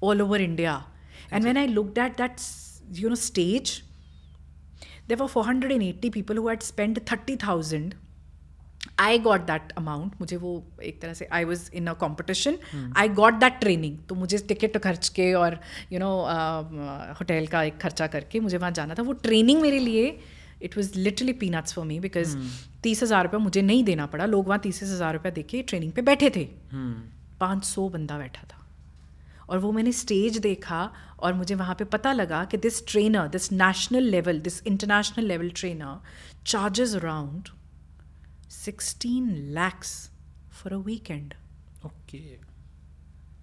all 0.08 0.22
over 0.22 0.38
India? 0.46 0.72
And 1.30 1.46
when 1.48 1.58
I 1.60 1.62
looked 1.76 1.98
at 2.06 2.18
that, 2.18 2.34
s- 2.42 2.82
you 2.98 3.12
know, 3.12 3.18
stage, 3.20 3.70
there 5.06 5.16
were 5.20 5.28
480 5.34 6.10
people 6.16 6.40
who 6.40 6.48
had 6.48 6.66
spent 6.66 7.00
30,000. 7.12 7.94
I 8.97 9.17
got 9.23 9.41
that 9.41 9.71
amount 9.77 10.13
मुझे 10.21 10.37
वो 10.37 10.51
एक 10.83 11.01
तरह 11.01 11.13
से 11.13 11.27
I 11.33 11.43
was 11.43 11.69
in 11.75 11.87
a 11.87 11.93
competition 12.01 12.57
I 12.97 13.09
got 13.19 13.33
that 13.39 13.59
training 13.59 13.97
तो 14.09 14.15
मुझे 14.15 14.37
ticket 14.47 14.77
खर्च 14.77 15.09
के 15.09 15.33
और 15.33 15.59
यू 15.91 15.99
नो 15.99 16.11
होटल 17.19 17.47
का 17.47 17.63
एक 17.63 17.77
खर्चा 17.81 18.07
करके 18.07 18.39
मुझे 18.39 18.57
वहाँ 18.57 18.71
जाना 18.71 18.95
था। 18.95 19.03
वो 19.03 19.13
ट्रेनिंग 19.23 19.61
मेरे 19.61 19.79
लिए 19.79 20.17
it 20.61 20.77
was 20.77 20.97
literally 20.97 21.33
peanuts 21.39 21.73
for 21.73 21.85
me 21.85 21.99
because 21.99 22.35
तीस 22.83 23.03
हज़ार 23.03 23.23
रुपया 23.23 23.39
मुझे 23.39 23.61
नहीं 23.61 23.83
देना 23.83 24.05
पड़ा। 24.05 24.25
लोग 24.25 24.47
वहाँ 24.47 24.59
तीस 24.59 24.83
हज़ार 24.83 25.13
रुपया 25.13 25.31
दे 25.31 25.43
के 25.43 25.61
ट्रेनिंग 25.63 25.91
पे 25.91 26.01
बैठे 26.03 26.29
थे। 26.35 26.43
पाँच 27.39 27.63
सौ 27.65 27.87
बंदा 27.89 28.17
बैठा 28.17 28.43
था। 28.43 28.59
और 29.49 29.57
वो 29.59 29.71
मैंने 29.71 29.91
स्टेज 29.93 30.37
देखा 30.39 30.89
और 31.19 31.33
मुझे 31.33 31.55
वहाँ 31.55 31.75
पे 31.79 31.85
पता 31.87 32.13
लगा 32.13 32.43
कि 32.45 32.57
this 32.57 32.85
trainer 32.87 33.27
this 33.29 33.51
national 33.51 34.03
level 34.11 34.39
this 34.41 34.61
international 34.67 35.25
level 35.25 35.49
trainer 35.55 35.99
charges 36.45 36.95
around 36.95 37.49
16 38.63 39.53
lakhs 39.53 39.93
for 40.49 40.73
a 40.73 40.79
weekend. 40.79 41.35
Okay. 41.85 42.39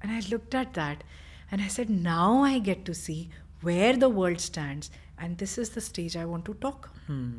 And 0.03 0.13
I 0.13 0.21
looked 0.31 0.55
at 0.55 0.75
that 0.75 1.05
and 1.51 1.61
I 1.61 1.69
said, 1.69 1.91
now 1.91 2.43
I 2.43 2.59
get 2.59 2.85
to 2.87 2.95
see 2.95 3.31
where 3.63 3.97
the 3.97 4.09
world 4.09 4.41
stands, 4.41 4.91
and 5.19 5.37
this 5.37 5.59
is 5.59 5.71
the 5.71 5.81
stage 5.81 6.17
I 6.17 6.25
want 6.25 6.45
to 6.47 6.55
talk. 6.55 6.91
Hmm. 7.07 7.33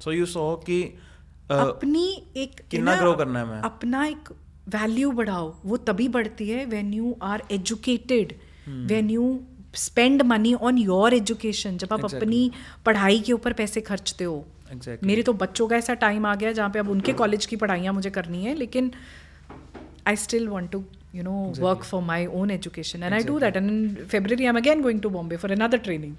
So 0.00 0.10
you 0.10 0.26
saw 0.26 0.56
कि 0.64 0.78
uh, 1.50 1.54
अपनी 1.54 2.06
एक 2.36 2.60
कितना 2.70 2.96
grow 3.00 3.12
करना 3.16 3.38
है 3.38 3.46
मैं 3.46 3.60
अपना 3.70 4.04
एक 4.06 4.28
value 4.74 5.10
बढ़ाओ 5.20 5.54
वो 5.64 5.76
तभी 5.90 6.08
बढ़ती 6.16 6.48
है 6.48 6.64
when 6.66 6.92
you 6.94 7.16
are 7.22 7.42
educated 7.52 8.34
when 8.68 9.10
you 9.10 9.24
spend 9.84 10.22
money 10.32 10.54
on 10.54 10.78
your 10.78 11.14
education 11.14 11.76
जब 11.78 11.92
आप 11.92 12.00
exactly. 12.00 12.22
अपनी 12.22 12.50
पढ़ाई 12.86 13.20
के 13.26 13.32
ऊपर 13.32 13.52
पैसे 13.62 13.80
खर्चते 13.90 14.24
हो 14.24 14.44
Exactly. 14.74 15.06
मेरे 15.06 15.22
तो 15.22 15.32
बच्चों 15.44 15.66
का 15.68 15.76
ऐसा 15.76 15.94
टाइम 16.04 16.26
आ 16.26 16.34
गया 16.42 16.52
जहाँ 16.52 16.70
पे 16.70 16.78
अब 16.78 16.88
उनके 16.90 17.12
कॉलेज 17.22 17.46
की 17.46 17.56
पढ़ाइयाँ 17.56 17.92
मुझे 17.94 18.10
करनी 18.10 18.44
है 18.44 18.54
लेकिन 18.54 18.90
I 20.08 20.16
still 20.26 20.48
want 20.48 20.70
to 20.70 20.84
you 21.14 21.22
know 21.22 21.32
work 21.58 21.82
for 21.84 22.02
my 22.02 22.26
own 22.42 22.50
education 22.50 23.02
and 23.02 23.14
I 23.14 23.24
do 23.24 23.38
that 23.40 23.56
and 23.56 23.70
in 23.70 23.94
February 24.10 24.44
I 24.44 24.48
am 24.48 24.56
again 24.56 24.82
going 24.82 25.00
to 25.00 25.10
Bombay 25.10 25.36
for 25.36 25.52
another 25.52 25.78
training 25.88 26.14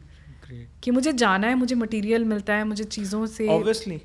Great. 0.45 0.65
कि 0.83 0.91
मुझे 0.91 1.11
जाना 1.19 1.47
है 1.47 1.55
मुझे 1.55 1.75
मटेरियल 1.75 2.25
मिलता 2.25 2.55
है 2.55 2.63
मुझे 2.63 2.83
चीज़ों 2.95 3.25
से 3.35 3.47
obviously 3.57 3.95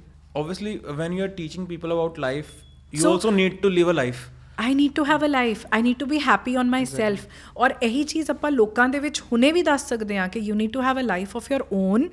obviously 0.43 0.71
when 1.01 1.17
you 1.17 1.25
are 1.27 1.33
teaching 1.41 1.67
people 1.73 1.93
about 1.97 2.21
life 2.25 2.53
you 2.93 3.01
So- 3.03 3.11
also 3.15 3.33
need 3.41 3.59
to 3.65 3.71
live 3.79 3.91
a 3.93 3.97
life. 3.99 4.23
I 4.60 4.74
need 4.76 4.92
to 4.96 5.06
have 5.06 5.26
a 5.26 5.28
life 5.28 5.66
I 5.74 5.82
need 5.82 5.98
to 5.98 6.06
be 6.06 6.20
happy 6.20 6.56
on 6.58 6.70
myself 6.86 7.28
ਔਰ 7.58 7.74
ਇਹੀ 7.84 8.04
ਚੀਜ਼ 8.04 8.32
ਆਪਾਂ 8.32 8.52
ਲੋਕਾਂ 8.52 8.88
ਦੇ 8.90 9.00
ਵਿੱਚ 9.00 9.22
ਹੁਣੇ 9.32 9.52
ਵੀ 9.52 9.62
ਦੱਸ 9.64 9.88
ਸਕਦੇ 9.90 10.18
ਹਾਂ 10.18 10.28
ਕਿ 10.30 10.40
you 10.40 10.56
need 10.56 10.72
to 10.72 10.82
have 10.82 11.00
a 11.00 11.04
life 11.04 11.36
of 11.38 11.52
your 11.52 11.66
own 11.74 12.10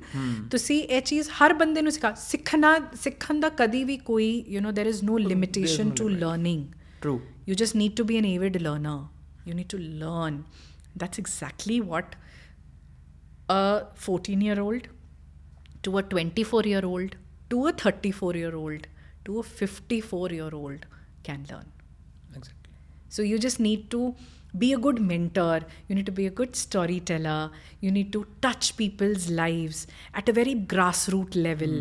ਤੁਸੀਂ 0.51 0.81
ਇਹ 0.83 1.01
ਚੀਜ਼ 1.01 1.29
ਹਰ 1.41 1.53
ਬੰਦੇ 1.53 1.81
ਨੂੰ 1.81 1.91
ਸਿਖਾ 1.91 2.13
ਸਿੱਖਣਾ 2.13 2.77
ਸਿੱਖਣ 3.03 3.39
ਦਾ 3.39 3.49
ਕਦੀ 3.49 3.83
ਵੀ 3.83 3.97
ਕੋਈ 3.97 4.45
you 4.47 4.61
know 4.61 4.73
there 4.79 4.91
is 4.93 5.03
no 5.09 5.17
limitation 5.27 5.89
to 5.89 6.09
learning 6.09 6.65
true 7.05 7.19
you 7.49 7.55
just 7.61 7.75
need 7.79 7.95
to 7.99 8.03
be 8.09 8.17
an 8.17 8.27
avid 8.27 8.59
learner 8.65 8.99
you 9.47 9.55
need 9.55 9.69
to 9.73 9.79
learn 10.03 10.35
that's 11.01 11.21
exactly 11.23 11.79
what 11.89 12.15
a 13.49 13.61
14 14.05 14.45
year 14.47 14.59
old 14.65 14.87
to 15.87 15.97
a 15.97 16.03
24 16.13 16.63
year 16.65 16.83
old 16.85 17.17
to 17.53 17.61
a 17.67 17.73
34 17.83 18.33
year 18.35 18.55
old 18.55 18.87
to 19.27 19.39
a 19.39 19.45
54 19.63 20.29
year 20.31 20.51
old 20.53 20.85
can 21.23 21.45
learn 21.51 21.67
exactly 21.67 21.76
So 23.10 23.24
you 23.24 23.38
just 23.38 23.60
need 23.60 23.86
to 23.94 24.02
be 24.60 24.68
a 24.72 24.78
good 24.84 24.98
mentor 25.08 25.56
you 25.88 25.96
need 25.96 26.06
to 26.06 26.14
be 26.14 26.26
a 26.26 26.34
good 26.38 26.54
storyteller 26.60 27.40
you 27.84 27.90
need 27.96 28.10
to 28.14 28.20
touch 28.44 28.68
people's 28.78 29.26
lives 29.40 29.80
at 30.20 30.30
a 30.32 30.34
very 30.38 30.54
grassroot 30.72 31.38
level 31.46 31.74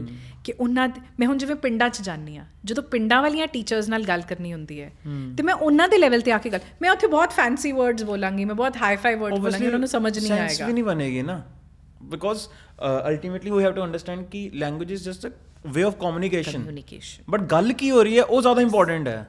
ਕਿ 0.43 0.53
ਉਹਨਾਂ 0.59 0.87
ਮੈਂ 1.19 1.27
ਹੁਣ 1.27 1.37
ਜਿਵੇਂ 1.37 1.55
ਪਿੰਡਾਂ 1.55 1.89
'ਚ 1.89 2.01
ਜਾਂਦੀ 2.01 2.37
ਆ 2.37 2.45
ਜਦੋਂ 2.65 2.83
ਪਿੰਡਾਂ 2.91 3.21
ਵਾਲੀਆਂ 3.21 3.47
ਟੀਚਰਸ 3.47 3.89
ਨਾਲ 3.89 4.03
ਗੱਲ 4.03 4.21
ਕਰਨੀ 4.29 4.53
ਹੁੰਦੀ 4.53 4.81
ਹੈ 4.81 4.91
ਤੇ 5.37 5.43
ਮੈਂ 5.43 5.53
ਉਹਨਾਂ 5.53 5.87
ਦੇ 5.89 5.97
ਲੈਵਲ 5.97 6.21
ਤੇ 6.21 6.31
ਆ 6.31 6.37
ਕੇ 6.37 6.49
ਗੱਲ 6.49 6.59
ਮੈਂ 6.81 6.91
ਉੱਥੇ 6.91 7.07
ਬਹੁਤ 7.07 7.31
ਫੈਂਸੀ 7.33 7.71
ਵਰਡਸ 7.71 8.03
ਬੋਲਾਂਗੀ 8.03 8.45
ਮੈਂ 8.45 8.55
ਬਹੁਤ 8.55 8.77
ਹਾਈ 8.81 8.95
ਫਾਈ 8.95 9.15
ਵਰਡਸ 9.15 9.39
ਬੋਲਾਂਗੀ 9.39 9.65
ਉਹਨਾਂ 9.65 9.79
ਨੂੰ 9.79 9.87
ਸਮਝ 9.87 10.17
ਨਹੀਂ 10.19 10.31
sense 10.31 10.41
ਆਏਗਾ 10.41 10.67
ਵੀ 10.67 10.73
ਨਹੀਂ 10.73 10.83
ਬਣੇਗੀ 10.83 11.21
ਨਾ 11.21 11.41
because 12.13 12.41
uh, 12.79 13.01
ultimately 13.11 13.51
we 13.51 13.63
have 13.63 13.75
to 13.75 13.83
understand 13.87 14.29
ਕਿ 14.31 14.49
language 14.63 14.91
is 14.97 15.07
just 15.09 15.25
a 15.29 15.31
way 15.75 15.85
of 15.89 15.97
communication 16.03 16.61
communication 16.61 17.23
but 17.29 17.41
ਗੱਲ 17.51 17.73
ਕੀ 17.73 17.91
ਹੋ 17.91 18.03
ਰਹੀ 18.03 18.17
ਹੈ 18.17 18.23
ਉਹ 18.23 18.41
ਜ਼ਿਆਦਾ 18.41 18.61
ਇੰਪੋਰਟੈਂਟ 18.61 19.07
ਹੈ 19.07 19.25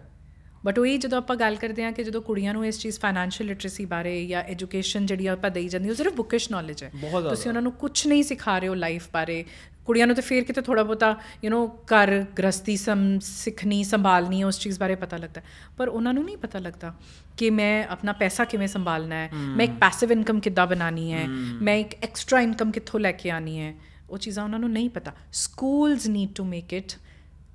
ਬਟ 0.69 0.79
ਉਹੀ 0.79 0.99
ਜਦੋਂ 0.99 1.19
ਆਪਾਂ 1.19 1.37
ਗੱਲ 1.37 1.57
ਕਰਦੇ 1.57 1.85
ਹਾਂ 1.85 1.93
ਕਿ 1.93 2.05
ਜਦੋਂ 2.05 2.23
ਕੁੜੀਆਂ 2.23 2.53
ਨੂੰ 2.53 2.67
ਇਸ 2.67 2.79
ਚੀਜ਼ 2.79 3.01
ਫਾਈਨੈਂਸ਼ੀਅਲ 3.01 3.49
ਲਿਟਰੇਸੀ 3.49 3.85
ਬਾਰੇ 3.85 4.27
ਜਾਂ 4.27 4.43
ਐਜੂਕੇਸ਼ਨ 4.43 5.07
ਜਿਹੜੀ 5.07 5.27
ਆਪਾਂ 5.27 5.51
ਦੇਈ 5.51 5.69
ਜਾਂਦੀ 5.69 5.91
ਉਹ 5.91 5.95
ਸਿਰਫ 5.95 6.15
ਬੁਕਿਸ਼ 6.15 6.51
ਨੌਲੇਜ 6.51 6.85
ਹੈ। 6.85 6.93
ਤੁਸੀਂ 7.29 7.51
ਉਹਨਾਂ 7.51 7.63
ਨੂੰ 7.63 7.73
ਕੁਝ 7.73 8.07
ਨਹੀਂ 8.07 8.23
ਸਿਖਾ 8.23 8.59
ਰਹੇ 8.59 8.69
ਹੋ 8.69 8.75
ਲਾਈਫ 8.75 9.07
ਬਾਰੇ। 9.13 9.45
ਕੁੜੀਆਂ 9.87 10.07
ਨੂੰ 10.07 10.17
ਤੇ 10.17 10.23
ਫੇਰ 10.23 10.45
ਕਿਤੇ 10.45 10.61
ਥੋੜਾ 10.61 10.83
ਬਹੁਤਾ 10.83 11.17
ਯੂ 11.45 11.51
نو 11.51 11.71
ਘਰ 11.71 12.25
ਗ੍ਰਸਤੀ 12.39 12.77
ਸਮ 12.77 13.19
ਸਿੱਖਣੀ 13.19 13.85
ਸੰਭਾਲਣੀ 13.85 14.43
ਉਸ 14.43 14.61
ਚੀਜ਼ 14.61 14.81
ਬਾਰੇ 14.81 14.95
ਪਤਾ 14.95 15.17
ਲੱਗਦਾ। 15.17 15.43
ਪਰ 15.77 15.89
ਉਹਨਾਂ 15.89 16.15
ਨੂੰ 16.15 16.25
ਨਹੀਂ 16.25 16.37
ਪਤਾ 16.37 16.59
ਲੱਗਦਾ 16.59 16.95
ਕਿ 17.37 17.51
ਮੈਂ 17.51 17.87
ਆਪਣਾ 17.89 18.13
ਪੈਸਾ 18.13 18.45
ਕਿਵੇਂ 18.45 18.69
ਸੰਭਾਲਣਾ 18.69 19.15
ਹੈ। 19.15 19.31
ਮੈਂ 19.33 19.65
ਇੱਕ 19.65 19.73
ਪੈਸਿਵ 19.73 20.13
ਇਨਕਮ 20.13 20.41
ਕਿੱਦਾਂ 20.41 20.67
ਬਣਾਉਣੀ 20.67 21.13
ਹੈ। 21.13 21.29
ਮੈਂ 21.63 21.75
ਇੱਕ 21.75 21.95
ਐਕਸਟਰਾ 22.03 22.41
ਇਨਕਮ 22.41 22.71
ਕਿੱਥੋਂ 22.71 23.01
ਲੈ 23.01 23.13
ਕੇ 23.13 23.31
ਆਣੀ 23.31 23.61
ਹੈ। 23.61 23.75
ਉਹ 24.11 24.19
ਚੀਜ਼ਾਂ 24.19 24.45
ਉਹਨਾਂ 24.45 24.59
ਨੂੰ 24.59 24.71
ਨਹੀਂ 24.73 24.91
ਪਤਾ। 24.91 25.13
Schools 25.33 26.07
need 26.07 26.29
to 26.35 26.45
make 26.45 26.73
it 26.73 26.93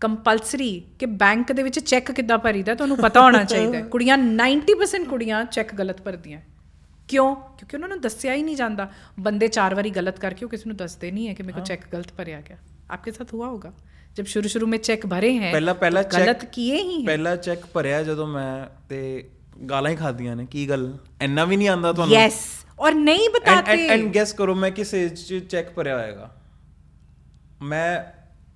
compulsory 0.02 0.70
ਕਿ 0.98 1.06
ਬੈਂਕ 1.20 1.52
ਦੇ 1.52 1.62
ਵਿੱਚ 1.62 1.78
ਚੈੱਕ 1.78 2.10
ਕਿੱਦਾਂ 2.12 2.38
ਭਰੀਦਾ 2.38 2.74
ਤੁਹਾਨੂੰ 2.74 2.96
ਪਤਾ 2.96 3.20
ਹੋਣਾ 3.20 3.42
ਚਾਹੀਦਾ 3.44 3.78
ਹੈ। 3.78 3.82
ਕੁੜੀਆਂ 3.82 4.16
90% 4.18 5.04
ਕੁੜੀਆਂ 5.04 5.44
ਚੈੱਕ 5.44 5.74
ਗਲਤ 5.74 6.00
ਭਰਦੀਆਂ 6.02 6.40
ਕਿਉਂ 7.08 7.34
ਕਿਉਂਕਿ 7.36 7.76
ਉਹਨਾਂ 7.76 7.88
ਨੂੰ 7.88 8.00
ਦੱਸਿਆ 8.00 8.34
ਹੀ 8.34 8.42
ਨਹੀਂ 8.42 8.56
ਜਾਂਦਾ 8.56 8.88
ਬੰਦੇ 9.20 9.48
ਚਾਰ 9.48 9.74
ਵਾਰੀ 9.74 9.90
ਗਲਤ 9.90 10.18
ਕਰਕੇ 10.20 10.44
ਉਹ 10.44 10.50
ਕਿਸੇ 10.50 10.68
ਨੂੰ 10.68 10.76
ਦੱਸਦੇ 10.76 11.10
ਨਹੀਂ 11.10 11.28
ਹੈ 11.28 11.34
ਕਿ 11.34 11.42
ਮੇਰੇ 11.42 11.52
ਕੋ 11.52 11.64
ਚੈੱਕ 11.64 11.84
गलत 11.94 12.10
भरया 12.18 12.40
गया 12.40 12.58
आपके 12.96 13.12
साथ 13.12 13.32
हुआ 13.34 13.48
होगा 13.48 13.70
जब 14.16 14.28
शुरू 14.32 14.50
शुरू 14.52 14.68
में 14.68 14.78
चेक 14.88 15.06
भरे 15.08 15.30
हैं 15.38 15.52
ਪਹਿਲਾ 15.52 15.72
ਪਹਿਲਾ 15.80 16.02
तो 16.02 16.18
गलत 16.18 16.44
किए 16.54 16.78
ही 16.80 16.94
हैं 16.94 17.06
ਪਹਿਲਾ 17.06 17.34
ਚੈੱਕ 17.38 17.66
ਭਰਿਆ 17.74 18.02
ਜਦੋਂ 18.02 18.26
ਮੈਂ 18.26 18.52
ਤੇ 18.88 19.00
ਗਾਲਾਂ 19.70 19.90
ਹੀ 19.90 19.96
ਖਾਦੀਆਂ 19.96 20.36
ਨੇ 20.36 20.46
ਕੀ 20.46 20.68
ਗੱਲ 20.68 20.86
ਇੰਨਾ 21.22 21.44
ਵੀ 21.44 21.56
ਨਹੀਂ 21.56 21.68
ਆਂਦਾ 21.68 21.92
ਤੁਹਾਨੂੰ 21.92 22.16
यस 22.16 22.38
और 22.78 22.96
नहीं 23.00 23.28
बताते 23.36 23.78
ਐਂਡ 23.90 24.12
ਗੈਸ 24.14 24.32
ਕਰੋ 24.32 24.54
ਮੈਂ 24.54 24.70
ਕਿਸ 24.70 24.94
ਏਜ 24.94 25.14
'ਚ 25.20 25.38
ਚੈੱਕ 25.48 25.70
ਭਰਿਆ 25.70 25.96
ਹੋਏਗਾ 25.98 26.30
ਮੈਂ 27.62 27.88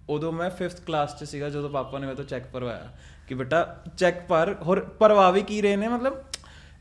ਉਦੋਂ 0.09 0.31
ਮੈਂ 0.31 0.49
5th 0.57 0.81
ਕਲਾਸ 0.85 1.19
'ਚ 1.19 1.23
ਸੀਗਾ 1.23 1.49
ਜਦੋਂ 1.49 1.69
ਪਾਪਾ 1.69 1.99
ਨੇ 1.99 2.05
ਮੇਰੇ 2.05 2.15
ਤੋਂ 2.15 2.25
ਚੈੱਕ 2.25 2.45
ਪਰਵਾਇਆ 2.53 2.91
ਕਿ 3.27 3.35
ਬੇਟਾ 3.35 3.83
ਚੈੱਕ 3.97 4.21
ਪਰ 4.29 4.55
ਹੋਰ 4.61 4.79
ਪਰਵਾਵੇ 4.99 5.41
ਕੀ 5.41 5.61
ਰਹੇ 5.61 5.75
ਨੇ? 5.75 5.87
ਮਤਲਬ 5.87 6.23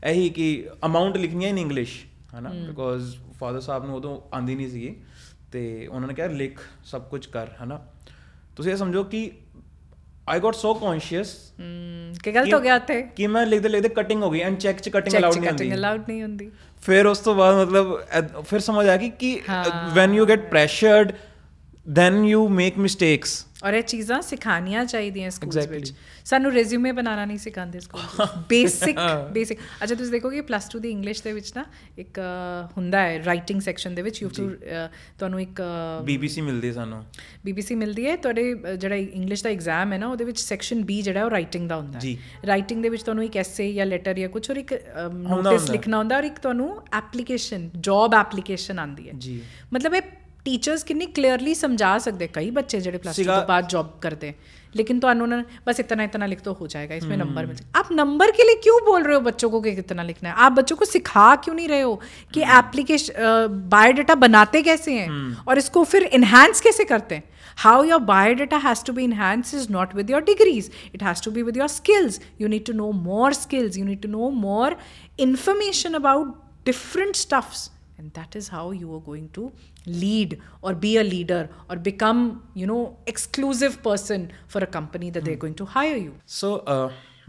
ਇਹੀ 0.03 0.29
ਕਿ 0.29 0.69
ਅਮਾਉਂਟ 0.85 1.17
ਲਿਖਣੀ 1.17 1.45
ਹੈ 1.45 1.49
ਇਨ 1.49 1.57
ਇੰਗਲਿਸ਼ 1.57 2.05
ਹਨਾ 2.39 2.49
ਬਿਕੋਜ਼ 2.49 3.15
ਫਾਦਰ 3.39 3.61
ਸਾਹਿਬ 3.61 3.85
ਨੂੰ 3.85 3.95
ਉਦੋਂ 3.95 4.21
ਆਂਦੀ 4.35 4.55
ਨਹੀਂ 4.55 4.69
ਸੀਗੀ 4.69 4.95
ਤੇ 5.51 5.87
ਉਹਨਾਂ 5.87 6.07
ਨੇ 6.07 6.13
ਕਿਹਾ 6.13 6.27
ਲਿਖ 6.27 6.59
ਸਭ 6.85 7.01
ਕੁਝ 7.01 7.25
ਕਰ 7.25 7.47
ਹਨਾ? 7.63 7.81
ਤੁਸੀਂ 8.55 8.71
ਇਹ 8.71 8.77
ਸਮਝੋ 8.77 9.03
ਕਿ 9.03 9.31
ਆਈ 10.29 10.39
ਗਾਟ 10.39 10.55
ਸੋ 10.55 10.73
ਕੌਨਸ਼ੀਅਸ 10.73 11.35
ਕਿ 12.23 12.31
ਗਲਤ 12.31 12.53
ਹੋ 12.53 12.59
ਗਿਆ 12.59 12.79
ਤੇ 12.79 13.01
ਕਿ 13.15 13.27
ਮੈਂ 13.27 13.45
ਲਿਖਦੇ 13.45 13.69
ਲਿਖਦੇ 13.69 13.89
ਕਟਿੰਗ 13.89 14.23
ਹੋ 14.23 14.31
ਗਈ 14.31 14.39
ਐਂਡ 14.39 14.57
ਚੈੱਕ 14.57 14.79
ਚ 14.79 14.89
ਕਟਿੰਗ 14.89 15.15
ਅਲਾਉਡ 15.15 15.35
ਨਹੀਂ 15.35 15.47
ਹੁੰਦੀ। 15.47 15.63
ਕਟਿੰਗ 15.65 15.73
ਅਲਾਉਡ 15.73 16.03
ਨਹੀਂ 16.07 16.21
ਹੁੰਦੀ। 16.21 16.51
ਫਿਰ 16.81 17.05
ਉਸ 17.05 17.19
ਤੋਂ 17.19 17.35
ਬਾਅਦ 17.35 17.55
ਮਤਲਬ 17.55 17.97
ਫਿਰ 18.41 18.59
ਸਮਝ 18.59 18.87
ਆ 18.87 18.97
ਗਈ 18.97 19.09
ਕਿ 19.09 19.41
when 19.93 20.13
you 20.13 20.25
get 20.25 20.49
pressured 20.49 21.11
then 21.87 22.23
you 22.25 22.47
make 22.49 22.77
mistakes 22.77 23.43
ਔਰ 23.63 23.73
ਇਹ 23.73 23.83
ਚੀਜ਼ਾਂ 23.83 24.21
ਸਿਖਾਣੀਆਂ 24.21 24.83
ਚਾਹੀਦੀਆਂ 24.85 25.29
ਸਕੂਲਸ 25.31 25.67
ਵਿੱਚ 25.67 25.91
ਸਾਨੂੰ 26.25 26.51
ਰੈਜ਼ਿਊਮੇ 26.53 26.91
ਬਣਾਉਣਾ 26.91 27.23
ਨਹੀਂ 27.25 27.37
ਸਿਖਾਉਂਦੇ 27.37 27.79
ਸਕੂਲ 27.79 28.25
ਬੇਸਿਕ 28.49 28.99
ਬੇਸਿਕ 29.33 29.59
ਅੱਛਾ 29.83 29.95
ਤੁਸੀਂ 29.95 30.11
ਦੇਖੋਗੇ 30.11 30.41
ਪਲੱਸ 30.41 30.67
2 30.75 30.81
ਦੀ 30.81 30.91
ਇੰਗਲਿਸ਼ 30.91 31.23
ਦੇ 31.23 31.33
ਵਿੱਚ 31.33 31.51
ਨਾ 31.55 31.63
ਇੱਕ 31.97 32.19
ਹੁੰਦਾ 32.77 33.01
ਹੈ 33.01 33.23
ਰਾਈਟਿੰਗ 33.25 33.61
ਸੈਕਸ਼ਨ 33.61 33.95
ਦੇ 33.95 34.01
ਵਿੱਚ 34.01 34.21
ਯੂ 34.21 34.29
ਟੂ 34.29 34.49
ਤੁਹਾਨੂੰ 35.19 35.41
ਇੱਕ 35.41 35.61
ਬੀਬੀਸੀ 36.05 36.41
ਮਿਲਦੀ 36.41 36.71
ਸਾਨੂੰ 36.73 37.03
ਬੀਬੀਸੀ 37.45 37.75
ਮਿਲਦੀ 37.75 38.05
ਹੈ 38.07 38.15
ਤੁਹਾਡੇ 38.17 38.53
ਜਿਹੜਾ 38.75 38.95
ਇੰਗਲਿਸ਼ 38.95 39.43
ਦਾ 39.43 39.49
ਐਗਜ਼ਾਮ 39.49 39.93
ਹੈ 39.93 39.97
ਨਾ 39.97 40.07
ਉਹਦੇ 40.07 40.25
ਵਿੱਚ 40.25 40.39
ਸੈਕਸ਼ਨ 40.39 40.83
ਬੀ 40.83 41.01
ਜਿਹੜਾ 41.01 41.25
ਉਹ 41.25 41.31
ਰਾਈਟਿੰਗ 41.31 41.69
ਦਾ 41.69 41.77
ਹੁੰਦਾ 41.77 41.99
ਹੈ 41.99 42.15
ਰਾਈਟਿੰਗ 42.47 42.83
ਦੇ 42.83 42.89
ਵਿੱਚ 42.89 43.03
ਤੁਹਾਨੂੰ 43.03 43.23
ਇੱਕ 43.23 43.37
ਐਸੇ 43.37 43.71
ਜਾਂ 43.73 43.85
ਲੈਟਰ 43.85 44.13
ਜਾਂ 44.13 44.29
ਕੁਝ 44.29 44.49
ਹੋਰ 44.49 44.57
ਇੱਕ 44.57 44.73
ਨੋਟਿਸ 45.13 45.69
ਲਿਖਣਾ 45.71 45.97
ਹੁੰਦਾ 45.97 46.17
ਔਰ 46.17 46.23
ਇੱਕ 46.23 46.39
ਤੁਹਾਨੂੰ 46.39 46.69
ਐਪਲੀਕੇਸ਼ਨ 46.93 47.69
ਜੌਬ 47.81 48.15
ਐਪਲੀਕੇਸ਼ਨ 48.15 48.79
ਆਉਂਦੀ 48.79 49.09
ਹੈ 49.09 49.13
ਜੀ 49.17 49.41
ਮਤਲਬ 49.73 49.95
ਇਹ 49.95 50.26
टीचर्स 50.46 50.82
कितनी 50.82 51.06
क्लियरली 51.16 51.54
समझा 51.54 51.96
सकते 52.06 52.26
कई 52.34 52.50
बच्चे 52.50 52.80
ਜਿਹੜੇ 52.80 52.98
प्लस 52.98 53.16
टू 53.16 53.22
सिखा- 53.22 53.38
के 53.40 53.46
बाद 53.48 53.68
जॉब 53.74 53.92
करते 54.02 54.26
हैं 54.26 54.34
लेकिन 54.76 54.98
तो 55.00 55.08
उन्होंने 55.08 55.42
बस 55.66 55.80
इतना 55.80 56.04
इतना 56.04 56.26
लिख 56.26 56.40
तो 56.42 56.52
हो 56.60 56.66
जाएगा 56.66 56.94
इसमें 56.94 57.16
नंबर 57.16 57.46
मिल 57.46 57.56
जाएगा 57.56 57.78
आप 57.78 57.88
नंबर 57.92 58.30
के 58.38 58.42
लिए 58.42 58.54
क्यों 58.62 58.78
बोल 58.84 59.02
रहे 59.02 59.14
हो 59.14 59.20
बच्चों 59.20 59.50
को 59.50 59.60
कि 59.60 59.74
कितना 59.76 60.02
लिखना 60.02 60.28
है 60.28 60.34
आप 60.46 60.52
बच्चों 60.52 60.76
को 60.76 60.84
सिखा 60.84 61.34
क्यों 61.44 61.54
नहीं 61.54 61.68
रहे 61.68 61.80
हो 61.80 61.94
कि 62.34 62.40
एप्लीकेशन 62.58 63.58
बायोडाटा 63.74 64.14
बनाते 64.24 64.62
कैसे 64.62 64.98
हैं 64.98 65.36
और 65.48 65.58
इसको 65.58 65.84
फिर 65.92 66.02
इन्हांस 66.20 66.60
कैसे 66.60 66.84
करते 66.94 67.14
हैं 67.14 67.30
how 67.62 67.72
your 67.86 67.96
biodata 68.08 68.58
has 68.60 68.82
to 68.84 68.92
be 68.98 69.02
enhanced 69.06 69.54
is 69.56 69.64
not 69.74 69.90
with 69.96 70.12
your 70.12 70.20
degrees 70.28 70.68
it 70.98 71.02
has 71.06 71.22
to 71.24 71.32
be 71.34 71.42
with 71.48 71.58
your 71.60 71.66
skills 71.72 72.14
you 72.42 72.48
need 72.52 72.64
to 72.68 72.74
know 72.78 72.86
more 73.08 73.28
skills 73.40 73.76
you 73.80 73.84
need 73.88 74.00
to 74.04 74.10
know 74.14 74.28
more 74.44 74.70
information 75.26 75.98
about 76.00 76.30
different 76.64 77.16
stuffs 77.16 77.60
and 77.99 78.13
that 78.13 78.35
is 78.35 78.49
how 78.49 78.65
you 78.71 78.93
are 78.95 79.03
going 79.07 79.29
to 79.29 79.51
lead 79.85 80.39
or 80.61 80.73
be 80.75 80.97
a 80.97 81.03
leader 81.03 81.41
or 81.69 81.77
become 81.89 82.23
you 82.55 82.67
know 82.67 82.81
exclusive 83.07 83.77
person 83.83 84.27
for 84.47 84.63
a 84.63 84.69
company 84.77 85.09
that 85.09 85.25
they're 85.25 85.43
going 85.45 85.57
to 85.61 85.69
hire 85.75 85.97
you. 85.97 86.11
So 86.27 86.59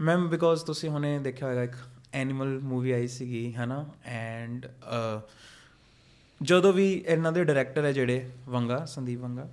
ma'am 0.01 0.27
because 0.29 0.63
ਤੁਸੀਂ 0.65 0.89
ਹੁਣੇ 0.89 1.17
ਦੇਖਿਆ 1.19 1.47
ਹੋਵੇਗਾ 1.47 1.63
ਇੱਕ 1.63 1.75
animal 2.13 2.59
movie 2.59 2.91
ਆਈ 2.91 3.07
ਸੀਗੀ 3.07 3.53
ਹਨਾ 3.53 3.85
and 4.05 4.67
ਜਦੋਂ 6.41 6.73
ਵੀ 6.73 6.91
ਇਹਨਾਂ 7.07 7.31
ਦੇ 7.31 7.43
ਡਾਇਰੈਕਟਰ 7.43 7.85
ਹੈ 7.85 7.91
ਜਿਹੜੇ 7.91 8.29
ਵੰਗਾ 8.49 8.85
ਸੰਦੀਪ 8.85 9.19
ਵੰਗਾ 9.19 9.47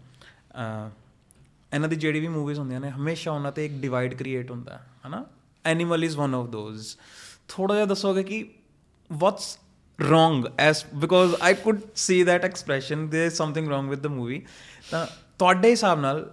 ਇਹਨਾਂ 1.75 1.89
ਦੀ 1.89 1.97
ਜਿਹੜੀ 1.97 2.21
ਵੀ 2.21 2.29
ਮੂਵੀਜ਼ 2.29 2.59
ਹੁੰਦੀਆਂ 2.59 2.81
ਨੇ 2.81 2.91
ਹਮੇਸ਼ਾ 2.91 3.33
ਉਹਨਾਂ 3.33 3.53
ਤੇ 3.53 3.65
ਇੱਕ 3.67 3.75
ਡਿਵਾਈਡ 3.75 4.15
ਕ੍ਰੀਏਟ 4.15 4.51
ਹੁੰਦਾ 4.51 4.81
ਹਨਾ 5.07 5.25
animal 5.65 6.05
is 6.05 6.17
one 6.17 6.35
of 6.35 6.47
those 6.47 6.97
ਥੋੜਾ 7.49 7.75
ਜਿਹਾ 7.75 7.87
ਦੱਸੋਗੇ 7.87 8.23
ਕਿ 8.23 8.45
what's 9.13 9.59
wrong 9.99 10.39
as 10.63 10.81
because 11.03 11.35
I 11.43 11.53
could 11.65 11.83
see 12.01 12.17
that 12.29 12.45
expression 12.49 13.05
there 13.11 13.29
is 13.31 13.37
something 13.37 13.69
wrong 13.71 13.87
with 13.93 14.03
the 14.07 14.13
movie. 14.17 14.41
ਤਾਂ 14.91 15.07
ਤੁਹਾਡੇ 15.39 15.71
ਹਿਸਾਬ 15.71 16.01
ਨਾਲ 16.01 16.31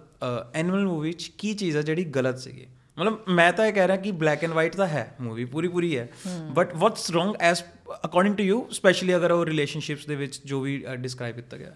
ਐਨੀਮਲ 0.54 0.84
ਮੂਵੀ 0.86 1.12
ਚ 1.12 1.30
ਕੀ 1.38 1.54
ਚੀਜ਼ 1.54 1.76
ਹੈ 1.76 1.82
ਜਿਹੜੀ 1.82 2.04
ਗਲਤ 2.04 2.38
ਸੀਗੀ? 2.38 2.66
ਮਤਲਬ 2.98 3.18
ਮੈਂ 3.28 3.52
ਤਾਂ 3.52 3.66
ਇਹ 3.66 3.72
ਕਹਿ 3.72 3.86
ਰਿਹਾ 3.86 3.96
ਕਿ 3.96 4.10
ਬਲੈਕ 4.12 4.44
ਐਂਡ 4.44 4.52
ਵਾਈਟ 4.52 4.76
ਤਾਂ 4.76 4.86
ਹੈ 4.86 5.14
ਮੂਵੀ 5.20 5.44
ਪੂਰੀ 5.44 5.68
ਪੂਰੀ 5.68 5.96
ਹੈ। 5.98 6.08
But 6.52 6.74
what's 6.74 7.10
wrong 7.10 7.34
as 7.40 7.64
according 8.04 8.36
to 8.36 8.44
you 8.44 8.66
specially 8.70 9.16
ਅਗਰ 9.16 9.30
ਉਹ 9.30 9.44
ਰਿਲੇਸ਼ਨਸ਼ਿਪਸ 9.46 10.06
ਦੇ 10.06 10.16
ਵਿੱਚ 10.16 10.40
ਜੋ 10.44 10.60
ਵੀ 10.60 10.84
ਡਿਸਕ੍ਰਾਈਬ 10.96 11.36
ਕੀਤਾ 11.36 11.56
ਗਿਆ। 11.56 11.74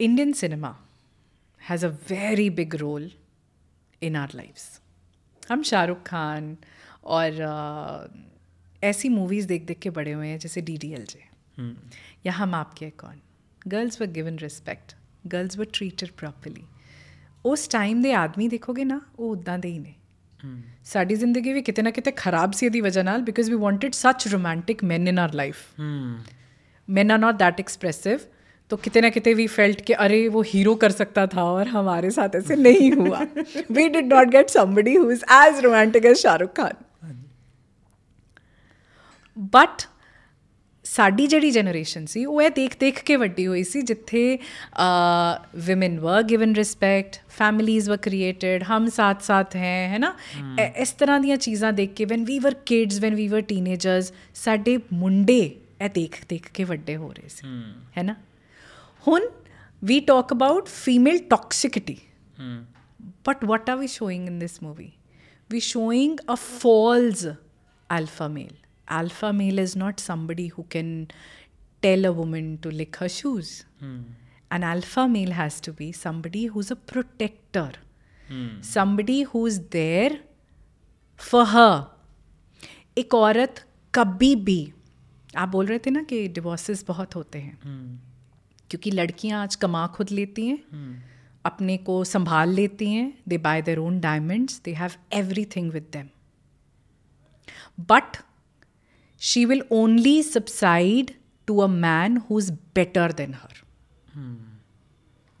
Indian 0.00 0.32
cinema 0.32 0.74
has 1.70 1.86
a 1.86 1.88
very 2.10 2.48
big 2.48 2.74
role 2.74 3.08
in 4.02 4.16
our 4.16 4.28
lives 4.34 4.80
hmm 5.52 5.62
Shahrukh 5.62 6.04
Khan 6.04 6.56
ਔਰ 7.04 7.32
ऐसी 8.81 9.09
मूवीज़ 9.09 9.47
देख 9.47 9.65
देख 9.65 9.79
के 9.79 9.89
बड़े 9.89 10.11
हुए 10.11 10.27
हैं 10.27 10.39
जैसे 10.39 10.61
डी 10.61 10.77
डी 10.77 10.91
एल 10.93 11.05
जे 11.05 11.23
या 12.25 12.33
हम 12.33 12.55
आपके 12.55 12.89
कौन 12.97 13.19
girls 13.67 14.01
were 14.01 14.07
given 14.11 14.37
respect 14.37 14.93
girls 15.27 15.57
were 15.57 15.67
treated 15.73 16.11
properly 16.17 16.63
ਉਸ 17.45 17.67
ਟਾਈਮ 17.67 18.01
ਦੇ 18.01 18.13
ਆਦਮੀ 18.13 18.47
ਦੇਖੋਗੇ 18.47 18.83
ਨਾ 18.83 18.99
ਉਹ 19.19 19.29
ਉਦਾਂ 19.31 19.57
ਦੇ 19.59 19.69
ਹੀ 19.69 19.79
ਨੇ 19.79 19.93
ਸਾਡੀ 20.83 21.15
ਜ਼ਿੰਦਗੀ 21.15 21.53
ਵੀ 21.53 21.61
ਕਿਤੇ 21.61 21.81
ਨਾ 21.81 21.91
ਕਿਤੇ 21.91 22.11
ਖਰਾਬ 22.11 22.51
ਸੀ 22.51 22.65
ਇਹਦੀ 22.65 22.81
ਵਜ੍ਹਾ 22.81 23.03
ਨਾਲ 23.03 23.21
because 23.21 23.49
we 23.49 23.55
wanted 23.55 23.93
such 23.93 24.27
romantic 24.27 24.83
men 24.85 25.11
in 25.11 25.23
our 25.23 25.35
life 25.39 25.63
men 26.87 27.15
are 27.15 27.19
not 27.23 27.41
that 27.41 27.59
expressive 27.63 28.23
तो 28.71 28.77
कितने 28.77 29.01
ना 29.01 29.09
कितने 29.09 29.33
वी 29.33 29.45
फेल्ट 29.47 29.81
कि 29.81 29.93
अरे 30.03 30.17
वो 30.29 30.41
हीरो 30.47 30.73
कर 30.75 30.91
सकता 30.91 31.25
था 31.27 31.43
और 31.51 31.67
हमारे 31.67 32.11
साथ 32.11 32.35
ऐसे 32.35 32.55
नहीं 32.57 32.91
हुआ 32.91 33.19
we 33.71 33.87
did 33.89 34.13
not 34.13 34.31
get 34.31 34.49
somebody 34.49 34.95
who 34.95 35.09
is 35.11 35.25
as 35.37 35.59
romantic 35.59 36.05
as 36.05 36.17
Shahrukh 36.17 36.53
Khan 36.57 36.79
but 39.38 39.82
ਸਾਡੀ 40.84 41.26
ਜਿਹੜੀ 41.26 41.50
ਜਨਰੇਸ਼ਨ 41.50 42.06
ਸੀ 42.06 42.24
ਉਹ 42.24 42.42
ਇਹ 42.42 42.50
ਦੇਖ 42.50 42.76
ਦੇਖ 42.80 43.02
ਕੇ 43.02 43.16
ਵੱਡੀ 43.16 43.46
ਹੋਈ 43.46 43.64
ਸੀ 43.64 43.82
ਜਿੱਥੇ 43.82 44.38
women 44.80 46.00
were 46.00 46.22
given 46.22 46.54
respect 46.54 47.16
families 47.28 47.90
were 47.90 47.96
created 47.96 48.64
ਹਮ 48.70 48.88
ਸਾਥ 48.88 49.22
ਸਾਥ 49.22 49.56
ਹੈ 49.56 49.88
ਹੈ 49.92 49.98
ਨਾ 49.98 50.14
ਇਸ 50.76 50.90
ਤਰ੍ਹਾਂ 50.90 51.20
ਦੀਆਂ 51.20 51.36
ਚੀਜ਼ਾਂ 51.36 51.72
ਦੇਖ 51.72 51.92
ਕੇ 51.92 52.04
when 52.04 52.24
we 52.24 52.38
were 52.38 52.54
kids 52.54 53.00
when 53.00 53.14
we 53.14 53.28
were 53.28 53.40
teenagers 53.40 54.12
ਸਾਡੇ 54.34 54.78
ਮੁੰਡੇ 54.92 55.56
ਇਹ 55.82 55.90
ਦੇਖ 55.90 56.16
ਦੇਖ 56.28 56.50
ਕੇ 56.50 56.64
ਵੱਡੇ 56.64 56.96
ਹੋ 56.96 57.12
ਰਹੇ 57.12 57.28
ਸੀ 57.28 57.46
ਹੈ 57.98 58.02
ਨਾ 58.02 58.14
ਹੁਣ 59.08 59.22
we 59.88 60.00
talk 60.00 60.30
about 60.30 60.68
female 60.68 61.18
toxicity. 61.18 62.00
but 63.24 63.44
what 63.44 63.68
are 63.68 63.76
we 63.76 63.86
showing 63.86 64.26
in 64.26 64.38
this 64.38 64.62
movie? 64.62 64.98
We're 65.50 65.60
showing 65.60 66.18
a 66.28 66.36
false 66.36 67.26
alpha 67.90 68.28
male. 68.28 68.65
Alpha 68.88 69.32
male 69.32 69.58
is 69.58 69.76
not 69.76 70.00
somebody 70.00 70.48
who 70.48 70.64
can 70.64 71.08
tell 71.82 72.04
a 72.04 72.12
woman 72.12 72.58
to 72.58 72.70
lick 72.70 72.96
her 72.96 73.08
shoes 73.08 73.64
an 74.50 74.62
alpha 74.62 75.08
male 75.08 75.32
has 75.32 75.60
to 75.60 75.72
be 75.72 75.92
somebody 75.92 76.46
who's 76.46 76.70
a 76.70 76.76
protector 76.76 77.72
somebody 78.60 79.22
who's 79.22 79.60
there 79.70 80.14
for 81.20 81.44
her 81.46 81.86
एक 82.98 83.14
औरत 83.14 83.64
कभी 83.94 84.34
भी 84.36 84.72
आप 85.36 85.48
बोल 85.48 85.66
रहे 85.66 85.78
थे 85.78 85.90
ना 85.90 86.02
कि 86.02 86.28
डिवोर्सेस 86.28 86.84
बहुत 86.88 87.14
होते 87.16 87.38
हैं 87.38 87.58
hmm. 87.60 87.98
क्योंकि 88.70 88.90
लड़कियाँ 88.90 89.42
आज 89.42 89.56
कमा 89.56 89.86
खुद 89.86 90.10
लेती 90.10 90.46
हैं 90.46 90.58
hmm. 90.58 90.94
अपने 91.44 91.76
को 91.76 92.04
संभाल 92.04 92.48
लेती 92.48 92.90
हैं 92.92 93.18
they 93.28 93.38
buy 93.38 93.62
their 93.62 93.78
own 93.78 94.00
diamonds 94.00 94.60
they 94.64 94.72
have 94.74 94.90
everything 95.12 95.70
with 95.72 95.86
them 95.92 96.08
but 97.80 98.16
she 99.22 99.46
will 99.46 99.62
only 99.70 100.22
subside 100.22 101.14
to 101.48 101.62
a 101.62 101.68
man 101.68 102.16
who's 102.20 102.50
better 102.78 103.08
than 103.12 103.32
her. 103.32 103.54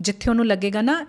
जिथे 0.00 0.30
उन्हें 0.30 0.46
लगेगा 0.46 0.80
ना, 0.80 1.06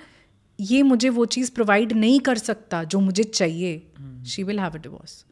ये 0.59 0.83
मुझे 0.83 1.09
वो 1.09 1.25
चीज़ 1.25 1.51
प्रोवाइड 1.51 1.93
नहीं 1.93 2.19
कर 2.19 2.37
सकता 2.37 2.83
जो 2.83 2.99
मुझे 2.99 3.23
चाहिए. 3.23 3.81
She 4.25 4.43
will 4.43 4.59
have 4.59 4.71
a 4.71 4.77
divorce 4.77 5.23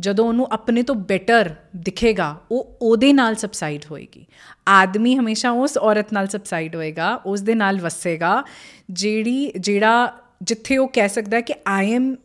ਜਦੋਂ 0.00 0.28
ਉਹਨੂੰ 0.28 0.48
ਆਪਣੇ 0.52 0.82
ਤੋਂ 0.82 0.94
ਬੈਟਰ 0.94 1.54
ਦਿਖੇਗਾ 1.76 2.40
ਉਹ 2.50 2.78
ਉਹਦੇ 2.82 3.12
ਨਾਲ 3.12 3.34
ਸਬਸਾਈਡ 3.34 3.84
ਹੋਏਗੀ 3.90 4.26
ਆਦਮੀ 4.68 5.16
ਹਮੇਸ਼ਾ 5.16 5.50
ਉਸ 5.50 5.78
ਔਰਤ 5.78 6.12
ਨਾਲ 6.12 6.26
ਸਬਸਾਈਡ 6.26 6.76
ਹੋਏਗਾ 6.76 7.14
ਉਸ 7.26 7.40
ਦੇ 7.40 7.54
ਨਾਲ 7.54 7.80
ਵਸੇਗਾ 7.80 8.44
ਜਿਹੜੀ 8.90 9.52
ਜਿਹੜਾ 9.60 10.12
ਜਿੱਥੇ 10.42 10.76
ਉਹ 10.76 10.88
ਕਹਿ 10.88 11.08
ਸਕਦਾ 11.08 11.40
ਕਿ 11.40 11.54
I 11.66 11.92
am 11.92 12.16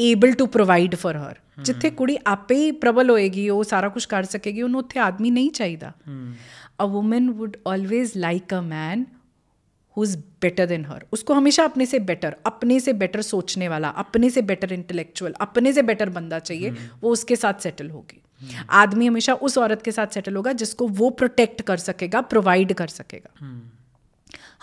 able 0.00 0.32
to 0.32 0.46
provide 0.46 0.94
for 0.94 1.16
her 1.16 1.36
ਜਿੱਥੇ 1.63 1.89
ਕੁੜੀ 1.89 2.17
ਆਪੇ 2.27 2.55
ਹੀ 2.55 2.71
ਪ੍ਰਬਲ 2.71 3.09
ਹੋਏਗੀ 3.09 3.49
ਉਹ 3.49 3.63
ਸਾਰਾ 3.63 3.89
ਕੁਝ 3.89 4.05
ਕਰ 4.05 4.23
ਸਕੇਗੀ 4.23 4.61
ਉਹਨੂੰ 4.61 4.79
ਉੱਥੇ 4.79 4.99
ਆਦਮੀ 4.99 5.31
ਨਹੀਂ 5.31 5.51
ਚਾਹੀਦਾ 5.51 5.91
a 6.09 6.81
woman 6.81 7.31
would 7.31 7.57
always 7.67 8.11
like 8.17 8.53
a 8.53 8.61
man 8.61 9.05
who 9.97 10.03
is 10.03 10.17
better 10.41 10.65
than 10.65 10.85
her 10.85 11.05
उसको 11.11 11.33
हमेशा 11.33 11.63
अपने 11.63 11.85
से 11.85 11.99
बेटर 11.99 12.35
अपने 12.45 12.79
से 12.79 12.93
बेटर 12.93 13.21
सोचने 13.21 13.67
वाला 13.67 13.87
अपने 13.87 14.29
से 14.29 14.41
बेटर 14.41 14.73
इंटेलेक्चुअल 14.73 15.33
अपने 15.41 15.73
से 15.73 15.81
बेटर 15.81 16.09
बंदा 16.09 16.39
चाहिए 16.39 16.69
वो 17.03 17.09
उसके 17.09 17.35
साथ 17.35 17.53
सेटल 17.53 17.89
होगी 17.89 18.21
आदमी 18.69 19.07
हमेशा 19.07 19.33
उस 19.33 19.57
औरत 19.57 19.81
के 19.81 19.91
साथ 19.91 20.07
सेटल 20.07 20.35
होगा 20.35 20.51
जिसको 20.53 20.87
वो 20.87 21.09
प्रोटेक्ट 21.09 21.61
कर 21.61 21.77
सकेगा 21.77 22.21
प्रोवाइड 22.21 22.73
कर 22.73 22.87
सकेगा 22.87 23.61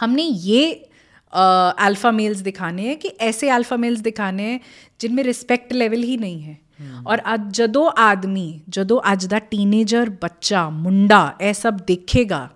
हमने 0.01 0.23
ये 0.23 0.91
अल्फ़ा 1.33 2.11
मेल्स 2.11 2.39
दिखाने 2.39 2.83
हैं 2.83 2.97
कि 2.97 3.09
ऐसे 3.09 3.51
अल्फ़ा 3.51 3.77
मेल्स 3.77 4.01
दिखाने 4.01 4.43
हैं 4.43 4.61
जिनमें 5.01 5.23
रिस्पैक्ट 5.23 5.73
लेवल 5.73 6.03
ही 6.03 6.17
नहीं 6.17 6.41
है 6.41 6.62
ਔਰ 7.08 7.22
ਅੱਜ 7.34 7.42
ਜਦੋਂ 7.58 7.90
ਆਦਮੀ 8.00 8.48
ਜਦੋਂ 8.70 9.02
ਅੱਜ 9.12 9.26
ਦਾ 9.26 9.40
ਟੀਨੇਜਰ 9.52 10.10
ਬੱਚਾ 10.22 10.70
ਮੁੰਡਾ 10.70 11.22
ਇਹ 11.42 11.54
ਸਭ 11.54 11.78
ਦੇਖੇਗਾ 11.88 12.48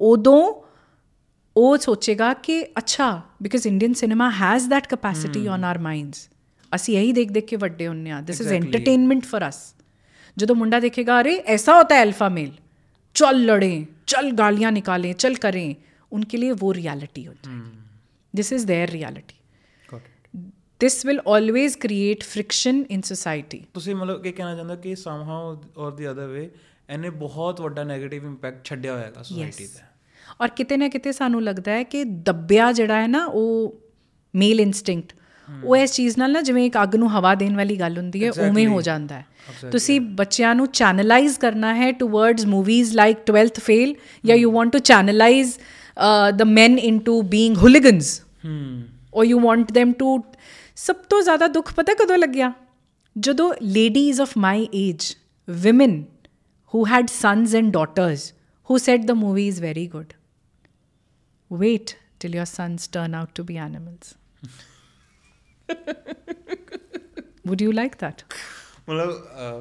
ਉਦੋਂ 0.00 0.42
ਉਹ 1.56 1.76
ਸੋਚੇਗਾ 1.76 2.32
ਕਿ 2.34 2.62
ਅੱਛਾ 2.78 3.10
because 3.42 3.66
Indian 3.66 3.92
cinema 3.92 4.30
has 4.30 4.68
that 4.70 4.86
capacity 4.86 5.46
on 5.48 5.64
our 5.64 5.78
minds 5.78 6.28
ਅਸੀਂ 6.72 6.98
ਇਹੀ 6.98 7.12
ਦੇਖ 7.12 7.30
ਦੇਖ 7.30 7.46
ਕੇ 7.46 7.56
ਵੱਡੇ 7.56 7.86
ਹੁੰਨੇ 7.86 8.10
ਆ 8.10 8.20
this 8.20 8.40
is 8.40 8.52
entertainment 8.52 9.24
for 9.26 9.48
us 9.48 9.62
ਜਦੋਂ 10.36 10.56
ਮੁੰਡਾ 10.56 10.80
ਦੇਖੇਗਾ 10.80 11.20
ਅਰੇ 11.20 11.38
ਐਸਾ 11.46 11.78
ਹੁੰਦਾ 11.78 11.96
ਹੈ 11.96 12.02
ਅਲਫਾ 12.02 12.28
ਮੇਲ 12.28 12.50
चल 13.16 13.40
लड़ें 13.46 13.86
चल 14.08 14.30
गालियाँ 14.32 14.70
निकालें 14.72 15.12
चल 15.14 15.34
करें 15.36 15.76
उनके 16.12 16.36
लिए 16.36 16.52
वो 16.52 16.72
रियलिटी 16.72 17.24
हो 17.24 17.32
जाएगी 17.34 17.78
this 18.34 18.52
is 18.52 18.66
their 18.66 18.90
reality 18.90 19.39
this 20.84 20.96
will 21.04 21.20
always 21.32 21.76
create 21.84 22.26
friction 22.32 22.80
in 22.94 23.06
society. 23.10 23.60
ਤੁਸੀਂ 23.74 23.94
ਮਤਲਬ 23.94 24.22
ਕੀ 24.22 24.32
ਕਹਿਣਾ 24.32 24.54
ਚਾਹੁੰਦੇ 24.54 24.74
ਹੋ 24.74 24.80
ਕਿ 24.80 24.94
ਸਮਹਾਉ 24.96 25.56
ਔਰ 25.76 25.92
ਦੀ 25.92 26.10
ਅਦਰ 26.10 26.26
ਵੇ 26.26 26.50
ਇਹਨੇ 26.90 27.10
ਬਹੁਤ 27.10 27.60
ਵੱਡਾ 27.60 27.82
네ਗੇਟਿਵ 27.82 28.24
ਇੰਪੈਕਟ 28.24 28.64
ਛੱਡਿਆ 28.64 28.94
ਹੋਇਆਗਾ 28.94 29.22
ਸੋਸਾਇਟੀ 29.22 29.66
ਤੇ। 29.66 29.88
ਔਰ 30.40 30.48
ਕਿਤੇ 30.48 30.76
ਨਾ 30.76 30.88
ਕਿਤੇ 30.88 31.12
ਸਾਨੂੰ 31.12 31.42
ਲੱਗਦਾ 31.42 31.72
ਹੈ 31.72 31.82
ਕਿ 31.82 32.04
ਦੱਬਿਆ 32.04 32.72
ਜਿਹੜਾ 32.72 33.00
ਹੈ 33.00 33.06
ਨਾ 33.06 33.24
ਉਹ 33.24 33.74
ਮੇਲ 34.34 34.60
ਇਨਸਟਿੰਕਟ 34.60 35.12
ਉਹ 35.64 35.76
ਇਸ 35.76 35.92
ਚੀਜ਼ 35.92 36.18
ਨਾਲ 36.18 36.32
ਨਾ 36.32 36.40
ਜਿਵੇਂ 36.40 36.64
ਇੱਕ 36.66 36.76
ਅੱਗ 36.82 36.94
ਨੂੰ 36.96 37.10
ਹਵਾ 37.10 37.34
ਦੇਣ 37.34 37.56
ਵਾਲੀ 37.56 37.76
ਗੱਲ 37.76 37.96
ਹੁੰਦੀ 37.98 38.24
ਹੈ 38.24 38.30
ਉਵੇਂ 38.30 38.66
ਹੋ 38.66 38.80
ਜਾਂਦਾ 38.82 39.18
ਹੈ। 39.18 39.26
ਤੁਸੀਂ 39.70 40.00
ਬੱਚਿਆਂ 40.00 40.54
ਨੂੰ 40.54 40.66
ਚੈਨਲਾਈਜ਼ 40.66 41.38
ਕਰਨਾ 41.38 41.74
ਹੈ 41.74 41.90
towards 41.92 42.46
movies 42.46 42.94
like 42.94 43.18
12th 43.30 43.60
fail 43.60 43.94
ਜਾਂ 44.24 44.36
you 44.36 44.50
want 44.52 44.72
to 44.72 44.78
channelise 44.78 45.52
the 46.30 46.42
men 46.42 46.78
into 46.78 47.22
being 47.22 47.56
hooligans 47.56 48.20
hmm. 48.44 48.82
ਔਰ 49.14 49.24
ਯੂ 49.24 49.40
ਵਾਂਟ 49.40 49.72
them 49.78 49.92
ਟੂ 49.98 50.18
ਸਭ 50.82 50.96
ਤੋਂ 51.10 51.20
ਜ਼ਿਆਦਾ 51.22 51.46
ਦੁੱਖ 51.54 51.72
ਪਤਾ 51.74 51.94
ਕਦੋਂ 51.94 52.16
ਲੱਗਿਆ 52.18 52.52
ਜਦੋਂ 53.18 53.54
ladies 53.62 54.20
of 54.20 54.36
my 54.38 54.68
age 54.74 55.14
women 55.64 55.92
who 56.72 56.80
had 56.90 57.08
sons 57.12 57.54
and 57.60 57.72
daughters 57.76 58.24
who 58.70 58.78
said 58.82 59.06
the 59.10 59.14
movie 59.22 59.46
is 59.52 59.56
very 59.64 59.84
good. 59.94 60.12
Wait 61.62 61.92
till 62.24 62.36
your 62.38 62.46
sons 62.50 62.86
turn 62.96 63.16
out 63.20 63.32
to 63.38 63.44
be 63.48 63.56
animals. 63.64 64.12
Would 67.50 67.64
you 67.66 67.72
like 67.72 67.96
that? 68.04 68.22
Well, 68.86 69.12
uh, 69.46 69.60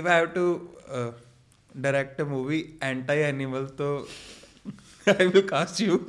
if 0.00 0.06
I 0.06 0.14
have 0.14 0.32
to 0.34 0.46
uh, 0.90 1.10
direct 1.88 2.20
a 2.20 2.24
movie 2.24 2.62
anti 2.80 3.18
animal, 3.32 3.68
so 3.76 3.90
I 5.18 5.26
will 5.26 5.42
cast 5.42 5.84
you. 5.88 6.00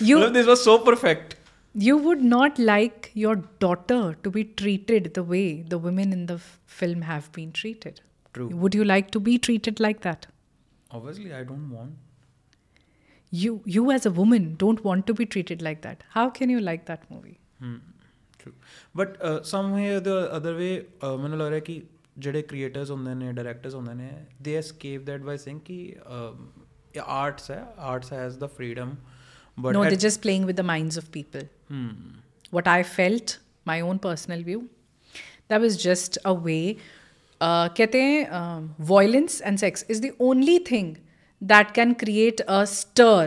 you 0.00 0.18
well, 0.18 0.34
this 0.40 0.46
was 0.46 0.64
so 0.64 0.78
perfect. 0.90 1.36
you 1.74 1.96
would 1.96 2.22
not 2.22 2.58
like 2.58 3.10
your 3.14 3.36
daughter 3.58 4.14
to 4.22 4.30
be 4.30 4.44
treated 4.44 5.14
the 5.14 5.22
way 5.22 5.62
the 5.62 5.78
women 5.78 6.12
in 6.12 6.26
the 6.26 6.34
f- 6.34 6.60
film 6.66 7.02
have 7.02 7.32
been 7.32 7.52
treated. 7.52 8.00
True. 8.34 8.48
Would 8.48 8.74
you 8.74 8.84
like 8.84 9.10
to 9.10 9.20
be 9.20 9.38
treated 9.38 9.80
like 9.80 10.02
that? 10.02 10.26
Obviously, 10.90 11.32
I 11.32 11.44
don't 11.44 11.70
want. 11.70 11.92
You, 13.30 13.62
you 13.64 13.90
as 13.90 14.04
a 14.04 14.10
woman 14.10 14.56
don't 14.56 14.84
want 14.84 15.06
to 15.06 15.14
be 15.14 15.24
treated 15.24 15.62
like 15.62 15.80
that. 15.82 16.04
How 16.10 16.28
can 16.28 16.50
you 16.50 16.60
like 16.60 16.84
that 16.86 17.10
movie? 17.10 17.38
Hmm. 17.58 17.76
True. 18.38 18.52
But 18.94 19.22
uh, 19.22 19.42
some 19.42 19.72
way 19.72 19.94
or 19.94 20.00
the 20.00 20.32
other 20.32 20.56
way, 20.56 20.86
uh, 21.00 21.16
ਮੈਨੂੰ 21.16 21.38
ਲੱਗ 21.38 21.52
creators 21.52 21.60
ਕਿ 21.60 21.82
ਜਿਹੜੇ 22.18 22.42
directors 22.52 22.90
ਹੁੰਦੇ 22.90 23.14
ਨੇ 23.14 23.32
directors 23.32 23.74
ਹੁੰਦੇ 23.74 23.94
ਨੇ 23.94 24.10
they 24.42 24.56
escape 24.56 25.02
that 25.02 25.20
by 25.20 25.38
saying 25.38 25.60
arts, 26.06 26.32
arts 26.98 27.50
ਹੈ 27.50 27.74
arts 27.78 28.12
has 28.12 28.38
the 28.38 28.46
freedom 28.46 28.94
But 29.57 29.75
no 29.75 29.83
they're 29.85 30.05
just 30.07 30.21
playing 30.25 30.45
with 30.49 30.57
the 30.61 30.67
minds 30.73 30.97
of 31.01 31.11
people 31.17 31.45
what 32.57 32.67
I 32.67 32.83
felt, 32.83 33.39
my 33.65 33.81
own 33.81 33.97
personal 33.99 34.43
view, 34.43 34.59
that 35.49 35.59
was 35.61 35.75
just 35.87 36.17
a 36.25 36.33
way. 36.33 36.77
Uh, 37.41 37.67
कहते 37.79 38.01
हैं 38.01 38.29
um, 38.37 38.69
violence 38.91 39.41
and 39.49 39.59
sex 39.63 39.83
is 39.95 40.01
the 40.05 40.13
only 40.29 40.57
thing 40.69 40.87
that 41.41 41.73
can 41.79 41.93
create 42.03 42.41
a 42.47 42.61
stir 42.75 43.25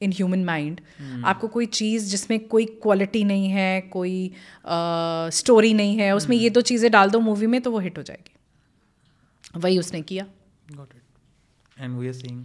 in 0.00 0.14
human 0.20 0.44
mind. 0.44 0.80
आपको 1.24 1.48
कोई 1.56 1.66
चीज़ 1.80 2.10
जिसमें 2.10 2.38
कोई 2.54 2.64
quality 2.86 3.22
नहीं 3.24 3.48
है 3.48 3.80
कोई 3.92 4.16
story 5.40 5.72
नहीं 5.74 5.96
है 5.98 6.10
उसमें 6.16 6.36
ये 6.36 6.50
दो 6.56 6.60
चीज़ें 6.70 6.90
डाल 6.92 7.10
दो 7.10 7.20
मूवी 7.28 7.46
में 7.54 7.60
तो 7.62 7.70
वो 7.70 7.78
हिट 7.86 7.98
हो 7.98 8.02
जाएगी 8.10 9.60
वही 9.64 9.78
उसने 9.78 10.00
किया 10.10 10.26
got 10.80 10.94
it 10.98 11.82
and 11.84 11.98
we 12.00 12.08
are 12.10 12.18
seeing 12.20 12.40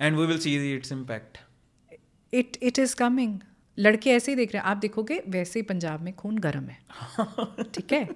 and 0.00 0.16
we 0.20 0.26
will 0.30 0.40
see 0.44 0.54
the, 0.58 0.70
its 0.78 0.90
impact 0.98 1.38
It 2.33 2.57
it 2.63 2.79
is 2.79 2.95
coming 2.95 3.39
लड़के 3.77 4.09
ऐसे 4.09 4.31
ही 4.31 4.35
देख 4.35 4.53
रहे 4.53 4.61
हैं। 4.61 4.69
आप 4.69 4.77
देखोगे 4.77 5.21
वैसे 5.29 5.59
ही 5.59 5.63
पंजाब 5.63 6.01
में 6.01 6.13
खून 6.15 6.37
गर्म 6.37 6.63
है। 6.63 6.77
ठीक 7.73 7.93
है? 7.93 8.07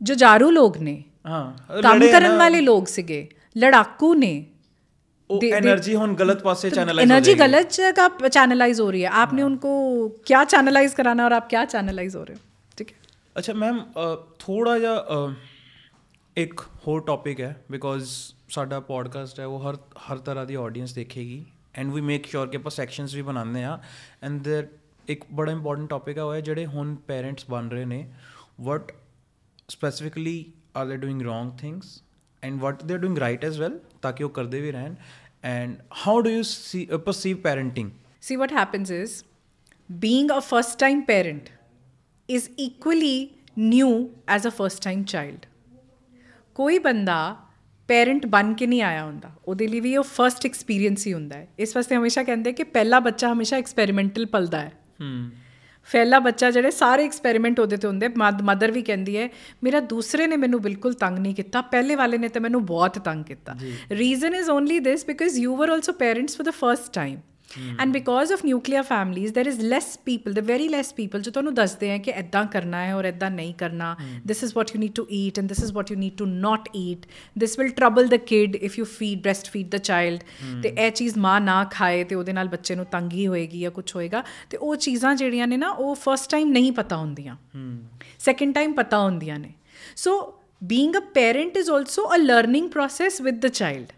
जो 0.00 0.14
जारू 0.14 0.50
लोग 0.50 0.76
ने 0.76 1.04
हाँ। 1.26 1.66
काम 1.70 2.00
करने 2.00 2.36
वाले 2.36 2.60
लोग 2.60 2.86
सिगे 2.86 3.28
लड़ाकू 3.56 4.12
ने 4.14 4.30
एनर्जी 5.30 5.92
तो 5.92 5.98
हो 6.00 6.14
गलत 6.14 6.42
पास 6.44 6.62
से 6.62 6.70
चैनलाइज 6.70 7.10
एनर्जी 7.10 7.34
गलत 7.34 7.72
जगह 7.72 8.28
चैनलाइज 8.28 8.80
हो 8.80 8.90
रही 8.90 9.00
है। 9.02 9.08
आपने 9.08 9.42
हाँ। 9.42 9.48
उनको 9.48 9.72
क्या 10.26 10.44
चैनलाइज 10.44 10.94
कराना 10.94 11.24
और 11.24 11.32
आप 11.32 11.48
क्या 11.48 11.64
चैनलाइज 11.64 12.16
हो 12.16 12.22
रहे 12.22 12.34
हो? 12.34 12.40
ठीक 12.78 12.88
है? 12.88 12.96
अच्छा 13.36 13.52
मैम 13.52 13.80
थोड़ा 14.40 14.76
या 14.76 14.94
एक 16.36 16.60
होर 16.86 17.00
टॉपिक 17.06 17.40
है 17.40 17.64
बिकॉज़ 17.70 18.04
साडा 18.54 18.78
पॉडकास्ट 18.80 19.40
है 19.40 19.46
वो 19.46 19.58
हर 19.58 19.78
हर 19.98 20.18
तरह 20.18 20.44
की 20.44 20.56
ऑडियंस 20.56 20.90
देखेगी। 20.90 21.46
ਐਂਡ 21.77 21.93
ਵੀ 21.93 22.01
ਮੇਕ 22.01 22.25
ਸ਼ੋਰ 22.25 22.47
ਕਿ 22.47 22.57
ਆਪਾਂ 22.57 22.71
ਸੈਕਸ਼ਨਸ 22.71 23.13
ਵੀ 23.13 23.21
ਬਣਾਉਂਦੇ 23.21 23.63
ਆ 23.63 23.79
ਐਂਡ 24.23 24.41
देयर 24.47 24.67
ਇੱਕ 25.07 25.23
ਬੜਾ 25.31 25.51
ਇੰਪੋਰਟੈਂਟ 25.51 25.89
ਟੌਪਿਕ 25.89 26.17
ਹੈ 26.17 26.23
ਉਹ 26.23 26.33
ਹੈ 26.33 26.41
ਜਿਹੜੇ 26.41 26.65
ਹੁਣ 26.65 26.95
ਪੇਰੈਂਟਸ 27.07 27.45
ਬਣ 27.49 27.69
ਰਹੇ 27.69 27.85
ਨੇ 27.85 28.05
what 28.61 28.91
specifically 29.69 30.53
are 30.75 30.85
they 30.85 30.97
doing 30.97 31.21
wrong 31.21 31.51
things 31.57 32.01
and 32.43 32.61
what 32.61 32.83
they 32.83 32.93
are 32.93 32.99
doing 32.99 33.17
right 33.17 33.45
as 33.45 33.57
well 33.57 33.79
ਤਾਂ 34.01 34.13
ਕਿ 34.13 34.23
ਉਹ 34.23 34.29
ਕਰਦੇ 34.29 34.61
ਵੀ 34.61 34.71
ਰਹਿਣ 34.71 34.95
and 35.43 35.75
how 36.07 36.21
do 36.21 36.29
you 36.29 36.43
see 36.43 36.85
perceive 37.05 37.37
parenting 37.37 37.91
See, 38.23 38.35
what 38.37 38.51
happens 38.51 38.89
is 38.89 39.13
being 39.89 40.29
a 40.31 40.39
first 40.41 40.77
time 40.79 40.99
parent 41.05 41.49
is 42.29 42.45
equally 42.57 43.35
new 43.57 43.89
as 44.27 44.45
a 44.45 44.51
first 44.51 44.81
time 44.83 45.01
child. 45.05 45.47
ਕੋਈ 46.55 46.79
ਬੰਦਾ 46.79 47.17
parent 47.88 48.26
ਬਣ 48.26 48.52
ਕੇ 48.52 48.66
ਨਹੀਂ 48.66 48.82
ਆਇਆ 48.82 49.04
ਹੁੰਦਾ। 49.04 49.30
ਉਹਦੇ 49.46 49.66
ਲਈ 49.66 49.80
ਵੀ 49.80 49.96
ਉਹ 49.96 50.04
ਫਰਸਟ 50.04 50.46
ਐਕਸਪੀਰੀਅੰਸ 50.46 51.06
ਹੀ 51.06 51.12
ਹੁੰਦਾ 51.12 51.36
ਹੈ। 51.36 51.48
ਇਸ 51.58 51.76
ਵਾਸਤੇ 51.76 51.96
ਹਮੇਸ਼ਾ 51.96 52.22
ਕਹਿੰਦੇ 52.22 52.52
ਕਿ 52.52 52.64
ਪਹਿਲਾ 52.64 53.00
ਬੱਚਾ 53.00 53.32
ਹਮੇਸ਼ਾ 53.32 53.56
ਐਕਸਪੈਰੀਮੈਂਟਲ 53.56 54.26
ਪਲਦਾ 54.26 54.60
ਹੈ। 54.60 54.72
ਹਮ 55.02 55.30
ਪਹਿਲਾ 55.88 56.18
ਬੱਚਾ 56.18 56.50
ਜਿਹੜੇ 56.50 56.70
ਸਾਰੇ 56.70 57.04
ਐਕਸਪੈਰੀਮੈਂਟ 57.04 57.60
ਉਹਦੇ 57.60 57.76
ਤੇ 57.76 57.88
ਹੁੰਦੇ। 57.88 58.08
ਮਦਰ 58.42 58.70
ਵੀ 58.70 58.82
ਕਹਿੰਦੀ 58.82 59.16
ਹੈ 59.16 59.28
ਮੇਰਾ 59.64 59.80
ਦੂਸਰੇ 59.80 60.26
ਨੇ 60.26 60.36
ਮੈਨੂੰ 60.36 60.60
ਬਿਲਕੁਲ 60.62 60.94
ਤੰਗ 60.94 61.18
ਨਹੀਂ 61.18 61.34
ਕੀਤਾ 61.34 61.60
ਪਹਿਲੇ 61.60 61.94
ਵਾਲੇ 61.94 62.18
ਨੇ 62.18 62.28
ਤਾਂ 62.28 62.40
ਮੈਨੂੰ 62.40 62.64
ਬਹੁਤ 62.66 62.98
ਤੰਗ 62.98 63.24
ਕੀਤਾ। 63.24 63.54
Reason 63.90 64.34
is 64.34 64.50
only 64.50 64.78
this 64.80 65.06
because 65.06 65.38
you 65.38 65.56
were 65.56 65.68
also 65.68 65.92
parents 65.92 66.36
for 66.36 66.48
the 66.48 66.52
first 66.52 66.92
time 66.94 67.18
and 67.79 67.93
because 67.93 68.31
of 68.33 68.43
nuclear 68.45 68.83
families 68.83 69.33
there 69.33 69.47
is 69.49 69.59
less 69.63 69.97
people 70.05 70.33
the 70.33 70.39
very 70.39 70.67
less 70.67 70.93
people 70.93 71.21
ਜੋ 71.21 71.31
ਤੁਹਾਨੂੰ 71.31 71.53
ਦੱਸਦੇ 71.53 71.91
ਆ 71.93 71.97
ਕਿ 71.97 72.11
ਐਦਾਂ 72.11 72.45
ਕਰਨਾ 72.45 72.83
ਹੈ 72.85 72.95
ਔਰ 72.95 73.05
ਐਦਾਂ 73.05 73.29
ਨਹੀਂ 73.31 73.53
ਕਰਨਾ 73.53 73.95
this 74.25 74.43
is 74.43 74.53
what 74.55 74.71
you 74.75 74.79
need 74.79 74.91
to 74.91 75.05
eat 75.11 75.39
and 75.39 75.47
this 75.47 75.63
is 75.63 75.71
what 75.73 75.91
you 75.91 75.97
need 75.97 76.15
to 76.17 76.25
not 76.25 76.69
eat 76.75 77.05
this 77.37 77.57
will 77.59 77.69
trouble 77.69 78.07
the 78.07 78.15
kid 78.25 78.55
if 78.55 78.79
you 78.79 78.85
feed 78.87 79.21
breast 79.21 79.49
feed 79.49 79.69
the 79.69 79.77
child 79.81 80.23
ਤੇ 80.63 80.73
ਇਹ 80.77 80.91
ਚੀਜ਼ 80.91 81.17
ਮਾਂ 81.17 81.39
ਨਾ 81.41 81.63
ਖਾਏ 81.71 82.03
ਤੇ 82.03 82.15
ਉਹਦੇ 82.15 82.33
ਨਾਲ 82.33 82.47
ਬੱਚੇ 82.47 82.75
ਨੂੰ 82.75 82.85
ਤੰਗੀ 82.85 83.27
ਹੋਏਗੀ 83.27 83.59
ਜਾਂ 83.59 83.71
ਕੁਝ 83.71 83.91
ਹੋਏਗਾ 83.95 84.23
ਤੇ 84.49 84.57
ਉਹ 84.57 84.75
ਚੀਜ਼ਾਂ 84.77 85.15
ਜਿਹੜੀਆਂ 85.15 85.47
ਨੇ 85.47 85.57
ਨਾ 85.57 85.69
ਉਹ 85.69 85.95
ਫਰਸਟ 85.95 86.31
ਟਾਈਮ 86.31 86.51
ਨਹੀਂ 86.51 86.71
ਪਤਾ 86.71 86.97
ਹੁੰਦੀਆਂ 86.97 87.35
ਸੈਕੰਡ 88.19 88.55
ਟਾਈਮ 88.55 88.73
ਪਤਾ 88.73 88.99
ਹੁੰਦੀਆਂ 88.99 89.39
ਨੇ 89.39 89.53
ਸੋ 89.95 90.19
being 90.64 90.96
a 90.96 91.00
parent 91.00 91.56
is 91.56 91.70
also 91.70 92.14
a 92.14 92.16
learning 92.16 92.70
process 92.70 93.20
with 93.20 93.40
the 93.40 93.46
child 93.46 93.92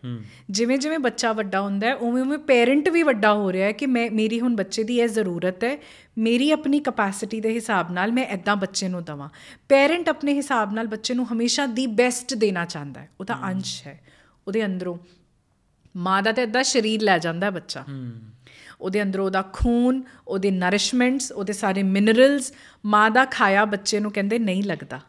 ਜਿਵੇਂ 0.51 0.79
ਜਿਵੇਂ 0.79 0.99
ਬੱਚਾ 0.99 1.33
ਵੱਡਾ 1.33 1.61
ਹੁੰਦਾ 1.61 1.87
ਹੈ 1.87 1.95
ਉਵੇਂ 1.95 2.23
ਉਵੇਂ 2.23 2.39
ਪੈਰੈਂਟ 2.39 2.89
ਵੀ 2.89 3.03
ਵੱਡਾ 3.03 3.35
ਹੋ 3.35 3.53
ਰਿਹਾ 3.53 3.67
ਹੈ 3.67 3.73
ਕਿ 3.73 3.87
ਮੈਂ 3.87 4.11
ਮੇਰੀ 4.11 4.41
ਹੁਣ 4.41 4.57
ਬੱਚੇ 4.57 4.83
ਦੀ 4.83 5.01
ਇਹ 5.01 5.09
ਜ਼ਰੂਰਤ 5.09 5.65
ਹੈ 5.65 5.79
ਮੇਰੀ 6.19 6.51
ਆਪਣੀ 6.51 6.81
ਕਪੈਸਿਟੀ 6.81 7.41
ਦੇ 7.41 7.53
ਹਿਸਾਬ 7.55 7.93
ਨਾਲ 7.93 8.13
ਮੈਂ 8.13 8.27
ਐਦਾਂ 8.27 8.57
ਬੱਚੇ 8.57 8.89
ਨੂੰ 8.89 9.05
ਦਵਾਂ। 9.05 9.29
ਪੈਰੈਂਟ 9.69 10.09
ਆਪਣੇ 10.09 10.33
ਹਿਸਾਬ 10.33 10.73
ਨਾਲ 10.73 10.87
ਬੱਚੇ 10.87 11.15
ਨੂੰ 11.15 11.33
ਹਮੇਸ਼ਾ 11.33 11.67
ਦੀ 11.67 11.87
ਬੈਸਟ 11.87 12.35
ਦੇਣਾ 12.35 12.65
ਚਾਹੁੰਦਾ 12.65 13.01
ਹੈ। 13.01 13.09
ਉਹਦਾ 13.21 13.39
ਅੰਸ਼ 13.45 13.87
ਹੈ 13.87 14.01
ਉਹਦੇ 14.47 14.65
ਅੰਦਰੋਂ। 14.65 14.99
ਮਾਂ 15.97 16.23
ਦਾ 16.23 16.33
ਤਾਂ 16.33 16.43
ਐਦਾਂ 16.43 16.63
ਸਰੀਰ 16.63 17.03
ਲੈ 17.03 17.19
ਜਾਂਦਾ 17.19 17.51
ਬੱਚਾ। 17.51 17.85
ਉਹਦੇ 18.81 19.03
ਅੰਦਰੋਂ 19.03 19.27
ਉਹਦਾ 19.27 19.43
ਖੂਨ 19.53 20.03
ਉਹਦੇ 20.29 20.51
ਨਰਿਸ਼ਮੈਂਟਸ 20.51 21.33
ਉਹਦੇ 21.33 21.53
ਸਾਰੇ 21.53 21.83
ਮਿਨਰਲਸ 21.83 22.53
ਮਾਂ 22.87 23.11
ਦਾ 23.11 23.25
ਖਾਇਆ 23.25 23.65
ਬੱਚੇ 23.65 24.01
ਨੂੰ 24.01 24.13
ਕਹਿੰਦੇ 24.13 24.39
ਨਹੀਂ 24.39 24.63
ਲੱਗਦਾ। 24.63 25.01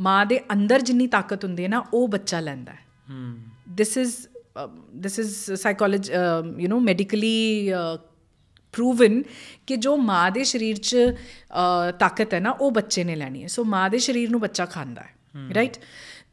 ਮਾਂ 0.00 0.26
ਦੇ 0.26 0.40
ਅੰਦਰ 0.52 0.80
ਜਿੰਨੀ 0.80 1.06
ਤਾਕਤ 1.06 1.44
ਹੁੰਦੀ 1.44 1.62
ਹੈ 1.62 1.68
ਨਾ 1.68 1.84
ਉਹ 1.94 2.08
ਬੱਚਾ 2.08 2.40
ਲੈਂਦਾ 2.40 2.72
ਹੈ। 2.72 2.78
ਹਮ 3.10 3.42
this 3.80 3.92
is 4.02 4.12
this 5.00 5.18
is 5.22 5.34
psychology 5.54 6.14
uh, 6.20 6.46
you 6.62 6.68
know 6.68 6.80
medically 6.86 7.40
uh, 7.74 7.98
proven 8.74 9.22
ਕਿ 9.66 9.76
ਜੋ 9.76 9.96
ਮਾਂ 9.96 10.30
ਦੇ 10.30 10.44
ਸਰੀਰ 10.44 10.76
'ਚ 10.76 10.96
ਤਾਕਤ 11.98 12.34
ਹੈ 12.34 12.40
ਨਾ 12.40 12.50
ਉਹ 12.50 12.70
ਬੱਚੇ 12.70 13.04
ਨੇ 13.04 13.16
ਲੈਣੀ 13.16 13.42
ਹੈ। 13.42 13.46
ਸੋ 13.46 13.64
ਮਾਂ 13.64 13.90
ਦੇ 13.90 13.98
ਸਰੀਰ 13.98 14.30
ਨੂੰ 14.30 14.40
ਬੱਚਾ 14.40 14.66
ਖਾਂਦਾ 14.66 15.02
ਹੈ। 15.02 15.54
ਰਾਈਟ 15.54 15.76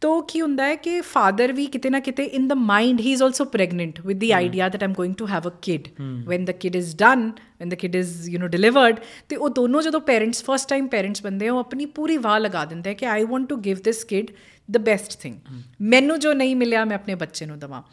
ਤੋ 0.02 0.22
ਕੀ 0.22 0.42
ਹੁੰਦਾ 0.42 0.66
ਹੈ 0.66 0.76
ਕਿ 0.76 1.00
ਫਾਦਰ 1.02 1.52
ਵੀ 1.54 1.66
ਕਿਤੇ 1.66 1.90
ਨਾ 1.90 2.00
ਕਿਤੇ 2.00 2.24
in 2.24 2.48
the 2.48 2.56
mind 2.56 3.00
he 3.00 3.12
is 3.12 3.24
also 3.24 3.46
pregnant 3.46 4.00
with 4.06 4.18
the 4.20 4.32
idea 4.32 4.68
that 4.70 4.84
I'm 4.84 4.94
going 4.94 5.16
to 5.16 5.28
have 5.28 5.48
a 5.48 5.54
kid 5.62 5.88
when 6.28 6.46
the 6.46 6.52
kid 6.52 6.76
is 6.76 6.96
done 6.96 7.32
when 7.60 7.70
the 7.70 7.74
kid 7.74 7.96
is 7.96 8.30
you 8.30 8.40
know 8.40 8.48
delivered 8.48 9.00
ਤੇ 9.30 9.36
ਉਹ 9.36 9.50
ਦੋਨੋਂ 9.50 9.82
ਜਦੋਂ 9.82 10.02
ਪੇਰੈਂਟਸ 10.02 10.44
ਫਸਟ 10.44 10.70
ਟਾਈਮ 10.70 10.88
ਪੇਰੈਂਟਸ 10.88 11.24
ਬੰਦੇ 11.24 11.50
ਉਹ 11.50 11.60
ਆਪਣੀ 11.60 11.86
ਪੂਰੀ 11.86 12.18
ਵਾਹ 12.18 12.40
ਲਗਾ 12.40 12.66
ਦਿੰਦੇ 12.66 12.94
ਕਿ 12.94 13.06
I 13.06 13.24
want 13.24 13.50
to 13.50 13.56
give 13.56 13.78
this 13.84 14.04
kid 14.04 14.32
the 14.72 14.78
best 14.78 15.20
thing 15.20 15.36
ਮੈਨੂੰ 15.82 16.20
ਜੋ 16.20 16.34
ਨਹੀਂ 16.34 16.56
ਮਿਲਿਆ 16.56 16.86
ਮੈਂ 16.86 16.96
ਆਪਣੇ 16.96 17.16
ਬੱਚੇ 17.16 17.46
ਨੂੰ 17.46 17.60
ਦਵਾਂ। 17.60 17.84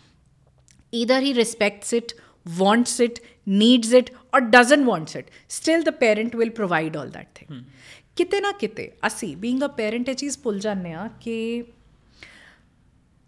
Either 0.93 1.17
he 1.23 1.31
respects 1.37 1.95
it 1.99 2.13
wants 2.61 2.93
it 3.05 3.17
needs 3.61 3.95
it 4.01 4.11
or 4.33 4.41
doesn't 4.51 4.87
wants 4.91 5.17
it 5.21 5.31
still 5.55 5.87
the 5.89 5.95
parent 6.03 6.37
will 6.41 6.53
provide 6.61 6.99
all 7.01 7.11
that 7.17 7.31
thing. 7.39 7.63
ਕਿਤੇ 8.17 8.41
ਨਾ 8.41 8.53
ਕਿਤੇ 8.53 8.91
ਅਸੀਂ 9.07 9.37
being 9.37 9.63
a 9.67 9.71
parent 9.81 10.11
ਇਹ 10.11 10.15
ਚੀਜ਼ 10.15 10.39
ਭੁੱਲ 10.39 10.59
ਜਾਂਦੇ 10.59 10.93
ਆ 10.93 11.09
ਕਿ 11.21 11.65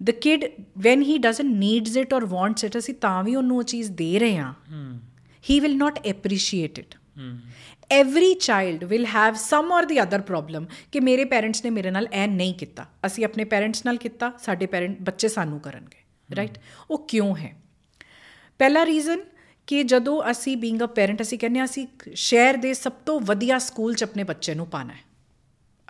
the 0.01 0.15
kid, 0.25 0.45
when 0.87 1.03
he 1.03 1.19
doesn't 1.19 1.55
needs 1.61 1.97
it 1.97 2.15
or 2.19 2.23
wants 2.27 2.69
it, 2.69 2.79
ਅਸੀਂ 2.79 2.95
ਤਾਂ 2.95 3.25
ਵੀ 3.25 3.35
ਉਹਨੂੰ 3.35 3.57
ਉਹ 3.57 3.63
ਚੀਜ਼ 3.63 3.91
ਦੇ 3.91 4.19
ਰਹੇ 4.19 4.37
ਹਾਂ। 4.37 4.55
He 5.45 5.61
will 5.65 5.77
not 5.83 6.01
appreciate 6.13 6.83
it 6.83 6.97
every 7.95 8.31
child 8.45 8.85
will 8.89 9.07
have 9.07 9.37
some 9.43 9.69
or 9.75 9.83
the 9.91 9.99
other 10.05 10.21
problem 10.31 10.67
ਕਿ 10.93 11.01
ਮੇਰੇ 11.01 11.25
ਪੈਰੈਂਟਸ 11.25 11.65
ਨੇ 11.65 11.71
ਮੇਰੇ 11.71 11.91
ਨਾਲ 11.91 12.09
ਐ 12.13 12.27
ਨਹੀਂ 12.27 12.55
ਕੀਤਾ। 12.55 12.87
ਅਸੀਂ 13.07 13.25
ਆਪਣੇ 13.25 13.45
ਪੈਰੈਂਟਸ 13.45 13.85
ਨਾਲ 13.87 13.97
ਕੀਤਾ, 13.97 14.33
ਸਾਡੇ 14.39 14.67
ਪੈਰੈਂਟ 14.67 15.01
ਬੱਚੇ 15.01 15.29
ਸਾਨੂੰ 15.29 15.61
ਕਰਨਗੇ 15.61 16.05
ਰਾਈਟ 16.37 16.59
ਉਹ 16.91 17.07
ਕਿਉਂ 17.09 17.37
ਹੈ? 17.37 17.55
ਪਹਿਲਾ 18.59 18.87
ਰੀਜ਼ਨ 18.87 19.21
ਕਿ 19.67 19.83
ਜਦੋਂ 19.83 20.23
ਅਸੀਂ 20.31 20.57
ਬੀਇੰਗ 20.57 20.83
ਅ 20.83 20.87
ਪੈਰੈਂਟ 20.87 21.23
ਅਸੀਂ 21.23 21.39
ਕਹਿੰਦੇ 21.39 21.59
ਹਾਂ 21.59 21.67
ਅਸੀਂ 21.67 21.87
ਸ਼ਹਿਰ 22.15 22.57
ਦੇ 22.57 22.75
ਸਭ 22.75 22.93
ਤੋਂ 23.07 23.21
ਵਧੀਆ 23.21 23.59
ਸਕੂਲ 23.59 23.95
'ਚ 23.95 24.03
ਆਪਣੇ 24.03 24.25
ਬੱਚੇ 24.25 24.55
ਨੂੰ 24.55 24.67
ਪਾਣਾ 24.67 24.93
ਹੈ। 24.93 25.06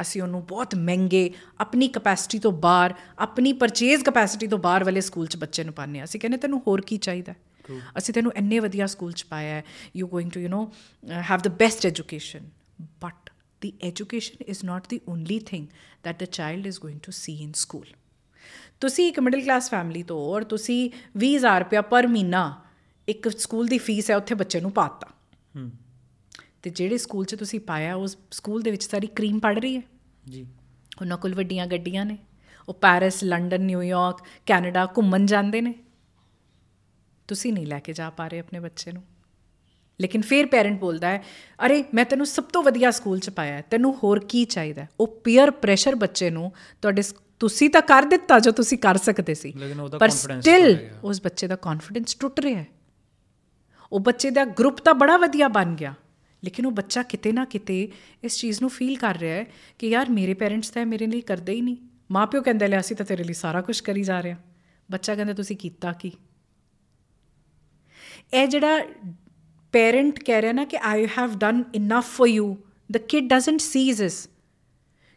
ਅਸੀਂ 0.00 0.22
ਉਹਨੂੰ 0.22 0.44
ਬਹੁਤ 0.46 0.74
ਮਹਿੰਗੇ 0.74 1.30
ਆਪਣੀ 1.60 1.88
ਕਪੈਸਿਟੀ 1.88 2.38
ਤੋਂ 2.38 2.52
ਬਾਹਰ 2.52 2.94
ਆਪਣੀ 3.18 3.52
ਪਰਚੇਜ਼ 3.52 4.04
ਕਪੈਸਿਟੀ 4.04 4.46
ਤੋਂ 4.46 4.58
ਬਾਹਰ 4.58 4.84
ਵਾਲੇ 4.84 5.00
ਸਕੂਲ 5.00 5.26
'ਚ 5.26 5.36
ਬੱਚੇ 5.36 5.64
ਨੂੰ 5.64 5.74
ਪਾਣੇ 5.74 6.04
ਅਸੀਂ 6.04 6.20
ਕਹਿੰਦੇ 6.20 6.38
ਤੈਨੂੰ 6.38 6.62
ਹੋਰ 6.66 6.80
ਕੀ 6.80 6.96
ਚਾਹੀਦਾ? 6.96 7.34
ਅਸੀਂ 7.98 8.14
ਤੈਨੂੰ 8.14 8.32
ਇੰਨੇ 8.36 8.58
ਵਧੀਆ 8.58 8.86
ਸਕੂਲ 8.86 9.12
'ਚ 9.12 9.24
ਪਾਇਆ 9.24 9.54
ਹੈ। 9.54 9.64
You 9.96 10.06
going 10.06 10.30
to 10.30 10.40
you 10.40 10.48
know 10.48 10.66
have 11.30 11.40
the 11.40 11.48
best 11.48 11.86
education 11.86 12.48
but 13.00 13.30
the 13.62 13.68
education 13.88 14.42
is 14.52 14.58
not 14.68 14.88
the 14.92 14.96
only 15.08 15.36
thing 15.50 15.62
that 16.06 16.18
the 16.22 16.26
child 16.38 16.66
is 16.70 16.78
going 16.82 16.98
to 17.06 17.12
see 17.18 17.36
in 17.44 17.52
school. 17.60 17.86
ਤੁਸੀਂ 18.80 19.08
ਇੱਕ 19.08 19.20
ਮਿਡਲ 19.20 19.40
ਕਲਾਸ 19.40 19.70
ਫੈਮਿਲੀ 19.70 20.02
ਤੋਂ 20.02 20.18
ਔਰ 20.30 20.44
ਤੁਸੀਂ 20.44 20.90
20000 21.18 21.58
ਰੁਪਇਆ 21.58 21.82
ਪਰ 21.82 22.06
ਮਹੀਨਾ 22.06 22.42
ਇੱਕ 23.08 23.28
ਸਕੂਲ 23.28 23.66
ਦੀ 23.66 23.78
ਫੀਸ 23.78 24.10
ਹੈ 24.10 24.16
ਉੱਥੇ 24.16 24.34
ਬੱਚੇ 24.34 24.60
ਨੂੰ 24.60 24.70
ਪਾਤਾ 24.70 25.08
ਤੇ 26.66 26.70
ਜਿਹੜੇ 26.70 26.98
ਸਕੂਲ 26.98 27.24
'ਚ 27.24 27.34
ਤੁਸੀਂ 27.34 27.60
ਪਾਇਆ 27.60 27.94
ਉਸ 27.94 28.18
ਸਕੂਲ 28.30 28.62
ਦੇ 28.62 28.70
ਵਿੱਚ 28.70 28.90
ਸਾਰੀ 28.90 29.06
ਕਰੀਮ 29.06 29.38
ਪੜ 29.38 29.58
ਰਹੀ 29.58 29.76
ਹੈ? 29.76 29.82
ਜੀ। 30.28 30.46
ਉਹਨਾਂ 31.00 31.18
ਕੋਲ 31.18 31.34
ਵੱਡੀਆਂ 31.34 31.66
ਗੱਡੀਆਂ 31.66 32.06
ਨੇ? 32.06 32.18
ਉਹ 32.68 32.74
ਪੈਰਿਸ 32.74 33.24
ਲੰਡਨ 33.24 33.62
ਨਿਊਯਾਰਕ 33.62 34.18
ਕੈਨੇਡਾ 34.46 34.86
ਘੁੰਮਣ 34.86 35.26
ਜਾਂਦੇ 35.26 35.60
ਨੇ? 35.60 35.74
ਤੁਸੀਂ 37.28 37.52
ਨਹੀਂ 37.52 37.66
ਲੈ 37.66 37.78
ਕੇ 37.78 37.92
ਜਾ 37.92 38.10
ਪਾ 38.10 38.28
ਰਹੇ 38.28 38.38
ਆਪਣੇ 38.38 38.60
ਬੱਚੇ 38.60 38.92
ਨੂੰ। 38.92 39.02
ਲੇਕਿਨ 40.00 40.22
ਫਿਰ 40.22 40.46
ਪੈਰੈਂਟ 40.46 40.80
ਬੋਲਦਾ 40.80 41.08
ਹੈ 41.08 41.22
ਅਰੇ 41.66 41.84
ਮੈਂ 41.94 42.04
ਤੈਨੂੰ 42.04 42.26
ਸਭ 42.26 42.44
ਤੋਂ 42.44 42.62
ਵਧੀਆ 42.62 42.90
ਸਕੂਲ 42.90 43.18
'ਚ 43.18 43.30
ਪਾਇਆ 43.30 43.60
ਤੈਨੂੰ 43.60 43.98
ਹੋਰ 43.98 44.24
ਕੀ 44.24 44.44
ਚਾਹੀਦਾ 44.44 44.82
ਹੈ?" 44.82 44.88
ਉਹ 45.00 45.06
ਪੀਅਰ 45.06 45.50
ਪ੍ਰੈਸ਼ਰ 45.50 45.94
ਬੱਚੇ 45.94 46.30
ਨੂੰ 46.30 46.52
ਤੁਹਾਡੇ 46.82 47.02
ਤੁਸੀਂ 47.40 47.70
ਤਾਂ 47.70 47.82
ਕਰ 47.82 48.02
ਦਿੱਤਾ 48.02 48.38
ਜੋ 48.38 48.50
ਤੁਸੀਂ 48.50 48.78
ਕਰ 48.78 48.96
ਸਕਦੇ 48.96 49.34
ਸੀ। 49.34 49.52
ਪਰ 50.00 50.08
ਸਟਿਲ। 50.08 50.90
ਉਸ 51.04 51.22
ਬੱਚੇ 51.22 51.46
ਦਾ 51.46 51.56
ਕੌਨਫੀਡੈਂਸ 51.56 52.14
ਟੁੱਟ 52.14 52.40
ਰਿਹਾ 52.40 52.60
ਹੈ। 52.60 52.66
ਉਹ 53.92 54.00
ਬੱਚੇ 54.00 54.30
ਦਾ 54.30 54.44
ਗਰੁੱਪ 54.44 54.78
ਤਾਂ 54.78 54.94
ਬੜਾ 54.94 55.16
ਵਧੀਆ 55.16 55.48
ਬਣ 55.48 55.74
ਗਿਆ। 55.74 55.94
ਲੇਕਿਨ 56.46 56.66
ਉਹ 56.66 56.72
ਬੱਚਾ 56.72 57.02
ਕਿਤੇ 57.02 57.32
ਨਾ 57.32 57.44
ਕਿਤੇ 57.44 57.88
ਇਸ 58.24 58.38
ਚੀਜ਼ 58.38 58.60
ਨੂੰ 58.60 58.70
ਫੀਲ 58.70 58.96
ਕਰ 58.96 59.16
ਰਿਹਾ 59.16 59.36
ਹੈ 59.36 59.46
ਕਿ 59.78 59.88
ਯਾਰ 59.88 60.10
ਮੇਰੇ 60.10 60.34
ਪੇਰੈਂਟਸ 60.34 60.70
ਤਾਂ 60.70 60.86
ਮੇਰੇ 60.86 61.06
ਲਈ 61.06 61.20
ਕਰਦੇ 61.20 61.52
ਹੀ 61.52 61.60
ਨਹੀਂ। 61.60 61.76
ਮਾਪਿਓ 62.10 62.42
ਕਹਿੰਦੇ 62.42 62.68
ਲੈ 62.68 62.80
ਅਸੀਂ 62.80 62.96
ਤਾਂ 62.96 63.06
ਤੇਰੇ 63.06 63.24
ਲਈ 63.24 63.32
ਸਾਰਾ 63.32 63.60
ਕੁਝ 63.60 63.80
ਕਰੀ 63.80 64.02
ਜਾ 64.02 64.20
ਰਹੇ 64.20 64.32
ਹਾਂ। 64.32 64.38
ਬੱਚਾ 64.90 65.14
ਕਹਿੰਦਾ 65.14 65.32
ਤੁਸੀਂ 65.32 65.56
ਕੀਤਾ 65.56 65.92
ਕੀ? 65.92 66.12
ਇਹ 68.34 68.46
ਜਿਹੜਾ 68.46 68.78
ਪੇਰੈਂਟ 69.72 70.18
ਕਹਿ 70.24 70.42
ਰਿਹਾ 70.42 70.52
ਨਾ 70.52 70.64
ਕਿ 70.64 70.78
I 70.82 71.06
have 71.18 71.34
done 71.38 71.64
enough 71.74 72.16
for 72.16 72.28
you 72.28 72.56
the 72.92 72.96
kid 72.96 73.28
doesn't 73.28 73.60
sees 73.60 74.02
ਇਸ 74.02 74.28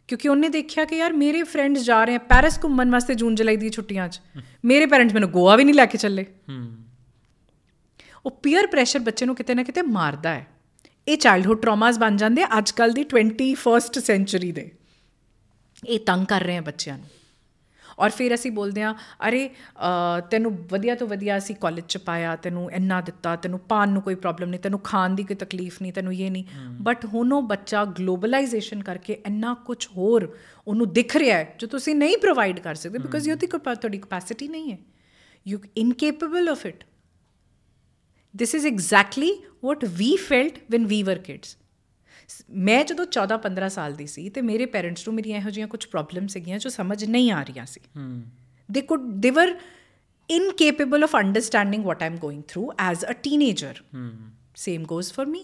ਕਿਉਂਕਿ 0.08 0.28
ਉਹਨੇ 0.28 0.48
ਦੇਖਿਆ 0.48 0.84
ਕਿ 0.84 0.96
ਯਾਰ 0.96 1.12
ਮੇਰੇ 1.12 1.42
ਫਰੈਂਡਸ 1.42 1.82
ਜਾ 1.82 2.04
ਰਹੇ 2.04 2.14
ਆ 2.14 2.18
ਪੈਰਿਸ 2.18 2.58
ਘੁੰਮਣ 2.64 2.90
ਵਾਸਤੇ 2.90 3.14
ਜੂਨ 3.14 3.34
ਜੁਲਾਈ 3.34 3.56
ਦੀ 3.56 3.70
ਛੁੱਟੀਆਂ 3.70 4.08
'ਚ। 4.08 4.20
ਮੇਰੇ 4.64 4.86
ਪੇਰੈਂਟਸ 4.86 5.14
ਮੈਨੂੰ 5.14 5.30
ਗੋਆ 5.30 5.56
ਵੀ 5.56 5.64
ਨਹੀਂ 5.64 5.74
ਲੈ 5.74 5.86
ਕੇ 5.86 5.98
ਚੱਲੇ। 5.98 6.26
ਉਹ 8.26 8.30
ਪੀਅਰ 8.30 8.66
ਪ੍ਰੈਸ਼ਰ 8.66 8.98
ਬੱਚੇ 8.98 9.26
ਨੂੰ 9.26 9.34
ਕਿਤੇ 9.36 9.54
ਨਾ 9.54 9.62
ਕਿਤੇ 9.62 9.82
ਮਾਰਦਾ 9.82 10.30
ਹੈ। 10.30 10.46
ਇਹ 11.08 11.16
ਚਾਈਲਡਹੁੱਡ 11.16 11.60
ਟਰਾਮਾਸ 11.60 11.98
ਬਣ 11.98 12.16
ਜਾਂਦੇ 12.16 12.42
ਆ 12.42 12.48
ਅੱਜ 12.58 12.70
ਕੱਲ 12.70 12.92
ਦੀ 12.92 13.04
21st 13.14 14.00
ਸੈਂਚੁਰੀ 14.00 14.52
ਦੇ। 14.52 14.70
ਇਹ 15.86 16.00
ਤੰਗ 16.00 16.26
ਕਰ 16.26 16.42
ਰਹੇ 16.42 16.56
ਆ 16.56 16.60
ਬੱਚਿਆਂ 16.60 16.98
ਨੂੰ। 16.98 17.06
ਔਰ 17.98 18.10
ਫਿਰ 18.10 18.34
ਅਸੀਂ 18.34 18.50
ਬੋਲਦੇ 18.52 18.82
ਆ 18.82 18.94
ਅਰੇ 19.28 19.48
ਤੈਨੂੰ 20.30 20.52
ਵਧੀਆ 20.70 20.94
ਤੋਂ 20.94 21.06
ਵਧੀਆ 21.06 21.36
ਅਸੀਂ 21.38 21.54
ਕਾਲਜ 21.56 21.84
ਚ 21.88 21.98
ਪਾਇਆ 21.98 22.34
ਤੈਨੂੰ 22.36 22.70
ਇੰਨਾ 22.72 23.00
ਦਿੱਤਾ 23.00 23.34
ਤੈਨੂੰ 23.36 23.58
ਪਾਣ 23.68 23.88
ਨੂੰ 23.88 24.02
ਕੋਈ 24.02 24.14
ਪ੍ਰੋਬਲਮ 24.14 24.48
ਨਹੀਂ 24.50 24.60
ਤੈਨੂੰ 24.60 24.80
ਖਾਣ 24.80 25.14
ਦੀ 25.14 25.24
ਕੋਈ 25.24 25.36
ਤਕਲੀਫ 25.36 25.80
ਨਹੀਂ 25.82 25.92
ਤੈਨੂੰ 25.92 26.14
ਇਹ 26.14 26.30
ਨਹੀਂ। 26.30 26.44
ਬਟ 26.80 27.04
ਹੁਣ 27.04 27.32
ਉਹ 27.32 27.42
ਬੱਚਾ 27.42 27.84
ਗਲੋਬਲਾਈਜੇਸ਼ਨ 27.98 28.82
ਕਰਕੇ 28.82 29.12
ਇੰਨਾ 29.26 29.54
ਕੁਝ 29.66 29.86
ਹੋਰ 29.96 30.36
ਉਹਨੂੰ 30.66 30.92
ਦਿਖ 30.92 31.16
ਰਿਹਾ 31.16 31.38
ਹੈ 31.38 31.54
ਜੋ 31.58 31.66
ਤੁਸੀਂ 31.66 31.94
ਨਹੀਂ 31.96 32.18
ਪ੍ਰੋਵਾਈਡ 32.18 32.60
ਕਰ 32.60 32.74
ਸਕਦੇ 32.74 32.98
ਬਿਕਾਜ਼ 32.98 33.28
ਯੂ 33.28 33.36
ਦੀ 33.36 33.46
ਤੁਹਾਡੀ 33.46 33.98
ਕਪੈਸਿਟੀ 33.98 34.48
ਨਹੀਂ 34.48 34.72
ਹੈ। 34.72 34.78
You 35.46 35.58
incapable 35.80 36.48
of 36.54 36.64
it 36.68 36.82
this 38.34 38.50
is 38.58 38.66
exactly 38.70 39.30
what 39.67 39.85
we 40.01 40.09
felt 40.29 40.57
when 40.75 40.89
we 40.93 40.99
were 41.09 41.19
kids 41.29 41.53
ਮੈਂ 42.67 42.83
ਜਦੋਂ 42.89 43.05
14 43.15 43.37
15 43.47 43.67
ਸਾਲ 43.77 43.93
ਦੀ 43.95 44.07
ਸੀ 44.07 44.29
ਤੇ 44.35 44.41
ਮੇਰੇ 44.41 44.65
ਪੇਰੈਂਟਸ 44.75 45.07
ਨੂੰ 45.07 45.15
ਮੇਰੀਆਂ 45.15 45.39
ਇਹੋ 45.39 45.49
ਜਿਹੀਆਂ 45.49 45.67
ਕੁਝ 45.73 45.85
ਪ੍ਰੋਬਲਮ 45.95 46.27
ਸੀਗੀਆਂ 46.35 46.59
ਜੋ 46.59 46.69
ਸਮਝ 46.75 47.03
ਨਹੀਂ 47.05 47.31
ਆ 47.31 47.41
ਰਹੀਆਂ 47.49 47.65
ਸੀ 47.73 47.81
they 48.69 48.81
could 48.91 49.03
they 49.25 49.31
were 49.37 49.51
incapable 50.29 51.05
of 51.07 51.11
understanding 51.19 51.83
what 51.89 51.99
i'm 52.05 52.15
going 52.21 52.39
through 52.51 52.69
as 52.85 53.03
a 53.13 53.15
teenager 53.25 53.73
same 54.61 54.85
goes 54.91 55.11
for 55.17 55.25
me 55.33 55.41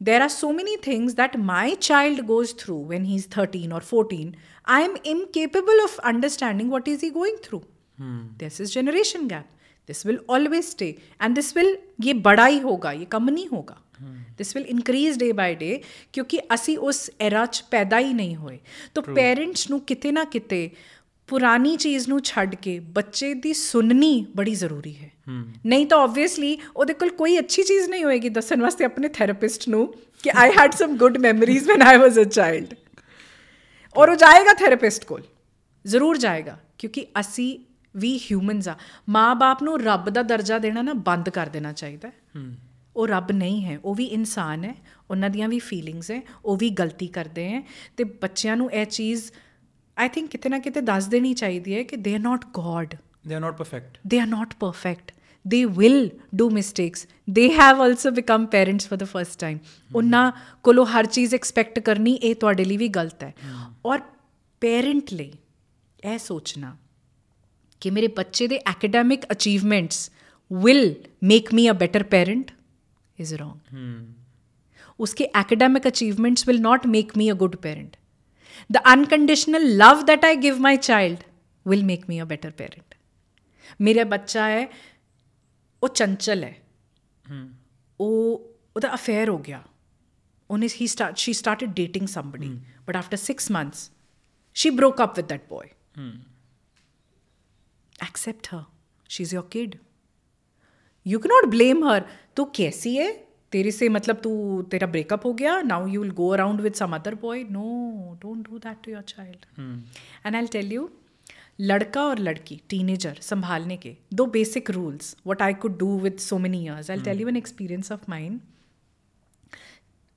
there 0.00 0.22
are 0.24 0.32
so 0.34 0.48
many 0.58 0.74
things 0.88 1.14
that 1.20 1.36
my 1.52 1.66
child 1.86 2.20
goes 2.32 2.52
through 2.62 2.80
when 2.90 3.06
he's 3.12 3.24
13 3.36 3.72
or 3.78 3.80
14 3.92 4.34
i 4.76 4.80
am 4.88 4.98
incapable 5.12 5.80
of 5.86 5.94
understanding 6.12 6.74
what 6.74 6.90
is 6.94 7.06
he 7.06 7.10
going 7.16 7.38
through 7.46 7.62
this 8.42 8.60
is 8.64 8.74
generation 8.78 9.26
gap 9.32 9.61
this 9.88 10.04
will 10.04 10.18
always 10.28 10.70
stay 10.70 10.90
and 11.20 11.34
this 11.34 11.54
will 11.54 11.70
ये 12.04 12.14
बड़ा 12.22 12.46
ही 12.46 12.58
होगा 12.60 12.90
ये 12.92 13.06
कम 13.08 13.30
नहीं 13.30 13.46
होगा 13.48 13.76
this 14.38 14.54
will 14.56 14.66
increase 14.66 15.18
ਡੇ 15.18 15.30
ਬਾਈ 15.32 15.54
ਡੇ 15.54 15.80
ਕਿਉਂਕਿ 16.12 16.40
ਅਸੀਂ 16.54 16.76
ਉਸ 16.78 17.10
ਐਰਾ 17.20 17.44
'ਚ 17.46 17.62
ਪੈਦਾ 17.70 17.98
ਹੀ 17.98 18.12
ਨਹੀਂ 18.12 18.36
ਹੋਏ 18.36 18.58
ਤਾਂ 18.94 19.02
ਪੇਰੈਂਟਸ 19.04 19.70
ਨੂੰ 19.70 19.80
ਕਿਤੇ 19.80 20.12
ਨਾ 20.12 20.24
ਕਿਤੇ 20.24 20.70
ਪੁਰਾਣੀ 21.28 21.76
ਚੀਜ਼ 21.76 22.08
ਨੂੰ 22.08 22.20
ਛੱਡ 22.24 22.54
ਕੇ 22.54 22.78
ਬੱਚੇ 22.90 23.32
ਦੀ 23.34 23.52
ਸੁਣਨੀ 23.52 24.26
ਬੜੀ 24.36 24.54
ਜ਼ਰੂਰੀ 24.54 24.94
ਹੈ 24.94 25.10
ਨਹੀਂ 25.66 25.86
ਤਾਂ 25.86 25.98
ਆਬਵੀਅਸਲੀ 25.98 26.56
ਉਹਦੇ 26.76 26.94
ਕੋਲ 26.94 27.10
ਕੋਈ 27.10 27.38
ਅੱਛੀ 27.38 27.62
ਚੀਜ਼ 27.62 27.88
ਨਹੀਂ 27.90 28.04
ਹੋਏਗੀ 28.04 28.28
ਦੱਸਣ 28.28 28.62
ਵਾਸਤੇ 28.62 28.84
ਆਪਣੇ 28.84 29.08
ਥੈਰੇਪਿਸਟ 29.08 29.68
ਨੂੰ 29.68 29.86
ਕਿ 30.24 30.30
I 30.34 30.50
had 30.58 30.74
some 30.74 30.96
good 30.96 31.18
memories 31.18 31.68
when 31.68 31.82
I 31.82 31.96
was 31.96 32.18
a 32.18 32.24
child 32.24 32.74
ਔਰ 33.96 34.10
ਉਹ 34.10 34.16
ਜਾਏਗਾ 34.16 34.54
ਥੈਰੇਪਿਸਟ 34.54 35.04
ਕੋਲ 35.04 35.22
ਜ਼ਰੂਰ 35.84 36.16
ਜਾਏਗਾ 36.16 36.56
ਕਿਉਂਕਿ 36.78 37.06
ਅਸੀਂ 37.20 37.58
ਵੀ 37.97 38.17
ਹਿਊਮਨਸ 38.17 38.67
ਆ। 38.67 38.75
ਮਾਂ-ਬਾਪ 39.09 39.63
ਨੂੰ 39.63 39.79
ਰੱਬ 39.81 40.09
ਦਾ 40.09 40.21
ਦਰਜਾ 40.23 40.57
ਦੇਣਾ 40.59 40.81
ਨਾ 40.81 40.93
ਬੰਦ 40.93 41.29
ਕਰ 41.29 41.47
ਦੇਣਾ 41.47 41.73
ਚਾਹੀਦਾ 41.73 42.07
ਹੈ। 42.07 42.41
ਉਹ 42.95 43.07
ਰੱਬ 43.07 43.31
ਨਹੀਂ 43.31 43.63
ਹੈ 43.65 43.77
ਉਹ 43.83 43.95
ਵੀ 43.95 44.05
ਇਨਸਾਨ 44.05 44.63
ਹੈ 44.63 44.75
ਉਹਨਾਂ 45.11 45.29
ਦੀਆਂ 45.29 45.47
ਵੀ 45.49 45.59
ਫੀਲਿੰਗਸ 45.59 46.11
ਹੈ 46.11 46.21
ਉਹ 46.45 46.57
ਵੀ 46.57 46.69
ਗਲਤੀ 46.69 47.07
ਕਰਦੇ 47.07 47.49
ਹੈ। 47.49 47.63
ਤੇ 47.97 48.03
ਬੱਚਿਆਂ 48.03 48.57
ਨੂੰ 48.57 48.71
ਇਹ 48.71 48.85
ਚੀਜ਼ 48.85 49.31
ਆਈ 49.97 50.09
ਥਿੰਕ 50.09 50.29
ਕਿਤੇ 50.29 50.49
ਨਾ 50.49 50.59
ਕਿਤੇ 50.59 50.81
ਦੱਸ 50.81 51.07
ਦੇਣੀ 51.07 51.33
ਚਾਹੀਦੀ 51.33 51.75
ਹੈ 51.75 51.83
ਕਿ 51.83 51.95
they 51.95 52.13
are 52.13 52.19
not 52.19 52.45
God 52.45 52.93
they 53.27 53.35
are 53.39 53.43
not 53.45 53.57
perfect 53.57 53.99
they 54.13 54.21
are 54.21 54.31
not 54.31 54.55
perfect 54.63 55.11
they 55.45 55.61
will 55.75 56.01
do 56.39 56.47
mistakes 56.55 57.03
they 57.27 57.45
have 57.57 57.81
also 57.85 58.11
become 58.15 58.47
parents 58.55 58.89
for 58.89 58.97
the 59.01 59.07
first 59.11 59.37
time 59.43 59.59
ਉਹਨਾਂ 59.95 60.31
ਕੋਲੋਂ 60.63 60.85
ਹਰ 60.85 61.05
ਚੀਜ਼ 61.05 61.35
ਐਕਸਪੈਕਟ 61.35 61.79
ਕਰਨੀ 61.79 62.13
ਇਹ 62.13 62.35
ਤੁਹਾਡੇ 62.35 62.65
ਲਈ 62.65 62.77
ਵੀ 62.77 62.87
ਗਲਤ 62.87 63.23
ਹੈ। 63.23 63.33
ਔਰ 63.85 63.99
ਪੇਰੈਂਟ 64.61 65.13
ਲਈ 65.13 65.31
ਇਹ 66.05 66.17
ਸੋਚਣਾ 66.17 66.75
कि 67.83 67.89
मेरे 67.89 68.07
बच्चे 68.07 68.47
they 68.47 68.55
academic 68.55 69.23
achievements 69.23 70.11
will 70.51 70.95
make 71.23 71.53
me 71.53 71.67
a 71.67 71.73
better 71.73 72.03
parent 72.03 72.51
is 73.19 73.35
wrong 73.35 74.15
उसके 74.99 75.23
academic 75.23 75.87
achievements 75.87 76.47
will 76.47 76.57
not 76.57 76.85
make 76.85 77.17
me 77.17 77.29
a 77.29 77.33
good 77.33 77.55
parent 77.55 77.95
the 78.71 78.77
unconditional 78.77 79.61
love 79.61 80.01
that 80.01 80.25
I 80.25 80.35
give 80.35 80.59
my 80.59 80.77
child 80.77 81.19
will 81.67 81.83
make 81.83 82.05
me 82.09 82.19
a 82.19 82.25
better 82.25 82.51
parent 82.51 82.95
मेरा 83.81 84.03
बच्चा 84.03 84.45
है 84.45 84.65
वो 85.83 85.87
चंचल 85.87 86.43
है। 86.43 86.61
hmm. 87.27 87.47
वो 87.99 88.35
affair 88.85 89.27
हो 89.27 89.37
गया। 89.37 89.67
उन्हें 90.49 90.69
ही 90.73 90.87
start 90.87 91.17
she 91.17 91.33
started 91.33 91.73
dating 91.73 92.07
somebody 92.07 92.49
but 92.87 92.95
after 92.95 93.17
six 93.17 93.51
months 93.51 93.91
she 94.55 94.59
she 94.59 94.69
broke 94.69 95.03
up 95.03 95.19
with 95.19 95.33
accept 98.08 98.50
her 98.54 98.64
she's 99.14 99.32
your 99.36 99.44
kid 99.54 99.78
you 101.06 101.20
cannot 101.24 101.48
blame 101.56 101.82
her 101.88 102.00
तू 102.36 102.44
कैसी 102.56 102.94
है 102.96 103.08
तेरे 103.52 103.70
से 103.70 103.88
मतलब 103.88 104.16
तू 104.22 104.30
तेरा 104.70 104.86
ब्रेकअप 104.86 105.24
हो 105.26 105.32
गया 105.34 105.60
now 105.62 105.86
you 105.86 106.00
will 106.02 106.10
go 106.20 106.28
around 106.32 106.60
with 106.60 106.74
some 106.80 106.94
other 106.94 107.14
boy 107.22 107.42
no 107.50 107.68
don't 108.22 108.48
do 108.50 108.58
that 108.58 108.84
to 108.84 108.92
your 108.92 109.02
child 109.14 109.46
and 110.26 110.36
I 110.36 110.46
tell 110.52 110.72
you 110.72 110.88
लड़का 111.60 112.02
और 112.08 112.18
लड़की 112.18 112.60
टीनेजर 112.70 113.18
संभालने 113.22 113.76
के 113.76 113.96
दो 114.14 114.26
basic 114.36 114.70
rules 114.70 115.16
what 115.26 115.42
I 115.42 115.54
could 115.64 115.78
do 115.78 115.98
with 116.00 116.18
so 116.26 116.38
many 116.38 116.62
years 116.64 116.90
I 116.90 117.00
tell 117.08 117.20
you 117.20 117.28
an 117.28 117.36
experience 117.36 117.92
of 117.92 118.08
mind 118.08 118.40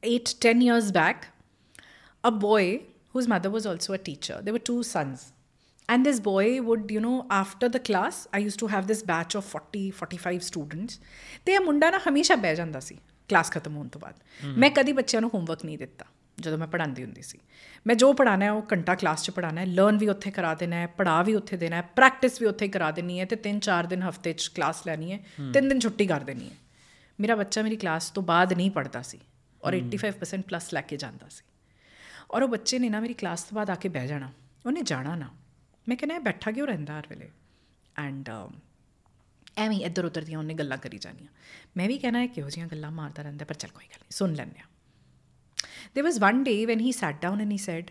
eight, 0.04 0.36
ten 0.40 0.62
years 0.62 0.92
back, 0.92 1.28
a 2.24 2.32
boy 2.32 2.82
whose 3.10 3.28
mother 3.28 3.50
was 3.50 3.66
also 3.66 3.94
a 3.94 3.98
teacher, 3.98 4.40
there 4.42 4.54
were 4.54 4.60
two 4.60 4.84
sons. 4.84 5.34
And 5.89 6.05
this 6.05 6.19
boy 6.21 6.61
would, 6.61 6.91
you 6.91 7.01
know, 7.01 7.27
after 7.31 7.69
the 7.69 7.81
class, 7.81 8.27
I 8.33 8.39
used 8.39 8.59
to 8.59 8.67
have 8.67 8.87
this 8.87 9.03
batch 9.03 9.35
of 9.35 9.45
40, 9.47 9.91
45 9.93 10.47
students. 10.47 10.99
ਤੇ 11.47 11.59
ਮੁੰਡਾ 11.59 11.91
ਨਾ 11.91 11.99
ਹਮੇਸ਼ਾ 12.09 12.37
ਬਹਿ 12.37 12.55
ਜਾਂਦਾ 12.55 12.81
ਸੀ 12.81 12.99
class 13.31 13.51
ਖਤਮ 13.51 13.77
ਹੋਣ 13.77 13.89
ਤੋਂ 13.89 14.01
ਬਾਅਦ 14.01 14.15
ਮੈਂ 14.59 14.71
ਕਦੀ 14.71 14.93
ਬੱਚਿਆਂ 14.93 15.21
ਨੂੰ 15.23 15.31
ਹੋਮਵਰਕ 15.35 15.65
ਨਹੀਂ 15.65 15.79
ਦਿੱਤਾ 15.79 16.05
ਜਦੋਂ 16.39 16.59
ਮੈਂ 16.59 16.67
ਪੜ੍ਹਾਉਂਦੀ 16.67 17.05
ਹੁੰਦੀ 17.05 17.23
ਸੀ 17.23 17.39
ਮੈਂ 17.87 17.95
ਜੋ 17.95 18.13
ਪੜਾਣਾ 18.13 18.45
ਹੈ 18.45 18.51
ਉਹ 18.53 18.63
ਘੰਟਾ 18.73 18.95
ਕਲਾਸ 18.95 19.23
'ਚ 19.23 19.31
ਪੜਾਣਾ 19.31 19.61
ਹੈ 19.61 19.67
ਲਰਨ 19.67 19.99
ਵੀ 19.99 20.09
ਉੱਥੇ 20.09 20.31
ਕਰਾ 20.31 20.55
ਦੇਣਾ 20.55 20.77
ਹੈ 20.77 20.87
ਪੜਾ 20.99 21.23
ਵੀ 21.23 21.35
ਉੱਥੇ 21.35 21.57
ਦੇਣਾ 21.57 21.77
ਹੈ 21.77 21.83
ਪ੍ਰੈਕਟਿਸ 21.97 22.41
ਵੀ 22.41 22.47
ਉੱਥੇ 22.47 22.69
ਕਰਾ 22.69 22.91
ਦੇਣੀ 22.91 23.21
ਹੈ 23.21 23.25
ਤੇ 23.25 23.37
3-4 23.47 23.87
ਦਿਨ 23.87 24.03
ਹਫ਼ਤੇ 24.03 24.33
'ਚ 24.33 24.49
ਕਲਾਸ 24.55 24.87
ਲੈਣੀ 24.87 25.13
ਹੈ 25.13 25.19
ਤਿੰਨ 25.53 25.69
ਦਿਨ 25.69 25.81
ਛੁੱਟੀ 25.81 26.07
ਕਰ 26.07 26.25
ਦੇਣੀ 26.25 26.49
ਹੈ 26.51 26.57
ਮੇਰਾ 27.19 27.37
ਬੱਚਾ 27.37 27.63
ਮੇਰੀ 27.63 27.77
ਕਲਾਸ 27.77 28.11
ਤੋਂ 28.11 28.23
ਬਾਅਦ 28.23 28.53
ਨਹੀਂ 28.53 28.71
ਪੜਦਾ 28.71 29.03
ਸੀ 29.03 29.21
ਔਰ 29.63 29.77
85% 29.77 30.47
ਪਲੱਸ 30.49 30.73
ਲੈ 30.75 30.81
ਕੇ 30.83 30.97
ਜਾਂਦਾ 30.97 31.29
ਸੀ 31.29 31.45
ਔਰ 32.31 32.43
ਉਹ 32.43 32.49
ਬੱਚੇ 32.49 32.79
ਨੇ 32.79 32.89
ਨਾ 32.89 33.01
ਮੇਰੀ 33.01 33.15
ਕਲਾਸ 33.15 33.43
ਤੋਂ 33.43 33.57
ਬਾਅਦ 33.57 33.71
ਆ 33.71 33.75
ਕੇ 33.75 33.89
ਬਹਿ 33.89 34.07
ਜਾਣਾ 34.07 34.31
ਉਹਨੇ 34.67 34.83
ਜਾਣਾ 34.83 35.15
ਨਾ 35.17 35.31
ਮੈਂ 35.88 35.98
ਕਹਿੰਦਾ 35.98 36.20
ਬੈਠਾ 36.20 36.52
ਕਿਉਂ 36.52 36.68
ਰਹਿੰਦਾ 36.68 37.00
ਹਰ 37.00 37.08
ਵੇਲੇ 37.10 37.30
ਐਂਡ 37.98 38.30
ਐਵੇਂ 39.58 39.86
ਇੱਧਰ 39.86 40.06
ਉੱਧਰ 40.06 40.24
ਦੀਆਂ 40.24 40.40
ਉਹਨੇ 40.40 40.54
ਗੱਲਾਂ 40.54 40.78
ਕਰੀ 40.78 40.98
ਜਾਣੀਆਂ 40.98 41.28
ਮੈਂ 41.78 41.88
ਵੀ 41.88 41.98
ਕਹਿਣਾ 41.98 42.20
ਹੈ 42.20 42.28
ਕਿਹੋ 42.28 42.50
ਜਿਹੀਆਂ 42.50 42.68
ਗੱਲਾਂ 42.68 42.92
ਮਾਰਦਾ 42.92 43.24
ਰਹਿੰਦਾ 43.24 43.46
ਪਰ 43.46 43.54
ਚੱਲ 43.54 43.72
ਕੋਈ 43.72 43.86
ਗੱਲ 43.86 44.00
ਨਹੀਂ 44.00 44.12
ਸੁਣ 44.12 44.34
ਲੈਂਦੇ 44.34 44.60
ਆ 44.60 44.64
there 45.96 46.06
was 46.08 46.18
one 46.24 46.38
day 46.44 46.60
when 46.70 46.82
he 46.84 46.92
sat 46.98 47.18
down 47.24 47.42
and 47.44 47.54
he 47.54 47.58
said 47.64 47.90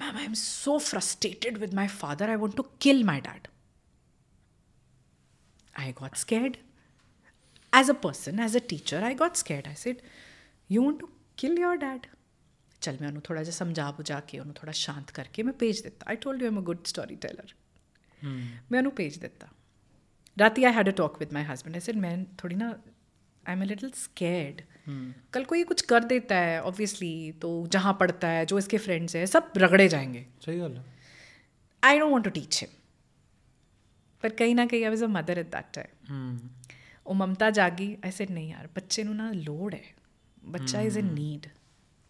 ma'am 0.00 0.16
i'm 0.22 0.34
so 0.40 0.72
frustrated 0.88 1.60
with 1.62 1.76
my 1.78 1.86
father 1.92 2.26
i 2.32 2.36
want 2.42 2.56
to 2.58 2.64
kill 2.84 3.00
my 3.10 3.14
dad 3.26 3.48
i 5.74 5.86
got 6.00 6.18
scared 6.22 6.58
as 7.72 7.92
a 7.94 7.96
person 8.04 8.42
as 8.46 8.58
a 8.60 8.62
teacher 8.72 9.00
i 9.10 9.12
got 9.22 9.40
scared 9.42 9.70
i 9.72 9.76
said 9.84 10.02
you 10.70 10.84
want 10.86 11.00
to 11.04 11.08
kill 11.42 11.58
your 11.64 11.74
dad 11.86 12.06
चल 12.83 12.91
मैं 12.93 13.07
उन्होंने 13.07 13.21
थोड़ा 13.29 13.43
जा 13.43 13.51
समझा 13.53 13.89
बुझा 13.91 14.19
के 14.29 14.39
उन्होंने 14.39 14.59
थोड़ा 14.61 14.73
शांत 14.75 15.09
करके 15.09 15.43
मैं 15.43 15.53
भेज 15.59 15.81
दिता। 15.83 16.09
I 16.09 16.15
told 16.23 16.41
you 16.41 16.47
am 16.47 16.57
a 16.57 16.61
good 16.61 16.85
storyteller 17.17 17.53
मैं 18.21 18.79
उन्होंने 18.79 18.95
भेज 18.97 19.17
दिता। 19.17 19.49
राती 20.37 20.63
I 20.63 20.73
had 20.73 20.87
a 20.89 20.91
talk 20.97 21.19
with 21.19 21.33
my 21.33 21.43
husband 21.43 21.75
I 21.75 21.79
said 21.79 21.95
मैं 21.97 22.13
थोड़ी 22.35 22.55
ना 22.55 22.69
I 23.43 23.55
am 23.55 23.63
a 23.63 23.65
little 23.65 23.91
scared 23.95 24.61
कल 25.33 25.43
को 25.43 25.55
ये 25.55 25.63
कुछ 25.63 25.81
कर 25.81 26.03
देता 26.03 26.37
है 26.37 26.61
ऑब्वियसली 26.63 27.31
तो 27.41 27.49
जहाँ 27.67 27.93
पढ़ता 27.99 28.27
है 28.27 28.45
जो 28.45 28.57
इसके 28.57 28.77
फ्रेंड्स 28.77 29.15
हैं 29.15 29.25
सब 29.25 29.51
रगड़े 29.57 29.87
जाएँगे। 29.87 30.25
सही 30.45 30.57
गल 30.59 30.79
I 31.83 31.99
don't 31.99 32.11
want 32.11 32.25
to 32.25 32.31
teach 32.31 32.61
him 32.61 32.77
पर 34.23 34.29
कहीं 34.33 34.55
ना 34.55 34.65
कहीं 34.65 34.83
I 34.83 34.89
was 34.89 35.03
a 35.03 35.07
mother 35.07 35.39
at 35.39 35.51
that 35.51 35.73
time 35.73 36.37
वो 37.05 37.13
ममता 37.13 37.49
जागी 37.49 37.87
आई 38.05 38.25
नहीं 38.29 38.49
यार 38.51 38.69
बच्चे 38.75 39.03
ना 39.03 39.31
लोड 39.31 39.73
है। 39.73 39.93
बच्चा 40.47 40.81
इज़ 40.81 40.99
इन 40.99 41.13
नीड 41.13 41.47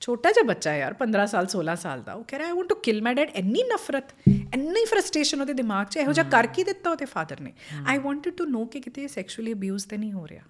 ਛੋਟਾ 0.03 0.31
ਜਿਹਾ 0.31 0.43
ਬੱਚਾ 0.43 0.75
ਯਾਰ 0.77 0.95
15 1.01 1.25
ਸਾਲ 1.27 1.47
16 1.47 1.75
ਸਾਲ 1.75 2.01
ਦਾ 2.03 2.13
ਉਹ 2.13 2.23
ਕਹ 2.23 2.35
ਰਿਹਾ 2.35 2.47
I 2.47 2.53
want 2.53 2.69
to 2.69 2.75
kill 2.75 3.01
my 3.01 3.13
dad 3.13 3.29
ਇੰਨੀ 3.35 3.63
ਨਫ਼ਰਤ 3.73 4.13
ਇੰਨੀ 4.27 4.85
ਫਰਸਟ੍ਰੇਸ਼ਨ 4.85 5.41
ਉਹਦੇ 5.41 5.53
ਦਿਮਾਗ 5.53 5.87
'ਚ 5.87 5.97
ਇਹੋ 5.97 6.13
ਜਿਹਾ 6.13 6.29
ਕਰ 6.29 6.47
ਕੀ 6.47 6.63
ਦਿੱਤਾ 6.63 6.89
ਉਹਦੇ 6.89 7.05
ਫਾਦਰ 7.05 7.39
ਨੇ? 7.39 7.53
ਆਈ 7.87 7.97
ਵਾਂਟਡ 7.97 8.31
ਟੂ 8.31 8.45
ਨੋ 8.45 8.65
ਕਿ 8.65 8.81
ਕਿਤੇ 8.81 9.07
ਸੈਕਸ਼ੂਅਲੀ 9.07 9.53
ਅਬਿਊਜ਼ 9.53 9.87
ਤੇ 9.87 9.97
ਨਹੀਂ 9.97 10.11
ਹੋ 10.11 10.27
ਰਿਹਾ। 10.27 10.43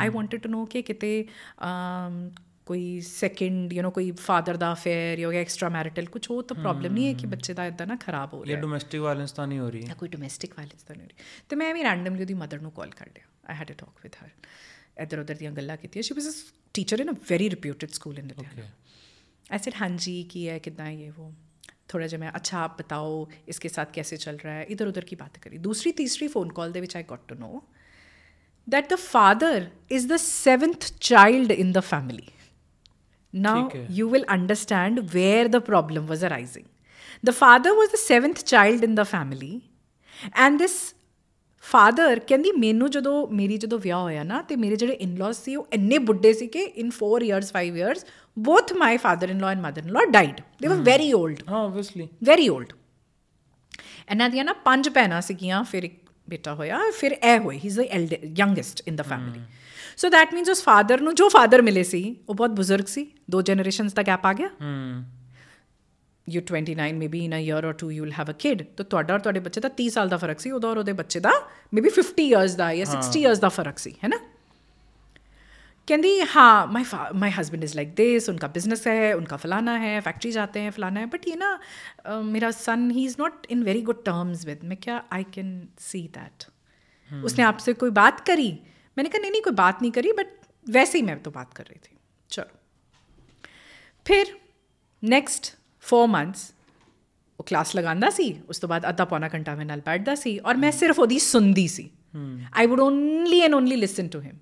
ਆਈ 0.00 0.08
ਵਾਂਟਡ 0.08 0.40
ਟੂ 0.40 0.48
ਨੋ 0.48 0.64
ਕਿ 0.64 0.82
ਕਿਤੇ 0.82 1.26
ਕੋਈ 2.66 3.00
ਸੈਕਿੰਡ 3.00 3.72
ਯੂ 3.72 3.82
نو 3.82 3.90
ਕੋਈ 3.90 4.10
ਫਾਦਰ 4.10 4.56
ਦਾ 4.56 4.72
ਅਫੇਅਰ 4.72 5.18
ਜਾਂ 5.18 5.32
ਐਕਸਟਰਾ 5.32 5.68
ਮੈਰਿਟਲ 5.68 6.06
ਕੁਝ 6.06 6.26
ਉਹ 6.30 6.42
ਤਾਂ 6.42 6.56
ਪ੍ਰੋਬਲਮ 6.56 6.92
ਨਹੀਂ 6.92 7.06
ਹੈ 7.06 7.12
ਕਿ 7.12 7.26
ਬੱਚੇ 7.26 7.54
ਦਾ 7.54 7.66
ਇਦਾਂ 7.66 7.86
ਨਾ 7.86 7.96
ਖਰਾਬ 7.96 8.34
ਹੋ 8.34 8.44
ਰਿਹਾ। 8.44 8.56
ਇਹ 8.56 8.62
ਡੋਮੈਸਟਿਕ 8.62 9.00
ਵਾਇਲੈਂਸ 9.00 9.32
ਤਾਂ 9.32 9.46
ਨਹੀਂ 9.46 9.58
ਹੋ 9.58 9.70
ਰਹੀ। 9.70 9.88
ਹੈ 9.88 9.94
ਕੋਈ 9.94 10.08
ਡੋਮੈਸਟਿਕ 10.08 10.52
ਵਾਇਲੈਂਸ 10.58 10.82
ਤਾਂ 10.82 10.96
ਨਹੀਂ 10.96 11.06
ਹੋ 11.06 11.08
ਰਹੀ। 11.08 11.44
ਤੇ 11.48 11.56
ਮੈਂ 11.56 11.74
ਵੀ 11.74 11.82
ਰੈਂਡਮਲੀ 11.82 12.20
ਉਹਦੀ 12.20 12.34
ਮਦਰ 12.34 12.60
ਨੂੰ 12.60 12.70
ਕਾਲ 12.70 12.90
ਕਰ 12.90 13.06
ਲਿਆ। 13.06 13.24
I 13.48 13.56
had 13.56 13.70
a 13.70 13.74
talk 13.78 14.00
with 14.02 14.16
her 14.24 14.30
ਇਧਰ 15.02 15.18
ਉਧਰ 15.18 15.34
ਦੀਆਂ 15.34 15.52
ਗੱਲਾਂ 15.52 15.76
ਕੀਤੀਆਂ। 15.76 16.02
She 16.02 16.14
was 16.14 16.28
a 16.28 16.52
teacher 16.74 17.00
in 17.00 17.10
a 17.10 17.18
very 17.30 17.50
reputed 17.50 17.88
school 17.88 18.18
in 18.18 18.26
Ludhiana 18.26 18.68
ऐसे 19.52 19.70
हाँ 19.70 19.88
जी 19.88 20.22
की 20.22 20.44
है 20.44 20.58
कितना 20.58 20.88
ये 20.88 21.10
वो। 21.10 21.32
थोड़ा 21.94 22.06
जहाँ 22.06 22.20
मैं 22.20 22.28
अच्छा 22.28 22.58
आप 22.58 22.76
बताओ 22.80 23.28
इसके 23.48 23.68
साथ 23.68 23.92
कैसे 23.94 24.16
चल 24.16 24.36
रहा 24.36 24.54
है? 24.54 24.66
इधर 24.70 24.86
उधर 24.86 25.04
की 25.04 25.16
बात 25.16 25.36
करी। 25.36 25.58
दूसरी 25.58 25.92
तीसरी 25.92 26.28
phone 26.28 26.50
call 26.50 26.72
they 26.72 26.80
which 26.80 26.96
I 26.96 27.02
got 27.02 27.28
to 27.28 27.34
know 27.34 27.62
that 28.68 28.92
the 28.92 28.96
father 28.96 29.68
is 29.90 30.08
the 30.08 30.16
seventh 30.16 30.90
child 31.00 31.50
in 31.52 31.72
the 31.72 31.80
family 31.80 32.28
now 33.34 33.70
you 33.90 34.08
will 34.08 34.24
understand 34.28 35.00
where 35.14 35.48
the 35.48 35.62
problem 35.62 36.06
was 36.06 36.24
arising 36.26 36.64
the 37.24 37.30
father 37.30 37.70
was 37.70 37.92
the 37.92 37.98
seventh 37.98 38.34
child 38.34 38.84
in 38.84 38.94
the 38.94 39.02
family 39.04 39.62
and 40.38 40.58
this 40.58 40.94
father 41.70 42.18
ਕਹਿੰਦੀ 42.18 42.52
ਮੈਨੂੰ 42.52 42.90
ਜਦੋਂ 42.90 43.28
ਮੇਰੀ 43.28 43.56
ਜਦੋਂ 43.56 43.78
ਵਿਆਹ 43.78 43.98
ਹੋਇਆ 43.98 44.22
ਨਾ 44.22 44.42
ਤੇ 44.42 44.56
ਮੇਰੇ 44.56 44.76
ਜਿਹੜੇ 44.76 44.92
ਇਨ-ਲॉज 44.92 45.32
ਸੀ 45.32 45.56
ਉਹ 45.56 45.66
ਇੰਨੇ 45.72 45.98
ਬੁੱਢੇ 45.98 46.32
ਸੀ 46.32 46.46
ਕਿ 46.46 46.58
in 46.58 46.90
4 47.04 47.24
years 47.24 47.52
5 47.54 47.64
years 47.64 48.06
both 48.38 48.72
my 48.72 48.96
father 48.96 49.30
in law 49.30 49.48
and 49.48 49.60
mother 49.60 49.82
in law 49.82 50.00
died 50.10 50.40
they 50.62 50.68
were 50.68 50.76
very 50.76 51.12
old 51.12 51.36
ਹਾਂ 51.48 51.58
ਆਬਵੀਅਸਲੀ 51.58 52.08
ਵੈਰੀ 52.24 52.48
올ਡ 52.48 52.66
ਇਹਨਾਂ 54.10 54.30
ਦੀਆਂ 54.30 54.44
ਨਾ 54.44 54.52
ਪੰਜ 54.52 54.88
ਭੈਣਾਂ 54.88 55.20
ਸੀਗੀਆਂ 55.20 55.64
ਫਿਰ 55.64 55.82
ਇੱਕ 55.82 56.10
ਬੇਟਾ 56.30 56.54
ਹੋਇਆ 56.54 56.78
ਫਿਰ 57.00 57.12
ਇਹ 57.12 57.38
ਹੋਏ 57.38 57.56
he 57.56 57.68
is 57.68 57.80
the 57.80 58.16
youngest 58.38 58.82
in 58.88 58.96
the 58.96 59.02
family 59.02 59.40
so 59.96 60.08
that 60.08 60.34
means 60.34 60.48
ਉਸ 60.48 60.62
ਫਾਦਰ 60.62 61.00
ਨੂੰ 61.00 61.14
ਜੋ 61.14 61.28
ਫਾਦਰ 61.28 61.62
ਮਿਲੇ 61.62 61.82
ਸੀ 61.82 62.16
ਉਹ 62.28 62.34
ਬਹੁਤ 62.34 62.50
ਬਜ਼ੁਰਗ 62.50 62.84
ਸੀ 62.84 63.06
ਦੋ 63.30 63.42
ਜਨਰੇਸ਼ਨਸ 63.42 63.92
ਦਾ 63.92 64.02
ਗੈਪ 64.02 64.26
ਆ 64.26 64.32
ਗਿਆ। 64.32 64.48
ਹਮ 64.62 65.04
you 66.27 66.41
29 66.43 66.91
maybe 66.95 67.23
in 67.25 67.35
a 67.35 67.39
year 67.39 67.65
or 67.65 67.73
two 67.77 67.91
you 67.91 68.03
will 68.03 68.11
have 68.13 68.29
a 68.31 68.33
kid 68.39 68.61
ਤਾਂ 68.77 68.85
ਤੁਹਾਡਾ 68.85 69.13
ਔਰ 69.13 69.19
ਤੁਹਾਡੇ 69.19 69.39
ਬੱਚੇ 69.39 69.61
ਦਾ 69.61 69.69
30 69.81 69.87
ਸਾਲ 69.89 70.09
ਦਾ 70.09 70.17
ਫਰਕ 70.17 70.39
ਸੀ 70.39 70.51
ਉਹਦਾ 70.51 70.67
ਔਰ 70.67 70.77
ਉਹਦੇ 70.77 70.93
ਬੱਚੇ 70.93 71.19
ਦਾ 71.19 71.31
ਮੇਬੀ 71.73 71.89
50 71.95 72.27
ਇਅਰਸ 72.27 72.55
ਦਾ 72.55 72.73
ਜਾਂ 72.75 72.85
60 72.91 73.19
ਇਅਰਸ 73.21 73.39
ਦਾ 73.39 73.49
ਫਰਕ 73.57 73.79
ਸੀ 73.79 73.93
ਹੈ 74.03 74.09
ਨਾ 74.09 74.19
कहती 75.87 76.09
हाँ 76.31 76.67
my 76.73 76.83
my 77.21 77.31
husband 77.31 77.63
is 77.63 77.71
like 77.75 77.93
this 77.95 78.27
उनका 78.29 78.47
बिजनेस 78.49 78.83
है 78.87 79.07
उनका 79.13 79.37
फलाना 79.37 79.71
है 79.77 79.93
फैक्ट्री 80.01 80.31
जाते 80.33 80.59
हैं 80.59 80.71
फलाना 80.71 80.99
है 80.99 81.07
बट 81.07 81.23
ये 81.27 81.35
ना 81.35 81.47
अ, 82.05 82.17
मेरा 82.27 82.51
son 82.57 82.83
he 82.91 83.05
is 83.05 83.15
not 83.19 83.47
in 83.51 83.63
very 83.63 83.81
good 83.81 84.03
terms 84.05 84.45
with 84.45 84.61
मैं 84.65 84.77
क्या 84.83 84.97
आई 85.13 85.25
कैन 85.31 85.49
सी 85.85 86.01
दैट 86.13 86.45
उसने 87.11 87.43
आपसे 87.43 87.73
कोई 87.75 87.95
बात 87.97 88.21
करी 88.27 88.47
मैंने 88.97 89.09
कहा 89.09 89.21
नहीं 89.21 89.31
नहीं 89.31 89.41
कोई 89.41 89.53
बात 89.55 89.81
नहीं 89.81 89.91
करी 89.91 90.13
बट 90.13 90.37
वैसे 90.67 90.97
ही 90.97 91.03
मैं 91.05 91.17
तो 91.23 91.31
बात 91.31 91.53
कर 91.53 91.65
रही 91.65 91.79
थी 91.79 91.97
चलो 92.29 93.49
फिर 94.05 94.33
ਨੈਕਸਟ 95.03 95.51
4 95.86 96.06
ਮੰਥਸ 96.08 96.50
ਉਹ 97.40 97.44
ਕਲਾਸ 97.44 97.76
ਲਗਾਉਂਦਾ 97.76 98.10
ਸੀ 98.10 98.34
ਉਸ 98.48 98.58
ਤੋਂ 98.58 98.68
ਬਾਅਦ 98.68 98.88
ਅੱਧਾ 98.88 99.04
ਪੌਣਾ 99.04 99.28
ਘੰਟਾ 99.34 99.54
ਮੇਰੇ 99.54 99.68
ਨਾਲ 99.68 99.80
ਬੈਠਦਾ 99.86 100.14
ਸੀ 100.14 100.38
ਔਰ 100.38 100.56
ਮੈਂ 100.56 100.72
ਸਿਰਫ 100.72 100.98
ਉਹਦੀ 100.98 101.18
ਸੁਣਦੀ 101.18 101.66
ਸੀ 101.68 101.88
I 102.54 102.66
would 102.66 102.80
only 102.80 103.40
and 103.40 103.54
only 103.54 103.76
listen 103.76 104.08
to 104.08 104.20
him 104.20 104.36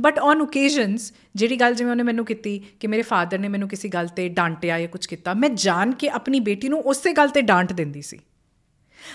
but 0.00 0.18
on 0.18 0.40
occasions 0.40 1.12
ਜਿਹੜੀ 1.36 1.56
ਗੱਲ 1.60 1.74
ਜਿਵੇਂ 1.74 1.90
ਉਹਨੇ 1.90 2.02
ਮੈਨੂੰ 2.02 2.24
ਕੀਤੀ 2.24 2.58
ਕਿ 2.80 2.86
ਮੇਰੇ 2.86 3.02
ਫਾਦਰ 3.02 3.38
ਨੇ 3.38 3.48
ਮੈਨੂੰ 3.48 3.68
ਕਿਸੇ 3.68 3.88
ਗੱਲ 3.88 4.08
ਤੇ 4.08 4.28
ਡਾਂਟਿਆ 4.28 4.78
ਜਾਂ 4.80 4.88
ਕੁਝ 4.88 5.06
ਕੀਤਾ 5.06 5.34
ਮੈਂ 5.34 5.48
ਜਾਣ 5.58 5.92
ਕੇ 5.92 6.08
ਆਪਣੀ 6.08 6.40
ਬੇਟੀ 6.40 6.68
ਨੂੰ 6.68 6.82
ਉਸੇ 6.84 7.12
ਗੱਲ 7.12 7.28
ਤੇ 7.28 7.42
ਡਾਂਟ 7.42 7.72
ਦਿੰਦੀ 7.72 8.02
ਸੀ 8.02 8.18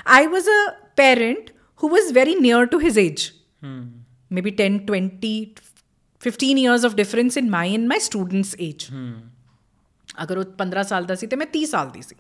I 0.06 0.28
was 0.28 0.48
a 0.48 0.70
parent 0.95 1.52
who 1.84 1.90
was 1.90 2.12
very 2.14 2.36
near 2.36 2.66
to 2.66 2.80
his 2.80 2.98
age 2.98 3.32
maybe 4.32 4.52
10 4.52 4.78
20 4.86 5.62
15 6.22 6.57
years 6.57 6.84
of 6.84 6.95
difference 6.95 7.38
in 7.38 7.49
my 7.49 7.66
and 7.70 7.88
my 7.88 7.98
students 7.99 8.56
age. 8.60 8.86
ਅਗਰ 10.23 10.37
ਉਹ 10.37 10.43
15 10.59 10.83
ਸਾਲ 10.83 11.05
ਦਾ 11.05 11.15
ਸੀ 11.15 11.27
ਤੇ 11.27 11.35
ਮੈਂ 11.35 11.47
30 11.53 11.65
ਸਾਲ 11.65 11.89
ਦੀ 11.89 12.01
ਸੀ। 12.01 12.15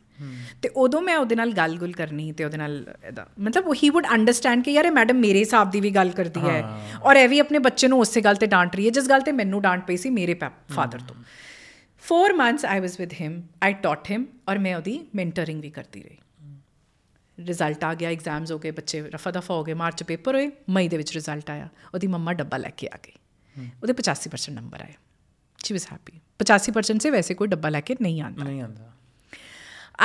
ਤੇ 0.61 0.69
ਉਦੋਂ 0.75 1.01
ਮੈਂ 1.01 1.17
ਉਹਦੇ 1.17 1.35
ਨਾਲ 1.35 1.51
ਗੱਲ-ਗੁਲ 1.53 1.91
ਕਰਨੀ 1.93 2.31
ਤੇ 2.31 2.45
ਉਹਦੇ 2.45 2.57
ਨਾਲ 2.57 2.75
ਇਹਦਾ। 3.03 3.27
ਮਤਲਬ 3.39 3.71
ਹੀ 3.83 3.89
ਊਡ 3.89 4.05
ਅੰਡਰਸਟੈਂਡ 4.13 4.63
ਕਿ 4.63 4.71
ਯਾਰ 4.71 4.85
ਇਹ 4.85 4.91
ਮੈਡਮ 4.91 5.19
ਮੇਰੇ 5.19 5.39
ਹਿਸਾਬ 5.39 5.71
ਦੀ 5.71 5.79
ਵੀ 5.81 5.91
ਗੱਲ 5.91 6.09
ਕਰਦੀ 6.11 6.41
ਹੈ 6.41 6.61
ਔਰ 7.03 7.15
ਇਹ 7.15 7.29
ਵੀ 7.29 7.39
ਆਪਣੇ 7.39 7.59
ਬੱਚੇ 7.59 7.87
ਨੂੰ 7.87 7.99
ਉਸੇ 7.99 8.21
ਗੱਲ 8.21 8.35
ਤੇ 8.35 8.47
ਡਾਂਟ 8.47 8.75
ਰਹੀ 8.75 8.85
ਹੈ 8.85 8.91
ਜਿਸ 8.91 9.09
ਗੱਲ 9.09 9.21
ਤੇ 9.21 9.31
ਮੈਨੂੰ 9.31 9.61
ਡਾਂਟ 9.61 9.85
ਪਈ 9.87 9.97
ਸੀ 9.97 10.09
ਮੇਰੇ 10.09 10.33
ਫਾਦਰ 10.71 10.99
ਤੋਂ। 10.99 11.15
4 12.03 12.33
months 12.33 12.65
I 12.65 12.79
was 12.79 12.99
with 12.99 13.13
him 13.21 13.41
I 13.63 13.73
taught 13.73 14.11
him 14.11 14.25
ਔਰ 14.49 14.57
ਮੈਂ 14.57 14.75
ਉਹਦੀ 14.75 14.99
ਮੈਂਟਰਿੰਗ 15.15 15.61
ਵੀ 15.61 15.69
ਕਰਦੀ 15.69 16.03
ਰਹੀ। 16.03 16.17
ਰਿਜ਼ਲਟ 17.37 17.83
ਆ 17.83 17.93
ਗਿਆ 17.93 18.09
ਐਗਜ਼ਾਮਸ 18.09 18.51
ਹੋ 18.51 18.57
ਗਏ 18.59 18.71
ਬੱਚੇ 18.71 19.01
ਰਫਾ 19.03 19.31
ਦਫਾ 19.31 19.53
ਹੋ 19.53 19.63
ਗਏ 19.63 19.73
ਮਾਰਚ 19.73 20.03
ਪੇਪਰ 20.03 20.35
ਹੋਏ 20.35 20.51
ਮਈ 20.69 20.87
ਦੇ 20.87 20.97
ਵਿੱਚ 20.97 21.11
ਰਿਜ਼ਲਟ 21.13 21.49
ਆਇਆ। 21.49 21.67
ਉਹਦੀ 21.93 22.07
ਮੰਮਾ 22.07 22.33
ਡੱਬਾ 22.33 22.57
ਲੈ 22.57 22.69
ਕੇ 22.69 22.87
ਆ 22.87 22.97
ਗਈ 22.97 23.13
ਉਹਦੇ 23.55 23.93
85% 23.93 24.53
ਨੰਬਰ 24.53 24.81
ਆਏ। 24.81 24.93
ਸ਼ੀ 25.59 25.73
ਵਾਸ 25.73 25.91
ਹੈਪੀ 25.91 26.19
85% 26.44 27.02
ਸੇ 27.02 27.10
ਵੈਸੇ 27.10 27.34
ਕੋਈ 27.34 27.48
ਡੱਬਾ 27.48 27.68
ਲੈ 27.68 27.80
ਕੇ 27.80 27.96
ਨਹੀਂ 28.02 28.22
ਆਉਂਦਾ 28.22 28.44
ਨਹੀਂ 28.44 28.62
ਆਂਦਾ 28.62 28.88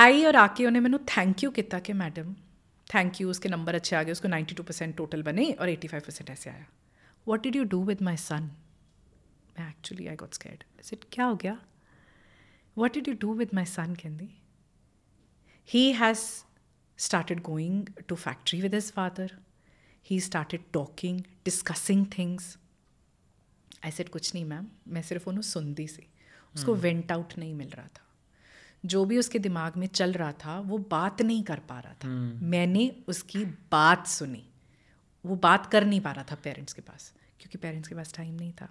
आई 0.04 0.24
और 0.28 0.36
आके 0.36 0.66
उन्हें 0.68 0.82
मैंने 0.86 0.98
थैंक 1.10 1.44
यू 1.44 1.50
किया 1.58 1.78
कि 1.80 1.94
मैडम 2.00 2.32
थैंक 2.88 3.20
यू 3.22 3.30
उसके 3.30 3.50
नंबर 3.50 3.76
अच्छे 3.76 3.96
आ 3.96 4.02
गए 4.08 4.12
उसको 4.12 4.30
92 4.32 4.64
परसेंट 4.70 4.96
टोटल 4.96 5.22
बने 5.28 5.46
और 5.54 5.70
85 5.74 6.02
परसेंट 6.08 6.30
ऐसे 6.30 6.50
आया 6.50 6.66
what 7.28 7.44
did 7.44 7.56
you 7.56 7.64
do 7.74 7.80
with 7.90 8.02
my 8.08 8.18
son 8.24 8.50
मैं 9.60 9.68
actually 9.70 10.08
I 10.08 10.16
got 10.16 10.34
scared 10.34 10.64
it 10.94 11.06
क्या 11.12 11.26
हो 11.26 11.36
गया 11.44 11.54
what 12.78 12.94
did 12.94 13.08
you 13.08 13.14
do 13.22 13.34
with 13.42 13.54
my 13.60 13.66
son 13.76 13.96
कहती 14.02 14.28
he 15.70 15.84
has 16.02 16.26
started 17.00 17.40
going 17.44 17.78
to 18.10 18.16
factory 18.26 18.60
with 18.66 18.76
his 18.80 18.90
father 18.92 19.30
he 20.06 20.20
started 20.20 20.68
talking 20.78 21.16
discussing 21.50 22.04
things 22.18 22.50
i 23.84 23.94
said 23.96 24.10
कुछ 24.10 24.34
नहीं 24.34 24.46
ma'am 24.46 24.68
मैं 24.88 25.02
सिर्फ 25.04 25.28
उन्हें 25.28 25.42
सुनती 25.54 25.88
सी 25.88 26.08
उसको 26.55 26.73
हम्म। 26.73 26.83
वेंट 26.83 27.13
आउट 27.13 27.39
नहीं 27.39 27.55
मिल 27.55 27.69
रहा 27.69 27.87
था। 27.87 28.07
जो 28.85 29.05
भी 29.05 29.19
उसके 29.19 29.39
दिमाग 29.39 29.77
में 29.77 29.87
चल 29.87 30.13
रहा 30.13 30.33
था 30.33 30.59
वो 30.61 30.79
बात 30.91 31.23
नहीं 31.23 31.43
कर 31.43 31.59
पा 31.69 31.81
रहा 31.81 31.95
था। 31.95 32.09
हम्म। 32.09 32.47
मैंने 32.47 32.91
उसकी 33.09 33.45
बात 33.73 34.07
सुनी। 34.07 34.43
वो 35.25 35.37
बात 35.37 35.67
कर 35.67 35.85
नहीं 35.85 36.01
पा 36.01 36.13
रहा 36.13 36.25
था 36.25 36.35
पेरेंट्स 36.35 36.73
के 36.73 36.83
पास 36.83 37.13
क्योंकि 37.41 37.59
पेरेंट्स 37.59 37.89
के 37.89 37.95
पास 37.95 38.15
टाइम 38.17 38.35
नहीं 38.35 38.53
था। 38.53 38.69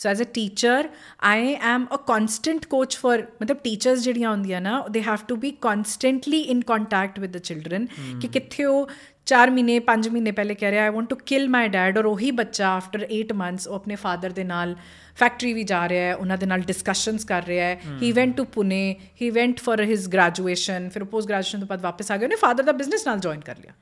So 0.00 0.08
as 0.08 0.20
a 0.20 0.24
teacher 0.24 0.88
I 1.22 1.52
am 1.64 1.84
a 1.84 1.96
constant 1.96 2.64
coach 2.64 2.96
for 2.96 3.20
मतलब 3.42 3.60
टीचर्स 3.64 4.00
ਜਿਹੜੀਆਂ 4.00 4.30
होंगे 4.30 4.60
ना 4.60 4.86
they 4.90 5.00
have 5.00 5.18
to 5.28 5.36
be 5.36 5.50
constantly 5.50 6.40
in 6.40 6.62
contact 6.62 7.18
with 7.18 7.36
the 7.36 7.38
children 7.40 7.86
कि 7.86 8.02
हम्म। 8.02 8.28
कितने 8.28 8.64
हो 8.64 8.88
4 9.26 9.50
ਮਹੀਨੇ 9.50 9.78
5 9.78 10.10
ਮਹੀਨੇ 10.12 10.30
ਪਹਿਲੇ 10.30 10.54
ਕਹਿ 10.54 10.70
ਰਿਹਾ 10.70 10.84
I 10.84 10.90
want 10.90 11.08
to 11.08 11.16
kill 11.16 11.48
my 11.48 11.68
dad 11.68 11.98
ਔਰ 11.98 12.04
ਉਹੀ 12.04 12.30
ਬੱਚਾ 12.30 12.68
ਆਫਟਰ 12.68 13.06
8 13.18 13.34
ਮੰਥਸ 13.34 13.68
ਉਹ 13.68 13.74
ਆਪਣੇ 13.74 13.94
ਫਾਦਰ 13.94 14.30
ਦੇ 14.30 14.44
ਨਾਲ 14.44 14.76
ਫੈਕਟਰੀ 15.16 15.52
ਵੀ 15.52 15.62
ਜਾ 15.62 15.88
ਰਿਹਾ 15.88 16.04
ਹੈ 16.04 16.16
ਉਹਨਾਂ 16.16 16.36
ਦੇ 16.36 16.46
ਨਾਲ 16.46 16.60
ਡਿਸਕਸ਼ਨਸ 16.60 17.24
ਕਰ 17.24 17.42
ਰਿਹਾ 17.44 17.66
ਹੈ। 17.66 17.80
He. 18.02 18.12
Went 18.12 18.36
to 18.36 18.44
Pune 18.44 18.96
he 19.22 19.30
went 19.30 19.60
for 19.60 19.80
his 19.80 20.08
graduation 20.08 20.88
ਫਿਰ 20.88 21.04
ਪੋਸਟ 21.04 21.28
ਗ੍ਰੈਜੂਏਸ਼ਨ 21.28 21.58
ਤੋਂ 21.58 21.66
ਬਾਅਦ 21.66 21.80
ਵਾਪਸ 21.80 22.12
ਆ 22.12 22.16
ਗਿਆ 22.16 22.26
ਉਹਨੇ 22.26 22.36
ਫਾਦਰ 22.36 22.64
ਦਾ 22.64 22.72
ਬਿਜ਼ਨਸ 22.72 23.06
ਨਾਲ 23.06 23.18
ਜੁਆਇਨ 23.18 23.40
ਕਰ 23.40 23.56
ਲਿਆ। 23.58 23.72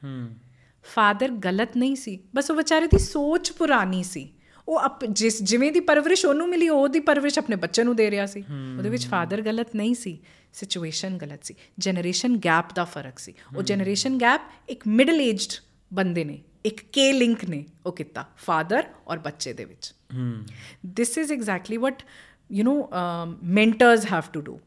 ਫਾਦਰ 0.95 1.29
ਗਲਤ 1.29 1.77
ਨਹੀਂ 1.77 1.97
ਸੀ 1.97 2.21
ਬਸ 2.35 2.51
ਉਹ 2.51 2.57
ਵਿਚਾਰੇ 2.57 2.87
ਦੀ 2.87 2.99
ਸੋਚ 2.99 3.53
ਪੁਰਾਣੀ 3.53 4.03
ਸੀ। 4.03 4.34
ਉਹ 4.69 5.07
ਜਿਸ 5.11 5.43
ਜਿਵੇਂ 5.43 5.71
ਦੀ 5.73 5.81
ਪਰਵਰਿਸ਼ 5.81 6.25
ਉਹਨੂੰ 6.27 6.49
ਮਿਲੀ 6.49 6.69
ਉਹਦੀ 6.69 7.01
ਪਰਵਰਿਸ਼ 7.01 7.39
ਆਪਣੇ 7.39 7.57
ਬੱਚੇ 7.57 7.83
ਨੂੰ 7.85 7.95
ਦੇ 7.97 8.11
ਰਿਹਾ 8.11 8.27
ਸੀ। 8.27 8.41
ਉਹਦੇ 8.79 8.89
ਵਿੱਚ 8.89 9.07
ਫਾਦਰ 9.07 9.43
ਗਲਤ 9.43 9.75
ਨਹੀਂ 9.77 9.95
ਸੀ 9.95 10.19
ਸਿਚੁਏਸ਼ਨ 10.53 11.17
ਗਲਤ 11.19 11.45
ਸੀ 11.45 11.55
ਜਨਰੇਸ਼ਨ 11.79 12.37
ਗੈਪ 12.45 12.73
ਦਾ 12.75 12.85
ਫ਼ਰਕ 12.85 13.19
ਸੀ। 13.19 13.35
ਉਹ 13.57 13.63
ਜਨਰੇਸ਼ਨ 13.63 14.19
ਗੈਪ 14.21 14.43
ਇੱਕ 14.69 14.87
ਮਿਡਲ 14.89 15.21
ਏਜਡ 15.21 15.61
ਬੰਦੇ 15.91 16.25
ਨੇ 16.25 16.39
ਇੱਕ 16.65 16.81
ਕੇ 16.93 17.13
ਲਿੰਕ 17.13 17.45
ਨੇ 17.45 17.65
ਉਹ 17.87 17.93
ਕੀਤਾ 17.93 18.25
ਫਾਦਰ 18.37 18.87
ਔਰ 19.09 19.19
ਬੱਚੇ 19.19 19.53
ਦੇ 19.53 19.65
ਵਿੱਚ। 19.65 19.93
This 20.87 21.19
is 21.19 21.33
exactly 21.33 21.77
what 21.77 22.03
you 22.53 22.65
know 22.65 22.75
mentors 23.55 24.07
have 24.13 24.23
to 24.33 24.41
do 24.41 24.59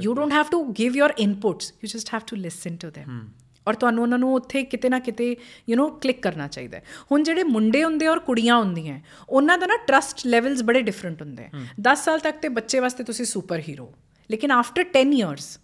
you 0.00 0.14
don't 0.14 0.32
have 0.32 0.44
to 0.50 0.64
give 0.78 0.96
your 0.96 1.14
inputs 1.18 1.72
you 1.84 1.88
just 1.88 2.14
have 2.14 2.20
to 2.26 2.36
listen 2.36 2.76
to 2.76 2.88
them 2.88 3.10
ਔਰ 3.68 3.74
ਤੁਹਾਨੂੰ 3.74 4.02
ਉਹਨਾਂ 4.02 4.18
ਨੂੰ 4.18 4.34
ਉੱਥੇ 4.34 4.62
ਕਿਤੇ 4.62 4.88
ਨਾ 4.88 4.98
ਕਿਤੇ 4.98 5.36
ਯੂ 5.68 5.76
نو 5.76 5.88
ਕਲਿੱਕ 5.98 6.22
ਕਰਨਾ 6.22 6.48
ਚਾਹੀਦਾ 6.48 6.78
ਹੈ। 6.78 6.82
ਹੁਣ 7.12 7.22
ਜਿਹੜੇ 7.22 7.42
ਮੁੰਡੇ 7.42 7.84
ਹੁੰਦੇ 7.84 8.06
ਔਰ 8.06 8.18
ਕੁੜੀਆਂ 8.18 8.56
ਹੁੰਦੀਆਂ 8.56 9.00
ਉਹਨਾਂ 9.28 9.58
ਦਾ 9.58 9.66
ਨਾ 9.66 9.76
ਟਰਸਟ 9.86 10.26
ਲੈਵਲਸ 10.26 10.62
ਬੜੇ 10.62 10.82
ਡਿਫਰੈਂਟ 10.82 11.22
ਹੁੰਦੇ 11.22 11.44
ਆ 11.44 11.50
10 11.88 12.04
ਸਾਲ 12.04 12.18
ਤੱਕ 12.20 12.38
ਤੇ 12.38 12.48
ਬੱਚੇ 12.48 12.78
ਵਾਸਤੇ 12.78 13.04
ਤੁਸੀਂ 13.04 13.24
ਸੁਪਰ 13.24 13.62
ਹੀਰੋ 13.68 13.92
ਲੇਕਿਨ 14.30 14.50
ਆਫਟਰ 14.50 14.84
10 14.96 15.12
ਇਅਰਸ 15.12 15.58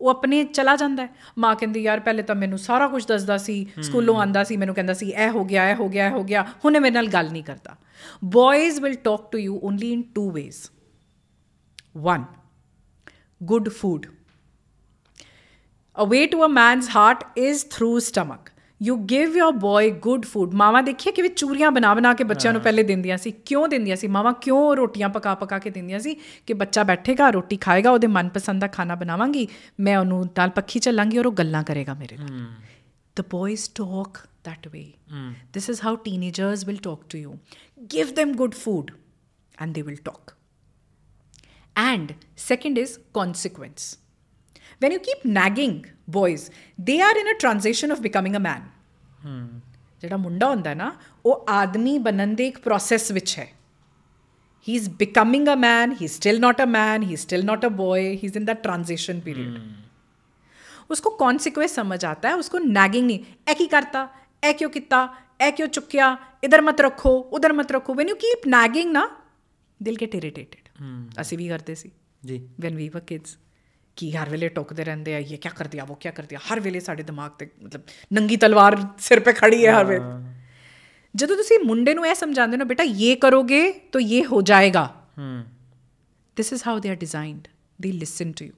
ਉਹ 0.00 0.08
ਆਪਣੇ 0.10 0.44
ਚਲਾ 0.44 0.76
ਜਾਂਦਾ 0.76 1.02
ਹੈ। 1.02 1.08
ਮਾਂ 1.38 1.54
ਕਹਿੰਦੀ 1.56 1.80
ਯਾਰ 1.82 2.00
ਪਹਿਲੇ 2.00 2.22
ਤਾਂ 2.22 2.34
ਮੈਨੂੰ 2.34 2.58
ਸਾਰਾ 2.58 2.88
ਕੁਝ 2.88 3.06
ਦੱਸਦਾ 3.06 3.36
ਸੀ 3.38 3.66
ਸਕੂਲੋਂ 3.82 4.16
ਆਂਦਾ 4.20 4.44
ਸੀ 4.44 4.56
ਮੈਨੂੰ 4.56 4.74
ਕਹਿੰਦਾ 4.74 4.94
ਸੀ 4.94 5.10
ਇਹ 5.10 5.30
ਹੋ 5.30 5.44
ਗਿਆ 5.44 5.70
ਇਹ 5.70 5.74
ਹੋ 5.74 5.88
ਗਿਆ 5.88 6.06
ਇਹ 6.06 6.12
ਹੋ 6.12 6.24
ਗਿਆ। 6.24 6.42
ਹੁਣ 6.64 6.76
ਇਹ 6.76 6.80
ਮੇਰੇ 6.80 6.94
ਨਾਲ 6.94 7.06
ਗੱਲ 7.06 7.30
ਨਹੀਂ 7.32 7.44
ਕਰਦਾ। 7.44 7.76
Boys 8.24 8.80
will 8.80 8.94
talk 8.94 9.32
to 9.32 9.38
you 9.38 9.60
only 9.62 9.92
in 9.92 10.02
two 10.02 10.30
ways 10.30 10.56
1 12.08 12.26
good 13.42 13.68
food 13.68 14.06
a 15.96 16.04
way 16.12 16.26
to 16.34 16.42
a 16.42 16.48
man's 16.58 16.88
heart 16.96 17.24
is 17.46 17.64
through 17.74 17.96
stomach 18.08 18.52
you 18.86 18.94
give 19.12 19.36
your 19.40 19.52
boy 19.60 19.84
good 20.06 20.26
food 20.32 20.54
ਮਾਵਾਂ 20.62 20.82
ਦੇਖੀਏ 20.82 21.12
ਕਿਵੇਂ 21.12 21.30
ਚੂਰੀਆਂ 21.30 21.70
ਬਣਾ 21.70 21.92
ਬਣਾ 21.94 22.12
ਕੇ 22.14 22.24
ਬੱਚਿਆਂ 22.24 22.52
ਨੂੰ 22.52 22.62
ਪਹਿਲੇ 22.62 22.82
ਦਿੰਦੀਆਂ 22.82 23.16
ਸੀ 23.18 23.30
ਕਿਉਂ 23.46 23.66
ਦਿੰਦੀਆਂ 23.68 23.96
ਸੀ 23.96 24.06
ਮਾਵਾਂ 24.16 24.32
ਕਿਉਂ 24.42 24.76
ਰੋਟੀਆਂ 24.76 25.08
ਪਕਾ 25.08 25.34
ਪਕਾ 25.34 25.58
ਕੇ 25.58 25.70
ਦਿੰਦੀਆਂ 25.70 25.98
ਸੀ 26.06 26.14
ਕਿ 26.46 26.54
ਬੱਚਾ 26.62 26.82
ਬੈਠੇਗਾ 26.90 27.30
ਰੋਟੀ 27.36 27.56
ਖਾਏਗਾ 27.66 27.90
ਉਹਦੇ 27.90 28.06
ਮਨਪਸੰਦ 28.06 28.60
ਦਾ 28.60 28.66
ਖਾਣਾ 28.76 28.94
ਬਣਾਵਾਂਗੀ 28.94 29.46
ਮੈਂ 29.80 29.96
ਉਹਨੂੰ 29.98 30.24
ਨਾਲ 30.38 30.50
ਪੱਖੀ 30.60 30.80
ਚੱਲਾਂਗੀ 30.86 31.18
ਔਰ 31.18 31.26
ਉਹ 31.26 31.32
ਗੱਲਾਂ 31.42 31.62
ਕਰੇਗਾ 31.72 31.94
ਮੇਰੇ 31.94 32.16
ਨਾਲ 32.16 32.46
the 33.20 33.24
boys 33.32 33.62
talk 33.78 34.18
that 34.46 34.66
way 34.72 34.86
this 35.56 35.68
is 35.74 35.78
how 35.84 35.92
teenagers 36.06 36.64
will 36.70 36.80
talk 36.86 37.04
to 37.12 37.20
you 37.20 37.36
give 37.94 38.10
them 38.18 38.34
good 38.40 38.58
food 38.64 38.90
and 39.58 39.78
they 39.78 39.84
will 39.86 40.02
talk 40.08 40.34
and 41.76 42.12
second 42.48 42.82
is 42.82 42.92
consequence. 43.18 43.86
when 44.80 44.94
you 44.94 45.00
keep 45.00 45.24
nagging 45.36 45.76
boys 46.10 46.42
they 46.88 46.98
are 47.00 47.14
in 47.20 47.28
a 47.28 47.36
transition 47.44 47.94
of 47.94 48.02
becoming 48.06 48.40
a 48.40 48.42
man 48.48 48.66
ਜਿਹੜਾ 50.00 50.16
ਮੁੰਡਾ 50.16 50.48
ਹੁੰਦਾ 50.48 50.74
ਨਾ 50.74 50.92
ਉਹ 51.26 51.46
ਆਦਮੀ 51.50 51.98
ਬਣਨ 51.98 52.34
ਦੇ 52.34 52.46
ਇੱਕ 52.48 52.58
process 52.58 53.10
ਵਿੱਚ 53.12 53.38
ਹੈ 53.38 53.46
he 54.66 54.74
is 54.74 54.88
becoming 54.98 55.48
a 55.48 55.54
man 55.56 55.94
he 56.00 56.06
still 56.06 56.40
not 56.40 56.62
a 56.62 56.66
man 56.66 57.02
he 57.02 57.16
still 57.16 57.44
not 57.44 57.64
a 57.66 57.68
boy 57.78 58.00
he 58.00 58.18
is 58.22 58.36
in 58.36 58.44
that 58.44 58.62
transition 58.66 59.20
period 59.26 59.58
उसको 60.90 61.10
कॉन्सिक्वेंस 61.20 61.72
समझ 61.76 61.96
आता 62.04 62.32
है 62.32 62.40
उसको 62.40 62.58
नैगिंग 62.64 63.06
नहीं 63.06 63.52
ए 63.52 63.54
की 63.60 63.64
करता 63.70 64.02
ए 64.42 64.52
क्यों 64.52 64.68
किता 64.70 65.00
ए 65.42 65.48
क्यों 65.50 65.68
चुकिया 65.68 66.10
इधर 66.44 66.62
मत 66.66 66.82
रखो 66.86 67.14
उधर 67.38 67.54
मत 67.60 67.72
रखो 67.72 67.94
वैन 67.94 68.08
यू 68.08 68.16
कीप 68.20 68.46
नैगिंग 68.48 68.92
ना 68.92 69.02
दिल 69.80 69.98
गेट 70.02 70.14
इरिटेटेड 70.20 70.62
ਅਸੀਂ 71.20 71.38
ਵੀ 71.38 71.48
ਕਰਦੇ 71.48 71.74
ਸੀ 71.74 71.90
ਜੀ 72.22 72.38
ਵੈਨ 72.60 72.76
ਵੀ 72.76 72.88
ਵਰ 72.88 73.00
ਕਿਡਸ 73.00 73.36
ਕੀ 73.96 74.10
ਹਰ 74.16 74.28
ਵੇਲੇ 74.30 74.48
ਟੋਕਦੇ 74.56 74.84
ਰਹਿੰਦੇ 74.84 75.14
ਆ 75.14 75.18
ਇਹ 75.18 75.36
ਕੀ 75.38 75.48
ਕਰ 75.56 75.66
ਦਿਆ 75.68 75.84
ਉਹ 75.90 75.96
ਕੀ 76.00 76.10
ਕਰ 76.16 76.24
ਦਿਆ 76.30 76.38
ਹਰ 76.50 76.60
ਵੇਲੇ 76.60 76.80
ਸਾਡੇ 76.80 77.02
ਦਿਮਾਗ 77.02 77.30
ਤੇ 77.38 77.48
ਮਤਲਬ 77.62 77.82
ਨੰਗੀ 78.12 78.36
ਤਲਵਾਰ 78.36 78.76
ਸਿਰ 79.08 79.20
ਤੇ 79.20 79.32
ਖੜੀ 79.32 79.66
ਹੈ 79.66 79.72
ਹਰ 79.78 79.84
ਵੇਲੇ 79.84 80.04
ਜਦੋਂ 81.14 81.36
ਤੁਸੀਂ 81.36 81.58
ਮੁੰਡੇ 81.64 81.94
ਨੂੰ 81.94 82.06
ਇਹ 82.06 82.14
ਸਮਝਾਉਂਦੇ 82.14 82.56
ਹੋ 82.56 82.58
ਨਾ 82.58 82.64
ਬੇਟਾ 82.64 82.84
ਇਹ 82.84 83.16
ਕਰੋਗੇ 83.16 83.60
ਤਾਂ 83.92 84.00
ਇਹ 84.00 84.24
ਹੋ 84.32 84.40
ਜਾਏਗਾ 84.52 84.84
ਹੂੰ 85.18 85.44
this 86.36 86.52
is 86.56 86.62
how 86.68 86.72
they 86.84 86.90
are 86.94 86.98
designed 87.02 87.44
they 87.78 87.92
listen 88.04 88.32
to 88.40 88.48
you 88.48 88.54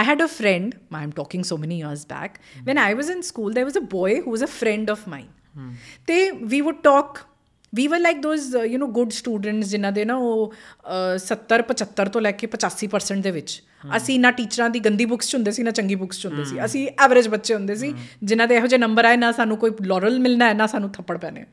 I 0.00 0.02
had 0.06 0.22
a 0.24 0.26
friend, 0.28 0.72
I'm 0.98 1.10
talking 1.12 1.42
so 1.48 1.56
many 1.62 1.76
years 1.80 2.00
back, 2.06 2.38
when 2.68 2.78
I 2.82 2.86
was 2.94 3.10
in 3.14 3.20
school, 3.28 3.52
there 3.58 3.66
was 3.68 3.76
a 3.80 3.82
boy 3.92 4.08
who 4.24 4.32
was 4.34 4.42
a 4.46 4.48
friend 4.52 4.90
of 4.94 5.02
mine. 5.12 5.28
They, 6.06 6.18
we 6.52 6.60
would 6.62 6.80
talk. 6.82 7.20
We 7.72 7.86
were 7.88 8.00
like 8.00 8.20
those, 8.22 8.46
uh, 8.54 8.64
you 8.72 8.80
know, 8.82 8.88
good 8.98 9.14
students 9.18 9.68
ਜਿਨ੍ਹਾਂ 9.68 9.92
ਦੇ 9.92 10.04
ਨਾ 10.04 10.16
ਉਹ 10.16 10.52
ਅ, 10.52 11.18
70 11.26 11.60
75 11.72 12.10
ਤੋਂ 12.12 12.20
ਲੈ 12.20 12.32
ਕੇ 12.42 12.48
85% 12.56 13.22
ਦੇ 13.22 13.30
ਵਿੱਚ 13.30 13.54
ਅਸੀਂ 13.96 14.20
ਨਾ 14.20 14.30
ਟੀਚਰਾਂ 14.30 14.70
ਦੀ 14.70 14.80
ਗੰਦੀ 14.80 15.04
ਬੁੱਕਸ 15.04 15.28
ਚ 15.28 15.34
ਹੁੰਦੇ 15.34 15.50
ਸੀ 15.50 15.62
ਨਾ 15.62 15.70
ਚੰਗੀ 15.70 15.94
ਬੁੱਕਸ 15.94 16.18
ਚ 16.18 16.26
ਹੁੰਦੇ 16.26 16.44
ਸੀ। 16.44 16.64
ਅਸੀਂ 16.64 16.88
ਐਵਰੇਜ 17.04 17.28
ਬੱਚੇ 17.28 17.54
ਹੁੰਦੇ 17.54 17.74
ਸੀ 17.74 17.94
ਜਿਨ੍ਹਾਂ 18.24 18.48
ਦੇ 18.48 18.56
ਇਹੋ 18.56 18.66
ਜਿਹੇ 18.66 18.78
ਨੰਬਰ 18.78 19.04
ਆਏ 19.04 19.16
ਨਾ 19.16 19.32
ਸਾਨੂੰ 19.32 19.56
ਕੋਈ 19.56 19.70
ਲੋਰਲ 19.82 20.20
ਮਿਲਣਾ 20.20 20.48
ਹੈ 20.48 20.54
ਨਾ 20.54 20.66
ਸਾਨੂੰ 20.66 20.90
ਥੱਪੜ 20.90 21.18
ਪੈਣੇ। 21.18 21.44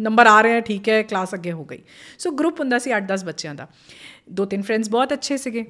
ਨੰਬਰ 0.00 0.26
ਆ 0.26 0.40
ਰਹੇ 0.40 0.56
ਆ 0.56 0.60
ਠੀਕ 0.60 0.88
ਹੈ 0.88 1.02
ਕਲਾਸ 1.02 1.34
ਅੱਗੇ 1.34 1.52
ਹੋ 1.52 1.64
ਗਈ। 1.64 1.78
ਸੋ 2.18 2.30
ਗਰੁੱਪ 2.30 2.60
ਹੁੰਦਾ 2.60 2.78
ਸੀ 2.78 2.90
8-10 2.90 3.24
ਬੱਚਿਆਂ 3.24 3.54
ਦਾ। 3.54 3.68
ਦੋ 4.30 4.44
ਤਿੰਨ 4.44 4.62
ਫਰੈਂਡਸ 4.62 4.90
ਬਹੁਤ 4.90 5.12
ਅੱਛੇ 5.12 5.36
ਸੀਗੇ। 5.36 5.64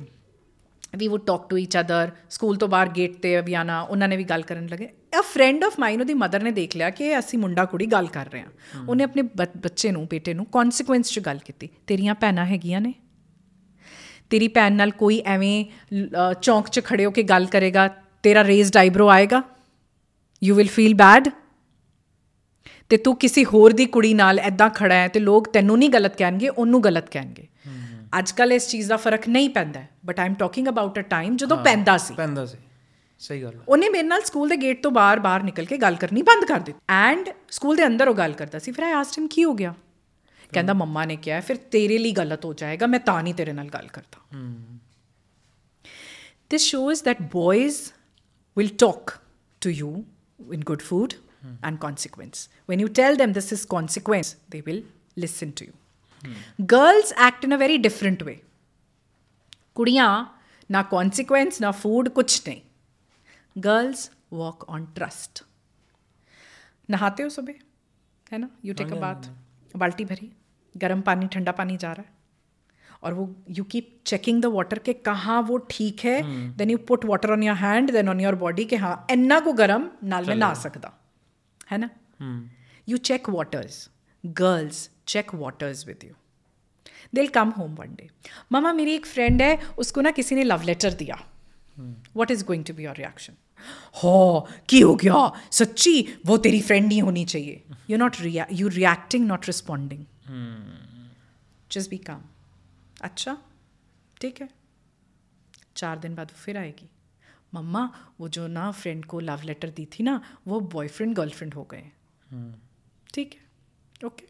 We 0.96 1.08
would 1.08 1.22
talk 1.22 1.48
to 1.50 1.58
each 1.58 1.80
other 1.80 2.10
school 2.30 2.56
ਤੋਂ 2.56 2.68
ਬਾਹਰ 2.68 2.88
ਗੇਟ 2.88 3.16
ਤੇ 3.16 3.40
ਵੀ 3.40 3.54
ਆਣਾ 3.54 3.80
ਉਹਨਾਂ 3.80 4.08
ਨੇ 4.08 4.16
ਵੀ 4.16 4.24
ਗੱਲ 4.24 4.42
ਕਰਨ 4.42 4.66
ਲੱਗੇ। 4.66 4.88
ਅ 5.18 5.20
ਫਰੈਂਡ 5.20 5.64
ਆਫ 5.64 5.80
ਮਾਈਨ 5.80 6.00
ਉਹਦੀ 6.00 6.14
ਮਦਰ 6.14 6.42
ਨੇ 6.42 6.50
ਦੇਖ 6.50 6.76
ਲਿਆ 6.76 6.90
ਕਿ 6.90 7.18
ਅਸੀਂ 7.18 7.38
ਮੁੰਡਾ 7.38 7.64
ਕੁੜੀ 7.64 7.86
ਗੱਲ 7.86 8.06
ਕਰ 8.06 8.26
ਰਹੇ 8.26 8.40
ਹਾਂ। 8.40 8.86
ਉਹਨੇ 8.88 9.04
ਆਪਣੇ 9.04 9.22
ਬੱਚੇ 9.56 9.90
ਨੂੰ 9.90 10.06
ਬੇਟੇ 10.06 10.34
ਨੂੰ 10.34 10.46
ਕਨਸੀਕੁਐਂਸ 10.46 11.10
'ਚ 11.10 11.18
ਗੱਲ 11.18 11.38
ਕੀਤੀ। 11.38 11.68
ਤੇਰੀਆਂ 11.86 12.14
ਭੈਣਾਂ 12.14 12.46
ਹੈਗੀਆਂ 12.46 12.80
ਨੇ? 12.80 12.94
ਤੇਰੀ 14.34 14.48
ਭੈਣ 14.48 14.72
ਨਾਲ 14.72 14.90
ਕੋਈ 14.90 15.22
ਐਵੇਂ 15.26 15.64
ਚੌਂਕ 16.42 16.68
'ਚ 16.68 16.80
ਖੜੇ 16.84 17.04
ਹੋ 17.06 17.10
ਕੇ 17.10 17.22
ਗੱਲ 17.22 17.46
ਕਰੇਗਾ 17.46 17.88
ਤੇਰਾ 18.22 18.44
ਰੇਜ਼ਡ 18.44 18.76
ਆਈਬ੍ਰੋ 18.76 19.08
ਆਏਗਾ 19.08 19.42
ਯੂ 20.42 20.54
ਵਿਲ 20.54 20.68
ਫੀਲ 20.68 20.94
ਬੈਡ 20.94 21.28
ਤੇ 22.90 22.96
ਤੂੰ 22.96 23.14
ਕਿਸੇ 23.16 23.44
ਹੋਰ 23.44 23.72
ਦੀ 23.72 23.86
ਕੁੜੀ 23.86 24.12
ਨਾਲ 24.14 24.38
ਐਦਾਂ 24.40 24.68
ਖੜਾ 24.70 24.94
ਹੈ 24.94 25.08
ਤੇ 25.08 25.20
ਲੋਕ 25.20 25.48
ਤੈਨੂੰ 25.48 25.78
ਨਹੀਂ 25.78 25.90
ਗਲਤ 25.90 26.16
ਕਹਿਣਗੇ 26.16 26.48
ਉਹਨੂੰ 26.48 26.82
ਗਲਤ 26.84 27.10
ਕਹਿਣਗੇ। 27.10 27.46
ਅੱਜ 28.18 28.32
ਕੱਲ 28.32 28.52
ਇਸ 28.52 28.68
ਚੀਜ਼ 28.68 28.88
ਦਾ 28.88 28.96
ਫ਼ਰਕ 28.96 29.28
ਨਹੀਂ 29.28 29.48
ਪੈਂਦਾ 29.50 29.82
but 30.06 30.20
I 30.20 30.26
am 30.26 30.34
talking 30.34 30.68
about 30.68 30.98
a 30.98 31.02
time 31.10 31.36
ਜਦੋਂ 31.36 31.56
ਪੈਂਦਾ 31.64 31.96
ਸੀ। 31.98 32.14
ਪੈਂਦਾ 32.14 32.46
ਸੀ। 32.46 32.58
ਸਹੀ 33.22 33.42
ਗੱਲ 33.42 33.54
ਹੈ। 33.54 33.60
ਉਹਨੇ 33.68 33.88
ਮੇਰੇ 33.88 34.06
ਨਾਲ 34.08 34.22
ਸਕੂਲ 34.22 34.48
ਦੇ 34.48 34.56
ਗੇਟ 34.56 34.82
ਤੋਂ 34.82 34.90
ਬਾਹਰ 34.90 35.20
ਬਾਹਰ 35.20 35.42
ਨਿਕਲ 35.42 35.64
ਕੇ 35.64 35.76
ਗੱਲ 35.76 35.96
ਕਰਨੀ 35.96 36.22
ਬੰਦ 36.22 36.44
ਕਰ 36.44 36.60
ਦਿੱਤੀ। 36.60 36.80
ਐਂਡ 36.90 37.30
ਸਕੂਲ 37.50 37.76
ਦੇ 37.76 37.86
ਅੰਦਰ 37.86 38.08
ਉਹ 38.08 38.14
ਗੱਲ 38.14 38.32
ਕਰਦਾ 38.32 38.58
ਸੀ 38.58 38.72
ਫਿਰ 38.72 38.84
ਆਈ 38.84 38.92
ਆਸਕਡ 38.92 39.18
ਹਿਮ 39.18 39.28
ਕੀ 39.28 39.44
ਹੋ 39.44 39.54
ਗਿਆ? 39.54 39.74
ਕਹਿੰਦਾ 40.53 40.73
ਮੰਮਾ 40.73 41.05
ਨੇ 41.05 41.15
ਕਿਹਾ 41.15 41.39
ਫਿਰ 41.47 41.57
ਤੇਰੇ 41.71 41.97
ਲਈ 41.97 42.11
ਗਲਤ 42.19 42.45
ਹੋ 42.45 42.53
ਜਾਏਗਾ 42.61 42.87
ਮੈਂ 42.87 42.99
ਤਾਂ 42.99 43.21
ਨਹੀਂ 43.23 43.33
ਤੇਰੇ 43.33 43.53
ਨਾਲ 43.53 43.69
ਗੱਲ 43.69 43.87
ਕਰਦਾ 43.97 44.21
this 46.53 46.63
shows 46.67 47.01
that 47.07 47.19
boys 47.33 47.75
will 48.57 48.71
talk 48.83 49.11
to 49.61 49.71
you 49.79 49.89
in 50.57 50.61
good 50.69 50.85
food 50.85 51.13
and 51.67 51.79
consequence 51.83 52.39
when 52.71 52.81
you 52.83 52.87
tell 52.99 53.19
them 53.21 53.35
this 53.35 53.49
is 53.55 53.65
consequence 53.73 54.31
they 54.55 54.61
will 54.69 54.79
listen 55.25 55.51
to 55.59 55.67
you 55.67 56.33
girls 56.73 57.11
act 57.27 57.45
in 57.49 57.55
a 57.57 57.59
very 57.65 57.77
different 57.87 58.25
way 58.29 58.35
ਕੁੜੀਆਂ 59.75 60.07
ਨਾ 60.71 60.83
consequence 60.95 61.61
ਨਾ 61.61 61.71
food 61.83 62.11
ਕੁਛ 62.15 62.41
ਨਹੀਂ 62.47 62.61
girls 63.67 64.07
walk 64.39 64.65
on 64.75 64.89
trust 64.99 65.43
नहाते 66.89 67.23
हो 67.23 67.29
सुबह 67.37 67.53
है 68.33 68.39
ना 68.39 68.49
यू 68.65 68.73
टेक 68.81 68.93
अ 68.93 68.99
बाथ 69.05 69.29
बाल्टी 69.83 70.05
भरी 70.11 70.29
गर्म 70.76 71.00
पानी 71.00 71.26
ठंडा 71.26 71.52
पानी 71.52 71.76
जा 71.76 71.92
रहा 71.92 72.02
है। 72.02 72.12
और 73.02 73.14
वो 73.14 73.28
you 73.50 73.64
keep 73.64 73.88
checking 74.06 74.40
the 74.42 74.46
water 74.52 74.78
के 74.78 74.92
कहाँ 75.06 75.40
वो 75.42 75.56
ठीक 75.70 76.04
है 76.04 76.20
then 76.56 76.70
you 76.70 76.78
put 76.88 77.04
water 77.04 77.32
on 77.32 77.42
your 77.42 77.56
hand 77.56 77.92
then 77.92 78.08
on 78.08 78.20
your 78.20 78.34
body 78.34 78.64
के 78.64 78.76
हाँ 78.76 79.06
इन्ना 79.10 79.40
को 79.40 79.52
गर्म 79.52 79.88
नाल 80.04 80.26
में 80.26 80.34
ना 80.36 80.46
आ 80.46 80.54
सकता 80.54 80.92
है 81.70 81.78
ना? 81.78 81.90
You 82.88 82.96
check 82.98 83.28
waters 83.30 83.88
girls 84.24 84.88
check 85.06 85.34
waters 85.34 85.86
with 85.86 86.04
you 86.04 86.10
till 87.14 87.28
come 87.28 87.48
home 87.50 87.74
one 87.74 87.94
day 87.94 88.08
मामा 88.52 88.72
मेरी 88.72 88.94
एक 88.94 89.06
फ्रेंड 89.06 89.42
है 89.42 89.58
उसको 89.78 90.00
ना 90.00 90.10
किसी 90.10 90.34
ने 90.34 90.44
लव 90.44 90.62
लेटर 90.62 90.92
दिया। 90.94 91.18
What 92.16 92.30
is 92.30 92.44
going 92.44 92.64
to 92.64 92.74
be 92.74 92.84
your 92.84 92.96
reaction 92.96 93.34
हो 93.94 94.48
की 94.68 94.80
हो 94.80 94.94
गया? 94.94 95.30
सच्ची 95.50 96.18
वो 96.26 96.36
तेरी 96.38 96.60
फ्रेंड 96.60 96.86
नहीं 96.86 97.02
होनी 97.02 97.24
चाहिए। 97.24 97.62
You 97.90 97.98
not 97.98 98.20
re 98.20 98.46
you 98.52 98.68
reacting 98.70 99.26
not 99.26 99.46
responding 99.46 100.04
just 100.26 101.90
be 101.90 101.98
calm 102.00 102.22
अच्छा 103.00 103.36
ठीक 104.20 104.40
है 104.40 104.48
चार 105.76 105.98
दिन 105.98 106.14
बाद 106.14 106.30
वो 106.30 106.38
फिर 106.38 106.56
आएगी। 106.56 106.88
मम्मा 107.54 107.88
वो 108.20 108.28
जो 108.28 108.46
ना 108.48 108.70
फ्रेंड 108.72 109.04
को 109.04 109.20
लव 109.20 109.42
लेटर 109.44 109.70
दी 109.70 109.86
थी 109.88 110.04
ना 110.04 110.20
वो 110.46 110.60
बॉयफ्रेंड 110.72 111.14
गर्लफ्रेंड 111.16 111.54
हो 111.54 111.64
गए। 111.70 111.90
ठीक 113.14 113.34
है? 113.34 114.06
ओके 114.06 114.26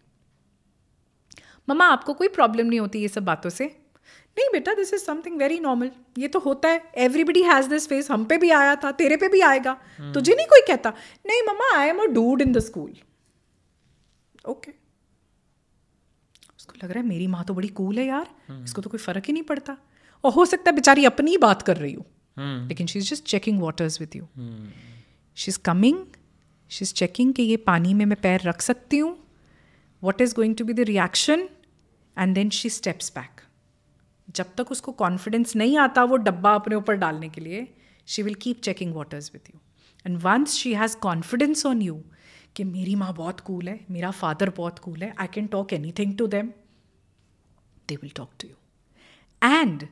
मम्मा 1.69 1.87
आपको 1.89 2.15
कोई 2.15 2.29
प्रॉब्लम 2.31 2.67
नहीं 2.67 2.81
होती 2.81 3.01
ये 3.01 3.09
सब 3.09 3.25
बातों 3.25 3.51
से? 3.51 3.65
नहीं 4.37 4.49
बेटा 4.53 4.75
this 4.75 4.93
is 4.95 5.05
something 5.05 5.39
very 5.39 5.59
normal 5.61 5.91
ये 6.19 6.29
तो 6.29 6.39
होता 6.41 6.69
है। 6.69 6.83
एवरीबडी 6.99 7.43
हैज़ 7.43 7.69
दिस 7.69 7.89
फेस 7.89 8.11
हम 8.11 8.25
पे 8.25 8.37
भी 8.39 8.51
आया 8.53 8.75
था 8.77 8.91
तेरे 8.95 9.17
पे 9.17 9.29
भी 9.29 9.41
आएगा। 9.43 9.75
तुझे 10.15 10.35
नहीं 10.35 10.47
कोई 10.47 10.61
कहता 10.69 10.91
नहीं 11.27 11.43
mumma 11.49 11.77
I 11.79 11.89
am 11.89 12.03
a 12.03 12.07
dude 12.15 12.43
in 12.43 12.53
the 12.53 12.59
school 12.61 12.95
okay 14.45 14.73
लग 16.85 16.91
रहा 16.91 17.03
है 17.03 17.09
मेरी 17.09 17.27
माँ 17.27 17.45
तो 17.45 17.55
बड़ी 17.55 17.69
कूल 17.81 17.99
है 17.99 18.07
यार। 18.07 18.27
इसको 18.65 18.83
तो 18.83 18.91
कोई 18.91 19.01
फ़र्क 19.01 19.25
ही 19.27 19.33
नहीं 19.33 19.43
पड़ता। 19.45 19.77
और 20.25 20.33
हो 20.33 20.45
सकता 20.45 20.71
है 20.71 20.75
बेचारी 20.75 21.05
अपनी 21.05 21.31
ही 21.31 21.39
बात 21.39 21.63
कर 21.63 21.77
रही 21.77 21.93
हो 21.93 22.07
लेकिन 22.69 22.87
she 22.87 22.99
is 22.99 23.11
just 23.11 23.25
checking 23.27 23.61
waters 23.63 24.01
with 24.01 24.17
you 24.17 24.27
she 25.37 25.51
is 25.51 25.59
coming 25.65 25.99
she 26.71 26.85
is 26.85 26.93
checking 26.95 27.33
कि 27.35 27.43
ये 27.43 27.57
पानी 27.67 27.95
में 27.95 28.05
मैं 28.07 28.21
पैर 28.23 28.41
रख 28.45 28.61
सकती 28.63 28.99
हूँ। 28.99 29.17
What 30.03 30.21
is 30.21 30.35
going 30.35 30.57
to 30.57 30.65
be 30.65 30.73
the 30.73 30.81
reaction 30.89 31.49
and 32.17 32.35
then 32.35 32.51
she 32.51 32.71
steps 32.71 33.13
back 33.17 33.41
जब 34.37 34.55
तक 34.59 34.71
उसको 34.71 34.93
कॉन्फिडेंस 34.93 35.55
नहीं 35.57 35.77
आता 35.79 36.05
वो 36.05 36.17
डब्बा 36.17 36.55
अपने 36.55 36.75
ऊपर 36.75 36.95
डालने 36.97 37.29
के 37.29 37.41
लिए 37.41 37.67
she 38.09 38.23
will 38.23 38.35
keep 38.43 38.61
checking 38.61 38.95
waters 38.95 39.31
with 39.35 39.55
you 39.55 39.61
and 40.07 40.19
once 40.23 40.55
she 40.55 40.75
has 40.75 40.97
confidence 40.97 41.67
on 41.67 41.83
you 41.83 42.03
कि 42.57 42.65
मेरी 42.65 42.95
माँ 42.95 43.13
बहुत 43.15 43.41
कूल 43.41 43.69
है 43.69 43.79
मेरा 43.91 44.11
फादर 44.11 44.51
बहुत 44.57 44.79
कूल 44.79 45.03
है 45.03 45.15
I 45.19 45.27
can 45.35 45.47
talk 45.47 45.73
anything 45.99 46.17
to 46.19 46.27
them 46.27 46.51
they 47.88 47.98
will 47.98 48.10
talk 48.12 48.38
to 48.38 48.48
you. 48.48 48.56
And 49.42 49.88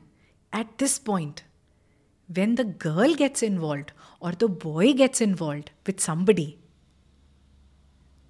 at 0.52 0.78
this 0.78 0.98
point, 0.98 1.44
when 2.28 2.54
the 2.56 2.64
girl 2.64 3.14
gets 3.14 3.42
involved 3.42 3.92
or 4.20 4.32
the 4.32 4.48
boy 4.48 4.92
gets 4.94 5.20
involved 5.20 5.70
with 5.86 6.00
somebody, 6.00 6.48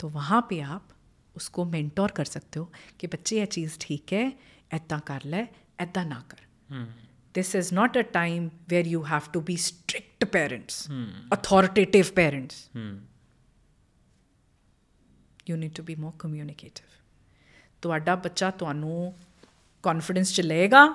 तो 0.00 0.08
वहाँ 0.08 0.46
पे 0.50 0.60
आप 0.60 0.88
उसको 1.36 1.64
मेंटोर 1.64 2.10
कर 2.16 2.24
सकते 2.24 2.58
हो 2.58 2.70
कि 3.00 3.06
बच्चे 3.06 3.38
ये 3.38 3.46
चीज़ 3.46 3.78
ठीक 3.80 4.12
है 4.12 4.24
ऐदा 4.74 4.98
कर 5.08 5.24
ले 5.32 5.42
ऐदा 5.80 6.04
ना 6.04 6.22
कर 6.30 6.84
this 7.34 7.54
is 7.56 7.72
not 7.74 7.96
a 7.96 8.02
time 8.14 8.50
where 8.70 8.86
you 8.86 9.02
have 9.12 9.30
to 9.32 9.40
be 9.50 9.56
strict 9.66 10.24
parents 10.32 10.86
authoritative 11.32 12.12
parents 12.16 12.66
you 15.50 15.56
need 15.56 15.72
to 15.74 15.82
be 15.82 15.94
more 15.96 16.12
communicative 16.20 16.96
ਤੁਹਾਡਾ 17.82 18.14
ਬੱਚਾ 18.24 18.50
ਤੁਹਾਨੂੰ 18.60 19.14
ਕੌਨਫੀਡੈਂਸ 19.83 20.33
ਚ 20.33 20.41
ਲਏਗਾ 20.41 20.87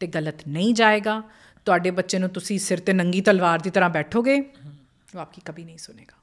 ਤੇ 0.00 0.06
ਗਲਤ 0.06 0.48
ਨਹੀਂ 0.48 0.74
ਜਾਏਗਾ। 0.74 1.22
ਤੁਹਾਡੇ 1.64 1.90
ਬੱਚੇ 1.90 2.18
ਨੂੰ 2.18 2.28
ਤੁਸੀਂ 2.28 2.58
ਸਿਰ 2.58 2.80
ਤੇ 2.80 2.92
ਨੰਗੀ 2.92 3.20
ਤਲਵਾਰ 3.20 3.58
ਦੀ 3.58 3.70
ਤਰ੍ਹਾਂ 3.70 3.90
ਬੈਠੋਗੇ, 3.90 4.40
ਉਹ 5.14 5.18
ਆਪਕੀ 5.18 5.42
ਕभी 5.50 5.64
ਨਹੀਂ 5.64 5.78
ਸੁਨੇਗਾ। 5.78 6.16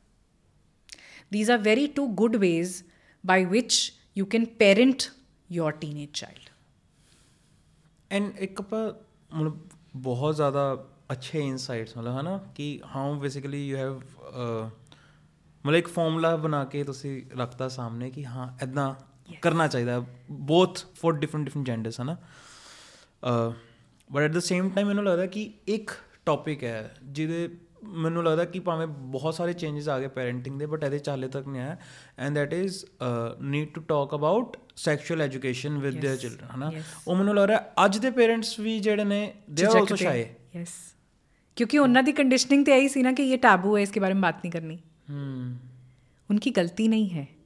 These 1.36 1.50
are 1.56 1.62
very 1.64 1.86
two 1.88 2.06
good 2.22 2.34
ways 2.40 2.72
by 3.24 3.40
which 3.54 3.78
you 4.20 4.26
can 4.34 4.46
parent 4.62 5.06
your 5.58 5.72
teenage 5.84 6.22
child 6.22 6.50
and 8.12 8.38
ਇੱਕ 8.40 8.60
ਆਪਾਂ 8.60 8.92
ਮਤਲਬ 9.36 9.70
ਬਹੁਤ 9.96 10.36
ਜ਼ਿਆਦਾ 10.36 10.88
ਅੱਛੇ 11.12 11.40
ਇਨਸਾਈਟਸ 11.40 11.98
ਮਤਲਬ 11.98 12.20
ਹਨਾ 12.20 12.38
ਕਿ 12.56 12.82
ਹਾਊ 12.96 13.16
ਬੇਸਿਕਲੀ 13.16 13.70
ਯੂ 13.70 13.78
ਹੈਵ 13.78 14.02
ਮਤਲਬ 15.66 15.76
ਇੱਕ 15.76 15.88
ਫਾਰਮੂਲਾ 15.88 16.36
ਬਣਾ 16.36 16.66
ਕੇ 16.66 16.84
ਤੁਸੀਂ 16.84 17.24
ਰੱਖਤਾ 17.38 17.68
ਸਾਹਮਣੇ 17.68 18.12
ਕਿ 18.12 18.26
ਹਾਂ 18.26 18.64
ਐਦਾਂ 18.64 18.96
ਕਰਨਾ 19.42 19.68
ਚਾਹੀਦਾ 19.68 20.06
both 20.32 20.80
for 20.80 21.14
different 21.16 21.46
different 21.46 21.68
genders 21.68 22.02
ਹਨਾ 22.02 22.18
but 24.12 24.22
at 24.22 24.32
the 24.32 24.40
same 24.40 24.70
time 24.70 24.88
ਮੈਨੂੰ 24.88 25.04
ਲੱਗਦਾ 25.04 25.26
ਕਿ 25.26 25.54
ਇੱਕ 25.68 25.92
ਟੌਪਿਕ 26.26 26.64
ਹੈ 26.64 26.96
ਜਿਹਦੇ 27.04 27.50
ਮੈਨੂੰ 27.84 28.24
ਲੱਗਦਾ 28.24 28.46
ਕਿ 28.46 28.60
ਭਾਵੇਂ 28.60 28.88
ਬਹੁਤ 28.88 29.36
ਸਾਰੇ 29.36 29.54
ਚੇਂजेस 29.54 29.90
ਆ 29.90 30.00
ਗਏ 30.00 30.08
ਪੈਰੈਂਟਿੰਗ 30.08 30.60
ਦੇ 30.60 30.66
ਬਟ 30.66 30.84
ਇਹਦੇ 30.84 31.00
ਚਾਲੇ 31.00 31.28
ਤੱਕ 31.28 31.48
ਨਹੀਂ 31.48 31.62
ਆਇਆ 31.62 31.78
and 32.20 32.36
that 32.36 32.54
is 32.54 32.86
need 33.42 33.74
to 33.74 33.82
talk 33.82 34.16
about 34.16 34.58
sexual 34.76 35.22
education 35.22 35.78
with 35.78 36.06
their 36.06 36.16
children 36.16 36.56
ਹਨਾ 36.56 36.72
ਉਹ 37.08 37.16
ਮੈਨੂੰ 37.16 37.36
ਲੱਗ 37.36 37.48
ਰਿਹਾ 37.50 37.86
ਅੱਜ 37.86 37.98
ਦੇ 37.98 38.12
ਪੇਰੈਂਟਸ 38.12 38.60
ਵੀ 38.60 38.80
ਜਿਹੜੇ 38.80 39.04
ਨੇ 39.04 39.34
ਦੇ 39.50 39.66
ਆਰ 39.66 39.76
ਆਲਸੋ 39.76 39.96
ਸ਼ਾਏ 39.96 40.36
ਯੈਸ 40.56 40.68
क्योंकि 41.58 41.82
ਉਹਨਾਂ 41.82 42.04
ਦੀ 42.04 42.12
ਕੰਡੀਸ਼ਨਿੰਗ 42.12 42.66
ਤੇ 42.66 42.72
ਆਈ 42.72 42.88
ਸੀ 42.88 43.02
ਨਾ 43.02 43.12
ਕਿ 43.12 43.32
ਇਹ 43.32 43.38
ਟੈਬੂ 43.38 43.78
ਹੈ 43.78 43.82
ਇਸके 43.82 44.02
ਬਾਰੇ 44.02 44.14
में 44.14 44.24
बात 44.24 44.36
नहीं 44.38 44.60
करनी। 44.60 44.78
हम्म 45.12 45.56
उनकी 46.30 46.52
गलती 46.62 46.88
नहीं 46.88 47.10
है। 47.10 47.41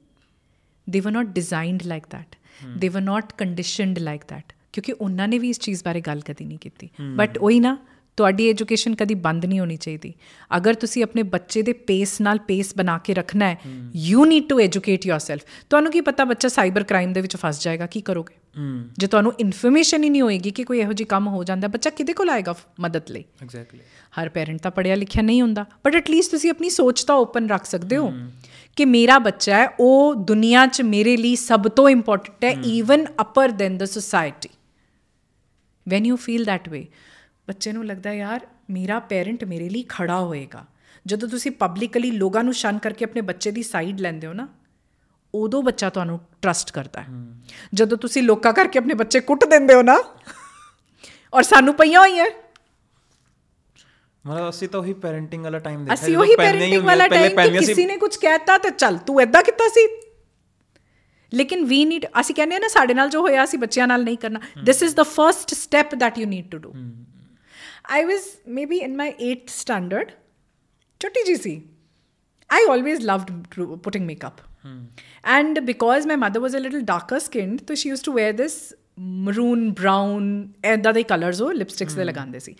ਦੇ 0.90 1.00
were 1.00 1.12
not 1.12 1.26
designed 1.26 1.82
like 1.82 2.06
that 2.10 2.36
they 2.78 2.88
were 2.88 3.00
not 3.00 3.32
conditioned 3.32 3.98
like 3.98 4.24
that 4.28 4.52
ਕਿਉਂਕਿ 4.72 4.92
ਉਹਨਾਂ 4.92 5.28
ਨੇ 5.28 5.38
ਵੀ 5.38 5.50
ਇਸ 5.50 5.60
ਚੀਜ਼ 5.60 5.84
ਬਾਰੇ 5.84 6.00
ਗੱਲ 6.00 6.20
ਕਦੀ 6.20 6.44
ਨਹੀਂ 6.44 6.58
ਕੀਤੀ 6.58 6.88
ਬਟ 7.16 7.38
ਉਹੀ 7.38 7.60
ਨਾ 7.60 7.76
ਤੁਹਾਡੀ 8.18 8.48
ਐਜੂਕੇਸ਼ਨ 8.50 8.94
ਕਦੀ 8.94 9.14
ਬੰਦ 9.14 9.44
ਨਹੀਂ 9.46 9.60
ਹੋਣੀ 9.60 9.76
ਚਾਹੀਦੀ 9.76 10.12
ਅਗਰ 10.56 10.74
ਤੁਸੀਂ 10.74 11.02
ਆਪਣੇ 11.02 11.22
ਬੱਚੇ 11.22 11.62
ਦੇ 11.62 11.72
ਪੇਸ 11.88 12.20
ਨਾਲ 12.20 12.38
ਪੇਸ 12.38 12.72
ਬਣਾ 12.76 12.96
ਕੇ 12.98 13.14
ਰੱਖਣਾ 13.14 13.48
ਹੈ 13.48 13.58
you 13.96 14.24
need 14.24 14.48
to 14.48 14.60
educate 14.60 15.06
yourself 15.06 15.42
ਤੁਹਾਨੂੰ 15.70 15.92
ਕੀ 15.92 16.00
ਪਤਾ 16.00 16.24
ਬੱਚਾ 16.24 16.48
ਸਾਈਬਰ 16.48 16.84
ਕ੍ਰਾਈਮ 16.84 17.12
ਦੇ 17.12 17.20
ਵਿੱਚ 17.20 17.36
ਫਸ 17.36 17.62
ਜਾਏਗਾ 17.62 17.86
ਕੀ 17.86 18.00
ਕਰੋਗੇ 18.00 18.34
ਜੇ 18.98 19.06
ਤੁਹਾਨੂੰ 19.06 19.32
ਇਨਫੋਰਮੇਸ਼ਨ 19.40 20.04
ਹੀ 20.04 20.10
ਨਹੀਂ 20.10 20.22
ਹੋਏਗੀ 20.22 20.50
ਕਿ 20.50 20.64
ਕੋਈ 20.64 20.78
ਇਹੋ 20.78 20.92
ਜੀ 20.92 21.04
ਕੰਮ 21.04 21.28
ਹੋ 21.28 21.42
ਜਾਂਦਾ 21.44 21.68
ਬੱਚਾ 21.68 21.90
ਕਿਹਦੇ 21.90 22.12
ਕੋਲ 22.12 22.30
ਆਏਗਾ 22.30 22.54
ਮਦਦ 22.80 23.10
ਲਈ 23.10 23.24
ਐਗਜ਼ੈਕਟਲੀ 23.42 23.80
ਹਰ 24.12 24.28
ਪੇਰੈਂਟ 24.28 24.60
ਤਾਂ 24.60 24.70
ਪੜਿਆ 24.70 24.94
ਲਿਖਿਆ 24.94 25.22
ਨਹੀਂ 25.22 25.42
ਹੁੰਦਾ 25.42 25.64
ਬਟ 25.84 25.94
ਐਟ 25.94 26.10
ਲੀਸਟ 26.10 26.30
ਤੁਸੀਂ 26.30 26.50
ਆਪਣੀ 26.50 26.70
ਸੋਚ 26.70 27.02
ਤਾਂ 27.04 27.14
ਓਪਨ 27.16 27.48
ਰੱਖ 27.48 27.64
ਸਕਦੇ 27.64 27.96
ਹੋ 27.96 28.12
ਕਿ 28.76 28.84
ਮੇਰਾ 28.84 29.18
ਬੱਚਾ 29.18 29.56
ਹੈ 29.56 29.68
ਉਹ 29.80 30.14
ਦੁਨੀਆ 30.14 30.66
'ਚ 30.66 30.82
ਮੇਰੇ 30.82 31.16
ਲਈ 31.16 31.36
ਸਭ 31.36 31.68
ਤੋਂ 31.68 31.88
ਇੰਪੋਰਟੈਂਟ 31.88 32.44
ਹੈ 32.44 32.50
even 32.64 33.06
upper 33.20 33.50
than 33.50 33.78
the 33.78 33.84
society 33.84 34.48
when 35.88 36.06
you 36.06 36.16
feel 36.16 36.48
that 36.48 36.72
way 36.72 36.84
ਬੱਚੇ 37.48 37.72
ਨੂੰ 37.72 37.86
ਲੱਗਦਾ 37.86 38.12
ਯਾਰ 38.12 38.46
ਮੇਰਾ 38.70 38.98
ਪੈਰੈਂਟ 39.00 39.44
ਮੇਰੇ 39.44 39.68
ਲਈ 39.68 39.84
ਖੜਾ 39.88 40.20
ਹੋਏਗਾ। 40.20 40.64
ਜਦੋਂ 41.06 41.28
ਤੁਸੀਂ 41.28 41.50
ਪਬਲਿਕਲੀ 41.50 42.10
ਲੋਕਾਂ 42.10 42.44
ਨੂੰ 42.44 42.54
ਸ਼ਨ 42.54 42.78
ਕਰਕੇ 42.78 43.04
ਆਪਣੇ 43.04 43.20
ਬੱਚੇ 43.20 43.50
ਦੀ 43.50 43.62
ਸਾਈਡ 43.62 44.00
ਲੈਂਦੇ 44.00 44.26
ਹੋ 44.26 44.32
ਨਾ 44.32 44.48
ਉਦੋਂ 45.34 45.62
ਬੱਚਾ 45.62 45.90
ਤੁਹਾਨੂੰ 45.90 46.20
ਟਰਸਟ 46.42 46.72
ਕਰਦਾ 46.72 47.02
ਹੈ। 47.02 47.08
ਜਦੋਂ 47.74 47.98
ਤੁਸੀਂ 47.98 48.22
ਲੋਕਾਂ 48.22 48.52
ਕਰਕੇ 48.52 48.78
ਆਪਣੇ 48.78 48.94
ਬੱਚੇ 48.94 49.20
ਕੁੱਟ 49.20 49.44
ਦਿੰਦੇ 49.44 49.74
ਹੋ 49.74 49.82
ਨਾ 49.82 50.02
ਔਰ 51.34 51.42
ਸਾਨੂੰ 51.42 51.74
ਪਈਆਂ 51.74 52.00
ਹੋਈਆਂ 52.00 52.26
ਮਤਲਬ 54.26 54.48
ਅਸੀਂ 54.48 54.68
ਤਾਂ 54.68 54.80
ਉਹੀ 54.80 54.92
ਪੈਰੈਂਟਿੰਗ 55.04 55.42
ਵਾਲਾ 55.44 55.58
ਟਾਈਮ 55.58 55.84
ਦੇਖਿਆ 55.84 55.94
ਅਸੀਂ 55.94 56.16
ਉਹੀ 56.16 56.36
ਪੈਰੈਂਟਿੰਗ 56.36 56.84
ਵਾਲਾ 56.84 57.06
ਟਾਈਮ 57.08 57.36
ਕਿ 57.42 57.60
ਸੀ 57.60 57.66
ਕਿਸੇ 57.66 57.86
ਨੇ 57.86 57.96
ਕੁਝ 57.96 58.16
ਕਹਿਤਾ 58.16 58.58
ਤੇ 58.58 58.70
ਚੱਲ 58.78 58.98
ਤੂੰ 59.06 59.20
ਐਦਾਂ 59.20 59.42
ਕੀਤਾ 59.42 59.68
ਸੀ 59.68 59.86
ਲੇਕਿਨ 61.32 61.64
ਵੀ 61.64 61.84
ਨੀਡ 61.84 62.06
ਅਸੀਂ 62.20 62.34
ਕਹਿੰਦੇ 62.34 62.56
ਆ 62.56 62.58
ਨਾ 62.58 62.68
ਸਾਡੇ 62.68 62.94
ਨਾਲ 62.94 63.08
ਜੋ 63.10 63.20
ਹੋਇਆ 63.20 63.44
ਅਸੀਂ 63.44 63.58
ਬੱਚਿਆਂ 63.58 63.86
ਨਾਲ 63.86 64.04
ਨਹੀਂ 64.04 64.18
ਕਰਨਾ 64.18 64.40
this 64.64 64.82
is 64.82 64.94
the 64.96 65.02
first 65.14 65.54
step 65.54 65.94
that 66.02 66.20
you 66.22 66.28
need 66.34 66.50
to 66.54 66.60
do 66.66 66.74
i 67.96 68.02
was 68.10 68.24
maybe 68.58 68.78
in 68.86 68.94
my 69.00 69.08
8th 69.30 69.52
standard 69.56 70.12
ਛੋਟੀ 71.00 71.24
ਜੀ 71.26 71.34
ਸੀ 71.42 71.54
i 72.50 72.60
always 72.74 73.04
loved 73.10 73.30
dro- 73.54 73.76
putting 73.86 74.08
makeup 74.10 74.42
and 75.36 75.60
because 75.68 76.06
my 76.10 76.16
mother 76.22 76.40
was 76.44 76.54
a 76.58 76.62
little 76.64 76.84
darker 76.90 77.18
skinned 77.26 77.62
so 77.68 77.76
she 77.82 77.92
used 77.92 78.06
to 78.08 78.14
wear 78.18 78.32
maroon 78.98 79.74
brown 79.80 80.22
ਐਦਾਂ 80.64 80.92
ਦੇ 80.92 81.02
colours 81.02 81.40
ਉਹ 81.40 81.52
lipsticks 81.52 81.94
ਦੇ 81.94 82.04
ਲਗਾਉਂਦੇ 82.04 82.38
ਸੀ 82.38 82.54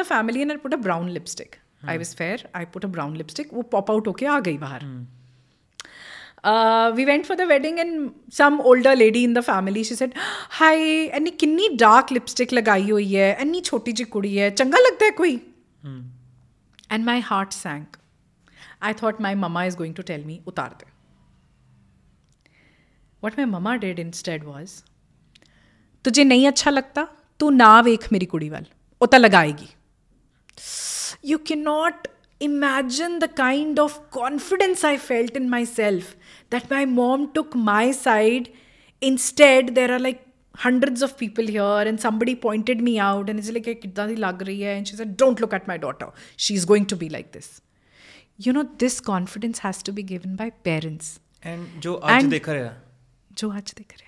the 0.00 0.04
family 0.04 0.42
and 0.44 0.52
i 0.52 0.56
put 0.64 0.74
a 0.78 0.80
brown 0.86 1.06
lipstick 1.18 1.54
i 1.92 1.96
was 2.02 2.10
fair 2.18 2.36
i 2.60 2.64
put 2.74 2.88
a 2.88 2.90
brown 2.96 3.14
lipstick 3.20 3.52
ਉਹ 3.52 3.62
pop 3.74 3.94
out 3.94 4.08
ਹੋ 4.08 4.12
ਕੇ 4.12 4.26
ਆ 4.26 4.40
ਗਈ 4.40 4.56
ਬਾਹਰ 4.58 4.82
uh, 6.50 6.88
we 6.96 7.06
went 7.10 7.26
for 7.28 7.36
the 7.40 7.46
wedding 7.52 7.78
and 7.84 8.10
some 8.40 8.60
older 8.72 8.94
lady 8.96 9.22
in 9.28 9.32
the 9.38 9.44
family 9.46 9.84
she 9.90 9.96
said 10.00 10.18
hi 10.58 10.74
ਇੰਨੀ 11.18 11.30
ਕਿੰਨੀ 11.30 11.68
dark 11.84 12.12
lipstick 12.16 12.54
ਲਗਾਈ 12.54 12.90
ਹੋਈ 12.90 13.16
ਹੈ 13.16 13.32
ਇੰਨੀ 13.40 13.60
ਛੋਟੀ 13.60 13.92
ਜਿਹੀ 13.92 14.10
ਕੁੜੀ 14.10 14.38
ਹੈ 14.40 14.50
ਚੰਗਾ 14.50 14.78
ਲੱਗਦਾ 14.78 15.06
ਹੈ 15.06 15.10
ਕੋਈ 15.10 15.38
and 16.96 17.10
my 17.12 17.16
heart 17.30 17.56
sank 17.62 17.98
i 18.88 18.92
thought 19.00 19.24
my 19.28 19.34
mama 19.46 19.64
is 19.70 19.80
going 19.80 19.96
to 20.00 20.06
tell 20.12 20.28
me 20.30 20.38
ਉਤਾਰ 20.46 20.74
ਦੇ 20.74 20.86
what 23.22 23.40
my 23.40 23.48
mama 23.56 23.78
did 23.84 23.98
instead 24.06 24.46
was 24.52 24.76
ਤੁਝੇ 26.08 26.24
ਨਹੀਂ 26.24 26.48
ਅੱਛਾ 26.48 26.70
ਲੱਗਦਾ 26.70 27.06
ਤੂੰ 27.38 27.56
ਨਾ 27.56 27.80
ਵੇਖ 27.82 28.06
ਮੇਰੀ 28.12 28.26
ਕੁੜੀ 28.26 28.48
ਵੱਲ 28.48 28.64
ਉਹ 29.02 29.06
ਤਾਂ 29.06 29.18
ਲਗਾਏਗੀ 29.20 29.66
you 31.28 31.36
cannot 31.48 32.06
imagine 32.46 33.14
the 33.22 33.28
kind 33.40 33.78
of 33.84 33.94
confidence 34.16 34.82
I 34.88 34.96
felt 35.04 35.38
in 35.40 35.46
myself 35.54 36.10
that 36.54 36.66
my 36.72 36.80
mom 36.90 37.24
took 37.38 37.54
my 37.68 37.84
side. 38.00 38.50
Instead, 39.02 39.70
there 39.78 39.92
are 39.96 39.98
like 40.04 40.20
hundreds 40.64 41.04
of 41.06 41.14
people 41.22 41.50
here, 41.56 41.80
and 41.90 42.02
somebody 42.04 42.34
pointed 42.44 42.84
me 42.88 42.94
out 43.06 43.32
and 43.32 43.44
is 43.44 43.50
like, 43.56 43.70
"Kidda 43.84 44.06
di 44.12 44.16
lag 44.26 44.44
rahi 44.50 44.58
hai?" 44.68 44.74
And 44.80 44.90
she 44.92 44.98
said, 45.00 45.16
Don't 45.22 45.42
look 45.44 45.56
at 45.60 45.70
my 45.72 45.78
daughter. 45.86 46.08
She's 46.46 46.66
going 46.72 46.86
to 46.94 47.00
be 47.02 47.08
like 47.16 47.30
this. 47.38 47.48
You 48.46 48.54
know, 48.58 48.64
this 48.84 49.00
confidence 49.12 49.64
has 49.66 49.82
to 49.90 49.96
be 50.00 50.06
given 50.12 50.36
by 50.42 50.50
parents. 50.70 51.10
And 51.54 51.66
ਜੋ 51.80 51.96
ਅੱਜ 51.98 52.22
And- 52.22 52.30
ਦੇਖ 52.30 52.48
ਰਿਹਾ 52.48 52.72
ਜੋ 53.42 53.52
ਅੱਜ 53.58 53.72
ਦਿਖ 53.76 53.92
ਰਿਹਾ 53.98 54.07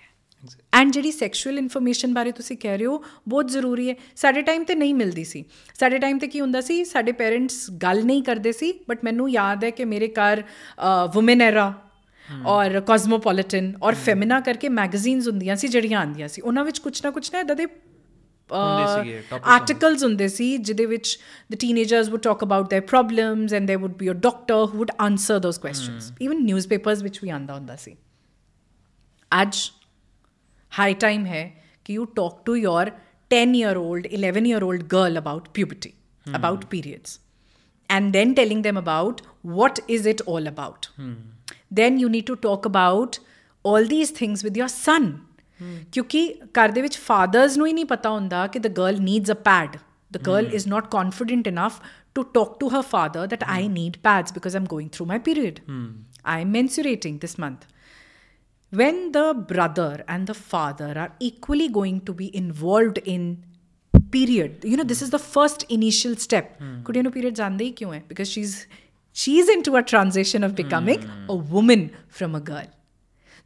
and 0.74 0.92
ਜਿਹੜੀ 0.92 1.12
sexual 1.12 1.58
information 1.58 2.14
ਬਾਰੇ 2.14 2.32
ਤੁਸੀਂ 2.32 2.56
ਕਹਿ 2.56 2.78
ਰਹੇ 2.78 2.86
ਹੋ 2.86 3.02
ਬਹੁਤ 3.28 3.50
ਜ਼ਰੂਰੀ 3.50 3.88
ਹੈ 3.90 3.94
ਸਾਡੇ 4.16 4.42
ਟਾਈਮ 4.42 4.64
ਤੇ 4.64 4.74
ਨਹੀਂ 4.74 4.94
ਮਿਲਦੀ 4.94 5.24
ਸੀ 5.24 5.44
ਸਾਡੇ 5.80 5.98
ਟਾਈਮ 5.98 6.18
ਤੇ 6.18 6.26
ਕੀ 6.26 6.40
ਹੁੰਦਾ 6.40 6.60
ਸੀ 6.60 6.84
ਸਾਡੇ 6.84 7.12
ਪੇਰੈਂਟਸ 7.12 7.70
ਗੱਲ 7.70 8.04
ਨਹੀਂ 8.04 8.22
ਕਰਦੇ 8.22 8.52
ਸੀ 8.52 8.72
ਬਟ 8.88 9.04
ਮੈਨੂੰ 9.04 9.30
ਯਾਦ 9.30 9.64
ਹੈ 9.64 9.70
ਕਿ 9.70 9.84
ਮੇਰੇ 9.84 10.08
ਘਰ 10.08 10.42
ਔਮਨ 11.16 11.42
ਐਰਾ 11.42 11.74
ਔਰ 12.46 12.80
ਕਾਸਮੋਪੋਲਿਟਨ 12.80 13.72
ਔਰ 13.82 13.94
ਫੈਮਿਨਾ 13.94 14.40
ਕਰਕੇ 14.40 14.68
ਮੈਗਜ਼ੀਨਸ 14.68 15.28
ਹੁੰਦੀਆਂ 15.28 15.56
ਸੀ 15.56 15.68
ਜਿਹੜੀਆਂ 15.68 16.00
ਆਉਂਦੀਆਂ 16.00 16.28
ਸੀ 16.28 16.42
ਉਹਨਾਂ 16.42 16.64
ਵਿੱਚ 16.64 16.78
ਕੁਝ 16.78 17.00
ਨਾ 17.04 17.10
ਕੁਝ 17.10 17.30
ਨਾ 17.32 17.40
ਇਦਾਂ 17.40 17.56
ਦੇ 17.56 17.66
ਹੁੰਦੇ 18.50 19.02
ਸੀਗੇ, 19.02 19.22
topics 19.32 19.48
ਆਰਟੀਕਲਸ 19.48 20.04
ਹੁੰਦੇ 20.04 20.28
ਸੀ 20.28 20.56
ਜਿਹਦੇ 20.56 20.86
ਵਿੱਚ 20.86 21.18
the 21.52 21.54
teenagers 21.54 22.08
would 22.08 22.22
talk 22.22 22.44
about 22.44 22.74
their 22.74 22.86
problems 22.86 23.52
and 23.52 23.70
there 23.70 23.80
would 23.80 23.92
be 23.92 24.10
a 24.10 24.12
doctor 24.12 24.54
who 24.54 24.66
would 24.66 24.90
answer 25.00 25.38
those 25.38 25.58
questions 25.58 26.12
even 26.20 26.44
newspapers 26.44 27.02
ਵਿੱਚ 27.02 27.18
ਵੀ 27.22 27.30
ਆਂਦਾ 27.30 27.54
ਹੁੰਦਾ 27.54 27.76
ਸੀ 27.76 27.96
ਅੱਜ 29.42 29.56
ਹਾਈ 30.79 30.93
ਟਾਈਮ 31.03 31.25
ਹੈ 31.25 31.43
ਕਿ 31.85 31.93
you 31.93 32.05
talk 32.19 32.43
to 32.45 32.55
your 32.55 32.91
10 33.31 33.57
year 33.57 33.73
old 33.81 34.07
11 34.19 34.47
year 34.51 34.61
old 34.69 34.87
girl 34.93 35.19
about 35.23 35.49
puberty 35.57 35.91
about 36.39 36.63
periods 36.73 37.19
and 37.89 38.17
then 38.17 38.33
telling 38.39 38.63
them 38.65 38.79
about 38.81 39.21
what 39.57 39.79
is 39.95 40.07
it 40.13 40.23
all 40.33 40.49
about 40.51 40.87
then 41.79 41.99
you 42.03 42.09
need 42.15 42.27
to 42.31 42.35
talk 42.47 42.67
about 42.71 43.19
all 43.65 43.87
these 43.93 44.11
things 44.21 44.43
with 44.47 44.59
your 44.61 44.69
son 44.77 45.09
ਕਿਉਂਕਿ 45.93 46.21
ਘਰ 46.59 46.71
ਦੇ 46.71 46.81
ਵਿੱਚ 46.81 46.97
fathers 46.97 47.57
ਨੂੰ 47.57 47.67
ਹੀ 47.67 47.73
ਨਹੀਂ 47.73 47.85
ਪਤਾ 47.85 48.09
ਹੁੰਦਾ 48.09 48.45
ਕਿ 48.47 48.59
the 48.59 48.71
girl 48.79 49.01
needs 49.07 49.33
a 49.33 49.39
pad 49.47 49.75
the 50.17 50.21
girl 50.29 50.47
is 50.59 50.63
not 50.71 50.87
confident 50.95 51.49
enough 51.51 51.75
to 52.19 52.23
talk 52.37 52.55
to 52.61 52.69
her 52.75 52.83
father 52.93 53.25
that 53.33 53.43
I 53.57 53.59
need 53.75 53.99
pads 54.07 54.33
because 54.37 54.57
I'm 54.59 54.65
going 54.71 54.89
through 54.95 55.07
my 55.11 55.19
period. 55.27 55.61
I'm 56.33 56.49
mensurating 56.55 57.19
this 57.25 57.35
month. 57.43 57.61
When 58.72 59.12
the 59.12 59.26
brother 59.50 60.04
and 60.14 60.26
the 60.26 60.34
father 60.34 60.92
are 60.98 61.12
equally 61.20 61.68
going 61.68 62.00
to 62.08 62.12
be 62.12 62.26
involved 62.36 62.98
in 63.14 63.44
period, 64.10 64.64
you 64.64 64.76
know, 64.76 64.84
this 64.84 65.02
is 65.02 65.10
the 65.10 65.22
first 65.34 65.64
initial 65.76 66.16
step. 66.24 66.48
ਕੁੜੀਆਂ 66.84 67.02
ਨੂੰ 67.04 67.12
period 67.12 67.34
ਜਾਂਦੇ 67.34 67.64
ਹੀ 67.64 67.72
ਕਿਉਂ 67.72 67.92
ਹੈ? 67.94 68.02
Because 68.12 68.32
she's 68.36 68.54
she's 69.22 69.52
into 69.56 69.76
a 69.80 69.84
transition 69.92 70.48
of 70.48 70.56
becoming 70.62 71.06
a 71.34 71.38
woman 71.54 71.86
from 72.18 72.36
a 72.40 72.42
girl. 72.50 72.66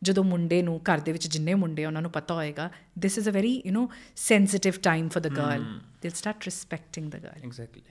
ਜਦੋਂ 0.02 0.24
ਮੁੰਡੇ 0.24 0.62
ਨੂੰ 0.62 0.80
ਘਰ 0.90 1.00
ਦੇ 1.06 1.12
ਵਿੱਚ 1.12 1.26
ਜਿੰਨੇ 1.26 1.54
ਮੁੰਡੇ 1.54 1.84
ਆ 1.84 1.86
ਉਹਨਾਂ 1.86 2.02
ਨੂੰ 2.02 2.10
ਪਤਾ 2.10 2.34
ਹੋਏਗਾ 2.34 2.70
this 3.04 3.18
is 3.22 3.26
a 3.30 3.34
very 3.36 3.52
you 3.68 3.72
know 3.76 3.86
sensitive 4.28 4.78
time 4.86 5.10
for 5.16 5.22
the 5.26 5.32
girl 5.40 5.64
they'll 6.02 6.18
start 6.20 6.46
respecting 6.50 7.10
the 7.14 7.20
girl 7.24 7.44
exactly 7.44 7.82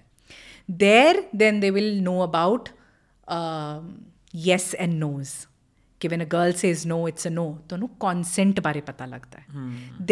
there 0.85 1.19
then 1.41 1.59
they 1.65 1.71
will 1.77 1.91
know 2.07 2.17
about 2.25 2.71
um, 3.37 3.85
yes 4.47 4.65
and 4.85 4.99
no's 5.03 5.31
ਕਿ 6.04 6.08
when 6.08 6.24
a 6.24 6.28
girl 6.34 6.56
says 6.62 6.86
no 6.92 6.98
it's 7.10 7.30
a 7.30 7.34
no 7.34 7.46
ਤੁਹਾਨੂੰ 7.68 7.88
consent 8.04 8.60
ਬਾਰੇ 8.62 8.80
ਪਤਾ 8.80 9.06
ਲੱਗਦਾ 9.06 9.38
ਹੈ 9.38 9.44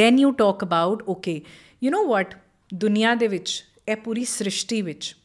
then 0.01 0.21
you 0.25 0.31
talk 0.43 0.67
about 0.69 1.05
okay 1.17 1.39
you 1.85 1.93
know 1.95 2.05
what 2.15 2.37
ਦੁਨੀਆ 2.75 3.15
ਦੇ 3.15 3.29
ਵਿੱਚ 3.29 3.65
ਇਹ 3.89 3.97
ਪੂਰੀ 3.97 4.25
ਸ੍ਰਿਸ਼ਟੀ 4.25 4.83
ਵਿੱਚ 4.83 5.17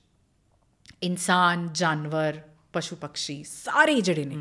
ਇਨਸਾਨ 1.04 1.70
ਜਾਨਵਰ 1.74 2.40
ਪਸ਼ੂ 2.74 2.96
ਪੰਛੀ 2.96 3.44
ਸਾਰੇ 3.44 4.02
ਜਿਹੜੇ 4.02 4.26
ਨੇ 4.26 4.36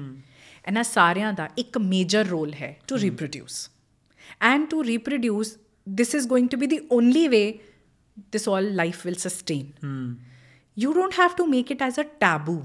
ਇਹਨਾਂ 0.69 0.85
ਸਾਰਿਆਂ 0.85 1.33
ਦਾ 1.33 1.49
ਇੱਕ 1.59 1.79
ਮੇਜਰ 1.79 2.27
ਰੋਲ 2.27 2.53
ਹੈ 2.53 2.77
to 2.89 2.99
reproduce 2.99 3.71
and 4.43 4.69
to 4.71 4.85
reproduce 4.85 5.57
this 5.99 6.15
is 6.19 6.25
going 6.31 6.47
to 6.53 6.59
be 6.61 6.67
the 6.71 6.79
only 6.95 7.21
way 7.33 7.61
this 8.35 8.47
all 8.53 8.65
life 8.79 9.05
will 9.07 9.19
sustain 9.25 9.67
you 10.85 10.95
don't 10.95 11.15
have 11.15 11.37
to 11.41 11.47
make 11.53 11.71
it 11.75 11.85
as 11.89 12.01
a 12.03 12.05
taboo 12.25 12.57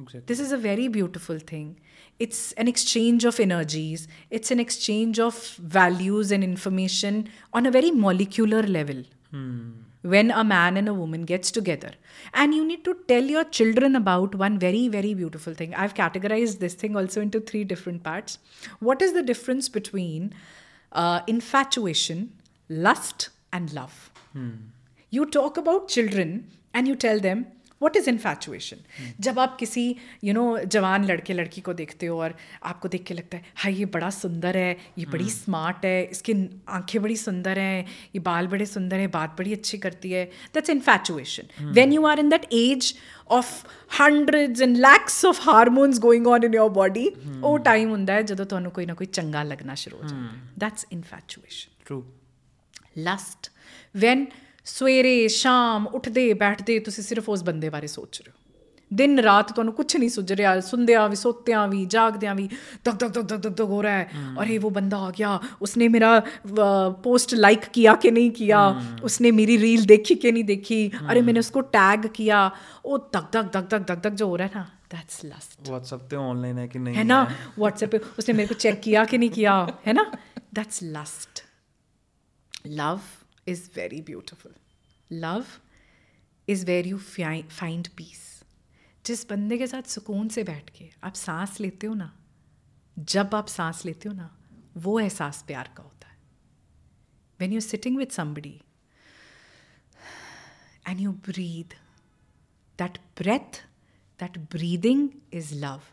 Exactly. 0.00 0.22
This 0.26 0.40
is 0.40 0.52
a 0.52 0.56
very 0.56 0.88
beautiful 0.88 1.38
thing. 1.38 1.80
It's 2.18 2.52
an 2.52 2.68
exchange 2.68 3.24
of 3.24 3.40
energies, 3.40 4.08
it's 4.30 4.50
an 4.50 4.60
exchange 4.60 5.18
of 5.18 5.34
values 5.56 6.30
and 6.30 6.44
information 6.44 7.28
on 7.52 7.66
a 7.66 7.70
very 7.70 7.90
molecular 7.90 8.62
level. 8.62 9.02
Hmm. 9.30 9.70
When 10.02 10.30
a 10.30 10.44
man 10.44 10.76
and 10.76 10.88
a 10.88 10.94
woman 10.94 11.24
gets 11.24 11.50
together, 11.50 11.90
and 12.32 12.54
you 12.54 12.64
need 12.64 12.84
to 12.84 12.96
tell 13.08 13.22
your 13.22 13.44
children 13.44 13.96
about 13.96 14.34
one 14.36 14.58
very, 14.58 14.86
very 14.88 15.12
beautiful 15.12 15.54
thing. 15.54 15.74
I've 15.74 15.94
categorized 15.94 16.60
this 16.60 16.74
thing 16.74 16.96
also 16.96 17.20
into 17.20 17.40
three 17.40 17.64
different 17.64 18.04
parts. 18.04 18.38
What 18.78 19.02
is 19.02 19.12
the 19.12 19.22
difference 19.22 19.68
between 19.68 20.34
uh, 20.92 21.20
infatuation, 21.26 22.32
lust, 22.68 23.30
and 23.52 23.72
love? 23.72 24.10
Hmm. 24.32 24.50
You 25.10 25.26
talk 25.26 25.56
about 25.56 25.88
children 25.88 26.48
and 26.72 26.86
you 26.86 26.94
tell 26.94 27.18
them, 27.18 27.46
what 27.83 27.95
is 27.99 28.05
infatuation 28.09 28.81
जब 29.25 29.39
आप 29.39 29.55
किसी 29.59 29.83
you 30.23 30.33
know 30.33 30.43
जवान 30.75 31.05
लड़के 31.05 31.33
लड़की 31.33 31.61
को 31.61 31.73
देखते 31.79 32.05
हो 32.05 32.19
और 32.21 32.35
आपको 32.71 32.87
देख 32.89 33.03
के 33.07 33.13
लगता 33.13 33.37
है 33.37 33.43
हाँ 33.63 33.71
ये 33.71 33.85
बड़ा 33.95 34.09
सुंदर 34.17 34.57
है 34.57 34.77
ये 34.97 35.05
बड़ी 35.15 35.29
स्मार्ट 35.29 35.85
है 35.85 36.03
इसकी 36.03 36.33
आंखें 36.77 37.01
बड़ी 37.01 37.17
सुंदर 37.23 37.59
हैं 37.59 37.85
ये 38.15 38.19
बाल 38.29 38.47
बड़े 38.53 38.65
सुंदर 38.65 38.99
है 38.99 39.07
बात 39.17 39.35
बड़ी 39.39 39.53
अच्छी 39.53 39.77
करती 39.87 40.11
है 40.11 40.23
that's 40.53 40.69
infatuation 40.69 41.73
when 41.79 41.97
you 41.97 42.07
are 42.11 42.17
in 42.25 42.31
that 42.35 42.47
age 42.61 42.89
of 43.39 43.51
hundreds 43.99 44.65
and 44.67 44.81
lakhs 44.87 45.19
of 45.31 45.43
hormones 45.49 46.01
going 46.07 46.31
on 46.35 46.49
in 46.49 46.57
your 46.61 46.69
body 46.79 47.07
ਉਹ 47.43 47.57
ਟਾਈਮ 47.69 47.91
ਹੁੰਦਾ 47.91 48.13
ਹੈ 48.13 48.21
ਜਦੋਂ 48.31 48.45
ਤੁਹਾਨੂੰ 48.45 48.71
ਕੋਈ 48.71 48.85
ਨਾ 48.85 48.93
ਕੋਈ 48.93 49.07
ਚੰਗਾ 49.19 49.43
ਲੱਗਣਾ 49.43 49.75
ਸ਼ੁਰੂ 49.83 49.97
ਹੋ 49.97 50.07
ਜਾਂਦਾ 50.07 50.29
ਹੈ 50.31 50.65
that's 50.65 50.89
infatuation 50.97 51.85
true 51.85 52.03
lust 53.05 53.47
when 53.95 54.19
ਸਵੇਰੇ 54.68 55.28
ਸ਼ਾਮ 55.28 55.86
ਉੱਠਦੇ 55.86 56.32
ਬੈਠਦੇ 56.34 56.78
ਤੁਸੀਂ 56.78 57.04
ਸਿਰਫ 57.04 57.28
ਉਸ 57.28 57.42
ਬੰਦੇ 57.44 57.68
ਬਾਰੇ 57.68 57.86
ਸੋਚ 57.86 58.20
ਰਹੇ 58.22 58.30
ਹੋ। 58.30 58.36
ਦਿਨ 58.90 59.18
ਰਾਤ 59.18 59.52
ਤੁਹਾਨੂੰ 59.52 59.72
ਕੁਝ 59.74 59.96
ਨਹੀਂ 59.96 60.08
ਸੁਝ 60.10 60.32
ਰਿਹਾ 60.32 60.60
ਸੁੰਦਿਆਂ 60.60 61.08
ਵੀ 61.08 61.16
ਸੋਤਿਆਂ 61.16 61.66
ਵੀ 61.68 61.84
ਜਾਗਦਿਆਂ 61.84 62.34
ਵੀ 62.34 62.48
ਧਕ 62.84 62.94
ਧਕ 62.98 63.08
ਧਕ 63.08 63.24
ਧਕ 63.24 63.48
ਧਕ 63.48 63.60
ਹੋ 63.60 63.82
ਰਿਹਾ 63.82 63.92
ਹੈ। 63.92 64.04
ਅਰੇ 64.42 64.58
ਉਹ 64.58 64.70
ਬੰਦਾ 64.70 64.98
ਆ 64.98 65.10
ਗਿਆ 65.10 65.38
ਉਸਨੇ 65.62 65.88
ਮੇਰਾ 65.88 66.10
ਪੋਸਟ 67.02 67.34
ਲਾਈਕ 67.34 67.66
किया 67.74 67.92
कि 68.02 68.10
नहीं 68.10 68.30
किया 68.36 68.60
उसने 69.08 69.30
मेरी 69.38 69.56
रील 69.62 69.82
देखी 69.90 70.14
कि 70.22 70.30
नहीं 70.32 70.44
देखी 70.48 70.78
अरे 71.02 71.20
मैंने 71.20 71.42
उसको 71.44 71.60
टैग 71.74 72.06
किया 72.16 72.38
वो 72.86 72.98
धक 73.14 73.26
धक 73.34 73.50
धक 73.56 73.68
धक 73.72 73.84
धक 73.90 74.00
धक 74.06 74.16
जो 74.22 74.28
हो 74.28 74.36
रहा 74.36 74.46
है 74.46 74.52
ना 74.54 74.64
दैट्स 74.94 75.16
लस्ट 75.24 75.70
व्हाट्सएप 77.58 77.94
पे 77.94 78.00
उसने 78.18 78.36
मेरे 78.40 78.48
को 78.48 78.58
चेक 78.64 78.80
किया 78.80 79.04
कि 79.04 79.16
नहीं 79.18 79.30
किया 79.30 79.54
है 79.86 79.92
ना 79.92 80.04
that's 80.54 80.82
lust 80.96 81.44
love 82.80 82.98
is 83.47 83.69
very 83.75 84.01
beautiful 84.09 84.53
love 85.11 85.45
is 86.47 86.63
where 86.65 86.87
you 86.87 86.97
find 86.97 87.87
peace 87.97 88.21
जिस 89.05 89.25
बंदे 89.29 89.57
के 89.57 89.67
साथ 89.67 89.89
सुकून 89.95 90.27
से 90.35 90.43
बैठ 90.43 90.69
के 90.77 90.89
आप 91.03 91.13
सांस 91.13 91.59
लेते 91.59 91.87
हो 91.87 91.93
ना 91.93 92.11
जब 92.97 93.35
आप 93.35 93.47
सांस 93.47 93.85
लेते 93.85 94.09
हो 94.09 94.15
ना 94.15 94.29
वो 94.85 94.99
एहसास 94.99 95.43
प्यार 95.47 95.73
का 95.77 95.83
होता 95.83 96.07
है 96.07 96.11
when 97.39 97.53
you're 97.53 97.67
sitting 97.69 97.95
with 97.99 98.11
somebody 98.17 98.53
and 100.85 101.01
you 101.05 101.11
breathe 101.29 101.73
that 102.79 102.99
breath 103.21 103.59
that 104.19 104.37
breathing 104.55 105.01
is 105.39 105.51
love 105.63 105.89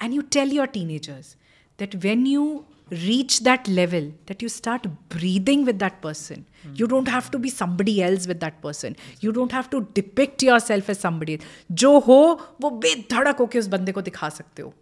and 0.00 0.14
you 0.14 0.22
tell 0.36 0.54
your 0.58 0.66
teenagers 0.76 1.36
that 1.78 1.94
when 2.04 2.24
you 2.26 2.44
reach 2.91 3.41
that 3.41 3.67
level 3.67 4.11
that 4.25 4.41
you 4.41 4.49
start 4.49 4.87
breathing 5.09 5.65
with 5.65 5.79
that 5.79 6.01
person. 6.01 6.45
Mm. 6.67 6.79
You 6.79 6.87
don't 6.87 7.07
have 7.07 7.29
to 7.31 7.39
be 7.39 7.49
somebody 7.49 8.01
else 8.01 8.27
with 8.27 8.39
that 8.39 8.61
person. 8.61 8.95
You 9.21 9.31
don't 9.31 9.51
have 9.51 9.69
to 9.71 9.81
depict 9.93 10.43
yourself 10.43 10.89
as 10.89 10.99
somebody. 10.99 11.39
जो 11.71 11.99
हो 11.99 12.21
वो 12.61 12.69
बेधड़क 12.69 13.37
होके 13.39 13.59
उस 13.59 13.67
बंदे 13.67 13.91
को 13.91 14.01
दिखा 14.01 14.29
सकते 14.29 14.61
हो 14.61 14.73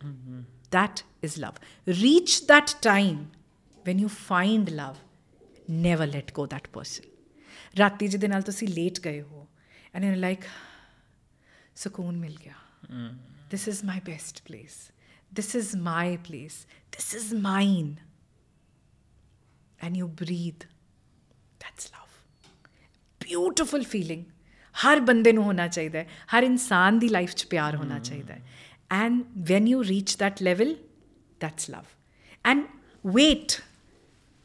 That 0.72 1.04
is 1.22 1.38
love. 1.38 1.60
Reach 1.88 2.48
that 2.48 2.76
time 2.82 3.32
when 3.86 4.00
you 4.00 4.10
find 4.10 4.72
love. 4.72 4.98
Never 5.68 6.06
let 6.06 6.34
go 6.34 6.46
that 6.46 6.72
person. 6.74 7.06
राती 7.78 8.08
जी 8.08 8.18
दिन 8.18 8.42
तो 8.42 8.52
सी 8.52 8.68
लेट 8.68 9.00
गए 9.00 9.20
हो 9.20 9.48
एंड 9.96 10.16
लाइक 10.16 10.46
सुकून 11.76 12.16
मिल 12.16 12.38
गया 12.44 12.56
hmm. 12.92 13.16
This 13.50 13.66
is 13.72 13.82
my 13.90 14.00
best 14.08 14.40
place 14.48 14.92
this 15.33 15.55
is 15.55 15.75
my 15.85 16.07
place 16.29 16.57
this 16.97 17.09
is 17.15 17.33
mine 17.47 17.91
and 19.79 19.97
you 19.97 20.09
breathe 20.23 20.65
that's 21.61 21.91
love 21.93 22.11
beautiful 23.21 23.85
feeling 23.85 24.25
ਹਰ 24.75 25.01
ਬੰਦੇ 25.01 25.33
ਨੂੰ 25.33 25.45
ਹੋਣਾ 25.45 25.67
ਚਾਹੀਦਾ 25.69 25.99
ਹੈ 25.99 26.07
ਹਰ 26.35 26.43
ਇਨਸਾਨ 26.43 26.99
ਦੀ 26.99 27.09
ਲਾਈਫ 27.09 27.35
'ਚ 27.35 27.47
ਪਿਆਰ 27.47 27.77
ਹੋਣਾ 27.77 27.99
ਚਾਹੀਦਾ 27.99 28.35
ਹੈ 28.35 28.43
and 29.03 29.23
when 29.51 29.69
you 29.69 29.83
reach 29.85 30.17
that 30.23 30.43
level 30.49 30.75
that's 31.45 31.69
love 31.75 31.91
and 32.45 32.65
wait 33.17 33.57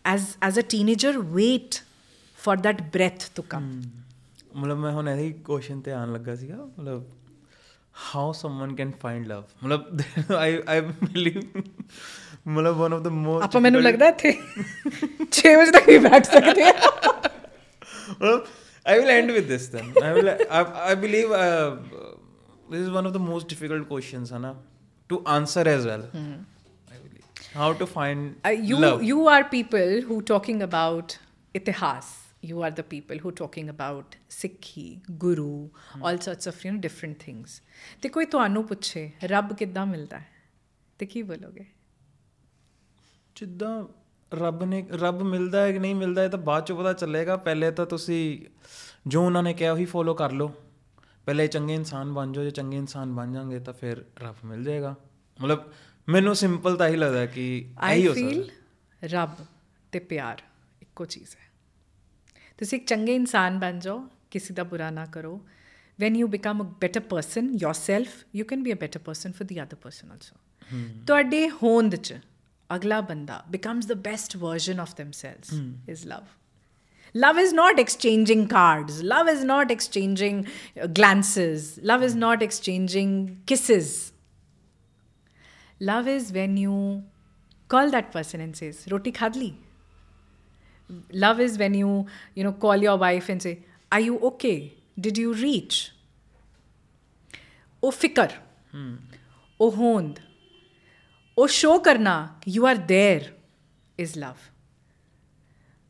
as 0.05 0.27
as 0.47 0.59
a 0.61 0.65
teenager 0.73 1.13
wait 1.37 1.79
for 2.39 2.55
that 2.67 2.83
breath 2.95 3.27
to 3.39 3.45
come 3.53 3.69
ਮਤਲਬ 4.55 4.77
ਮੈਂ 4.77 4.91
ਹੁਣ 4.91 5.09
ਇਹੀ 5.09 5.31
ਕੁਐਸਚਨ 5.45 5.81
ਤੇ 5.81 5.91
ਆਣ 5.91 6.13
ਲੱਗਾ 6.13 6.35
ਸੀਗਾ 6.35 6.55
ਮਤਲਬ 6.55 7.03
how 7.92 8.32
someone 8.32 8.76
can 8.76 8.92
find 8.92 9.28
love. 9.28 9.54
I 10.30 10.80
believe 10.80 11.46
one 12.44 12.66
of 12.66 13.04
the 13.04 13.10
most 13.10 13.44
आपको 13.44 13.60
मैंने 13.60 13.80
लगता 13.80 14.06
है 14.06 14.14
छः 15.32 15.56
बजे 15.56 15.70
तक 15.70 15.86
भी 15.86 15.98
बैठ 16.08 16.26
सकते 16.26 16.62
हैं। 16.62 16.74
I 18.84 18.98
will 18.98 19.10
end 19.10 19.30
with 19.30 19.46
this 19.48 19.68
then. 19.68 19.92
I 20.00 20.94
believe 20.94 21.30
uh, 21.30 21.76
this 22.70 22.80
is 22.80 22.90
one 22.90 23.06
of 23.06 23.12
the 23.12 23.20
most 23.20 23.48
difficult 23.48 23.88
questions 23.88 24.32
है 24.32 24.40
ना? 24.40 24.56
To 25.08 25.22
answer 25.26 25.68
as 25.68 25.86
well. 25.86 26.08
Hmm. 26.16 26.32
How 27.54 27.72
to 27.74 27.86
find 27.86 28.34
uh, 28.44 28.50
you 28.50 28.78
love. 28.78 29.02
you 29.02 29.28
are 29.28 29.44
people 29.44 30.00
who 30.08 30.22
talking 30.22 30.62
about 30.62 31.18
इतिहास। 31.54 32.21
You 32.42 32.62
are 32.62 32.70
the 32.70 32.84
people 32.84 33.18
who 33.18 33.32
talking 33.32 33.68
about 33.68 34.16
sikhi 34.30 34.86
guru 35.18 35.68
all 36.02 36.18
sorts 36.18 36.46
of 36.46 36.64
you 36.64 36.72
know 36.72 36.80
different 36.80 37.24
things. 37.26 37.48
ਤੇ 38.02 38.08
ਕੋਈ 38.08 38.24
ਤੁਹਾਨੂੰ 38.24 38.66
ਪੁੱਛੇ 38.66 39.10
ਰੱਬ 39.24 39.52
ਕਿੱਦਾਂ 39.56 39.86
ਮਿਲਦਾ 39.86 40.18
ਹੈ 40.18 40.26
ਤੇ 40.98 41.06
ਕੀ 41.06 41.22
ਬੋਲੋਗੇ 41.22 41.64
ਜਿੱਦਾਂ 43.36 43.84
ਰੱਬ 44.32 44.64
ਨੇ 44.64 44.86
ਰੱਬ 44.92 45.22
ਮਿਲਦਾ 45.22 45.60
ਹੈ 45.60 45.72
ਕਿ 45.72 45.78
ਨਹੀਂ 45.78 45.94
ਮਿਲਦਾ 45.94 46.24
ਇਹ 46.24 46.28
ਤਾਂ 46.28 46.38
ਬਾਅਦ 46.38 46.64
ਚ 46.64 46.72
ਪਤਾ 46.72 46.92
ਚੱਲੇਗਾ 46.92 47.36
ਪਹਿਲੇ 47.36 47.70
ਤਾਂ 47.70 47.86
ਤੁਸੀਂ 47.86 48.38
ਜੋ 49.06 49.24
ਉਹਨਾਂ 49.24 49.42
ਨੇ 49.42 49.54
ਕਿਹਾ 49.54 49.72
ਉਹੀ 49.72 49.84
ਫੋਲੋ 49.84 50.14
ਕਰ 50.14 50.32
ਲਓ 50.32 50.52
ਪਹਿਲੇ 51.26 51.46
ਚੰਗੇ 51.46 51.74
ਇਨਸਾਨ 51.74 52.12
ਬਣ 52.12 52.32
ਜਾਓ 52.32 52.44
ਜੇ 52.44 52.50
ਚੰਗੇ 52.50 52.76
ਇਨਸਾਨ 52.76 53.14
ਬਣ 53.14 53.32
ਜਾਓਗੇ 53.32 53.58
ਤਾਂ 53.58 53.74
ਫਿਰ 53.74 54.04
ਰੱਬ 54.20 54.36
ਮਿਲ 54.44 54.64
ਜਾਏਗਾ 54.64 54.94
ਮਤਲਬ 55.40 55.72
ਮੈਨੂੰ 56.08 56.34
ਸਿੰਪਲ 56.36 56.76
ਤਾਂ 56.76 56.88
ਹੀ 56.88 56.96
ਲੱਗਦਾ 56.96 57.26
ਕਿ 57.26 57.72
ਇਹੀ 57.92 58.08
ਹੋ 58.08 58.14
ਸਕਦਾ 58.14 59.08
ਰੱਬ 59.08 59.44
ਤੇ 59.92 59.98
ਪਿਆਰ 59.98 60.42
ਇੱਕੋ 60.82 61.04
ਚੀਜ਼ 61.04 61.36
ਹੈ 61.36 61.41
ਤੁਸੀਂ 62.61 62.77
ਇੱਕ 62.77 62.87
ਚੰਗੇ 62.87 63.15
ਇਨਸਾਨ 63.15 63.59
ਬਣ 63.59 63.79
ਜਾਓ 63.79 64.07
ਕਿਸੇ 64.31 64.53
ਦਾ 64.53 64.63
ਬੁਰਾ 64.63 64.89
ਨਾ 64.89 65.05
ਕਰੋ 65.05 65.41
when 66.01 66.15
you 66.15 66.27
become 66.33 66.59
a 66.63 66.67
better 66.81 67.01
person 67.13 67.45
yourself 67.61 68.17
you 68.39 68.45
can 68.49 68.63
be 68.65 68.73
a 68.73 68.79
better 68.81 68.99
person 69.09 69.31
for 69.37 69.47
the 69.51 69.61
other 69.63 69.77
person 69.85 70.11
also 70.15 70.35
ਤੁਹਾਡੇ 71.07 71.49
ਹੋਂਦ 71.49 71.95
ਚ 71.95 72.19
ਅਗਲਾ 72.75 73.01
ਬੰਦਾ 73.01 73.45
becomes 73.55 73.87
the 73.93 73.99
best 74.09 74.37
version 74.43 74.83
of 74.85 74.93
themselves 74.99 75.53
is 75.93 76.03
love 76.13 76.35
love 77.23 77.39
is 77.43 77.53
not 77.59 77.79
exchanging 77.83 78.41
cards 78.53 78.97
love 79.13 79.29
is 79.33 79.43
not 79.51 79.71
exchanging 79.75 80.41
uh, 80.45 80.87
glances 80.99 81.67
love 81.91 82.03
is 82.07 82.17
not 82.23 82.43
exchanging 82.47 83.13
kisses 83.51 83.93
love 85.91 86.09
is 86.15 86.33
when 86.39 86.57
you 86.65 86.75
call 87.73 87.95
that 87.95 88.11
person 88.17 88.43
and 88.47 88.61
says 88.61 88.83
roti 88.95 89.13
khadli 89.21 89.49
love 91.12 91.40
is 91.40 91.58
when 91.58 91.74
you 91.74 92.06
you 92.34 92.44
know 92.44 92.52
call 92.52 92.76
your 92.76 92.96
wife 92.96 93.28
and 93.28 93.42
say 93.42 93.58
are 93.90 94.00
you 94.00 94.18
okay? 94.30 94.74
Did 94.98 95.18
you 95.18 95.34
reach? 95.34 95.92
Oh 97.82 97.90
fikar 97.90 98.30
hmm. 98.72 98.94
oh 99.60 99.70
hond 99.70 100.20
oh 101.36 101.46
show 101.46 101.78
karna 101.88 102.16
you 102.44 102.66
are 102.66 102.78
there 102.94 103.22
is 103.98 104.16
love. 104.16 104.50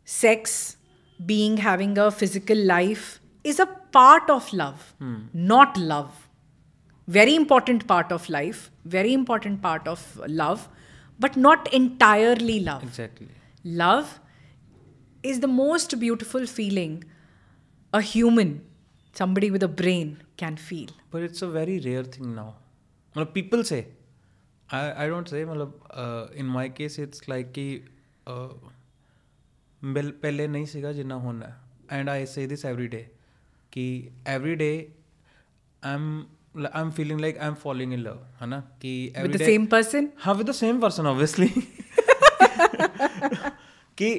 Sex 0.05 0.77
being 1.25 1.57
having 1.59 1.97
a 1.99 2.11
physical 2.11 2.57
life 2.57 3.21
is 3.45 3.61
a 3.61 3.67
part 3.99 4.31
of 4.31 4.53
love 4.53 4.95
hmm. 4.99 5.17
not 5.33 5.77
love. 5.77 6.29
Very 7.07 7.35
important 7.35 7.87
part 7.87 8.13
of 8.13 8.29
life 8.29 8.71
very 8.85 9.13
important 9.13 9.63
part 9.63 9.87
of 9.87 10.21
love 10.27 10.69
but 11.19 11.37
not 11.37 11.73
entirely 11.73 12.61
love. 12.61 12.83
Exactly. 12.83 13.29
Love 13.65 14.19
is 15.24 15.40
the 15.44 15.52
most 15.54 15.96
beautiful 16.06 16.46
feeling 16.56 16.96
a 17.94 18.02
human 18.14 18.54
somebody 19.16 19.50
with 19.58 19.64
a 19.64 19.72
brain 19.82 20.10
can 20.42 20.58
feel 20.70 20.90
But 21.12 21.24
it's 21.28 21.42
a 21.42 21.48
very 21.54 21.76
rare 21.86 22.04
thing 22.16 22.34
now. 22.36 22.50
Well, 23.16 23.26
people 23.38 23.64
say, 23.64 23.80
I, 24.70 24.82
I 25.04 25.08
don't 25.14 25.30
say, 25.34 25.44
मतलब, 25.46 25.72
uh, 26.04 26.28
in 26.44 26.46
my 26.58 26.66
case, 26.80 26.98
it's 27.06 27.28
like 27.34 27.52
कि 27.58 27.68
uh, 28.28 28.50
bill- 29.82 30.12
पहले 30.24 30.48
नहीं 30.48 30.66
सीगा 30.66 30.92
जिन्ना 31.00 31.16
होना 31.26 31.46
है 31.46 32.00
and 32.00 32.10
I 32.10 32.26
say 32.36 32.46
this 32.48 32.66
every 32.66 32.88
day 32.94 33.02
कि 33.74 33.84
every 34.36 34.56
day 34.62 34.70
I 35.84 35.94
am 35.94 36.08
I 36.66 36.82
am 36.82 36.92
feeling 37.00 37.20
like 37.22 37.38
I 37.38 37.48
am 37.48 37.54
falling 37.64 37.94
in 37.94 38.00
love 38.00 38.20
है 38.42 38.48
ना 38.50 38.60
कि 38.82 38.94
with 39.16 39.20
every 39.24 39.32
the 39.38 39.44
day- 39.44 39.50
same 39.52 39.68
person 39.74 40.08
हाँ 40.26 40.34
with 40.36 40.50
the 40.50 40.54
same 40.62 40.80
person 40.82 41.08
obviously 41.14 41.48
ਕਿ 43.98 44.10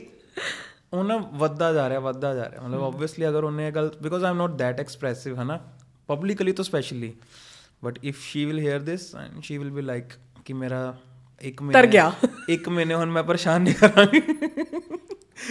ਉਹ 0.93 1.03
ਨਾ 1.03 1.17
ਵੱਧਦਾ 1.17 1.73
ਜਾ 1.73 1.89
ਰਿਹਾ 1.89 1.99
ਵੱਧਦਾ 1.99 2.35
ਜਾ 2.35 2.49
ਰਿਹਾ 2.49 2.61
ਮਤਲਬ 2.61 2.83
ਆਬਵੀਅਸਲੀ 2.83 3.29
ਅਗਰ 3.29 3.43
ਉਹਨੇ 3.43 3.67
ਇਹ 3.67 3.71
ਗੱਲ 3.71 3.91
because 4.01 4.23
I 4.23 4.29
am 4.29 4.37
not 4.37 4.49
that 4.49 4.79
expressive 4.79 5.39
ਹੈ 5.39 5.43
ਨਾ 5.43 5.59
ਪਬਲਿਕਲੀ 6.07 6.51
ਤਾਂ 6.51 6.63
specially 6.63 7.13
but 7.83 7.99
if 8.03 8.21
she 8.21 8.45
will 8.45 8.59
hear 8.59 8.79
this 8.79 9.15
and 9.15 9.43
she 9.43 9.57
will 9.57 9.71
be 9.71 9.81
like 9.81 10.05
ਕਿ 10.45 10.53
ਮੇਰਾ 10.53 10.97
ਇੱਕ 11.41 11.61
ਮਹੀਨੇ 11.61 11.81
ਤਰ 11.81 11.87
ਗਿਆ। 11.87 12.11
ਇੱਕ 12.49 12.69
ਮਹੀਨੇ 12.69 12.93
ਹੁਣ 12.93 13.11
ਮੈਂ 13.11 13.23
ਪਰੇਸ਼ਾਨ 13.23 13.61
ਨਹੀਂ 13.61 13.75
ਕਰਾਂਗੀ 13.75 14.21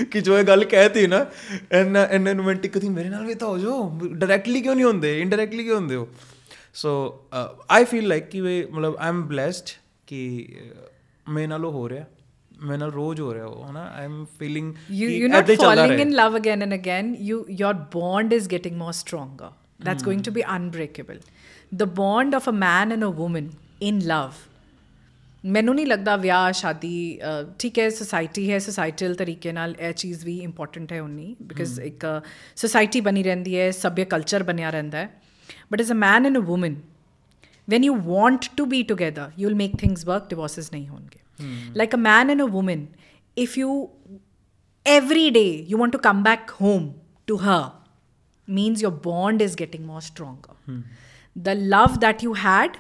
ਕਿ 0.05 0.21
ਜੋ 0.21 0.39
ਇਹ 0.39 0.45
ਗੱਲ 0.45 0.65
ਕਹਿਤੀ 0.65 1.07
ਨਾ 1.07 1.27
ਐਨਾ 1.73 2.01
ਐਨਾ 2.01 2.33
ਰੋਮਾਂਟਿਕ 2.33 2.79
ਕਦੀ 2.79 2.89
ਮੇਰੇ 2.89 3.09
ਨਾਲ 3.09 3.27
ਵੀ 3.27 3.35
ਤਾਂ 3.35 3.49
ਹੋ 3.49 3.59
ਜਾਓ 3.59 4.01
ਡਾਇਰੈਕਟਲੀ 4.13 4.61
ਕਿਉਂ 4.61 4.75
ਨਹੀਂ 4.75 4.85
ਹੁੰਦੇ 4.85 5.21
ਇਨਡਾਇਰੈਕਟਲੀ 5.21 5.65
ਕਿਉਂ 5.65 5.77
ਹੁੰਦੇ 5.77 5.95
ਹੋ 5.95 6.09
ਸੋ 6.75 7.21
ਆਈ 7.71 7.85
ਫੀਲ 7.85 8.09
ਲਾਈਕ 8.09 8.25
ਕਿ 8.25 8.67
ਮਤਲਬ 8.71 8.97
ਆਈ 8.99 9.09
ਐਮ 9.09 9.29
ਬlesed 9.29 9.71
ਕਿ 10.07 10.49
ਮੇਰੇ 11.29 11.47
ਨਾਲ 11.47 11.65
ਹੋ 11.65 11.89
ਰਿਹਾ 11.89 12.05
ਮੇਰੇ 12.61 12.79
ਨਾਲ 12.79 12.91
ਰੋਜ਼ 12.93 13.21
ਹੋ 13.21 13.35
ਰਿਹਾ 13.35 13.47
ਉਹ 13.47 13.71
ਹਨਾ 13.71 13.83
I 13.95 14.05
am 14.05 14.25
feeling 14.39 14.75
you, 14.75 15.09
you're 15.13 15.33
not 15.35 15.51
falling 15.63 15.95
in 16.05 16.15
love 16.21 16.39
again 16.41 16.65
and 16.67 16.77
again 16.79 17.13
you 17.31 17.39
your 17.61 17.73
bond 17.97 18.37
is 18.39 18.49
getting 18.55 18.79
more 18.85 18.93
stronger 19.01 19.51
that's 19.81 20.07
going 20.09 20.25
to 20.29 20.35
be 20.39 20.45
unbreakable 20.57 21.21
the 21.83 21.89
bond 22.01 22.39
of 22.41 22.49
a 22.53 22.57
man 22.65 22.97
and 22.97 23.09
a 23.09 23.13
woman 23.23 23.49
in 23.91 24.03
love 24.15 24.41
ਮੈਨੂੰ 25.45 25.75
ਨਹੀਂ 25.75 25.87
ਲੱਗਦਾ 25.87 26.17
ਵਿਆਹ 26.17 26.53
ਸ਼ਾਦੀ 26.53 27.19
ਅ, 27.23 27.45
ਠੀਕ 27.59 27.79
ਹੈ 27.79 27.89
society 27.91 28.51
ਹੈ 28.53 28.59
ਸੋਸਾਇਟਲ 28.59 29.15
ਤਰੀਕੇ 29.15 29.53
ਨਾਲ 29.53 29.75
ਇਹ 29.81 29.93
ਚੀਜ਼ 29.93 30.25
ਵੀ 30.25 30.39
ਇੰਪੋਰਟੈਂਟ 30.39 30.93
ਹੈ 30.93 31.03
ਉਨੀ 31.03 31.37
ਬਿਕਾਜ਼ 31.43 31.81
ਇੱਕ 31.81 32.07
ਸੋਸਾਇਟੀ 32.57 33.01
ਬਣੀ 33.01 33.23
ਰਹਿੰਦੀ 33.23 33.59
ਹੈ 33.59 33.71
ਸਭਿਆ 33.71 34.05
ਕਲਚਰ 34.05 34.43
ਬਣਿਆ 34.43 34.71
ਰਹਿੰਦਾ 34.71 34.99
ਹੈ 34.99 35.11
but 35.73 35.81
as 35.81 35.93
a 35.93 35.95
man 35.95 36.27
and 36.27 36.39
a 36.39 36.51
woman 36.51 36.77
when 37.69 37.85
you 37.87 37.93
want 38.13 38.47
to 38.61 38.65
be 38.71 38.79
together 38.87 39.25
you'll 39.41 39.59
make 39.59 39.75
things 39.83 40.01
work 40.07 40.25
divorces 40.31 40.71
nahi 40.77 40.87
honge 41.42 41.80
like 41.82 41.94
a 41.94 42.02
man 42.04 42.34
and 42.34 42.44
a 42.44 42.50
woman 42.54 42.84
if 43.38 43.56
you 43.58 43.72
every 44.86 45.26
day 45.32 45.50
you 45.72 45.80
want 45.82 45.94
to 45.94 46.02
come 46.08 46.22
back 46.28 46.54
home 46.60 46.86
to 47.28 47.38
her 47.38 47.62
means 48.48 48.84
your 48.86 48.94
bond 49.08 49.42
is 49.48 49.56
getting 49.62 49.86
more 49.86 50.02
stronger 50.02 50.56
the 51.36 51.56
love 51.76 51.98
that 52.06 52.24
you 52.28 52.34
had 52.44 52.78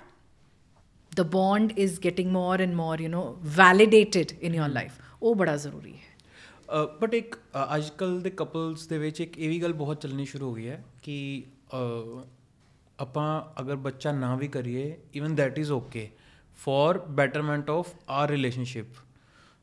the 1.11 1.25
bond 1.33 1.74
is 1.85 1.98
getting 2.06 2.32
more 2.32 2.56
and 2.66 2.75
more 2.75 2.95
you 3.06 3.09
know 3.16 3.25
validated 3.57 4.33
in 4.41 4.57
your 4.61 4.69
life 4.80 5.03
ਉਹ 5.22 5.35
ਬੜਾ 5.35 5.56
ਜ਼ਰੂਰੀ 5.57 5.93
ਹੈ 5.93 6.85
but 7.01 7.14
ਇੱਕ 7.14 7.35
ਅੱਜ 7.75 7.90
ਕੱਲ 7.98 8.19
ਦੇ 8.22 8.30
couples 8.30 8.88
ਦੇ 8.88 8.98
ਵਿੱਚ 8.98 9.22
ਇੱਕ 9.22 9.38
ਇਹ 9.38 9.49
ਵੀ 9.49 9.61
ਗੱਲ 9.61 9.74
ਬਹੁਤ 9.74 10.01
ਚੱਲਣੀ 10.01 10.25
ਸ਼ੁਰੂ 10.25 10.49
ਹੋ 10.49 10.53
ਗਈ 10.53 10.67
ਹੈ 10.67 10.83
ਕਿ 11.03 11.16
ਅ, 11.74 12.25
ਆਪਾਂ 12.99 13.41
ਅਗਰ 13.61 13.75
ਬੱਚਾ 13.75 14.11
ਨਾ 14.11 14.35
ਵੀ 14.35 14.48
ਕਰੀਏ 14.48 14.98
even 15.14 15.35
that 15.35 15.59
is 15.59 15.72
okay 15.72 16.09
for 16.65 16.99
betterment 17.10 17.70
of 17.70 17.94
our 18.10 18.28
relationship 18.31 18.86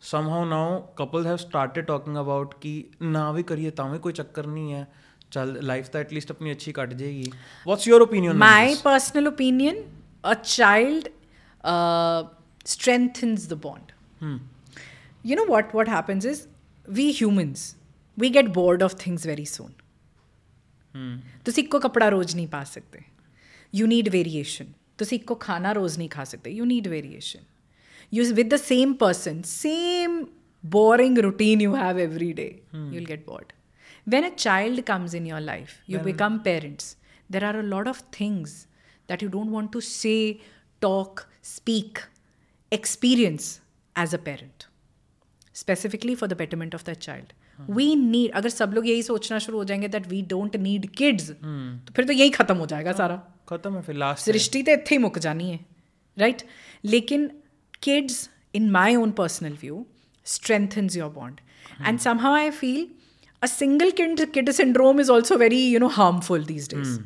somehow 0.03 0.45
now 0.45 0.79
couples 0.97 1.25
have 1.27 1.35
started 1.37 1.85
talking 1.85 2.17
about 2.17 2.53
ਕਿ 2.61 2.83
ਨਾ 3.01 3.31
ਵੀ 3.31 3.43
ਕਰੀਏ 3.43 3.69
ਤਾਂ 3.71 3.89
ਵੀ 3.89 3.99
ਕੋਈ 3.99 4.13
ਚੱਕਰ 4.13 4.47
ਨਹੀਂ 4.47 4.73
ਹੈ 4.73 4.87
ਚੱਲ 5.31 5.57
ਲਾਈਫ 5.65 5.89
ਤਾਂ 5.89 6.01
ਐਟਲੀਸਟ 6.01 6.31
ਆਪਣੀ 6.31 6.51
ਅੱਛੀ 6.51 6.71
ਕੱਟ 6.71 6.93
ਜਾਏਗੀ 6.93 7.31
what's 7.67 7.87
your 7.87 8.01
opinion 8.01 8.43
my 8.43 8.67
personal 8.83 9.31
opinion 9.31 9.81
a 10.23 10.35
child 10.53 11.09
uh, 11.63 12.23
strengthens 12.65 13.47
the 13.47 13.59
bond. 13.65 13.91
You 15.25 15.35
know 15.35 15.45
what 15.45 15.75
what 15.77 15.87
happens 15.87 16.25
is 16.25 16.41
we 16.97 17.05
humans 17.11 17.75
we 18.17 18.29
get 18.29 18.51
bored 18.57 18.85
of 18.87 18.97
things 19.03 19.29
very 19.31 19.47
soon. 19.53 19.71
ਤੁਸੀਂ 21.45 21.63
ਇੱਕੋ 21.63 21.79
ਕੱਪੜਾ 21.79 22.09
ਰੋਜ਼ 22.09 22.35
ਨਹੀਂ 22.35 22.47
ਪਾ 22.47 22.63
ਸਕਦੇ 22.63 23.01
ਯੂ 23.73 23.87
ਨੀਡ 23.87 24.09
ਵੇਰੀਏਸ਼ਨ 24.09 24.71
ਤੁਸੀਂ 24.99 25.19
ਇੱਕੋ 25.19 25.35
ਖਾਣਾ 25.45 25.71
ਰੋਜ਼ 25.73 25.97
ਨਹੀਂ 25.97 26.09
ਖਾ 26.09 26.23
ਸਕਦੇ 26.23 26.51
you 26.51 26.65
need 26.65 26.87
variation 26.87 27.43
you 28.13 28.33
with 28.35 28.49
the 28.49 28.55
same 28.65 28.93
person 29.05 29.41
same 29.53 30.25
boring 30.63 31.13
routine 31.25 31.61
you 31.63 31.73
have 31.73 31.99
every 32.05 32.25
day 32.37 32.47
you'll 32.93 33.09
get 33.09 33.21
bored 33.27 33.51
when 34.13 34.25
a 34.29 34.31
child 34.45 34.81
comes 34.89 35.13
in 35.19 35.27
your 35.29 35.39
life 35.43 35.75
you 35.91 35.99
become 36.07 36.39
parents 36.47 36.87
there 37.35 37.45
are 37.49 37.59
a 37.59 37.67
lot 37.73 37.89
of 37.91 38.01
things 38.17 38.55
that 39.09 39.23
you 39.25 39.29
don't 39.35 39.53
want 39.57 39.71
to 39.75 39.81
say 39.89 40.17
talk 40.85 41.23
speak 41.51 42.01
experience 42.71 43.47
as 43.95 44.17
a 44.17 44.21
parent 44.27 44.67
specifically 45.61 46.15
for 46.23 46.29
the 46.33 46.39
betterment 46.41 46.77
of 46.79 46.83
that 46.89 46.99
child 47.07 47.33
हाँ। 47.59 47.75
We 47.75 47.95
need 47.95 48.31
अगर 48.31 48.49
सब 48.49 48.71
लोग 48.73 48.87
यही 48.87 49.03
सोचना 49.03 49.39
शुरू 49.39 49.57
हो 49.57 49.63
जाएँगे 49.65 49.87
that 49.87 50.07
we 50.07 50.21
don't 50.29 50.55
need 50.55 50.89
kids 50.97 51.29
तो 51.31 51.93
फिर 51.95 52.05
तो 52.05 52.13
यही 52.13 52.29
खत्म 52.29 52.55
हो 52.57 52.65
जाएगा 52.65 52.89
हाँ, 52.89 52.97
सारा। 52.97 53.21
खत्म 53.49 53.75
है 53.75 53.81
फिर 53.81 53.95
लास्ट 53.95 54.25
सृष्टि 54.25 54.63
तो 54.63 54.71
इतने 54.71 54.95
ही 54.95 54.97
मुक 54.97 55.19
जानी 55.19 55.49
है 55.51 55.59
राइट 56.17 56.43
लेकिन 56.85 57.29
kids 57.83 58.29
in 58.55 58.69
my 58.71 58.95
own 58.95 59.11
personal 59.11 59.57
view 59.61 59.85
strengthens 60.25 60.97
your 60.97 61.09
bond 61.11 61.39
and 61.87 61.99
somehow 62.19 62.33
I 62.33 62.49
feel 62.63 62.87
a 63.43 63.47
single 63.47 63.91
kid 64.01 64.29
kid 64.31 64.51
syndrome 64.51 64.99
is 65.01 65.11
also 65.11 65.37
very 65.37 65.65
you 65.67 65.79
know 65.79 65.87
harmful 65.99 66.45
these 66.45 66.73
days 66.73 66.99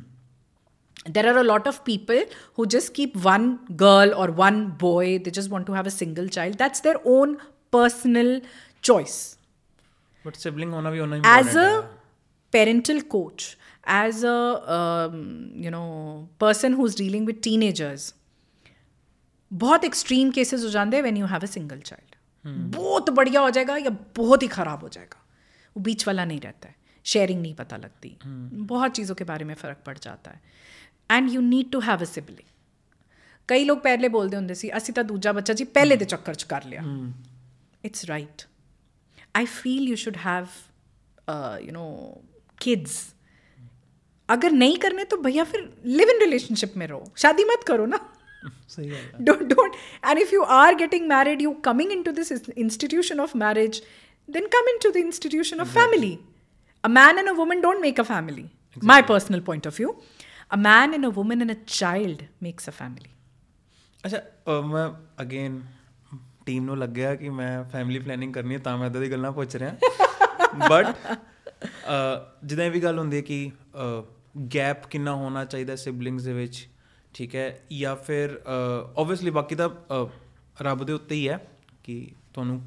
there 1.06 1.28
are 1.30 1.38
a 1.38 1.44
lot 1.44 1.66
of 1.68 1.84
people 1.86 2.20
who 2.58 2.66
just 2.66 2.94
keep 2.94 3.16
one 3.24 3.48
girl 3.76 4.14
or 4.16 4.32
one 4.32 4.60
boy 4.84 5.20
they 5.20 5.32
just 5.32 5.50
want 5.50 5.66
to 5.68 5.74
have 5.74 5.88
a 5.88 5.92
single 5.92 6.28
child. 6.28 6.58
That's 6.58 6.80
their 6.82 7.00
own 7.06 7.38
personal 7.74 8.40
choice. 8.84 9.18
But 10.25 10.37
sibling 10.37 10.73
ਹੋਣਾ 10.73 10.91
ਵੀ 10.91 11.01
ਉਹਨਾਂ 11.01 11.19
as 11.33 11.57
a 11.57 11.69
parental 12.53 13.01
coach 13.15 13.47
as 13.95 14.23
a 14.29 14.37
um, 14.77 15.19
you 15.65 15.73
know 15.75 15.89
person 16.45 16.77
who's 16.79 16.97
dealing 17.01 17.29
with 17.31 17.43
teenagers 17.47 18.07
बहुत 19.51 19.85
extreme 19.85 20.31
cases 20.31 20.65
हो 20.65 20.71
जाते 20.71 20.97
हैं 20.97 21.03
when 21.03 21.17
you 21.17 21.27
have 21.27 21.43
a 21.43 21.53
single 21.53 21.81
child 21.83 22.17
बहुत 22.75 23.11
बढ़िया 23.13 23.41
हो 23.41 23.51
जाएगा 23.51 23.77
या 23.79 23.95
बहुत 24.17 24.43
ही 24.43 24.49
ख़राब 24.51 24.83
हो 24.83 24.89
जाएगा 24.91 25.23
वो 25.77 25.83
बीच 25.83 26.07
वाला 26.07 26.25
नहीं 26.25 26.41
रहता 26.41 26.69
है 26.69 26.77
शेयरिंग 27.07 27.41
नहीं 27.43 27.55
पता 27.55 27.77
लगती 27.79 28.17
बहुत 28.67 28.97
चीज़ों 28.97 29.15
के 29.15 29.25
बारे 29.25 29.45
में 29.45 29.55
फ़र्क 29.57 29.83
पड़ 29.87 29.99
जाता 29.99 30.31
है 30.31 30.57
and 31.11 31.31
you 31.31 31.41
need 31.41 31.71
to 31.73 31.81
have 31.81 32.03
a 32.03 32.07
sibling 32.07 32.47
ਕਈ 33.49 33.65
ਲੋਕ 33.65 33.79
ਪਹਿਲੇ 33.83 34.09
ਬੋਲਦੇ 34.09 34.37
ਹੁੰਦੇ 34.37 34.55
ਸੀ 34.55 34.71
ਅਸੀਂ 34.77 34.95
ਤਾਂ 34.95 35.05
ਦੂਜਾ 35.05 35.33
ਬੱਚਾ 35.33 35.55
ਜੀ 35.55 35.65
ਪਹਿਲੇ 35.65 35.97
ਦੇ 35.97 36.05
ਚੱਕਰ 36.05 36.35
'ਚ 36.35 36.45
ਕਰ 36.45 36.65
ਲਿਆ 36.65 36.83
it's 37.85 38.05
right 38.05 38.43
I 39.36 39.46
feel 39.46 39.88
you 39.90 39.96
should 39.96 40.18
have 40.26 40.48
you 41.66 41.72
know 41.72 41.88
kids 42.62 42.98
अगर 44.30 44.52
नहीं 44.52 44.78
करने 44.78 45.04
तो 45.04 45.18
भैया 45.22 45.44
फिर 45.44 45.70
लिव 45.86 46.10
इन 46.10 46.20
रिलेशनशिप 46.22 46.74
में 46.78 46.86
रहो 46.88 47.12
शादी 47.18 47.44
मत 47.46 47.64
करो 47.68 47.86
ना 47.86 48.00
सही 48.70 48.90
don't 49.22 49.44
don't 49.50 49.76
and 50.06 50.20
if 50.20 50.34
you 50.34 50.42
are 50.58 50.76
getting 50.76 51.08
married 51.10 51.42
you 51.42 51.52
coming 51.66 51.92
into 52.04 52.12
this 52.12 52.32
institution 52.32 53.20
of 53.20 53.36
marriage 53.36 53.82
then 54.30 54.48
come 54.56 54.70
into 54.84 54.92
the 54.92 55.04
institution 55.06 55.60
of 55.60 55.74
family 55.74 56.18
a 56.84 56.88
man 56.90 57.20
and 57.20 57.30
a 57.30 57.32
woman 57.34 57.62
don't 57.62 57.82
make 57.82 58.00
a 58.00 58.04
family 58.04 58.50
my 58.84 59.02
personal 59.10 59.40
point 59.50 59.68
of 59.68 59.78
view 59.78 59.96
a 60.52 60.58
man 60.58 60.94
and 60.94 61.06
a 61.06 61.10
woman 61.20 61.42
and 61.42 61.52
a 61.52 61.60
child 61.68 62.24
makes 62.44 62.70
a 62.70 62.72
family 62.72 63.10
अच्छा 64.04 64.62
मैं 64.74 64.86
again 65.20 65.64
team 66.46 66.66
ਨੂੰ 66.66 66.78
ਲੱਗਿਆ 66.78 67.16
ਕਿ 67.16 67.30
ਮੈਂ 67.30 67.64
family 67.64 68.00
planning 68.00 68.34
ਕਰਨੀ 68.34 68.54
ਹੈ 68.54 68.60
ਤਾਂ 68.60 68.78
ਮੈਂ 68.78 68.88
ਇਦਾਂ 68.88 69.02
ਦੀ 69.02 69.12
ਗੱਲਾਂ 69.12 69.32
ਪੁੱਛ 69.32 69.56
ਰਿਹਾ। 69.56 69.76
ਬਟ 70.70 70.86
ਜਿੱਦਾਂ 72.46 72.66
ਇਹ 72.66 72.72
ਵੀ 72.72 72.80
ਗੱਲ 72.80 73.00
ਹੁੰਦੀ 73.00 73.18
ਹੈ 73.18 73.22
ਕਿ 73.22 73.52
ਗੈਪ 74.56 74.88
ਕਿੰਨਾ 74.88 75.16
ਹੋਣਾ 75.16 75.46
ਚਾਹੀਦਾ 75.46 75.76
ਸਿਬਲਿੰਗਸ 75.76 76.24
ਦੇ 76.24 76.34
ਵਿੱਚ 76.34 76.68
ਠੀਕ 77.14 77.36
ਹੈ? 77.36 77.60
ਜਾਂ 77.72 77.96
ਫਿਰ 77.96 78.42
ਆਬਵੀਅਸਲੀ 78.98 79.32
ਬਾਕੀ 79.32 79.56
ਤਾਂ 79.56 79.70
ਰੱਬ 80.62 80.84
ਦੇ 80.84 80.94
ਉੱਤੇ 80.94 81.16
ਹੀ 81.16 81.30
ਹੈ 81.30 81.48
ਕਿ 81.84 82.12
ਤੁਹਾਨੂੰ 82.34 82.62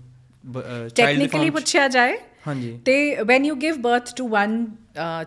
ਟੈਕਨੀਕਲੀ 0.96 1.50
ਪੁੱਛਿਆ 1.50 1.88
ਜਾਏ 1.88 2.18
ਹਾਂਜੀ। 2.46 2.80
ਤੇ 2.84 3.16
when 3.22 3.44
you 3.44 3.55
give 3.55 3.76
birth 3.76 4.14
to 4.16 4.28
one 4.28 4.66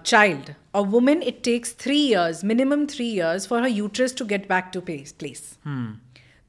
child 0.03 0.49
a 0.49 0.53
woman 0.75 1.23
it 1.23 1.43
takes 1.43 1.75
3 1.89 1.93
years 1.93 2.43
minimum 2.43 2.83
3 2.83 3.05
years 3.05 3.47
for 3.47 3.63
her 3.63 3.67
uterus 3.67 4.11
to 4.11 4.25
get 4.25 4.47
back 4.47 4.65
to 4.73 4.81
place 4.81 5.43
ਹਮ 5.67 5.97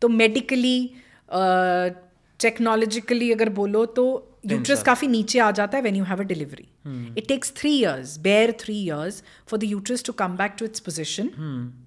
ਤੋ 0.01 0.09
ਮੈਡੀਕਲੀ 0.09 0.89
टेक्नोलॉजिकली 2.41 3.31
अगर 3.33 3.49
बोलो 3.61 3.85
तो 3.99 4.05
यूट्रस 4.47 4.83
काफ़ी 4.83 5.09
नीचे 5.09 5.39
आ 5.39 5.51
जाता 5.51 5.77
है 5.77 5.83
when 5.83 5.97
you 5.97 6.05
have 6.05 6.21
a 6.21 6.27
delivery 6.27 6.69
it 7.19 7.27
takes 7.29 7.53
three 7.57 7.75
years 7.79 8.17
bare 8.21 8.53
three 8.61 8.77
years 8.83 9.23
for 9.49 9.59
the 9.59 9.65
uterus 9.65 10.05
to 10.05 10.13
come 10.23 10.37
back 10.37 10.55
to 10.59 10.65
its 10.65 10.81
position 10.81 11.31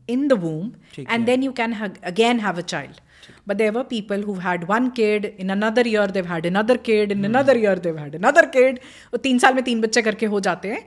in 0.10 0.28
the 0.28 0.34
womb 0.44 0.72
and 1.00 1.26
then 1.26 1.44
you 1.44 1.52
can 1.62 1.74
again 1.74 2.40
have 2.40 2.58
a 2.58 2.68
child 2.76 3.02
but 3.48 3.58
there 3.58 3.72
were 3.72 3.84
people 3.84 4.24
who've 4.28 4.42
had 4.44 4.64
one 4.68 4.88
kid 4.92 5.26
in 5.44 5.50
another 5.50 5.84
year 5.88 6.08
they've 6.08 6.30
had 6.32 6.46
another 6.46 6.78
kid 6.88 7.12
in 7.12 7.26
another 7.26 7.56
year 7.58 7.76
they've 7.76 8.00
had 8.00 8.16
another 8.20 8.44
kid. 8.56 8.80
और 9.14 9.20
तीन 9.24 9.40
साल 9.40 9.54
में 9.54 9.64
तीन 9.64 9.82
बच्चे 9.82 10.02
करके 10.02 10.26
हो 10.26 10.40
जाते 10.40 10.68
हैं। 10.68 10.86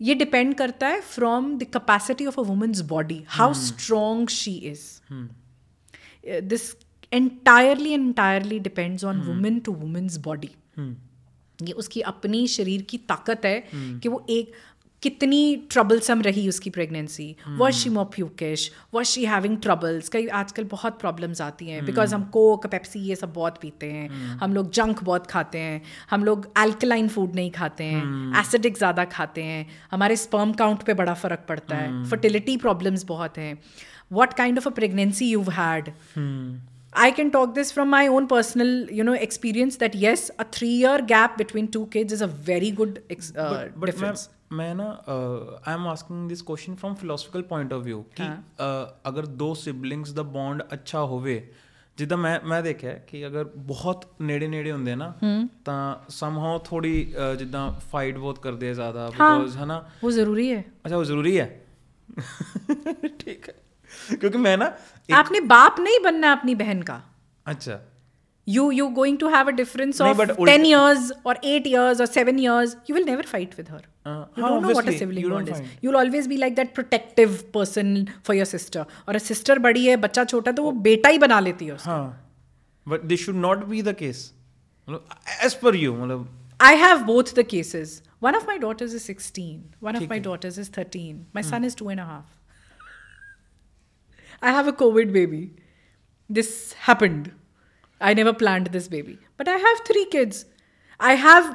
ये 0.00 0.14
डिपेंड 0.14 0.54
करता 0.54 0.88
है 0.88 1.00
from 1.00 1.56
the 1.58 1.62
capacity 1.76 2.26
of 2.26 2.40
a 2.40 2.42
woman's 2.42 2.80
body 2.92 3.22
how 3.28 3.54
strong 3.54 4.28
she 4.28 4.54
is 4.72 4.82
uh, 6.32 6.60
this 7.14 7.22
entirely 7.22 7.94
entirely 7.94 8.60
depends 8.60 9.04
on 9.04 9.26
woman 9.26 9.60
to 9.60 9.72
woman's 9.72 10.18
body. 10.18 10.50
ये 11.62 11.72
उसकी 11.72 12.00
अपनी 12.00 12.46
शरीर 12.46 12.82
की 12.82 12.98
ताकत 12.98 13.40
है 13.44 13.70
hmm. 13.70 14.02
कि 14.02 14.08
वो 14.08 14.26
एक 14.30 14.52
कितनी 15.02 15.66
ट्रबलसम 15.70 16.22
रही 16.22 16.48
उसकी 16.48 16.70
pregnancy 16.70 17.36
was 17.48 17.74
she 17.74 17.90
more 17.90 18.04
pukish 18.04 18.72
was 18.94 19.06
she 19.06 19.24
having 19.24 19.58
troubles 19.58 20.08
कई 20.08 20.26
आजकल 20.26 20.64
बहुत 20.64 21.00
प्रॉब्लम्स 21.00 21.40
आती 21.40 21.66
हैं. 21.66 21.84
बिकॉज़ 21.84 22.14
हम 22.14 22.24
कोक 22.24 22.66
पेप्सी 22.66 23.00
ये 23.00 23.16
सब 23.16 23.32
बहुत 23.32 23.58
पीते 23.62 23.86
हैं. 23.86 24.08
हम 24.16 24.54
लोग 24.54 24.70
जंक 24.70 25.04
बहुत 25.04 25.26
खाते 25.26 25.58
हैं. 25.58 25.82
हम 26.10 26.24
लोग 26.24 26.52
एल्कलाइन 26.58 27.08
फ़ूड 27.08 27.34
नहीं 27.34 27.50
खाते 27.50 27.84
हैं. 27.84 28.40
एसिडिक 28.40 28.76
ज़्यादा 28.76 29.04
खाते 29.04 29.42
हैं. 29.42 29.66
हमारे 29.90 30.16
स्पर्म 30.16 30.52
काउंट 30.52 30.82
पे 30.82 30.94
बड़ा 30.94 31.14
फ़र्क 31.14 31.44
पड़ता 31.48 31.76
है. 31.76 32.04
फर्टिलिटी 32.04 32.56
प्रॉब्लम्स 32.56 33.04
बहुत 33.04 33.38
हैं. 33.38 33.58
What 34.12 34.32
kind 34.32 34.58
of 34.58 34.68
a 34.68 34.72
pregnancy 34.72 35.22
यू 35.22 35.42
had? 35.42 35.88
i 36.93 37.11
can 37.11 37.29
talk 37.33 37.51
this 37.55 37.71
from 37.73 37.91
my 37.93 38.01
own 38.09 38.27
personal 38.29 38.69
you 38.99 39.03
know 39.07 39.13
experience 39.27 39.75
that 39.77 39.95
yes 39.95 40.21
a 40.37 40.45
3 40.45 40.69
year 40.75 40.93
gap 41.11 41.35
between 41.41 41.67
two 41.75 41.83
kids 41.87 42.15
is 42.17 42.21
a 42.21 42.29
very 42.47 42.71
good 42.79 42.97
ex- 43.15 43.29
uh, 43.35 43.49
but 43.77 43.79
ਮੈਂ 43.79 43.91
difference 43.91 44.29
ਮੈਂ 44.53 44.75
ਨਾ 44.75 44.85
I 45.07 45.73
am 45.73 45.87
asking 45.87 46.29
this 46.29 46.41
question 46.41 46.75
from 46.75 46.95
philosophical 46.95 47.41
point 47.43 47.73
of 47.73 47.83
View 47.83 48.01
ਕਿ 48.15 48.23
ਅ, 48.23 49.09
ਅਗਰ 49.09 49.25
ਦੋ 49.25 49.53
siblings 49.53 50.11
ਦਾ 50.11 50.23
bond 50.23 50.63
ਅੱਛਾ 50.73 51.03
ਹੋਵੇ 51.05 51.51
ਜਿੱਦਾਂ 51.97 52.17
ਮੈਂ 52.17 52.39
ਮੈਂ 52.45 52.61
ਦੇਖਿਆ 52.63 52.93
ਕਿ 52.93 53.27
ਅਗਰ 53.27 53.43
ਬਹੁਤ 53.55 54.05
ਨੇੜੇ 54.21 54.47
ਨੇੜੇ 54.47 54.71
ਹੁੰਦੇ 54.71 54.91
ਆ 54.91 54.95
ਨਾ 54.95 55.13
ਤਾਂ 55.65 55.95
ਸਮਹਾਉ 56.09 56.59
ਥੋੜੀ 56.59 57.13
ਜਿੱਦਾਂ 57.37 57.71
ਫਾਈਟ 57.91 58.17
ਬਹੁਤ 58.17 58.39
ਕਰਦੇ 58.39 58.69
ਆ 58.69 58.73
ਜ਼ਿਆਦਾ 58.73 59.09
ਬਿਕੋਜ਼ 59.09 59.57
ਹਨਾ 59.57 59.89
वो 60.05 60.11
जरूरी 60.19 60.47
है 60.55 60.61
ਅੱਛਾ 60.85 60.95
ਉਹ 60.97 61.03
ਜ਼ਰੂਰੀ 61.03 61.39
ਹੈ 61.39 61.61
ਠੀਕ 63.19 63.49
ਹੈ 63.49 63.53
क्योंकि 64.20 64.38
मैं 64.38 64.56
ना 64.56 64.66
एक... 65.10 65.14
आपने 65.16 65.40
बाप 65.54 65.80
नहीं 65.80 65.98
बनना 66.04 66.32
अपनी 66.32 66.54
बहन 66.54 66.82
का 66.82 67.02
अच्छा 67.46 67.80
you 68.46 68.70
you 68.70 68.90
going 68.90 69.16
to 69.18 69.28
have 69.28 69.48
a 69.48 69.52
difference 69.52 70.00
of 70.00 70.18
no, 70.18 70.46
10 70.46 70.64
years 70.66 71.12
or 71.24 71.34
8 71.42 71.66
years 71.66 72.00
or 72.00 72.06
7 72.06 72.38
years 72.38 72.76
you 72.86 72.94
will 72.94 73.06
never 73.06 73.22
fight 73.22 73.56
with 73.56 73.68
her 73.68 73.80
uh, 74.04 74.26
you 74.36 74.42
don't 74.42 74.62
know 74.62 74.74
what 74.78 74.88
a 74.88 74.96
sibling 74.98 75.28
bond 75.30 75.48
is 75.48 75.62
you'll 75.80 75.96
always 75.96 76.28
be 76.28 76.36
like 76.36 76.56
that 76.56 76.74
protective 76.74 77.50
person 77.56 77.94
for 78.22 78.34
your 78.34 78.48
sister 78.52 78.84
और 79.08 79.18
sister 79.30 79.58
बड़ी 79.68 79.86
है 79.86 79.96
बच्चा 80.06 80.24
छोटा 80.24 80.50
है 80.50 80.54
तो 80.56 80.62
वो 80.62 80.72
बेटा 80.88 81.08
ही 81.08 81.18
बना 81.26 81.40
लेती 81.48 81.66
है 81.66 81.74
उसको 81.74 81.98
but 82.92 83.08
this 83.12 83.26
should 83.26 83.40
not 83.48 83.68
be 83.74 83.82
the 83.90 83.94
case 84.04 84.24
as 85.48 85.60
per 85.64 85.74
you 85.84 85.94
मतलब 86.04 86.28
I 86.60 86.74
have 86.80 87.06
both 87.06 87.34
the 87.34 87.44
cases 87.44 88.00
one 88.20 88.34
of 88.34 88.46
my 88.46 88.58
daughters 88.58 88.92
is 88.98 89.04
16 89.04 89.76
one 89.88 89.96
of 89.96 90.08
my 90.10 90.18
daughters 90.28 90.58
is 90.58 90.68
13 90.68 91.26
my 91.38 91.42
son 91.52 91.64
is 91.70 91.74
two 91.82 91.88
and 91.94 92.00
a 92.00 92.10
half 92.10 92.43
I 94.44 94.52
have 94.54 94.66
a 94.68 94.72
COVID 94.80 95.12
baby. 95.12 95.42
This 96.30 96.50
happened. 96.86 97.30
I 98.00 98.14
never 98.14 98.32
planned 98.34 98.66
this 98.74 98.88
baby. 98.94 99.18
But 99.38 99.48
I 99.48 99.56
have 99.66 99.82
three 99.86 100.04
kids. 100.14 100.44
I 101.00 101.14
have 101.24 101.46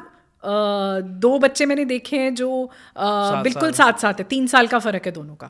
uh, 0.43 1.01
दो 1.25 1.37
बच्चे 1.39 1.65
मैंने 1.65 1.85
देखे 1.85 2.17
हैं 2.17 2.33
जो 2.35 2.49
uh, 2.97 3.43
बिल्कुल 3.43 3.71
साथ 3.79 3.99
साथ 4.01 4.13
है। 4.19 4.23
तीन 4.29 4.47
साल 4.47 4.67
का 4.67 4.79
फ़र्क 4.79 5.05
है 5.05 5.11
दोनों 5.11 5.35
का। 5.35 5.49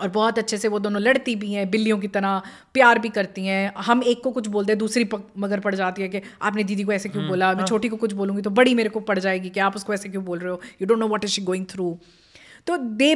और 0.00 0.08
बहुत 0.08 0.38
अच्छे 0.38 0.56
से 0.58 0.68
वो 0.68 0.78
दोनों 0.78 1.00
लड़ती 1.02 1.34
भी 1.36 1.52
हैं 1.52 1.70
बिल्लियों 1.70 1.98
की 1.98 2.08
तरह 2.08 2.42
प्यार 2.74 2.98
भी 2.98 3.08
करती 3.08 3.46
हैं। 3.46 3.72
हम 3.86 4.02
एक 4.02 4.22
को 4.24 4.30
कुछ 4.30 4.48
बोलते 4.56 4.72
हैं 4.72 4.78
दूसरी 4.78 5.04
पक, 5.04 5.22
मगर 5.38 5.60
पड़ 5.60 5.74
जाती 5.74 6.02
है 6.02 6.08
कि 6.08 6.20
आपने 6.42 6.64
दीदी 6.64 6.84
को 6.84 6.92
ऐसे 6.92 7.08
क्यों 7.08 7.26
बोला? 7.28 7.52
मैं 7.54 7.64
छोटी 7.64 7.88
को 7.88 7.96
कुछ 7.96 8.12
बोलूँगी 8.12 8.42
तो 8.42 8.50
बड़ी 8.50 8.74
मेरे 8.74 8.88
को 8.88 9.00
पड़ 9.00 9.18
जाएगी। 9.18 9.50
कि 9.50 9.60
आप 9.60 9.76
उसको 9.76 9.94
ऐसे 9.94 10.08
क्यों 10.08 10.24
बोल 10.24 10.38
रहे 10.38 10.52
हो? 10.52 10.60
You 10.82 10.86
don't 10.86 10.98
know 10.98 11.08
what 11.08 11.24
is 11.24 11.30
she 11.30 11.42
going 11.42 11.66
through 11.70 11.98
तो 12.66 12.76
they 12.76 13.14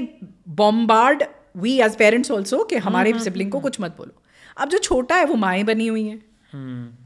bombard 0.49 1.25
we 1.57 1.79
as 1.81 1.97
parents 1.97 2.31
also 2.31 2.65
कि 2.65 2.77
हमारे 2.77 3.19
सिबलिंग 3.19 3.51
को 3.53 3.61
कुछ 3.61 3.81
मत 3.81 3.97
बोलो। 3.99 4.23
अब 4.57 4.69
जो 4.69 4.79
छोटा 4.79 5.17
है 5.17 5.25
वो 5.25 5.35
माएँ 5.35 5.65
बनी 5.65 5.87
हुई 5.87 6.05
हैं। 6.05 6.99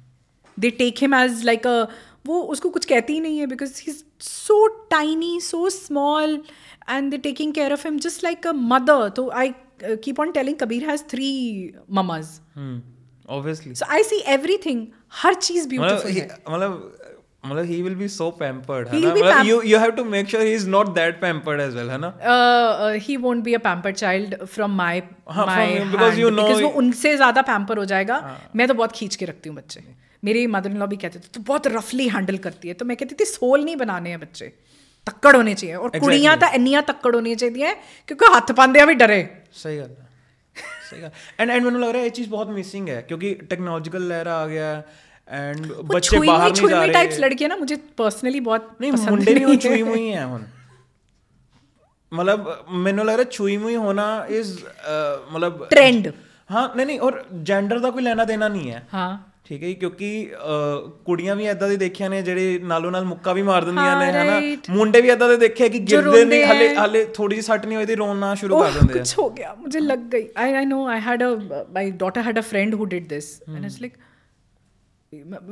They 0.56 0.70
take 0.70 0.98
him 1.00 1.14
as 1.14 1.44
like 1.44 1.66
a 1.66 1.86
वो 2.26 2.40
उसको 2.52 2.70
कुछ 2.70 2.84
कहती 2.84 3.12
ही 3.12 3.20
नहीं 3.20 3.38
है 3.38 3.46
because 3.46 3.80
he 3.80 3.92
is 3.92 4.02
so 4.20 4.66
tiny 4.90 5.40
so 5.40 5.68
small 5.70 6.42
and 6.90 7.10
they 7.10 7.18
taking 7.18 7.52
care 7.54 7.72
of 7.72 7.86
him 7.88 7.98
just 7.98 8.24
like 8.24 8.46
a 8.46 8.52
mother 8.52 9.08
तो 9.08 9.28
I 9.30 9.52
keep 9.84 10.20
on 10.20 10.32
telling 10.32 10.56
Kabir 10.56 10.88
has 10.90 11.02
three 11.02 11.30
mamas 11.90 12.38
obviously 13.28 13.74
so 13.74 13.86
I 13.86 14.02
see 14.02 14.22
everything 14.32 14.86
हर 15.12 15.34
चीज़ 15.34 15.68
beautiful 15.68 16.22
मतलब 16.50 17.03
मतलब 17.46 17.64
he 17.66 17.80
will 17.82 17.94
be 17.94 18.08
so 18.08 18.30
pampered 18.38 18.88
है 18.88 19.00
ना? 19.00 19.08
मतलब 19.10 19.46
you 19.46 19.60
you 19.62 19.78
have 19.78 19.90
to 19.90 20.04
make 20.06 20.28
sure 20.28 20.44
he 20.44 20.52
is 20.54 20.68
not 20.68 20.94
that 20.94 21.20
pampered 21.20 21.60
as 21.60 21.74
well 21.76 21.90
है 21.90 21.98
ना? 22.00 22.12
He 23.04 23.16
won't 23.18 23.42
be 23.44 23.54
a 23.54 23.58
pampered 23.64 23.96
child 23.96 24.34
from 24.44 24.76
my 24.76 25.02
my 25.38 25.78
because 25.86 26.20
you 26.20 26.30
know 26.30 26.48
वो 26.52 26.68
उनसे 26.82 27.16
ज़्यादा 27.16 27.42
पैम्पर 27.44 27.78
हो 27.78 27.84
जाएगा। 27.86 28.16
हाँ। 28.18 28.38
मैं 28.56 28.68
तो 28.68 28.74
बहुत 28.74 28.92
खींच 28.92 29.16
के 29.16 29.24
रखती 29.24 29.48
हूँ 29.48 29.56
बच्चे। 29.56 29.80
मेरी 30.22 30.46
मदर 30.48 30.70
इन 30.70 30.76
लॉ 30.78 30.86
भी 30.86 30.96
कहते 30.96 31.18
थे 31.18 31.28
तो 31.34 31.40
बहुत 31.42 31.66
रफली 31.68 32.08
हैंडल 32.08 32.38
करती 32.44 32.68
है। 32.68 32.74
तो 32.74 32.84
मैं 32.84 32.96
कहती 32.96 33.14
थी 33.14 33.24
सोल 33.26 33.64
नहीं 33.64 33.76
बनाने 33.76 34.10
हैं 34.10 34.20
बच्चे। 34.20 34.52
तक्कड़ 35.06 35.34
होने 35.36 35.54
चाहिए। 35.54 35.76
और 35.76 35.98
कुड़ियाँ 35.98 36.36
तो 36.38 36.46
इनिया 36.54 36.80
तक्कड़ 36.84 37.14
होनी 37.14 37.34
चाहिए 37.34 37.74
क्योंकि 38.08 38.32
हाथ 38.34 38.52
पांदे 38.56 38.86
भी 38.86 38.94
डरे। 38.96 39.20
सही 39.54 39.76
है। 39.76 39.88
सही 40.90 41.00
है। 41.00 41.12
एंड 41.40 41.50
एंड 41.50 41.64
मैंने 41.64 41.78
लग 41.78 41.88
रहा 41.88 41.98
है 41.98 42.02
ये 42.04 42.10
चीज़ 42.10 42.28
बहुत 42.30 42.48
मिसिंग 42.50 42.88
है 42.88 43.00
क्योंकि 43.02 43.34
टेक्नोलॉजिकल 43.50 44.02
लहरा 44.08 44.34
आ 44.34 44.46
गया 44.46 44.68
है 44.68 44.84
ਐਂਡ 45.28 45.66
ਬੱਚੇ 45.72 46.18
ਬਾਹਰ 46.18 46.50
ਨਹੀਂ 46.50 46.68
ਜਾ 46.68 46.80
ਰਹੇ 46.80 46.92
ਟਾਈਪਸ 46.92 47.18
ਲੜਕੀਆਂ 47.18 47.48
ਨਾ 47.48 47.56
ਮੁਝੇ 47.56 47.76
ਪਰਸਨਲੀ 47.96 48.40
ਬਹੁਤ 48.40 48.70
ਨਹੀਂ 48.80 48.92
ਮੁੰਡੇ 48.92 49.34
ਨਹੀਂ 49.34 49.58
ਛੁਈ 49.58 49.82
ਹੋਈ 49.82 50.12
ਹੈ 50.12 50.26
ਹੁਣ 50.26 50.42
ਮਤਲਬ 52.12 52.54
ਮੈਨੂੰ 52.70 53.04
ਲੱਗ 53.04 53.16
ਰਿਹਾ 53.16 53.30
ਛੁਈ 53.30 53.56
ਹੋਈ 53.56 53.76
ਹੋਣਾ 53.76 54.26
ਇਜ਼ 54.28 54.58
ਮਤਲਬ 55.32 55.64
ਟ੍ਰੈਂਡ 55.70 56.12
ਹਾਂ 56.50 56.68
ਨਹੀਂ 56.76 56.86
ਨਹੀਂ 56.86 57.00
ਔਰ 57.00 57.24
ਜੈਂਡਰ 57.42 57.78
ਦਾ 57.78 57.90
ਕੋਈ 57.90 58.02
ਲੈਣਾ 58.02 58.24
ਦੇਣਾ 58.24 58.48
ਨਹੀਂ 58.48 58.70
ਹੈ 58.70 58.86
ਹਾਂ 58.94 59.18
ਠੀਕ 59.44 59.62
ਹੈ 59.62 59.72
ਕਿਉਂਕਿ 59.72 60.34
ਕੁੜੀਆਂ 61.04 61.36
ਵੀ 61.36 61.46
ਐਦਾਂ 61.46 61.68
ਦੇ 61.68 61.76
ਦੇਖਿਆ 61.76 62.08
ਨੇ 62.08 62.20
ਜਿਹੜੇ 62.22 62.58
ਨਾਲੋਂ 62.58 62.90
ਨਾਲ 62.90 63.04
ਮੁੱਕਾ 63.04 63.32
ਵੀ 63.32 63.42
ਮਾਰ 63.42 63.64
ਦਿੰਦੀਆਂ 63.64 63.98
ਨੇ 64.00 64.12
ਹਨਾ 64.12 64.40
ਮੁੰਡੇ 64.70 65.00
ਵੀ 65.00 65.10
ਐਦਾਂ 65.10 65.28
ਦੇ 65.28 65.36
ਦੇਖਿਆ 65.36 65.68
ਕਿ 65.68 65.78
ਗਿਰਦੇ 65.78 66.24
ਨੇ 66.24 66.44
ਹਲੇ 66.46 66.74
ਹਲੇ 66.74 67.04
ਥੋੜੀ 67.04 67.36
ਜਿਹੀ 67.36 67.42
ਸੱਟ 67.42 67.66
ਨਹੀਂ 67.66 67.76
ਹੋਈ 67.76 67.86
ਤੇ 67.86 67.94
ਰੋਣਾ 67.94 68.34
ਸ਼ੁਰੂ 68.34 68.60
ਕਰ 68.60 68.70
ਦਿੰਦੇ 68.70 68.92
ਆ 68.92 68.96
ਕੁਝ 68.96 69.14
ਹੋ 69.18 69.28
ਗਿਆ 69.30 69.54
ਮੁਝੇ 69.54 69.80
ਲੱਗ 69.80 69.98
ਗਈ 69.98 70.28
I 70.36 70.52
I 70.52 70.64
know 70.64 70.86
I 70.86 71.00
had 71.00 71.22
a 71.22 71.64
my 71.72 71.90
daughter 71.90 72.22
had 72.22 72.38
a 72.38 72.42
friend 72.42 72.74
who 72.74 72.84
did 72.84 73.08
this 73.08 73.42
and 73.56 73.64
it's 73.64 73.80
like 73.80 73.92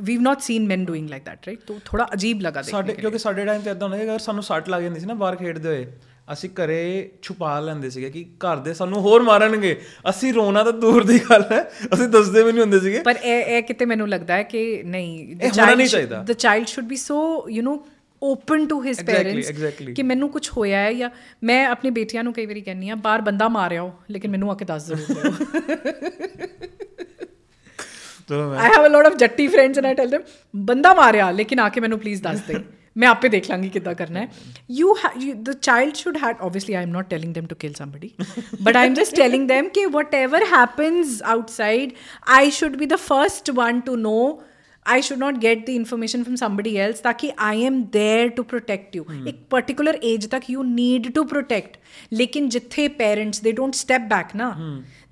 we've 0.01 0.21
not 0.21 0.41
seen 0.41 0.71
men 0.71 0.85
doing 0.85 1.09
like 1.09 1.25
that 1.25 1.47
right 1.47 1.59
ਤੋ 1.59 1.79
ਥੋੜਾ 1.85 2.07
ਅਜੀਬ 2.13 2.41
ਲਗਾ 2.41 2.61
ਦੇ 2.61 2.71
ਸਾਡੇ 2.71 2.93
ਕਿਉਂਕਿ 2.93 3.17
ਸਾਡੇ 3.17 3.45
ਟਾਈਮ 3.45 3.61
ਤੇ 3.61 3.71
ਇਦਾਂ 3.71 3.87
ਹੁੰਦਾ 3.87 3.97
ਸੀ 3.97 4.03
ਅਗਰ 4.03 4.19
ਸਾਨੂੰ 4.19 4.43
ਸੱਟ 4.43 4.69
ਲੱਗ 4.69 4.81
ਜਾਂਦੀ 4.81 4.99
ਸੀ 4.99 5.05
ਨਾ 5.05 5.13
ਬਾਹਰ 5.13 5.35
ਖੇਡਦੇ 5.35 5.69
ਹੋਏ 5.69 5.85
ਅਸੀਂ 6.33 6.49
ਘਰੇ 6.49 7.09
ਛੁਪਾ 7.21 7.59
ਲੈਂਦੇ 7.59 7.89
ਸੀਗੇ 7.89 8.09
ਕਿ 8.09 8.23
ਘਰ 8.39 8.57
ਦੇ 8.57 8.73
ਸਾਨੂੰ 8.73 9.01
ਹੋਰ 9.01 9.21
ਮਾਰਨਗੇ 9.21 9.75
ਅਸੀਂ 10.09 10.33
ਰੋਣਾ 10.33 10.63
ਤਾਂ 10.63 10.73
ਦੂਰ 10.73 11.03
ਦੀ 11.03 11.19
ਗੱਲ 11.19 11.43
ਹੈ 11.51 11.61
ਅਸੀਂ 11.93 12.07
ਦੱਸਦੇ 12.07 12.43
ਵੀ 12.43 12.51
ਨਹੀਂ 12.51 12.61
ਹੁੰਦੇ 12.61 12.79
ਸੀਗੇ 12.79 12.99
ਪਰ 12.99 13.15
ਇਹ 13.23 13.55
ਇਹ 13.55 13.63
ਕਿਤੇ 13.63 13.85
ਮੈਨੂੰ 13.85 14.09
ਲੱਗਦਾ 14.09 14.35
ਹੈ 14.35 14.43
ਕਿ 14.43 14.83
ਨਹੀਂ 14.83 15.35
the 15.35 16.31
child 16.33 16.67
should 16.67 16.87
be 16.87 16.95
so 16.95 17.45
you 17.49 17.63
know 17.63 17.77
open 18.21 18.65
to 18.67 18.81
his 18.83 19.03
parents 19.03 19.51
ਕਿ 19.95 20.03
ਮੈਨੂੰ 20.03 20.29
ਕੁਝ 20.29 20.49
ਹੋਇਆ 20.57 20.79
ਹੈ 20.79 20.93
ਜਾਂ 20.93 21.09
ਮੈਂ 21.43 21.65
ਆਪਣੀ 21.67 21.89
ਬੇਟੀਆਂ 21.89 22.23
ਨੂੰ 22.23 22.33
ਕਈ 22.33 22.45
ਵਾਰੀ 22.45 22.61
ਕਹਿੰਨੀ 22.61 22.89
ਆ 22.89 22.95
ਬਾਹਰ 22.95 23.21
ਬੰਦਾ 23.21 23.47
ਮਾਰਿਆ 23.47 23.81
ਹੋ 23.81 23.91
ਲੇਕਿਨ 24.11 24.31
ਮੈਨੂੰ 24.31 24.51
ਆ 24.51 24.53
ਕੇ 24.53 24.65
ਦੱਸ 24.65 24.91
ਦਿਓ 24.91 24.97
ਚਲੋ 28.33 28.49
ਮੈਂ 28.49 28.59
I 28.59 28.69
have 28.77 28.85
a 28.85 28.89
lot 28.89 29.05
of 29.05 29.15
ਜੱਟੀ 29.15 29.47
friends 29.47 29.77
and 29.77 29.85
I 29.85 29.93
tell 29.93 30.09
them 30.09 30.23
ਬੰਦਾ 30.55 30.93
ਮਾਰਿਆ 30.93 31.31
ਲੇਕਿਨ 31.31 31.59
ਆ 31.59 31.69
ਕੇ 31.69 31.81
ਮੈਨੂੰ 31.81 31.99
ਪਲੀਜ਼ 31.99 32.21
ਦੱਸ 32.21 32.39
ਦੇ 32.47 32.59
ਮੈਂ 32.97 33.07
ਆਪੇ 33.09 33.29
ਦੇਖ 33.29 33.49
ਲਾਂਗੀ 33.49 33.69
ਕਿੱਦਾਂ 33.69 33.93
ਕਰਨਾ 33.95 34.19
ਹੈ 34.19 34.27
you 34.71 34.95
the 35.33 35.51
child 35.51 35.95
should 35.95 36.17
had 36.17 36.41
obviously 36.41 36.73
I 36.73 36.83
am 36.83 36.89
not 36.89 37.09
telling 37.09 37.33
them 37.33 37.45
to 37.51 37.55
kill 37.63 37.71
somebody 37.77 38.09
but 38.67 38.77
i'm 38.81 38.97
just 38.99 39.15
telling 39.19 39.45
them 39.51 39.69
ਕਿ 39.69 39.85
whatever 39.95 40.41
happens 40.51 41.15
outside 41.35 41.95
i 42.37 42.41
should 42.57 42.75
be 42.81 42.89
the 42.91 42.99
first 43.05 43.51
one 43.59 43.79
to 43.87 43.95
know 44.03 44.25
I 44.86 45.00
should 45.00 45.20
not 45.20 45.40
get 45.40 45.66
the 45.66 45.74
information 45.76 46.22
from 46.24 46.36
somebody 46.36 46.70
else 46.80 47.00
ताकि 47.00 47.30
I 47.38 47.54
am 47.70 47.80
there 47.90 48.28
to 48.30 48.44
protect 48.44 48.94
you. 48.96 49.04
एक 49.28 49.40
particular 49.56 49.94
age 50.02 50.28
तक 50.28 50.48
you 50.48 50.64
need 50.68 51.08
to 51.14 51.24
protect. 51.34 51.76
लेकिन 52.12 52.48
जिथे 52.48 52.88
parents 53.00 53.42
they 53.46 53.52
don't 53.60 53.78
step 53.80 54.08
back 54.08 54.36
ਨਾ 54.36 54.56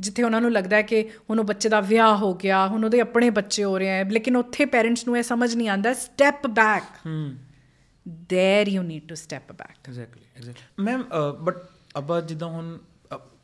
ਜਿੱਥੇ 0.00 0.22
ਉਹਨਾਂ 0.22 0.40
ਨੂੰ 0.40 0.52
ਲੱਗਦਾ 0.52 0.76
ਹੈ 0.76 0.82
ਕਿ 0.82 1.02
ਹੁਣ 1.30 1.38
ਉਹ 1.38 1.44
ਬੱਚੇ 1.44 1.68
ਦਾ 1.68 1.80
ਵਿਆਹ 1.80 2.16
ਹੋ 2.16 2.34
ਗਿਆ 2.34 2.66
ਹੁਣ 2.66 2.84
ਉਹਦੇ 2.84 3.00
ਆਪਣੇ 3.00 3.30
ਬੱਚੇ 3.30 3.64
ਹੋ 3.64 3.78
ਰਹੇ 3.78 3.88
ਹੈ 3.88 4.04
ਲੇਕਿਨ 4.04 4.36
ਉੱਥੇ 4.36 4.64
ਪੇਰੈਂਟਸ 4.64 5.06
ਨੂੰ 5.06 5.18
ਇਹ 5.18 5.22
ਸਮਝ 5.22 5.54
ਨਹੀਂ 5.54 5.68
ਆਉਂਦਾ 5.68 5.94
step 5.94 6.46
back 6.46 7.08
there 8.32 8.68
you 8.68 8.82
need 8.82 9.08
to 9.08 9.14
step 9.14 9.52
back 9.52 9.88
exactly 9.88 10.24
exactly 10.36 10.84
ma'am 10.84 11.04
but 11.44 11.56
ਅਬਾ 11.98 12.20
ਜਿੱਦਾਂ 12.20 12.48
ਹੁਣ 12.48 12.78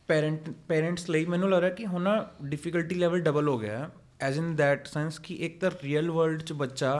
ਪੈਰੈਂਟ 0.06 0.50
ਪੈਰੈਂਟਸ 0.68 1.10
ਲਈ 1.10 1.24
ਮੈਨੂੰ 1.24 1.50
ਲੱਗ 1.50 1.60
ਰਿਹਾ 1.60 1.70
ਕਿ 1.70 1.86
ਹੁਣ 1.86 2.02
ਨਾ 2.02 2.30
ਡਿਫਿਕਲਟੀ 2.42 2.94
ਲੈਵਲ 2.94 3.20
ਡਬਲ 3.20 3.48
ਹੋ 3.48 3.58
ਗਿਆ 3.58 3.78
ਹੈ 3.78 3.88
ਐਜ਼ 4.19 4.37
ਇਨ 4.37 4.55
ਦੈਟ 4.55 4.87
ਸੈਂਸ 4.87 5.19
ਕਿ 5.19 5.35
ਇੱਕ 5.35 5.59
ਤਾਂ 5.59 5.71
ਰੀਅਲ 5.83 6.11
ਵਰਲਡ 6.11 6.41
'ਚ 6.41 6.53
ਬੱਚਾ 6.53 6.93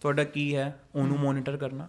ਤੁਹਾਡਾ 0.00 0.24
ਕੀ 0.24 0.54
ਹੈ 0.56 0.72
ਉਹਨੂੰ 0.94 1.18
ਮੋਨੀਟਰ 1.18 1.56
ਕਰਨਾ 1.56 1.88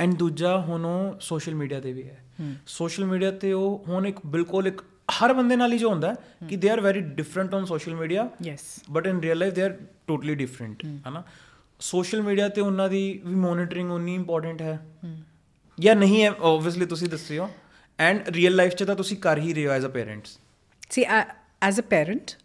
ਐਂਡ 0.00 0.14
ਦੂਜਾ 0.14 0.56
ਹੁਣ 0.58 0.84
ਉਹ 0.84 1.20
ਸੋਸ਼ਲ 1.20 1.54
ਮੀਡੀਆ 1.54 1.80
ਤੇ 1.80 1.92
ਵੀ 1.92 2.08
ਹੈ 2.08 2.22
ਸੋਸ਼ਲ 2.66 3.04
ਮੀਡੀਆ 3.04 3.30
ਤੇ 3.30 3.52
ਉਹ 3.52 3.84
ਹੁਣ 3.88 4.06
ਇੱਕ 4.06 4.20
ਬਿਲਕੁਲ 4.26 4.66
ਇੱਕ 4.66 4.82
ਹਰ 5.12 5.32
ਬੰਦੇ 5.32 5.56
ਨਾਲ 5.56 5.72
ਹੀ 5.72 5.78
ਜੋ 5.78 5.88
ਹੁੰਦਾ 5.90 6.14
ਕਿ 6.48 6.56
they 6.56 6.70
are 6.70 6.80
very 6.80 7.00
different 7.14 7.54
on 7.54 7.64
social 7.64 7.94
media 7.94 8.28
yes 8.42 8.62
but 8.90 9.06
in 9.06 9.20
real 9.20 9.38
life 9.38 9.54
they 9.54 9.62
are 9.62 9.76
totally 10.06 10.34
different 10.34 10.84
ਹਨਾ 11.08 11.22
ਸੋਸ਼ਲ 11.80 12.22
ਮੀਡੀਆ 12.22 12.48
ਤੇ 12.48 12.60
ਉਹਨਾਂ 12.60 12.88
ਦੀ 12.88 13.20
ਵੀ 13.24 13.34
ਮੋਨੀਟਰਿੰਗ 13.34 13.90
ਉਨੀ 13.90 14.14
ਇੰਪੋਰਟੈਂਟ 14.14 14.62
ਹੈ 14.62 14.78
ਜਾਂ 15.78 15.96
ਨਹੀਂ 15.96 16.22
ਹੈ 16.24 16.30
ਆਬਵੀਅਸਲੀ 16.30 16.86
ਤੁਸੀਂ 16.86 17.08
ਦੱਸਿਓ 17.08 17.48
ਐਂਡ 17.98 18.28
ਰੀਅਲ 18.28 18.54
ਲਾਈਫ 18.54 18.74
'ਚ 18.74 18.84
ਤਾਂ 18.84 18.96
ਤੁਸੀਂ 18.96 19.16
ਕਰ 19.16 19.38
ਹੀ 19.38 19.54
ਰਹੇ 19.54 19.66
ਹੋ 19.66 19.72
as 19.72 19.86
a 19.86 19.90
parents 19.90 20.38
See, 20.90 21.06
I, 21.06 21.24
as 21.62 21.78
a 21.78 21.82
parent, 21.84 22.36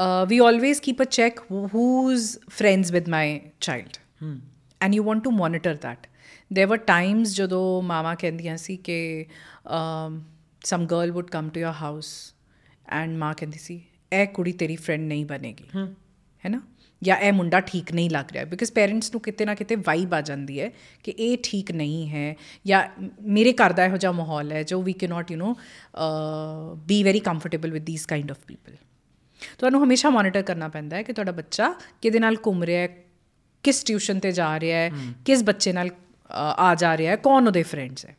uh, 0.00 0.26
we 0.28 0.40
always 0.40 0.80
keep 0.80 1.00
a 1.00 1.08
check 1.18 1.40
who- 1.48 1.66
who's 1.68 2.26
friends 2.58 2.92
with 2.92 3.10
my 3.16 3.24
child. 3.60 3.98
And 4.80 4.94
you 4.94 5.02
want 5.02 5.24
to 5.24 5.30
monitor 5.38 5.74
that. 5.86 6.06
There 6.50 6.68
were 6.68 6.80
times 6.90 7.34
ਜਦੋਂ 7.36 7.82
ਮਾਮਾ 7.82 8.14
ਕਹਿੰਦੀਆਂ 8.14 8.56
ਸੀ 8.56 8.76
ਕਿ 8.88 8.98
um, 9.78 10.18
some 10.62 10.86
girl 10.92 11.12
would 11.16 11.30
come 11.36 11.50
to 11.56 11.64
your 11.66 11.76
house 11.82 12.10
and 12.98 13.18
ਮਾਂ 13.18 13.32
ਕਹਿੰਦੀ 13.34 13.58
ਸੀ 13.58 13.80
ਇਹ 14.12 14.26
ਕੁੜੀ 14.34 14.52
ਤੇਰੀ 14.62 14.76
friend 14.76 15.02
ਨਹੀਂ 15.08 15.24
ਬਣੇਗੀ 15.26 15.64
ਹੈ 16.44 16.50
ਨਾ 16.50 16.60
ਜਾਂ 17.02 17.16
ਇਹ 17.16 17.32
ਮੁੰਡਾ 17.32 17.60
ਠੀਕ 17.68 17.92
ਨਹੀਂ 17.94 18.08
ਲੱਗ 18.10 18.32
ਰਿਹਾ 18.32 18.44
ਬਿਕਾਜ਼ 18.44 18.72
ਪੇਰੈਂਟਸ 18.72 19.12
ਨੂੰ 19.12 19.20
ਕਿਤੇ 19.20 19.44
ਨਾ 19.44 19.54
ਕਿਤੇ 19.54 19.76
ਵਾਈਬ 19.86 20.14
ਆ 20.14 20.20
ਜਾਂਦੀ 20.20 20.60
ਹੈ 20.60 20.70
ਕਿ 21.04 21.14
ਇਹ 21.18 21.36
ਠੀਕ 21.44 21.70
ਨਹੀਂ 21.72 22.08
ਹੈ 22.08 22.34
ਜਾਂ 22.66 22.82
ਮੇਰੇ 23.36 23.52
ਘਰ 23.62 23.72
ਦਾ 23.72 23.84
ਇਹੋ 23.84 23.96
ਜਿਹਾ 23.96 24.12
ਮਾਹੌਲ 24.12 24.52
ਹੈ 24.52 24.62
ਜੋ 24.72 24.80
ਵੀ 24.82 24.92
can 24.92 25.10
not 25.10 25.30
you 25.30 25.38
know 25.38 25.54
be 26.86 27.02
very 27.02 27.20
comfortable 27.30 27.70
with 27.70 27.86
these 27.86 28.06
kind 28.06 28.30
of 28.30 28.44
people 28.46 28.76
ਤੁਹਾਨੂੰ 29.58 29.84
ਹਮੇਸ਼ਾ 29.84 30.10
ਮੋਨੀਟਰ 30.10 30.42
ਕਰਨਾ 30.42 30.68
ਪੈਂਦਾ 30.68 30.96
ਹੈ 30.96 31.02
ਕਿ 31.02 31.12
ਤੁਹਾਡਾ 31.12 31.32
ਬੱਚਾ 31.32 31.74
ਕਿਹਦੇ 32.02 32.18
ਨਾਲ 32.18 32.36
ਘੁੰਮ 32.46 32.64
ਰਿਹਾ 32.64 32.82
ਹੈ 32.82 33.04
ਕਿਸ 33.62 33.84
ਟਿਊਸ਼ਨ 33.84 34.18
ਤੇ 34.18 34.32
ਜਾ 34.32 34.60
ਰਿਹਾ 34.60 34.78
ਹੈ 34.78 34.90
ਕਿਸ 35.24 35.42
ਬੱਚੇ 35.42 35.72
ਨਾਲ 35.72 35.90
ਆ 36.58 36.74
ਜਾ 36.74 36.96
ਰਿਹਾ 36.96 37.10
ਹੈ 37.10 37.16
ਕੌਣ 37.16 37.46
ਉਹਦੇ 37.46 37.62
ਫਰੈਂਡਸ 37.62 38.06
ਹੈ 38.06 38.16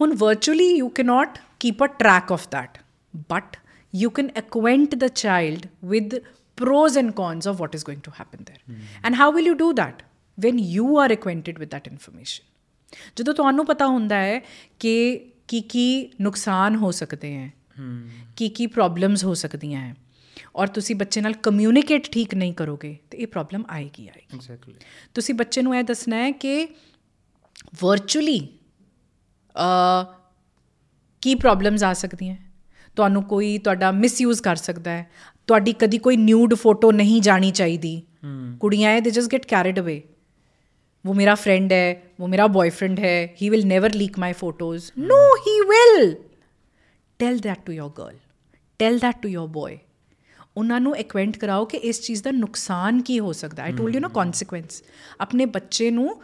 ਹੁਣ 0.00 0.14
virtually 0.14 0.76
you 0.76 0.88
can 0.88 1.06
not 1.06 1.38
keep 1.60 1.84
a 1.84 1.86
track 1.86 2.32
of 2.32 2.48
that 2.56 2.84
but 3.32 3.56
you 3.92 4.10
can 4.10 4.30
acquaint 4.36 4.94
the 5.00 5.08
child 5.24 5.68
with 5.90 6.14
pros 6.58 6.96
and 6.96 7.14
cons 7.14 7.46
of 7.46 7.60
what 7.60 7.74
is 7.74 7.84
going 7.84 8.00
to 8.00 8.10
happen 8.10 8.44
there 8.44 8.76
and 9.04 9.14
how 9.14 9.28
will 9.30 9.44
you 9.44 9.54
do 9.54 9.68
that 9.72 10.02
when 10.38 10.58
you 10.74 10.88
are 10.96 11.12
acquainted 11.12 11.58
with 11.58 11.70
that 11.70 11.92
information 11.92 12.50
ਜਦੋਂ 13.16 13.34
ਤੁਹਾਨੂੰ 13.34 13.66
ਪਤਾ 13.66 13.86
ਹੁੰਦਾ 13.86 14.16
ਹੈ 14.16 14.40
ਕਿ 14.78 15.20
ਕੀ 15.48 15.60
ਕੀ 15.60 16.10
ਨੁਕਸਾਨ 16.20 16.76
ਹੋ 16.76 16.90
ਸਕਦੇ 16.90 17.36
ਹੈ 17.36 17.52
ਕੀ 18.36 18.48
ਕੀ 18.48 18.66
ਪ੍ਰੋਬਲਮਸ 18.66 19.24
ਹੋ 19.24 19.34
ਸਕਦੀਆਂ 19.34 19.80
ਹੈ 19.80 19.94
ਔਰ 20.56 20.66
ਤੁਸੀਂ 20.66 20.96
ਬੱਚੇ 20.96 21.20
ਨਾਲ 21.20 21.32
ਕਮਿਊਨੀਕੇਟ 21.32 22.08
ਠੀਕ 22.10 22.34
ਨਹੀਂ 22.34 22.52
ਕਰੋਗੇ 22.54 22.96
ਤੇ 23.10 23.18
ਇਹ 23.18 23.26
ਪ੍ਰੋਬਲਮ 23.26 23.64
ਆਏਗੀ 23.68 24.08
ਆਏਗੀ। 24.08 24.36
ਐਗਜ਼ੈਕਟਲੀ 24.36 24.74
ਤੁਸੀਂ 25.14 25.34
ਬੱਚੇ 25.34 25.62
ਨੂੰ 25.62 25.76
ਇਹ 25.76 25.84
ਦੱਸਣਾ 25.84 26.16
ਹੈ 26.16 26.30
ਕਿ 26.30 26.68
ਵਰਚੁਅਲੀ 27.82 28.48
ਅ 29.56 30.04
ਕੀ 31.20 31.34
ਪ੍ਰੋਬਲਮਸ 31.34 31.84
ਆ 31.84 31.92
ਸਕਦੀਆਂ? 31.92 32.36
ਤੁਹਾਨੂੰ 32.96 33.22
ਕੋਈ 33.22 33.58
ਤੁਹਾਡਾ 33.58 33.90
ਮਿਸਯੂਜ਼ 33.90 34.42
ਕਰ 34.42 34.56
ਸਕਦਾ 34.56 34.90
ਹੈ। 34.90 35.10
ਤੁਹਾਡੀ 35.46 35.72
ਕਦੀ 35.72 35.98
ਕੋਈ 35.98 36.16
ਨਿਊਡ 36.16 36.54
ਫੋਟੋ 36.54 36.92
ਨਹੀਂ 36.92 37.20
ਜਾਣੀ 37.22 37.50
ਚਾਹੀਦੀ। 37.50 38.02
ਕੁੜੀਆਂ 38.60 38.90
ਐ 38.90 39.00
they 39.00 39.10
just 39.10 39.32
get 39.32 39.46
carried 39.46 39.80
away 39.80 40.02
वो 41.04 41.12
मेरा 41.12 41.32
फ्रेंड 41.34 41.72
है 41.72 41.88
वो 42.20 42.26
मेरा 42.26 42.44
बॉयफ्रेंड 42.52 43.00
है 43.00 43.16
he 43.40 43.48
will 43.48 43.64
never 43.70 43.94
leak 43.94 44.14
my 44.18 44.36
photos 44.36 44.84
no 45.08 45.16
he 45.40 45.56
will 45.70 46.06
tell 47.20 47.40
that 47.40 47.60
to 47.66 47.72
your 47.72 47.90
girl 47.98 48.16
tell 48.80 48.96
that 48.98 49.20
to 49.22 49.32
your 49.32 49.50
boy 49.58 49.76
ਉਹਨਾਂ 50.56 50.80
ਨੂੰ 50.80 50.96
ਐਕਵੈਂਟ 50.96 51.36
ਕਰਾਓ 51.36 51.64
ਕਿ 51.64 51.76
ਇਸ 51.76 52.00
ਚੀਜ਼ 52.00 52.22
ਦਾ 52.22 52.30
ਨੁਕਸਾਨ 52.30 53.02
ਕੀ 53.02 53.18
ਹੋ 53.20 53.32
ਸਕਦਾ 53.32 53.62
ਆਈ 53.62 53.72
ਟੋਲਡ 53.72 53.94
ਯੂ 53.94 54.00
ਨਾ 54.00 54.08
ਕਨਸੀਕੁਐਂਸ 54.08 54.82
ਆਪਣੇ 55.20 55.46
ਬੱਚੇ 55.46 55.90
ਨੂੰ 55.90 56.22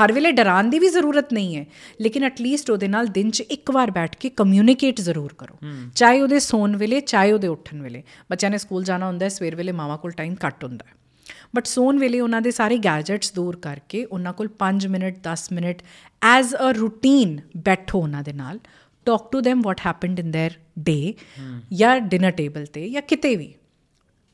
ਹਰ 0.00 0.12
ਵੇਲੇ 0.12 0.32
ਡਰਾਉਣ 0.32 0.70
ਦੀ 0.70 0.78
ਵੀ 0.78 0.88
ਜ਼ਰੂਰਤ 0.88 1.32
ਨਹੀਂ 1.32 1.56
ਹੈ 1.56 1.66
ਲੇਕਿਨ 2.00 2.24
ਐਟਲੀਸਟ 2.24 2.70
ਉਹਦੇ 2.70 2.88
ਨਾਲ 2.88 3.06
ਦਿਨ 3.06 3.30
'ਚ 3.30 3.40
ਇੱਕ 3.40 3.70
ਵਾਰ 3.70 3.90
ਬੈਠ 3.90 4.16
ਕੇ 4.16 4.30
ਕਮਿਊਨੀਕੇਟ 4.30 5.00
ਜ਼ਰੂਰ 5.00 5.34
ਕਰੋ। 5.38 5.58
ਚਾਹੇ 5.94 6.20
ਉਹਦੇ 6.20 6.38
ਸੌਣ 6.38 6.76
ਵੇਲੇ 6.76 7.00
ਚਾਹੇ 7.00 7.32
ਉਹਦੇ 7.32 7.48
ਉੱਠਣ 7.48 7.82
ਵੇਲੇ। 7.82 8.02
ਬੱਚਿਆਂ 8.30 8.50
ਨੇ 8.50 8.58
ਸਕੂਲ 8.58 8.84
ਜਾਣਾ 8.84 9.06
ਹੁੰਦਾ 9.06 9.24
ਹੈ 9.24 9.28
ਸਵੇਰ 9.28 9.56
ਵੇਲੇ 9.56 9.72
ਮਾਵਾ 9.72 9.96
ਕੋਲ 9.96 10.10
ਟਾਈਮ 10.10 10.34
ਘੱਟ 10.46 10.64
ਹੁੰਦਾ 10.64 10.84
ਹੈ। 10.88 10.94
ਬਟ 11.56 11.66
ਸੌਣ 11.66 11.98
ਵੇਲੇ 11.98 12.20
ਉਹਨਾਂ 12.20 12.40
ਦੇ 12.40 12.50
ਸਾਰੇ 12.50 12.78
ਗੈਜਟਸ 12.78 13.32
ਦੂਰ 13.32 13.56
ਕਰਕੇ 13.56 14.04
ਉਹਨਾਂ 14.04 14.32
ਕੋਲ 14.32 14.48
5 14.58 14.88
minute 14.88 15.18
10 15.22 15.48
minute 15.52 15.82
as 16.22 16.54
a 16.54 16.72
routine 16.72 17.40
ਬੈਠੋ 17.56 18.00
ਉਹਨਾਂ 18.00 18.22
ਦੇ 18.22 18.32
ਨਾਲ। 18.32 18.58
Talk 19.06 19.32
to 19.32 19.38
them 19.38 19.56
what 19.56 19.76
happened 19.86 20.24
in 20.24 20.28
their 20.28 20.52
day 20.90 21.12
ਜਾਂ 21.72 22.00
ਡਿਨਰ 22.00 22.30
ਟੇਬਲ 22.30 22.66
ਤੇ 22.66 22.90
ਜਾਂ 22.90 23.02
ਕਿਤੇ 23.02 23.36
ਵੀ। 23.36 23.54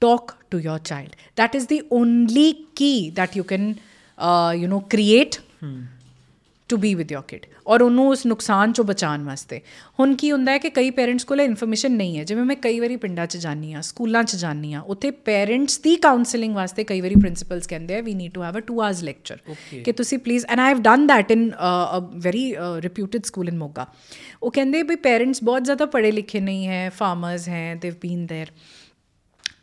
talk 0.03 0.36
to 0.52 0.60
your 0.60 0.80
child 0.80 1.16
that 1.36 1.56
is 1.56 1.68
the 1.68 1.82
only 1.92 2.48
key 2.76 3.10
that 3.11 3.36
you 3.36 3.44
can 3.44 3.80
uh, 4.18 4.52
you 4.56 4.68
know 4.68 4.82
create 4.95 5.40
to 6.69 6.78
be 6.78 6.94
with 6.95 7.11
your 7.11 7.22
kid 7.28 7.45
ਔਰ 7.68 7.82
ਉਹਨੂੰ 7.82 8.08
ਉਸ 8.10 8.26
ਨੁਕਸਾਨ 8.26 8.74
ਚੋਂ 8.74 8.84
ਬਚਾਉਣ 8.86 9.24
ਵਾਸਤੇ 9.24 9.60
ਹੁਣ 10.00 10.16
ਕੀ 10.16 10.32
ਹੁੰਦਾ 10.32 10.52
ਹੈ 10.52 10.58
ਕਿ 10.58 10.69
ਕਈ 10.69 10.90
ਪੇਰੈਂਟਸ 10.90 11.24
ਕੋਲ 11.24 11.42
ਇਨਫੋਰਮੇਸ਼ਨ 11.42 11.92
ਨਹੀਂ 11.92 12.18
ਹੈ 12.18 12.24
ਜਿਵੇਂ 12.24 12.44
ਮੈਂ 12.44 12.56
ਕਈ 12.56 12.80
ਵਾਰੀ 12.80 12.95
ਪਿੰਡਾਂ 12.95 13.26
'ਚ 13.28 13.38
ਜਾਨੀ 13.38 13.74
ਆ 13.74 13.82
ਸਕੂਲਾਂ 13.82 14.24
'ਚ 14.24 14.36
ਜਾਨੀ 14.36 14.74
ਆ 14.74 14.82
ਉੱਥੇ 14.88 15.11
ਪੇਰੈਂਟਸ 15.11 15.80
ਦੀ 15.80 15.95
ਕਾਉਂਸਲਿੰਗ 15.95 16.56
ਵਾਸਤੇ 16.56 16.84
ਕਈ 16.84 17.02
ਵਾਰੀ 17.02 17.16
ਪ੍ਰਿੰਸੀਪਲਸ 17.16 17.68
ਕਹਿੰਦੇ 17.68 17.98
ਆ 17.98 18.02
we 18.02 18.14
need 18.14 18.32
to 18.32 18.44
have 18.44 18.58
a 18.58 18.61
2 18.72 18.78
hours 18.80 19.03
lecture 19.03 19.40
ਕਿ 19.86 19.92
ਤੁਸੀਂ 19.92 20.19
please 20.19 20.45
and 20.45 20.60
I 20.60 20.69
have 20.69 20.82
done 20.82 21.08
that 21.08 21.32
in 21.32 21.50
a 21.50 22.00
very 22.16 22.56
reputed 22.80 23.24
school 23.24 23.48
in 23.48 23.58
Moga 23.58 23.88
ਉਹ 24.44 24.52
ਕਹਿੰਦੇ 24.52 24.84
ਵੀ 24.84 24.95
ਪੇਰੈਂਟਸ 24.95 25.44
ਬਹੁਤ 25.44 25.64
ਜ਼ਿਆਦਾ 25.64 25.86
ਪੜ੍ਹੇ 25.86 26.11
ਲਿਖੇ 26.11 26.40
ਨਹੀਂ 26.40 26.68
ਹੈ 26.68 26.90
ਫਾਰਮਰਸ 26.90 27.50
ਹੈ 27.50 27.76
ਦੇਵ 27.76 27.94
ਬੀਨ 28.02 28.26
देयर 28.26 28.52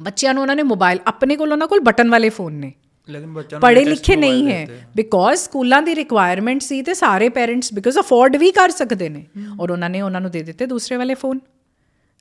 ਬੱਚਿਆਂ 0.02 0.34
ਨੂੰ 0.34 0.42
ਉਹਨਾਂ 0.42 0.56
ਨੇ 0.56 0.64
ਮੋਬਾਈਲ 0.64 1.00
ਆਪਣੇ 1.08 1.36
ਕੋਲ 1.36 1.52
ਉਹਨਾਂ 1.52 1.68
ਕੋਲ 1.68 1.80
ਬਟਨ 1.80 2.10
ਵਾਲੇ 2.10 2.30
ਫੋਨ 2.30 2.54
ਨੇ। 2.54 2.72
ਲੇਕਿਨ 3.10 3.34
ਬੱਚਾ 3.34 3.60
ਪੜ੍ਹੇ 3.60 3.84
ਲਿਖੇ 3.86 4.16
ਨਹੀਂ 4.16 4.48
ਹੈ। 4.52 4.68
ਬਿਕੋਜ਼ 4.96 5.40
ਸਕੂਲਾਂ 5.40 5.82
ਦੀ 5.82 5.96
ਰਿਕੁਆਇਰਮੈਂਟ 5.96 6.62
ਸੀ 6.62 6.82
ਤੇ 6.82 6.94
ਸਾਰੇ 6.94 7.30
ਪੇਰੈਂਟਸ 7.30 7.74
ਬਿਕੋਜ਼ 7.74 8.00
ਅਫੋਰਡ 8.00 8.36
ਵੀ 8.36 8.52
ਕਰ 8.52 8.70
ਸਕਦੇ 8.70 9.10
ਨੇ। 9.10 9.26
ਔਰ 9.60 9.72
ਉਹਨਾਂ 9.72 9.90
ਨੇ 9.90 10.02
ਉਹਨਾਂ 10.02 10.22
ਨੂੰ 10.22 10.32
ਦੇ 10.32 10.44
ਦਿੱਤੇ 10.44 10.66
ਦੂਸਰੇ 10.66 10.98
ਵਾਲੇ 10.98 11.14
ਫੋਨ 11.14 11.40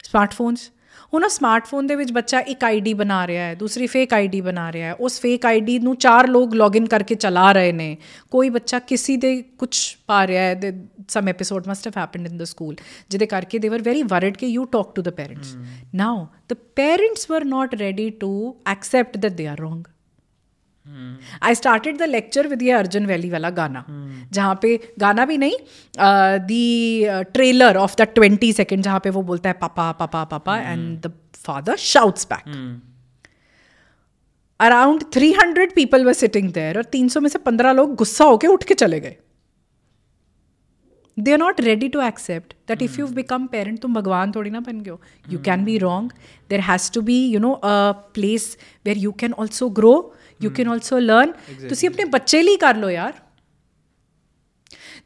ਸਮਾਰਟਫੋਨਸ 0.04 0.70
ਹੁਣ 1.14 1.24
ਉਹ 1.24 1.28
ਸਮਾਰਟਫੋਨ 1.28 1.86
ਦੇ 1.86 1.94
ਵਿੱਚ 1.94 2.12
ਬੱਚਾ 2.12 2.40
ਇੱਕ 2.40 2.64
ਆਈਡੀ 2.64 2.94
ਬਣਾ 2.94 3.26
ਰਿਹਾ 3.26 3.44
ਹੈ 3.44 3.54
ਦੂਸਰੀ 3.54 3.86
ਫੇਕ 3.86 4.14
ਆਈਡੀ 4.14 4.40
ਬਣਾ 4.40 4.72
ਰਿਹਾ 4.72 4.88
ਹੈ। 4.88 4.94
ਉਸ 4.94 5.20
ਫੇਕ 5.20 5.46
ਆਈਡੀ 5.46 5.78
ਨੂੰ 5.78 5.96
ਚਾਰ 5.96 6.28
ਲੋਕ 6.28 6.54
ਲੌਗਇਨ 6.54 6.86
ਕਰਕੇ 6.86 7.14
ਚਲਾ 7.14 7.52
ਰਹੇ 7.52 7.72
ਨੇ। 7.72 7.96
ਕੋਈ 8.30 8.50
ਬੱਚਾ 8.50 8.78
ਕਿਸੇ 8.78 9.16
ਦੇ 9.16 9.42
ਕੁਝ 9.42 9.76
ਪਾ 10.06 10.26
ਰਿਹਾ 10.26 10.42
ਹੈ 10.42 10.72
some 11.08 11.28
episode 11.28 11.68
must 11.68 11.86
have 11.86 11.98
happened 11.98 12.26
in 12.26 12.36
the 12.36 12.44
school 12.44 12.76
ਜਿਹਦੇ 13.10 13.26
ਕਰਕੇ 13.26 13.58
ਦੇ 13.58 13.68
ਵਰ 13.68 13.82
ਵੈਰੀ 13.82 14.02
ਵਰਡ 14.02 14.36
ਕਿ 14.36 14.46
you 14.46 14.64
talk 14.64 14.94
to 14.94 15.02
the 15.02 15.08
parents 15.08 15.56
now 15.94 16.26
the 16.48 16.54
parents 16.76 17.30
were 17.30 17.44
not 17.44 17.74
ready 17.74 18.10
to 18.10 18.56
accept 18.66 19.16
that 19.16 19.34
they 19.34 19.48
are 19.52 19.60
wrong 19.62 19.80
I 21.42 21.54
started 21.54 21.98
the 21.98 22.08
lecture 22.08 22.46
with 22.48 22.62
ये 22.62 22.72
Arjan 22.72 23.06
valley 23.06 23.30
वाला 23.30 23.50
गाना 23.50 23.84
जहाँ 24.32 24.58
पे 24.62 24.76
गाना 24.98 25.24
भी 25.24 25.36
नहीं 25.38 25.56
the 26.46 27.04
trailer 27.32 27.76
of 27.76 27.96
the 27.98 28.06
twenty 28.14 28.52
second 28.52 28.82
जहाँ 28.82 29.00
पे 29.04 29.10
वो 29.10 29.22
बोलता 29.22 29.50
है 29.50 29.56
पापा 29.60 29.90
पापा 29.92 30.24
पापा 30.26 30.58
and 30.58 31.00
the 31.00 31.12
father 31.36 31.76
shouts 31.86 32.26
back 32.32 32.54
around 34.60 35.02
three 35.14 35.32
hundred 35.32 35.74
people 35.74 36.04
were 36.04 36.12
sitting 36.12 36.52
there 36.52 36.76
और 36.76 36.84
तीन 36.92 37.08
सौ 37.08 37.20
में 37.20 37.28
से 37.30 37.38
पंद्रह 37.40 37.72
लोग 37.72 37.94
गुस्सा 37.96 38.24
होके 38.24 38.46
उठ 38.46 38.64
के 38.64 38.74
चले 38.74 39.00
गए। 39.00 39.16
They 41.16 41.32
are 41.32 41.38
not 41.38 41.60
ready 41.60 41.88
to 41.88 42.00
accept 42.00 42.52
that 42.68 42.82
if 42.82 42.98
you 43.00 43.06
become 43.14 43.46
parent 43.46 43.78
तुम 43.80 43.94
भगवान 43.94 44.32
थोड़ी 44.32 44.50
ना 44.50 44.60
बन 44.60 44.80
गए 44.80 44.90
हो। 44.90 45.00
You 45.30 45.38
can 45.44 45.64
be 45.64 45.78
wrong 45.78 46.12
there 46.50 46.60
has 46.60 46.90
to 46.92 47.00
be 47.02 47.18
you 47.26 47.40
know 47.40 47.52
a 47.52 47.90
place 48.14 48.56
where 48.86 48.98
you 48.98 49.12
can 49.20 49.32
also 49.38 49.68
grow 49.80 49.94
you 50.42 50.50
can 50.50 50.68
also 50.68 50.98
learn 50.98 51.32
ਤੁਸੀਂ 51.68 51.88
ਆਪਣੇ 51.88 52.04
ਬੱਚੇ 52.04 52.42
ਲਈ 52.42 52.56
ਕਰ 52.56 52.76
ਲਓ 52.76 52.90
ਯਾਰ। 52.90 53.12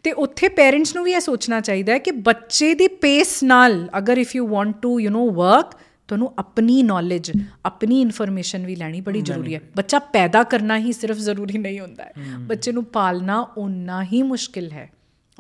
ਤੇ 0.03 0.13
ਉੱਥੇ 0.13 0.49
ਪੇਰੈਂਟਸ 0.49 0.95
ਨੂੰ 0.95 1.05
ਵੀ 1.05 1.13
ਇਹ 1.13 1.21
ਸੋਚਣਾ 1.21 1.61
ਚਾਹੀਦਾ 1.61 1.93
ਹੈ 1.93 1.99
ਕਿ 1.99 2.11
ਬੱਚੇ 2.11 2.75
ਦੀ 2.75 2.89
ਪੇਸ 2.89 3.43
ਨਾਲ 3.43 3.89
ਅਗਰ 3.99 4.19
if 4.19 4.37
you 4.37 4.47
want 4.49 4.83
to 4.83 5.01
you 5.01 5.11
know 5.11 5.35
work 5.35 5.75
ਤੁਹਾਨੂੰ 6.09 6.33
ਆਪਣੀ 6.39 6.83
ਨੌਲੇਜ 6.83 7.33
ਆਪਣੀ 7.65 8.01
ਇਨਫੋਰਮੇਸ਼ਨ 8.01 8.67
ਵੀ 8.67 8.77
ਲੈਣੀ 8.77 9.01
ਬੜੀ 9.01 9.21
ਜ਼ਰੂਰੀ 9.21 9.55
ਹੈ। 9.55 9.61
ਬੱਚਾ 9.77 9.99
ਪੈਦਾ 9.99 10.43
ਕਰਨਾ 10.43 10.79
ਹੀ 10.79 10.93
ਸਿਰਫ 10.93 11.17
ਜ਼ਰੂਰੀ 11.17 11.59
ਨਹੀਂ 11.59 11.81
ਹੁੰਦਾ 11.81 12.05
ਹੈ। 12.05 12.13
ਬੱਚੇ 12.39 12.73
ਨੂੰ 12.73 12.85
ਪਾਲਣਾ 12.85 13.41
ਉਨਾ 13.41 14.05
ਹੀ 14.05 14.23
ਮੁਸ਼ਕਿਲ 14.23 14.71
ਹੈ 14.73 14.91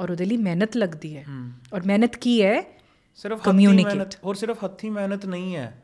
ਔਰ 0.00 0.10
ਉਹਦੇ 0.10 0.24
ਲਈ 0.24 0.36
ਮਿਹਨਤ 0.36 0.76
ਲੱਗਦੀ 0.76 1.16
ਹੈ। 1.16 1.24
ਔਰ 1.74 1.82
ਮਿਹਨਤ 1.86 2.16
ਕੀ 2.16 2.42
ਹੈ? 2.42 2.62
ਸਿਰਫ 3.14 3.42
ਕਮਿਊਨੀਕੇਟ 3.42 4.14
ਔਰ 4.24 4.34
ਸਿਰਫ 4.34 4.64
ਹੱਥੀ 4.64 4.90
ਮਿਹਨਤ 4.90 5.26
ਨਹੀਂ 5.26 5.56
ਹੈ। 5.56 5.83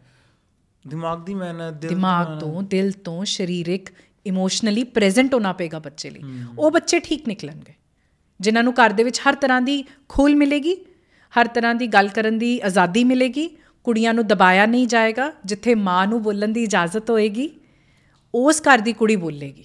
ਦਿਮਾਗ 0.85 1.25
ਦੀ 1.25 1.35
ਮਿਹਨਤ 1.35 1.75
ਦਿਲ 1.75 1.89
ਦਿਮਾਗ 1.89 2.39
ਤੋਂ 2.41 2.63
ਦਿਲ 2.63 2.91
ਤੋਂ 3.05 3.25
ਸਰੀਰਿਕ 3.25 3.89
ਇਮੋਸ਼ਨਲੀ 4.27 4.85
ਪ੍ਰੈਜ਼ੈਂਟ 4.85 5.35
ਹੋਣਾ 5.35 5.53
ਪਏਗਾ 5.53 5.79
ਬੱਚੇ 5.79 6.11
ਲਈ। 6.11 6.23
ਉਹ 6.59 6.71
ਬੱਚੇ 6.71 7.01
ਠੀਕ 7.01 7.29
ਨਿਕਲਣਗੇ। 7.29 7.75
ਜਿਨ੍ਹਾਂ 8.41 8.65
ਨੂੰ 8.65 8.73
ਘਰ 8.75 8.93
ਦੇ 8.93 9.05
ਵਿੱਚ 9.05 9.21
ਹਰ 9.21 9.35
ਤਰ੍ਹਾਂ 9.35 9.61
ਦੀ 9.61 9.85
ਖੋਲ 10.09 10.35
ਮਿਲੇਗੀ 10.37 10.75
ਹਰ 11.35 11.49
ਤਰ੍ਹਾਂ 11.49 11.75
ਦੀ 11.75 11.87
ਗੱਲ 11.87 12.09
ਕਰਨ 12.09 12.39
ਦੀ 12.39 12.61
ਆਜ਼ਾਦੀ 12.61 13.05
ਮਿਲੇਗੀ 13.05 13.49
ਕੁੜੀਆਂ 13.87 14.15
ਨੂੰ 14.15 14.27
ਦਬਾਇਆ 14.27 14.67
ਨਹੀਂ 14.67 14.87
ਜਾਏਗਾ 14.87 15.33
ਜਿੱਥੇ 15.45 15.75
ਮਾਂ 15.75 16.07
ਨੂੰ 16.07 16.23
ਬੋਲਣ 16.23 16.49
ਦੀ 16.49 16.63
ਇਜਾਜ਼ਤ 16.63 17.11
ਹੋਏਗੀ 17.11 17.51
ਉਸ 18.35 18.61
ਘਰ 18.61 18.79
ਦੀ 18.79 18.93
ਕੁੜੀ 18.93 19.17
ਬੋਲੇਗੀ। 19.17 19.65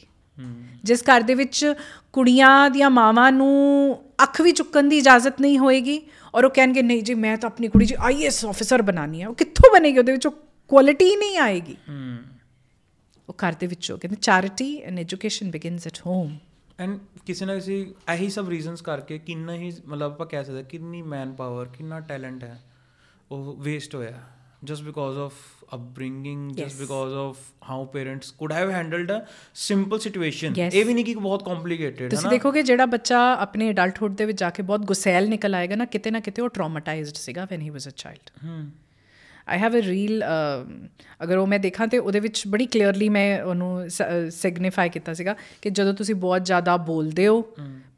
ਜਿਸ 0.83 1.03
ਘਰ 1.03 1.21
ਦੇ 1.21 1.33
ਵਿੱਚ 1.33 1.73
ਕੁੜੀਆਂ 2.13 2.69
ਦੀਆਂ 2.69 2.89
ਮਾਵਾਂ 2.89 3.31
ਨੂੰ 3.31 3.49
ਅੱਖ 4.23 4.41
ਵੀ 4.41 4.51
ਚੁੱਕਣ 4.51 4.89
ਦੀ 4.89 4.97
ਇਜਾਜ਼ਤ 4.97 5.41
ਨਹੀਂ 5.41 5.57
ਹੋਏਗੀ 5.59 5.99
ਔਰ 6.35 6.45
ਉਹ 6.45 6.49
ਕਹਿਣਗੇ 6.49 6.81
ਨਹੀਂ 6.81 7.03
ਜੀ 7.03 7.13
ਮੈਂ 7.13 7.37
ਤਾਂ 7.37 7.49
ਆਪਣੀ 7.49 7.67
ਕੁੜੀ 7.67 7.85
ਜੀ 7.85 7.95
ਆਈਐਸ 7.99 8.45
ਆਫੀਸਰ 8.45 8.81
ਬਣਾਣੀ 8.81 9.21
ਹੈ। 9.21 9.27
ਉਹ 9.27 9.35
ਕਿੱਥੋਂ 9.35 9.73
ਬਣੇਗੀ 9.73 9.97
ਉਹਦੇ 9.97 10.11
ਵਿੱਚ? 10.11 10.27
ਕੁਆਲਿਟੀ 10.67 11.15
ਨਹੀਂ 11.15 11.37
ਆਏਗੀ। 11.37 11.77
ਉਹ 13.29 13.33
ਘਰ 13.33 13.53
ਦੇ 13.53 13.67
ਵਿੱਚੋਂ 13.67 13.97
ਕਹਿੰਦੇ 13.97 14.17
charity 14.21 14.81
and 14.81 14.99
education 14.99 15.51
begins 15.51 15.87
at 15.87 15.97
home 16.05 16.37
and 16.79 16.99
ਕਿਸੇ 17.25 17.45
ਨਾ 17.45 17.55
ਕਿਸੇ 17.55 17.93
ਇਹੀ 18.13 18.29
ਸਭ 18.29 18.49
ਰੀਜ਼ਨਸ 18.49 18.81
ਕਰਕੇ 18.81 19.19
ਕਿੰਨਾ 19.19 19.53
ਹੀ 19.53 19.73
ਮਤਲਬ 19.85 20.11
ਆਪਾਂ 20.11 20.25
ਕਹਿ 20.25 20.45
ਸਕਦੇ 20.45 20.63
ਕਿੰਨੀ 20.63 21.01
ਮੈਨ 21.01 21.33
ਪਾਵਰ 21.33 21.65
ਕਿੰਨਾ 21.65 21.99
ਟੈਲੈਂਟ 21.99 22.43
ਹੈ 22.43 22.63
ਉਹ 23.31 23.57
ਵੇਸਟ 23.59 23.95
ਹੋਇਆ। 23.95 24.23
Just 24.71 24.83
because 24.83 25.17
of 25.21 25.33
upbringing 25.77 26.43
just 26.49 26.63
Yes. 26.63 26.77
because 26.81 27.11
of 27.23 27.35
how 27.67 27.79
parents 27.95 28.29
could 28.31 28.53
have 28.53 28.71
handled 28.75 29.11
a 29.11 29.17
simple 29.55 29.97
situation. 29.97 30.55
ਇਹ 30.73 30.85
ਵੀ 30.85 30.93
ਨਹੀਂ 30.93 31.05
ਕਿ 31.05 31.15
ਬਹੁਤ 31.15 31.43
complicated 31.49 32.01
ਹੈ 32.01 32.09
ਤੁਸੀਂ 32.09 32.23
ਨਾ 32.23 32.29
ਦੇਖੋਗੇ 32.29 32.63
ਜਿਹੜਾ 32.63 32.85
ਬੱਚਾ 32.85 33.35
ਆਪਣੇ 33.35 33.69
ਅਡਲਟਹੁੱਡ 33.69 34.15
ਦੇ 34.15 34.25
ਵਿੱਚ 34.25 34.39
ਜਾ 34.39 34.49
ਕੇ 34.49 34.63
ਬਹੁਤ 34.63 34.79
ਗੁਸੈਲ 34.79 35.29
ਨਿਕਲ 35.29 35.55
ਆਏਗਾ 35.55 35.75
ਨਾ 35.75 35.85
ਕਿਤੇ 35.85 36.11
ਨਾ 36.11 36.19
ਕਿਤੇ 36.19 36.41
ਉਹ 36.41 36.49
ਟਰਾਮਾਟਾਈਜ਼ਡ 36.49 37.15
ਸੀਗਾ 37.15 37.45
when 37.45 37.61
he 37.61 37.69
was 37.69 37.87
a 37.87 37.91
child 37.95 38.29
hmm 38.45 38.71
I 39.48 39.58
have 39.58 39.78
a 39.78 39.82
reel 39.82 40.24
ਅਗਰ 41.22 41.36
ਉਹ 41.36 41.46
ਮੈਂ 41.46 41.58
ਦੇਖਾਂ 41.58 41.86
ਤੇ 41.86 41.98
ਉਹਦੇ 41.98 42.20
ਵਿੱਚ 42.20 42.42
ਬੜੀ 42.48 42.66
ਕਲੀਅਰਲੀ 42.66 43.08
ਮੈਂ 43.08 43.42
ਉਹਨੂੰ 43.42 43.88
ਸਿਗਨੀਫਾਈ 44.30 44.88
ਕੀਤਾ 44.88 45.14
ਸੀਗਾ 45.14 45.36
ਕਿ 45.62 45.70
ਜਦੋਂ 45.70 45.94
ਤੁਸੀਂ 45.94 46.14
ਬਹੁਤ 46.14 46.44
ਜ਼ਿਆਦਾ 46.44 46.76
ਬੋਲਦੇ 46.76 47.26
ਹੋ 47.26 47.42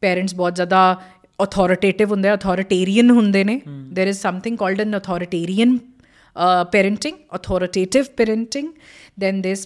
ਪੇਰੈਂਟਸ 0.01 0.35
ਬਹੁਤ 0.35 0.55
ਜ਼ਿਆਦਾ 0.55 1.01
ਅਥਾਰਟੇਟਿਵ 1.45 2.11
ਹੁੰਦੇ 2.11 2.29
ਆ 2.29 2.35
ਅਥਾਰਟੇਰੀਅਨ 2.35 3.11
ਹੁੰਦੇ 3.11 3.45
ਨੇ 3.45 3.61
there 3.95 4.09
is 4.09 4.17
something 4.17 4.59
called 4.59 4.81
an 4.81 4.99
authoritarian 4.99 5.79
parenting 6.77 7.17
authoritative 7.37 8.07
parenting 8.21 8.69
then 9.23 9.41
there's 9.43 9.65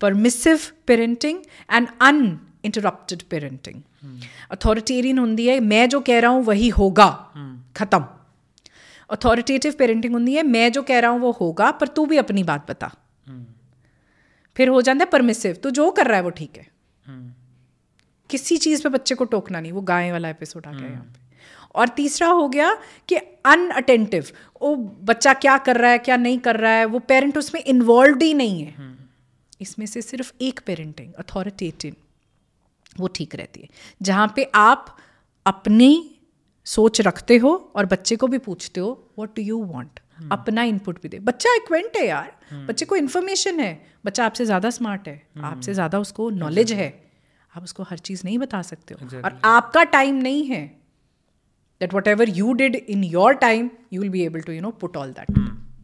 permissive 0.00 0.64
parenting 0.90 1.38
and 1.76 1.86
uninterrupted 2.08 3.22
parenting 3.34 3.78
authoritarian 4.56 5.18
ਹੁੰਦੀ 5.18 5.48
ਹੈ 5.50 5.60
ਮੈਂ 5.60 5.88
ਜੋ 5.88 6.00
ਕਹਿ 6.00 6.20
ਰਹਾ 6.20 6.30
ਹੂੰ 6.30 6.44
ਵਹੀ 6.44 6.70
ਹੋਗਾ 6.72 7.26
ਖਤਮ 7.74 8.02
अथॉरिटेटिव 9.11 9.73
पेरेंटिंग 9.79 10.13
होती 10.13 10.33
है 10.33 10.43
मैं 10.43 10.71
जो 10.71 10.81
कह 10.83 10.99
रहा 10.99 11.11
हूँ 11.11 11.19
वो 11.19 11.31
होगा 11.31 11.71
पर 11.71 11.87
तू 11.87 12.05
भी 12.05 12.17
अपनी 12.17 12.43
बात 12.43 12.69
बता। 12.69 12.91
फिर 14.55 14.69
हो 14.69 14.81
जाता 14.81 14.99
है 14.99 15.09
परमिसिव 15.09 15.55
तू 15.55 15.69
जो 15.69 15.89
कर 15.91 16.07
रहा 16.07 16.17
है 16.17 16.23
वो 16.23 16.29
ठीक 16.29 16.57
है। 16.57 16.67
किसी 18.29 18.57
चीज़ 18.57 18.83
पे 18.83 18.89
बच्चे 18.89 19.15
को 19.15 19.25
टोकना 19.25 19.59
नहीं 19.59 19.71
वो 19.71 19.81
गाय 19.81 20.11
वाला 20.11 20.29
एपिसोड 20.29 20.65
आ 20.67 20.71
गया 20.71 20.89
यहाँ 20.89 21.03
पे। 21.03 21.19
और 21.75 21.87
तीसरा 21.87 22.27
हो 22.27 22.47
गया 22.49 22.73
कि 23.09 23.15
अनअटेंटिव 23.15 24.31
वो 24.61 24.75
बच्चा 25.03 25.33
क्या 25.33 25.57
कर 25.57 25.77
रहा 25.77 25.91
है 25.91 25.97
क्या 25.97 26.17
नहीं 26.17 26.39
कर 26.39 26.55
रहा 26.55 26.71
है 26.71 26.85
वो 26.85 26.99
पेरेंट 26.99 27.37
उसमें 27.37 27.63
इन्वॉल्व 27.63 28.19
ही 28.21 28.33
नहीं 28.33 28.63
है। 28.63 28.89
इसमें 29.61 29.85
से 29.85 30.01
सिर्फ़ 30.01 30.31
एक 30.41 30.59
पेरेंटिंग 30.65 31.13
अथॉरिटेटिव 31.13 31.95
वो 32.99 33.07
ठीक 33.07 33.35
रहती 33.35 33.61
है। 33.61 33.67
जहाँ 34.01 34.31
पे 34.35 34.49
आप 34.55 34.95
अपनी 35.45 36.10
सोच 36.66 37.00
रखते 37.00 37.36
हो 37.36 37.50
और 37.76 37.86
बच्चे 37.86 38.16
को 38.16 38.26
भी 38.26 38.38
पूछते 38.38 38.80
हो 38.80 38.90
व्हाट 39.18 39.34
डू 39.36 39.42
यू 39.42 39.64
वांट 39.64 40.00
अपना 40.32 40.62
इनपुट 40.64 41.00
भी 41.02 41.08
दे 41.08 41.18
बच्चा 41.22 41.54
इक्वेंट 41.54 41.96
है 41.96 42.06
यार 42.06 42.30
बच्चे 42.66 42.84
को 42.84 42.96
इन्फॉर्मेशन 42.96 43.60
है 43.60 43.72
बच्चा 44.04 44.24
आपसे 44.24 44.44
ज़्यादा 44.44 44.70
स्मार्ट 44.70 45.08
है 45.08 45.16
आपसे 45.44 45.74
ज़्यादा 45.74 45.98
उसको 45.98 46.28
नॉलेज 46.38 46.72
है 46.72 46.88
आप 47.52 47.62
उसको 47.62 47.82
हर 47.82 47.98
चीज़ 48.00 48.22
नहीं 48.24 48.38
बता 48.38 48.62
सकते 48.62 48.94
हो 48.94 49.20
और 49.20 49.38
आपका 49.44 49.82
टाइम 49.92 50.14
नहीं 50.22 50.44
है 50.46 50.62
that 51.80 51.94
whatever 52.08 52.28
you 52.28 52.52
did 52.52 52.76
in 52.76 53.04
your 53.04 53.34
time 53.40 53.70
you 53.92 54.00
will 54.02 54.10
be 54.10 54.22
able 54.22 54.40
to 54.40 54.52
you 54.52 54.62
know 54.62 54.70
put 54.80 54.96
all 54.96 55.12
that 55.12 55.30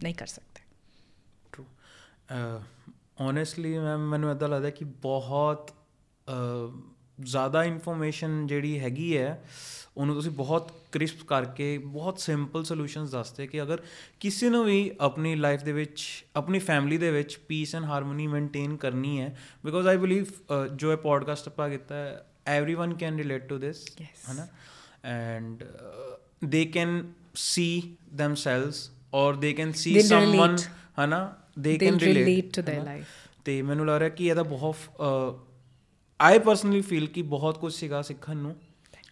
नहीं 0.02 0.14
कर 0.14 0.26
सकते 0.26 0.50
ਟਰੂ 1.52 1.64
ਓਨੈਸਟਲੀ 3.20 3.78
ਮੈਂ 3.78 3.96
ਮੈਨੂੰ 3.98 4.30
ਇਦਾਂ 4.30 4.48
ਲੱਗਦਾ 4.48 4.70
ਕਿ 4.70 4.84
ਬਹੁਤ 5.02 5.70
ਅਹ, 5.70 6.72
ਜ਼ਿਆਦਾ 7.22 7.62
ਇਨਫੋਰਮੇਸ਼ਨ 7.64 8.46
ਜਿਹੜੀ 8.46 8.78
ਹੈਗੀ 8.80 9.16
ਹੈ 9.16 9.42
ਉਹਨੂੰ 9.97 10.15
ਤੁਸੀਂ 10.15 10.31
ਬਹੁਤ 10.31 10.71
ਕ੍ਰਿਸਪ 10.91 11.23
ਕਰਕੇ 11.27 11.77
ਬਹੁਤ 11.77 12.19
ਸਿੰਪਲ 12.19 12.63
ਸੋਲੂਸ਼ਨਸ 12.63 13.09
ਦੱਸਦੇ 13.09 13.47
ਕਿ 13.47 13.61
ਅਗਰ 13.61 13.81
ਕਿਸੇ 14.19 14.49
ਨੂੰ 14.49 14.65
ਵੀ 14.65 14.91
ਆਪਣੀ 15.01 15.35
ਲਾਈਫ 15.35 15.63
ਦੇ 15.63 15.71
ਵਿੱਚ 15.71 16.25
ਆਪਣੀ 16.35 16.59
ਫੈਮਿਲੀ 16.59 16.97
ਦੇ 16.97 17.11
ਵਿੱਚ 17.11 17.37
ਪੀਸ 17.47 17.75
ਐਂਡ 17.75 17.85
ਹਾਰਮੋਨੀ 17.85 18.27
ਮੇਨਟੇਨ 18.27 18.77
ਕਰਨੀ 18.77 19.21
ਹੈ 19.21 19.39
ਬਿਕੋਜ਼ 19.65 19.87
ਆਈ 19.87 19.97
ਬਲੀਵ 19.97 20.25
ਜੋ 20.75 20.91
ਇਹ 20.91 20.97
ਪੋਡਕਾਸਟ 20.97 21.47
ਆਪਾਂ 21.47 21.69
ਕੀਤਾ 21.69 21.95
ਹੈ 21.95 22.25
ਰਿਲੇਟ 22.61 23.49
ਟੂ 23.49 23.57
ਦਿਸ 23.57 23.85
Yes. 24.01 24.31
ਹਨਾ 24.31 24.47
and 25.03 25.63
they 26.45 26.65
can 26.65 27.13
see 27.35 27.95
themselves 28.21 28.75
ਔਰ 29.13 29.35
they 29.35 29.53
can 29.53 29.71
C 29.71 29.93
They'll 29.93 30.09
someone 30.09 30.55
relate. 30.55 30.69
ਹਨਾ 31.05 31.35
they 31.59 31.75
They'll 31.75 31.99
can 31.99 32.13
relate 32.13 32.45
relate 32.45 32.61
to 32.61 32.69
their 32.69 32.97
life. 32.97 33.05
ਤੇ 33.45 33.61
ਮੈਨੂੰ 33.61 33.87
ਲੱਗ 33.87 33.97
ਰਿਹਾ 33.97 34.09
ਕਿ 34.09 34.25
ਇਹਦਾ 34.25 34.43
ਬਹੁਤ 34.43 34.75
ਆਈ 36.21 36.39
ਪਰਸਨਲੀ 36.39 36.81
ਫੀਲ 36.81 37.07
ਕਿ 37.07 37.21
ਬਹੁਤ 37.21 37.57
ਕੁਝ 37.57 37.73
ਸੀਗਾ 37.73 38.01
ਸਿੱਖਣ 38.01 38.37
ਨੂੰ 38.37 38.55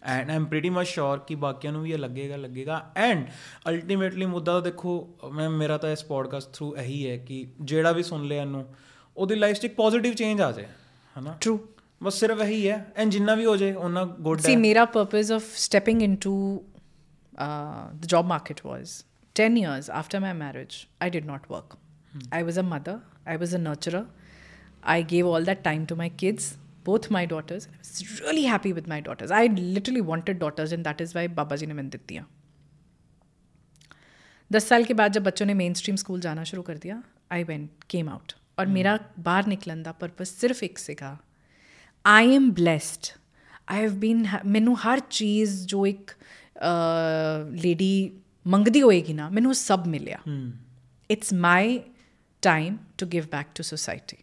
and 0.06 0.30
I'm 0.30 0.44
pretty 0.46 0.70
much 0.70 0.86
sure 0.86 1.18
ਕਿ 1.18 1.34
ਬਾਕੀਆਂ 1.34 1.72
ਨੂੰ 1.72 1.82
ਵੀ 1.82 1.92
ਇਹ 1.92 1.98
ਲੱਗੇਗਾ 1.98 2.36
ਲੱਗੇਗਾ 2.36 2.84
ਐਂਡ 2.96 3.24
ਅਲਟੀਮੇਟਲੀ 3.68 4.26
ਮੁੱਦਾ 4.26 4.52
ਤਾਂ 4.52 4.62
ਦੇਖੋ 4.62 4.98
ਮੈਂ 5.32 5.48
ਮੇਰਾ 5.50 5.78
ਤਾਂ 5.78 5.90
ਇਸ 5.92 6.04
ਪੋਡਕਾਸਟ 6.04 6.52
ਥਰੂ 6.52 6.74
ਇਹੀ 6.76 7.08
ਹੈ 7.10 7.16
ਕਿ 7.16 7.46
ਜਿਹੜਾ 7.62 7.92
ਵੀ 7.92 8.02
ਸੁਣ 8.02 8.26
ਲਿਆ 8.26 8.42
ਇਹਨੂੰ 8.42 8.64
ਉਹਦੀ 9.16 9.34
ਲਾਈਫ 9.34 9.56
'ਚ 9.56 9.64
ਇੱਕ 9.64 9.74
ਪੋਜ਼ਿਟਿਵ 9.74 10.14
ਚੇਂਜ 10.14 10.40
ਆ 10.42 10.50
ਜਾਏ 10.52 10.66
ਹਨਾ 11.16 11.36
True. 11.46 11.58
ਬਸ 12.02 12.20
ਸਿਰਫ 12.20 12.40
ਇਹੀ 12.42 12.68
ਹੈ 12.68 12.84
ਐਂਡ 12.96 13.10
ਜਿੰਨਾ 13.10 13.34
ਵੀ 13.34 13.46
ਹੋ 13.46 13.56
ਜਾਏ 13.56 13.72
ਉਹਨਾਂ 13.72 14.06
good 14.06 14.40
Mera 14.60 14.86
purpose 14.94 15.30
of 15.36 15.44
stepping 15.60 16.02
into 16.06 16.32
uh, 17.38 17.84
the 18.02 18.10
job 18.12 18.26
market 18.26 18.62
was 18.64 18.92
10 19.36 19.56
years 19.56 19.88
after 19.92 20.20
my 20.20 20.32
marriage, 20.34 20.76
I 21.00 21.08
did 21.08 21.26
not 21.26 21.48
work. 21.48 21.76
I 22.32 22.42
was 22.42 22.56
a 22.56 22.62
mother, 22.64 22.94
I 23.26 23.36
was 23.36 23.52
a 23.52 23.58
nurturer. 23.58 24.06
I 24.88 25.02
gave 25.04 25.26
all 25.26 25.44
that 25.44 25.62
time 25.64 25.86
to 25.86 25.96
my 25.96 26.08
kids, 26.10 26.46
both 26.85 27.09
my 27.11 27.25
daughters. 27.25 27.67
I 27.67 27.77
was 27.77 28.21
really 28.21 28.43
happy 28.43 28.73
with 28.73 28.87
my 28.87 28.99
daughters. 28.99 29.31
I 29.31 29.47
literally 29.47 30.01
wanted 30.01 30.39
daughters, 30.39 30.71
and 30.71 30.83
that 30.83 31.01
is 31.01 31.15
why 31.15 31.27
Baba 31.39 31.57
ji 31.57 31.65
ने 31.65 31.73
मैंने 31.73 31.97
दी 31.97 32.19
दस 34.51 34.67
साल 34.69 34.83
के 34.83 34.93
बाद 34.93 35.13
जब 35.13 35.23
बच्चों 35.23 35.45
ने 35.45 35.53
main 35.53 35.73
stream 35.73 35.95
school 35.95 36.19
जाना 36.19 36.43
शुरू 36.43 36.61
कर 36.61 36.77
दिया 36.77 37.01
आई 37.31 37.43
वेंट 37.43 37.83
केम 37.89 38.09
आउट 38.09 38.33
और 38.59 38.67
मेरा 38.67 38.97
ਬਾਹਰ 39.19 39.47
ਨਿਕਲਣ 39.47 39.83
ਦਾ 39.83 39.91
ਪਰਪਸ 39.91 40.29
ਸਿਰਫ 40.39 40.63
ਇੱਕ 40.63 40.77
ਸੀਗਾ 40.77 41.17
I 42.05 42.35
am 42.35 42.49
blessed 42.59 43.09
I 43.67 43.81
have 43.83 43.93
been 43.99 44.25
ਮੈਨੂੰ 44.45 44.75
ਹਰ 44.77 44.99
ਚੀਜ਼ 45.09 45.65
ਜੋ 45.67 45.85
ਇੱਕ 45.85 46.11
ਲੇਡੀ 47.63 48.19
ਮੰਗਦੀ 48.47 48.81
ਹੋਏਗੀ 48.81 49.13
ਨਾ 49.13 49.29
ਮੈਨੂੰ 49.29 49.49
ਉਹ 49.49 49.55
ਸਭ 49.55 49.87
ਮਿਲਿਆ 49.87 50.17
it's 51.09 51.33
my 51.33 51.79
time 52.41 52.77
to 52.97 53.07
give 53.07 53.25
back 53.31 53.47
to 53.55 53.63
society 53.63 54.17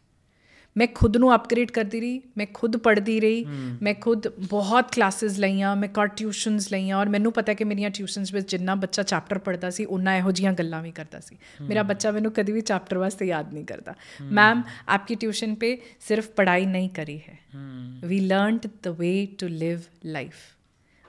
ਮੈਂ 0.77 0.87
ਖੁਦ 0.95 1.17
ਨੂੰ 1.17 1.35
ਅਪਗ੍ਰੇਡ 1.35 1.71
ਕਰਦੀ 1.71 1.99
ਰਹੀ 1.99 2.21
ਮੈਂ 2.37 2.47
ਖੁਦ 2.53 2.77
ਪੜ੍ਹਦੀ 2.77 3.19
ਰਹੀ 3.19 3.45
ਮੈਂ 3.81 3.93
ਖੁਦ 3.93 4.27
ਬਹੁਤ 4.27 4.95
ਕਲਾਸਿਸ 4.95 5.39
ਲਈਆਂ 5.39 5.75
ਮੈਂ 5.75 5.89
ਕਾਟ 5.89 6.17
ਟਿਊਸ਼ਨਸ 6.17 6.71
ਲਈਆਂ 6.71 6.97
ਔਰ 6.97 7.09
ਮੈਨੂੰ 7.09 7.33
ਪਤਾ 7.33 7.53
ਕਿ 7.53 7.63
ਮੇਰੀਆਂ 7.63 7.89
ਟਿਊਸ਼ਨਸ 7.89 8.33
ਵਿੱਚ 8.33 8.51
ਜਿੰਨਾ 8.51 8.75
ਬੱਚਾ 8.75 9.03
ਚੈਪਟਰ 9.03 9.37
ਪੜ੍ਹਦਾ 9.37 9.69
ਸੀ 9.69 9.85
ਉਹਨਾਂ 9.85 10.15
ਇਹੋ 10.15 10.31
ਜੀਆਂ 10.31 10.53
ਗੱਲਾਂ 10.53 10.81
ਵੀ 10.81 10.91
ਕਰਦਾ 10.91 11.19
ਸੀ। 11.19 11.37
ਮੇਰਾ 11.61 11.83
ਬੱਚਾ 11.83 12.11
ਮੈਨੂੰ 12.11 12.31
ਕਦੀ 12.31 12.51
ਵੀ 12.51 12.61
ਚੈਪਟਰ 12.61 12.97
ਵਾਸਤੇ 12.97 13.25
ਯਾਦ 13.25 13.53
ਨਹੀਂ 13.53 13.65
ਕਰਦਾ। 13.65 13.93
ਮੈਮ 14.21 14.63
ਆਪਕੀ 14.89 15.15
ਟਿਊਸ਼ਨ 15.15 15.51
पे 15.51 15.77
ਸਿਰਫ 15.99 16.29
ਪੜ੍ਹਾਈ 16.29 16.65
ਨਹੀਂ 16.65 16.89
ਕਰੀ 16.89 17.21
ਹੈ। 17.29 17.39
We 18.05 18.19
learned 18.19 18.67
the 18.83 18.87
way 18.87 19.25
to 19.25 19.47
live 19.47 19.79
life 20.05 20.33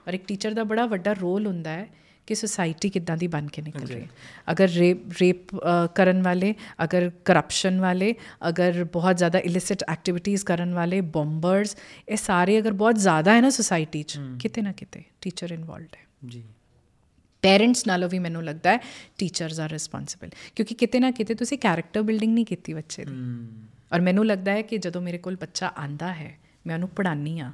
ਔਰ 0.07 0.13
ਇੱਕ 0.13 0.25
ਟੀਚਰ 0.25 0.51
ਦਾ 0.51 0.63
ਬੜਾ 0.63 0.85
ਵੱਡਾ 0.85 1.13
ਰੋਲ 1.13 1.47
ਹੁੰਦਾ 1.47 1.71
ਹੈ 1.71 2.04
ਕਿ 2.27 2.35
ਸੁਸਾਇਟੀ 2.35 2.89
ਕਿੱਦਾਂ 2.89 3.17
ਦੀ 3.17 3.27
ਬਣ 3.27 3.47
ਕੇ 3.47 3.61
ਨਿਕਲ 3.61 3.85
ਰਹੀ 3.85 4.01
ਹੈ। 4.01 4.07
ਅਗਰ 4.51 4.67
ਰੇਪ 4.67 4.97
ਰੇਪ 5.21 5.55
ਕਰਨ 5.95 6.21
ਵਾਲੇ 6.21 6.53
ਅਗਰ 6.83 7.11
ਕਰਪਸ਼ਨ 7.25 7.79
ਵਾਲੇ 7.81 8.13
ਅਗਰ 8.49 8.83
ਬਹੁਤ 8.83 9.17
ਜ਼ਿਆਦਾ 9.17 9.39
ਇਲਿਸਿਟ 9.39 9.83
ਐਕਟੀਵਿਟੀਜ਼ 9.89 10.45
ਕਰਨ 10.45 10.73
ਵਾਲੇ 10.73 11.01
ਬੰਬਰਸ 11.01 11.77
ਇਹ 12.09 12.17
ਸਾਰੇ 12.17 12.59
ਅਗਰ 12.59 12.73
ਬਹੁਤ 12.73 12.95
ਜ਼ਿਆਦਾ 12.95 13.33
ਹੈ 13.33 13.41
ਨਾ 13.41 13.49
ਸੁਸਾਇਟੀ 13.49 14.03
'ਚ 14.03 14.19
ਕਿਤੇ 14.39 14.61
ਨਾ 14.61 14.71
ਕਿਤੇ 14.71 15.03
ਟੀਚਰ 15.21 15.51
ਇਨਵੋਲਡ 15.51 15.95
ਹੈ। 15.95 16.05
ਜੀ। 16.27 16.43
ਪੇਰੈਂਟਸ 17.43 17.87
ਨਾਲੋਂ 17.87 18.09
ਵੀ 18.09 18.19
ਮੈਨੂੰ 18.19 18.43
ਲੱਗਦਾ 18.43 18.71
ਹੈ 18.71 18.79
ਟੀਚਰਸ 19.17 19.59
ਆਰ 19.59 19.71
ਰਿਸਪੌਂਸਿਬਲ 19.71 20.29
ਕਿਉਂਕਿ 20.55 20.75
ਕਿਤੇ 20.75 20.99
ਨਾ 20.99 21.11
ਕਿਤੇ 21.11 21.35
ਤੁਸੀਂ 21.35 21.57
ਕੈਰੈਕਟਰ 21.57 22.01
ਬਿਲਡਿੰਗ 22.01 22.33
ਨਹੀਂ 22.33 22.45
ਕੀਤੀ 22.45 22.73
ਬੱਚੇ 22.73 23.05
ਦੀ। 23.05 23.13
ਔਰ 23.93 24.01
ਮੈਨੂੰ 24.01 24.25
ਲੱਗਦਾ 24.25 24.51
ਹੈ 24.51 24.61
ਕਿ 24.61 24.77
ਜਦੋਂ 24.77 25.01
ਮੇਰੇ 25.01 25.17
ਕੋਲ 25.17 25.35
ਬੱਚਾ 25.35 25.71
ਆਂਦਾ 25.79 26.13
ਹੈ 26.13 26.37
ਮੈਂ 26.67 26.75
ਉਹਨੂੰ 26.75 26.89
ਪੜ੍ਹਾਉਂਦੀ 26.89 27.39
ਆ 27.39 27.51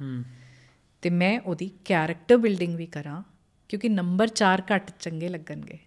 ਤੇ 1.02 1.10
ਮੈਂ 1.10 1.40
ਉਹਦੀ 1.40 1.70
ਕੈਰੈਕਟਰ 1.84 2.36
ਬਿਲਡਿੰਗ 2.36 2.76
ਵੀ 2.76 2.86
ਕਰਾਂ 2.86 3.22
ਕਿਉਂਕਿ 3.72 3.88
ਨੰਬਰ 3.88 4.28
4 4.34 4.62
ਘੱਟ 4.74 4.90
ਚੰਗੇ 5.00 5.28
ਲੱਗਣਗੇ। 5.28 5.78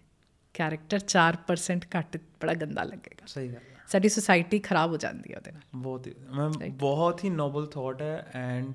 ਕੈਰੈਕਟਰ 0.54 1.00
4% 1.08 1.86
ਘੱਟ 1.96 2.16
ਬੜਾ 2.42 2.54
ਗੰਦਾ 2.54 2.82
ਲੱਗੇਗਾ। 2.82 3.26
ਸਹੀ 3.26 3.48
ਗੱਲ 3.48 3.74
ਸਾਡੀ 3.88 4.08
ਸੁਸਾਇਟੀ 4.08 4.58
ਖਰਾਬ 4.58 4.90
ਹੋ 4.90 4.96
ਜਾਂਦੀ 4.96 5.32
ਹੈ 5.32 5.36
ਉਹਦੇ 5.36 5.52
ਨਾਲ। 5.52 5.60
ਬਹੁਤ 5.76 6.08
ਮੈਂ 6.32 6.70
ਬਹੁਤ 6.70 7.24
ਹੀ 7.24 7.30
ਨੋਬਲ 7.30 7.66
ਥਾਟ 7.66 8.02
ਹੈ 8.02 8.30
ਐਂਡ 8.34 8.72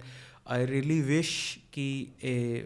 ਆਈ 0.47 0.67
ਰੀਲੀ 0.67 1.01
ਵਿਸ਼ 1.01 1.59
ਕਿ 1.71 2.07
ਇਹ 2.23 2.63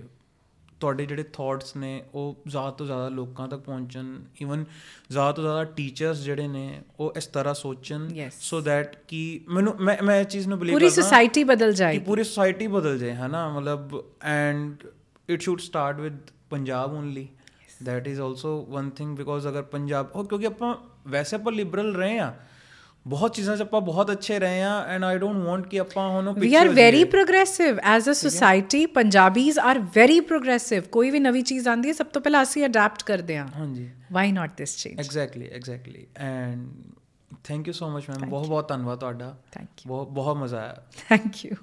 ਤੁਹਾਡੇ 0.79 1.05
ਜਿਹੜੇ 1.05 1.23
ਥਾਟਸ 1.23 1.75
ਨੇ 1.75 2.03
ਉਹ 2.13 2.43
ਜ਼ਿਆਦਾ 2.47 2.71
ਤੋਂ 2.71 2.85
ਜ਼ਿਆਦਾ 2.85 3.07
ਲੋਕਾਂ 3.09 3.47
ਤੱਕ 3.47 3.61
ਪਹੁੰਚਣ। 3.61 4.13
ਇਵਨ 4.41 4.65
ਜ਼ਿਆਦਾ 5.09 5.31
ਤੋਂ 5.31 5.43
ਜ਼ਿਆਦਾ 5.43 5.63
ਟੀਚਰਸ 5.63 6.17
ਜਿਹੜੇ 6.17 6.47
ਨੇ 6.47 6.81
ਉਹ 6.99 7.13
ਇਸ 7.17 7.27
ਤਰ੍ਹਾਂ 7.27 7.53
ਸੋਚਣ. 7.53 8.07
ਸੋ 8.39 8.61
ਦੈਟ 8.61 8.95
ਕਿ 9.07 9.41
ਮੈਨੂੰ 9.47 9.75
ਮੈਂ 9.79 9.97
ਮੈਂ 10.03 10.19
ਇਸ 10.21 10.27
ਚੀਜ਼ 10.27 10.47
ਨੂੰ 10.47 10.59
ਬਲੀਵ 10.59 10.73
ਪੂਰੀ 10.73 10.89
ਕਰਦਾ 10.89 11.01
ਸੁਸਾਇਟੀ 11.01 11.43
ਬਦਲ 11.43 11.71
ਕਿ 11.71 11.77
ਜਾਏਗੀ। 11.77 11.99
ਪੂਰੀ 11.99 12.23
ਸੋਸਾਇਟੀ 12.23 12.67
ਬਦਲ 12.67 12.99
ਜਾਏ 12.99 13.15
ਹਨਾ? 13.15 13.47
ਮਤਲਬ 13.49 14.03
and 14.21 14.87
it 15.29 15.41
should 15.41 15.59
start 15.59 15.99
with 15.99 16.17
Punjab 16.51 16.93
only 16.93 17.27
that 17.83 18.07
is 18.07 18.21
also 18.21 18.65
one 18.69 18.89
thing 18.89 19.15
because 19.17 19.47
ਅਗਰ 19.47 19.61
ਪੰਜਾਬ 19.69 20.11
ਉਹ 20.15 20.25
ਕਿਉਂਕਿ 20.25 20.45
ਆਪਾਂ 20.45 20.75
ਵੈਸੇ 21.07 21.35
ਆਪਾਂ 21.35 21.51
ਲਿਬਰਲ 21.51 21.95
ਰਹੇ 21.95 22.19
ਆ 22.19 22.33
ਬਹੁਤ 23.05 23.33
ਚੀਜ਼ਾਂ 23.35 23.55
'ਚ 23.57 23.61
ਆਪਾਂ 23.61 23.81
ਬਹੁਤ 23.81 24.11
ਅੱਛੇ 24.11 24.37
ਰਹੇ 24.39 24.61
ਆ 24.63 24.71
ਐਂਡ 24.87 25.03
ਆਈ 25.03 25.17
ਡੋਨਟ 25.17 25.45
ਵਾਂਟ 25.45 25.67
ਕਿ 25.67 25.79
ਆਪਾਂ 25.79 26.07
ਹੁਣ 26.09 26.31
we 26.33 26.53
are 26.55 26.69
very 26.69 27.03
progressive 27.03 27.79
as 27.85 28.09
a 28.09 28.13
society 28.13 28.85
Punjabis 28.95 29.59
are 29.59 29.79
very 29.95 30.19
progressive 30.21 30.83
ਕੋਈ 30.91 31.11
ਵੀ 31.11 31.19
ਨਵੀਂ 31.19 31.43
ਚੀਜ਼ 31.43 31.67
ਆਂਦੀ 31.67 31.87
ਹੈ 31.87 31.93
ਸਭ 31.93 32.05
ਤੋਂ 32.05 32.21
ਪਹਿਲਾਂ 32.21 32.41
ਅਸੀਂ 32.43 32.65
ਅਡਾਪਟ 32.65 33.03
ਕਰਦੇ 33.03 33.37
ਹਾਂ 33.37 33.47
ਹਾਂਜੀ 33.57 33.89
why 34.11 34.31
not 34.31 34.57
this 34.57 34.77
change 34.77 34.99
exactly 34.99 35.49
exactly 35.49 36.05
and 36.17 36.67
thank 37.43 37.67
you 37.67 37.73
so 37.73 37.89
much 37.89 38.09
ma'am 38.09 38.29
ਬਹੁਤ 38.29 38.47
ਬਹੁਤ 38.47 38.69
ਧੰਨਵਾਦ 38.69 38.99
ਤੁਹਾਡਾ 38.99 39.35
ਥੈਂਕ 39.51 39.87
ਬਹੁਤ 39.87 40.09
ਬਹੁਤ 40.11 40.37
ਮਜ਼ਾ 40.37 40.59
ਆਇਆ 40.59 40.83
ਥੈਂਕ 41.09 41.45
ਯੂ 41.45 41.55